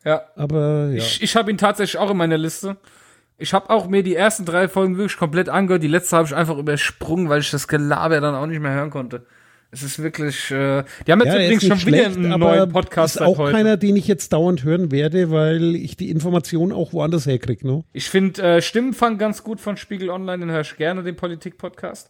ja. 0.03 0.24
Aber 0.36 0.88
ja. 0.90 0.98
Ich, 0.98 1.22
ich 1.22 1.36
habe 1.36 1.52
ihn 1.52 1.57
tatsächlich 1.60 1.99
auch 1.99 2.10
in 2.10 2.18
meiner 2.18 2.38
Liste. 2.38 2.78
Ich 3.38 3.53
habe 3.53 3.70
auch 3.70 3.88
mir 3.88 4.02
die 4.02 4.16
ersten 4.16 4.44
drei 4.44 4.68
Folgen 4.68 4.98
wirklich 4.98 5.18
komplett 5.18 5.49
angehört. 5.49 5.84
Die 5.84 5.88
letzte 5.88 6.18
habe 6.18 6.28
ich 6.28 6.36
einfach 6.36 6.57
übersprungen, 6.57 7.30
weil 7.30 7.41
ich 7.41 7.52
das 7.52 7.68
Gelaber 7.68 8.20
dann 8.22 8.34
auch 8.36 8.48
nicht 8.48 8.60
mehr 8.60 8.74
hören 8.74 8.90
konnte. 8.90 9.26
Es 9.72 9.84
ist 9.84 10.02
wirklich. 10.02 10.50
Äh, 10.50 10.84
die 11.06 11.12
haben 11.12 11.20
jetzt 11.22 11.34
Ja, 11.34 11.44
übrigens 11.44 11.62
schon 11.64 11.78
nicht 11.78 11.86
wieder 11.86 11.98
schlecht, 12.06 12.18
einen 12.18 12.40
neuen 12.40 12.72
Podcast 12.72 13.18
ist 13.18 13.22
auch 13.22 13.38
heute. 13.38 13.52
keiner, 13.52 13.78
den 13.78 13.96
ich 13.96 14.08
jetzt 14.08 14.34
dauernd 14.34 14.64
hören 14.64 14.91
werde, 14.91 15.30
weil 15.30 15.76
ich 15.76 15.96
die 15.96 16.10
Informationen 16.10 16.72
auch 16.72 16.91
woanders 16.91 17.28
herkriege. 17.28 17.68
Ne? 17.68 17.84
Ich 17.94 18.10
finde 18.10 18.41
äh, 18.41 18.62
Stimmenfang 18.62 19.18
ganz 19.20 19.44
gut 19.44 19.60
von 19.60 19.78
Spiegel 19.78 20.10
Online, 20.10 20.40
den 20.46 20.52
höre 20.52 20.62
ich 20.62 20.76
gerne, 20.78 21.04
den 21.04 21.16
Politik-Podcast. 21.16 22.10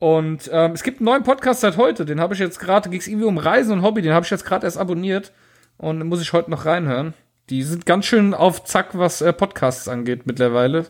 Und 0.00 0.50
ähm, 0.52 0.72
es 0.72 0.82
gibt 0.82 0.98
einen 0.98 1.06
neuen 1.06 1.22
Podcast 1.22 1.60
seit 1.60 1.76
heute, 1.76 2.04
den 2.04 2.20
habe 2.20 2.34
ich 2.34 2.40
jetzt 2.40 2.58
gerade, 2.58 2.90
ging 2.90 2.98
es 2.98 3.06
irgendwie 3.06 3.26
um 3.26 3.38
Reisen 3.38 3.72
und 3.72 3.82
Hobby, 3.82 4.02
den 4.02 4.12
habe 4.12 4.24
ich 4.24 4.30
jetzt 4.30 4.44
gerade 4.44 4.66
erst 4.66 4.76
abonniert 4.76 5.32
und 5.76 6.00
den 6.00 6.08
muss 6.08 6.20
ich 6.20 6.32
heute 6.32 6.50
noch 6.50 6.66
reinhören. 6.66 7.14
Die 7.50 7.62
sind 7.62 7.86
ganz 7.86 8.06
schön 8.06 8.34
auf 8.34 8.64
Zack, 8.64 8.98
was 8.98 9.20
äh, 9.22 9.32
Podcasts 9.32 9.86
angeht 9.86 10.26
mittlerweile. 10.26 10.86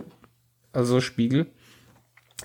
Also 0.73 1.01
Spiegel. 1.01 1.47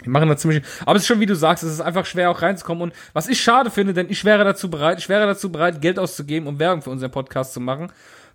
Die 0.05 0.09
machen 0.09 0.29
da 0.29 0.37
ziemlich. 0.37 0.63
Aber 0.85 0.95
es 0.95 1.03
ist 1.03 1.07
schon, 1.07 1.19
wie 1.19 1.25
du 1.25 1.35
sagst, 1.35 1.63
es 1.63 1.73
ist 1.73 1.81
einfach 1.81 2.05
schwer 2.05 2.29
auch 2.29 2.41
reinzukommen. 2.41 2.83
Und 2.83 2.93
was 3.13 3.27
ich 3.27 3.41
schade 3.41 3.69
finde, 3.69 3.93
denn 3.93 4.09
ich 4.09 4.23
wäre 4.23 4.43
dazu 4.43 4.69
bereit, 4.69 4.99
ich 4.99 5.09
wäre 5.09 5.25
dazu 5.25 5.51
bereit, 5.51 5.81
Geld 5.81 5.99
auszugeben, 5.99 6.47
um 6.47 6.59
Werbung 6.59 6.81
für 6.81 6.89
unseren 6.89 7.11
Podcast 7.11 7.53
zu 7.53 7.59
machen. 7.59 7.91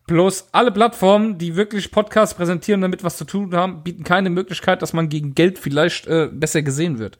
Bloß 0.07 0.49
alle 0.53 0.71
Plattformen, 0.71 1.39
die 1.39 1.57
wirklich 1.57 1.91
Podcasts 1.91 2.35
präsentieren 2.35 2.83
damit 2.83 3.05
was 3.05 3.17
zu 3.17 3.25
tun 3.25 3.55
haben, 3.55 3.83
bieten 3.83 4.05
keine 4.05 4.29
Möglichkeit, 4.29 4.83
dass 4.83 4.93
man 4.93 5.09
gegen 5.09 5.35
Geld 5.35 5.59
vielleicht 5.59 6.07
äh, 6.07 6.29
besser 6.31 6.61
gesehen 6.61 6.99
wird. 6.99 7.19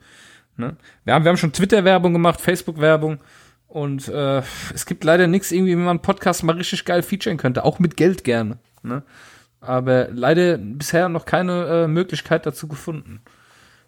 Ne? 0.55 0.75
Wir, 1.03 1.15
haben, 1.15 1.25
wir 1.25 1.29
haben 1.29 1.37
schon 1.37 1.51
Twitter-Werbung 1.51 2.13
gemacht, 2.13 2.39
Facebook-Werbung 2.39 3.19
und 3.67 4.07
äh, 4.07 4.43
es 4.73 4.85
gibt 4.85 5.03
leider 5.03 5.25
nichts, 5.25 5.51
irgendwie, 5.51 5.71
wie 5.71 5.77
man 5.77 5.89
einen 5.89 6.01
Podcast 6.01 6.43
mal 6.43 6.55
richtig 6.55 6.85
geil 6.85 7.01
featuren 7.01 7.37
könnte, 7.37 7.65
auch 7.65 7.79
mit 7.79 7.97
Geld 7.97 8.23
gerne. 8.23 8.59
Ne? 8.83 9.01
Aber 9.61 10.09
leider 10.11 10.59
bisher 10.59 11.09
noch 11.09 11.25
keine 11.25 11.65
äh, 11.65 11.87
Möglichkeit 11.87 12.45
dazu 12.45 12.67
gefunden. 12.67 13.21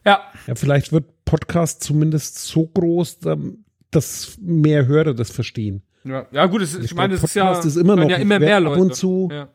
Ja, 0.07 0.21
Ja, 0.47 0.55
vielleicht 0.55 0.91
wird 0.91 1.05
Podcast 1.25 1.83
zumindest 1.83 2.39
so 2.39 2.65
groß, 2.67 3.19
ähm, 3.25 3.65
dass 3.91 4.37
mehr 4.41 4.87
Hörer 4.87 5.13
das 5.13 5.29
verstehen. 5.31 5.81
ja, 6.03 6.25
ja 6.31 6.45
gut, 6.45 6.61
es, 6.61 6.75
ich, 6.75 6.85
Ich 6.85 6.95
meine, 6.95 7.13
es 7.15 7.23
ist 7.23 7.35
ja, 7.35 7.45
Podcast 7.45 7.65
ist 7.67 7.75
immer 7.77 7.95
noch- 7.95 8.09
ja 8.09 8.17
immer 8.17 8.39
mehr 8.39 8.57
ab 8.57 8.63
Leute. 8.63 8.81
und 8.81 8.95
zu- 8.95 9.29
ja. 9.31 9.49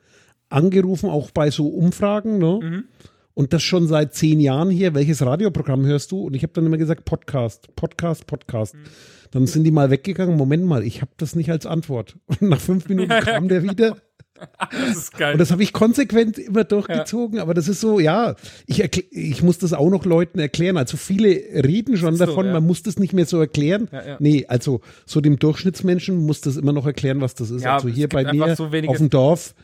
Angerufen, 0.50 1.08
auch 1.08 1.30
bei 1.30 1.50
so 1.50 1.66
Umfragen, 1.68 2.38
ne? 2.38 2.60
Mhm. 2.62 2.84
Und 3.34 3.54
das 3.54 3.62
schon 3.62 3.86
seit 3.88 4.14
zehn 4.14 4.38
Jahren 4.40 4.68
hier. 4.68 4.94
Welches 4.94 5.24
Radioprogramm 5.24 5.86
hörst 5.86 6.12
du? 6.12 6.20
Und 6.26 6.34
ich 6.36 6.42
habe 6.42 6.52
dann 6.52 6.66
immer 6.66 6.76
gesagt, 6.76 7.06
Podcast, 7.06 7.74
Podcast, 7.74 8.26
Podcast. 8.26 8.74
Mhm. 8.74 8.80
Dann 9.30 9.46
sind 9.46 9.64
die 9.64 9.70
mal 9.70 9.90
weggegangen. 9.90 10.36
Moment 10.36 10.66
mal, 10.66 10.84
ich 10.84 11.00
habe 11.00 11.12
das 11.16 11.34
nicht 11.34 11.50
als 11.50 11.64
Antwort. 11.64 12.16
Und 12.26 12.42
nach 12.42 12.60
fünf 12.60 12.86
Minuten 12.90 13.08
kam 13.24 13.48
der 13.48 13.62
wieder. 13.62 13.96
Das 14.70 14.96
ist 14.96 15.16
geil. 15.16 15.34
Und 15.34 15.38
das 15.38 15.50
habe 15.50 15.62
ich 15.62 15.72
konsequent 15.72 16.38
immer 16.38 16.64
durchgezogen, 16.64 17.38
aber 17.38 17.54
das 17.54 17.68
ist 17.68 17.80
so, 17.80 18.00
ja, 18.00 18.34
ich, 18.66 18.82
ich 19.12 19.42
muss 19.42 19.58
das 19.58 19.72
auch 19.72 19.90
noch 19.90 20.04
Leuten 20.04 20.38
erklären. 20.38 20.76
Also 20.76 20.96
viele 20.96 21.28
reden 21.30 21.96
schon 21.96 22.14
Ist 22.14 22.18
so, 22.18 22.26
davon, 22.26 22.46
ja. 22.46 22.52
man 22.52 22.66
muss 22.66 22.82
das 22.82 22.98
nicht 22.98 23.12
mehr 23.12 23.26
so 23.26 23.38
erklären. 23.38 23.88
Ja, 23.92 24.06
ja. 24.06 24.16
Nee, 24.18 24.46
also 24.48 24.80
so 25.06 25.20
dem 25.20 25.38
Durchschnittsmenschen 25.38 26.16
muss 26.16 26.40
das 26.40 26.56
immer 26.56 26.72
noch 26.72 26.86
erklären, 26.86 27.20
was 27.20 27.34
das 27.34 27.50
ist. 27.50 27.62
Ja, 27.62 27.74
also 27.74 27.88
hier 27.88 28.08
bei 28.08 28.32
mir 28.32 28.56
so 28.56 28.64
auf 28.86 28.96
dem 28.98 29.10
Dorf, 29.10 29.54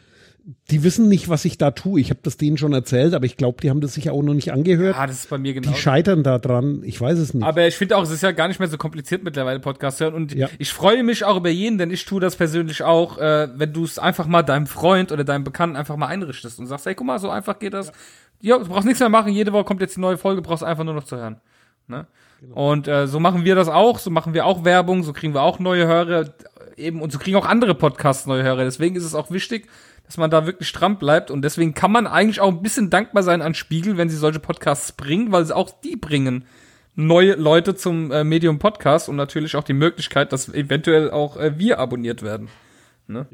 die 0.70 0.82
wissen 0.82 1.08
nicht, 1.08 1.28
was 1.28 1.44
ich 1.44 1.58
da 1.58 1.72
tue. 1.72 2.00
Ich 2.00 2.08
habe 2.08 2.20
das 2.22 2.38
denen 2.38 2.56
schon 2.56 2.72
erzählt, 2.72 3.12
aber 3.12 3.26
ich 3.26 3.36
glaube, 3.36 3.60
die 3.60 3.68
haben 3.68 3.82
das 3.82 3.94
sich 3.94 4.08
auch 4.08 4.22
noch 4.22 4.32
nicht 4.32 4.50
angehört. 4.50 4.96
ah, 4.98 5.06
das 5.06 5.16
ist 5.20 5.30
bei 5.30 5.36
mir 5.36 5.52
genau. 5.52 5.70
die 5.70 5.76
scheitern 5.76 6.22
da 6.22 6.38
dran. 6.38 6.80
Ich 6.84 6.98
weiß 6.98 7.18
es 7.18 7.34
nicht. 7.34 7.44
Aber 7.44 7.66
ich 7.66 7.76
finde 7.76 7.96
auch, 7.96 8.02
es 8.02 8.10
ist 8.10 8.22
ja 8.22 8.32
gar 8.32 8.48
nicht 8.48 8.58
mehr 8.58 8.68
so 8.68 8.78
kompliziert 8.78 9.22
mittlerweile 9.24 9.60
Podcast 9.60 10.00
hören. 10.00 10.14
Und 10.14 10.34
Ja. 10.34 10.48
ich 10.58 10.72
freue 10.72 11.02
mich 11.02 11.24
auch 11.24 11.36
über 11.36 11.50
jeden, 11.50 11.76
denn 11.76 11.90
ich 11.90 12.04
tue 12.06 12.20
das 12.20 12.36
persönlich 12.36 12.82
auch, 12.82 13.18
äh, 13.18 13.48
wenn 13.56 13.72
du 13.74 13.84
es 13.84 13.98
einfach 13.98 14.26
mal 14.26 14.42
deinem 14.42 14.66
Freund 14.66 15.12
oder 15.12 15.22
deinem 15.24 15.44
Bekannten 15.44 15.76
einfach 15.76 15.96
mal 15.96 16.06
einrichtest 16.06 16.58
und 16.58 16.66
sagst, 16.66 16.86
hey, 16.86 16.94
guck 16.94 17.06
mal, 17.06 17.18
so 17.18 17.28
einfach 17.28 17.58
geht 17.58 17.74
das. 17.74 17.92
Ja, 18.40 18.58
du 18.58 18.64
brauchst 18.66 18.86
nichts 18.86 19.00
mehr 19.00 19.08
machen, 19.10 19.32
jede 19.32 19.52
Woche 19.52 19.64
kommt 19.64 19.82
jetzt 19.82 19.96
die 19.96 20.00
neue 20.00 20.16
Folge, 20.16 20.40
brauchst 20.40 20.64
einfach 20.64 20.84
nur 20.84 20.94
noch 20.94 21.04
zu 21.04 21.16
hören. 21.16 21.40
Ne? 21.88 22.06
Und 22.54 22.86
äh, 22.86 23.06
so 23.08 23.18
machen 23.18 23.44
wir 23.44 23.54
das 23.54 23.68
auch, 23.68 23.98
so 23.98 24.10
machen 24.10 24.32
wir 24.32 24.46
auch 24.46 24.64
Werbung, 24.64 25.02
so 25.02 25.12
kriegen 25.12 25.34
wir 25.34 25.42
auch 25.42 25.58
neue 25.58 25.86
Hörer, 25.86 26.30
eben, 26.78 27.02
und 27.02 27.12
so 27.12 27.18
kriegen 27.18 27.36
auch 27.36 27.46
andere 27.46 27.74
Podcasts 27.74 28.26
neue 28.26 28.42
Hörer. 28.42 28.64
Deswegen 28.64 28.96
ist 28.96 29.04
es 29.04 29.14
auch 29.14 29.30
wichtig, 29.30 29.68
dass 30.06 30.16
man 30.16 30.30
da 30.30 30.46
wirklich 30.46 30.68
stramm 30.68 30.98
bleibt 30.98 31.30
und 31.30 31.42
deswegen 31.42 31.74
kann 31.74 31.92
man 31.92 32.06
eigentlich 32.06 32.40
auch 32.40 32.48
ein 32.48 32.62
bisschen 32.62 32.88
dankbar 32.90 33.22
sein 33.22 33.42
an 33.42 33.54
Spiegel, 33.54 33.96
wenn 33.98 34.08
sie 34.08 34.16
solche 34.16 34.40
Podcasts 34.40 34.92
bringen, 34.92 35.32
weil 35.32 35.44
sie 35.44 35.54
auch 35.54 35.70
die 35.80 35.96
bringen 35.96 36.44
neue 36.94 37.34
Leute 37.34 37.74
zum 37.76 38.10
äh, 38.10 38.24
Medium 38.24 38.58
Podcast 38.58 39.08
und 39.08 39.16
natürlich 39.16 39.54
auch 39.54 39.62
die 39.64 39.72
Möglichkeit, 39.74 40.32
dass 40.32 40.48
eventuell 40.48 41.10
auch 41.10 41.36
äh, 41.36 41.58
wir 41.58 41.78
abonniert 41.78 42.22
werden. 42.22 42.48
Ne? 43.06 43.26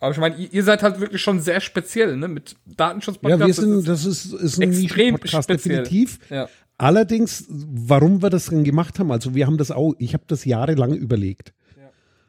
Aber 0.00 0.12
ich 0.12 0.18
meine, 0.18 0.36
ihr, 0.36 0.52
ihr 0.52 0.62
seid 0.62 0.82
halt 0.84 1.00
wirklich 1.00 1.20
schon 1.20 1.40
sehr 1.40 1.60
speziell, 1.60 2.16
ne? 2.16 2.28
Mit 2.28 2.54
Datenschutz-Podcast. 2.66 3.40
ja, 3.40 3.46
wir 3.46 3.48
das 3.48 3.56
sind, 3.56 3.78
ist- 3.80 3.88
das 3.88 4.04
ist, 4.04 4.32
ist 4.32 4.58
ein 4.58 4.70
extrem 4.70 5.14
Nischen-Podcast, 5.14 5.44
speziell. 5.50 5.82
definitiv. 5.82 6.18
Ja. 6.30 6.48
Allerdings, 6.76 7.46
warum 7.48 8.22
wir 8.22 8.30
das 8.30 8.46
denn 8.46 8.62
gemacht 8.62 9.00
haben, 9.00 9.10
also 9.10 9.34
wir 9.34 9.46
haben 9.46 9.58
das 9.58 9.72
auch, 9.72 9.94
ich 9.98 10.14
habe 10.14 10.22
das 10.28 10.44
jahrelang 10.44 10.94
überlegt. 10.94 11.52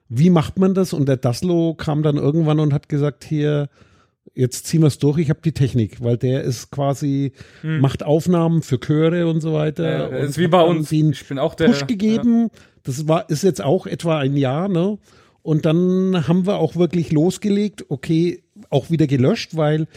Wie 0.10 0.30
macht 0.30 0.58
man 0.58 0.74
das? 0.74 0.92
Und 0.94 1.08
der 1.08 1.18
Daslo 1.18 1.76
kam 1.76 2.02
dann 2.04 2.18
irgendwann 2.18 2.60
und 2.60 2.74
hat 2.74 2.90
gesagt, 2.90 3.24
hier, 3.24 3.70
jetzt 4.34 4.66
ziehen 4.66 4.82
wir 4.82 4.88
es 4.88 4.98
durch, 4.98 5.20
ich 5.20 5.30
habe 5.30 5.42
die 5.44 5.52
Technik, 5.52 6.04
weil 6.04 6.18
der 6.18 6.44
ist 6.44 6.72
quasi, 6.72 7.32
macht 7.64 8.04
Aufnahmen 8.04 8.62
für 8.64 8.80
Chöre 8.80 9.28
und 9.28 9.42
so 9.42 9.54
weiter. 9.54 10.08
Hm. 10.08 10.14
Ja, 10.14 10.20
und 10.20 10.26
ist 10.26 10.38
wie 10.38 10.48
bei 10.48 10.62
uns. 10.62 10.92
Ich 10.92 11.28
bin 11.28 11.38
auch 11.40 11.56
der- 11.56 11.68
Push 11.68 11.88
gegeben. 11.88 12.50
Das 12.84 13.08
war, 13.08 13.30
ist 13.30 13.44
jetzt 13.44 13.62
auch 13.62 13.86
etwa 13.86 14.18
ein 14.20 14.36
Jahr, 14.36 14.68
ne? 14.68 14.98
Und 15.42 15.66
dann 15.66 16.28
haben 16.28 16.46
wir 16.46 16.58
auch 16.58 16.76
wirklich 16.76 17.12
losgelegt, 17.12 17.86
okay, 17.90 18.44
auch 18.70 18.90
wieder 18.90 19.08
gelöscht, 19.08 19.56
weil 19.56 19.88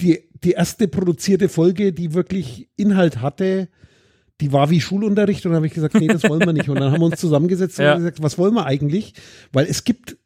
die, 0.00 0.20
die 0.44 0.52
erste 0.52 0.88
produzierte 0.88 1.48
Folge, 1.48 1.92
die 1.92 2.14
wirklich 2.14 2.68
Inhalt 2.76 3.20
hatte, 3.20 3.68
die 4.40 4.52
war 4.52 4.70
wie 4.70 4.80
Schulunterricht 4.80 5.44
und 5.44 5.50
dann 5.52 5.56
habe 5.56 5.66
ich 5.66 5.74
gesagt, 5.74 5.94
nee, 5.94 6.06
das 6.06 6.22
wollen 6.28 6.40
wir 6.46 6.52
nicht. 6.52 6.68
Und 6.68 6.80
dann 6.80 6.92
haben 6.92 7.00
wir 7.00 7.06
uns 7.06 7.20
zusammengesetzt 7.20 7.78
Ja. 7.78 7.92
und 7.94 7.98
gesagt, 7.98 8.22
was 8.22 8.38
wollen 8.38 8.54
wir 8.54 8.66
eigentlich? 8.66 9.14
Weil 9.52 9.66
es 9.66 9.84
gibt 9.84 10.16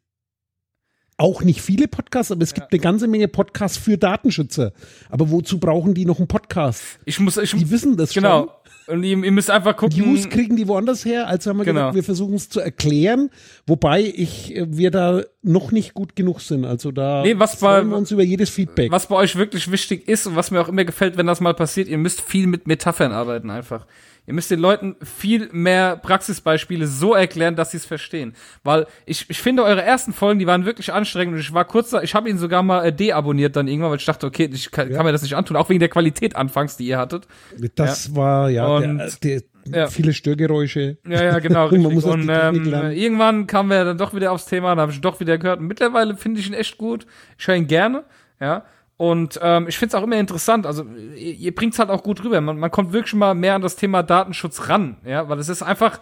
auch 1.17 1.41
nicht 1.43 1.61
viele 1.61 1.87
Podcasts, 1.87 2.31
aber 2.31 2.41
es 2.43 2.53
gibt 2.53 2.71
eine 2.71 2.79
ganze 2.79 3.07
Menge 3.07 3.27
Podcasts 3.27 3.77
für 3.77 3.97
Datenschützer. 3.97 4.73
Aber 5.09 5.29
wozu 5.29 5.59
brauchen 5.59 5.93
die 5.93 6.05
noch 6.05 6.17
einen 6.17 6.27
Podcast? 6.27 6.81
Ich 7.05 7.19
muss, 7.19 7.37
ich, 7.37 7.51
Die 7.51 7.69
wissen 7.69 7.97
das 7.97 8.13
schon. 8.13 8.23
genau. 8.23 8.51
Und 8.87 9.03
ihr, 9.03 9.23
ihr 9.23 9.31
müsst 9.31 9.49
einfach 9.49 9.75
gucken. 9.77 9.97
News 9.99 10.29
kriegen 10.29 10.55
die 10.55 10.67
woanders 10.67 11.05
her, 11.05 11.27
also 11.27 11.49
haben 11.49 11.57
wir 11.57 11.65
Genau. 11.65 11.79
gesagt, 11.81 11.95
wir 11.95 12.03
versuchen 12.03 12.33
es 12.35 12.49
zu 12.49 12.59
erklären, 12.59 13.29
wobei 13.65 14.01
ich 14.01 14.55
äh, 14.55 14.65
wir 14.69 14.91
da 14.91 15.21
noch 15.41 15.71
nicht 15.71 15.93
gut 15.93 16.15
genug 16.15 16.41
sind. 16.41 16.65
Also 16.65 16.91
da 16.91 17.21
Nee, 17.23 17.35
was 17.37 17.55
freuen 17.55 17.85
bei- 17.89 17.91
wir 17.93 17.97
uns 17.97 18.11
über 18.11 18.23
jedes 18.23 18.49
Feedback. 18.49 18.91
Was 18.91 19.07
bei 19.07 19.15
euch 19.15 19.35
wirklich 19.35 19.71
wichtig 19.71 20.07
ist 20.07 20.27
und 20.27 20.35
was 20.35 20.51
mir 20.51 20.61
auch 20.61 20.69
immer 20.69 20.83
gefällt, 20.85 21.17
wenn 21.17 21.27
das 21.27 21.39
mal 21.41 21.53
passiert, 21.53 21.87
ihr 21.87 21.97
müsst 21.97 22.21
viel 22.21 22.47
mit 22.47 22.67
Metaphern 22.67 23.11
arbeiten 23.11 23.49
einfach. 23.49 23.85
Ihr 24.25 24.33
müsst 24.33 24.49
den 24.51 24.59
Leuten 24.59 24.95
viel 25.03 25.49
mehr 25.51 25.97
Praxisbeispiele 25.97 26.87
so 26.87 27.13
erklären, 27.13 27.55
dass 27.57 27.71
sie 27.71 27.77
es 27.77 27.85
verstehen. 27.85 28.33
Weil 28.63 28.87
ich, 29.05 29.29
ich 29.29 29.41
finde, 29.41 29.63
eure 29.63 29.81
ersten 29.83 30.13
Folgen, 30.13 30.39
die 30.39 30.47
waren 30.47 30.63
wirklich 30.65 30.93
anstrengend 30.93 31.33
und 31.35 31.41
ich 31.41 31.53
war 31.53 31.65
kurz, 31.65 31.89
da- 31.89 32.01
ich 32.01 32.15
habe 32.15 32.29
ihn 32.29 32.37
sogar 32.37 32.63
mal 32.63 32.85
äh, 32.85 32.93
deabonniert 32.93 33.55
dann 33.57 33.67
irgendwann, 33.67 33.91
weil 33.91 33.97
ich 33.97 34.05
dachte, 34.05 34.25
okay, 34.25 34.49
ich 34.51 34.71
kann, 34.71 34.89
kann 34.93 35.05
mir 35.05 35.11
das 35.11 35.23
nicht 35.23 35.35
antun, 35.35 35.57
auch 35.57 35.67
wegen 35.69 35.81
der 35.81 35.89
Qualität 35.89 36.35
anfangs, 36.37 36.77
die 36.77 36.85
ihr 36.87 36.97
hattet. 36.97 37.27
das 37.75 38.15
war 38.15 38.49
ja 38.49 38.65
Und- 38.67 38.97
der, 39.23 39.41
der, 39.65 39.81
ja. 39.81 39.87
viele 39.87 40.13
Störgeräusche. 40.13 40.97
Ja, 41.07 41.23
ja, 41.23 41.39
genau, 41.39 41.65
richtig. 41.67 42.05
und 42.05 42.29
ähm, 42.29 42.73
irgendwann 42.91 43.45
kamen 43.47 43.69
wir 43.69 43.83
dann 43.83 43.97
doch 43.97 44.13
wieder 44.13 44.31
aufs 44.31 44.45
Thema, 44.45 44.69
dann 44.69 44.79
habe 44.79 44.91
ich 44.93 45.01
doch 45.01 45.19
wieder 45.19 45.37
gehört. 45.37 45.59
Und 45.59 45.67
mittlerweile 45.67 46.15
finde 46.15 46.39
ich 46.39 46.47
ihn 46.47 46.53
echt 46.53 46.77
gut. 46.77 47.05
Ich 47.37 47.47
höre 47.47 47.55
ihn 47.55 47.67
gerne, 47.67 48.03
ja. 48.39 48.63
Und 48.97 49.39
ähm, 49.41 49.67
ich 49.67 49.77
finde 49.77 49.95
es 49.95 50.01
auch 50.01 50.03
immer 50.05 50.17
interessant. 50.17 50.65
Also 50.65 50.85
ihr, 51.15 51.33
ihr 51.33 51.55
bringt 51.55 51.73
es 51.73 51.79
halt 51.79 51.89
auch 51.89 52.03
gut 52.03 52.23
rüber. 52.23 52.39
Man, 52.41 52.57
man 52.59 52.71
kommt 52.71 52.93
wirklich 52.93 53.13
mal 53.15 53.33
mehr 53.33 53.55
an 53.55 53.61
das 53.61 53.75
Thema 53.75 54.03
Datenschutz 54.03 54.69
ran, 54.69 54.97
ja, 55.05 55.27
weil 55.29 55.39
es 55.39 55.49
ist 55.49 55.63
einfach. 55.63 55.99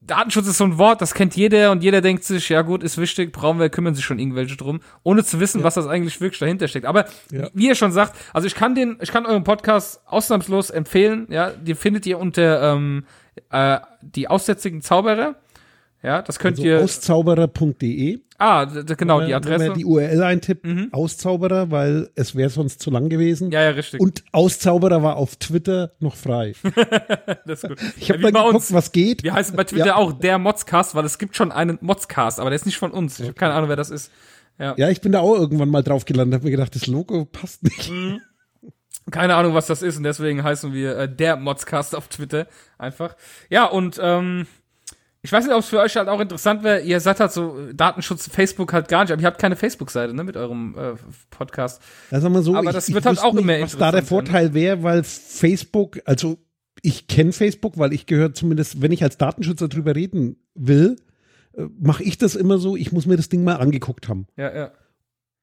Datenschutz 0.00 0.46
ist 0.46 0.56
so 0.58 0.64
ein 0.64 0.78
Wort, 0.78 1.02
das 1.02 1.12
kennt 1.12 1.34
jeder 1.36 1.70
und 1.72 1.82
jeder 1.82 2.00
denkt 2.00 2.24
sich, 2.24 2.48
ja 2.48 2.62
gut, 2.62 2.82
ist 2.82 2.96
wichtig, 2.98 3.30
brauchen 3.32 3.58
wir, 3.58 3.68
kümmern 3.68 3.94
sich 3.94 4.04
schon 4.04 4.18
irgendwelche 4.18 4.56
drum, 4.56 4.80
ohne 5.02 5.22
zu 5.24 5.38
wissen, 5.40 5.64
was 5.64 5.74
das 5.74 5.86
eigentlich 5.86 6.20
wirklich 6.20 6.38
dahinter 6.38 6.66
steckt. 6.68 6.86
Aber 6.86 7.04
Ja. 7.30 7.50
wie 7.52 7.66
ihr 7.66 7.74
schon 7.74 7.92
sagt, 7.92 8.16
also 8.32 8.46
ich 8.46 8.54
kann 8.54 8.74
den, 8.74 8.96
ich 9.02 9.10
kann 9.10 9.26
euren 9.26 9.44
Podcast 9.44 10.00
ausnahmslos 10.06 10.70
empfehlen, 10.70 11.26
ja, 11.30 11.50
den 11.50 11.74
findet 11.76 12.06
ihr 12.06 12.18
unter 12.18 12.72
ähm, 12.74 13.04
äh, 13.50 13.80
die 14.00 14.28
aussätzigen 14.28 14.80
Zauberer. 14.80 15.34
Ja, 16.02 16.22
das 16.22 16.38
könnt 16.38 16.58
Also 16.58 16.68
ihr. 16.68 16.80
auszauberer.de. 16.80 18.20
ah, 18.38 18.64
genau, 18.64 19.20
die 19.20 19.26
Wenn 19.28 19.34
Adresse. 19.34 19.64
Mhm. 19.64 19.68
man 19.70 19.78
die 19.78 19.84
URL 19.84 20.22
eintippt, 20.22 20.66
Auszauberer, 20.92 21.70
weil 21.72 22.08
es 22.14 22.34
wäre 22.36 22.50
sonst 22.50 22.80
zu 22.80 22.90
lang 22.90 23.08
gewesen. 23.08 23.50
ja, 23.50 23.62
ja, 23.62 23.70
richtig. 23.70 24.00
Und 24.00 24.22
Auszauberer 24.32 25.02
war 25.02 25.16
auf 25.16 25.36
Twitter 25.36 25.92
noch 25.98 26.14
frei. 26.14 26.52
das 27.46 27.64
ist 27.64 27.68
gut. 27.68 27.78
Ich 27.98 28.10
habe 28.10 28.20
Ja, 28.22 28.30
geguckt, 28.30 28.54
uns. 28.54 28.72
was 28.72 28.92
geht. 28.92 29.22
Wir 29.24 29.32
heißen 29.34 29.56
bei 29.56 29.64
Twitter 29.64 29.86
Ja. 29.86 29.96
auch 29.96 30.12
der 30.12 30.38
Modscast, 30.38 30.94
weil 30.94 31.04
es 31.04 31.18
gibt 31.18 31.36
schon 31.36 31.50
einen 31.50 31.78
Modscast, 31.80 32.38
aber 32.38 32.50
der 32.50 32.56
ist 32.56 32.66
nicht 32.66 32.78
von 32.78 32.92
uns. 32.92 33.18
Ich 33.18 33.26
habe 33.26 33.34
keine 33.34 33.54
Ahnung, 33.54 33.68
wer 33.68 33.76
das 33.76 33.90
ist. 33.90 34.10
Ja, 34.60 34.88
ich 34.88 35.00
bin 35.00 35.12
da 35.12 35.20
auch 35.20 35.36
irgendwann 35.36 35.68
mal 35.68 35.84
drauf 35.84 36.04
gelandet, 36.04 36.34
habe 36.40 36.44
mir 36.46 36.50
gedacht, 36.50 36.74
das 36.74 36.88
Logo 36.88 37.24
passt 37.24 37.62
nicht. 37.62 37.90
Mhm. 37.90 38.20
Keine 39.10 39.36
Ahnung, 39.36 39.54
was 39.54 39.66
das 39.66 39.82
ist 39.82 39.96
und 39.96 40.02
deswegen 40.02 40.42
heißen 40.42 40.72
wir 40.72 40.96
äh, 40.98 41.08
der 41.12 41.36
Modscast 41.36 41.94
auf 41.96 42.08
Twitter 42.08 42.46
einfach. 42.76 43.16
Ja, 43.50 43.64
und 43.66 43.98
ähm, 44.02 44.46
ich 45.22 45.32
weiß 45.32 45.44
nicht, 45.44 45.54
ob 45.54 45.60
es 45.60 45.68
für 45.68 45.80
euch 45.80 45.96
halt 45.96 46.08
auch 46.08 46.20
interessant 46.20 46.62
wäre, 46.62 46.80
ihr 46.80 47.00
seid 47.00 47.18
halt 47.18 47.32
so 47.32 47.58
äh, 47.58 47.74
Datenschutz, 47.74 48.28
Facebook 48.28 48.72
halt 48.72 48.88
gar 48.88 49.02
nicht, 49.02 49.12
aber 49.12 49.20
ihr 49.20 49.26
habt 49.26 49.40
keine 49.40 49.56
Facebook-Seite, 49.56 50.14
ne, 50.14 50.22
mit 50.22 50.36
eurem 50.36 50.76
äh, 50.78 50.94
Podcast. 51.30 51.82
Ja, 52.10 52.20
sag 52.20 52.30
mal 52.30 52.42
so, 52.42 52.54
Aber 52.54 52.70
ich, 52.70 52.74
das 52.74 52.92
wird 52.92 53.04
halt 53.04 53.18
auch 53.18 53.34
immer 53.34 53.60
was 53.60 53.72
da 53.76 53.90
der 53.90 53.90
interessant 53.90 53.92
werden, 53.94 54.06
Vorteil 54.06 54.54
wäre, 54.54 54.82
weil 54.82 55.02
Facebook, 55.02 56.00
also 56.04 56.38
ich 56.82 57.08
kenne 57.08 57.32
Facebook, 57.32 57.78
weil 57.78 57.92
ich 57.92 58.06
gehöre 58.06 58.32
zumindest, 58.32 58.80
wenn 58.80 58.92
ich 58.92 59.02
als 59.02 59.18
Datenschützer 59.18 59.68
drüber 59.68 59.96
reden 59.96 60.36
will, 60.54 60.96
äh, 61.54 61.64
mache 61.80 62.04
ich 62.04 62.18
das 62.18 62.36
immer 62.36 62.58
so, 62.58 62.76
ich 62.76 62.92
muss 62.92 63.06
mir 63.06 63.16
das 63.16 63.28
Ding 63.28 63.42
mal 63.42 63.56
angeguckt 63.56 64.08
haben. 64.08 64.28
Ja, 64.36 64.54
ja. 64.54 64.70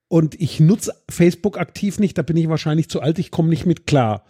Und 0.07 0.39
ich 0.39 0.61
nutze 0.61 0.93
Facebook 1.10 1.57
aktiv 1.57 1.99
nicht, 1.99 2.18
da 2.18 2.22
bin 2.22 2.38
ich 2.38 2.47
wahrscheinlich 2.47 2.89
zu 2.89 3.02
alt, 3.02 3.19
ich 3.19 3.31
komme 3.31 3.49
nicht 3.49 3.65
mit 3.65 3.88
klar. 3.88 4.23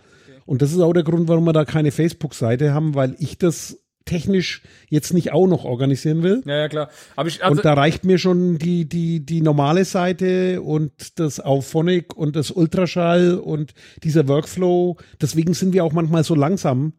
Und 0.45 0.61
das 0.61 0.71
ist 0.71 0.79
auch 0.79 0.93
der 0.93 1.03
Grund, 1.03 1.27
warum 1.27 1.43
wir 1.43 1.53
da 1.53 1.65
keine 1.65 1.91
Facebook-Seite 1.91 2.73
haben, 2.73 2.95
weil 2.95 3.15
ich 3.19 3.37
das 3.37 3.84
technisch 4.05 4.61
jetzt 4.89 5.13
nicht 5.13 5.33
auch 5.33 5.47
noch 5.47 5.65
organisieren 5.65 6.23
will. 6.23 6.41
Ja, 6.45 6.57
ja, 6.57 6.67
klar. 6.69 6.89
Aber 7.15 7.27
ich, 7.27 7.43
also, 7.43 7.57
und 7.57 7.65
da 7.65 7.73
reicht 7.73 8.05
mir 8.05 8.17
schon 8.19 8.57
die, 8.57 8.87
die, 8.87 9.25
die 9.25 9.41
normale 9.41 9.83
Seite 9.85 10.61
und 10.61 11.19
das 11.19 11.39
Auphonic 11.39 12.15
und 12.15 12.35
das 12.35 12.51
Ultraschall 12.51 13.35
und 13.39 13.73
dieser 14.03 14.27
Workflow. 14.27 14.97
Deswegen 15.21 15.53
sind 15.53 15.73
wir 15.73 15.83
auch 15.83 15.91
manchmal 15.93 16.23
so 16.23 16.35
langsam 16.35 16.93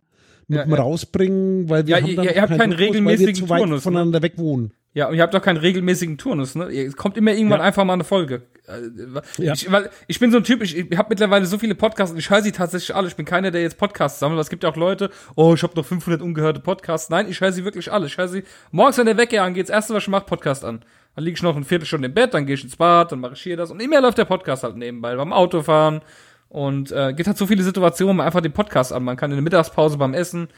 mit 0.48 0.58
Ja, 0.58 0.64
dem 0.64 0.72
ja. 0.74 0.78
Rausbringen, 0.80 1.68
weil 1.68 1.86
wir 1.86 1.96
Ja, 1.96 2.02
haben 2.02 2.10
ihr- 2.10 2.16
dann 2.16 2.24
ihr 2.26 2.42
habt 2.42 2.56
keinen 2.56 2.72
Rhythmus, 2.72 2.78
weil 2.78 2.78
wir 2.78 2.88
regelmäßigen 2.88 3.34
zu 3.34 3.48
weit 3.48 3.58
Turnus, 3.60 3.76
ne? 3.78 3.82
voneinander 3.82 4.22
weg 4.22 4.34
wohnen. 4.36 4.72
Ja, 4.96 5.08
und 5.08 5.14
ihr 5.14 5.22
habt 5.22 5.34
doch 5.34 5.42
keinen 5.42 5.58
regelmäßigen 5.58 6.16
Turnus, 6.16 6.54
ne? 6.54 6.70
Ihr 6.70 6.86
es 6.88 6.96
kommt 6.96 7.18
immer 7.18 7.30
irgendwann 7.32 7.58
Ja. 7.60 7.66
einfach 7.66 7.84
mal 7.84 7.92
eine 7.92 8.04
Folge. 8.04 8.46
Äh, 8.66 9.20
Ja. 9.44 9.52
Ich, 9.52 9.70
weil 9.70 9.90
ich 10.06 10.18
bin 10.18 10.30
so 10.32 10.38
ein 10.38 10.44
Typ, 10.44 10.62
ich, 10.62 10.74
ich 10.74 10.96
habe 10.96 11.10
mittlerweile 11.10 11.44
so 11.44 11.58
viele 11.58 11.74
Podcasts 11.74 12.12
und 12.14 12.18
ich 12.18 12.30
höre 12.30 12.40
sie 12.40 12.50
tatsächlich 12.50 12.96
alle. 12.96 13.06
Ich 13.06 13.14
bin 13.14 13.26
keiner, 13.26 13.50
der 13.50 13.60
jetzt 13.60 13.76
Podcasts 13.76 14.18
sammelt. 14.20 14.36
aber 14.36 14.40
Es 14.40 14.48
gibt 14.48 14.62
ja 14.62 14.70
auch 14.70 14.76
Leute, 14.76 15.10
oh, 15.34 15.52
ich 15.52 15.62
habe 15.62 15.74
noch 15.76 15.84
500 15.84 16.22
ungehörte 16.22 16.60
Podcasts. 16.60 17.10
Nein, 17.10 17.26
ich 17.28 17.42
höre 17.42 17.52
sie 17.52 17.62
wirklich 17.62 17.92
alle. 17.92 18.06
Ich 18.06 18.16
höre 18.16 18.28
sie 18.28 18.42
morgens, 18.70 18.96
wenn 18.96 19.04
der 19.04 19.18
Wecker 19.18 19.42
angeht, 19.42 19.64
das 19.68 19.74
erste, 19.74 19.92
was 19.92 20.04
ich 20.04 20.08
mache, 20.08 20.24
Podcast 20.24 20.64
an. 20.64 20.80
Dann 21.14 21.24
liege 21.24 21.34
ich 21.36 21.42
noch 21.42 21.54
eine 21.56 21.66
Viertelstunde 21.66 22.06
im 22.08 22.14
Bett, 22.14 22.32
dann 22.32 22.46
gehe 22.46 22.54
ich 22.54 22.64
ins 22.64 22.76
Bad, 22.76 23.12
dann 23.12 23.20
mache 23.20 23.34
ich 23.34 23.42
hier 23.42 23.58
das 23.58 23.70
und 23.70 23.80
immer 23.80 24.00
läuft 24.00 24.16
der 24.16 24.24
Podcast 24.24 24.62
halt 24.64 24.76
nebenbei, 24.78 25.14
beim 25.14 25.34
Autofahren. 25.34 26.00
Und 26.48 26.90
äh, 26.92 27.12
gibt 27.12 27.26
halt 27.26 27.36
so 27.36 27.46
viele 27.46 27.62
Situationen, 27.62 28.16
man 28.16 28.24
einfach 28.26 28.40
den 28.40 28.52
Podcast 28.52 28.94
an. 28.94 29.04
Man 29.04 29.16
kann 29.18 29.30
in 29.30 29.36
der 29.36 29.42
Mittagspause 29.42 29.98
beim 29.98 30.14
Essen 30.14 30.48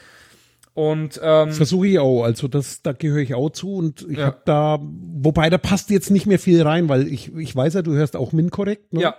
und 0.78 1.20
ähm, 1.24 1.50
Versuche 1.50 1.88
ich 1.88 1.98
auch. 1.98 2.22
Also 2.22 2.46
das, 2.46 2.82
da 2.82 2.92
gehöre 2.92 3.18
ich 3.22 3.34
auch 3.34 3.50
zu 3.50 3.74
und 3.74 4.06
ich 4.08 4.18
Ja. 4.18 4.26
habe 4.26 4.38
da, 4.44 4.78
wobei 4.80 5.50
da 5.50 5.58
passt 5.58 5.90
jetzt 5.90 6.10
nicht 6.12 6.26
mehr 6.26 6.38
viel 6.38 6.62
rein, 6.62 6.88
weil 6.88 7.08
ich, 7.08 7.34
ich 7.34 7.56
weiß 7.56 7.74
ja, 7.74 7.82
du 7.82 7.94
hörst 7.94 8.14
auch 8.14 8.30
Min 8.32 8.50
korrekt. 8.50 8.92
Ne? 8.92 9.00
Ja. 9.02 9.16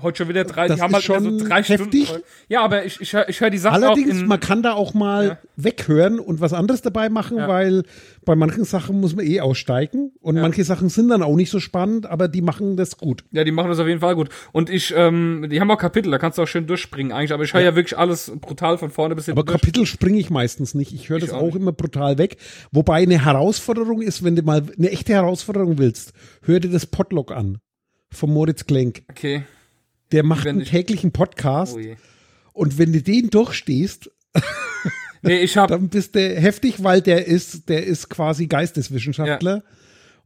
Heute 0.00 0.18
schon 0.18 0.28
wieder 0.28 0.44
drei, 0.44 0.68
Das 0.68 0.76
die 0.76 0.82
haben 0.82 0.92
halt 0.94 1.04
schon 1.04 1.38
so 1.38 1.46
drei 1.46 1.62
heftig. 1.62 2.06
Stunden. 2.08 2.22
Ja, 2.48 2.62
aber 2.64 2.84
ich, 2.86 3.00
ich 3.00 3.12
höre 3.12 3.28
ich 3.28 3.40
hör 3.40 3.50
die 3.50 3.58
Sachen 3.58 3.82
Allerdings, 3.82 4.16
auch 4.16 4.20
in, 4.22 4.26
man 4.26 4.40
kann 4.40 4.62
da 4.62 4.72
auch 4.72 4.94
mal 4.94 5.26
Ja. 5.26 5.38
weghören 5.56 6.18
und 6.18 6.40
was 6.40 6.52
anderes 6.52 6.80
dabei 6.82 7.10
machen, 7.10 7.36
Ja. 7.36 7.46
weil 7.48 7.82
bei 8.24 8.34
manchen 8.34 8.64
Sachen 8.64 9.00
muss 9.00 9.14
man 9.14 9.26
eh 9.26 9.40
aussteigen 9.40 10.12
und 10.20 10.36
manche 10.36 10.64
Sachen 10.64 10.88
sind 10.88 11.08
dann 11.08 11.22
auch 11.22 11.36
nicht 11.36 11.50
so 11.50 11.60
spannend, 11.60 12.06
aber 12.06 12.28
die 12.28 12.40
machen 12.40 12.76
das 12.76 12.96
gut. 12.96 13.24
Ja, 13.32 13.44
die 13.44 13.52
machen 13.52 13.68
das 13.68 13.78
auf 13.80 13.86
jeden 13.86 14.00
Fall 14.00 14.14
gut. 14.14 14.28
Und 14.52 14.70
ich, 14.70 14.94
ähm, 14.96 15.46
die 15.50 15.60
haben 15.60 15.70
auch 15.70 15.78
Kapitel, 15.78 16.10
da 16.10 16.18
kannst 16.18 16.38
du 16.38 16.42
auch 16.42 16.48
schön 16.48 16.66
durchspringen 16.66 17.12
eigentlich, 17.12 17.32
aber 17.32 17.44
ich 17.44 17.52
höre 17.52 17.60
ja. 17.60 17.74
wirklich 17.76 17.98
alles 17.98 18.32
brutal 18.40 18.78
von 18.78 18.90
vorne 18.90 19.14
bis 19.14 19.26
hinten 19.26 19.38
Aber 19.38 19.44
durch. 19.46 19.60
Kapitel 19.60 19.84
springe 19.86 20.18
ich 20.18 20.30
meistens 20.30 20.74
nicht. 20.74 20.92
Ich 20.94 21.08
höre 21.10 21.18
das 21.18 21.30
auch 21.30 21.42
auch, 21.42 21.56
immer 21.56 21.72
brutal 21.72 22.18
weg. 22.18 22.36
Wobei 22.70 23.02
eine 23.02 23.24
Herausforderung 23.24 24.00
ist, 24.00 24.22
wenn 24.24 24.36
du 24.36 24.42
mal 24.42 24.62
eine 24.78 24.90
echte 24.90 25.12
Herausforderung 25.12 25.76
willst, 25.78 26.12
hör 26.42 26.60
dir 26.60 26.70
das 26.70 26.86
Podlog 26.86 27.32
an. 27.32 27.58
Von 28.12 28.30
Moritz 28.32 28.66
Klenk. 28.66 29.02
Okay. 29.10 29.42
Der 30.12 30.22
macht 30.24 30.46
einen 30.46 30.60
ich- 30.60 30.70
täglichen 30.70 31.12
Podcast 31.12 31.76
Oh 31.76 31.80
und 32.52 32.78
wenn 32.78 32.92
du 32.92 33.02
den 33.02 33.30
durchstehst, 33.30 34.10
Nee, 35.24 35.38
ich 35.40 35.56
habe 35.56 35.72
dann 35.74 35.88
bist 35.88 36.16
du 36.16 36.20
heftig, 36.20 36.82
weil 36.82 37.00
der 37.00 37.26
ist, 37.26 37.68
der 37.68 37.86
ist 37.86 38.10
quasi 38.10 38.46
Geisteswissenschaftler. 38.48 39.62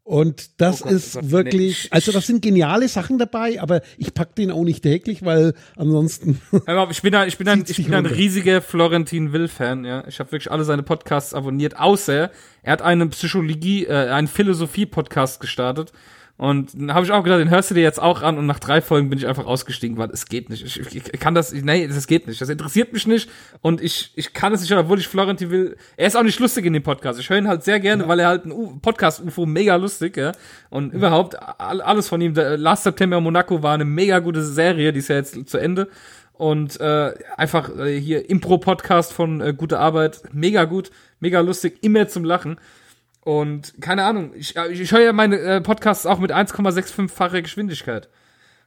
Und 0.04 0.60
das 0.60 0.82
Oh 0.82 0.84
Gott, 0.84 0.92
ist 0.92 1.16
oh 1.16 1.20
Gott, 1.20 1.24
nee, 1.24 1.32
wirklich, 1.32 1.84
ich- 1.86 1.92
also 1.92 2.12
das 2.12 2.26
sind 2.28 2.40
geniale 2.40 2.86
Sachen 2.88 3.18
dabei, 3.18 3.60
aber 3.60 3.82
ich 3.98 4.14
pack 4.14 4.36
den 4.36 4.52
auch 4.52 4.62
nicht 4.62 4.82
täglich, 4.82 5.24
weil 5.24 5.52
ansonsten, 5.74 6.40
mal, 6.64 6.88
ich 6.90 7.02
bin 7.02 7.14
ein, 7.14 7.26
ich 7.28 7.36
bin 7.36 7.48
ein, 7.48 7.64
ich 7.68 7.76
bin 7.84 7.92
ein 7.92 8.06
riesiger 8.06 8.62
Florentin 8.62 9.32
Will-Fan, 9.32 9.84
ja. 9.84 10.06
Ich 10.06 10.20
habe 10.20 10.30
wirklich 10.32 10.50
alle 10.50 10.64
seine 10.64 10.84
Podcasts 10.84 11.34
abonniert, 11.34 11.76
außer 11.78 12.30
er 12.62 12.72
hat 12.72 12.82
einen 12.82 13.10
Psychologie, 13.10 13.84
äh, 13.86 14.08
einen 14.10 14.28
Philosophie-Podcast 14.28 15.40
gestartet. 15.40 15.92
Und 16.38 16.74
dann 16.74 16.92
habe 16.92 17.06
ich 17.06 17.12
auch 17.12 17.24
gedacht, 17.24 17.40
den 17.40 17.48
hörst 17.48 17.70
du 17.70 17.74
dir 17.74 17.82
jetzt 17.82 18.00
auch 18.00 18.20
an 18.20 18.36
und 18.36 18.44
nach 18.44 18.58
drei 18.58 18.82
Folgen 18.82 19.08
bin 19.08 19.18
ich 19.18 19.26
einfach 19.26 19.46
ausgestiegen, 19.46 19.96
weil 19.96 20.10
es 20.10 20.26
geht 20.26 20.50
nicht. 20.50 20.64
Ich, 20.64 20.78
ich, 20.78 20.94
ich 20.94 21.20
kann 21.20 21.34
das, 21.34 21.52
nee, 21.52 21.86
das 21.86 22.06
geht 22.06 22.26
nicht. 22.26 22.40
Das 22.40 22.50
interessiert 22.50 22.92
mich 22.92 23.06
nicht 23.06 23.30
und 23.62 23.80
ich, 23.80 24.12
ich 24.16 24.34
kann 24.34 24.52
es 24.52 24.60
nicht, 24.60 24.72
obwohl 24.72 24.98
ich 24.98 25.08
Florentin 25.08 25.50
will. 25.50 25.76
Er 25.96 26.08
ist 26.08 26.16
auch 26.16 26.22
nicht 26.22 26.38
lustig 26.38 26.66
in 26.66 26.74
dem 26.74 26.82
Podcast. 26.82 27.18
Ich 27.18 27.30
höre 27.30 27.38
ihn 27.38 27.48
halt 27.48 27.64
sehr 27.64 27.80
gerne, 27.80 28.06
weil 28.06 28.20
er 28.20 28.28
halt 28.28 28.44
ein 28.44 28.80
Podcast-UFO 28.82 29.46
mega 29.46 29.76
lustig, 29.76 30.18
ja. 30.18 30.32
Und 30.68 30.92
überhaupt 30.92 31.36
all, 31.58 31.80
alles 31.80 32.08
von 32.08 32.20
ihm. 32.20 32.34
Last 32.34 32.84
September 32.84 33.18
Monaco 33.18 33.62
war 33.62 33.72
eine 33.72 33.86
mega 33.86 34.18
gute 34.18 34.42
Serie, 34.44 34.92
die 34.92 34.98
ist 34.98 35.08
ja 35.08 35.16
jetzt 35.16 35.48
zu 35.48 35.56
Ende. 35.56 35.88
Und 36.34 36.78
äh, 36.80 37.14
einfach 37.38 37.74
äh, 37.78 37.98
hier 37.98 38.28
Impro-Podcast 38.28 39.14
von 39.14 39.40
äh, 39.40 39.54
Gute 39.54 39.78
Arbeit, 39.78 40.20
mega 40.32 40.64
gut, 40.64 40.90
mega 41.18 41.40
lustig, 41.40 41.78
immer 41.80 42.08
zum 42.08 42.24
Lachen. 42.24 42.58
Und 43.26 43.74
keine 43.80 44.04
Ahnung, 44.04 44.30
ich, 44.36 44.54
äh, 44.54 44.68
ich, 44.68 44.92
höre 44.92 45.00
ja 45.00 45.12
meine 45.12 45.36
äh, 45.40 45.60
Podcasts 45.60 46.06
auch 46.06 46.20
mit 46.20 46.30
1,65-facher 46.30 47.42
Geschwindigkeit. 47.42 48.08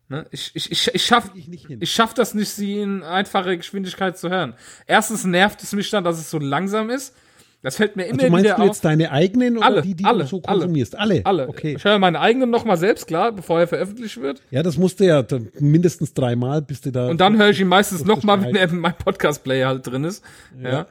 Ne? 0.10 0.26
Ich, 0.32 0.52
ich, 0.54 0.70
ich, 0.70 0.94
ich 0.94 1.06
schaff, 1.06 1.32
ich 1.34 1.94
schaff 1.94 2.14
das 2.14 2.34
nicht, 2.34 2.50
sie 2.50 2.82
in 2.82 3.02
einfacher 3.02 3.56
Geschwindigkeit 3.56 4.18
zu 4.18 4.30
hören. 4.30 4.56
Erstens 4.86 5.24
nervt 5.24 5.64
es 5.64 5.72
mich 5.72 5.90
dann, 5.92 6.04
dass 6.04 6.20
es 6.20 6.30
so 6.30 6.40
langsam 6.40 6.90
ist. 6.90 7.16
Das 7.62 7.78
fällt 7.78 7.96
mir 7.96 8.08
immer 8.08 8.20
also 8.24 8.32
meinst 8.34 8.46
wieder 8.48 8.56
du 8.58 8.62
auf. 8.64 8.68
jetzt 8.68 8.84
deine 8.84 9.12
eigenen 9.14 9.60
oder 9.60 9.66
Alle, 9.66 9.82
die, 9.82 9.96
die 9.96 10.04
alle, 10.04 10.24
du 10.26 10.30
so 10.30 10.42
alle. 10.44 10.60
konsumierst? 10.60 10.98
Alle. 10.98 11.22
Alle. 11.26 11.48
Okay. 11.48 11.76
Ich 11.78 11.86
höre 11.86 11.98
meine 11.98 12.20
eigenen 12.20 12.50
noch 12.50 12.66
mal 12.66 12.76
selbst, 12.76 13.08
klar, 13.08 13.32
bevor 13.32 13.62
er 13.62 13.68
veröffentlicht 13.68 14.20
wird. 14.20 14.42
Ja, 14.52 14.62
das 14.62 14.78
musste 14.78 15.06
ja 15.06 15.24
da- 15.24 15.40
mindestens 15.58 16.14
dreimal, 16.14 16.62
bis 16.62 16.82
du 16.82 16.92
da. 16.92 17.08
Und 17.08 17.22
dann 17.22 17.38
höre 17.38 17.52
ich 17.52 17.62
ihn 17.62 17.70
meistens 17.70 18.04
noch 18.04 18.24
mal, 18.24 18.42
wenn 18.42 18.58
er 18.58 18.70
in 18.70 18.80
meinem 18.80 18.96
Podcast-Player 18.96 19.70
halt 19.70 19.88
drin 19.88 20.04
ist. 20.04 20.22
Ja. 20.62 20.86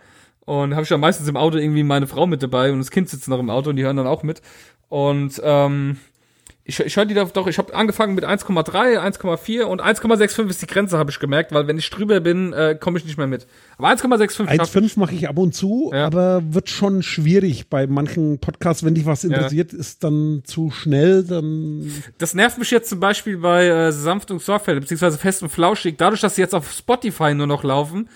Und 0.49 0.73
habe 0.73 0.83
ich 0.83 0.89
dann 0.89 1.01
meistens 1.01 1.29
im 1.29 1.37
Auto 1.37 1.59
irgendwie 1.59 1.83
meine 1.83 2.07
Frau 2.07 2.27
mit 2.27 2.43
dabei 2.43 2.73
und 2.73 2.79
das 2.79 2.91
Kind 2.91 3.11
sitzt 3.11 3.29
noch 3.29 3.39
im 3.39 3.51
Auto 3.51 3.69
und 3.69 3.77
die 3.77 3.85
hören 3.85 3.99
dann 3.99 4.07
auch 4.07 4.23
mit. 4.23 4.41
Und 4.89 5.39
ähm, 5.45 5.99
Ich, 6.65 6.81
ich 6.81 6.97
höre 6.97 7.05
die 7.05 7.15
doch, 7.15 7.47
ich 7.47 7.59
habe 7.59 7.75
angefangen 7.75 8.15
mit 8.15 8.25
1,3, 8.27 8.99
1,4 8.99 9.63
und 9.65 9.83
1,65 9.83 10.49
ist 10.49 10.63
die 10.63 10.67
Grenze, 10.67 10.97
habe 10.97 11.11
ich 11.11 11.19
gemerkt, 11.19 11.53
weil 11.53 11.67
wenn 11.67 11.77
ich 11.77 11.89
drüber 11.91 12.21
bin, 12.21 12.53
äh, 12.55 12.77
komme 12.81 12.99
ich 12.99 13.05
nicht 13.05 13.19
mehr 13.19 13.27
mit. 13.27 13.47
Aber 13.77 13.89
1,65 13.89 14.31
schaff 14.31 14.51
ich. 14.53 14.61
1,5 14.61 14.99
mache 14.99 15.15
ich 15.15 15.29
ab 15.29 15.37
und 15.37 15.55
zu, 15.55 15.91
Ja. 15.95 16.07
aber 16.07 16.43
wird 16.55 16.71
schon 16.71 17.03
schwierig 17.03 17.69
bei 17.69 17.87
manchen 17.87 18.39
Podcasts, 18.39 18.83
wenn 18.85 18.95
dich 18.95 19.05
was 19.05 19.25
interessiert, 19.25 19.75
ist 19.75 20.03
dann 20.05 20.43
zu 20.45 20.71
schnell, 20.71 21.25
dann 21.25 21.91
Das 22.17 22.33
nervt 22.33 22.57
mich 22.59 22.71
jetzt 22.71 22.89
zum 22.89 23.01
Beispiel 23.01 23.37
bei 23.37 23.67
äh, 23.67 23.93
Sanft 23.93 24.31
und 24.31 24.41
Sorgfältig, 24.41 24.83
beziehungsweise 24.85 25.19
Fest 25.19 25.43
und 25.43 25.51
Flauschig, 25.51 25.97
dadurch, 25.99 26.23
dass 26.23 26.37
sie 26.37 26.41
jetzt 26.43 26.55
auf 26.55 26.71
Spotify 26.73 27.35
nur 27.35 27.47
noch 27.47 27.65
laufen. 27.65 28.09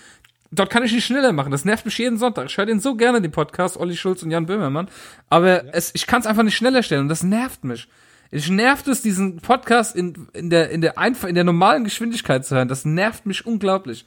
Dort 0.55 0.69
kann 0.69 0.83
ich 0.83 0.91
nicht 0.91 1.05
schneller 1.05 1.33
machen. 1.33 1.51
Das 1.51 1.65
nervt 1.65 1.85
mich 1.85 1.97
jeden 1.97 2.17
Sonntag. 2.17 2.45
Ich 2.45 2.57
höre 2.57 2.65
den 2.65 2.79
so 2.79 2.95
gerne, 2.95 3.21
den 3.21 3.31
Podcast, 3.31 3.77
Olli 3.77 3.95
Schulz 3.95 4.21
und 4.23 4.31
Jan 4.31 4.45
Böhmermann. 4.45 4.87
Aber 5.29 5.73
es, 5.73 5.91
ich 5.95 6.05
kann 6.05 6.21
es 6.21 6.27
einfach 6.27 6.43
nicht 6.43 6.55
schneller 6.55 6.83
stellen 6.83 7.01
und 7.01 7.09
das 7.09 7.23
nervt 7.23 7.63
mich. 7.63 7.87
Ich 8.29 8.49
nervt 8.49 8.87
es, 8.87 9.01
diesen 9.01 9.37
Podcast 9.37 9.95
in, 9.95 10.27
in 10.33 10.49
der, 10.49 10.69
in 10.69 10.81
der 10.81 10.97
einfach, 10.97 11.27
in 11.27 11.35
der 11.35 11.43
normalen 11.43 11.83
Geschwindigkeit 11.83 12.45
zu 12.45 12.55
hören. 12.55 12.67
Das 12.67 12.85
nervt 12.85 13.25
mich 13.25 13.45
unglaublich. 13.45 14.05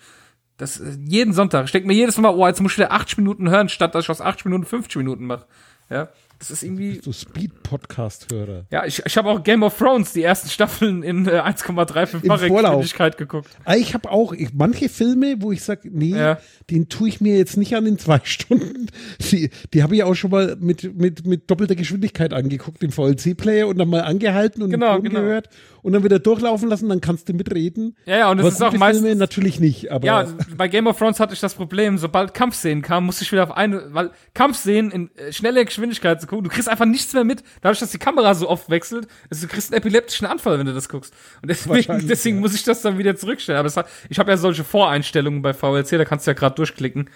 Das, 0.56 0.80
äh, 0.80 0.96
jeden 1.04 1.32
Sonntag. 1.32 1.66
Ich 1.66 1.72
denke 1.72 1.86
mir 1.86 1.94
jedes 1.94 2.16
Mal, 2.18 2.34
oh, 2.34 2.46
jetzt 2.46 2.60
muss 2.60 2.72
ich 2.72 2.78
wieder 2.78 2.92
80 2.92 3.18
Minuten 3.18 3.50
hören, 3.50 3.68
statt 3.68 3.94
dass 3.94 4.04
ich 4.04 4.10
aus 4.10 4.20
80 4.20 4.46
Minuten 4.46 4.64
50 4.64 4.96
Minuten 4.96 5.26
mache. 5.26 5.46
Ja. 5.90 6.08
Das 6.38 6.50
ist 6.50 6.62
irgendwie, 6.62 7.00
so 7.02 7.12
Speed-Podcast-Hörer. 7.12 8.66
ja, 8.70 8.84
ich, 8.84 9.02
ich 9.04 9.16
habe 9.16 9.30
auch 9.30 9.42
Game 9.42 9.62
of 9.62 9.76
Thrones, 9.78 10.12
die 10.12 10.22
ersten 10.22 10.48
Staffeln 10.48 11.02
in 11.02 11.26
äh, 11.26 11.30
1,35-facher 11.40 12.42
Im 12.44 12.48
Vorlauf. 12.48 12.80
Geschwindigkeit 12.80 13.16
geguckt. 13.16 13.50
Ah, 13.64 13.74
Ich 13.76 13.94
habe 13.94 14.10
auch 14.10 14.32
ich, 14.32 14.52
manche 14.52 14.88
Filme, 14.88 15.36
wo 15.40 15.52
ich 15.52 15.62
sage, 15.62 15.88
nee, 15.92 16.10
Ja. 16.16 16.38
den 16.70 16.88
tue 16.88 17.08
ich 17.08 17.20
mir 17.20 17.36
jetzt 17.38 17.56
nicht 17.56 17.74
an 17.74 17.86
in 17.86 17.98
zwei 17.98 18.20
Stunden. 18.24 18.86
Die, 19.30 19.50
die 19.72 19.82
habe 19.82 19.94
ich 19.96 20.02
auch 20.02 20.14
schon 20.14 20.30
mal 20.30 20.56
mit, 20.60 20.94
mit, 20.96 21.26
mit 21.26 21.50
doppelter 21.50 21.74
Geschwindigkeit 21.74 22.32
angeguckt, 22.32 22.82
im 22.82 22.92
VLC-Player 22.92 23.66
und 23.66 23.78
dann 23.78 23.88
mal 23.88 24.02
angehalten 24.02 24.62
und 24.62 24.70
Genau, 24.70 25.00
genau. 25.00 25.40
Und 25.86 25.92
dann 25.92 26.02
wieder 26.02 26.18
durchlaufen 26.18 26.68
lassen, 26.68 26.88
dann 26.88 27.00
kannst 27.00 27.28
du 27.28 27.32
mitreden. 27.32 27.96
Ja, 28.06 28.18
ja, 28.18 28.30
und 28.32 28.38
das 28.38 28.46
Aber 28.46 28.54
ist 28.54 28.74
auch 28.74 28.76
meistens. 28.76 29.04
Filme 29.04 29.16
natürlich 29.20 29.60
nicht, 29.60 29.92
aber 29.92 30.04
Ja, 30.04 30.26
bei 30.56 30.66
Game 30.66 30.88
of 30.88 30.98
Thrones 30.98 31.20
hatte 31.20 31.32
ich 31.32 31.38
das 31.38 31.54
Problem, 31.54 31.96
sobald 31.96 32.34
Kampfszenen 32.34 32.82
kamen, 32.82 33.06
musste 33.06 33.22
ich 33.22 33.30
wieder 33.30 33.44
auf 33.44 33.56
eine, 33.56 33.94
weil 33.94 34.10
Kampfszenen 34.34 34.90
in 34.90 35.10
äh, 35.16 35.32
schneller 35.32 35.64
Geschwindigkeit 35.64 36.20
zu 36.20 36.26
gucken, 36.26 36.42
du 36.42 36.50
kriegst 36.50 36.68
einfach 36.68 36.86
nichts 36.86 37.12
mehr 37.14 37.22
mit, 37.22 37.44
dadurch, 37.60 37.78
dass 37.78 37.92
die 37.92 37.98
Kamera 37.98 38.34
so 38.34 38.48
oft 38.48 38.68
wechselt, 38.68 39.06
also 39.30 39.46
du 39.46 39.52
kriegst 39.52 39.72
einen 39.72 39.78
epileptischen 39.78 40.26
Anfall, 40.26 40.58
wenn 40.58 40.66
du 40.66 40.74
das 40.74 40.88
guckst. 40.88 41.14
Und 41.40 41.50
deswegen, 41.50 42.08
deswegen 42.08 42.38
ja. 42.38 42.40
muss 42.40 42.56
ich 42.56 42.64
das 42.64 42.82
dann 42.82 42.98
wieder 42.98 43.14
zurückstellen. 43.14 43.60
Aber 43.60 43.72
hat, 43.72 43.88
ich 44.08 44.18
habe 44.18 44.32
ja 44.32 44.38
solche 44.38 44.64
Voreinstellungen 44.64 45.40
bei 45.40 45.54
VLC, 45.54 45.90
da 45.90 46.04
kannst 46.04 46.26
du 46.26 46.32
ja 46.32 46.34
gerade 46.34 46.56
durchklicken. 46.56 47.08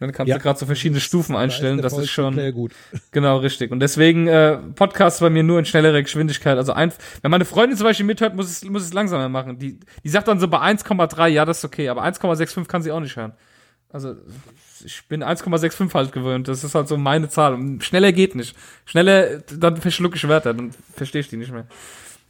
Dann 0.00 0.12
kannst 0.12 0.28
Ja. 0.28 0.36
du 0.36 0.42
gerade 0.42 0.58
so 0.58 0.66
verschiedene 0.66 1.00
Stufen 1.00 1.36
einstellen, 1.36 1.76
der 1.78 1.84
das 1.84 1.96
ist 1.96 2.10
schon. 2.10 2.34
Gut. 2.52 2.72
Genau, 3.12 3.38
richtig. 3.38 3.70
Und 3.70 3.80
deswegen 3.80 4.26
äh, 4.26 4.56
Podcast 4.74 5.20
bei 5.20 5.30
mir 5.30 5.42
nur 5.42 5.58
in 5.58 5.64
schnellerer 5.64 6.02
Geschwindigkeit. 6.02 6.56
Also 6.58 6.72
ein, 6.72 6.92
wenn 7.22 7.30
meine 7.30 7.44
Freundin 7.44 7.76
zum 7.78 7.84
Beispiel 7.86 8.04
mithört, 8.06 8.34
muss 8.34 8.50
es, 8.50 8.64
muss 8.64 8.82
es 8.82 8.92
langsamer 8.92 9.28
machen. 9.28 9.58
Die, 9.58 9.78
die 10.02 10.08
sagt 10.08 10.26
dann 10.28 10.40
so 10.40 10.48
bei 10.48 10.58
1,3, 10.58 11.28
ja, 11.28 11.44
das 11.44 11.58
ist 11.58 11.64
okay, 11.64 11.88
aber 11.88 12.02
1,65 12.04 12.66
kann 12.66 12.82
sie 12.82 12.90
auch 12.90 13.00
nicht 13.00 13.16
hören. 13.16 13.32
Also 13.92 14.16
ich 14.84 15.06
bin 15.06 15.22
1,65 15.22 15.94
halt 15.94 16.10
gewöhnt. 16.12 16.48
Das 16.48 16.64
ist 16.64 16.74
halt 16.74 16.88
so 16.88 16.96
meine 16.96 17.28
Zahl. 17.28 17.54
Und 17.54 17.84
schneller 17.84 18.10
geht 18.10 18.34
nicht. 18.34 18.56
Schneller, 18.86 19.38
dann 19.56 19.76
verschlucke 19.76 20.16
ich 20.16 20.26
Wörter, 20.28 20.52
dann 20.54 20.72
verstehe 20.94 21.20
ich 21.20 21.28
die 21.28 21.36
nicht 21.36 21.52
mehr. 21.52 21.66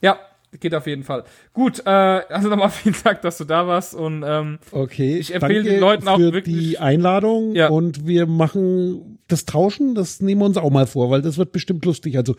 Ja, 0.02 0.18
geht 0.60 0.74
auf 0.74 0.86
jeden 0.86 1.02
Fall. 1.04 1.24
Gut, 1.52 1.80
äh, 1.86 1.90
also 1.90 2.48
nochmal 2.48 2.70
vielen 2.70 2.94
Dank, 3.04 3.22
dass 3.22 3.38
du 3.38 3.44
da 3.44 3.66
warst 3.66 3.94
und 3.94 4.22
ähm, 4.26 4.58
Okay, 4.70 5.16
Ich 5.18 5.34
empfehle 5.34 5.62
den 5.62 5.80
Leuten 5.80 6.08
auch 6.08 6.16
für 6.18 6.32
wirklich- 6.32 6.56
die 6.70 6.78
Einladung 6.78 7.54
Ja. 7.54 7.68
und 7.68 8.06
wir 8.06 8.26
machen 8.26 9.18
das 9.28 9.44
Tauschen, 9.44 9.94
das 9.94 10.20
nehmen 10.20 10.40
wir 10.40 10.46
uns 10.46 10.56
auch 10.56 10.70
mal 10.70 10.86
vor, 10.86 11.10
weil 11.10 11.22
das 11.22 11.38
wird 11.38 11.52
bestimmt 11.52 11.84
lustig. 11.84 12.16
Also 12.16 12.36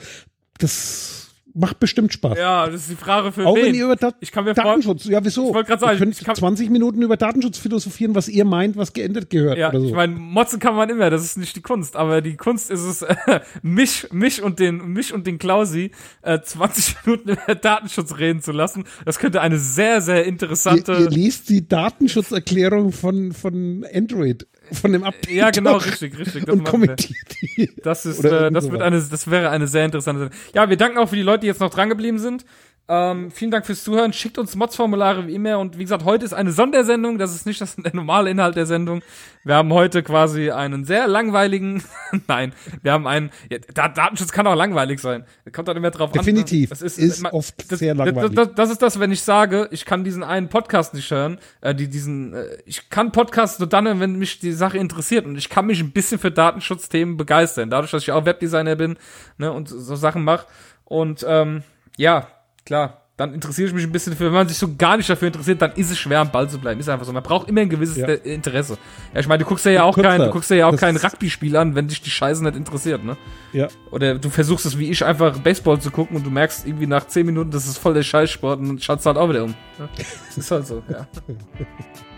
das 0.59 1.24
macht 1.55 1.79
bestimmt 1.79 2.13
Spaß. 2.13 2.37
ja, 2.37 2.65
das 2.67 2.81
ist 2.81 2.91
die 2.91 2.95
Frage 2.95 3.31
für 3.31 3.45
auch 3.47 3.55
wen. 3.55 3.65
wenn 3.67 3.75
ihr 3.75 3.85
über 3.85 3.95
Dat 3.95 4.15
ich 4.19 4.31
kann 4.31 4.43
mir 4.43 4.53
Datenschutz, 4.53 5.05
ja 5.05 5.23
wieso? 5.23 5.47
Ich 5.49 5.53
wollte 5.55 5.69
gerade 5.69 5.79
sagen, 5.79 5.93
ihr 5.93 5.99
könnt 5.99 6.19
ich 6.19 6.25
kann- 6.25 6.35
20 6.35 6.69
Minuten 6.69 7.01
über 7.01 7.17
Datenschutz 7.17 7.57
philosophieren, 7.57 8.13
was 8.13 8.27
ihr 8.27 8.45
meint, 8.45 8.75
was 8.77 8.93
geändert 8.93 9.29
gehört 9.29 9.57
Ja, 9.57 9.69
oder 9.69 9.79
so. 9.79 9.85
ich 9.87 9.93
meine, 9.93 10.15
motzen 10.15 10.59
kann 10.59 10.75
man 10.75 10.89
immer, 10.89 11.09
das 11.09 11.23
ist 11.23 11.37
nicht 11.37 11.55
die 11.55 11.61
Kunst, 11.61 11.95
aber 11.95 12.21
die 12.21 12.35
Kunst 12.35 12.69
ist 12.69 12.81
es, 12.81 13.01
äh, 13.03 13.15
mich, 13.61 14.07
mich 14.11 14.43
und 14.43 14.59
den, 14.59 14.85
mich 14.93 15.13
und 15.13 15.25
den 15.25 15.37
Klausi 15.37 15.91
äh, 16.21 16.39
20 16.41 16.95
Minuten 17.05 17.29
über 17.29 17.55
Datenschutz 17.55 18.17
reden 18.17 18.41
zu 18.41 18.51
lassen. 18.51 18.83
Das 19.05 19.17
könnte 19.19 19.41
eine 19.41 19.57
sehr, 19.57 20.01
sehr 20.01 20.23
ihr, 20.23 20.27
interessante. 20.27 20.91
ihr 20.93 21.09
liest 21.09 21.49
die 21.49 21.67
Datenschutzerklärung 21.67 22.91
von, 22.91 23.31
von 23.31 23.85
Android, 23.93 24.47
von 24.71 24.91
dem 24.91 25.03
Update. 25.03 25.31
ja, 25.35 25.49
genau, 25.51 25.77
richtig, 25.77 26.17
richtig. 26.17 26.45
Das, 26.45 26.55
Und 26.55 26.63
kommentiert 26.63 27.17
die. 27.41 27.71
das 27.83 28.05
ist, 28.05 28.23
äh, 28.23 28.51
das 28.51 28.71
wird 28.71 28.81
eine, 28.81 29.01
das 29.01 29.29
wäre 29.29 29.49
eine 29.49 29.67
sehr 29.67 29.85
interessante 29.85 30.21
Sendung. 30.21 30.39
Ja, 30.53 30.69
wir 30.69 30.77
danken 30.77 30.97
auch 30.97 31.09
für 31.09 31.15
die 31.15 31.21
Leute, 31.21 31.41
die 31.41 31.47
jetzt 31.47 31.61
noch 31.61 31.69
dran 31.69 31.89
geblieben 31.89 32.19
sind. 32.19 32.45
Ähm, 32.87 33.31
vielen 33.31 33.49
Dank 33.49 33.65
fürs 33.65 33.83
Zuhören. 33.83 34.13
Schickt 34.13 34.37
uns 34.37 34.55
Mods-Formulare 34.55 35.25
wie 35.25 35.33
immer. 35.33 35.57
Und 35.57 35.79
wie 35.79 35.83
gesagt, 35.83 36.05
heute 36.05 36.23
ist 36.23 36.33
eine 36.33 36.51
Sondersendung. 36.51 37.17
Das 37.17 37.33
ist 37.33 37.47
nicht 37.47 37.59
das, 37.59 37.75
der 37.77 37.91
normale 37.95 38.29
Inhalt 38.29 38.55
der 38.55 38.67
Sendung. 38.67 39.01
Wir 39.43 39.55
haben 39.55 39.73
heute 39.73 40.03
quasi 40.03 40.51
einen 40.51 40.85
sehr 40.85 41.07
langweiligen. 41.07 41.83
Nein, 42.27 42.53
wir 42.83 42.91
haben 42.91 43.07
einen. 43.07 43.31
Ja, 43.49 43.57
Da- 43.73 43.87
Datenschutz 43.89 44.31
kann 44.31 44.45
auch 44.45 44.53
langweilig 44.55 44.99
sein. 44.99 45.25
Kommt 45.51 45.67
dann 45.67 45.77
immer 45.77 45.89
drauf 45.89 46.11
Definitiv. 46.11 46.71
an. 46.71 46.77
Das 46.79 46.97
Ist 46.97 47.21
ma- 47.23 47.31
oft 47.33 47.71
das, 47.71 47.79
sehr 47.79 47.95
langweilig. 47.95 48.35
Das, 48.35 48.47
das, 48.49 48.55
das 48.55 48.69
ist 48.69 48.81
das, 48.83 48.99
wenn 48.99 49.11
ich 49.11 49.23
sage, 49.23 49.67
ich 49.71 49.85
kann 49.85 50.03
diesen 50.03 50.23
einen 50.23 50.49
Podcast 50.49 50.93
nicht 50.93 51.09
hören. 51.09 51.39
Äh, 51.61 51.73
die, 51.73 51.87
diesen, 51.89 52.35
äh, 52.35 52.57
ich 52.67 52.91
kann 52.91 53.11
Podcasts 53.11 53.57
nur 53.57 53.67
dann, 53.67 53.99
wenn 53.99 54.15
mich 54.17 54.37
die 54.37 54.51
Sache 54.51 54.77
interessiert. 54.77 55.25
Und 55.25 55.37
ich 55.37 55.49
kann 55.49 55.65
mich 55.65 55.79
ein 55.81 55.91
bisschen 55.91 56.19
für 56.19 56.29
Datenschutzthemen 56.29 57.17
begeistern. 57.17 57.71
Dadurch, 57.71 57.89
dass 57.89 58.03
ich 58.03 58.11
auch 58.11 58.25
Webdesigner 58.25 58.75
bin 58.75 58.95
ne, 59.39 59.51
und 59.51 59.69
so 59.69 59.95
Sachen 59.95 60.23
mache. 60.23 60.45
Und 60.83 61.25
ähm, 61.27 61.63
ja, 61.97 62.27
klar, 62.65 63.01
dann 63.17 63.33
interessiere 63.33 63.69
ich 63.69 63.73
mich 63.73 63.83
ein 63.85 63.93
bisschen 63.93 64.11
dafür. 64.11 64.27
Wenn 64.27 64.33
man 64.33 64.47
sich 64.49 64.57
so 64.57 64.75
gar 64.75 64.97
nicht 64.97 65.09
dafür 65.09 65.27
interessiert, 65.29 65.61
dann 65.61 65.71
ist 65.73 65.89
es 65.89 65.97
schwer, 65.97 66.19
am 66.19 66.31
Ball 66.31 66.49
zu 66.49 66.59
bleiben. 66.59 66.81
Ist 66.81 66.89
einfach 66.89 67.05
so. 67.05 67.13
Man 67.13 67.23
braucht 67.23 67.47
immer 67.47 67.61
ein 67.61 67.69
gewisses 67.69 67.95
Ja. 67.95 68.07
äh, 68.09 68.15
Interesse. 68.33 68.77
Ja, 69.13 69.21
ich 69.21 69.27
meine, 69.29 69.43
du 69.43 69.47
guckst 69.49 69.63
ja, 69.65 69.71
ja 69.71 69.83
auch 69.83 69.95
kein, 69.95 70.19
du 70.19 70.29
guckst 70.31 70.49
ja, 70.49 70.57
ja 70.57 70.67
auch 70.67 70.71
Das 70.71 70.81
kein 70.81 70.97
Rugby-Spiel 70.97 71.55
an, 71.55 71.75
wenn 71.75 71.87
dich 71.87 72.01
die 72.01 72.09
Scheiße 72.09 72.43
nicht 72.43 72.57
interessiert, 72.57 73.05
ne? 73.05 73.15
Ja. 73.53 73.69
Oder 73.91 74.15
du 74.15 74.29
versuchst 74.29 74.65
es 74.65 74.77
wie 74.77 74.89
ich 74.91 75.05
einfach 75.05 75.39
Baseball 75.39 75.79
zu 75.79 75.91
gucken 75.91 76.17
und 76.17 76.25
du 76.25 76.29
merkst 76.29 76.67
irgendwie 76.67 76.87
nach 76.87 77.07
10 77.07 77.25
Minuten, 77.25 77.51
das 77.51 77.67
ist 77.67 77.77
voll 77.77 77.93
der 77.93 78.03
Scheißsport 78.03 78.59
und 78.59 78.67
dann 78.67 78.79
schaltest 78.79 79.05
du 79.05 79.11
halt 79.11 79.17
auch 79.17 79.29
wieder 79.29 79.45
um. 79.45 79.51
ne? 79.79 79.87
Das 80.27 80.37
ist 80.37 80.51
halt 80.51 80.67
so, 80.67 80.83
ja. 80.89 81.07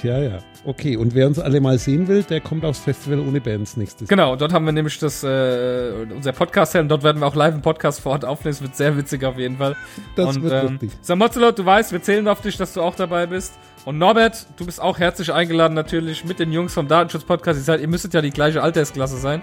Tja, 0.00 0.18
ja. 0.18 0.38
Okay, 0.64 0.96
und 0.96 1.14
wer 1.14 1.26
uns 1.26 1.38
alle 1.38 1.60
mal 1.60 1.78
sehen 1.78 2.08
will, 2.08 2.22
der 2.22 2.40
kommt 2.40 2.64
aufs 2.64 2.80
Festival 2.80 3.20
ohne 3.20 3.40
Bands 3.40 3.76
nächstes 3.76 4.08
Genau, 4.08 4.36
dort 4.36 4.52
haben 4.52 4.64
wir 4.64 4.72
nämlich 4.72 4.98
das, 4.98 5.24
äh, 5.24 6.06
unser 6.14 6.32
podcast 6.32 6.76
und 6.76 6.88
dort 6.88 7.02
werden 7.02 7.20
wir 7.20 7.26
auch 7.26 7.34
live 7.34 7.54
einen 7.54 7.62
Podcast 7.62 8.00
vor 8.00 8.12
Ort 8.12 8.24
aufnehmen. 8.24 8.52
Es 8.52 8.62
wird 8.62 8.76
sehr 8.76 8.96
witzig 8.96 9.24
auf 9.24 9.38
jeden 9.38 9.56
Fall. 9.56 9.76
Das 10.14 10.36
und, 10.36 10.42
wird 10.42 10.52
ähm, 10.52 10.72
lustig. 10.72 10.90
Samotzelot, 11.00 11.58
du 11.58 11.64
weißt, 11.64 11.92
wir 11.92 12.02
zählen 12.02 12.28
auf 12.28 12.40
dich, 12.40 12.56
dass 12.56 12.74
du 12.74 12.82
auch 12.82 12.94
dabei 12.94 13.26
bist. 13.26 13.58
Und 13.84 13.98
Norbert, 13.98 14.46
du 14.56 14.66
bist 14.66 14.80
auch 14.80 14.98
herzlich 14.98 15.32
eingeladen 15.32 15.74
natürlich 15.74 16.24
mit 16.24 16.38
den 16.38 16.52
Jungs 16.52 16.74
vom 16.74 16.86
Datenschutz-Podcast. 16.86 17.58
Ihr, 17.58 17.64
seid, 17.64 17.80
ihr 17.80 17.88
müsstet 17.88 18.14
ja 18.14 18.20
die 18.20 18.30
gleiche 18.30 18.62
Altersklasse 18.62 19.16
sein. 19.16 19.42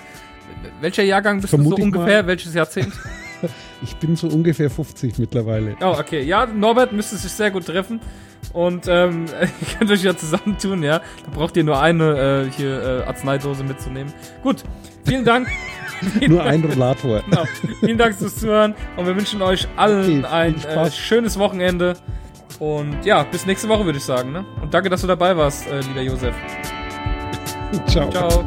Welcher 0.80 1.04
Jahrgang 1.04 1.42
bist 1.42 1.50
Vermute 1.50 1.76
du 1.76 1.82
so 1.82 1.84
ungefähr? 1.86 2.24
mal. 2.24 2.28
Welches 2.28 2.54
Jahrzehnt? 2.54 2.94
Ich 3.84 3.98
bin 3.98 4.16
so 4.16 4.28
ungefähr 4.28 4.70
50 4.70 5.20
mittlerweile. 5.20 5.76
Oh, 5.82 5.96
okay. 6.00 6.24
Ja, 6.24 6.46
Norbert 6.46 6.94
müsste 6.94 7.18
sich 7.18 7.32
sehr 7.32 7.52
gut 7.52 7.66
treffen. 7.66 8.00
Und 8.56 8.88
ähm, 8.88 9.26
ihr 9.42 9.78
könnt 9.78 9.92
euch 9.92 10.02
ja 10.02 10.16
zusammentun, 10.16 10.82
ja. 10.82 11.00
Da 11.00 11.32
braucht 11.34 11.58
ihr 11.58 11.66
nur 11.66 11.80
eine 11.80 12.48
äh, 12.48 12.52
hier 12.52 12.82
äh, 12.82 13.04
Arzneidose 13.04 13.66
mitzunehmen. 13.66 14.14
Gut, 14.42 14.64
vielen 15.06 15.26
Dank. 15.26 15.50
Nur 16.28 16.44
ein 16.44 16.62
Rollator. 16.62 17.22
Genau. 17.22 17.46
Vielen 17.80 17.98
Dank 17.98 18.16
fürs 18.16 18.36
Zuhören 18.36 18.76
und 18.98 19.08
wir 19.08 19.16
wünschen 19.16 19.42
euch 19.42 19.66
allen 19.78 20.26
Okay, 20.26 20.34
ein 20.34 20.56
äh, 20.56 20.92
schönes 20.92 21.40
Wochenende. 21.40 21.96
Und 22.60 23.06
ja, 23.06 23.24
bis 23.24 23.46
nächste 23.46 23.70
Woche 23.70 23.86
würde 23.86 23.98
ich 23.98 24.04
sagen. 24.04 24.34
Ne? 24.34 24.46
Und 24.62 24.74
danke, 24.74 24.90
dass 24.90 25.02
du 25.02 25.08
dabei 25.08 25.36
warst, 25.38 25.68
äh, 25.68 25.80
lieber 25.80 26.02
Josef. 26.02 26.36
Ciao. 27.88 28.10
Ciao. 28.10 28.46